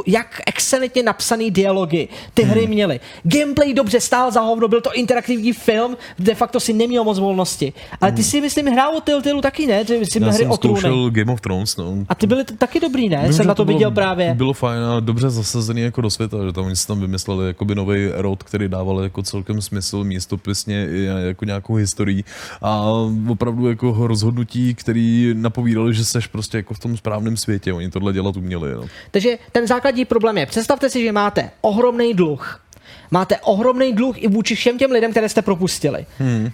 jak 0.06 0.40
excelentně 0.46 1.02
napsaný 1.02 1.50
dialogy 1.50 2.08
ty 2.34 2.42
hry 2.42 2.66
měly. 2.66 3.00
Gameplay 3.22 3.74
dobře 3.74 4.00
stál 4.00 4.30
za 4.30 4.40
hovno, 4.40 4.68
byl 4.68 4.80
to 4.80 4.92
interaktivní 4.94 5.52
film, 5.52 5.96
de 6.18 6.34
facto 6.34 6.60
si 6.60 6.72
neměl 6.72 7.04
moc 7.04 7.18
volnosti. 7.18 7.72
Ale 8.00 8.12
ty 8.12 8.22
si 8.22 8.40
myslím 8.40 8.66
hrál 8.66 8.96
o 8.96 9.00
Telltale 9.00 9.42
taky, 9.42 9.66
ne? 9.66 9.84
Že 9.84 9.98
si 10.04 10.22
Já 10.22 10.28
hry 10.28 10.38
jsem 10.38 10.50
o 10.50 10.56
zkoušel 10.56 11.10
Game 11.10 11.32
of 11.32 11.40
Thrones. 11.40 11.76
No. 11.76 11.94
A 12.08 12.14
ty 12.14 12.26
byly 12.26 12.44
t- 12.44 12.56
taky 12.56 12.80
dobrý, 12.80 13.08
ne? 13.08 13.22
Vím, 13.24 13.32
jsem 13.32 13.46
na 13.46 13.54
to 13.54 13.64
bylo, 13.64 13.76
viděl 13.76 13.90
právě. 13.90 14.34
Bylo 14.34 14.52
fajn 14.52 14.82
a 14.82 15.00
dobře 15.00 15.30
zasazený 15.30 15.80
jako 15.80 16.00
do 16.00 16.10
světa, 16.10 16.36
že 16.46 16.52
tam 16.52 16.64
oni 16.64 16.76
si 16.76 16.86
tam 16.86 17.00
vymysleli 17.00 17.46
jakoby 17.46 17.74
nový 17.74 18.08
rod, 18.12 18.42
který 18.42 18.68
dával 18.68 19.00
jako 19.00 19.22
celkem 19.22 19.62
smysl 19.62 20.04
místopisně 20.04 20.88
i 20.90 21.02
jako 21.26 21.44
nějakou 21.44 21.74
historii 21.74 22.24
a 22.62 22.86
opravdu 23.28 23.68
jako 23.68 23.96
rozhodnutí, 24.06 24.74
který 24.74 25.34
napovídali, 25.36 25.94
že 25.94 26.04
seš 26.04 26.26
prostě 26.26 26.56
jako 26.56 26.74
v 26.74 26.78
tom 26.78 26.96
správném 26.96 27.36
světě. 27.36 27.72
Oni 27.72 27.90
tohle 27.90 28.12
dělat 28.12 28.36
uměli. 28.36 28.74
No. 28.74 28.82
Takže 29.10 29.38
ten 29.52 29.66
základní 29.82 30.04
problém 30.04 30.38
je, 30.38 30.46
představte 30.46 30.90
si, 30.90 31.02
že 31.02 31.12
máte 31.12 31.50
ohromný 31.60 32.14
dluh. 32.14 32.60
Máte 33.10 33.38
ohromný 33.38 33.92
dluh 33.92 34.22
i 34.22 34.28
vůči 34.28 34.54
všem 34.54 34.78
těm 34.78 34.90
lidem, 34.90 35.10
které 35.10 35.28
jste 35.28 35.42
propustili. 35.42 36.06
Hmm. 36.18 36.50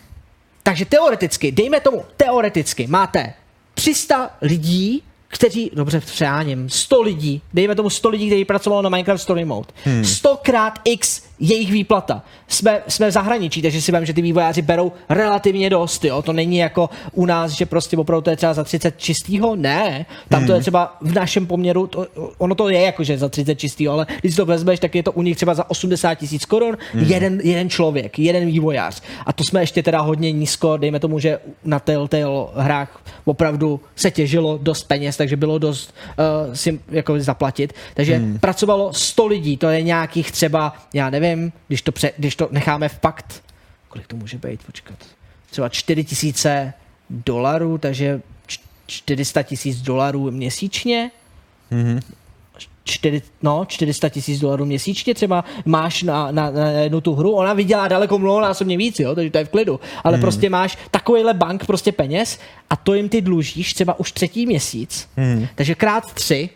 Takže 0.63 0.85
teoreticky, 0.85 1.53
dejme 1.53 1.81
tomu, 1.81 2.05
teoreticky 2.17 2.87
máte 2.87 3.33
300 3.75 4.31
lidí, 4.43 5.03
kteří, 5.29 5.71
dobře 5.75 6.01
přeháním, 6.01 6.69
100 6.69 7.03
lidí, 7.03 7.43
dejme 7.55 7.75
tomu 7.75 7.91
100 7.91 8.09
lidí, 8.09 8.27
kteří 8.27 8.45
pracovalo 8.45 8.83
na 8.83 8.89
Minecraft 8.89 9.23
Story 9.23 9.45
Mode. 9.45 9.69
Hmm. 9.85 10.05
100 10.05 10.37
krát 10.43 10.79
x 10.85 11.23
jejich 11.41 11.73
výplata. 11.73 12.23
Jsme, 12.49 12.81
jsme 12.89 13.09
v 13.09 13.11
zahraničí, 13.11 13.63
takže 13.63 13.83
si 13.83 13.93
vím, 13.93 14.07
že 14.07 14.13
ty 14.13 14.23
vývojáři 14.23 14.63
berou 14.63 14.93
relativně 15.09 15.71
dost, 15.71 16.05
jo. 16.05 16.23
To 16.23 16.33
není 16.33 16.57
jako 16.59 16.91
u 17.13 17.27
nás, 17.27 17.53
že 17.53 17.67
prostě 17.67 17.97
opravdu 17.97 18.23
to 18.23 18.31
je 18.31 18.37
třeba 18.37 18.55
za 18.55 18.65
30 18.65 18.95
čistýho, 19.01 19.57
ne. 19.57 20.07
Tam 20.29 20.47
to 20.47 20.53
je 20.53 20.57
Hmm. 20.57 20.61
třeba 20.63 20.97
v 21.01 21.15
našem 21.15 21.47
poměru, 21.47 21.87
to, 21.87 22.07
ono 22.39 22.55
to 22.55 22.69
je 22.69 22.81
jako, 22.81 23.05
že 23.05 23.19
za 23.19 23.29
30 23.29 23.55
čistýho, 23.55 23.93
ale 23.93 24.07
když 24.21 24.37
to 24.37 24.47
vezmeš, 24.47 24.81
tak 24.81 24.95
je 24.95 25.03
to 25.03 25.13
u 25.13 25.23
nich 25.23 25.37
třeba 25.37 25.55
za 25.55 25.71
80 25.71 26.15
tisíc 26.15 26.45
korun, 26.45 26.77
Hmm. 26.93 27.05
jeden, 27.05 27.41
jeden 27.45 27.71
člověk, 27.71 28.19
jeden 28.19 28.47
vývojář. 28.47 29.03
A 29.27 29.33
to 29.33 29.45
jsme 29.45 29.61
ještě 29.63 29.83
teda 29.83 30.01
hodně 30.01 30.33
nízko, 30.33 30.77
dejme 30.77 31.01
tomu, 31.01 31.19
že 31.19 31.39
na 31.65 31.79
Telltale 31.79 32.47
hrách 32.57 33.01
opravdu 33.25 33.81
se 33.97 34.11
těžilo 34.11 34.59
dost 34.63 34.83
peněz, 34.85 35.17
takže 35.17 35.37
bylo 35.37 35.59
dost 35.59 35.95
uh, 36.49 36.55
si 36.55 36.81
jako 36.91 37.21
zaplatit. 37.21 37.73
Takže 37.95 38.17
Hmm. 38.17 38.39
pracovalo 38.39 38.93
100 38.93 39.27
lidí, 39.27 39.57
to 39.57 39.69
je 39.69 39.83
nějakých 39.83 40.33
třeba, 40.33 40.73
já 40.95 41.11
nevím, 41.11 41.28
když 41.69 41.83
to, 41.83 41.93
pře, 41.93 42.13
když 42.17 42.37
to 42.37 42.49
necháme 42.51 42.89
v 42.89 42.99
pakt, 42.99 43.43
kolik 43.89 44.07
to 44.07 44.17
může 44.17 44.39
být, 44.39 44.63
počkat, 44.67 44.99
třeba 45.51 45.69
4 45.69 46.05
tisíce 46.05 46.73
dolarů, 47.11 47.79
takže 47.79 48.21
č- 48.47 48.61
400 48.87 49.43
tisíc 49.43 49.81
dolarů 49.83 50.31
měsíčně, 50.31 51.11
Mhm. 51.71 52.01
čtyři, 52.85 53.23
no, 53.43 53.65
400 53.65 54.09
tisíc 54.09 54.41
dolarů 54.41 54.65
měsíčně 54.65 55.15
třeba 55.15 55.45
máš 55.65 56.03
na, 56.03 56.31
na, 56.31 56.51
na 56.51 56.69
jednu 56.71 57.01
tu 57.01 57.15
hru, 57.15 57.33
ona 57.33 57.53
vydělá 57.53 57.89
daleko 57.89 58.19
mnohonásobně 58.19 58.77
víc, 58.77 59.01
jo, 59.01 59.15
takže 59.15 59.31
to 59.31 59.39
je 59.39 59.45
v 59.45 59.49
klidu, 59.49 59.81
ale 60.05 60.15
Hmm. 60.15 60.21
prostě 60.21 60.51
máš 60.51 60.79
takovýhle 60.91 61.35
bank 61.35 61.67
prostě 61.67 61.93
peněz 61.93 62.39
a 62.71 62.77
to 62.77 62.95
jim 62.95 63.09
ty 63.09 63.21
dlužíš 63.21 63.73
třeba 63.75 63.99
už 64.01 64.13
třetí 64.13 64.47
měsíc, 64.47 65.09
Hmm. 65.17 65.47
takže 65.55 65.75
krát 65.75 66.13
tři 66.15 66.51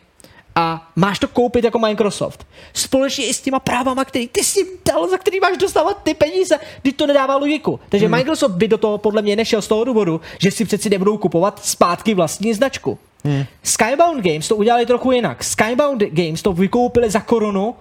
a 0.54 0.90
máš 0.96 1.18
to 1.18 1.28
koupit 1.28 1.64
jako 1.64 1.78
Microsoft. 1.78 2.46
Společně 2.74 3.26
i 3.26 3.34
s 3.34 3.40
těma 3.40 3.60
právama, 3.60 4.04
který 4.04 4.28
ty 4.28 4.44
si 4.44 4.66
dal, 4.86 5.08
za 5.08 5.18
který 5.18 5.40
máš 5.40 5.56
dostávat 5.56 6.02
ty 6.02 6.14
peníze, 6.14 6.58
když 6.82 6.94
to 6.94 7.06
nedává 7.06 7.36
logiku. 7.36 7.80
Takže 7.88 8.06
Hmm. 8.06 8.16
Microsoft 8.16 8.52
by 8.52 8.68
do 8.68 8.78
toho 8.78 8.98
podle 8.98 9.22
mě 9.22 9.36
nešel 9.36 9.62
z 9.62 9.68
toho 9.68 9.84
důvodu, 9.84 10.20
že 10.38 10.50
si 10.50 10.64
přeci 10.64 10.90
nebudou 10.90 11.18
kupovat 11.18 11.64
zpátky 11.64 12.14
vlastní 12.14 12.54
značku. 12.54 12.98
Hmm. 13.24 13.44
Skybound 13.62 14.24
Games 14.24 14.48
to 14.48 14.56
udělali 14.56 14.86
trochu 14.86 15.12
jinak. 15.12 15.44
Skybound 15.44 16.02
Games 16.02 16.42
to 16.42 16.52
vykoupili 16.52 17.10
za 17.10 17.20
korunu, 17.20 17.74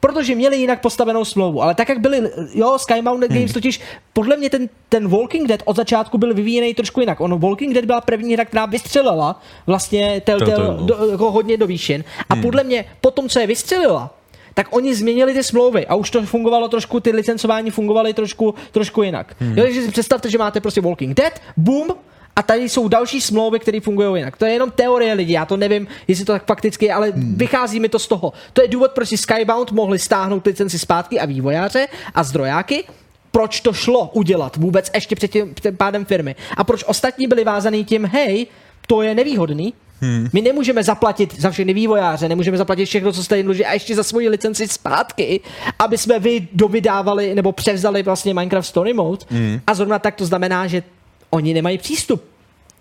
protože 0.00 0.34
měli 0.34 0.56
jinak 0.56 0.80
postavenou 0.80 1.24
smlouvu. 1.24 1.62
Ale 1.62 1.74
tak, 1.74 1.88
jak 1.88 1.98
byli, 1.98 2.30
jo, 2.54 2.78
Skybound 2.78 3.24
Hmm. 3.24 3.38
Games 3.38 3.52
totiž, 3.52 3.80
podle 4.12 4.36
mě 4.36 4.50
ten, 4.50 4.68
ten 4.88 5.08
Walking 5.08 5.48
Dead 5.48 5.62
od 5.64 5.76
začátku 5.76 6.18
byl 6.18 6.34
vyvíjený 6.34 6.74
trošku 6.74 7.00
jinak. 7.00 7.20
On 7.20 7.40
Walking 7.40 7.74
Dead 7.74 7.84
byla 7.84 8.00
první 8.00 8.34
hra, 8.34 8.44
která 8.44 8.66
vystřelila 8.66 9.40
vlastně 9.66 10.22
Telltale 10.24 10.76
no. 10.76 10.86
do, 10.86 11.06
jako 11.10 11.30
hodně 11.30 11.56
do 11.56 11.66
výšin. 11.66 12.04
A 12.28 12.34
Hmm. 12.34 12.42
podle 12.42 12.64
mě, 12.64 12.84
po 13.00 13.10
tom, 13.10 13.28
co 13.28 13.40
je 13.40 13.46
vystřelila, 13.46 14.14
tak 14.54 14.66
oni 14.70 14.94
změnili 14.94 15.34
ty 15.34 15.42
smlouvy 15.42 15.86
a 15.86 15.94
už 15.94 16.10
to 16.10 16.22
fungovalo 16.22 16.68
trošku, 16.68 17.00
ty 17.00 17.10
licencování 17.10 17.70
fungovaly 17.70 18.14
trošku, 18.14 18.54
trošku 18.72 19.02
jinak. 19.02 19.36
Hmm. 19.40 19.58
Jo, 19.58 19.64
takže 19.64 19.82
si 19.82 19.90
představte, 19.90 20.30
že 20.30 20.38
máte 20.38 20.60
prostě 20.60 20.80
Walking 20.80 21.16
Dead, 21.16 21.40
boom, 21.56 21.88
a 22.36 22.42
tady 22.42 22.68
jsou 22.68 22.88
další 22.88 23.20
smlouvy, 23.20 23.58
které 23.58 23.80
fungují 23.80 24.16
jinak. 24.20 24.36
To 24.36 24.44
je 24.44 24.52
jenom 24.52 24.70
teorie 24.70 25.14
lidí, 25.14 25.32
já 25.32 25.44
to 25.44 25.56
nevím, 25.56 25.86
jestli 26.08 26.24
to 26.24 26.32
tak 26.32 26.46
fakticky 26.46 26.84
je, 26.86 26.94
ale 26.94 27.10
Hmm. 27.10 27.34
vychází 27.36 27.80
mi 27.80 27.88
to 27.88 27.98
z 27.98 28.06
toho. 28.06 28.32
To 28.52 28.62
je 28.62 28.68
důvod, 28.68 28.90
proč 28.92 29.08
si 29.08 29.16
Skybound 29.16 29.72
mohli 29.72 29.98
stáhnout 29.98 30.46
licenci 30.46 30.78
zpátky 30.78 31.20
a 31.20 31.26
vývojáře 31.26 31.86
a 32.14 32.22
zdrojáky, 32.22 32.84
proč 33.30 33.60
to 33.60 33.72
šlo 33.72 34.10
udělat 34.12 34.56
vůbec 34.56 34.90
ještě 34.94 35.16
před 35.16 35.28
tím, 35.28 35.54
před 35.54 35.78
pádem 35.78 36.04
firmy. 36.04 36.36
A 36.56 36.64
proč 36.64 36.84
ostatní 36.86 37.26
byli 37.26 37.44
vázaný 37.44 37.84
tím, 37.84 38.04
hej, 38.04 38.46
to 38.86 39.02
je 39.02 39.14
nevýhodný, 39.14 39.74
Hmm. 40.00 40.28
my 40.32 40.40
nemůžeme 40.42 40.82
zaplatit 40.82 41.40
za 41.40 41.50
všechny 41.50 41.74
vývojáře, 41.74 42.28
nemůžeme 42.28 42.56
zaplatit 42.56 42.86
všechno, 42.86 43.12
co 43.12 43.24
jste 43.24 43.36
jim 43.36 43.46
dluží 43.46 43.64
a 43.64 43.72
ještě 43.72 43.94
za 43.94 44.02
svoji 44.02 44.28
licenci 44.28 44.68
zpátky, 44.68 45.40
aby 45.78 45.98
jsme 45.98 46.18
vy 46.18 46.48
dovydávali 46.52 47.34
nebo 47.34 47.52
převzali 47.52 48.02
vlastně 48.02 48.34
Minecraft 48.34 48.68
Story 48.68 48.92
Mode. 48.92 49.24
Hmm. 49.30 49.60
A 49.66 49.74
zrovna 49.74 49.98
tak 49.98 50.14
to 50.14 50.26
znamená, 50.26 50.66
že 50.66 50.82
oni 51.30 51.54
nemají 51.54 51.78
přístup. 51.78 52.24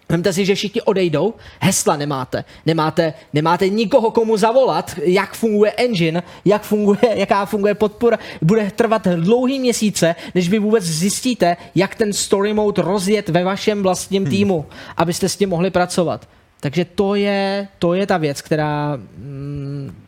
Vemte 0.10 0.34
si, 0.34 0.46
že 0.46 0.56
všichni 0.56 0.82
odejdou, 0.82 1.34
hesla 1.60 1.98
nemáte, 1.98 2.46
nemáte, 2.66 3.14
nemáte 3.34 3.70
nikoho, 3.70 4.12
komu 4.12 4.38
zavolat, 4.38 5.00
jak 5.04 5.34
funguje 5.34 5.72
engine, 5.72 6.24
jak 6.46 6.64
funguje, 6.64 7.00
jaká 7.16 7.46
funguje 7.46 7.74
podpora. 7.74 8.20
Bude 8.42 8.72
trvat 8.72 9.08
dlouhý 9.08 9.60
měsíce, 9.60 10.16
než 10.36 10.50
vy 10.50 10.60
vůbec 10.60 10.84
zjistíte, 10.84 11.58
jak 11.76 11.96
ten 11.96 12.14
story 12.14 12.54
mode 12.54 12.82
rozjet 12.82 13.30
ve 13.30 13.44
vašem 13.44 13.84
vlastním 13.84 14.26
týmu, 14.26 14.66
abyste 14.98 15.30
s 15.30 15.36
tím 15.36 15.50
mohli 15.50 15.70
pracovat. 15.70 16.30
Takže 16.60 16.86
to 16.86 17.16
je, 17.16 17.68
to 17.80 17.94
je 17.94 18.08
ta 18.08 18.18
věc, 18.18 18.42
která 18.42 18.96
mm, 18.96 20.05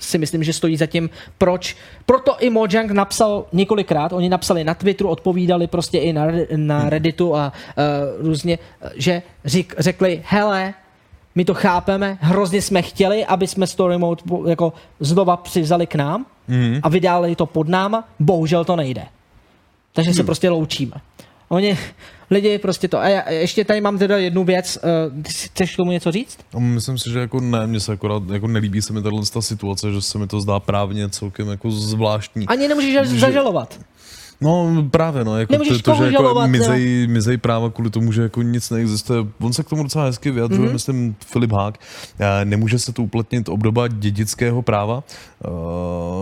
si 0.00 0.18
myslím, 0.18 0.44
že 0.44 0.52
stojí 0.52 0.76
za 0.76 0.86
tím, 0.86 1.10
proč. 1.38 1.76
Proto 2.06 2.36
i 2.40 2.50
Mojang 2.50 2.90
napsal 2.90 3.44
několikrát, 3.52 4.12
oni 4.12 4.28
napsali 4.28 4.64
na 4.64 4.74
Twitteru, 4.74 5.10
odpovídali 5.10 5.66
prostě 5.66 5.98
i 5.98 6.12
na, 6.12 6.26
na 6.56 6.90
Redditu 6.90 7.36
a 7.36 7.52
uh, 8.20 8.26
různě, 8.26 8.58
že 8.96 9.22
řek, 9.44 9.74
řekli, 9.78 10.22
hele, 10.26 10.74
my 11.34 11.44
to 11.44 11.54
chápeme, 11.54 12.18
hrozně 12.20 12.62
jsme 12.62 12.82
chtěli, 12.82 13.24
aby 13.24 13.46
jsme 13.46 13.66
Story 13.66 13.98
Mode 13.98 14.22
jako 14.48 14.72
znova 15.00 15.36
přivzali 15.36 15.86
k 15.86 15.94
nám 15.94 16.26
Mhm. 16.48 16.80
a 16.82 16.88
vydali 16.88 17.36
to 17.36 17.46
pod 17.46 17.68
náma, 17.68 18.08
bohužel 18.18 18.64
to 18.64 18.76
nejde. 18.76 19.04
Takže 19.92 20.14
se 20.14 20.24
prostě 20.24 20.50
loučíme. 20.50 20.92
Oni, 21.52 21.78
lidi 22.30 22.58
prostě 22.58 22.88
to. 22.88 22.98
A 22.98 23.08
já, 23.08 23.30
ještě 23.30 23.64
tady 23.64 23.80
mám 23.80 23.98
teda 23.98 24.18
jednu 24.18 24.44
věc, 24.44 24.78
uh, 25.16 25.22
ty 25.22 25.32
chceš 25.32 25.74
k 25.74 25.76
tomu 25.76 25.92
něco 25.92 26.12
říct? 26.12 26.38
A 26.54 26.58
myslím 26.58 26.98
si, 26.98 27.10
že 27.10 27.18
jako 27.18 27.40
ne, 27.40 27.66
mně 27.66 27.80
se 27.80 27.92
akorát, 27.92 28.22
jako 28.32 28.46
nelíbí 28.46 28.82
se 28.82 28.92
mi 28.92 29.02
tahle 29.02 29.22
ta 29.32 29.42
situace, 29.42 29.92
že 29.92 30.02
se 30.02 30.18
mi 30.18 30.26
to 30.26 30.40
zdá 30.40 30.60
právně 30.60 31.08
celkem 31.08 31.48
jako 31.48 31.70
zvláštní. 31.70 32.46
Ani 32.46 32.68
nemůžeš 32.68 32.92
Že- 32.92 33.20
zažalovat. 33.20 33.80
No 34.42 34.84
právě, 34.90 35.24
no, 35.24 35.38
jako 35.38 35.52
Nemůžeš 35.52 35.82
to, 35.82 35.94
to, 35.96 36.04
že 36.04 36.12
jako 36.12 36.42
mizej, 36.46 37.06
mizej 37.06 37.36
práva 37.36 37.70
kvůli 37.70 37.90
tomu, 37.90 38.12
že 38.12 38.22
jako 38.22 38.42
nic 38.42 38.70
neexistuje. 38.70 39.26
On 39.40 39.52
se 39.52 39.62
k 39.62 39.68
tomu 39.68 39.82
docela 39.82 40.04
hezky 40.04 40.30
vyjadřuje, 40.30 40.60
Mhm. 40.60 40.68
mm-hmm. 40.68 40.72
myslím, 40.72 41.14
Filip 41.26 41.52
Hák. 41.52 41.78
Eh, 42.20 42.44
Nemůže 42.44 42.78
se 42.78 42.92
tu 42.92 43.02
uplatnit 43.02 43.48
obdoba 43.48 43.88
dědického 43.88 44.62
práva. 44.62 45.02
eh, 45.44 45.48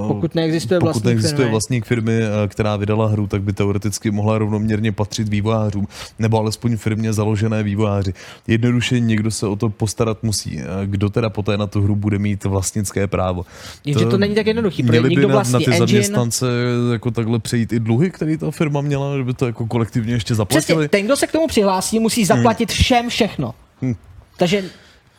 Pokud 0.08 0.34
neexistuje 0.34 0.80
pokud 0.80 0.86
vlastník 0.86 1.04
neexistuje 1.04 1.36
firmy. 1.36 1.50
vlastník 1.50 1.84
firmy, 1.84 2.12
eh, 2.22 2.48
která 2.48 2.76
vydala 2.76 3.06
hru, 3.08 3.26
tak 3.26 3.42
by 3.42 3.52
teoreticky 3.52 4.10
mohla 4.10 4.38
rovnoměrně 4.38 4.92
patřit 4.92 5.28
vývojářům, 5.28 5.86
nebo 6.18 6.38
alespoň 6.38 6.76
firmě 6.76 7.12
založené 7.12 7.62
vývojáři. 7.62 8.12
Jednoduše 8.46 9.00
někdo 9.00 9.30
se 9.30 9.46
o 9.46 9.56
to 9.56 9.70
postarat 9.70 10.22
musí. 10.22 10.60
Kdo 10.84 11.08
teda 11.10 11.30
poté 11.30 11.56
na 11.56 11.66
tu 11.66 11.82
hru 11.82 11.96
bude 11.96 12.18
mít 12.18 12.44
vlastnické 12.44 13.06
právo? 13.06 13.46
Jenže 13.84 14.06
to 14.06 14.18
není 14.18 14.34
tak 14.34 14.46
jednoduchý, 14.46 14.82
protože 14.82 15.00
Měli 15.00 15.16
by 15.16 15.26
na, 15.26 15.34
na 15.36 15.44
ty 15.44 15.54
engine. 15.64 15.78
zaměstnance 15.78 16.46
jako 16.92 17.10
takhle 17.10 17.38
přejít 17.38 17.72
i 17.72 17.80
dluhy, 17.80 18.07
které 18.10 18.38
ta 18.38 18.50
firma 18.50 18.80
měla, 18.80 19.16
že 19.16 19.24
by 19.24 19.34
to 19.34 19.46
jako 19.46 19.66
kolektivně 19.66 20.14
ještě 20.14 20.34
zaplatili? 20.34 20.76
Přesně, 20.76 20.88
ten, 20.88 21.04
kdo 21.04 21.16
se 21.16 21.26
k 21.26 21.32
tomu 21.32 21.46
přihlásí, 21.46 21.98
musí 21.98 22.24
zaplatit 22.24 22.72
všem 22.72 23.08
všechno. 23.08 23.54
Hmm. 23.82 23.94
Takže 24.36 24.64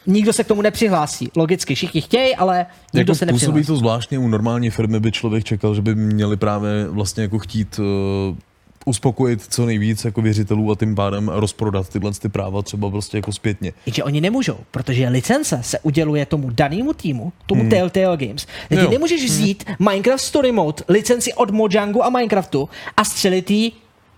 nikdo 0.08 0.34
se 0.34 0.44
k 0.44 0.48
tomu 0.48 0.62
nepřihlásí. 0.62 1.32
Logicky, 1.36 1.76
všichni 1.76 2.02
chtějí, 2.02 2.36
ale 2.36 2.66
nikdo 2.94 3.12
jako 3.12 3.16
se 3.16 3.26
působí 3.26 3.46
nepřihlásí. 3.46 3.68
to 3.68 3.78
zvláštně, 3.78 4.20
u 4.20 4.28
normální 4.28 4.70
firmy 4.70 5.00
by 5.00 5.12
člověk 5.12 5.44
čekal, 5.44 5.76
že 5.76 5.82
by 5.82 5.96
měli 5.96 6.38
právě 6.38 6.88
vlastně 6.90 7.24
jako 7.24 7.40
chtít 7.40 7.80
uh, 7.80 8.36
uspokojit 8.90 9.42
co 9.50 9.66
nejvíc 9.66 10.06
jako 10.06 10.22
věřitelů 10.22 10.72
a 10.72 10.76
tím 10.76 10.96
pádem 10.96 11.30
rozprodat 11.30 11.90
tyhle 11.90 12.12
ty 12.12 12.30
práva 12.30 12.62
třeba 12.62 12.90
prostě 12.90 13.18
jako 13.18 13.32
zpětně. 13.34 13.74
Jenže 13.86 14.04
oni 14.04 14.22
nemůžou, 14.22 14.58
protože 14.72 15.10
licence 15.10 15.60
se 15.64 15.80
uděluje 15.80 16.26
tomu 16.26 16.50
danému 16.50 16.94
týmu, 16.94 17.34
tomu 17.46 17.62
Hmm. 17.62 17.72
hmm. 17.72 17.90
Telltale 17.90 18.18
Games. 18.18 18.48
Ty 18.70 18.76
Jo. 18.76 18.90
nemůžeš 18.90 19.26
vzít 19.26 19.64
Minecraft 19.80 20.24
Story 20.24 20.52
Mode, 20.52 20.84
licenci 20.88 21.34
od 21.34 21.52
Mojangu 21.52 22.06
a 22.06 22.10
Minecraftu 22.10 22.70
a 22.98 23.04
střelit 23.06 23.52
jí 23.52 23.74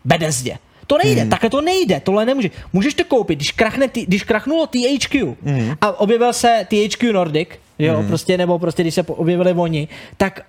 Bedezdě. 0.05 0.57
To 0.87 0.97
nejde, 1.03 1.21
Hmm. 1.21 1.29
takhle 1.29 1.49
to 1.49 1.61
nejde, 1.61 1.99
tohle 1.99 2.25
nemůže. 2.25 2.49
Můžeš 2.73 2.93
to 2.93 3.03
koupit, 3.03 3.35
když, 3.35 3.51
krachne, 3.51 3.87
když 4.05 4.23
krachnulo 4.23 4.67
THQ 4.67 5.35
Hmm. 5.45 5.71
a 5.81 5.99
objevil 5.99 6.33
se 6.33 6.65
THQ 6.69 7.13
Nordic, 7.13 7.49
jo, 7.79 7.97
Hmm. 7.97 8.07
prostě, 8.07 8.37
nebo 8.37 8.59
prostě 8.59 8.83
když 8.83 8.93
se 8.95 9.03
objevili 9.03 9.51
oni, 9.53 9.87
tak 10.17 10.41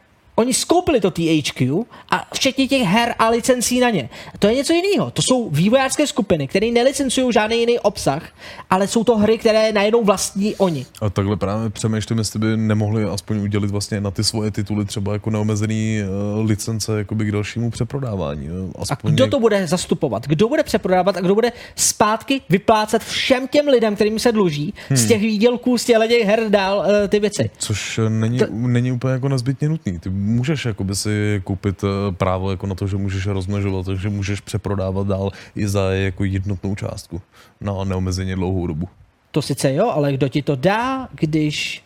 oni 0.43 0.55
skoupili 0.55 1.01
to 1.01 1.11
THQ 1.11 1.85
a 2.11 2.29
včetně 2.35 2.69
těch 2.69 2.83
her 2.83 3.15
a 3.19 3.29
licencí 3.29 3.81
na 3.81 3.91
ně. 3.91 4.09
To 4.39 4.47
je 4.47 4.55
něco 4.55 4.73
jiného. 4.73 5.11
To 5.11 5.23
jsou 5.23 5.51
vývojářské 5.51 6.07
skupiny, 6.07 6.49
které 6.49 6.71
nelicencují 6.71 7.33
žádný 7.33 7.61
jiný 7.61 7.79
obsah, 7.79 8.23
ale 8.71 8.87
jsou 8.89 9.05
to 9.05 9.17
hry, 9.19 9.39
které 9.39 9.73
najednou 9.73 10.05
vlastní 10.05 10.55
oni. 10.57 10.87
A 11.01 11.11
takhle 11.11 11.37
právě 11.37 11.71
přemýšlím, 11.71 12.19
jestli 12.19 12.39
by 12.39 12.57
nemohli 12.57 13.05
aspoň 13.05 13.39
udělit 13.39 13.71
vlastně 13.71 14.01
na 14.01 14.11
ty 14.11 14.25
svoje 14.25 14.51
tituly 14.51 14.85
třeba 14.85 15.13
jako 15.13 15.31
neomezený 15.31 15.99
uh, 16.39 16.47
licence 16.47 16.99
jakoby 16.99 17.25
k 17.25 17.33
dalšímu 17.33 17.71
přeprodávání. 17.71 18.47
jo. 18.47 18.69
A 18.79 18.83
Aspoň 18.93 19.15
kdo 19.15 19.27
to 19.27 19.41
bude 19.41 19.67
zastupovat? 19.67 20.27
Kdo 20.27 20.49
bude 20.49 20.63
přeprodávat 20.63 21.17
a 21.17 21.21
kdo 21.21 21.35
bude 21.35 21.53
zpátky 21.77 22.41
vyplácet 22.49 23.03
všem 23.05 23.49
těm 23.49 23.69
lidem, 23.69 23.95
kterým 23.95 24.19
se 24.19 24.33
dluží, 24.33 24.75
Hmm. 24.89 24.97
z 24.97 25.07
těch 25.07 25.21
výdělků, 25.21 25.79
z 25.79 25.85
těch 25.85 25.97
her 26.25 26.41
dál 26.49 26.79
uh, 26.79 27.09
ty 27.09 27.21
věci? 27.21 27.51
Což 27.59 27.99
eh, 27.99 28.11
není, 28.11 28.39
To- 28.39 28.47
není 28.51 28.93
úplně 28.93 29.13
jako 29.13 29.29
nezbytně 29.29 29.69
nutný. 29.69 29.99
Ty 29.99 30.11
můžeš 30.33 30.65
jakoby 30.65 30.97
si 30.97 31.41
koupit 31.45 31.85
eh, 31.85 32.13
právo 32.13 32.51
jako 32.51 32.67
na 32.67 32.75
to, 32.75 32.87
že 32.87 32.97
můžeš 32.97 33.27
rozmnožovat, 33.27 33.87
takže 33.87 34.09
můžeš 34.09 34.41
přeprodávat 34.41 35.07
dál 35.07 35.31
i 35.57 35.69
za 35.69 35.93
jako 35.93 36.25
jednotnou 36.25 36.75
částku 36.75 37.23
na 37.61 37.85
neomezeně 37.85 38.37
dlouhou 38.37 38.67
dobu. 38.67 38.89
To 39.31 39.43
sice 39.43 39.75
jo, 39.75 39.91
ale 39.91 40.13
kdo 40.13 40.29
ti 40.29 40.43
to 40.43 40.57
dá, 40.57 41.09
když 41.13 41.85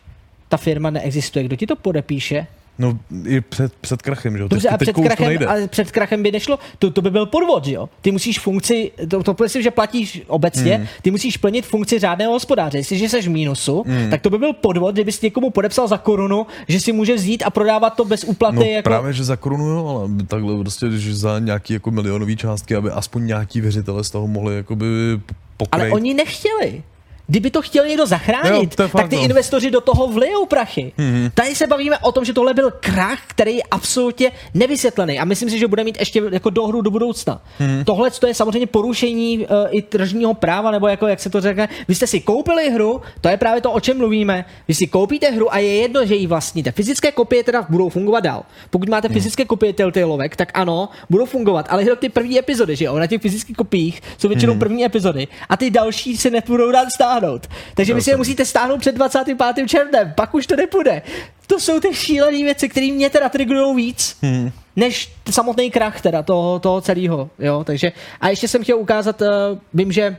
ta 0.49 0.57
firma 0.57 0.91
neexistuje? 0.91 1.45
Kdo 1.45 1.57
ti 1.57 1.67
to 1.67 1.77
podepíše? 1.77 2.47
No 2.79 2.99
i 3.27 3.41
před, 3.41 3.73
před 3.81 4.03
krachem, 4.03 4.37
že 4.37 4.43
jo? 4.43 4.49
Dobře, 4.49 4.69
a 4.69 4.79
před 4.79 4.93
krachem, 4.97 5.39
ale 5.49 5.69
před 5.69 5.91
krachem 5.93 6.23
by 6.23 6.33
nešlo, 6.33 6.59
to, 6.79 6.91
to 6.91 7.03
by 7.03 7.11
byl 7.11 7.27
podvod, 7.27 7.65
že 7.65 7.73
jo? 7.75 7.89
Ty 8.01 8.11
musíš 8.13 8.41
funkci, 8.41 8.91
to, 9.09 9.23
to 9.23 9.37
myslím, 9.43 9.63
že 9.63 9.71
platíš 9.71 10.23
obecně, 10.27 10.75
Hmm. 10.77 10.87
ty 11.03 11.11
musíš 11.11 11.37
plnit 11.37 11.67
funkci 11.67 11.99
řádného 11.99 12.33
hospodáře. 12.33 12.79
Jestliže 12.79 13.09
jsi 13.09 13.23
v 13.23 13.29
mínusu, 13.29 13.85
Hmm. 13.87 14.11
tak 14.11 14.21
to 14.21 14.31
by 14.31 14.39
byl 14.39 14.53
podvod, 14.53 14.95
kdybys 14.95 15.21
někomu 15.23 15.51
podepsal 15.51 15.89
za 15.89 15.99
korunu, 15.99 16.47
že 16.69 16.81
si 16.81 16.93
může 16.93 17.15
vzít 17.15 17.43
a 17.47 17.51
prodávat 17.51 17.91
to 17.91 18.05
bez 18.05 18.25
úplaty. 18.25 18.57
No 18.57 18.63
jako... 18.63 18.83
právě, 18.89 19.13
že 19.13 19.25
za 19.25 19.37
korunu, 19.37 19.67
jo, 19.67 19.87
ale 19.89 20.25
takhle 20.27 20.59
prostě, 20.63 20.87
že 20.91 21.15
za 21.15 21.39
nějaký 21.39 21.73
jako 21.73 21.91
milionový 21.91 22.37
částky, 22.37 22.77
aby 22.77 22.91
aspoň 22.91 23.27
nějaký 23.27 23.61
věřitele 23.61 24.05
z 24.05 24.11
toho 24.11 24.27
mohli 24.27 24.57
jakoby 24.57 24.87
Ale 25.13 25.21
pokrýt. 25.57 25.93
oni 25.93 26.15
nechtěli. 26.15 26.83
Kdyby 27.27 27.51
to 27.51 27.63
chtěl 27.63 27.87
někdo 27.87 28.07
zachránit, 28.07 28.75
Jo, 28.81 28.89
fakt, 28.89 28.93
tak 29.03 29.09
ty 29.11 29.17
no. 29.17 29.23
investoři 29.23 29.71
do 29.71 29.81
toho 29.81 30.07
vlijou 30.07 30.47
prachy. 30.47 30.93
Mhm. 30.99 31.31
Tady 31.35 31.55
se 31.55 31.67
bavíme 31.67 31.99
o 31.99 32.13
tom, 32.13 32.25
že 32.25 32.33
tohle 32.33 32.55
byl 32.55 32.71
krach, 32.81 33.19
který 33.27 33.57
je 33.57 33.63
absolutně 33.71 34.33
nevysvětlený 34.55 35.19
a 35.21 35.25
myslím 35.25 35.51
si, 35.51 35.59
že 35.59 35.69
bude 35.69 35.85
mít 35.85 35.97
ještě 36.01 36.23
jako 36.33 36.51
dohru 36.51 36.81
do 36.83 36.91
budoucna. 36.91 37.41
Mhm. 37.61 37.85
Tohle 37.85 38.11
to 38.11 38.27
je 38.27 38.35
samozřejmě 38.35 38.67
porušení 38.67 39.39
uh, 39.39 39.47
i 39.71 39.83
tržního 39.83 40.35
práva, 40.35 40.71
nebo 40.71 40.89
jako 40.89 41.07
jak 41.07 41.21
se 41.21 41.31
to 41.31 41.41
řekne. 41.41 41.69
Vy 41.89 41.95
jste 41.95 42.07
si 42.07 42.21
koupili 42.21 42.71
hru, 42.71 43.01
to 43.21 43.29
je 43.29 43.37
právě 43.37 43.61
to, 43.61 43.73
o 43.73 43.81
čem 43.81 43.99
mluvíme. 43.99 44.45
Vy 44.69 44.75
si 44.75 44.87
koupíte 44.87 45.31
hru 45.31 45.55
a 45.55 45.59
je 45.59 45.75
jedno, 45.75 46.07
že 46.07 46.15
ji 46.15 46.27
vlastníte. 46.27 46.73
Fyzické 46.73 47.13
kopie 47.13 47.45
teda 47.45 47.67
budou 47.69 47.89
fungovat 47.89 48.21
dál. 48.21 48.43
Pokud 48.71 48.89
máte 48.89 49.09
fyzické 49.09 49.45
kopie 49.45 49.73
Telltaleovek, 49.73 50.37
tak 50.37 50.51
ano, 50.55 50.89
budou 51.11 51.25
fungovat, 51.27 51.67
ale 51.71 51.83
jenom 51.83 51.97
ty 51.97 52.09
první 52.09 52.39
epizody, 52.39 52.77
že 52.77 52.85
jo? 52.85 52.99
Na 52.99 53.07
těch 53.07 53.21
fyzických 53.23 53.57
kopiích 53.57 54.03
jsou 54.19 54.29
většinou 54.29 54.53
Mhm. 54.53 54.61
první 54.61 54.85
epizody 54.85 55.29
a 55.49 55.57
ty 55.57 55.71
další 55.71 56.17
se 56.17 56.31
nebudou 56.31 56.73
dát 56.73 56.89
stáhnout. 57.17 57.47
Takže 57.75 57.95
vy 57.95 58.03
si 58.03 58.11
je 58.11 58.17
musíte 58.17 58.45
stáhnout 58.45 58.79
před 58.79 58.95
25. 58.95 59.67
červnem, 59.69 60.13
pak 60.17 60.35
už 60.35 60.47
to 60.47 60.57
nepůjde. 60.57 61.03
To 61.47 61.61
jsou 61.61 61.81
ty 61.81 61.95
šílené 61.95 62.39
věci, 62.43 62.69
které 62.69 62.87
mě 62.93 63.11
teda 63.11 63.29
trigrujou 63.29 63.75
víc, 63.75 64.17
Hmm. 64.23 64.51
než 64.77 65.13
samotný 65.31 65.71
krach 65.71 66.01
teda 66.01 66.23
toho, 66.23 66.59
toho 66.59 66.81
celého, 66.81 67.31
jo, 67.39 67.65
takže 67.65 67.93
a 68.21 68.29
ještě 68.29 68.49
jsem 68.49 68.63
chtěl 68.63 68.79
ukázat, 68.79 69.23
uh, 69.23 69.29
vím, 69.75 69.93
že 69.93 70.17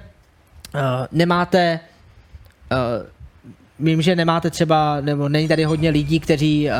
uh, 0.73 0.79
nemáte 1.11 1.79
uh, 2.71 3.05
vím, 3.79 4.01
že 4.01 4.15
nemáte 4.15 4.49
třeba, 4.49 5.01
nebo 5.01 5.29
není 5.29 5.47
tady 5.47 5.63
hodně 5.63 5.89
lidí, 5.89 6.19
kteří 6.19 6.69
uh, 6.69 6.73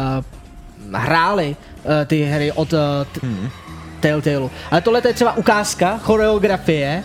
hráli 0.99 1.55
uh, 1.55 1.91
ty 2.05 2.23
hry 2.23 2.51
od 2.51 2.73
uh, 2.73 2.79
t- 3.11 3.27
Telltale. 3.99 4.49
Ale 4.71 4.81
tohle 4.81 5.01
to 5.01 5.07
je 5.07 5.13
třeba 5.13 5.37
ukázka 5.37 5.97
choreografie, 5.97 7.03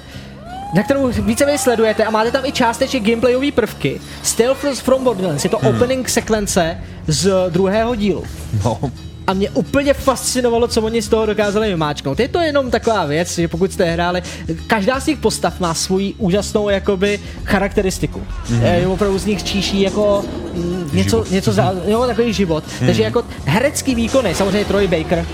na 0.73 0.82
kterou 0.82 1.09
více 1.09 1.59
sledujete 1.59 2.05
a 2.05 2.11
máte 2.11 2.31
tam 2.31 2.44
i 2.44 2.53
částečně 2.53 3.01
gameplayové 3.01 3.53
prvky. 3.53 4.01
Stealth 4.23 4.65
from 4.82 5.05
Borderlands 5.05 5.44
je 5.44 5.51
to 5.51 5.59
Hmm. 5.62 5.74
opening 5.77 6.09
sekvence 6.09 6.78
z 7.07 7.32
druhého 7.51 7.94
dílu. 7.94 8.24
No. 8.65 8.81
A 9.27 9.32
mě 9.32 9.51
úplně 9.51 9.94
fascinovalo, 9.94 10.69
co 10.69 10.82
oni 10.82 11.03
z 11.03 11.09
toho 11.09 11.27
dokázali 11.27 11.69
vymáčknout. 11.69 12.20
Je 12.20 12.28
to 12.28 12.40
jenom 12.40 12.70
taková 12.70 13.05
věc, 13.07 13.35
že 13.35 13.49
pokud 13.49 13.73
jste 13.73 13.85
hráli, 13.85 14.23
každá 14.66 15.01
z 15.01 15.05
těch 15.05 15.19
postav 15.19 15.61
má 15.61 15.74
svoji 15.74 16.15
úžasnou 16.19 16.69
jakoby 16.69 17.20
charakteristiku. 17.44 18.23
Mhm. 18.51 18.61
Mm-hmm. 18.61 18.74
Je 18.74 18.86
opravdu 18.86 19.19
z 19.19 19.27
nich 19.27 19.43
číší 19.44 19.81
jako 19.81 20.24
mm, 20.55 20.90
něco, 20.93 21.16
Život. 21.16 21.31
něco 21.31 21.53
za, 21.53 21.73
jo, 21.86 22.05
takový 22.07 22.32
život. 22.32 22.65
Mhm. 22.78 22.86
Takže 22.86 23.03
jako 23.03 23.23
herecký 23.44 23.94
výkony, 23.94 24.35
samozřejmě 24.35 24.65
Troy 24.65 24.89
Baker, 24.89 25.27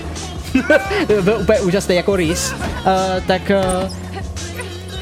byl 1.21 1.37
úplně 1.41 1.59
úžasný 1.59 1.95
jako 1.95 2.15
Reese, 2.15 2.55
uh, 2.55 2.61
tak 3.27 3.41
uh, 3.83 3.89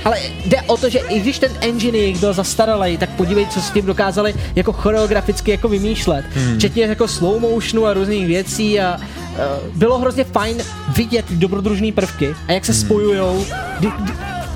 ale 0.08 0.18
jde 0.46 0.62
o 0.62 0.78
to, 0.78 0.90
že 0.90 1.00
i 1.00 1.20
když 1.20 1.40
ten 1.40 1.52
engine 1.62 1.98
jejich 1.98 2.20
byl 2.20 2.34
zastaralý, 2.34 2.98
tak 2.98 3.10
podívej, 3.10 3.48
co 3.48 3.62
s 3.62 3.72
tím 3.72 3.86
dokázali 3.86 4.34
jako 4.56 4.74
choreograficky 4.74 5.52
jako 5.52 5.68
vymýšlet. 5.68 6.26
Hmm. 6.34 6.58
Včetně 6.58 6.84
jako 6.84 7.08
slow 7.08 7.42
motionu 7.42 7.86
a 7.86 7.94
různých 7.94 8.28
věcí 8.28 8.80
a 8.80 8.98
uh, 8.98 9.76
bylo 9.76 10.00
hrozně 10.00 10.24
fajn 10.24 10.58
vidět 10.96 11.26
dobrodružné 11.32 11.92
prvky 11.92 12.36
a 12.48 12.52
jak 12.52 12.66
se 12.66 12.72
Hmm. 12.72 12.82
spojujou 12.82 13.46
kdy, 13.80 13.92
kdy, 14.00 14.14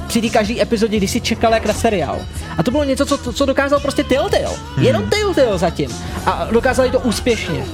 při 0.08 0.22
té 0.22 0.30
každé 0.30 0.62
epizodě, 0.62 0.98
když 0.98 1.12
si 1.12 1.22
čekal 1.22 1.54
jak 1.54 1.66
na 1.66 1.74
seriál. 1.74 2.20
A 2.58 2.64
to 2.64 2.72
bylo 2.72 2.84
něco, 2.84 3.06
co, 3.06 3.34
co 3.34 3.46
dokázal 3.46 3.80
prostě 3.80 4.04
Telltale. 4.04 4.56
Hmm. 4.76 4.86
Jenom 4.86 5.10
Telltale 5.10 5.58
zatím. 5.58 5.90
A 6.26 6.48
dokázali 6.52 6.92
to 6.92 7.00
úspěšně. 7.00 7.66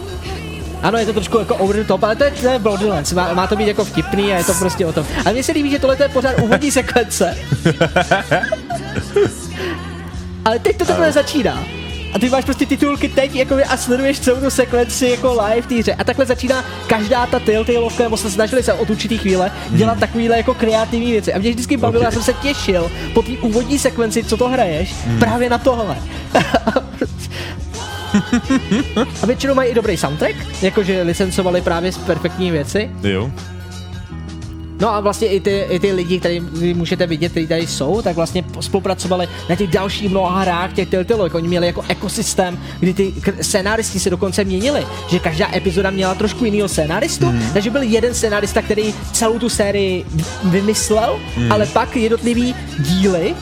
Ano, 0.83 0.97
je 0.97 1.05
to 1.05 1.13
trošku 1.13 1.37
jako 1.37 1.55
over 1.55 1.75
the 1.75 1.83
top, 1.83 2.03
ale 2.03 2.15
to 2.15 2.23
je, 2.23 2.31
to 2.31 2.47
je 2.47 2.59
Borderlands. 2.59 3.13
Má, 3.13 3.33
má 3.33 3.47
to 3.47 3.55
být 3.55 3.67
jako 3.67 3.85
vtipný 3.85 4.33
a 4.33 4.37
je 4.37 4.43
to 4.43 4.53
prostě 4.53 4.85
o 4.85 4.93
tom. 4.93 5.05
Ale 5.25 5.33
mně 5.33 5.43
se 5.43 5.51
líbí, 5.51 5.71
že 5.71 5.79
tohle 5.79 5.97
je 5.99 6.09
pořád 6.09 6.39
úvodní 6.41 6.71
sekvence. 6.71 7.37
ale 10.45 10.59
teď 10.59 10.77
to 10.77 10.85
takhle 10.85 11.11
začíná. 11.11 11.63
A 12.13 12.19
ty 12.19 12.29
máš 12.29 12.45
prostě 12.45 12.65
titulky 12.65 13.09
teď 13.09 13.35
jakoby, 13.35 13.63
a 13.63 13.77
sleduješ 13.77 14.19
celou 14.19 14.39
tu 14.39 14.49
sekvenci 14.49 15.07
jako 15.07 15.41
live 15.43 15.61
v 15.61 15.67
té 15.67 15.75
hře. 15.75 15.93
A 15.93 16.03
takhle 16.03 16.25
začíná 16.25 16.65
každá 16.87 17.25
ta 17.25 17.39
Telltaleovka, 17.39 18.03
nebo 18.03 18.17
se 18.17 18.31
snažili 18.31 18.63
se 18.63 18.73
od 18.73 18.89
určitý 18.89 19.17
chvíle 19.17 19.51
dělat 19.69 19.99
takovýhle 19.99 20.37
jako 20.37 20.53
kreativní 20.53 21.11
věci. 21.11 21.33
A 21.33 21.39
mě 21.39 21.49
vždycky 21.49 21.77
bavilo, 21.77 22.03
já 22.03 22.11
jsem 22.11 22.23
se 22.23 22.33
těšil 22.33 22.91
po 23.13 23.21
té 23.21 23.31
úvodní 23.31 23.79
sekvenci, 23.79 24.23
co 24.23 24.37
to 24.37 24.49
hraješ, 24.49 24.95
právě 25.19 25.49
na 25.49 25.57
tohle. 25.57 25.97
A 29.21 29.25
většinou 29.25 29.53
mají 29.53 29.71
i 29.71 29.75
dobrý 29.75 29.97
soundtrack, 29.97 30.35
jakože 30.61 31.01
licencovali 31.01 31.61
právě 31.61 31.91
z 31.91 31.97
perfektní 31.97 32.51
věci. 32.51 32.89
Jo. 33.03 33.31
No 34.81 34.89
a 34.89 34.99
vlastně 34.99 35.27
i 35.27 35.39
ty, 35.39 35.65
i 35.69 35.79
ty 35.79 35.91
lidi, 35.91 36.21
vy 36.51 36.73
můžete 36.73 37.07
vidět, 37.07 37.29
kteří 37.29 37.47
tady 37.47 37.67
jsou, 37.67 38.01
tak 38.01 38.15
vlastně 38.15 38.43
spolupracovali 38.59 39.27
na 39.49 39.55
těch 39.55 39.67
dalších 39.69 40.09
mnoha 40.09 40.39
hrách 40.41 40.73
těch 40.73 40.89
Telltale. 40.89 41.29
Oni 41.29 41.47
měli 41.47 41.67
jako 41.67 41.83
ekosystém, 41.87 42.59
kdy 42.79 42.93
ty 42.93 43.13
scénáristi 43.41 43.99
se 43.99 44.09
dokonce 44.09 44.43
měnili, 44.43 44.85
že 45.09 45.19
každá 45.19 45.55
epizoda 45.55 45.89
měla 45.89 46.15
trošku 46.15 46.45
jiného 46.45 46.67
scénáristu, 46.69 47.25
Mhm. 47.25 47.49
takže 47.53 47.69
byl 47.69 47.81
jeden 47.81 48.13
scénárista, 48.13 48.61
který 48.61 48.93
celou 49.11 49.39
tu 49.39 49.49
sérii 49.49 50.05
vymyslel, 50.43 51.19
Mhm. 51.37 51.51
ale 51.51 51.65
pak 51.65 51.95
jednotlivý 51.95 52.55
díly 52.79 53.35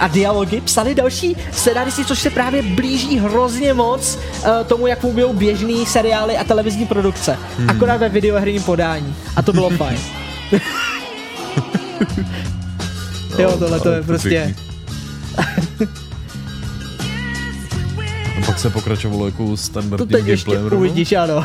a 0.00 0.08
dialogy 0.08 0.60
psali 0.60 0.94
další 0.94 1.36
scenaristi, 1.52 2.04
což 2.04 2.18
se 2.18 2.30
právě 2.30 2.62
blíží 2.62 3.18
hrozně 3.18 3.74
moc 3.74 4.18
eh, 4.44 4.64
tomu, 4.64 4.86
jak 4.86 5.00
fungují 5.00 5.34
běžný 5.34 5.86
seriály 5.86 6.36
a 6.36 6.44
televizní 6.44 6.86
produkce. 6.86 7.38
Hmm. 7.58 7.70
Akorát 7.70 7.96
ve 7.96 8.08
videoherním 8.08 8.62
podání. 8.62 9.14
A 9.36 9.42
to 9.42 9.52
bylo 9.52 9.70
fajn. 9.76 9.98
jo, 13.38 13.56
tohle 13.58 13.80
to 13.80 13.90
je 13.92 14.00
to 14.00 14.06
prostě... 14.06 14.54
A 18.42 18.46
pak 18.46 18.58
se 18.58 18.70
pokračovalo 18.70 19.26
jako 19.26 19.46
To 19.50 19.56
standardním 19.56 20.08
teď 20.08 20.26
ještě 20.26 20.54
rovnou? 20.54 20.78
uvidíš, 20.78 21.12
ano. 21.12 21.44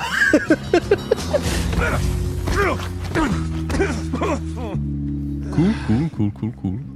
Cool, 5.56 5.74
cool, 5.88 6.10
cool, 6.18 6.32
cool, 6.32 6.52
cool. 6.62 6.89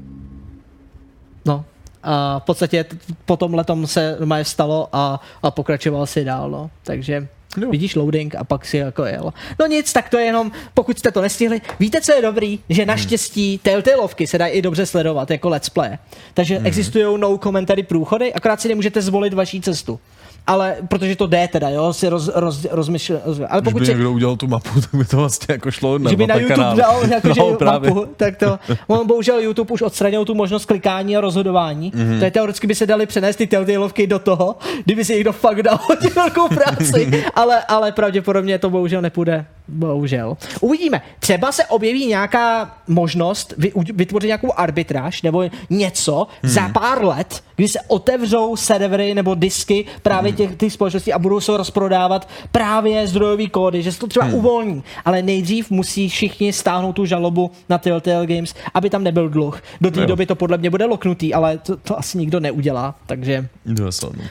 No. 2.05 2.11
A 2.11 2.39
v 2.39 2.43
podstatě 2.43 2.85
po 3.25 3.38
tom 3.38 3.53
letom 3.53 3.88
se 3.88 4.15
normálně 4.19 4.45
stalo 4.45 4.89
a, 4.93 5.21
a 5.43 5.51
pokračoval 5.51 6.05
si 6.05 6.23
dál, 6.25 6.49
no. 6.49 6.69
Takže 6.84 7.27
jo. 7.61 7.69
vidíš 7.69 7.95
loading 7.95 8.35
a 8.35 8.43
pak 8.43 8.65
si 8.65 8.77
jako 8.77 9.05
jel. 9.05 9.34
No 9.59 9.65
nic, 9.65 9.93
tak 9.93 10.09
to 10.09 10.17
je 10.17 10.25
jenom, 10.25 10.51
pokud 10.73 10.99
jste 10.99 11.11
to 11.11 11.21
nestihli. 11.21 11.61
Víte, 11.80 12.01
co 12.01 12.13
je 12.13 12.21
dobrý? 12.21 12.59
Že 12.69 12.85
naštěstí 12.85 13.57
Telltaleovky 13.63 14.27
se 14.27 14.38
dají 14.38 14.53
i 14.53 14.61
dobře 14.61 14.85
sledovat 14.85 15.31
jako 15.31 15.49
let's 15.49 15.69
play. 15.69 15.97
Takže 16.34 16.55
Mhm. 16.57 16.65
existují 16.67 17.19
no 17.19 17.38
commentary 17.38 17.84
průchody, 17.84 18.34
akorát 18.34 18.61
si 18.61 18.67
nemůžete 18.67 19.01
zvolit 19.01 19.34
vaší 19.34 19.61
cestu. 19.61 19.99
Ale 20.48 20.76
protože 20.88 21.15
to 21.15 21.28
jde 21.28 21.48
teda, 21.52 21.70
jo, 21.70 21.94
si 21.94 22.10
roz, 22.10 22.30
roz, 22.36 22.65
rozmyšle, 22.72 23.22
ale 23.49 23.61
Když 23.61 23.74
pokud 23.74 23.80
by 23.80 23.86
si, 23.86 23.91
někdo 23.91 24.11
udělal 24.11 24.36
tu 24.36 24.48
mapu, 24.48 24.82
tak 24.82 24.90
by 24.95 25.06
to 25.06 25.18
vlastně 25.18 25.53
jako 25.53 25.72
šlo 25.72 25.98
na 25.99 26.10
že 26.10 26.15
by 26.15 26.28
na 26.28 26.36
YouTube 26.36 26.56
kanály. 26.56 26.78
dal 26.82 27.02
jakože 27.10 27.40
no, 27.52 27.53
právě. 27.53 27.90
mapu, 27.90 28.06
tak 28.18 28.38
to, 28.38 28.60
on 28.88 29.07
bohužel 29.07 29.40
YouTube 29.40 29.74
už 29.74 29.82
odstranil 29.82 30.26
tu 30.26 30.36
možnost 30.36 30.65
klikání 30.65 31.18
a 31.18 31.22
rozhodování, 31.22 31.91
Mhm. 31.95 32.03
mm-hmm. 32.03 32.20
to 32.20 32.26
je 32.26 32.32
teoreticky 32.32 32.68
by 32.68 32.76
se 32.76 32.86
dali 32.86 33.06
přenést 33.06 33.36
ty 33.36 33.48
Telltaleovky 33.48 34.07
do 34.07 34.20
toho, 34.20 34.56
kdyby 34.86 35.06
si 35.06 35.14
někdo 35.15 35.32
fakt 35.34 35.64
dal 35.64 35.80
hodně 35.88 36.10
velkou 36.10 36.48
práci, 36.48 37.24
ale, 37.36 37.64
ale 37.68 37.91
pravděpodobně 37.91 38.60
to 38.60 38.70
bohužel 38.70 39.02
nepůjde, 39.02 39.45
bohužel. 39.68 40.38
Uvidíme, 40.61 41.02
třeba 41.20 41.52
se 41.52 41.65
objeví 41.65 42.06
nějaká 42.07 42.76
možnost 42.88 43.53
vy, 43.57 43.72
vytvořit 43.94 44.28
nějakou 44.28 44.52
arbitráž 44.57 45.22
nebo 45.22 45.44
něco 45.70 46.28
Hmm. 46.44 46.52
za 46.52 46.70
pár 46.70 47.06
let, 47.06 47.44
kdy 47.56 47.68
se 47.68 47.80
otevřou 47.88 48.56
servery 48.56 49.14
nebo 49.15 49.36
disky 49.36 49.86
právě 50.02 50.32
Hmm. 50.39 50.47
těch, 50.49 50.57
těch 50.57 50.73
společností 50.73 51.14
a 51.14 51.19
budou 51.19 51.39
se 51.39 51.57
rozprodávat 51.57 52.30
právě 52.51 53.07
zdrojové 53.07 53.47
kódy, 53.47 53.84
že 53.84 53.91
se 53.91 53.99
to 53.99 54.07
třeba 54.07 54.26
Hmm. 54.26 54.35
uvolní, 54.35 54.84
ale 55.05 55.22
nejdřív 55.22 55.72
musí 55.72 56.10
všichni 56.10 56.53
stáhnout 56.53 56.93
tu 56.93 57.05
žalobu 57.05 57.51
na 57.69 57.77
Telltale 57.77 58.27
Games, 58.27 58.53
aby 58.73 58.89
tam 58.89 59.03
nebyl 59.03 59.30
dluh. 59.30 59.61
Do 59.81 59.91
té 59.91 60.05
doby 60.05 60.26
to 60.26 60.35
podle 60.35 60.57
mě 60.57 60.69
bude 60.69 60.85
loknutý, 60.85 61.34
ale 61.34 61.57
to, 61.57 61.77
to 61.77 61.99
asi 61.99 62.18
nikdo 62.18 62.39
neudělá, 62.39 62.95
takže 63.05 63.47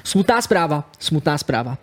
smutná 0.04 0.42
zpráva, 0.42 0.84
smutná 0.98 1.38
zpráva. 1.38 1.78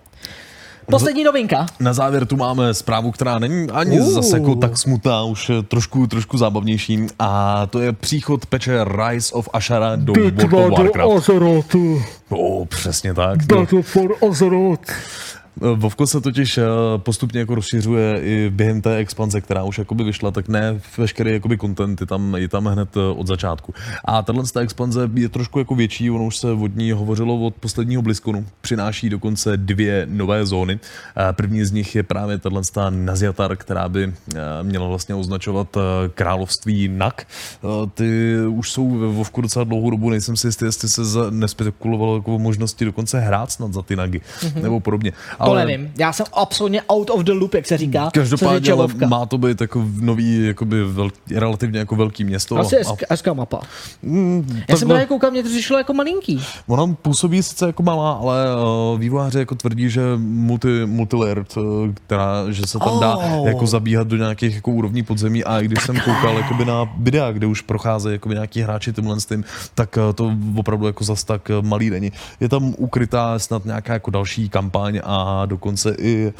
Poslední 0.91 1.23
novinka. 1.23 1.65
Na 1.79 1.93
závěr 1.93 2.25
tu 2.25 2.35
máme 2.37 2.73
zprávu, 2.73 3.11
která 3.11 3.39
není 3.39 3.69
ani 3.69 4.01
Uh. 4.01 4.09
zase 4.09 4.37
jako 4.37 4.55
tak 4.55 4.77
smutná, 4.77 5.23
už 5.23 5.49
je 5.49 5.63
trošku, 5.63 6.07
trošku 6.07 6.37
zábavnější. 6.37 7.07
A 7.19 7.65
to 7.69 7.79
je 7.79 7.93
příchod 7.93 8.45
peče 8.45 8.83
Rise 8.83 9.33
of 9.33 9.49
Ashara 9.53 9.95
do 9.95 10.13
World 10.13 10.43
of 10.43 10.79
Warcraft. 10.79 11.17
Azerotu. 11.17 12.01
O, 12.29 12.65
přesně 12.65 13.13
tak. 13.13 13.45
Do, 13.45 13.65
for 13.81 14.15
Azeroth. 14.29 14.91
Vovko 15.75 16.07
se 16.07 16.21
totiž 16.21 16.57
eh, 16.57 16.63
postupně 16.97 17.39
jako 17.39 17.55
rozšiřuje 17.55 18.21
i 18.21 18.49
během 18.49 18.81
té 18.81 18.95
expanze, 18.95 19.41
která 19.41 19.63
už 19.63 19.77
jakoby 19.77 20.03
vyšla, 20.03 20.31
tak 20.31 20.47
ne 20.47 20.79
veškerý 20.97 21.31
jakoby 21.33 21.57
content 21.57 22.01
je 22.01 22.07
tam, 22.07 22.35
je 22.35 22.47
tam 22.47 22.65
hned 22.65 22.97
eh, 22.97 22.99
od 22.99 23.27
začátku. 23.27 23.73
A 24.05 24.21
tahle 24.21 24.43
ta 24.53 24.61
expanze 24.61 25.09
je 25.13 25.29
trošku 25.29 25.59
jako 25.59 25.75
větší, 25.75 26.11
ono 26.11 26.25
už 26.25 26.37
se 26.37 26.51
od 26.51 26.75
ní 26.75 26.91
hovořilo 26.91 27.39
od 27.39 27.55
posledního 27.55 28.01
BlizzConu. 28.01 28.45
Přináší 28.61 29.09
dokonce 29.09 29.57
dvě 29.57 30.07
nové 30.09 30.45
zóny. 30.45 30.79
Eh, 31.29 31.33
První 31.33 31.65
z 31.65 31.71
nich 31.71 31.95
je 31.95 32.03
právě 32.03 32.37
tahle 32.37 32.61
ta 32.73 32.89
Naziatar, 32.89 33.55
která 33.57 33.89
by 33.89 34.13
měla 34.61 34.87
vlastně 34.87 35.15
označovat 35.15 35.77
království 36.13 36.87
Nak. 36.87 37.27
Ty 37.93 38.33
už 38.47 38.71
jsou 38.71 38.97
ve 38.97 39.07
Vovku 39.07 39.41
docela 39.41 39.65
dlouhou 39.65 39.89
dobu, 39.89 40.09
nejsem 40.09 40.37
si 40.37 40.47
jistý, 40.47 40.65
jestli 40.65 40.89
se 40.89 41.01
nespekulovalo 41.29 42.15
jako 42.15 42.35
o 42.35 42.39
možnosti 42.39 42.85
dokonce 42.85 43.19
hrát 43.19 43.51
snad 43.51 43.73
za 43.73 43.81
ty 43.81 43.95
Nagy 43.95 44.21
Mhm. 44.43 44.61
nebo 44.63 44.79
podobně. 44.79 45.11
To 45.49 45.55
nevím. 45.55 45.91
Já 45.97 46.13
jsem 46.13 46.25
absolutně 46.33 46.81
out 46.89 47.09
of 47.09 47.21
the 47.21 47.31
loop, 47.31 47.53
jak 47.53 47.65
se 47.67 47.77
říká. 47.77 48.09
Každopádně 48.13 48.71
ale 48.71 48.87
má 49.07 49.25
to 49.25 49.37
být 49.37 49.61
jako 49.61 49.85
nový, 50.01 50.47
jakoby 50.47 50.83
vel, 50.83 51.09
relativně 51.35 51.79
jako 51.79 51.95
velký 51.95 52.23
město. 52.23 52.57
Asi 52.57 52.77
a- 52.79 52.95
hezká 53.09 53.33
mapa. 53.33 53.59
Mm, 54.03 54.59
Já 54.69 54.77
jsem 54.77 54.87
právě 54.87 55.05
koukal, 55.05 55.31
mě 55.31 55.43
to 55.43 55.49
přišlo 55.49 55.77
jako 55.77 55.93
malinký. 55.93 56.43
Ona 56.67 56.95
působí 57.01 57.43
sice 57.43 57.65
jako 57.65 57.83
malá, 57.83 58.11
ale 58.11 58.45
uh, 58.93 58.99
vývojáři 58.99 59.39
jako 59.39 59.55
tvrdí, 59.55 59.89
že 59.89 60.01
multi, 60.17 60.85
multilayered, 60.85 61.57
uh, 61.57 61.63
která, 61.93 62.51
že 62.51 62.67
se 62.67 62.79
tam 62.79 62.99
dá 62.99 63.15
Oh. 63.19 63.47
jako 63.47 63.67
zabíhat 63.67 64.07
do 64.07 64.17
nějakých 64.17 64.55
jako 64.55 64.71
úrovní 64.71 65.03
podzemí 65.03 65.43
a 65.43 65.59
i 65.59 65.65
když 65.65 65.83
jsem 65.83 65.99
koukal 65.99 66.37
jakoby 66.37 66.65
na 66.65 66.89
videa, 66.97 67.31
kde 67.31 67.47
už 67.47 67.61
procházejí 67.61 68.13
jakoby 68.13 68.35
nějaký 68.35 68.61
hráči 68.61 68.93
tímhle 68.93 69.19
s 69.19 69.25
tím, 69.25 69.43
tak 69.75 69.97
uh, 70.07 70.13
to 70.13 70.31
opravdu 70.57 70.85
jako 70.87 71.03
zas 71.03 71.23
tak 71.23 71.49
malý 71.61 71.89
není. 71.89 72.11
Je 72.39 72.49
tam 72.49 72.73
ukrytá 72.77 73.39
snad 73.39 73.65
nějaká 73.65 73.93
jako 73.93 74.11
další 74.11 74.49
kampaň 74.49 74.99
a 75.03 75.28
dokonce 75.45 75.95
i 75.99 76.33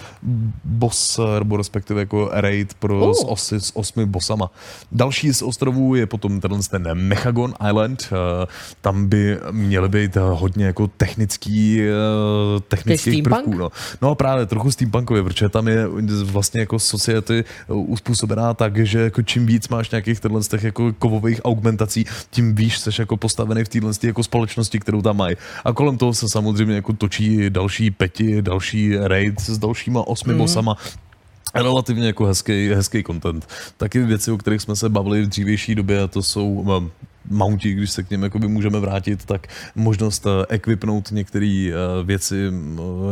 boss, 0.64 1.20
uh, 1.20 1.26
nebo 1.40 1.58
respektive 1.58 2.00
jako 2.00 2.30
raid 2.34 2.74
pro 2.74 3.00
Oh. 3.00 3.14
s, 3.14 3.24
osy, 3.28 3.62
s 3.62 3.76
osmi 3.78 4.06
bossama. 4.06 4.52
Další 4.92 5.34
z 5.34 5.42
ostrovů 5.42 5.96
je 5.96 6.06
potom 6.06 6.40
tenhle 6.40 6.60
ten 6.70 6.94
Mechagon 6.94 7.54
Island. 7.70 8.10
eh, 8.12 8.46
Tam 8.82 9.08
by 9.08 9.38
měly 9.52 9.90
být 9.90 10.16
hodně 10.16 10.66
jako 10.66 10.88
technický, 10.88 11.82
eh, 11.82 12.60
technických 12.68 13.14
steampunk? 13.14 13.44
prvků. 13.46 13.60
No. 13.60 13.70
no 14.02 14.10
a 14.10 14.16
právě 14.16 14.46
trochu 14.46 14.72
steampunkově, 14.72 15.24
protože 15.24 15.50
tam 15.50 15.68
je 15.68 15.88
vlastně 16.24 16.60
jako 16.60 16.80
society 16.80 17.44
uspůsobená 17.68 18.54
tak, 18.54 18.86
že 18.86 19.00
jako 19.00 19.22
čím 19.22 19.46
víc 19.46 19.68
máš 19.68 19.90
nějakých 19.92 20.20
tenhle 20.20 20.44
z 20.44 20.48
těch 20.48 20.64
jako 20.64 20.94
kovových 21.00 21.42
augmentací, 21.46 22.06
tím 22.32 22.56
víš, 22.56 22.80
seš 22.80 23.00
jako 23.00 23.18
postavený 23.18 23.64
v 23.64 23.70
téhle 23.70 23.92
jako 24.04 24.24
společnosti, 24.24 24.80
kterou 24.80 25.02
tam 25.02 25.18
mají. 25.18 25.36
A 25.66 25.74
kolem 25.74 25.98
toho 25.98 26.14
se 26.14 26.30
samozřejmě 26.30 26.76
jako 26.76 26.94
točí 26.94 27.50
další 27.50 27.92
peti, 27.92 28.42
další 28.42 28.79
raid 29.02 29.40
s 29.40 29.58
dalšíma 29.58 30.08
osmi 30.08 30.34
mm. 30.34 30.40
bosama 30.40 30.78
relativně 31.56 32.08
jako 32.08 32.26
hezký, 32.26 32.70
hezký 32.70 33.04
content. 33.04 33.48
Taky 33.78 34.00
věci, 34.00 34.32
o 34.32 34.38
kterých 34.38 34.62
jsme 34.62 34.76
se 34.76 34.90
bavili 34.90 35.22
v 35.22 35.28
dřívější 35.28 35.76
době, 35.76 36.04
a 36.04 36.08
to 36.08 36.24
jsou 36.24 36.54
um, 36.54 36.92
mounti, 37.30 37.74
když 37.74 37.92
se 37.92 38.04
k 38.04 38.10
něm 38.10 38.24
jakoby 38.24 38.48
můžeme 38.48 38.80
vrátit, 38.80 39.26
tak 39.26 39.48
možnost 39.76 40.26
uh, 40.26 40.32
equipnout 40.50 41.12
některé 41.12 41.72
uh, 41.72 42.08
věci 42.08 42.36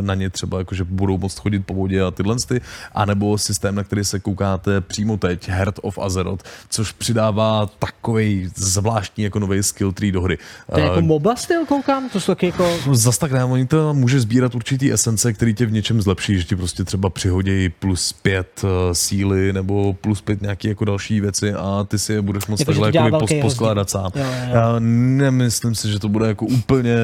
na 0.02 0.16
ně 0.16 0.30
třeba, 0.30 0.58
jakože 0.58 0.84
budou 0.84 1.18
moct 1.18 1.40
chodit 1.40 1.60
po 1.60 1.74
vodě 1.74 2.02
a 2.02 2.12
tyhle 2.12 2.36
ty, 2.48 2.62
anebo 2.94 3.38
systém, 3.38 3.76
na 3.76 3.84
který 3.84 4.04
se 4.04 4.20
koukáte 4.20 4.82
přímo 4.82 5.18
teď, 5.18 5.50
Heart 5.50 5.80
of 5.82 5.98
Azeroth, 5.98 6.44
což 6.70 6.92
přidává 6.92 7.70
takový 7.80 8.50
zvláštní 8.56 9.24
jako 9.24 9.40
nový 9.40 9.64
skill 9.64 9.92
tree 9.92 10.12
do 10.12 10.22
hry. 10.22 10.38
To 10.74 10.80
je 10.80 10.86
jako 10.86 10.98
Uh, 11.00 11.04
MOBA 11.04 11.36
styl, 11.36 11.66
koukám, 11.66 12.10
to 12.10 12.20
jsou 12.20 12.32
taky 12.32 12.46
jako... 12.46 12.78
Zas 12.94 13.18
tak 13.18 13.32
ne, 13.32 13.46
oni 13.46 13.66
to 13.66 13.94
může 13.94 14.20
sbírat 14.20 14.56
určitý 14.56 14.92
esence, 14.92 15.34
který 15.34 15.54
tě 15.54 15.66
v 15.66 15.72
něčem 15.72 16.02
zlepší, 16.02 16.38
že 16.38 16.44
ti 16.44 16.56
prostě 16.56 16.84
třeba 16.84 17.10
přihodí 17.10 17.70
plus 17.70 18.14
pět 18.14 18.66
síly 18.94 19.54
nebo 19.54 19.94
plus 19.94 20.22
pět 20.22 20.42
nějaký 20.42 20.68
jako 20.68 20.86
další 20.86 21.22
věci 21.22 21.54
a 21.54 21.86
ty 21.88 22.00
si 22.00 22.14
je 22.14 22.22
budeš 22.22 22.48
moct 22.48 22.60
Jako, 22.60 22.82
takhle 22.82 23.12
jako 23.12 23.28
poskládat 23.42 23.90
sám. 23.90 24.07
Jo, 24.16 24.24
jo, 24.24 24.32
jo. 24.48 24.56
Já 24.56 24.76
nemyslím 24.80 25.76
si, 25.76 25.92
že 25.92 26.00
to 26.00 26.10
bude 26.10 26.28
jako 26.28 26.46
úplně 26.46 26.96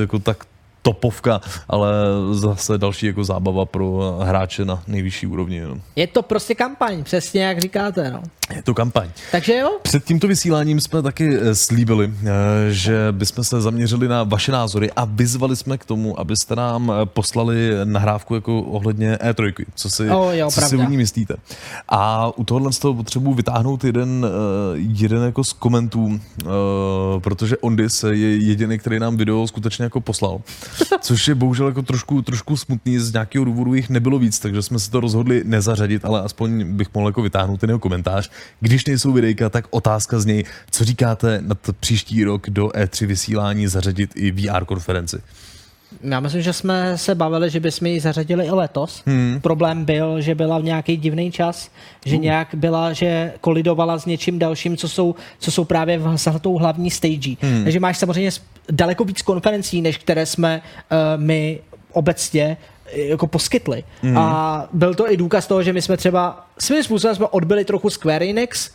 jako 0.00 0.18
tak 0.18 0.44
topovka, 0.82 1.40
ale 1.68 1.88
zase 2.32 2.78
další 2.78 3.06
jako 3.06 3.24
zábava 3.24 3.64
pro 3.64 4.18
hráče 4.22 4.64
na 4.64 4.82
nejvyšší 4.86 5.26
úrovni. 5.26 5.60
No. 5.60 5.76
Je 5.96 6.06
to 6.06 6.22
prostě 6.22 6.54
kampaň, 6.54 7.04
přesně 7.04 7.44
jak 7.44 7.60
říkáte, 7.60 8.10
no. 8.10 8.22
Je 8.56 8.62
to 8.62 8.74
kampaň. 8.74 9.08
Takže 9.32 9.56
jo, 9.56 9.70
Před 9.82 10.04
tímto 10.04 10.28
vysíláním 10.28 10.80
jsme 10.80 11.02
taky 11.02 11.36
eh, 11.40 11.54
slíbili, 11.54 12.12
eh, 12.22 12.28
že 12.70 13.08
bychom 13.10 13.44
se 13.44 13.60
zaměřili 13.60 14.08
na 14.08 14.22
vaše 14.22 14.52
názory 14.52 14.90
a 14.96 15.04
vyzvali 15.04 15.56
jsme 15.56 15.78
k 15.78 15.84
tomu, 15.84 16.20
abyste 16.20 16.56
nám 16.56 16.92
eh, 17.02 17.06
poslali 17.06 17.70
nahrávku 17.84 18.34
jako 18.34 18.60
ohledně 18.60 19.16
E3, 19.16 19.64
co 19.74 19.90
si, 19.90 20.10
O, 20.10 20.30
jo, 20.32 20.50
co 20.50 20.60
si 20.60 20.76
o 20.76 20.90
ní 20.90 20.96
myslíte. 20.96 21.34
A 21.88 22.30
u 22.38 22.44
tohohle 22.44 22.72
z 22.72 22.78
toho 22.78 22.94
potřebuji 22.94 23.34
vytáhnout 23.34 23.84
jeden, 23.84 24.26
jeden 24.76 25.22
jako 25.22 25.44
z 25.44 25.52
komentů, 25.52 26.20
protože 27.18 27.56
Ondis 27.56 28.02
je 28.02 28.36
jediný, 28.36 28.78
který 28.78 28.98
nám 28.98 29.16
video 29.16 29.46
skutečně 29.46 29.82
jako 29.82 30.00
poslal. 30.00 30.40
Což 31.00 31.28
je 31.28 31.34
bohužel 31.34 31.66
jako 31.66 31.82
trošku, 31.82 32.22
trošku 32.22 32.56
smutný, 32.56 32.98
z 32.98 33.12
nějakého 33.12 33.44
důvodu 33.44 33.74
jich 33.74 33.90
nebylo 33.90 34.18
víc, 34.18 34.38
takže 34.38 34.62
jsme 34.62 34.78
se 34.78 34.90
to 34.90 35.00
rozhodli 35.00 35.42
nezařadit, 35.44 36.04
ale 36.04 36.20
aspoň 36.20 36.64
bych 36.64 36.88
mohl 36.94 37.08
jako 37.08 37.22
vytáhnout 37.22 37.60
ten 37.60 37.70
jeho 37.70 37.78
komentář. 37.78 38.30
Když 38.60 38.84
nejsou 38.84 39.12
videjka, 39.12 39.48
tak 39.48 39.64
otázka 39.70 40.20
z 40.20 40.26
něj, 40.26 40.44
co 40.70 40.84
říkáte 40.84 41.42
na 41.46 41.56
příští 41.80 42.24
rok 42.24 42.50
do 42.50 42.66
E3 42.66 43.06
vysílání 43.06 43.66
zařadit 43.66 44.12
i 44.14 44.30
VR 44.30 44.64
konferenci? 44.64 45.22
Já 46.02 46.20
myslím, 46.20 46.42
že 46.42 46.52
jsme 46.52 46.98
se 46.98 47.14
bavili, 47.14 47.50
že 47.50 47.60
bychom 47.60 47.86
ji 47.86 48.00
zařadili 48.00 48.46
i 48.46 48.50
letos. 48.50 49.02
Hmm. 49.06 49.38
Problém 49.42 49.84
byl, 49.84 50.20
že 50.20 50.34
byla 50.34 50.58
v 50.58 50.64
nějaký 50.64 50.96
divný 50.96 51.32
čas, 51.32 51.70
že 52.04 52.16
Uh. 52.16 52.22
nějak 52.22 52.48
byla, 52.54 52.92
že 52.92 53.32
kolidovala 53.40 53.98
s 53.98 54.06
něčím 54.06 54.38
dalším, 54.38 54.76
co 54.76 54.88
jsou, 54.88 55.14
co 55.38 55.50
jsou 55.50 55.64
právě 55.64 55.98
v, 55.98 56.16
tou 56.40 56.58
hlavní 56.58 56.90
stage. 56.90 57.30
Hmm. 57.40 57.62
Takže 57.62 57.80
máš 57.80 57.98
samozřejmě 57.98 58.30
daleko 58.70 59.04
víc 59.04 59.22
konferencí, 59.22 59.82
než 59.82 59.98
které 59.98 60.26
jsme 60.26 60.62
uh, 60.62 61.22
my 61.22 61.60
obecně 61.92 62.56
eh, 62.86 63.00
jako 63.00 63.26
poskytli. 63.26 63.84
Hmm. 64.02 64.18
A 64.18 64.68
byl 64.72 64.94
to 64.94 65.12
i 65.12 65.16
důkaz 65.16 65.46
toho, 65.46 65.62
že 65.62 65.72
my 65.72 65.82
jsme 65.82 65.96
třeba 65.96 66.46
svým 66.58 66.82
způsobem 66.82 67.16
jsme 67.16 67.26
odbyli 67.26 67.64
trochu 67.64 67.90
Square 67.90 68.26
Enix, 68.26 68.70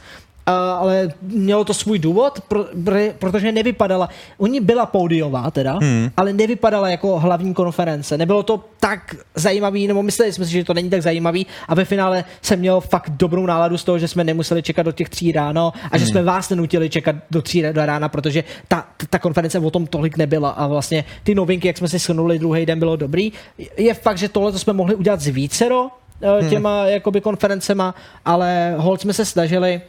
ale 0.80 1.07
mělo 1.22 1.65
to 1.65 1.73
svůj 1.73 1.99
důvod, 1.99 2.41
pro, 2.47 2.65
pro, 2.85 2.95
protože 3.19 3.51
nevypadala, 3.51 4.09
oni 4.38 4.59
byla 4.61 4.85
pódiová 4.85 5.51
teda, 5.51 5.73
Hmm. 5.81 6.09
ale 6.17 6.34
nevypadala 6.34 6.89
jako 6.89 7.19
hlavní 7.19 7.53
konference. 7.53 8.17
Nebylo 8.17 8.43
to 8.43 8.63
tak 8.80 9.15
zajímavý, 9.35 9.88
nebo 9.88 10.03
mysleli 10.03 10.34
jsme 10.34 10.45
si, 10.45 10.51
že 10.51 10.63
to 10.63 10.73
není 10.73 10.89
tak 10.89 11.01
zajímavý 11.01 11.45
a 11.67 11.76
ve 11.76 11.85
finále 11.85 12.23
jsem 12.41 12.59
měl 12.59 12.81
fakt 12.81 13.09
dobrou 13.09 13.45
náladu 13.45 13.77
z 13.77 13.84
toho, 13.84 13.99
že 13.99 14.07
jsme 14.07 14.23
nemuseli 14.23 14.63
čekat 14.63 14.84
do 14.84 14.91
těch 14.91 15.09
tří 15.09 15.31
ráno 15.31 15.73
a 15.91 15.97
že 15.97 16.03
Hmm. 16.05 16.11
jsme 16.11 16.23
vás 16.23 16.49
nenutili 16.49 16.89
čekat 16.89 17.15
do 17.31 17.41
tří 17.41 17.61
do 17.72 17.85
rána, 17.85 18.09
protože 18.09 18.43
ta, 18.67 18.85
ta 19.09 19.19
konference 19.19 19.59
o 19.59 19.72
tom 19.72 19.88
tolik 19.88 20.17
nebyla 20.17 20.49
a 20.49 20.67
vlastně 20.67 21.03
ty 21.23 21.35
novinky, 21.35 21.67
jak 21.67 21.77
jsme 21.77 21.88
si 21.88 21.99
shrnuli 21.99 22.39
druhý 22.39 22.65
den, 22.65 22.80
bylo 22.80 22.95
dobrý. 22.95 23.31
Je 23.77 23.93
fakt, 23.93 24.17
že 24.17 24.30
tohle 24.30 24.51
to 24.51 24.59
jsme 24.59 24.73
mohli 24.73 24.95
udělat 24.95 25.22
z 25.22 25.27
vícero 25.27 25.88
eh, 26.22 26.39
Hmm. 26.41 26.49
těma 26.49 26.85
jakoby 26.85 27.22
konferencema, 27.22 27.95
ale 28.26 28.73
hold 28.77 29.01
jsme 29.01 29.13
se 29.13 29.26
snažili 29.26 29.81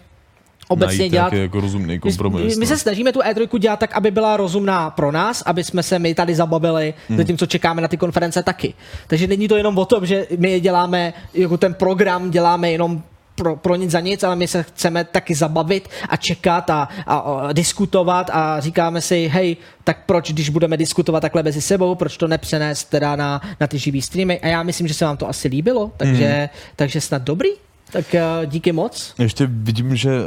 obecně 0.68 0.98
Najít 0.98 1.12
dělat. 1.12 1.32
jako 1.32 1.60
rozumný 1.60 1.98
kompromis. 1.98 2.42
My, 2.42 2.60
my 2.60 2.66
no. 2.66 2.66
se 2.66 2.78
snažíme 2.78 3.12
tu 3.12 3.20
E3 3.20 3.58
dělat 3.58 3.78
tak, 3.78 3.92
aby 3.96 4.10
byla 4.10 4.36
rozumná 4.36 4.90
pro 4.90 5.12
nás, 5.12 5.42
aby 5.46 5.64
jsme 5.64 5.82
se 5.82 5.98
my 5.98 6.14
tady 6.14 6.34
zabavili, 6.34 6.94
hmm. 7.08 7.18
zatímco 7.18 7.46
čekáme 7.46 7.82
na 7.82 7.88
ty 7.88 7.96
konference 7.96 8.42
taky. 8.42 8.74
Takže 9.06 9.26
není 9.26 9.48
to 9.48 9.56
jenom 9.56 9.78
o 9.78 9.84
tom, 9.84 10.06
že 10.06 10.26
my 10.38 10.60
děláme, 10.60 11.12
jako 11.34 11.56
ten 11.56 11.74
program 11.74 12.30
děláme 12.30 12.70
jenom 12.70 13.02
pro, 13.34 13.56
pro 13.56 13.74
nic 13.76 13.90
za 13.90 14.00
nic, 14.00 14.24
ale 14.24 14.36
my 14.36 14.48
se 14.48 14.62
chceme 14.62 15.04
taky 15.04 15.34
zabavit 15.34 15.88
a 16.08 16.16
čekat 16.16 16.70
a, 16.70 16.88
a, 17.06 17.16
a 17.16 17.52
diskutovat 17.52 18.30
a 18.32 18.60
říkáme 18.60 19.00
si, 19.00 19.28
hej, 19.28 19.56
tak 19.84 19.98
proč, 20.06 20.32
když 20.32 20.48
budeme 20.48 20.76
diskutovat 20.76 21.20
takhle 21.20 21.42
mezi 21.42 21.60
sebou, 21.62 21.94
proč 21.94 22.16
to 22.16 22.28
nepřenést 22.28 22.90
teda 22.90 23.16
na, 23.16 23.40
na 23.60 23.66
ty 23.66 23.78
živý 23.78 24.02
streamy 24.02 24.40
a 24.40 24.46
já 24.46 24.62
myslím, 24.62 24.88
že 24.88 24.94
se 24.94 25.04
vám 25.04 25.16
to 25.16 25.28
asi 25.28 25.48
líbilo, 25.48 25.90
takže, 25.96 26.36
Mhm. 26.38 26.48
takže 26.76 27.00
snad 27.00 27.22
dobrý. 27.22 27.48
Tak 27.92 28.04
uh, 28.14 28.46
díky 28.46 28.72
moc. 28.72 29.14
Ještě 29.18 29.46
vidím, 29.50 29.96
že 29.96 30.10
uh, 30.20 30.24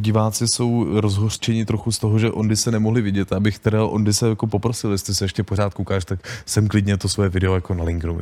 diváci 0.00 0.48
jsou 0.48 1.00
rozhořčeni 1.00 1.64
trochu 1.64 1.92
z 1.92 1.98
toho, 1.98 2.18
že 2.18 2.30
Ondy 2.30 2.56
se 2.56 2.70
nemohli 2.70 3.02
vidět. 3.02 3.32
Abych 3.32 3.58
teda 3.58 3.84
Ondy 3.84 4.12
se 4.14 4.28
jako 4.28 4.46
poprosil, 4.46 4.92
jestli 4.92 5.14
se 5.14 5.24
ještě 5.24 5.42
pořád 5.42 5.74
koukáš, 5.74 6.04
tak 6.04 6.18
sem 6.46 6.68
klidně 6.68 6.96
to 6.96 7.08
své 7.08 7.28
video 7.28 7.54
jako 7.54 7.74
na 7.74 7.84
linknu. 7.84 8.20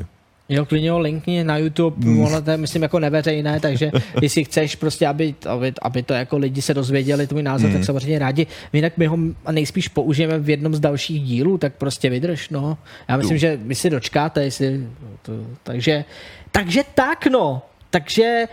Jo, 0.48 0.66
klidně 0.66 0.90
ho 0.90 0.98
linkni 0.98 1.44
na 1.44 1.56
YouTube, 1.58 1.96
Mm. 2.06 2.18
mm. 2.18 2.42
to 2.44 2.50
je, 2.50 2.56
myslím, 2.56 2.82
jako 2.82 2.98
neveřejné, 2.98 3.60
takže 3.60 3.90
jestli 4.22 4.44
chceš 4.44 4.76
prostě, 4.76 5.06
aby, 5.06 5.34
aby, 5.48 5.72
aby 5.82 6.02
to 6.02 6.12
jako 6.14 6.38
lidi 6.38 6.62
se 6.62 6.74
dozvěděli 6.74 7.26
tvůj 7.26 7.42
názor, 7.42 7.68
Mm. 7.70 7.76
tak 7.76 7.84
samozřejmě 7.84 8.18
rádi. 8.18 8.46
My 8.72 8.78
Jinak 8.78 8.92
my 8.98 9.06
ho 9.06 9.18
nejspíš 9.52 9.88
použijeme 9.88 10.38
v 10.38 10.50
jednom 10.50 10.74
z 10.74 10.80
dalších 10.80 11.22
dílů, 11.22 11.58
tak 11.58 11.74
prostě 11.74 12.10
vydrž, 12.10 12.48
no. 12.48 12.78
Já 13.08 13.16
myslím, 13.16 13.38
že 13.38 13.56
vy 13.62 13.74
si 13.74 13.90
dočkáte, 13.90 14.44
jestli 14.44 14.86
to, 15.22 15.32
takže, 15.62 16.04
takže 16.50 16.82
tak, 16.94 17.26
no. 17.26 17.62
Takže 17.92 18.22
eh, 18.24 18.48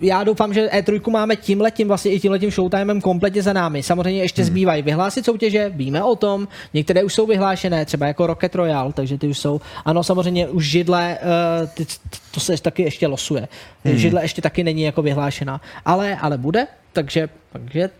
já 0.00 0.24
doufám, 0.24 0.54
že 0.54 0.66
E3 0.66 1.10
máme 1.10 1.36
tímhletím, 1.36 1.88
vlastně 1.88 2.10
i 2.10 2.20
tímhletím 2.20 2.50
showtimem 2.50 3.00
kompletně 3.00 3.42
za 3.42 3.52
námi. 3.52 3.82
Samozřejmě 3.82 4.22
ještě 4.22 4.42
hmm. 4.42 4.50
zbývají 4.50 4.82
vyhlásit 4.82 5.24
soutěže, 5.24 5.70
víme 5.74 6.02
o 6.02 6.16
tom, 6.16 6.48
některé 6.74 7.04
už 7.04 7.14
jsou 7.14 7.26
vyhlášené, 7.26 7.84
třeba 7.84 8.06
jako 8.06 8.26
Rocket 8.26 8.54
Royale, 8.54 8.92
takže 8.92 9.18
ty 9.18 9.28
už 9.28 9.38
jsou. 9.38 9.60
Ano, 9.84 10.04
samozřejmě 10.04 10.48
už 10.48 10.64
židle, 10.66 11.18
eh, 11.18 11.66
ty, 11.66 11.86
to 12.30 12.40
se 12.40 12.62
taky 12.62 12.82
ještě 12.82 13.06
losuje. 13.06 13.48
Hmm. 13.84 13.96
Židle 13.96 14.24
ještě 14.24 14.42
taky 14.42 14.64
není 14.64 14.82
jako 14.82 15.02
vyhlášená, 15.02 15.60
ale, 15.84 16.16
ale 16.16 16.38
bude, 16.38 16.66
takže, 16.92 17.28
takže 17.52 17.90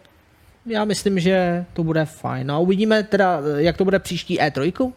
já 0.66 0.84
myslím, 0.84 1.20
že 1.20 1.64
to 1.72 1.84
bude 1.84 2.04
fajn. 2.04 2.46
No 2.46 2.54
a 2.54 2.58
uvidíme 2.58 3.02
teda, 3.02 3.40
jak 3.56 3.76
to 3.76 3.84
bude 3.84 3.98
příští 3.98 4.38
E3. 4.38 4.92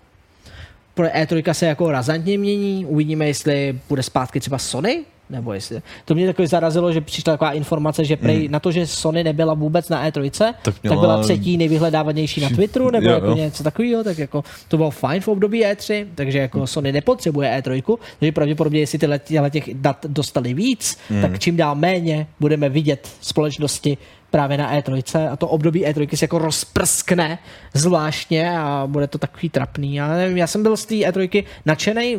Pro 0.94 1.06
E3 1.06 1.54
se 1.54 1.66
jako 1.66 1.92
razantně 1.92 2.38
mění, 2.38 2.86
uvidíme, 2.86 3.28
jestli 3.28 3.80
bude 3.90 4.04
zpátky 4.04 4.40
třeba 4.40 4.58
Sony, 4.58 5.06
nebo 5.30 5.54
jestli. 5.54 5.82
To 6.06 6.16
mě 6.16 6.26
takový 6.26 6.48
zarazilo, 6.48 6.94
že 6.94 7.02
přišla 7.02 7.34
taková 7.34 7.52
informace, 7.52 8.06
že 8.06 8.18
prej, 8.18 8.46
mm. 8.46 8.52
na 8.52 8.60
to, 8.60 8.72
že 8.72 8.88
Sony 8.88 9.24
nebyla 9.24 9.54
vůbec 9.54 9.90
na 9.90 10.10
E3, 10.10 10.54
tak, 10.62 10.84
měla... 10.84 10.96
tak 10.96 11.00
byla 11.00 11.22
třetí 11.22 11.58
nejvyhledávanější 11.58 12.42
na 12.42 12.50
Twitteru, 12.50 12.92
nebo 12.92 13.08
jo, 13.08 13.14
jako 13.14 13.28
jo. 13.28 13.36
něco 13.36 13.64
takového, 13.64 14.04
tak 14.04 14.18
jako 14.18 14.44
to 14.68 14.78
bylo 14.78 14.92
fajn 14.92 15.22
v 15.22 15.28
období 15.28 15.66
E3, 15.66 16.08
takže 16.16 16.40
jako 16.40 16.68
Sony 16.68 16.92
nepotřebuje 16.92 17.62
E3, 17.62 17.98
takže 18.20 18.32
pravděpodobně, 18.32 18.80
jestli 18.80 19.00
tyhle, 19.00 19.20
tyhle 19.20 19.50
těch 19.50 19.74
dat 19.74 20.06
dostali 20.10 20.54
víc, 20.54 20.98
mm. 21.10 21.22
tak 21.22 21.40
čím 21.40 21.58
dál 21.58 21.76
méně 21.76 22.28
budeme 22.40 22.70
vidět 22.70 23.10
společnosti 23.22 23.98
právě 24.36 24.58
na 24.58 24.80
E3 24.80 25.32
a 25.32 25.36
to 25.36 25.48
období 25.48 25.86
E3 25.86 26.16
se 26.16 26.24
jako 26.24 26.40
rozprskne 26.40 27.40
zvláštně 27.74 28.60
a 28.60 28.84
bude 28.88 29.08
to 29.08 29.18
takový 29.18 29.50
trapný. 29.50 29.96
Já 29.96 30.08
nevím, 30.08 30.38
já 30.38 30.48
jsem 30.48 30.64
byl 30.64 30.78
z 30.78 30.86
té 30.86 30.96
E3 30.96 31.44
nadšený 31.66 32.18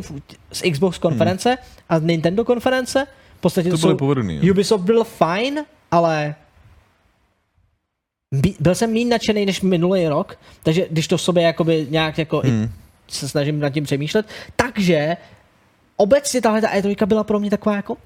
z 0.51 0.71
Xbox 0.71 0.97
konference 0.97 1.49
hmm. 1.49 1.57
a 1.89 1.99
Nintendo 1.99 2.45
konference. 2.45 3.07
V 3.37 3.41
podstatě 3.41 3.69
to, 3.69 3.77
to 3.77 3.81
jsou, 3.81 3.95
povedený, 3.95 4.51
Ubisoft 4.51 4.83
byl 4.83 5.03
fajn, 5.03 5.65
ale 5.91 6.35
byl 8.59 8.75
jsem 8.75 8.93
méně 8.93 9.05
nadšený 9.05 9.45
než 9.45 9.61
minulý 9.61 10.07
rok, 10.07 10.39
takže 10.63 10.87
když 10.89 11.07
to 11.07 11.17
v 11.17 11.21
sobě 11.21 11.43
jakoby 11.43 11.87
nějak 11.89 12.17
jako 12.17 12.41
hmm. 12.45 12.71
se 13.07 13.29
snažím 13.29 13.59
nad 13.59 13.69
tím 13.69 13.83
přemýšlet, 13.83 14.25
takže 14.55 15.17
obecně 15.97 16.41
tahle 16.41 16.61
ta 16.61 16.73
E3 16.73 17.05
byla 17.05 17.23
pro 17.23 17.39
mě 17.39 17.49
taková 17.49 17.75
jako 17.75 17.97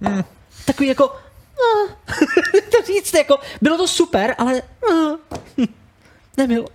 hmm. 0.00 0.24
takový 0.66 0.88
jako 0.88 1.29
to 2.70 2.82
říct, 2.86 3.14
jako, 3.14 3.38
bylo 3.60 3.76
to 3.76 3.88
super, 3.88 4.34
ale 4.38 4.62
nebylo. 6.36 6.66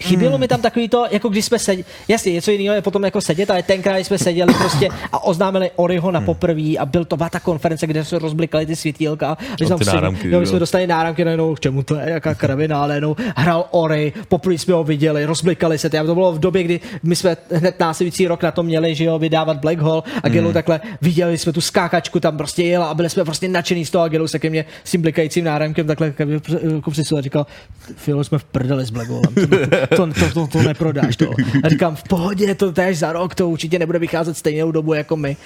Chybělo 0.00 0.32
hmm. 0.32 0.40
mi 0.40 0.48
tam 0.48 0.60
takový 0.60 0.88
to, 0.88 1.06
jako 1.10 1.28
když 1.28 1.44
jsme 1.44 1.58
seděli, 1.58 1.84
jasně, 2.08 2.32
něco 2.32 2.50
jiného 2.50 2.74
je 2.74 2.82
potom 2.82 3.04
jako 3.04 3.20
sedět, 3.20 3.50
ale 3.50 3.62
tenkrát 3.62 3.96
jsme 3.96 4.18
seděli 4.18 4.54
prostě 4.54 4.88
a 5.12 5.24
oznámili 5.24 5.70
Oriho 5.76 6.10
na 6.10 6.18
hmm. 6.18 6.26
poprví 6.26 6.78
a 6.78 6.86
byl 6.86 7.04
to 7.04 7.16
ta 7.16 7.40
konference, 7.40 7.86
kde 7.86 8.04
se 8.04 8.18
rozblikali 8.18 8.66
ty 8.66 8.76
světílka. 8.76 9.36
My, 9.60 9.66
tam 9.66 9.78
náramky, 9.86 10.30
jo, 10.30 10.40
my 10.40 10.46
jsme 10.46 10.58
dostali 10.58 10.86
náramky 10.86 11.24
najednou, 11.24 11.54
k 11.54 11.60
čemu 11.60 11.82
to 11.82 11.94
je, 11.94 12.10
jaká 12.10 12.34
kravina, 12.34 12.78
ale 12.78 12.88
najednou 12.88 13.16
hrál 13.36 13.64
Ori, 13.70 14.12
poprvé 14.28 14.58
jsme 14.58 14.74
ho 14.74 14.84
viděli, 14.84 15.24
rozblikali 15.24 15.78
se. 15.78 15.90
To 15.90 16.14
bylo 16.14 16.32
v 16.32 16.38
době, 16.38 16.62
kdy 16.62 16.80
my 17.02 17.16
jsme 17.16 17.36
hned 17.50 17.80
následující 17.80 18.26
rok 18.26 18.42
na 18.42 18.50
to 18.50 18.62
měli, 18.62 18.94
že 18.94 19.04
jo, 19.04 19.18
vydávat 19.18 19.56
Black 19.56 19.78
Hole 19.78 20.02
a 20.22 20.28
Gelu 20.28 20.46
hmm. 20.46 20.54
takhle 20.54 20.80
viděli 21.02 21.38
jsme 21.38 21.52
tu 21.52 21.60
skákačku 21.60 22.20
tam 22.20 22.36
prostě 22.36 22.62
jela 22.62 22.86
a 22.86 22.94
byli 22.94 23.10
jsme 23.10 23.24
prostě 23.24 23.48
nadšený 23.48 23.84
z 23.84 23.90
toho 23.90 24.04
a 24.04 24.08
Gelu 24.08 24.28
se 24.28 24.38
ke 24.38 24.50
mně 24.50 24.64
s 24.84 24.90
tím 24.90 25.02
blikajícím 25.02 25.44
náramkem 25.44 25.86
takhle 25.86 26.14
jako 26.74 26.90
přišel 26.90 27.18
a 27.18 27.20
říkal, 27.20 27.46
Filo, 27.96 28.24
jsme 28.24 28.38
v 28.38 28.44
prdeli 28.44 28.84
s 28.84 28.90
Black 28.90 29.08
Holem 29.08 29.34
to, 29.86 30.06
to, 30.06 30.30
to, 30.34 30.46
to 30.46 30.62
neprodáš. 30.62 31.16
To. 31.16 31.30
A 31.62 31.68
říkám, 31.68 31.96
v 31.96 32.02
pohodě, 32.02 32.54
to 32.54 32.72
též 32.72 32.98
za 32.98 33.12
rok, 33.12 33.34
to 33.34 33.48
určitě 33.48 33.78
nebude 33.78 33.98
vycházet 33.98 34.36
stejnou 34.36 34.70
dobu 34.70 34.94
jako 34.94 35.16
my. 35.16 35.36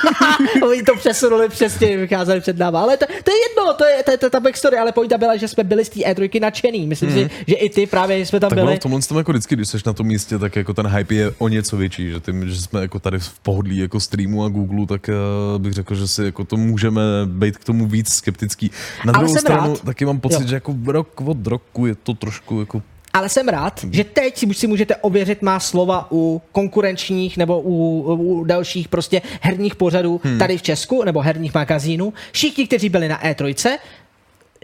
Oni 0.62 0.82
to 0.82 0.96
přesunuli 0.96 1.48
přesně, 1.48 1.96
vycházeli 1.96 2.40
před 2.40 2.58
náma. 2.58 2.80
Ale 2.80 2.96
to, 2.96 3.06
to 3.06 3.30
je 3.30 3.36
jedno, 3.48 3.74
to 3.74 3.84
je, 3.84 4.02
to, 4.02 4.16
to, 4.18 4.30
ta 4.30 4.40
backstory, 4.40 4.76
ale 4.76 4.92
pointa 4.92 5.18
byla, 5.18 5.36
že 5.36 5.48
jsme 5.48 5.64
byli 5.64 5.84
z 5.84 5.88
té 5.88 6.00
E3 6.00 6.40
nadšený. 6.40 6.86
Myslím 6.86 7.10
hmm. 7.10 7.18
si, 7.18 7.30
že 7.46 7.54
i 7.54 7.70
ty 7.70 7.86
právě 7.86 8.26
jsme 8.26 8.40
tam 8.40 8.50
tak 8.50 8.58
byli. 8.58 8.72
Tak 8.72 8.80
v 8.80 8.82
tomhle 8.82 9.00
tom 9.02 9.18
jako 9.18 9.32
vždycky, 9.32 9.56
když 9.56 9.68
jsi 9.68 9.78
na 9.86 9.92
tom 9.92 10.06
místě, 10.06 10.38
tak 10.38 10.56
jako 10.56 10.74
ten 10.74 10.86
hype 10.86 11.14
je 11.14 11.32
o 11.38 11.48
něco 11.48 11.76
větší, 11.76 12.10
že, 12.10 12.20
tím, 12.20 12.48
že 12.48 12.60
jsme 12.60 12.80
jako 12.80 12.98
tady 12.98 13.18
v 13.18 13.38
pohodlí 13.38 13.76
jako 13.76 14.00
streamu 14.00 14.44
a 14.44 14.48
Google, 14.48 14.86
tak 14.86 15.10
uh, 15.54 15.62
bych 15.62 15.72
řekl, 15.72 15.94
že 15.94 16.08
si 16.08 16.24
jako 16.24 16.44
to 16.44 16.56
můžeme 16.56 17.02
být 17.26 17.56
k 17.58 17.64
tomu 17.64 17.86
víc 17.86 18.08
skeptický. 18.08 18.70
Na 19.04 19.12
druhou 19.12 19.36
stranu 19.36 19.72
rád. 19.72 19.84
taky 19.84 20.04
mám 20.04 20.20
pocit, 20.20 20.42
jo. 20.42 20.48
že 20.48 20.54
jako 20.54 20.76
rok 20.86 21.20
od 21.20 21.46
roku 21.46 21.86
je 21.86 21.94
to 21.94 22.14
trošku 22.14 22.60
jako 22.60 22.82
ale 23.12 23.28
jsem 23.28 23.48
rád, 23.48 23.84
že 23.92 24.04
teď 24.04 24.46
si 24.52 24.66
můžete 24.66 24.96
ověřit 24.96 25.42
má 25.42 25.60
slova 25.60 26.08
u 26.12 26.42
konkurenčních 26.52 27.36
nebo 27.36 27.60
u, 27.60 28.02
u 28.14 28.44
dalších 28.44 28.88
prostě 28.88 29.22
herních 29.40 29.74
pořadů 29.74 30.20
hmm. 30.24 30.38
tady 30.38 30.58
v 30.58 30.62
Česku 30.62 31.04
nebo 31.04 31.20
herních 31.20 31.54
magazínů. 31.54 32.12
Všichni, 32.32 32.66
kteří 32.66 32.88
byli 32.88 33.08
na 33.08 33.22
E3, 33.22 33.78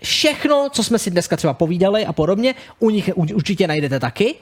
všechno, 0.02 0.68
co 0.72 0.84
jsme 0.84 0.98
si 0.98 1.10
dneska 1.10 1.36
třeba 1.36 1.54
povídali 1.54 2.06
a 2.06 2.12
podobně, 2.12 2.54
u 2.78 2.90
nich 2.90 3.10
určitě 3.16 3.66
najdete 3.66 4.00
taky 4.00 4.34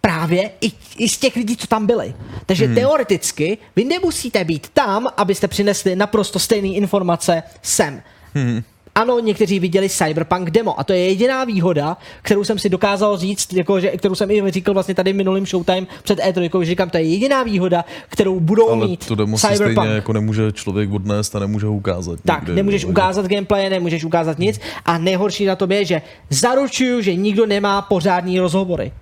právě 0.00 0.50
i, 0.60 0.72
i 0.96 1.08
z 1.08 1.18
těch 1.18 1.36
lidí, 1.36 1.56
co 1.56 1.66
tam 1.66 1.86
byli. 1.86 2.14
Takže 2.46 2.66
hmm. 2.66 2.74
teoreticky 2.74 3.58
vy 3.76 3.84
nemusíte 3.84 4.44
být 4.44 4.68
tam, 4.68 5.08
abyste 5.16 5.48
přinesli 5.48 5.96
naprosto 5.96 6.38
stejné 6.38 6.68
informace 6.68 7.42
sem. 7.62 8.02
Hmm 8.34 8.62
ano, 8.94 9.18
někteří 9.18 9.60
viděli 9.60 9.88
Cyberpunk 9.88 10.50
demo 10.50 10.80
a 10.80 10.84
to 10.84 10.92
je 10.92 11.08
jediná 11.08 11.44
výhoda, 11.44 11.96
kterou 12.22 12.44
jsem 12.44 12.58
si 12.58 12.68
dokázal 12.68 13.16
říct, 13.16 13.52
jako, 13.52 13.80
že, 13.80 13.90
kterou 13.90 14.14
jsem 14.14 14.30
i 14.30 14.50
říkal 14.50 14.74
vlastně 14.74 14.94
tady 14.94 15.12
minulým 15.12 15.46
Showtime 15.46 15.86
před 16.02 16.18
E3, 16.18 16.60
že 16.60 16.66
říkám, 16.66 16.90
to 16.90 16.96
je 16.96 17.04
jediná 17.04 17.42
výhoda, 17.42 17.84
kterou 18.08 18.40
budou 18.40 18.68
Ale 18.68 18.86
mít 18.86 19.06
to 19.06 19.14
demo 19.14 19.38
Cyberpunk. 19.38 19.68
Si 19.68 19.72
stejně 19.72 19.94
jako 19.94 20.12
nemůže 20.12 20.52
člověk 20.52 20.92
odnést 20.92 21.36
a 21.36 21.38
nemůže 21.38 21.66
ukázat. 21.66 22.20
Tak, 22.24 22.40
někde, 22.40 22.54
nemůžeš 22.54 22.82
nebo... 22.82 22.90
ukázat 22.92 23.26
gameplay, 23.26 23.70
nemůžeš 23.70 24.04
ukázat 24.04 24.38
nic 24.38 24.60
a 24.84 24.98
nejhorší 24.98 25.44
na 25.44 25.56
tom 25.56 25.72
je, 25.72 25.84
že 25.84 26.02
zaručuju, 26.30 27.00
že 27.00 27.14
nikdo 27.14 27.46
nemá 27.46 27.82
pořádný 27.82 28.40
rozhovory. 28.40 28.92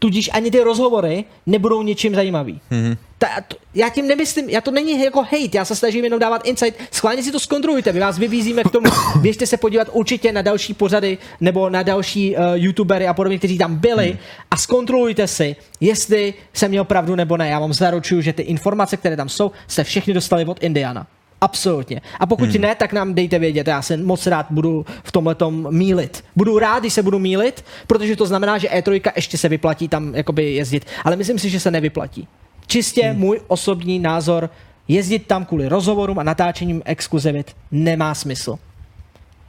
Tudíž 0.00 0.30
ani 0.32 0.50
ty 0.50 0.60
rozhovory 0.60 1.24
nebudou 1.46 1.82
ničím 1.82 2.14
zajímavý. 2.14 2.60
Mm-hmm. 2.70 2.96
Ta, 3.18 3.28
to, 3.48 3.56
já 3.74 3.88
tím 3.88 4.06
nemyslím, 4.06 4.50
já 4.50 4.60
to 4.60 4.70
není 4.70 5.04
jako 5.04 5.22
hate, 5.22 5.48
já 5.56 5.64
se 5.64 5.76
snažím 5.76 6.04
jenom 6.04 6.20
dávat 6.20 6.46
insight. 6.46 6.78
Schválně 6.90 7.22
si 7.22 7.32
to 7.32 7.40
zkontrolujte, 7.40 7.92
my 7.92 8.00
vás 8.00 8.18
vyvízíme 8.18 8.64
k 8.64 8.70
tomu. 8.70 8.90
Běžte 9.20 9.46
se 9.46 9.56
podívat 9.56 9.88
určitě 9.92 10.32
na 10.32 10.42
další 10.42 10.74
pořady 10.74 11.18
nebo 11.40 11.70
na 11.70 11.82
další 11.82 12.36
uh, 12.36 12.42
youtubery 12.54 13.06
a 13.06 13.14
podobně, 13.14 13.38
kteří 13.38 13.58
tam 13.58 13.76
byli 13.76 14.08
hmm. 14.08 14.18
a 14.50 14.56
zkontrolujte 14.56 15.26
si, 15.26 15.56
jestli 15.80 16.34
jsem 16.52 16.70
měl 16.70 16.84
pravdu 16.84 17.16
nebo 17.16 17.36
ne. 17.36 17.48
Já 17.48 17.58
vám 17.58 17.72
zaručuju, 17.72 18.20
že 18.20 18.32
ty 18.32 18.42
informace, 18.42 18.96
které 18.96 19.16
tam 19.16 19.28
jsou, 19.28 19.50
se 19.68 19.84
všechny 19.84 20.14
dostali 20.14 20.44
od 20.44 20.62
Indiana. 20.62 21.06
Absolutně. 21.40 22.00
A 22.20 22.26
pokud 22.26 22.48
hmm. 22.48 22.60
ne, 22.60 22.74
tak 22.74 22.92
nám 22.92 23.14
dejte 23.14 23.38
vědět. 23.38 23.66
Já 23.66 23.82
se 23.82 23.96
moc 23.96 24.26
rád 24.26 24.46
budu 24.50 24.86
v 25.04 25.12
tomhle 25.12 25.36
mílit. 25.70 26.24
Budu 26.36 26.58
rád, 26.58 26.80
když 26.80 26.92
se 26.92 27.02
budu 27.02 27.18
mílit, 27.18 27.64
protože 27.86 28.16
to 28.16 28.26
znamená, 28.26 28.58
že 28.58 28.68
E3 28.68 29.12
ještě 29.16 29.38
se 29.38 29.48
vyplatí 29.48 29.88
tam 29.88 30.14
jakoby 30.14 30.54
jezdit. 30.54 30.86
Ale 31.04 31.16
myslím 31.16 31.38
si, 31.38 31.50
že 31.50 31.60
se 31.60 31.70
nevyplatí. 31.70 32.28
Čistě 32.66 33.02
hmm. 33.02 33.20
můj 33.20 33.40
osobní 33.48 33.98
názor, 33.98 34.50
jezdit 34.88 35.26
tam 35.26 35.44
kvůli 35.44 35.68
rozhovorům 35.68 36.18
a 36.18 36.22
natáčením 36.22 36.82
exkluzivit 36.84 37.56
nemá 37.70 38.14
smysl. 38.14 38.58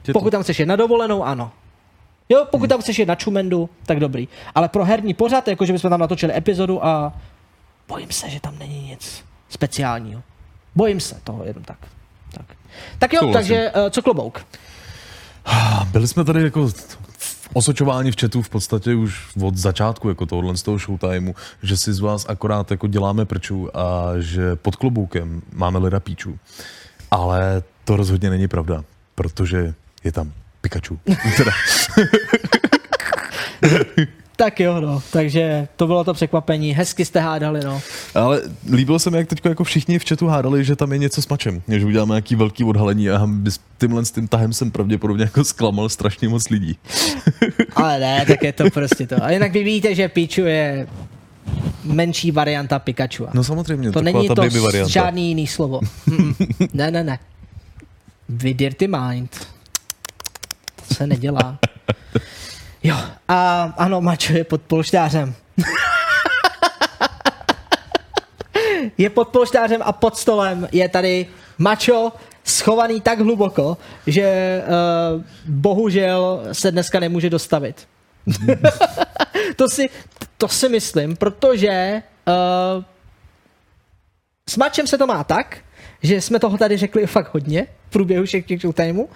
Je 0.08 0.12
pokud 0.12 0.30
tam 0.30 0.42
chceš 0.42 0.58
jít 0.58 0.66
na 0.66 0.76
dovolenou, 0.76 1.24
ano. 1.24 1.52
Jo, 2.28 2.46
pokud 2.50 2.64
hmm. 2.64 2.68
tam 2.68 2.80
chceš 2.80 2.98
jít 2.98 3.08
na 3.08 3.14
čumendu, 3.14 3.70
tak 3.86 4.00
dobrý. 4.00 4.28
Ale 4.54 4.68
pro 4.68 4.84
herní 4.84 5.14
pořad, 5.14 5.48
jakože 5.48 5.72
bychom 5.72 5.90
tam 5.90 6.00
natočili 6.00 6.36
epizodu 6.36 6.86
a 6.86 7.12
bojím 7.88 8.12
se, 8.12 8.30
že 8.30 8.40
tam 8.40 8.58
není 8.58 8.88
nic 8.88 9.24
speciálního. 9.48 10.22
Bojím 10.74 11.00
se 11.00 11.16
toho 11.24 11.44
jenom 11.44 11.64
tak. 11.64 11.78
Tak, 12.34 12.46
tak 12.98 13.12
jo, 13.12 13.20
Souhlasím. 13.20 13.56
takže 13.56 13.70
uh, 13.70 13.90
co 13.90 14.02
klobouk? 14.02 14.46
Byli 15.92 16.08
jsme 16.08 16.24
tady 16.24 16.42
jako 16.42 16.70
osočování 17.52 18.10
v 18.12 18.16
chatu 18.20 18.42
v 18.42 18.48
podstatě 18.48 18.94
už 18.94 19.36
od 19.42 19.56
začátku 19.56 20.08
jako 20.08 20.26
tohohle 20.26 20.56
z 20.56 20.62
toho 20.62 20.78
showtimeu, 20.78 21.34
že 21.62 21.76
si 21.76 21.92
z 21.92 22.00
vás 22.00 22.26
akorát 22.28 22.70
jako 22.70 22.86
děláme 22.86 23.24
prčů 23.24 23.76
a 23.76 24.12
že 24.18 24.56
pod 24.56 24.76
kloboukem 24.76 25.42
máme 25.52 25.78
leda 25.78 26.00
píčů. 26.00 26.38
Ale 27.10 27.62
to 27.84 27.96
rozhodně 27.96 28.30
není 28.30 28.48
pravda, 28.48 28.84
protože 29.14 29.74
je 30.04 30.12
tam 30.12 30.32
Pikachu. 30.60 30.98
Tak 34.42 34.60
jo, 34.60 34.80
no. 34.80 35.02
Takže 35.12 35.68
to 35.76 35.86
bylo 35.86 36.04
to 36.04 36.14
překvapení. 36.14 36.72
Hezky 36.72 37.04
jste 37.04 37.20
hádali, 37.20 37.60
no. 37.64 37.82
Ale 38.14 38.42
líbilo 38.72 38.98
se 38.98 39.10
mi, 39.10 39.16
jak 39.16 39.28
teď 39.28 39.40
jako 39.44 39.64
všichni 39.64 39.98
v 39.98 40.04
chatu 40.08 40.26
hádali, 40.26 40.64
že 40.64 40.76
tam 40.76 40.92
je 40.92 40.98
něco 40.98 41.22
s 41.22 41.28
mačem. 41.28 41.62
Že 41.68 41.86
uděláme 41.86 42.12
nějaký 42.12 42.34
velký 42.34 42.64
odhalení 42.64 43.10
a 43.10 43.26
s 43.48 43.60
tímhle 43.78 44.04
s 44.04 44.10
tím 44.10 44.28
tahem 44.28 44.52
jsem 44.52 44.70
pravděpodobně 44.70 45.24
jako 45.24 45.44
zklamal 45.44 45.88
strašně 45.88 46.28
moc 46.28 46.48
lidí. 46.48 46.78
Ale 47.76 47.98
ne, 48.00 48.24
tak 48.26 48.42
je 48.42 48.52
to 48.52 48.70
prostě 48.70 49.06
to. 49.06 49.24
A 49.24 49.30
jinak 49.30 49.52
vy 49.52 49.64
víte, 49.64 49.94
že 49.94 50.08
Pichu 50.08 50.40
je 50.40 50.86
menší 51.84 52.30
varianta 52.30 52.78
Pikachu. 52.78 53.26
No 53.34 53.44
samozřejmě, 53.44 53.92
to 53.92 54.02
není 54.02 54.28
to 54.28 54.48
žádný 54.86 55.28
jiný 55.28 55.46
slovo. 55.46 55.80
Mm-mm. 56.08 56.68
ne, 56.72 56.90
ne, 56.90 57.04
ne. 57.04 57.18
Vydirty 58.28 58.88
mind. 58.88 59.46
To 60.88 60.94
se 60.94 61.06
nedělá. 61.06 61.58
Jo, 62.82 62.96
a 63.28 63.62
ano, 63.76 64.00
mačo 64.00 64.32
je 64.32 64.44
pod 64.44 64.62
polštářem. 64.62 65.34
je 68.98 69.10
pod 69.10 69.28
polštářem 69.28 69.80
a 69.84 69.92
pod 69.92 70.16
stolem 70.16 70.68
je 70.72 70.88
tady 70.88 71.26
mačo 71.58 72.12
schovaný 72.44 73.00
tak 73.00 73.20
hluboko, 73.20 73.78
že 74.06 74.62
uh, 74.62 75.22
bohužel 75.46 76.42
se 76.52 76.70
dneska 76.70 77.00
nemůže 77.00 77.30
dostavit. 77.30 77.88
to, 79.56 79.68
si, 79.68 79.90
to 80.38 80.48
si 80.48 80.68
myslím, 80.68 81.16
protože 81.16 82.02
uh, 82.26 82.84
s 84.50 84.56
mačem 84.56 84.86
se 84.86 84.98
to 84.98 85.06
má 85.06 85.24
tak, 85.24 85.58
že 86.02 86.20
jsme 86.20 86.38
toho 86.38 86.58
tady 86.58 86.76
řekli 86.76 87.06
fakt 87.06 87.34
hodně 87.34 87.66
v 87.88 87.92
průběhu 87.92 88.24
všech 88.24 88.46
těch 88.46 88.60
showtimeů. 88.60 89.02
Uh, 89.02 89.08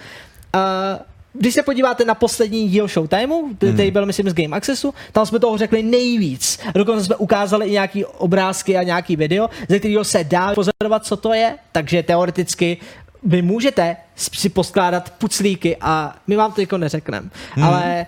když 1.38 1.54
se 1.54 1.62
podíváte 1.62 2.04
na 2.04 2.14
poslední 2.14 2.68
díl 2.68 2.88
Showtimeu, 2.88 3.54
který 3.74 3.90
byl, 3.90 4.06
myslím, 4.06 4.30
z 4.30 4.34
Game 4.34 4.56
Accessu, 4.56 4.94
tam 5.12 5.26
jsme 5.26 5.38
toho 5.38 5.58
řekli 5.58 5.82
nejvíc. 5.82 6.60
Dokonce 6.74 7.04
jsme 7.04 7.16
ukázali 7.16 7.66
i 7.66 7.72
nějaký 7.72 8.04
obrázky 8.04 8.76
a 8.76 8.82
nějaký 8.82 9.16
video, 9.16 9.50
ze 9.68 9.78
kterého 9.78 10.04
se 10.04 10.24
dá 10.24 10.54
pozorovat, 10.54 11.04
co 11.04 11.16
to 11.16 11.32
je, 11.32 11.54
takže 11.72 12.02
teoreticky 12.02 12.76
vy 13.22 13.42
můžete 13.42 13.96
si 14.16 14.48
poskládat 14.48 15.10
puclíky 15.10 15.76
a 15.80 16.16
my 16.26 16.36
vám 16.36 16.52
to 16.52 16.60
jako 16.60 16.78
neřekneme. 16.78 17.28
Hmm. 17.52 17.64
Ale 17.64 18.06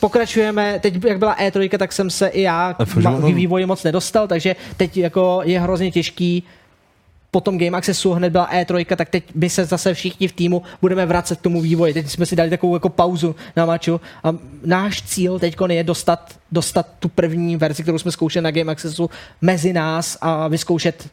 pokračujeme, 0.00 0.78
teď 0.82 1.04
jak 1.04 1.18
byla 1.18 1.36
E3, 1.36 1.78
tak 1.78 1.92
jsem 1.92 2.10
se 2.10 2.28
i 2.28 2.42
já 2.42 2.74
k 2.74 3.34
vývoji 3.34 3.66
moc 3.66 3.84
nedostal, 3.84 4.28
takže 4.28 4.56
teď 4.76 4.96
jako 4.96 5.40
je 5.44 5.60
hrozně 5.60 5.90
těžký 5.90 6.44
po 7.32 7.40
tom 7.40 7.58
Game 7.58 7.76
Accessu 7.76 8.12
hned 8.12 8.30
byla 8.30 8.50
E3, 8.52 8.96
tak 8.96 9.08
teď 9.08 9.24
my 9.34 9.50
se 9.50 9.64
zase 9.64 9.94
všichni 9.94 10.28
v 10.28 10.32
týmu 10.32 10.62
budeme 10.80 11.06
vracet 11.06 11.38
k 11.38 11.42
tomu 11.42 11.60
vývoji. 11.60 11.94
Teď 11.94 12.08
jsme 12.08 12.26
si 12.26 12.36
dali 12.36 12.50
takovou 12.50 12.76
jako 12.76 12.88
pauzu 12.88 13.34
na 13.56 13.66
maču 13.66 14.00
a 14.24 14.34
náš 14.64 15.02
cíl 15.02 15.38
teď 15.38 15.56
je 15.68 15.84
dostat, 15.84 16.34
dostat 16.52 16.86
tu 16.98 17.08
první 17.08 17.56
verzi, 17.56 17.82
kterou 17.82 17.98
jsme 17.98 18.12
zkoušeli 18.12 18.44
na 18.44 18.50
Game 18.50 18.72
Accessu 18.72 19.10
mezi 19.40 19.72
nás 19.72 20.18
a 20.20 20.48
vyzkoušet 20.48 21.08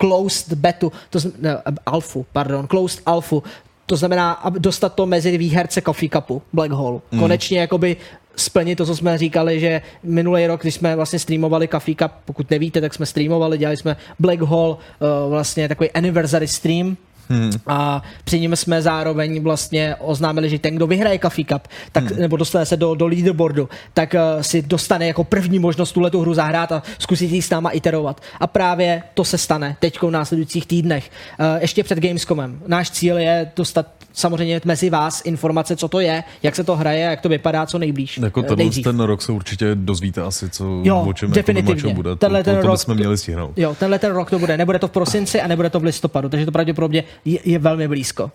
closed 0.00 0.52
betu, 0.52 0.92
to 1.10 1.18
znamená, 1.18 1.62
alfu, 1.86 2.26
pardon, 2.32 2.66
closed 2.66 3.02
alfu, 3.06 3.42
to 3.86 3.96
znamená 3.96 4.44
dostat 4.58 4.94
to 4.94 5.06
mezi 5.06 5.38
výherce 5.38 5.80
Coffee 5.80 6.08
Cupu, 6.08 6.42
Black 6.52 6.72
Hole. 6.72 7.00
Mm. 7.10 7.20
Konečně 7.20 7.60
jakoby 7.60 7.96
splnit 8.36 8.76
to, 8.76 8.86
co 8.86 8.96
jsme 8.96 9.18
říkali, 9.18 9.60
že 9.60 9.82
minulý 10.02 10.46
rok, 10.46 10.62
když 10.62 10.74
jsme 10.74 10.96
vlastně 10.96 11.18
streamovali 11.18 11.68
Coffee 11.68 11.94
Cup, 11.94 12.12
pokud 12.24 12.50
nevíte, 12.50 12.80
tak 12.80 12.94
jsme 12.94 13.06
streamovali, 13.06 13.58
dělali 13.58 13.76
jsme 13.76 13.96
Black 14.18 14.40
Hole, 14.40 14.70
uh, 14.72 15.30
vlastně 15.30 15.68
takový 15.68 15.90
anniversary 15.90 16.48
stream, 16.48 16.96
Hmm. 17.28 17.50
A 17.66 18.02
při 18.24 18.40
něm 18.40 18.56
jsme 18.56 18.82
zároveň 18.82 19.42
vlastně 19.42 19.96
oznámili, 19.98 20.50
že 20.50 20.58
ten, 20.58 20.76
kdo 20.76 20.86
vyhraje 20.86 21.18
Coffee 21.18 21.44
Cup, 21.44 21.68
tak, 21.92 22.04
hmm. 22.04 22.20
nebo 22.20 22.36
dostane 22.36 22.66
se 22.66 22.76
do, 22.76 22.94
do 22.94 23.06
leaderboardu, 23.06 23.68
tak 23.94 24.14
uh, 24.14 24.42
si 24.42 24.62
dostane 24.62 25.06
jako 25.06 25.24
první 25.24 25.58
možnost 25.58 25.92
tuhle 25.92 26.10
hru 26.20 26.34
zahrát 26.34 26.72
a 26.72 26.82
zkusit 26.98 27.30
ji 27.30 27.42
s 27.42 27.50
náma 27.50 27.70
iterovat. 27.70 28.20
A 28.40 28.46
právě 28.46 29.02
to 29.14 29.24
se 29.24 29.38
stane 29.38 29.76
teď 29.80 30.02
v 30.02 30.10
následujících 30.10 30.66
týdnech. 30.66 31.10
Uh, 31.40 31.46
ještě 31.60 31.84
před 31.84 31.98
Gamescomem. 31.98 32.60
Náš 32.66 32.90
cíl 32.90 33.18
je 33.18 33.50
dostat 33.56 33.86
samozřejmě 34.12 34.60
mezi 34.64 34.90
vás 34.90 35.22
informace, 35.24 35.76
co 35.76 35.88
to 35.88 36.00
je, 36.00 36.24
jak 36.42 36.56
se 36.56 36.64
to 36.64 36.76
hraje, 36.76 37.00
jak 37.00 37.20
to 37.20 37.28
vypadá 37.28 37.66
co 37.66 37.78
nejblíž. 37.78 38.18
Jako 38.18 38.42
tenhle 38.42 38.82
ten 38.82 39.00
rok 39.00 39.22
se 39.22 39.32
určitě 39.32 39.74
dozvíte 39.74 40.22
asi, 40.22 40.50
co, 40.50 40.80
jo, 40.82 41.04
o 41.08 41.12
čem 41.12 41.28
jako 41.28 41.34
definitivně. 41.34 41.88
Jako 41.88 41.96
bude. 41.96 42.16
Tenhle 42.16 42.40
to, 42.40 42.44
ten 42.44 42.56
to, 42.56 42.62
to 42.62 42.66
rok, 42.66 42.78
jsme 42.78 42.94
měli 42.94 43.18
stihnout. 43.18 43.58
Jo, 43.58 43.76
tenhle 43.78 43.98
ten 43.98 44.12
rok 44.12 44.30
to 44.30 44.38
bude. 44.38 44.56
Nebude 44.56 44.78
to 44.78 44.88
v 44.88 44.90
prosinci 44.90 45.40
a 45.40 45.46
nebude 45.46 45.70
to 45.70 45.80
v 45.80 45.84
listopadu, 45.84 46.28
takže 46.28 46.46
to 46.46 46.52
pravděpodobně 46.52 47.04
je, 47.24 47.38
je 47.44 47.58
velmi 47.58 47.88
blízko. 47.88 48.30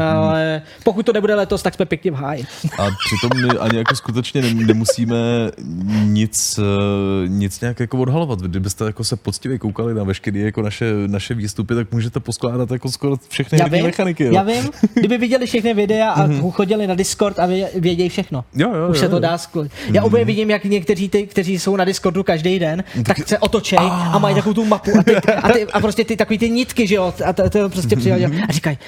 Ale 0.00 0.62
pokud 0.84 1.06
to 1.06 1.12
nebude 1.12 1.34
letos, 1.34 1.62
tak 1.62 1.74
jsme 1.74 1.86
pěkně 1.86 2.10
v 2.10 2.14
háji. 2.14 2.44
A 2.78 2.88
přitom 3.06 3.42
my 3.42 3.58
ani 3.58 3.78
jako 3.78 3.96
skutečně 3.96 4.42
nemusíme 4.42 5.16
nic, 6.04 6.58
eh, 6.58 7.28
nic 7.28 7.60
nějak 7.60 7.80
jako 7.80 7.98
odhalovat. 7.98 8.40
Kdybyste 8.40 8.84
jako 8.84 9.04
se 9.04 9.16
poctivě 9.16 9.58
koukali 9.58 9.94
na 9.94 10.04
veškeré 10.04 10.38
jako 10.38 10.62
naše, 10.62 10.92
naše 11.06 11.34
výstupy, 11.34 11.74
tak 11.74 11.92
můžete 11.92 12.20
poskládat 12.20 12.70
jako 12.70 12.90
skoro 12.90 13.16
všechny 13.28 13.58
já 13.58 13.66
vím, 13.66 13.84
mechaniky. 13.84 14.24
Jo. 14.24 14.32
Já 14.32 14.42
vím, 14.42 14.70
kdyby 14.94 15.18
viděli 15.18 15.46
všechny 15.46 15.74
videa 15.74 16.10
a 16.10 16.28
mm-hmm. 16.28 16.50
chodili 16.50 16.86
na 16.86 16.94
Discord 16.94 17.38
a 17.38 17.46
vědějí 17.74 18.08
všechno. 18.08 18.44
Jo, 18.54 18.74
jo, 18.74 18.88
Už 18.88 18.96
jo, 18.96 19.02
se 19.02 19.08
to 19.08 19.16
jo. 19.16 19.20
dá 19.20 19.38
sklout. 19.38 19.70
Já 19.92 20.04
úplně 20.04 20.24
vidím, 20.24 20.50
jak 20.50 20.64
někteří, 20.64 21.08
ty, 21.08 21.26
kteří 21.26 21.58
jsou 21.58 21.76
na 21.76 21.84
Discordu 21.84 22.22
každý 22.22 22.58
den, 22.58 22.84
tak 23.06 23.28
se 23.28 23.38
otočej 23.38 23.78
a 23.80 24.18
mají 24.18 24.34
takovou 24.34 24.54
tu 24.54 24.64
mapu 24.64 24.90
a, 24.98 25.02
ty, 25.02 25.16
a, 25.16 25.52
ty, 25.52 25.66
a 25.66 25.80
prostě 25.80 26.04
ty 26.04 26.16
takový 26.16 26.38
ty 26.38 26.50
nitky, 26.50 26.86
že 26.86 26.94
jo, 26.94 27.14
a 27.24 27.32
to, 27.32 27.50
to 27.50 27.68
prostě 27.68 27.96
přijde 27.96 28.26
a 28.48 28.52
říkají, 28.52 28.78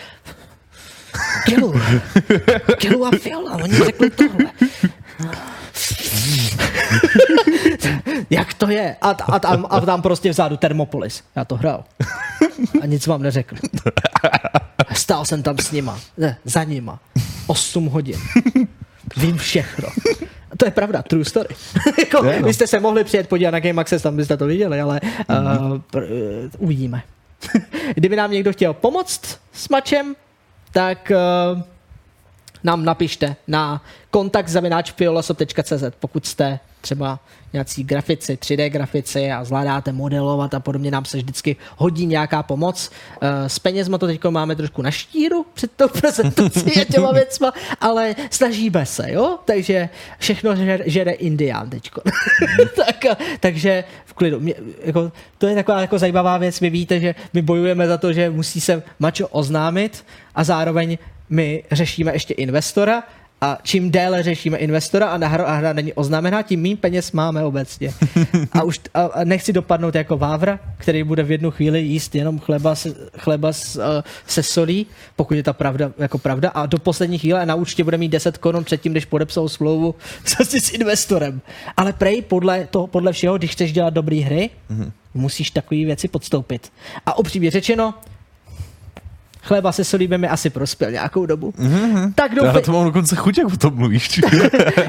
Kilu. 1.45 1.75
Kilu 2.77 3.07
a 3.07 3.11
Fiola, 3.11 3.53
oni 3.53 3.75
řekli 3.75 4.11
tohle. 4.11 4.51
Jak 8.31 8.55
to 8.55 8.71
je? 8.71 8.97
A, 9.01 9.11
a, 9.11 9.39
tam, 9.39 9.67
a 9.71 9.81
tam 9.81 10.03
prostě 10.03 10.31
vzadu 10.31 10.57
Thermopolis. 10.57 11.23
Já 11.37 11.45
to 11.45 11.57
hrál. 11.57 11.85
A 12.83 12.87
nic 12.87 13.07
vám 13.07 13.23
neřekl. 13.23 13.57
Stál 14.95 15.25
jsem 15.25 15.43
tam 15.43 15.59
s 15.59 15.73
nima. 15.73 16.01
Ne, 16.17 16.37
za 16.45 16.65
nima. 16.65 17.01
8 17.47 17.87
hodin. 17.87 18.21
Vím 19.17 19.39
všechno. 19.39 19.89
To 20.57 20.65
je 20.65 20.71
pravda, 20.71 21.03
true 21.03 21.25
story. 21.25 21.49
jako, 21.99 22.25
yeah, 22.25 22.41
no. 22.41 22.47
Vy 22.47 22.55
jste 22.55 22.67
se 22.67 22.81
mohli 22.81 23.05
přijet 23.05 23.29
podívat 23.29 23.51
na 23.51 23.61
Game 23.61 23.81
Access, 23.81 24.03
tam 24.03 24.17
byste 24.17 24.37
to 24.37 24.47
viděli, 24.47 24.81
ale 24.81 25.01
mm-hmm. 25.29 25.73
uh, 25.73 25.79
pr- 25.93 26.05
uh, 26.05 26.51
uvidíme. 26.59 27.03
Kdyby 27.95 28.17
nám 28.17 28.31
někdo 28.31 28.53
chtěl 28.53 28.73
pomoct 28.73 29.41
s 29.53 29.69
mačem, 29.69 30.15
tak 30.75 31.13
uh, 31.15 31.63
nám 32.65 32.85
napište 32.85 33.37
na 33.49 33.83
kontakt 34.11 34.49
pokud 36.01 36.27
jste 36.27 36.59
třeba 36.81 37.19
nějací 37.53 37.85
grafici, 37.85 38.35
3D 38.35 38.71
grafici 38.71 39.33
a 39.33 39.45
zvládáte 39.45 39.93
modelovat 39.93 40.55
a 40.55 40.61
podobně, 40.61 40.91
nám 40.91 41.05
se 41.05 41.17
vždycky 41.17 41.57
hodí 41.77 42.07
nějaká 42.07 42.43
pomoc. 42.43 42.91
Uh, 43.23 43.29
s 43.47 43.59
penězma 43.59 43.99
to 43.99 44.07
teď 44.07 44.25
máme 44.25 44.57
trošku 44.57 44.83
na 44.83 44.91
štíru 44.91 45.47
před 45.55 45.71
tou 45.77 45.89
prezentací 45.89 46.81
a 46.81 46.85
těma 46.85 47.13
věcma, 47.23 47.53
ale 47.81 48.15
snažíme 48.31 48.87
se, 48.87 49.13
jo? 49.13 49.39
Takže 49.45 49.89
všechno 50.19 50.57
žere, 50.57 50.85
žere 50.87 51.13
Indián 51.13 51.71
teďko. 51.71 52.03
tak, 52.77 53.05
takže 53.41 53.85
v 54.05 54.15
klidu. 54.15 54.41
Mě, 54.41 54.55
jako, 54.85 55.13
to 55.39 55.47
je 55.47 55.55
taková 55.55 55.81
jako 55.81 55.99
zajímavá 55.99 56.39
věc. 56.39 56.61
My 56.61 56.71
víte, 56.71 57.01
že 57.01 57.15
my 57.33 57.43
bojujeme 57.43 57.89
za 57.89 57.99
to, 57.99 58.13
že 58.13 58.31
musí 58.31 58.61
se 58.61 58.83
mačo 58.99 59.29
oznámit 59.29 60.05
a 60.35 60.45
zároveň 60.45 60.99
my 61.31 61.65
řešíme 61.73 62.13
ještě 62.13 62.35
investora 62.35 63.03
a 63.45 63.59
čím 63.63 63.91
déle 63.91 64.23
řešíme 64.23 64.59
investora 64.59 65.07
a 65.07 65.27
hra, 65.27 65.45
a 65.45 65.55
hra 65.55 65.73
není 65.73 65.93
oznámená, 65.93 66.43
tím 66.43 66.63
méně 66.63 66.77
peněz 66.77 67.13
máme 67.13 67.45
obecně. 67.45 67.93
A 68.53 68.63
už 68.63 68.81
a, 68.95 69.03
a 69.03 69.25
nechci 69.25 69.53
dopadnout 69.53 69.95
jako 69.95 70.17
Vávra, 70.17 70.59
který 70.79 71.03
bude 71.03 71.23
v 71.23 71.31
jednu 71.31 71.51
chvíli 71.51 71.81
jíst 71.81 72.15
jenom 72.15 72.39
chleba, 72.39 72.75
se, 72.75 72.95
chleba 73.19 73.53
s, 73.53 73.81
se 74.27 74.43
solí, 74.43 74.87
pokud 75.17 75.35
je 75.35 75.43
ta 75.43 75.53
pravda, 75.53 75.93
jako 75.99 76.19
pravda. 76.19 76.51
A 76.51 76.67
do 76.67 76.79
poslední 76.79 77.19
chvíle 77.19 77.47
na 77.47 77.55
účtě 77.55 77.85
bude 77.85 77.99
mít 77.99 78.09
10 78.09 78.39
korun 78.39 78.65
předtím, 78.65 78.93
než 78.93 79.05
podepsal 79.05 79.49
smlouvu 79.49 79.95
s 80.25 80.73
investorem. 80.73 81.41
Ale 81.77 81.93
prej 81.93 82.23
podle, 82.23 82.69
toho, 82.71 82.87
podle 82.87 83.13
všeho, 83.13 83.39
když 83.39 83.51
chceš 83.51 83.73
dělat 83.73 83.95
dobré 83.95 84.17
hry, 84.17 84.51
mm-hmm. 84.71 84.93
musíš 85.15 85.51
takové 85.51 85.85
věci 85.85 86.09
podstoupit. 86.09 86.73
A 87.07 87.19
upřímně 87.19 87.51
řečeno, 87.51 87.95
chleba 89.45 89.73
se 89.73 89.85
solí 89.85 90.07
by 90.07 90.19
mi 90.19 90.29
asi 90.29 90.51
prospěl 90.51 90.91
nějakou 90.91 91.27
dobu. 91.27 91.51
Mm-hmm. 91.51 92.13
Tak 92.15 92.35
doufej... 92.35 92.55
Já 92.55 92.61
to 92.61 92.73
mám 92.73 92.85
dokonce 92.85 93.17
chuť, 93.17 93.39
jak 93.39 93.53
o 93.53 93.57
tom 93.57 93.75
mluvíš. 93.75 94.09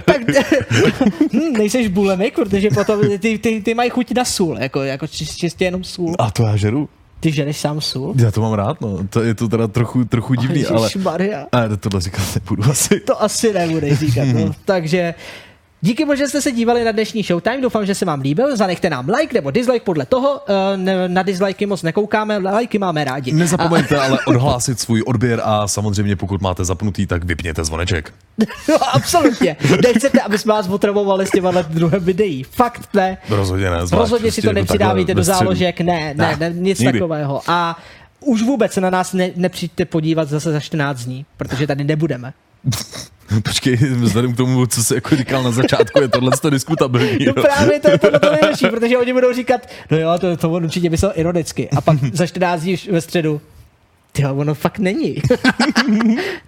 tak 0.05 0.17
hm, 1.33 1.53
nejseš 1.57 1.87
bulemik, 1.87 2.35
protože 2.35 2.69
potom 2.69 3.17
ty, 3.19 3.37
ty, 3.37 3.61
ty 3.61 3.73
mají 3.73 3.89
chuť 3.89 4.11
na 4.11 4.25
sůl, 4.25 4.57
jako, 4.59 4.83
jako 4.83 5.07
čistě 5.07 5.65
jenom 5.65 5.83
sůl. 5.83 6.15
A 6.19 6.31
to 6.31 6.43
já 6.43 6.55
žeru. 6.55 6.89
Ty 7.19 7.31
žereš 7.31 7.57
sám 7.57 7.81
sůl? 7.81 8.13
Já 8.17 8.31
to 8.31 8.41
mám 8.41 8.53
rád, 8.53 8.81
no. 8.81 8.99
To 9.09 9.23
je 9.23 9.33
to 9.33 9.47
teda 9.47 9.67
trochu, 9.67 10.05
trochu 10.05 10.33
divný, 10.33 10.65
ale... 10.65 10.89
Maria. 10.97 11.45
Ale 11.51 11.77
tohle 11.77 12.01
říkat 12.01 12.23
nebudu 12.35 12.63
asi. 12.71 12.99
To 12.99 13.23
asi 13.23 13.53
nebudeš 13.53 13.99
říkat, 13.99 14.25
no. 14.25 14.51
Takže 14.65 15.13
Díky 15.81 16.05
moc, 16.05 16.17
že 16.17 16.27
jste 16.27 16.41
se 16.41 16.51
dívali 16.51 16.83
na 16.83 16.91
dnešní 16.91 17.23
Showtime, 17.23 17.61
doufám, 17.61 17.85
že 17.85 17.95
se 17.95 18.05
vám 18.05 18.21
líbil. 18.21 18.57
Zanechte 18.57 18.89
nám 18.89 19.09
like 19.09 19.33
nebo 19.33 19.51
dislike 19.51 19.85
podle 19.85 20.05
toho. 20.05 20.41
Eh, 20.47 21.07
na 21.07 21.23
dislikey 21.23 21.67
moc 21.67 21.83
nekoukáme, 21.83 22.37
lajky 22.37 22.79
máme 22.79 23.03
rádi. 23.03 23.31
Nezapomeňte 23.31 23.99
ale 23.99 24.19
odhlásit 24.27 24.79
svůj 24.79 25.03
odběr 25.07 25.41
a 25.43 25.67
samozřejmě 25.67 26.15
pokud 26.15 26.41
máte 26.41 26.65
zapnutý, 26.65 27.07
tak 27.07 27.23
vypněte 27.23 27.63
zvoneček. 27.63 28.13
no, 28.69 28.75
absolutně. 28.93 29.57
Nechcete, 29.83 30.21
aby 30.21 30.37
jsme 30.37 30.53
vás 30.53 30.67
otravovali 30.67 31.25
s 31.25 31.31
těma 31.31 31.51
druhém 31.61 32.03
videí. 32.03 32.43
Fakt 32.43 32.89
ne. 32.93 33.17
Rozhodně 33.29 33.69
ne. 33.69 33.87
Zvlášť, 33.87 34.01
Rozhodně 34.01 34.31
si 34.31 34.41
to 34.41 34.47
jako 34.47 34.59
nepřidávejte 34.59 35.13
do 35.13 35.23
záložek, 35.23 35.81
ne, 35.81 36.13
ne, 36.17 36.37
ne, 36.39 36.53
nic 36.53 36.79
nikdy. 36.79 36.99
takového. 36.99 37.41
A 37.47 37.77
už 38.19 38.41
vůbec 38.41 38.73
se 38.73 38.81
na 38.81 38.89
nás 38.89 39.13
ne, 39.13 39.29
nepřijďte 39.35 39.85
podívat 39.85 40.29
zase 40.29 40.51
za 40.51 40.59
14 40.59 41.05
dní, 41.05 41.25
protože 41.37 41.67
tady 41.67 41.83
nebudeme. 41.83 42.33
Počkej, 43.43 43.75
vzhledem 43.75 44.33
k 44.33 44.37
tomu, 44.37 44.65
co 44.65 44.83
jsi 44.83 44.95
jako 44.95 45.15
říkal 45.15 45.43
na 45.43 45.51
začátku, 45.51 46.01
je 46.01 46.07
tohle 46.07 46.31
to 46.41 46.49
diskutabilní. 46.49 47.25
No 47.25 47.33
právě 47.33 47.79
to 47.79 47.91
je 47.91 47.97
to, 47.97 48.19
to 48.19 48.31
nejlepší, 48.31 48.65
protože 48.67 48.97
oni 48.97 49.13
budou 49.13 49.33
říkat, 49.33 49.69
no 49.91 49.97
jo, 49.97 50.09
to, 50.19 50.37
to 50.37 50.51
on 50.51 50.63
určitě 50.63 50.89
myslel 50.89 51.13
ironicky. 51.15 51.69
A 51.69 51.81
pak 51.81 51.97
za 52.13 52.27
14 52.27 52.61
dní 52.61 52.75
ve 52.91 53.01
středu, 53.01 53.41
ty 54.11 54.25
ono 54.25 54.53
fakt 54.53 54.79
není. 54.79 55.15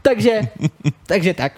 takže, 0.02 0.42
takže 1.06 1.34
tak. 1.34 1.54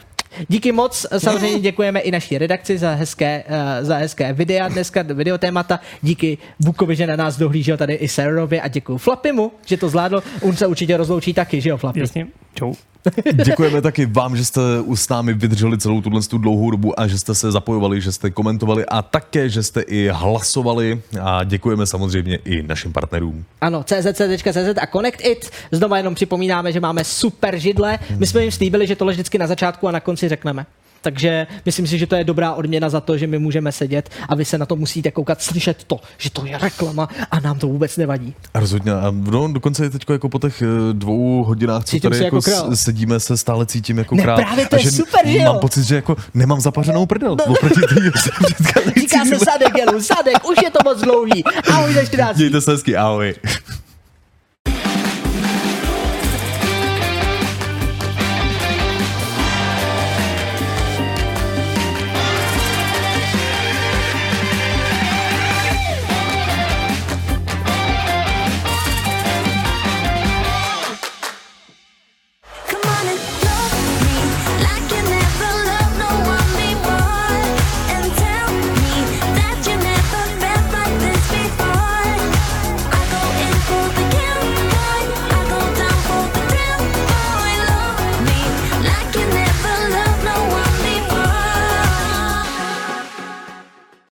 Díky 0.47 0.71
moc, 0.71 1.05
samozřejmě 1.17 1.59
děkujeme 1.59 1.99
i 1.99 2.11
naší 2.11 2.37
redakci 2.37 2.77
za 2.77 2.93
hezké, 2.93 3.43
uh, 3.49 3.85
za 3.85 3.97
hezké 3.97 4.33
videa 4.33 4.67
dneska, 4.67 5.01
videotémata. 5.01 5.79
Díky 6.01 6.37
Bukovi, 6.59 6.95
že 6.95 7.07
na 7.07 7.15
nás 7.15 7.37
dohlížel 7.37 7.77
tady 7.77 7.93
i 7.93 8.07
Serovi 8.07 8.61
a 8.61 8.67
děkuji 8.67 8.97
Flapimu, 8.97 9.51
že 9.65 9.77
to 9.77 9.89
zvládl. 9.89 10.23
On 10.41 10.55
se 10.55 10.67
určitě 10.67 10.97
rozloučí 10.97 11.33
taky, 11.33 11.61
že 11.61 11.69
jo, 11.69 11.77
Flapi? 11.77 11.99
Jasně, 11.99 12.27
čau. 12.53 12.73
Děkujeme 13.45 13.81
taky 13.81 14.05
vám, 14.05 14.37
že 14.37 14.45
jste 14.45 14.61
s 14.95 15.09
námi 15.09 15.33
vydrželi 15.33 15.77
celou 15.77 16.01
tuhle 16.01 16.21
tu 16.21 16.37
dlouhou 16.37 16.71
dobu 16.71 16.99
a 16.99 17.07
že 17.07 17.19
jste 17.19 17.35
se 17.35 17.51
zapojovali, 17.51 18.01
že 18.01 18.11
jste 18.11 18.29
komentovali 18.29 18.85
a 18.85 19.01
také, 19.01 19.49
že 19.49 19.63
jste 19.63 19.81
i 19.81 20.09
hlasovali 20.13 21.01
a 21.21 21.43
děkujeme 21.43 21.85
samozřejmě 21.85 22.35
i 22.35 22.63
našim 22.63 22.93
partnerům. 22.93 23.45
Ano, 23.61 23.83
czc.cz 23.83 24.77
a 24.81 24.87
Connect 24.87 25.25
It. 25.25 25.49
Znova 25.71 25.97
jenom 25.97 26.15
připomínáme, 26.15 26.71
že 26.71 26.79
máme 26.79 27.03
super 27.03 27.57
židle. 27.59 27.99
My 28.17 28.27
jsme 28.27 28.41
jim 28.41 28.51
slíbili, 28.51 28.87
že 28.87 28.95
tohle 28.95 29.13
vždycky 29.13 29.37
na 29.37 29.47
začátku 29.47 29.87
a 29.87 29.91
na 29.91 29.99
konci 29.99 30.29
řekneme. 30.29 30.65
Takže 31.01 31.47
myslím 31.65 31.87
si, 31.87 31.97
že 31.97 32.07
to 32.07 32.15
je 32.15 32.23
dobrá 32.23 32.53
odměna 32.53 32.89
za 32.89 33.01
to, 33.01 33.17
že 33.17 33.27
my 33.27 33.39
můžeme 33.39 33.71
sedět 33.71 34.09
a 34.29 34.35
vy 34.35 34.45
se 34.45 34.57
na 34.57 34.65
to 34.65 34.75
musíte 34.75 35.11
koukat, 35.11 35.41
slyšet 35.41 35.83
to, 35.83 35.99
že 36.17 36.29
to 36.29 36.45
je 36.45 36.57
reklama 36.57 37.09
a 37.31 37.39
nám 37.39 37.59
to 37.59 37.67
vůbec 37.67 37.97
nevadí. 37.97 38.33
A 38.53 38.59
rozhodně. 38.59 38.91
A 38.93 39.11
no, 39.11 39.53
dokonce 39.53 39.83
je 39.83 39.89
teď 39.89 40.05
jako 40.09 40.29
po 40.29 40.39
těch 40.39 40.61
eh, 40.61 40.65
dvou 40.93 41.43
hodinách, 41.43 41.83
co 41.83 41.89
Cítím 41.91 42.11
tady 42.11 42.23
jako 42.23 42.35
jako 42.47 42.75
sedíme, 42.75 43.19
se 43.19 43.37
stále 43.37 43.65
cítím 43.65 43.97
jako 43.97 44.15
Ne, 44.15 44.23
král. 44.23 44.37
právě 44.37 44.65
to 44.67 44.75
A 44.75 44.79
je 44.79 44.91
super, 44.91 45.27
že 45.27 45.37
jo? 45.37 45.43
Mám 45.45 45.59
pocit, 45.59 45.83
že 45.83 45.95
jako 45.95 46.15
nemám 46.33 46.61
zapařenou 46.61 47.05
prdel. 47.05 47.35
No. 47.39 47.45
Oproti 47.53 47.81
tý- 47.81 48.99
Říká 48.99 49.25
se 49.25 49.39
sadek, 49.39 49.77
Jelu, 49.77 50.01
sadek, 50.01 50.49
už 50.49 50.57
je 50.63 50.69
to 50.71 50.79
moc 50.85 51.01
dlouhý. 51.01 51.43
Ahoj 51.71 51.93
za 51.93 52.05
14 52.05 52.35
dní. 52.35 52.43
Mějte 52.43 52.61
se 52.61 52.71
hezky, 52.71 52.95
ahoj. 52.97 53.33